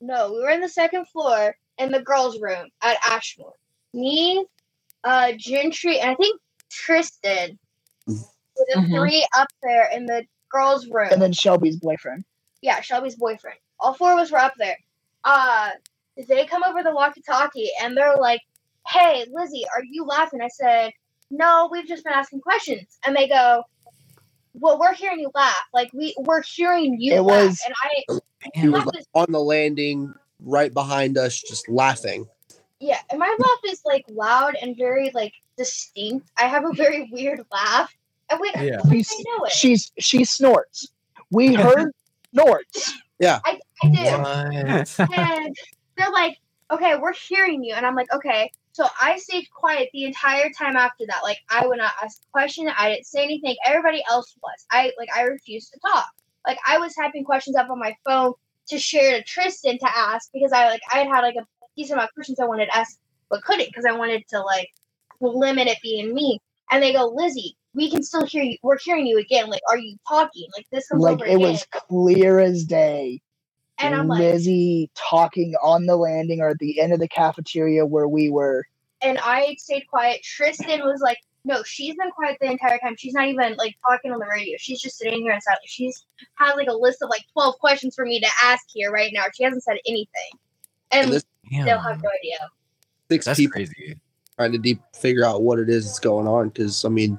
no, 0.00 0.32
we 0.32 0.40
were 0.40 0.50
in 0.50 0.60
the 0.60 0.68
second 0.68 1.06
floor 1.08 1.54
in 1.78 1.90
the 1.92 2.00
girls' 2.00 2.40
room 2.40 2.68
at 2.82 2.96
Ashmore. 3.04 3.54
Me, 3.92 4.44
uh, 5.04 5.32
Gentry, 5.36 5.98
and 6.00 6.10
I 6.10 6.14
think 6.14 6.40
Tristan 6.70 7.58
were 8.06 8.14
the 8.68 8.76
Mhm. 8.80 8.98
three 8.98 9.26
up 9.36 9.48
there 9.62 9.88
in 9.92 10.06
the 10.06 10.24
girls' 10.50 10.86
room. 10.88 11.08
And 11.12 11.20
then 11.22 11.32
Shelby's 11.32 11.76
boyfriend. 11.76 12.24
yeah, 12.62 12.80
Shelby's 12.80 13.16
boyfriend. 13.16 13.58
All 13.78 13.94
four 13.94 14.12
of 14.12 14.18
us 14.18 14.30
were 14.30 14.38
up 14.38 14.54
there. 14.58 14.76
Uh, 15.24 15.70
they 16.28 16.44
come 16.46 16.62
over 16.64 16.82
the 16.82 16.94
walkie-talkie 16.94 17.70
and 17.80 17.96
they're 17.96 18.16
like, 18.16 18.40
"Hey, 18.88 19.24
Lizzie, 19.30 19.64
are 19.74 19.82
you 19.84 20.04
laughing?" 20.04 20.40
I 20.42 20.48
said, 20.48 20.92
"No, 21.30 21.68
we've 21.70 21.86
just 21.86 22.04
been 22.04 22.12
asking 22.12 22.40
questions." 22.42 22.98
And 23.06 23.14
they 23.16 23.28
go, 23.28 23.64
"Well, 24.54 24.78
we're 24.78 24.94
hearing 24.94 25.20
you 25.20 25.30
laugh. 25.34 25.54
Like 25.72 25.90
we 25.92 26.14
we're 26.18 26.42
hearing 26.42 27.00
you 27.00 27.14
It 27.14 27.20
laugh." 27.22 27.46
was- 27.48 27.60
and 27.66 27.74
I 27.82 28.20
He 28.54 28.68
was 28.68 28.84
like, 28.86 29.00
is, 29.00 29.06
on 29.14 29.30
the 29.30 29.40
landing 29.40 30.12
right 30.40 30.72
behind 30.72 31.18
us, 31.18 31.40
just 31.40 31.68
laughing. 31.68 32.26
yeah, 32.80 32.98
and 33.10 33.18
my 33.18 33.36
laugh 33.38 33.72
is 33.72 33.82
like 33.84 34.04
loud 34.08 34.56
and 34.60 34.76
very 34.76 35.10
like 35.14 35.34
distinct. 35.56 36.30
I 36.38 36.44
have 36.46 36.64
a 36.64 36.72
very 36.72 37.08
weird 37.12 37.44
laugh. 37.52 37.94
And 38.30 38.40
we, 38.40 38.50
Yeah. 38.60 38.80
we 38.88 39.02
She's, 39.02 39.24
know 39.26 39.44
it. 39.44 39.52
she's 39.52 39.92
she 39.98 40.24
snorts. 40.24 40.88
We 41.30 41.54
heard 41.66 41.92
snorts. 42.32 42.94
I, 43.22 43.60
I 43.82 43.88
do. 43.88 44.02
What? 45.02 45.10
and 45.18 45.56
they're 45.96 46.10
like, 46.12 46.38
okay, 46.70 46.96
we're 46.96 47.12
hearing 47.12 47.62
you. 47.64 47.74
And 47.74 47.84
I'm 47.84 47.94
like, 47.96 48.06
okay. 48.14 48.50
So 48.72 48.86
I 49.00 49.18
stayed 49.18 49.50
quiet 49.50 49.88
the 49.92 50.04
entire 50.04 50.50
time 50.50 50.76
after 50.76 51.04
that. 51.08 51.20
Like 51.22 51.38
I 51.50 51.66
would 51.66 51.78
not 51.78 51.92
ask 52.02 52.18
a 52.22 52.30
question. 52.32 52.68
I 52.76 52.90
didn't 52.92 53.06
say 53.06 53.24
anything. 53.24 53.56
Everybody 53.66 54.02
else 54.10 54.34
was. 54.42 54.64
I 54.70 54.92
like 54.98 55.08
I 55.14 55.22
refused 55.22 55.72
to 55.72 55.80
talk. 55.80 56.06
Like 56.46 56.58
I 56.66 56.78
was 56.78 56.94
typing 56.94 57.24
questions 57.24 57.56
up 57.56 57.68
on 57.70 57.78
my 57.78 57.94
phone 58.06 58.32
to 58.68 58.78
share 58.78 59.16
to 59.18 59.24
Tristan 59.24 59.78
to 59.78 59.88
ask 59.96 60.30
because 60.32 60.52
I 60.52 60.66
like 60.68 60.80
I 60.92 60.98
had 60.98 61.08
had 61.08 61.20
like 61.22 61.34
a 61.36 61.46
decent 61.76 61.94
amount 61.94 62.10
of 62.10 62.14
questions 62.14 62.38
I 62.40 62.44
wanted 62.46 62.66
to 62.66 62.76
ask 62.76 62.96
but 63.28 63.42
couldn't 63.44 63.66
because 63.66 63.84
I 63.84 63.92
wanted 63.92 64.24
to 64.28 64.40
like 64.40 64.68
limit 65.20 65.68
it 65.68 65.78
being 65.82 66.14
me. 66.14 66.40
And 66.70 66.82
they 66.82 66.92
go, 66.92 67.08
Lizzie, 67.08 67.56
we 67.74 67.90
can 67.90 68.02
still 68.02 68.24
hear 68.26 68.42
you. 68.42 68.56
We're 68.62 68.78
hearing 68.78 69.06
you 69.06 69.18
again. 69.18 69.48
Like, 69.50 69.62
are 69.68 69.78
you 69.78 69.96
talking? 70.08 70.46
Like 70.56 70.66
this 70.70 70.88
comes 70.88 71.02
Like 71.02 71.14
over 71.14 71.26
it 71.26 71.34
again. 71.36 71.52
was 71.52 71.66
clear 71.88 72.38
as 72.38 72.64
day. 72.64 73.20
And 73.80 73.94
I'm 73.94 74.08
like, 74.08 74.20
Lizzie 74.20 74.90
talking 74.94 75.54
on 75.62 75.86
the 75.86 75.96
landing 75.96 76.40
or 76.40 76.48
at 76.50 76.58
the 76.58 76.80
end 76.80 76.92
of 76.92 77.00
the 77.00 77.08
cafeteria 77.08 77.86
where 77.86 78.08
we 78.08 78.30
were. 78.30 78.64
and 79.02 79.18
I 79.22 79.56
stayed 79.58 79.86
quiet. 79.88 80.22
Tristan 80.22 80.80
was 80.80 81.00
like, 81.02 81.18
"No, 81.44 81.62
she's 81.62 81.94
been 81.96 82.10
quiet 82.10 82.36
the 82.40 82.50
entire 82.50 82.78
time. 82.78 82.96
She's 82.98 83.14
not 83.14 83.26
even 83.28 83.54
like 83.56 83.74
talking 83.88 84.12
on 84.12 84.18
the 84.18 84.26
radio. 84.30 84.56
She's 84.58 84.80
just 84.80 84.98
sitting 84.98 85.22
here 85.22 85.32
and 85.32 85.42
silent. 85.42 85.62
She's 85.66 86.04
had 86.34 86.52
like 86.54 86.68
a 86.68 86.74
list 86.74 87.02
of 87.02 87.08
like 87.10 87.22
twelve 87.32 87.58
questions 87.58 87.94
for 87.94 88.04
me 88.04 88.20
to 88.20 88.28
ask 88.42 88.64
here 88.72 88.90
right 88.90 89.10
now. 89.14 89.24
She 89.34 89.44
hasn't 89.44 89.62
said 89.62 89.78
anything, 89.86 90.30
and, 90.90 91.04
And 91.06 91.12
this 91.14 91.24
they'll 91.50 91.78
have 91.78 92.02
no 92.02 92.10
idea. 92.20 92.38
six 93.10 93.24
That's 93.26 93.38
people 93.38 93.52
crazy. 93.52 93.98
trying 94.36 94.52
to 94.52 94.58
deep 94.58 94.80
figure 94.94 95.24
out 95.24 95.42
what 95.42 95.58
it 95.58 95.68
is 95.68 95.86
that's 95.86 95.98
going 95.98 96.28
on. 96.28 96.48
Because 96.50 96.84
I 96.84 96.88
mean, 96.90 97.18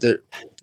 there 0.00 0.18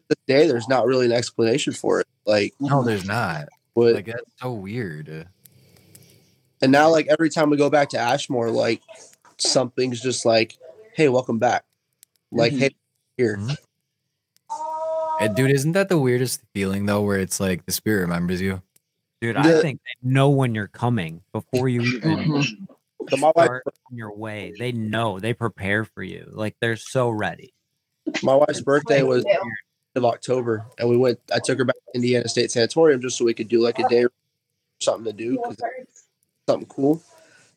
the 0.09 0.15
day 0.27 0.47
there's 0.47 0.67
not 0.67 0.85
really 0.85 1.05
an 1.05 1.11
explanation 1.13 1.71
for 1.73 2.01
it. 2.01 2.07
Like 2.25 2.53
No, 2.59 2.83
there's 2.83 3.05
not. 3.05 3.47
What? 3.73 3.93
Like 3.95 4.05
that's 4.05 4.21
so 4.41 4.53
weird. 4.53 5.27
and 6.61 6.71
now 6.71 6.89
like 6.89 7.07
every 7.07 7.29
time 7.29 7.49
we 7.49 7.57
go 7.57 7.69
back 7.69 7.89
to 7.89 7.97
Ashmore, 7.97 8.49
like 8.49 8.81
something's 9.37 10.01
just 10.01 10.25
like, 10.25 10.57
hey, 10.95 11.09
welcome 11.09 11.39
back. 11.39 11.65
Like 12.31 12.53
Mhm. 12.53 12.59
hey, 12.59 12.69
here. 13.17 13.37
Mhm. 13.37 13.57
And 15.19 15.35
dude, 15.35 15.51
isn't 15.51 15.73
that 15.73 15.89
the 15.89 15.97
weirdest 15.99 16.41
feeling 16.53 16.85
though, 16.85 17.01
where 17.01 17.19
it's 17.19 17.39
like 17.39 17.65
the 17.65 17.71
spirit 17.71 18.01
remembers 18.01 18.41
you? 18.41 18.61
Dude, 19.21 19.37
I 19.37 19.61
think 19.61 19.79
they 19.85 20.09
know 20.09 20.29
when 20.29 20.53
you're 20.53 20.67
coming 20.67 21.21
before 21.31 21.69
you 21.69 21.81
even 22.03 22.43
So 23.09 23.17
my 23.17 23.31
wife, 23.35 23.45
start 23.45 23.63
on 23.91 23.97
your 23.97 24.15
way. 24.15 24.53
They 24.57 24.71
know. 24.71 25.19
They 25.19 25.33
prepare 25.33 25.85
for 25.85 26.03
you. 26.03 26.29
Like 26.31 26.55
they're 26.59 26.75
so 26.75 27.09
ready. 27.09 27.53
my 28.21 28.35
wife's 28.35 28.61
birthday 28.61 29.03
was 29.03 29.23
you. 29.25 29.53
Of 29.95 30.05
October, 30.05 30.65
and 30.79 30.89
we 30.89 30.97
went. 30.97 31.19
I 31.33 31.39
took 31.39 31.57
her 31.57 31.65
back 31.65 31.75
to 31.75 31.95
Indiana 31.95 32.27
State 32.27 32.51
Sanatorium 32.51 33.01
just 33.01 33.17
so 33.17 33.25
we 33.25 33.33
could 33.33 33.47
do 33.47 33.61
like 33.61 33.79
a 33.79 33.87
day, 33.87 34.05
something 34.81 35.05
to 35.05 35.13
do, 35.13 35.41
something 36.47 36.67
cool. 36.67 37.01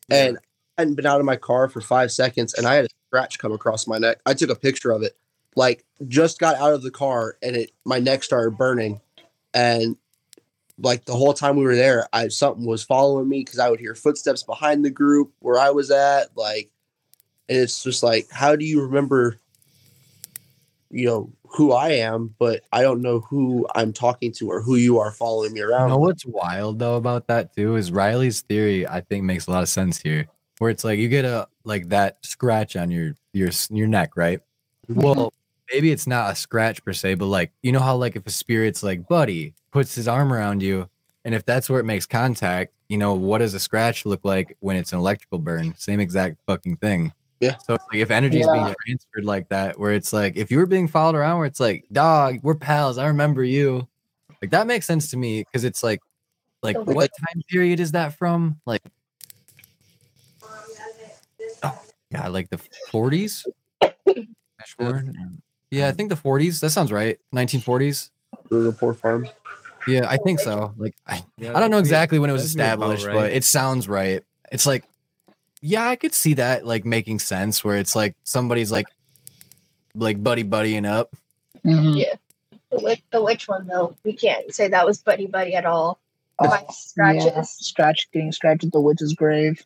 And 0.09 0.37
I 0.77 0.81
hadn't 0.81 0.95
been 0.95 1.05
out 1.05 1.19
of 1.19 1.25
my 1.25 1.35
car 1.35 1.67
for 1.69 1.81
five 1.81 2.11
seconds, 2.11 2.53
and 2.53 2.67
I 2.67 2.75
had 2.75 2.85
a 2.85 2.89
scratch 3.07 3.39
come 3.39 3.51
across 3.51 3.87
my 3.87 3.97
neck. 3.97 4.19
I 4.25 4.33
took 4.33 4.49
a 4.49 4.55
picture 4.55 4.91
of 4.91 5.03
it. 5.03 5.17
Like 5.55 5.83
just 6.07 6.39
got 6.39 6.55
out 6.57 6.73
of 6.73 6.83
the 6.83 6.91
car, 6.91 7.37
and 7.41 7.55
it 7.55 7.71
my 7.83 7.99
neck 7.99 8.23
started 8.23 8.57
burning, 8.57 9.01
and 9.53 9.97
like 10.79 11.05
the 11.05 11.15
whole 11.15 11.33
time 11.33 11.55
we 11.55 11.63
were 11.63 11.75
there, 11.75 12.07
I 12.13 12.27
something 12.27 12.65
was 12.65 12.83
following 12.83 13.27
me 13.27 13.39
because 13.39 13.59
I 13.59 13.69
would 13.69 13.79
hear 13.79 13.95
footsteps 13.95 14.43
behind 14.43 14.85
the 14.85 14.91
group 14.91 15.31
where 15.39 15.57
I 15.57 15.71
was 15.71 15.89
at. 15.89 16.37
Like, 16.37 16.69
and 17.49 17.57
it's 17.57 17.81
just 17.81 18.03
like, 18.03 18.27
how 18.29 18.55
do 18.55 18.65
you 18.65 18.83
remember? 18.83 19.39
You 20.89 21.05
know 21.05 21.33
who 21.49 21.73
I 21.73 21.89
am, 21.89 22.33
but 22.39 22.63
I 22.71 22.81
don't 22.81 23.01
know 23.01 23.19
who 23.21 23.67
I'm 23.75 23.93
talking 23.93 24.31
to 24.33 24.49
or 24.49 24.61
who 24.61 24.75
you 24.75 24.99
are 24.99 25.11
following 25.11 25.53
me 25.53 25.61
around. 25.61 25.89
You 25.89 25.95
know 25.95 25.99
what's 25.99 26.25
wild 26.25 26.79
though 26.79 26.95
about 26.95 27.27
that 27.27 27.55
too 27.55 27.75
is 27.75 27.91
Riley's 27.91 28.41
theory. 28.41 28.87
I 28.87 29.01
think 29.01 29.23
makes 29.23 29.47
a 29.47 29.51
lot 29.51 29.63
of 29.63 29.69
sense 29.69 29.99
here, 29.99 30.27
where 30.59 30.69
it's 30.69 30.83
like 30.83 30.99
you 30.99 31.09
get 31.09 31.25
a 31.25 31.47
like 31.63 31.89
that 31.89 32.17
scratch 32.23 32.75
on 32.75 32.91
your 32.91 33.15
your 33.33 33.49
your 33.69 33.87
neck, 33.87 34.15
right? 34.15 34.39
Mm-hmm. 34.89 35.01
Well, 35.01 35.33
maybe 35.71 35.91
it's 35.91 36.07
not 36.07 36.31
a 36.31 36.35
scratch 36.35 36.83
per 36.83 36.93
se, 36.93 37.15
but 37.15 37.25
like 37.25 37.51
you 37.61 37.71
know 37.71 37.79
how 37.79 37.95
like 37.95 38.15
if 38.15 38.25
a 38.25 38.31
spirit's 38.31 38.83
like 38.83 39.07
buddy 39.07 39.53
puts 39.71 39.95
his 39.95 40.07
arm 40.07 40.31
around 40.33 40.61
you, 40.63 40.89
and 41.25 41.35
if 41.35 41.45
that's 41.45 41.69
where 41.69 41.79
it 41.79 41.85
makes 41.85 42.05
contact, 42.05 42.73
you 42.89 42.97
know 42.97 43.13
what 43.13 43.39
does 43.39 43.53
a 43.53 43.59
scratch 43.59 44.05
look 44.05 44.23
like 44.23 44.55
when 44.59 44.77
it's 44.77 44.93
an 44.93 44.99
electrical 44.99 45.39
burn? 45.39 45.75
Same 45.77 45.99
exact 45.99 46.39
fucking 46.47 46.77
thing. 46.77 47.11
Yeah. 47.39 47.57
So 47.57 47.73
like 47.73 47.99
if 47.99 48.09
energy 48.11 48.39
is 48.39 48.47
being 48.47 48.73
transferred 48.85 49.25
like 49.25 49.49
that, 49.49 49.79
where 49.79 49.93
it's 49.93 50.11
like 50.11 50.35
if 50.37 50.49
you 50.49 50.57
were 50.57 50.65
being 50.65 50.87
followed 50.87 51.15
around, 51.15 51.37
where 51.37 51.45
it's 51.47 51.59
like, 51.59 51.85
dog, 51.91 52.39
we're 52.41 52.55
pals. 52.55 52.97
I 52.97 53.07
remember 53.07 53.43
you. 53.43 53.87
Like 54.41 54.51
that 54.51 54.67
makes 54.67 54.85
sense 54.85 55.09
to 55.11 55.17
me 55.17 55.43
because 55.43 55.63
it's 55.63 55.83
like, 55.83 56.01
like 56.63 56.75
So- 56.75 56.83
what 56.83 57.11
time 57.19 57.41
period 57.49 57.79
is 57.79 57.91
that 57.91 58.17
from? 58.17 58.59
Like, 58.65 58.81
oh, 61.63 61.81
yeah, 62.11 62.27
like 62.27 62.49
the 62.49 62.57
40s. 62.91 63.45
Yeah, 65.69 65.89
I 65.89 65.91
think 65.91 66.09
the 66.09 66.15
40s. 66.15 66.59
That 66.61 66.69
sounds 66.71 66.91
right. 66.91 67.19
1940s. 67.35 68.09
the 68.49 68.71
poor 68.71 68.93
farm. 68.93 69.27
Yeah, 69.87 70.05
I 70.09 70.17
think 70.17 70.39
so. 70.39 70.73
Like, 70.77 70.95
I, 71.05 71.23
Yeah, 71.37 71.55
I 71.55 71.59
don't 71.59 71.71
know 71.71 71.77
exactly 71.77 72.19
when 72.19 72.29
it 72.29 72.33
was 72.33 72.53
that'd 72.53 72.79
be 72.79 72.83
about 72.85 72.95
established, 72.95 73.19
but 73.21 73.31
it 73.31 73.43
sounds 73.43 73.87
right. 73.87 74.23
It's 74.51 74.65
like, 74.65 74.83
yeah, 75.61 75.87
I 75.87 75.95
could 75.95 76.13
see 76.13 76.33
that 76.35 76.65
like 76.65 76.85
making 76.85 77.19
sense 77.19 77.63
where 77.63 77.77
it's 77.77 77.95
like 77.95 78.15
somebody's 78.23 78.71
like, 78.71 78.87
like 79.95 80.21
buddy 80.23 80.43
buddying 80.43 80.85
up. 80.87 81.15
Mhm. 81.65 82.03
The 82.71 82.79
witch, 82.79 83.01
the 83.11 83.23
witch 83.23 83.47
one 83.47 83.65
though, 83.67 83.95
we 84.03 84.13
can't 84.13 84.53
say 84.53 84.67
that 84.67 84.85
was 84.85 84.99
buddy 85.01 85.25
buddy 85.25 85.55
at 85.55 85.65
all. 85.65 85.99
Oh, 86.39 86.47
My 86.47 86.63
scratches. 86.69 87.25
Yeah, 87.25 87.41
scratch 87.41 88.07
getting 88.11 88.31
scratched 88.31 88.63
at 88.63 88.71
the 88.71 88.79
witch's 88.81 89.13
grave. 89.13 89.65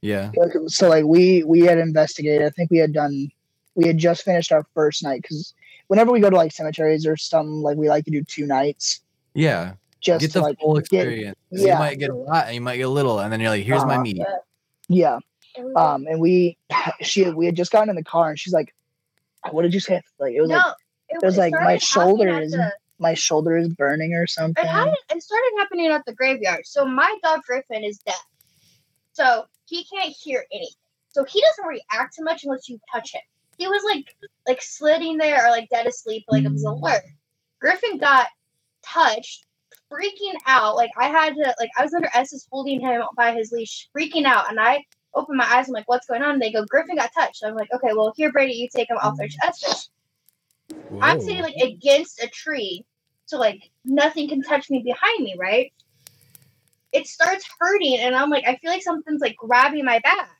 Yeah. 0.00 0.30
So 0.68 0.88
like 0.88 1.04
we 1.06 1.42
we 1.44 1.60
had 1.60 1.78
investigated. 1.78 2.46
I 2.46 2.50
think 2.50 2.70
we 2.70 2.78
had 2.78 2.92
done. 2.92 3.30
We 3.74 3.86
had 3.86 3.98
just 3.98 4.22
finished 4.22 4.52
our 4.52 4.64
first 4.74 5.02
night 5.02 5.22
because 5.22 5.54
whenever 5.88 6.12
we 6.12 6.20
go 6.20 6.30
to 6.30 6.36
like 6.36 6.52
cemeteries 6.52 7.06
or 7.06 7.16
something, 7.16 7.62
like 7.62 7.76
we 7.76 7.88
like 7.88 8.04
to 8.04 8.10
do 8.12 8.22
two 8.22 8.46
nights 8.46 9.00
Yeah. 9.34 9.72
just 10.00 10.20
Get 10.20 10.30
to 10.32 10.38
the 10.38 10.42
like 10.44 10.58
full 10.60 10.74
get 10.74 10.80
experience. 10.82 11.36
'Cause 11.50 11.62
You 11.62 11.74
might 11.74 11.98
get 11.98 12.10
a 12.10 12.14
lot 12.14 12.46
and 12.46 12.54
you 12.54 12.60
might 12.60 12.76
get 12.76 12.82
a 12.86 12.88
little, 12.90 13.18
and 13.18 13.32
then 13.32 13.40
you're 13.40 13.50
like, 13.50 13.64
here's 13.64 13.84
my 13.84 13.94
Uh-huh. 13.94 14.02
meat. 14.02 14.16
yeah. 14.18 14.36
We- 15.58 15.74
Um, 15.74 16.06
and 16.06 16.20
we 16.20 16.56
she 17.02 17.28
we 17.30 17.46
had 17.46 17.56
just 17.56 17.70
gotten 17.72 17.88
in 17.90 17.96
the 17.96 18.04
car 18.04 18.30
and 18.30 18.38
she's 18.38 18.52
like, 18.52 18.74
"What 19.50 19.62
did 19.62 19.72
you 19.74 19.80
say?" 19.80 20.00
Like 20.18 20.34
it 20.34 20.40
was 20.40 20.50
no, 20.50 20.56
like 20.56 20.74
it, 21.10 21.22
was 21.24 21.36
like, 21.38 21.52
my 21.52 21.76
shoulder 21.78 22.40
is- 22.40 22.52
the- 22.52 22.72
my 22.98 23.14
shoulder 23.14 23.56
is 23.56 23.68
burning 23.68 24.14
or 24.14 24.26
something. 24.26 24.64
It. 24.88 25.16
It 25.16 25.22
started 25.22 25.52
happening 25.58 25.86
at 25.88 26.04
the 26.06 26.14
graveyard. 26.14 26.64
So 26.64 26.84
my 26.84 27.16
dog 27.24 27.40
Griffin 27.46 27.82
is 27.84 27.98
deaf, 27.98 28.24
so 29.12 29.44
he 29.66 29.84
can't 29.84 30.14
hear 30.22 30.44
anything. 30.52 30.74
So 31.08 31.24
he 31.24 31.40
doesn't 31.40 31.66
react 31.66 32.14
too 32.16 32.24
much 32.24 32.44
unless 32.44 32.68
you 32.68 32.78
touch 32.92 33.12
him. 33.12 33.20
He 33.58 33.66
was 33.68 33.82
like 33.84 34.16
like 34.48 34.62
slitting 34.62 35.18
there 35.18 35.44
or 35.46 35.50
like 35.50 35.68
dead 35.70 35.86
asleep, 35.86 36.24
like 36.28 36.44
it 36.44 36.52
was 36.52 36.64
alert. 36.64 37.02
Griffin 37.60 37.98
got 37.98 38.28
touched, 38.84 39.43
freaking 39.92 40.34
out. 40.46 40.76
Like 40.76 40.90
I 40.98 41.08
had 41.08 41.34
to 41.34 41.54
like 41.58 41.70
I 41.76 41.82
was 41.82 41.94
under 41.94 42.08
Estes 42.14 42.46
holding 42.50 42.80
him 42.80 43.02
by 43.16 43.32
his 43.32 43.52
leash, 43.52 43.88
freaking 43.96 44.24
out, 44.24 44.50
and 44.50 44.60
I 44.60 44.84
opened 45.14 45.38
my 45.38 45.44
eyes. 45.44 45.68
I'm 45.68 45.74
like, 45.74 45.88
"What's 45.88 46.06
going 46.06 46.22
on?" 46.22 46.34
And 46.34 46.42
they 46.42 46.52
go, 46.52 46.64
"Griffin 46.64 46.96
got 46.96 47.12
touched." 47.14 47.36
So 47.36 47.48
I'm 47.48 47.54
like, 47.54 47.72
"Okay, 47.72 47.92
well 47.94 48.12
here, 48.16 48.32
Brady, 48.32 48.54
you 48.54 48.68
take 48.74 48.90
him. 48.90 48.98
I'll 49.00 49.16
Estes." 49.20 49.90
I'm 51.00 51.20
sitting 51.20 51.42
like 51.42 51.56
against 51.56 52.22
a 52.22 52.28
tree, 52.28 52.84
so 53.26 53.38
like 53.38 53.60
nothing 53.84 54.28
can 54.28 54.42
touch 54.42 54.70
me 54.70 54.82
behind 54.82 55.24
me, 55.24 55.36
right? 55.38 55.72
It 56.92 57.06
starts 57.06 57.44
hurting, 57.58 57.98
and 58.00 58.14
I'm 58.14 58.30
like, 58.30 58.44
I 58.46 58.56
feel 58.56 58.70
like 58.70 58.82
something's 58.82 59.20
like 59.20 59.36
grabbing 59.36 59.84
my 59.84 59.98
back. 60.00 60.30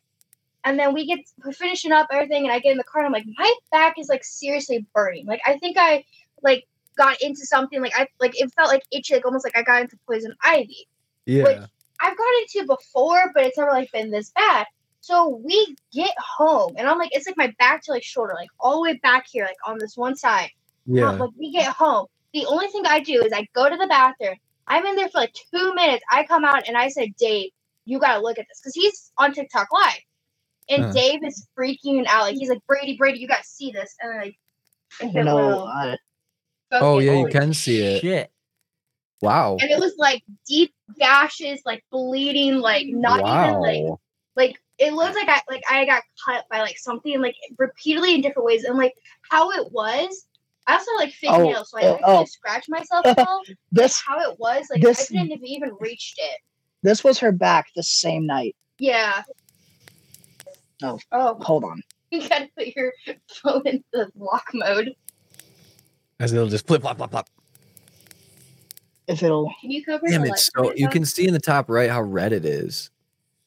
And 0.64 0.78
then 0.78 0.94
we 0.94 1.06
get 1.06 1.18
we're 1.44 1.52
finishing 1.52 1.92
up 1.92 2.06
everything, 2.10 2.44
and 2.44 2.52
I 2.52 2.60
get 2.60 2.72
in 2.72 2.78
the 2.78 2.84
car, 2.84 3.04
and 3.04 3.06
I'm 3.06 3.12
like, 3.12 3.26
my 3.36 3.54
back 3.70 3.98
is 3.98 4.08
like 4.08 4.24
seriously 4.24 4.86
burning. 4.94 5.26
Like 5.26 5.40
I 5.46 5.58
think 5.58 5.76
I 5.78 6.04
like 6.42 6.66
got 6.96 7.20
into 7.22 7.44
something 7.46 7.80
like 7.80 7.92
I 7.96 8.06
like 8.20 8.40
it 8.40 8.52
felt 8.54 8.68
like 8.68 8.82
itchy, 8.90 9.14
like 9.14 9.24
almost 9.24 9.44
like 9.44 9.56
I 9.56 9.62
got 9.62 9.82
into 9.82 9.96
poison 10.06 10.34
ivy. 10.42 10.86
Yeah. 11.26 11.44
I've 12.00 12.16
gotten 12.16 12.42
into 12.42 12.66
before, 12.66 13.30
but 13.34 13.44
it's 13.44 13.56
never 13.58 13.70
like 13.70 13.90
been 13.92 14.10
this 14.10 14.30
bad. 14.30 14.66
So 15.00 15.40
we 15.44 15.76
get 15.92 16.14
home, 16.18 16.74
and 16.78 16.88
I'm 16.88 16.98
like, 16.98 17.10
it's 17.12 17.26
like 17.26 17.36
my 17.36 17.52
back 17.58 17.82
to 17.84 17.92
like 17.92 18.02
shoulder, 18.02 18.32
like 18.34 18.48
all 18.58 18.76
the 18.76 18.80
way 18.82 18.94
back 19.02 19.26
here, 19.30 19.44
like 19.44 19.56
on 19.66 19.78
this 19.78 19.96
one 19.96 20.16
side. 20.16 20.50
Yeah. 20.86 21.10
Um, 21.10 21.18
like 21.18 21.30
we 21.38 21.52
get 21.52 21.66
home. 21.68 22.06
The 22.32 22.46
only 22.46 22.68
thing 22.68 22.84
I 22.86 23.00
do 23.00 23.22
is 23.22 23.32
I 23.32 23.46
go 23.54 23.68
to 23.68 23.76
the 23.76 23.86
bathroom. 23.86 24.36
I'm 24.66 24.84
in 24.86 24.96
there 24.96 25.08
for 25.10 25.18
like 25.18 25.34
two 25.34 25.74
minutes. 25.74 26.02
I 26.10 26.24
come 26.24 26.44
out 26.44 26.66
and 26.66 26.76
I 26.76 26.88
said, 26.88 27.14
Dave, 27.18 27.50
you 27.84 27.98
gotta 27.98 28.20
look 28.22 28.38
at 28.38 28.46
this 28.48 28.60
because 28.60 28.74
he's 28.74 29.12
on 29.18 29.32
TikTok 29.34 29.68
live, 29.72 30.00
and 30.70 30.84
Huh. 30.86 30.92
Dave 30.92 31.20
is 31.24 31.46
freaking 31.56 32.06
out. 32.08 32.22
Like 32.22 32.36
he's 32.36 32.48
like, 32.48 32.66
Brady, 32.66 32.96
Brady, 32.96 33.18
you 33.18 33.28
gotta 33.28 33.44
see 33.44 33.70
this, 33.72 33.94
and 34.00 34.16
like, 34.16 34.38
if 35.00 35.14
it 35.14 35.24
No, 35.24 35.64
I- 35.66 35.96
Oh 36.82 36.98
yeah, 36.98 37.12
you 37.18 37.28
can 37.28 37.54
see 37.54 37.80
it. 37.82 38.00
Shit. 38.00 38.30
Wow. 39.20 39.56
And 39.60 39.70
it 39.70 39.78
was 39.78 39.94
like 39.96 40.22
deep 40.46 40.74
gashes, 40.98 41.60
like 41.64 41.82
bleeding, 41.90 42.56
like 42.56 42.86
not 42.88 43.20
even 43.20 43.60
like 43.60 43.98
like 44.36 44.60
it 44.78 44.92
looked 44.92 45.14
like 45.14 45.28
I 45.28 45.40
like 45.48 45.62
I 45.70 45.84
got 45.86 46.02
cut 46.26 46.44
by 46.50 46.60
like 46.60 46.76
something 46.78 47.20
like 47.20 47.36
repeatedly 47.58 48.14
in 48.14 48.20
different 48.20 48.46
ways, 48.46 48.64
and 48.64 48.76
like 48.76 48.94
how 49.30 49.50
it 49.52 49.72
was. 49.72 50.26
I 50.66 50.74
also 50.74 50.90
like 50.96 51.12
fake 51.12 51.30
Oh, 51.30 51.42
nails, 51.42 51.70
so 51.70 51.78
I 51.78 51.82
uh, 51.82 51.92
actually 51.94 52.14
oh. 52.14 52.24
scratched 52.24 52.70
myself. 52.70 53.04
at 53.06 53.18
all. 53.18 53.42
This 53.72 54.00
how 54.00 54.18
it 54.30 54.38
was, 54.38 54.66
like 54.70 54.80
This- 54.80 55.02
I 55.02 55.04
couldn't 55.06 55.30
have 55.32 55.42
even 55.44 55.72
reached 55.78 56.18
it. 56.18 56.40
this 56.82 57.04
was 57.04 57.18
her 57.18 57.32
back 57.32 57.66
the 57.76 57.82
same 57.82 58.26
night. 58.26 58.56
Yeah. 58.78 59.22
Oh. 60.82 60.98
Oh, 61.12 61.34
Hold 61.40 61.64
on. 61.64 61.82
you 62.10 62.26
gotta 62.28 62.48
put 62.56 62.68
your 62.74 62.92
phone 63.42 63.66
in 63.66 63.84
the 63.92 64.10
lock 64.16 64.46
mode. 64.54 64.94
As 66.20 66.32
it'll 66.32 66.48
just 66.48 66.66
flip 66.66 66.82
flop 66.82 66.96
flop 66.96 67.10
flop. 67.10 67.28
If 69.06 69.22
it'll 69.22 69.52
Can 69.60 69.70
you 69.70 69.84
cover 69.84 70.06
Damn 70.06 70.22
the 70.22 70.28
it! 70.28 70.30
light 70.30 70.38
So 70.38 70.64
for 70.64 70.76
you 70.76 70.86
Tom? 70.86 70.92
can 70.92 71.04
see 71.04 71.26
in 71.26 71.34
the 71.34 71.40
top 71.40 71.68
right 71.68 71.90
how 71.90 72.00
red 72.02 72.32
it 72.32 72.44
is. 72.44 72.90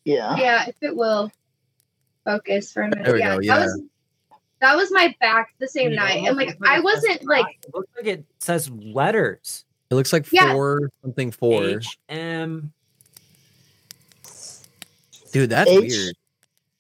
yeah. 0.06 0.36
Yeah, 0.38 0.66
if 0.68 0.76
it 0.82 0.96
will 0.96 1.32
focus 2.26 2.72
for 2.72 2.84
a 2.84 2.90
minute. 2.90 3.06
There 3.06 3.14
we 3.14 3.20
yeah, 3.20 3.30
go, 3.30 3.36
That 3.38 3.44
yeah. 3.46 3.60
was 3.64 3.82
that 4.60 4.76
was 4.76 4.92
my 4.92 5.16
back 5.20 5.54
the 5.60 5.68
same 5.68 5.94
night. 5.96 6.28
And 6.28 6.36
like 6.38 6.58
I 6.66 6.80
wasn't 6.80 7.24
like 7.26 7.46
It 7.64 7.74
looks 7.74 7.90
like 7.96 8.06
it 8.08 8.26
says 8.40 8.70
letters. 8.70 9.66
It 9.90 9.96
looks 9.96 10.12
like 10.12 10.28
Yeah. 10.32 10.52
four 10.54 10.90
something 11.02 11.32
four. 11.32 11.64
H 11.64 11.98
M. 12.10 12.74
Dude, 15.32 15.50
that's 15.50 15.70
H- 15.70 15.80
weird. 15.80 16.16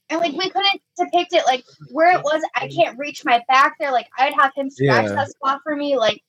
And 0.10 0.20
like 0.20 0.34
we 0.34 0.50
couldn't 0.50 0.82
depict 0.98 1.34
it 1.34 1.44
like 1.46 1.64
where 1.92 2.18
it 2.18 2.24
was 2.24 2.42
I 2.56 2.68
can't 2.68 2.98
reach 2.98 3.26
my 3.26 3.42
back 3.48 3.76
there. 3.80 3.92
Like 3.92 4.08
I'd 4.18 4.34
have 4.34 4.52
him 4.56 4.70
scratch 4.70 5.06
Yeah. 5.06 5.16
that 5.16 5.30
spot 5.30 5.60
for 5.64 5.76
me, 5.76 5.98
like 5.98 6.22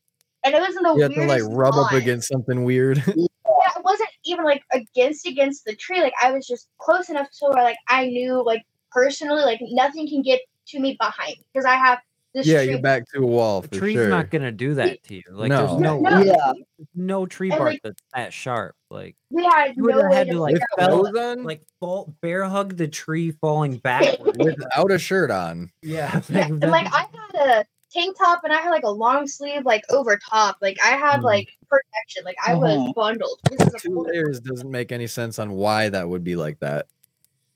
and 0.44 0.54
it 0.54 0.60
was 0.60 0.76
in 0.76 0.82
the 0.82 0.94
You 0.94 1.02
have 1.02 1.12
to 1.12 1.18
weirdest 1.18 1.48
like 1.48 1.56
rub 1.56 1.74
up 1.74 1.92
against 1.92 2.28
something 2.28 2.64
weird. 2.64 3.02
Yeah, 3.60 3.80
it 3.80 3.84
wasn't 3.84 4.10
even 4.24 4.44
like 4.44 4.62
against 4.72 5.26
against 5.26 5.64
the 5.64 5.74
tree. 5.74 6.00
Like 6.00 6.12
I 6.22 6.30
was 6.30 6.46
just 6.46 6.68
close 6.78 7.08
enough 7.08 7.28
to 7.38 7.46
where 7.46 7.64
like 7.64 7.78
I 7.88 8.06
knew 8.06 8.44
like 8.44 8.62
personally 8.92 9.42
like 9.42 9.58
nothing 9.62 10.06
can 10.06 10.22
get 10.22 10.40
to 10.68 10.78
me 10.80 10.96
behind 11.00 11.36
because 11.52 11.64
I 11.64 11.74
have 11.74 11.98
this 12.34 12.46
yeah, 12.46 12.58
tree. 12.62 12.70
you're 12.72 12.80
back 12.82 13.04
to 13.14 13.20
a 13.22 13.26
wall 13.26 13.62
The 13.62 13.68
tree's 13.68 13.94
sure. 13.94 14.08
not 14.08 14.30
gonna 14.30 14.52
do 14.52 14.74
that 14.74 15.02
to 15.04 15.14
you. 15.14 15.22
Like 15.30 15.48
No. 15.48 15.66
there's 15.66 15.80
no 15.80 16.00
No. 16.00 16.22
Yeah. 16.22 16.52
no 16.94 17.26
tree 17.26 17.48
bark 17.50 17.60
like- 17.62 17.80
that's 17.82 18.02
that 18.14 18.32
sharp. 18.32 18.74
Like 18.90 19.16
we 19.30 19.44
had 19.44 19.76
You 19.76 19.86
no 19.86 19.96
would've 19.96 20.12
had 20.12 20.26
to, 20.28 20.32
to, 20.34 20.40
like, 20.40 20.54
figure 20.54 20.66
With 20.76 20.84
out 20.84 20.90
what- 21.02 21.12
clothes 21.12 21.26
on, 21.38 21.44
like 21.44 21.62
fall 21.80 22.14
bear 22.20 22.44
hug 22.44 22.76
the 22.76 22.88
tree 22.88 23.30
falling 23.32 23.78
backwards. 23.78 24.38
without 24.38 24.90
a 24.90 24.98
shirt 24.98 25.30
on. 25.30 25.70
yeah, 25.82 26.20
Yeah, 26.28 26.46
and 26.48 26.60
like 26.60 26.86
I 26.92 27.00
had 27.34 27.60
a 27.60 27.64
tank 27.90 28.18
top 28.18 28.42
and 28.44 28.52
I 28.52 28.58
had 28.58 28.70
like 28.70 28.84
a 28.84 28.90
long 28.90 29.26
sleeve 29.26 29.64
like 29.64 29.82
over 29.90 30.18
top. 30.30 30.56
Like 30.60 30.76
I 30.84 30.90
had 30.90 31.20
Mhm. 31.20 31.24
like 31.24 31.48
protection. 31.68 32.22
Like 32.24 32.36
I 32.46 32.54
was 32.54 32.76
Mhm. 32.78 32.94
bundled. 32.94 33.40
This 33.50 33.60
is 33.74 33.82
Two 33.82 33.94
full- 33.94 34.02
layers 34.04 34.40
doesn't 34.40 34.70
make 34.70 34.92
any 34.92 35.06
sense 35.06 35.38
on 35.38 35.52
why 35.52 35.88
that 35.88 36.08
would 36.08 36.22
be 36.24 36.36
like 36.36 36.60
that. 36.60 36.86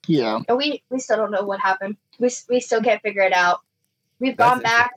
Yeah. 0.09 0.41
and 0.49 0.57
we 0.59 0.83
we 0.91 0.99
still 0.99 1.17
don't 1.17 1.31
know 1.31 1.45
what 1.45 1.61
happened. 1.61 1.97
We 2.19 2.29
we 2.49 2.61
still 2.61 2.83
can't 2.83 3.01
figure 3.03 3.23
it 3.23 3.33
out. 3.33 3.61
We've 4.23 4.37
That's 4.37 4.55
gone 4.55 4.63
back. 4.63 4.93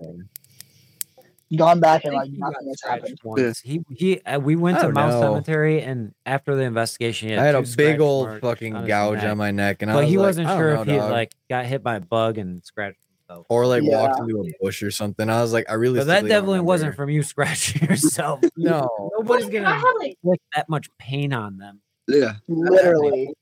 Gone 1.57 1.79
back 1.79 2.03
and 2.05 2.13
like 2.15 2.29
nothing 2.31 2.67
has 2.67 2.81
happened. 2.83 3.17
once. 3.23 3.59
He 3.61 3.79
he. 3.89 4.19
Uh, 4.21 4.39
we 4.39 4.55
went 4.55 4.77
I 4.77 4.81
to 4.81 4.85
don't 4.87 4.93
Mouse 4.95 5.13
know. 5.13 5.21
Cemetery, 5.33 5.81
and 5.81 6.13
after 6.25 6.55
the 6.55 6.63
investigation, 6.63 7.29
he 7.29 7.35
I 7.37 7.43
had 7.45 7.55
a 7.55 7.59
two 7.63 7.75
big 7.77 7.95
scratch 7.95 7.99
old 8.01 8.27
marks 8.27 8.41
fucking 8.41 8.75
on 8.75 8.81
his 8.83 8.87
gouge 8.89 9.17
neck. 9.17 9.31
on 9.31 9.37
my 9.37 9.51
neck, 9.51 9.81
and 9.81 9.89
I 9.91 9.93
But 9.93 9.99
was 10.01 10.09
he 10.09 10.17
like, 10.17 10.25
wasn't 10.27 10.47
I 10.47 10.49
don't 10.51 10.59
sure 10.59 10.73
know, 10.75 10.81
if 10.81 10.87
he 10.87 10.95
dog. 10.97 11.11
like 11.11 11.31
got 11.49 11.65
hit 11.65 11.81
by 11.83 11.95
a 11.95 11.99
bug 12.01 12.37
and 12.39 12.63
scratched 12.65 12.97
himself. 13.29 13.45
or 13.49 13.67
like 13.67 13.83
walked 13.83 14.15
Yeah. 14.17 14.23
into 14.23 14.41
a 14.41 14.51
bush 14.63 14.83
or 14.83 14.91
something. 14.91 15.29
I 15.29 15.41
was 15.41 15.53
like, 15.53 15.69
I 15.69 15.75
really. 15.75 15.99
But 15.99 16.07
that 16.07 16.25
definitely 16.27 16.59
wasn't 16.61 16.95
from 16.95 17.09
you 17.09 17.21
scratching 17.33 17.87
yourself. 17.87 18.41
No. 18.57 19.11
Nobody's 19.17 19.45
I 19.47 19.49
gonna 19.51 19.73
had 19.75 19.93
like 19.99 20.17
inflict 20.23 20.43
that 20.55 20.67
much 20.67 20.89
pain 20.97 21.31
on 21.31 21.57
them. 21.57 21.79
Yeah. 22.07 22.33
Literally. 22.49 23.33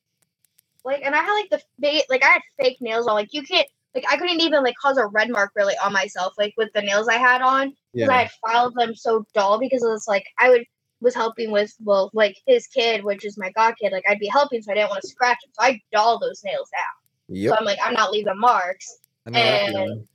like 0.83 1.01
and 1.03 1.15
I 1.15 1.19
had 1.19 1.33
like 1.33 1.49
the 1.49 1.61
fake 1.81 2.05
like 2.09 2.23
I 2.23 2.27
had 2.27 2.41
fake 2.59 2.77
nails 2.81 3.07
on. 3.07 3.15
Like 3.15 3.33
you 3.33 3.43
can't 3.43 3.67
like 3.95 4.05
I 4.09 4.17
couldn't 4.17 4.41
even 4.41 4.63
like 4.63 4.75
cause 4.81 4.97
a 4.97 5.07
red 5.07 5.30
mark 5.30 5.51
really 5.55 5.75
on 5.83 5.93
myself 5.93 6.33
like 6.38 6.53
with 6.57 6.69
the 6.73 6.81
nails 6.81 7.07
I 7.07 7.17
had 7.17 7.41
on 7.41 7.73
because 7.93 8.09
I 8.09 8.22
had 8.23 8.31
filed 8.45 8.75
them 8.75 8.95
so 8.95 9.25
dull 9.33 9.59
because 9.59 9.83
it 9.83 9.89
was 9.89 10.07
like 10.07 10.25
I 10.39 10.49
would 10.49 10.65
was 11.01 11.13
helping 11.13 11.51
with 11.51 11.73
well 11.83 12.09
like 12.13 12.38
his 12.47 12.67
kid 12.67 13.03
which 13.03 13.25
is 13.25 13.38
my 13.38 13.51
god 13.51 13.75
kid 13.80 13.91
like 13.91 14.05
I'd 14.07 14.19
be 14.19 14.27
helping 14.27 14.61
so 14.61 14.72
I 14.72 14.75
didn't 14.75 14.89
want 14.89 15.01
to 15.01 15.07
scratch 15.07 15.38
him 15.43 15.51
so 15.53 15.63
I 15.65 15.81
doll 15.91 16.17
those 16.19 16.41
nails 16.43 16.69
out. 16.77 17.35
Yep. 17.35 17.49
so 17.49 17.57
I'm 17.57 17.65
like 17.65 17.80
I'm 17.83 17.93
not 17.93 18.11
leaving 18.11 18.39
marks. 18.39 18.99
I 19.27 19.39
and- 19.39 20.07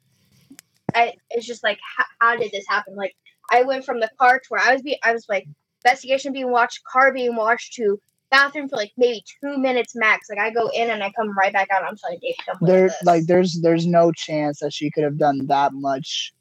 I 0.94 1.12
it's 1.30 1.46
just 1.46 1.62
like 1.62 1.78
how, 1.96 2.04
how 2.20 2.36
did 2.36 2.50
this 2.50 2.64
happen? 2.66 2.96
Like 2.96 3.14
I 3.52 3.62
went 3.62 3.84
from 3.84 4.00
the 4.00 4.10
car 4.18 4.38
to 4.38 4.44
where 4.48 4.62
I 4.62 4.72
was 4.72 4.82
be 4.82 4.98
I 5.02 5.12
was 5.12 5.26
like 5.28 5.46
investigation 5.84 6.32
being 6.32 6.50
watched 6.50 6.82
car 6.84 7.12
being 7.12 7.36
watched 7.36 7.74
to 7.74 8.00
bathroom 8.30 8.68
for 8.68 8.76
like 8.76 8.92
maybe 8.96 9.24
two 9.42 9.56
minutes 9.58 9.94
max 9.96 10.28
like 10.28 10.38
I 10.38 10.50
go 10.50 10.68
in 10.74 10.90
and 10.90 11.02
I 11.02 11.10
come 11.12 11.36
right 11.36 11.52
back 11.52 11.70
out 11.70 11.82
I'm 11.82 11.96
sorry 11.96 12.18
Dave 12.18 12.34
don't 12.46 12.60
There 12.66 12.90
like 13.04 13.26
there's 13.26 13.60
there's 13.62 13.86
no 13.86 14.12
chance 14.12 14.60
that 14.60 14.72
she 14.72 14.90
could 14.90 15.04
have 15.04 15.18
done 15.18 15.46
that 15.46 15.72
much 15.72 16.34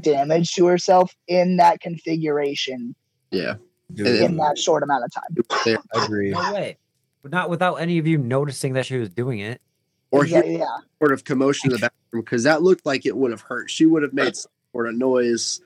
damage 0.00 0.52
to 0.54 0.66
herself 0.66 1.14
in 1.26 1.56
that 1.56 1.80
configuration 1.80 2.94
Yeah. 3.30 3.54
Dude, 3.94 4.06
in 4.06 4.36
that 4.36 4.58
short 4.58 4.82
amount 4.82 5.04
of 5.04 5.12
time. 5.12 5.78
I 5.94 6.04
agree. 6.04 6.30
No 6.30 6.52
way. 6.52 6.76
But 7.22 7.32
not 7.32 7.48
without 7.48 7.76
any 7.76 7.98
of 7.98 8.06
you 8.06 8.18
noticing 8.18 8.74
that 8.74 8.84
she 8.84 8.98
was 8.98 9.08
doing 9.08 9.38
it. 9.38 9.62
Or 10.10 10.26
yeah, 10.26 10.44
yeah. 10.44 10.64
sort 10.98 11.12
of 11.12 11.24
commotion 11.24 11.70
in 11.70 11.76
the 11.76 11.78
bathroom 11.80 12.22
because 12.22 12.42
that 12.44 12.62
looked 12.62 12.84
like 12.84 13.06
it 13.06 13.16
would 13.16 13.30
have 13.30 13.40
hurt. 13.40 13.70
She 13.70 13.86
would 13.86 14.02
have 14.02 14.12
made 14.12 14.36
some 14.36 14.50
sort 14.72 14.88
of 14.88 14.94
noise. 14.94 15.60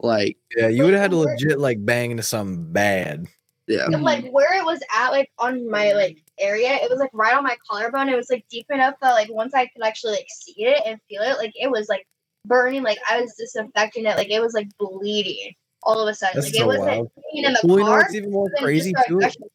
Like, 0.00 0.36
Yeah, 0.56 0.68
you 0.68 0.84
would 0.84 0.94
have 0.94 1.02
had 1.02 1.10
to 1.12 1.16
legit 1.18 1.58
like 1.58 1.84
bang 1.84 2.12
into 2.12 2.22
something 2.22 2.72
bad. 2.72 3.26
Yeah. 3.66 3.86
And, 3.86 4.02
like 4.02 4.30
where 4.30 4.58
it 4.58 4.64
was 4.64 4.80
at 4.94 5.10
like 5.10 5.30
on 5.38 5.68
my 5.70 5.92
like 5.92 6.18
area 6.38 6.70
it 6.74 6.90
was 6.90 6.98
like 6.98 7.10
right 7.12 7.34
on 7.34 7.44
my 7.44 7.56
collarbone 7.68 8.08
it 8.08 8.16
was 8.16 8.28
like 8.30 8.44
deep 8.50 8.66
enough 8.70 8.94
that 9.00 9.12
like 9.12 9.28
once 9.30 9.54
i 9.54 9.66
could 9.66 9.82
actually 9.84 10.12
like 10.12 10.26
see 10.28 10.64
it 10.64 10.82
and 10.84 10.98
feel 11.08 11.22
it 11.22 11.38
like 11.38 11.52
it 11.54 11.70
was 11.70 11.88
like 11.88 12.06
burning 12.44 12.82
like 12.82 12.98
i 13.08 13.20
was 13.20 13.34
disinfecting 13.38 14.04
it 14.04 14.16
like 14.16 14.30
it 14.30 14.40
was 14.40 14.52
like 14.52 14.68
bleeding 14.78 15.52
all 15.82 16.00
of 16.00 16.08
a 16.08 16.14
sudden 16.14 16.40
That's 16.40 16.46
like 16.48 16.54
so 16.54 16.64
it 16.64 16.66
wasn't 16.66 16.86
wild. 16.86 17.10
in 17.34 17.52
the 17.52 17.60
Well, 17.64 17.78
you 17.78 17.84
know 17.84 17.90
car 17.90 17.98
what's 18.00 18.14
even 18.14 18.30
more 18.30 18.50
then 18.54 18.62
crazy 18.64 18.90
started 18.90 19.08
too 19.08 19.20
gushing 19.20 19.46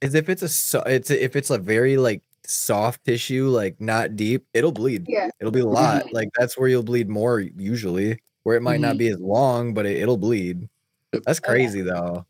is 0.00 0.14
if 0.14 0.28
it's 0.28 0.42
a 0.42 0.48
so, 0.48 0.80
it's 0.82 1.10
a, 1.10 1.24
if 1.24 1.36
it's 1.36 1.50
a 1.50 1.58
very 1.58 1.96
like 1.96 2.22
soft 2.46 3.04
tissue, 3.04 3.48
like 3.48 3.80
not 3.80 4.16
deep, 4.16 4.46
it'll 4.54 4.72
bleed. 4.72 5.06
yeah 5.08 5.28
It'll 5.40 5.50
be 5.50 5.60
a 5.60 5.66
lot. 5.66 6.12
Like 6.12 6.28
that's 6.38 6.58
where 6.58 6.68
you'll 6.68 6.82
bleed 6.82 7.08
more 7.08 7.40
usually. 7.40 8.18
Where 8.42 8.56
it 8.56 8.62
might 8.62 8.80
not 8.80 8.96
Mhm. 8.96 8.98
be 8.98 9.08
as 9.08 9.20
long, 9.20 9.74
but 9.74 9.86
it, 9.86 9.98
it'll 9.98 10.16
bleed. 10.16 10.68
That's 11.12 11.40
crazy 11.40 11.82
though. 11.82 12.24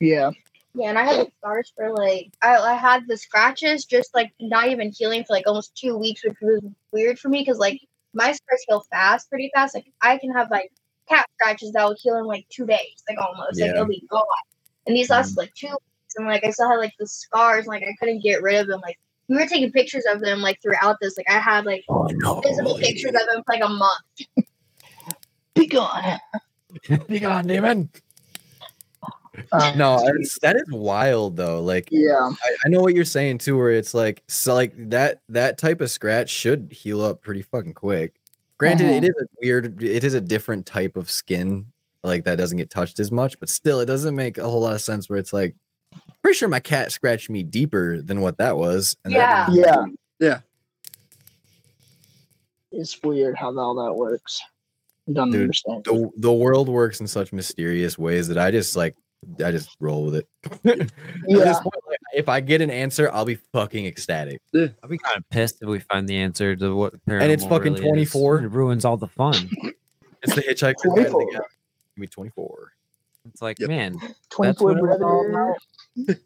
Yeah. 0.00 0.30
yeah 0.74 0.88
and 0.88 0.98
i 0.98 1.04
had 1.04 1.26
the 1.26 1.30
scars 1.38 1.72
for 1.76 1.92
like 1.92 2.32
I, 2.42 2.56
I 2.56 2.74
had 2.74 3.06
the 3.06 3.16
scratches 3.16 3.84
just 3.84 4.14
like 4.14 4.32
not 4.40 4.68
even 4.68 4.92
healing 4.96 5.24
for 5.24 5.34
like 5.34 5.46
almost 5.46 5.76
two 5.76 5.96
weeks 5.96 6.24
which 6.24 6.36
was 6.40 6.62
weird 6.92 7.18
for 7.18 7.28
me 7.28 7.40
because 7.40 7.58
like 7.58 7.80
my 8.14 8.32
scars 8.32 8.64
heal 8.68 8.84
fast 8.90 9.28
pretty 9.28 9.50
fast 9.54 9.74
like 9.74 9.86
i 10.00 10.18
can 10.18 10.32
have 10.32 10.50
like 10.50 10.72
cat 11.08 11.26
scratches 11.34 11.72
that 11.72 11.84
will 11.84 11.96
heal 11.98 12.16
in 12.16 12.24
like 12.24 12.46
two 12.48 12.66
days 12.66 13.02
like 13.08 13.18
almost 13.18 13.60
like 13.60 13.66
Yeah. 13.66 13.72
it'll 13.72 13.86
be 13.86 14.04
gone 14.10 14.24
and 14.86 14.96
these 14.96 15.10
lasted 15.10 15.32
mm-hmm. 15.32 15.40
like 15.40 15.54
two 15.54 15.68
weeks 15.68 16.14
and 16.16 16.26
like 16.26 16.44
i 16.44 16.50
still 16.50 16.68
had 16.70 16.76
like 16.76 16.94
the 16.98 17.06
scars 17.06 17.66
and 17.66 17.68
like 17.68 17.82
i 17.82 17.94
couldn't 17.98 18.22
get 18.22 18.42
rid 18.42 18.60
of 18.60 18.66
them 18.66 18.80
like 18.82 18.98
we 19.28 19.36
were 19.36 19.46
taking 19.46 19.70
pictures 19.70 20.04
of 20.12 20.20
them 20.20 20.40
like 20.40 20.60
throughout 20.62 20.96
this 21.00 21.16
like 21.16 21.30
i 21.30 21.38
had 21.38 21.64
like 21.64 21.84
oh, 21.88 22.40
visible 22.44 22.78
pictures 22.78 23.10
of 23.12 23.26
them 23.32 23.42
for 23.44 23.54
like 23.54 23.64
a 23.64 23.68
month 23.68 24.46
Be 25.54 25.66
gone. 25.66 26.18
Be 27.08 27.18
gone, 27.20 27.46
demon. 27.46 27.90
Um, 29.52 29.78
No, 29.78 29.98
it's, 30.16 30.38
that 30.40 30.56
is 30.56 30.64
wild 30.70 31.36
though. 31.36 31.60
Like 31.60 31.88
Yeah. 31.90 32.30
I, 32.44 32.56
I 32.64 32.68
know 32.68 32.80
what 32.80 32.94
you're 32.94 33.04
saying 33.04 33.38
too, 33.38 33.56
where 33.56 33.70
it's 33.70 33.94
like 33.94 34.22
so 34.28 34.54
like 34.54 34.72
that 34.90 35.20
that 35.28 35.58
type 35.58 35.80
of 35.80 35.90
scratch 35.90 36.28
should 36.30 36.72
heal 36.72 37.00
up 37.02 37.22
pretty 37.22 37.42
fucking 37.42 37.74
quick. 37.74 38.14
Granted, 38.58 38.90
it 38.90 39.04
is 39.04 39.14
a 39.20 39.26
weird, 39.40 39.82
it 39.82 40.04
is 40.04 40.14
a 40.14 40.20
different 40.20 40.66
type 40.66 40.96
of 40.96 41.10
skin, 41.10 41.64
like 42.04 42.24
that 42.24 42.36
doesn't 42.36 42.58
get 42.58 42.68
touched 42.70 43.00
as 43.00 43.10
much, 43.10 43.40
but 43.40 43.48
still, 43.48 43.80
it 43.80 43.86
doesn't 43.86 44.14
make 44.14 44.36
a 44.36 44.42
whole 44.44 44.60
lot 44.60 44.74
of 44.74 44.82
sense. 44.82 45.08
Where 45.08 45.18
it's 45.18 45.32
like, 45.32 45.54
pretty 46.22 46.36
sure 46.36 46.48
my 46.48 46.60
cat 46.60 46.92
scratched 46.92 47.30
me 47.30 47.42
deeper 47.42 48.02
than 48.02 48.20
what 48.20 48.36
that 48.36 48.56
was. 48.58 48.96
and 49.04 49.14
that 49.14 49.50
didn't- 49.50 49.64
Yeah. 49.64 49.84
Yeah. 50.18 50.40
It's 52.72 53.02
weird 53.02 53.36
how 53.36 53.56
all 53.58 53.74
that 53.84 53.94
works. 53.94 54.40
Don't 55.12 55.30
Dude, 55.30 55.40
understand. 55.42 55.84
the 55.84 56.08
the 56.18 56.32
world 56.32 56.68
works 56.68 57.00
in 57.00 57.08
such 57.08 57.32
mysterious 57.32 57.98
ways 57.98 58.28
that 58.28 58.38
I 58.38 58.50
just 58.50 58.76
like 58.76 58.94
I 59.44 59.50
just 59.50 59.76
roll 59.80 60.06
with 60.06 60.16
it. 60.16 60.28
Yeah. 61.28 61.52
point, 61.60 61.74
if 62.14 62.28
I 62.28 62.40
get 62.40 62.60
an 62.60 62.70
answer, 62.70 63.10
I'll 63.12 63.24
be 63.24 63.36
fucking 63.52 63.86
ecstatic. 63.86 64.40
I'll 64.54 64.88
be 64.88 64.98
kind 64.98 65.16
of 65.18 65.28
pissed 65.30 65.58
if 65.62 65.68
we 65.68 65.78
find 65.80 66.08
the 66.08 66.16
answer 66.16 66.56
to 66.56 66.74
what 66.74 66.94
And 67.06 67.30
it's 67.30 67.44
fucking 67.44 67.74
really 67.74 67.86
24. 67.88 68.42
It 68.42 68.48
ruins 68.48 68.84
all 68.84 68.96
the 68.96 69.08
fun. 69.08 69.34
It's 70.22 70.34
the 70.34 70.42
hitchhiker's 70.42 70.82
guide 70.82 70.96
to 70.96 71.02
the 71.04 71.10
24. 71.10 71.30
galaxy. 71.32 71.56
Give 71.96 72.00
me 72.02 72.06
24. 72.08 72.72
It's 73.30 73.40
like, 73.40 73.58
Yep. 73.58 73.68
man, 73.70 73.98
24 74.28 74.68
what 74.68 74.76
it 74.76 74.82
was 74.82 75.00
all 75.00 75.30
brother. 75.30 76.20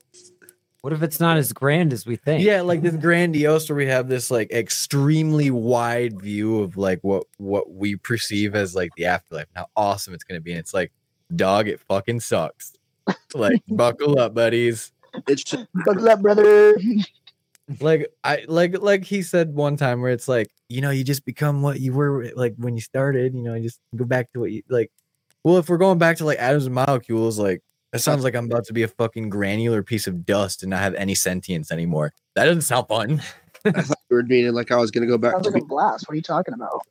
what 0.81 0.92
if 0.92 1.02
it's 1.05 1.20
not 1.20 1.36
as 1.36 1.52
grand 1.52 1.92
as 1.92 2.05
we 2.05 2.16
think? 2.16 2.42
Yeah, 2.44 2.62
like 2.62 2.82
this 2.82 2.97
grandiose 2.97 3.68
where 3.68 3.76
we 3.76 3.86
have 3.86 4.08
this 4.08 4.32
like 4.32 4.50
extremely 4.50 5.50
wide 5.52 6.20
view 6.20 6.58
of 6.60 6.76
like 6.76 6.98
what 7.02 7.24
what 7.39 7.70
we 7.73 7.94
perceive 7.94 8.56
as 8.56 8.74
like 8.74 8.90
the 8.97 9.06
afterlife 9.06 9.47
and 9.55 9.58
how 9.64 9.66
awesome 9.76 10.12
it's 10.12 10.24
gonna 10.24 10.40
be. 10.40 10.50
And 10.50 10.58
it's 10.58 10.74
like, 10.74 10.90
dog, 11.36 11.68
it 11.68 11.78
fucking 11.81 12.18
sucks. 12.18 12.73
Like, 13.34 13.62
buckle 13.68 14.18
up, 14.18 14.34
buddies. 14.34 14.92
It's 15.28 15.44
just 15.44 15.66
Buckle 15.84 16.08
up, 16.08 16.23
brother. 16.23 16.76
Like 17.81 18.12
I 18.23 18.44
like 18.47 18.83
like 18.83 19.05
he 19.05 19.23
said 19.23 19.55
one 19.55 19.78
time 19.78 20.02
where 20.02 20.12
it's 20.12 20.28
like, 20.28 20.50
you 20.68 20.83
know, 20.83 20.91
you 20.91 21.02
just 21.02 21.24
become 21.24 21.62
what 21.62 21.81
you 21.81 21.94
were 21.94 22.31
like 22.36 22.55
when 22.58 22.74
you 22.74 22.83
started, 22.83 23.34
you 23.34 23.41
know, 23.41 23.55
you 23.55 23.62
just 23.62 23.81
go 23.97 24.05
back 24.05 24.31
to 24.34 24.41
what 24.41 24.52
you 24.52 24.62
like. 24.68 24.92
Well, 25.44 25.57
if 25.57 25.70
we're 25.70 25.78
going 25.78 25.97
back 25.97 26.18
to 26.18 26.26
like 26.26 26.39
atoms 26.39 26.66
and 26.66 26.74
molecules, 26.74 27.39
like 27.39 27.62
that 27.92 28.00
sounds 28.00 28.23
like 28.23 28.34
I'm 28.34 28.47
about 28.47 28.65
to 28.66 28.74
be 28.74 28.83
a 28.83 28.89
fucking 28.89 29.31
granular 29.31 29.83
piece 29.83 30.07
of 30.07 30.26
dust 30.26 30.62
and 30.62 30.70
not 30.70 30.81
have 30.81 30.94
any 30.94 31.15
sentience 31.15 31.73
anymore. 31.73 32.12
That 32.34 32.44
doesn't 32.44 32.62
sound 32.62 32.86
fun. 32.89 33.23
I 33.65 33.81
thought 33.81 33.99
you 34.10 34.16
were 34.16 34.23
meaning 34.24 34.52
like 34.52 34.70
I 34.70 34.76
was 34.76 34.91
gonna 34.91 35.07
go 35.07 35.16
back 35.16 35.33
Sounds 35.33 35.47
to 35.47 35.52
like 35.52 35.62
a 35.62 35.66
blast. 35.66 36.07
What 36.07 36.12
are 36.12 36.16
you 36.16 36.23
talking 36.23 36.52
about? 36.52 36.83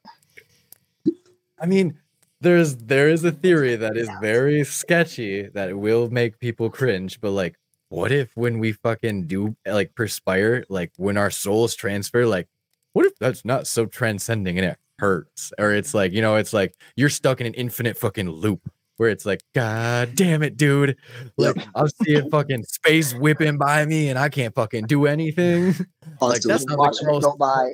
I 1.60 1.68
mean, 1.68 2.00
there's 2.44 2.76
there 2.76 3.10
is 3.10 3.24
a 3.24 3.32
theory 3.32 3.76
that 3.76 3.98
is 3.98 4.10
very 4.22 4.64
sketchy 4.64 5.48
that 5.50 5.70
it 5.70 5.78
will 5.78 6.10
make 6.10 6.40
people 6.40 6.70
cringe, 6.70 7.20
but 7.20 7.32
like, 7.32 7.56
what 7.90 8.12
if 8.12 8.32
when 8.36 8.60
we 8.60 8.74
fucking 8.74 9.28
do 9.28 9.56
like 9.66 9.96
perspire, 9.96 10.66
like 10.70 10.92
when 10.98 11.18
our 11.18 11.32
souls 11.32 11.76
transfer, 11.76 12.26
like, 12.26 12.48
what 12.92 13.06
if 13.06 13.18
that's 13.20 13.46
not 13.46 13.68
so 13.68 13.86
transcending 13.86 14.58
and 14.58 14.68
it 14.68 14.78
hurts? 15.00 15.54
Or 15.58 15.74
it's 15.74 15.94
like, 15.94 16.12
you 16.12 16.22
know, 16.22 16.36
it's 16.36 16.54
like 16.54 16.76
you're 16.96 17.10
stuck 17.10 17.42
in 17.42 17.48
an 17.48 17.54
infinite 17.54 17.98
fucking 17.98 18.30
loop 18.30 18.70
where 18.98 19.10
it's 19.10 19.26
like, 19.26 19.42
God 19.54 20.16
damn 20.16 20.44
it, 20.44 20.58
dude. 20.58 20.98
Like 21.38 21.56
I'm 21.76 21.88
seeing 22.04 22.30
fucking 22.30 22.64
space 22.64 23.14
whipping 23.14 23.58
by 23.58 23.86
me 23.86 24.10
and 24.10 24.20
I 24.20 24.30
can't 24.30 24.54
fucking 24.54 24.86
do 24.86 25.08
anything. 25.08 25.76
like 26.22 26.42
that's 26.42 26.66
not 26.66 26.94
the 26.96 27.06
most 27.08 27.24
go 27.24 27.36
by. 27.38 27.74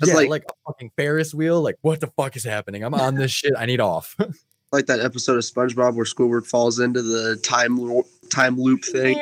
That's 0.00 0.10
yeah, 0.10 0.16
like- 0.16 0.30
like, 0.30 0.44
a 0.48 0.54
fucking 0.66 0.90
Ferris 0.96 1.34
wheel. 1.34 1.60
Like, 1.62 1.76
what 1.82 2.00
the 2.00 2.06
fuck 2.08 2.36
is 2.36 2.44
happening? 2.44 2.84
I'm 2.84 2.94
on 2.94 3.14
this 3.16 3.30
shit. 3.32 3.52
I 3.56 3.66
need 3.66 3.80
off. 3.80 4.16
like 4.72 4.86
that 4.86 5.00
episode 5.00 5.36
of 5.38 5.42
SpongeBob 5.44 5.94
where 5.94 6.04
Squidward 6.04 6.46
falls 6.46 6.78
into 6.78 7.00
the 7.02 7.36
time 7.42 7.76
lo- 7.76 8.06
time 8.30 8.60
loop 8.60 8.84
thing. 8.84 9.16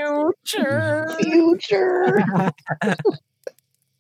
Future, 0.45 1.17
future. 1.21 2.27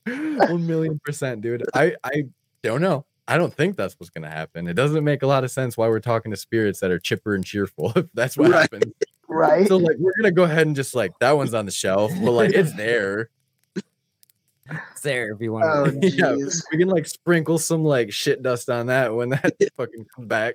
One 0.05 0.67
million 0.67 1.01
percent, 1.05 1.41
dude. 1.41 1.65
I 1.75 1.95
I 2.05 2.25
don't 2.63 2.81
know. 2.81 3.05
I 3.29 3.39
don't 3.39 3.53
think 3.53 3.77
that's 3.77 3.95
what's 3.99 4.11
gonna 4.11 4.31
happen. 4.31 4.69
It 4.69 4.75
doesn't 4.75 5.03
make 5.03 5.23
a 5.23 5.27
lot 5.27 5.43
of 5.43 5.51
sense 5.51 5.77
why 5.77 5.89
we're 5.89 5.99
talking 6.01 6.31
to 6.31 6.37
spirits 6.37 6.79
that 6.81 6.91
are 6.93 6.99
chipper 7.01 7.35
and 7.35 7.45
cheerful. 7.45 7.93
If 7.97 8.07
that's 8.15 8.37
what 8.37 8.51
Right. 8.51 8.61
happens. 8.63 8.93
Right? 9.29 9.67
So 9.67 9.77
like, 9.79 9.97
we're 9.99 10.13
gonna 10.21 10.31
go 10.33 10.45
ahead 10.45 10.67
and 10.69 10.77
just 10.77 10.95
like 10.95 11.13
that 11.21 11.33
one's 11.37 11.55
on 11.55 11.67
the 11.67 11.73
shelf, 11.73 12.13
but 12.23 12.31
like 12.33 12.53
it's 12.53 12.73
there. 12.75 13.31
It's 14.93 15.01
there 15.03 15.33
if 15.33 15.41
you 15.41 15.53
want. 15.53 15.67
Oh, 15.67 15.91
to. 15.91 16.09
yeah, 16.09 16.35
we 16.73 16.79
can 16.79 16.89
like 16.89 17.07
sprinkle 17.07 17.59
some 17.59 17.85
like 17.85 18.13
shit 18.13 18.43
dust 18.43 18.71
on 18.71 18.87
that 18.87 19.15
when 19.15 19.31
that 19.31 19.55
fucking 19.77 20.07
comes 20.15 20.29
back. 20.29 20.55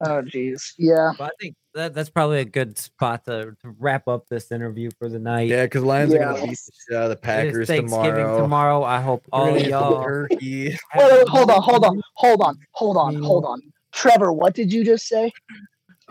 Oh, 0.00 0.20
jeez. 0.22 0.74
Yeah. 0.76 1.12
But 1.16 1.24
I 1.24 1.30
think 1.40 1.56
that, 1.74 1.94
that's 1.94 2.10
probably 2.10 2.40
a 2.40 2.44
good 2.44 2.76
spot 2.78 3.24
to, 3.24 3.56
to 3.62 3.74
wrap 3.78 4.06
up 4.08 4.28
this 4.28 4.52
interview 4.52 4.90
for 4.98 5.08
the 5.08 5.18
night. 5.18 5.48
Yeah, 5.48 5.64
because 5.64 5.82
Lions 5.82 6.12
are 6.12 6.18
Yeah. 6.18 6.34
gonna 6.34 6.46
beat 6.46 6.58
the 6.58 6.72
shit 6.88 6.96
out 6.96 7.04
of 7.04 7.10
the 7.10 7.16
Packers 7.16 7.68
Thanksgiving 7.68 8.14
tomorrow. 8.14 8.40
tomorrow. 8.40 8.82
I 8.82 9.00
hope 9.00 9.24
We're 9.32 9.38
all 9.38 9.46
gonna 9.46 9.60
of 9.60 9.66
y'all. 9.68 10.04
turkey. 10.04 10.64
Wait, 10.68 10.78
wait, 10.94 11.28
hold 11.28 11.50
on, 11.50 11.62
hold 11.62 11.84
on, 11.84 12.02
hold 12.16 12.42
on, 12.42 12.58
hold 12.72 12.96
on, 12.96 13.16
mm. 13.16 13.24
hold 13.24 13.44
on. 13.44 13.60
Trevor, 13.92 14.32
what 14.32 14.54
did 14.54 14.72
you 14.72 14.84
just 14.84 15.06
say? 15.06 15.32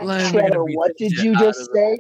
Lions 0.02 0.30
are 0.30 0.34
gonna 0.34 0.50
Trevor, 0.50 0.66
beat 0.66 0.78
what 0.78 0.98
did 0.98 1.12
you 1.12 1.38
just 1.38 1.70
say? 1.74 1.98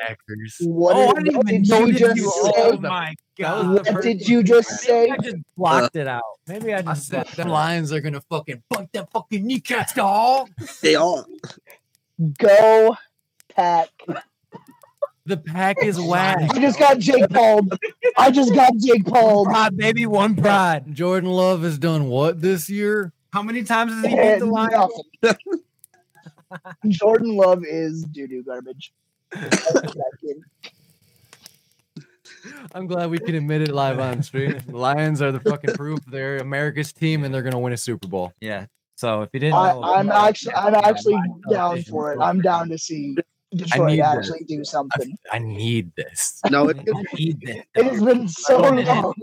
What, 0.61 0.95
oh, 0.95 1.13
did, 1.13 1.35
what 1.35 1.45
did 1.45 1.67
you 1.67 1.93
just 1.93 2.15
you. 2.17 2.31
say? 2.31 2.51
Oh 2.55 2.77
my 2.77 3.15
god! 3.37 3.85
What 3.93 4.01
did 4.01 4.27
you 4.27 4.43
just 4.43 4.69
say? 4.81 5.09
I 5.09 5.17
just 5.17 5.37
blocked 5.55 5.95
it 5.95 6.07
out. 6.07 6.23
Maybe 6.47 6.73
I 6.73 6.79
I 6.79 6.81
just. 6.81 7.07
said 7.07 7.23
blocked 7.23 7.35
the. 7.37 7.45
Lions 7.47 7.91
are 7.91 7.99
gonna 8.01 8.21
fucking 8.21 8.63
bunk 8.69 8.91
them 8.91 9.05
fucking 9.13 9.45
kneecaps, 9.45 9.93
dog. 9.93 10.49
They 10.81 10.95
all 10.95 11.25
Go, 12.39 12.95
Pack. 13.55 13.89
The 15.25 15.37
pack 15.37 15.77
is 15.81 15.99
whack. 15.99 16.37
I 16.51 16.59
just 16.59 16.77
got 16.77 16.99
Jake 16.99 17.29
Paul. 17.29 17.61
I 18.17 18.29
just 18.29 18.53
got 18.53 18.75
Jake 18.75 19.05
Paul. 19.05 19.45
Pride, 19.45 19.77
baby, 19.77 20.05
one 20.05 20.35
pride. 20.35 20.93
Jordan 20.93 21.29
Love 21.29 21.63
has 21.63 21.77
done 21.77 22.07
what 22.07 22.41
this 22.41 22.69
year? 22.69 23.13
How 23.31 23.41
many 23.41 23.63
times 23.63 23.93
has 23.93 24.03
he 24.03 24.09
beat 24.09 24.19
And 24.19 24.41
the 24.41 24.45
Lions? 24.47 24.93
Nothing. 26.65 26.91
Jordan 26.91 27.35
Love 27.35 27.63
is 27.65 28.03
doo 28.03 28.27
doo 28.27 28.43
garbage. 28.43 28.93
I'm 32.75 32.87
glad 32.87 33.09
we 33.09 33.19
can 33.19 33.35
admit 33.35 33.61
it 33.61 33.71
live 33.71 33.99
on 33.99 34.21
stream. 34.21 34.59
The 34.67 34.77
Lions 34.77 35.21
are 35.21 35.31
the 35.31 35.39
fucking 35.39 35.75
proof. 35.75 35.99
They're 36.07 36.37
America's 36.37 36.91
team 36.91 37.23
and 37.23 37.33
they're 37.33 37.41
gonna 37.41 37.59
win 37.59 37.73
a 37.73 37.77
Super 37.77 38.07
Bowl. 38.07 38.33
Yeah. 38.41 38.65
So 38.95 39.21
if 39.21 39.29
you 39.33 39.39
didn't 39.39 39.55
I, 39.55 39.73
know, 39.73 39.83
I'm 39.83 40.11
actually 40.11 40.53
I'm 40.55 40.75
actually 40.75 41.15
Lions 41.15 41.43
down 41.49 41.83
for 41.83 42.13
it. 42.13 42.19
I'm 42.19 42.41
down 42.41 42.69
to 42.69 42.77
see 42.77 43.15
Detroit 43.55 43.91
need 43.91 43.99
that. 43.99 44.17
actually 44.17 44.43
do 44.47 44.63
something. 44.63 45.17
I 45.31 45.39
need 45.39 45.91
this. 45.95 46.41
no. 46.49 46.69
It, 46.69 46.77
I 46.95 47.15
need 47.15 47.41
this. 47.41 47.63
It 47.75 47.85
has 47.85 48.03
been 48.03 48.27
so 48.27 48.59
long. 48.59 49.13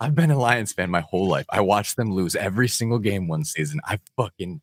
I've 0.00 0.14
been 0.14 0.30
a 0.30 0.38
Lions 0.38 0.72
fan 0.72 0.90
my 0.90 1.00
whole 1.00 1.28
life. 1.28 1.46
I 1.50 1.60
watched 1.60 1.96
them 1.96 2.12
lose 2.12 2.34
every 2.36 2.68
single 2.68 2.98
game 2.98 3.28
one 3.28 3.44
season. 3.44 3.80
I 3.84 4.00
fucking 4.16 4.60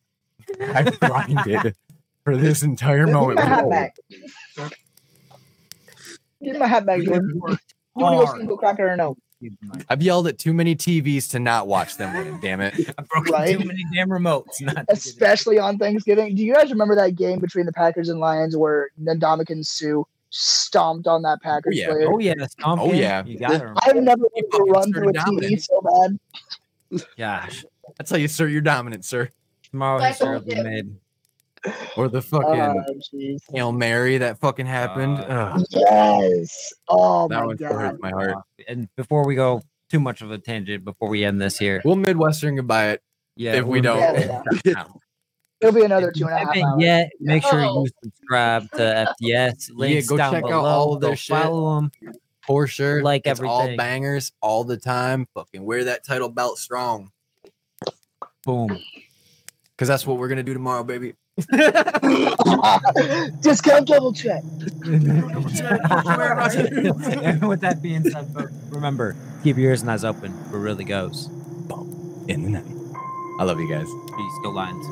I 0.60 0.84
grinded 1.00 1.76
for 2.24 2.36
this 2.38 2.64
entire 2.64 3.06
Give 3.06 3.14
moment. 3.14 3.40
my 3.40 3.46
hat 3.46 3.64
Whoa. 3.64 3.70
back. 3.70 3.96
Give 6.44 6.58
my 6.58 6.68
hat 6.68 6.86
back, 6.86 7.02
Jordan. 7.02 7.30
You 7.34 7.42
want 7.96 8.20
to 8.20 8.26
go 8.26 8.38
single 8.38 8.58
cracker 8.58 8.88
or 8.90 8.96
no? 8.96 9.18
I've 9.90 10.02
yelled 10.04 10.28
at 10.28 10.38
too 10.38 10.54
many 10.54 10.76
TVs 10.76 11.30
to 11.32 11.40
not 11.40 11.68
watch 11.68 11.98
them 11.98 12.14
win. 12.16 12.40
Damn 12.42 12.62
it! 12.62 12.76
I 12.98 13.02
broke 13.02 13.28
Right? 13.28 13.58
too 13.60 13.66
many 13.66 13.84
damn 13.94 14.10
remotes. 14.10 14.62
Not 14.62 14.70
to 14.70 14.76
get 14.76 14.78
it. 14.78 14.86
Especially 14.90 15.58
on 15.58 15.78
Thanksgiving. 15.80 16.36
Do 16.36 16.44
you 16.44 16.54
guys 16.54 16.70
remember 16.72 16.96
that 16.96 17.16
game 17.16 17.40
between 17.40 17.66
the 17.66 17.74
Packers 17.74 18.10
and 18.10 18.20
Lions 18.20 18.56
where 18.56 18.90
Ndamukong 19.02 19.66
Suh 19.66 20.04
stomped 20.30 21.08
on 21.08 21.24
that 21.24 21.40
oh, 21.42 21.44
Packers 21.44 21.76
yeah. 21.76 21.88
player? 21.90 22.12
Oh 22.14 22.20
yeah, 22.20 22.34
stomp 22.46 22.82
Oh, 22.82 22.94
yeah. 22.94 23.26
You 23.26 23.40
got 23.40 23.60
her. 23.60 23.74
I've 23.82 23.96
never 23.96 24.26
He 24.36 24.44
wanted 24.44 24.58
to 24.58 24.72
run 24.72 24.94
through 24.94 25.10
a 25.10 25.20
started 25.20 25.44
TV 25.50 25.62
so 25.62 25.82
bad. 26.92 27.06
Gosh, 27.18 27.66
That's 27.98 28.12
how 28.12 28.18
you 28.18 28.26
assert 28.26 28.52
your 28.52 28.62
dominance, 28.62 29.08
sir. 29.08 29.30
Tomorrow 29.72 30.00
Like 30.00 30.10
history 30.10 30.30
will 30.34 30.40
be 30.42 30.62
made. 30.64 30.96
Or 31.96 32.08
the 32.10 32.22
fucking 32.22 32.48
Oh, 32.60 32.84
jeez. 33.14 33.40
Hail 33.54 33.72
Mary 33.72 34.18
that 34.18 34.40
fucking 34.40 34.66
happened. 34.66 35.20
Uh, 35.20 35.60
Yes. 35.70 36.74
Oh 36.88 37.28
that 37.28 37.40
my 37.40 37.46
one 37.46 37.56
god. 37.56 37.72
hurts 37.72 38.00
my 38.02 38.10
heart. 38.10 38.36
And 38.68 38.88
before 38.96 39.26
we 39.26 39.36
go 39.36 39.62
too 39.90 40.00
much 40.00 40.22
of 40.22 40.32
a 40.32 40.38
tangent, 40.38 40.84
before 40.84 41.08
we 41.10 41.24
end 41.24 41.40
this 41.42 41.58
here, 41.60 41.82
We'll 41.86 41.96
Midwestern 41.98 42.56
goodbye 42.56 42.90
it. 42.92 43.04
yeah, 43.36 43.54
if 43.56 43.66
we 43.66 43.80
don't- 43.82 44.00
Yeah, 44.66 44.86
It'll 45.62 45.76
be 45.76 45.86
another 45.86 46.12
two 46.12 46.26
and 46.26 46.34
a 46.34 46.38
half 46.40 46.48
haven't 46.48 46.64
hours. 46.64 46.82
yet, 46.82 47.12
make 47.20 47.44
sure 47.44 47.62
Oh. 47.64 47.84
you 47.86 47.90
subscribe 48.04 48.64
to 48.72 49.06
FTS. 49.22 49.70
Links 49.76 50.08
go 50.08 50.18
down 50.18 50.34
check 50.34 50.44
out 50.46 50.52
all 50.66 50.96
of 50.96 51.02
their 51.02 51.12
Go 51.12 51.16
shit. 51.16 51.38
Follow 51.38 51.76
them. 51.76 51.92
For 52.48 52.66
sure. 52.66 53.04
Like 53.04 53.22
it's 53.28 53.40
all 53.40 53.60
everything. 53.62 53.78
bangers 53.78 54.32
all 54.42 54.64
the 54.64 54.78
time. 54.78 55.28
Fucking 55.36 55.64
wear 55.64 55.84
that 55.84 56.04
title 56.04 56.30
belt 56.30 56.58
strong. 56.58 57.12
Boom. 58.44 58.76
Because 59.82 59.90
that's 59.90 60.06
what 60.06 60.20
we're 60.20 60.28
gonna 60.28 60.44
do 60.44 60.54
tomorrow, 60.54 60.84
baby. 60.84 61.16
Discount 63.42 63.88
double 63.88 64.14
check. 64.14 64.44
and 64.84 65.42
with 67.50 67.62
that 67.62 67.80
being 67.82 68.04
said, 68.04 68.32
folks, 68.32 68.52
remember 68.70 69.16
keep 69.44 69.58
your 69.58 69.72
ears 69.72 69.82
and 69.82 69.90
eyes 69.90 70.04
open 70.04 70.32
for 70.52 70.60
really 70.60 70.84
goes. 70.84 71.30
In 72.28 72.44
the 72.44 72.50
night. 72.50 72.64
I 73.40 73.44
love 73.44 73.60
you 73.60 73.68
guys. 73.68 73.88
Peace, 74.16 74.34
go 74.44 74.52
Lions. 74.52 74.86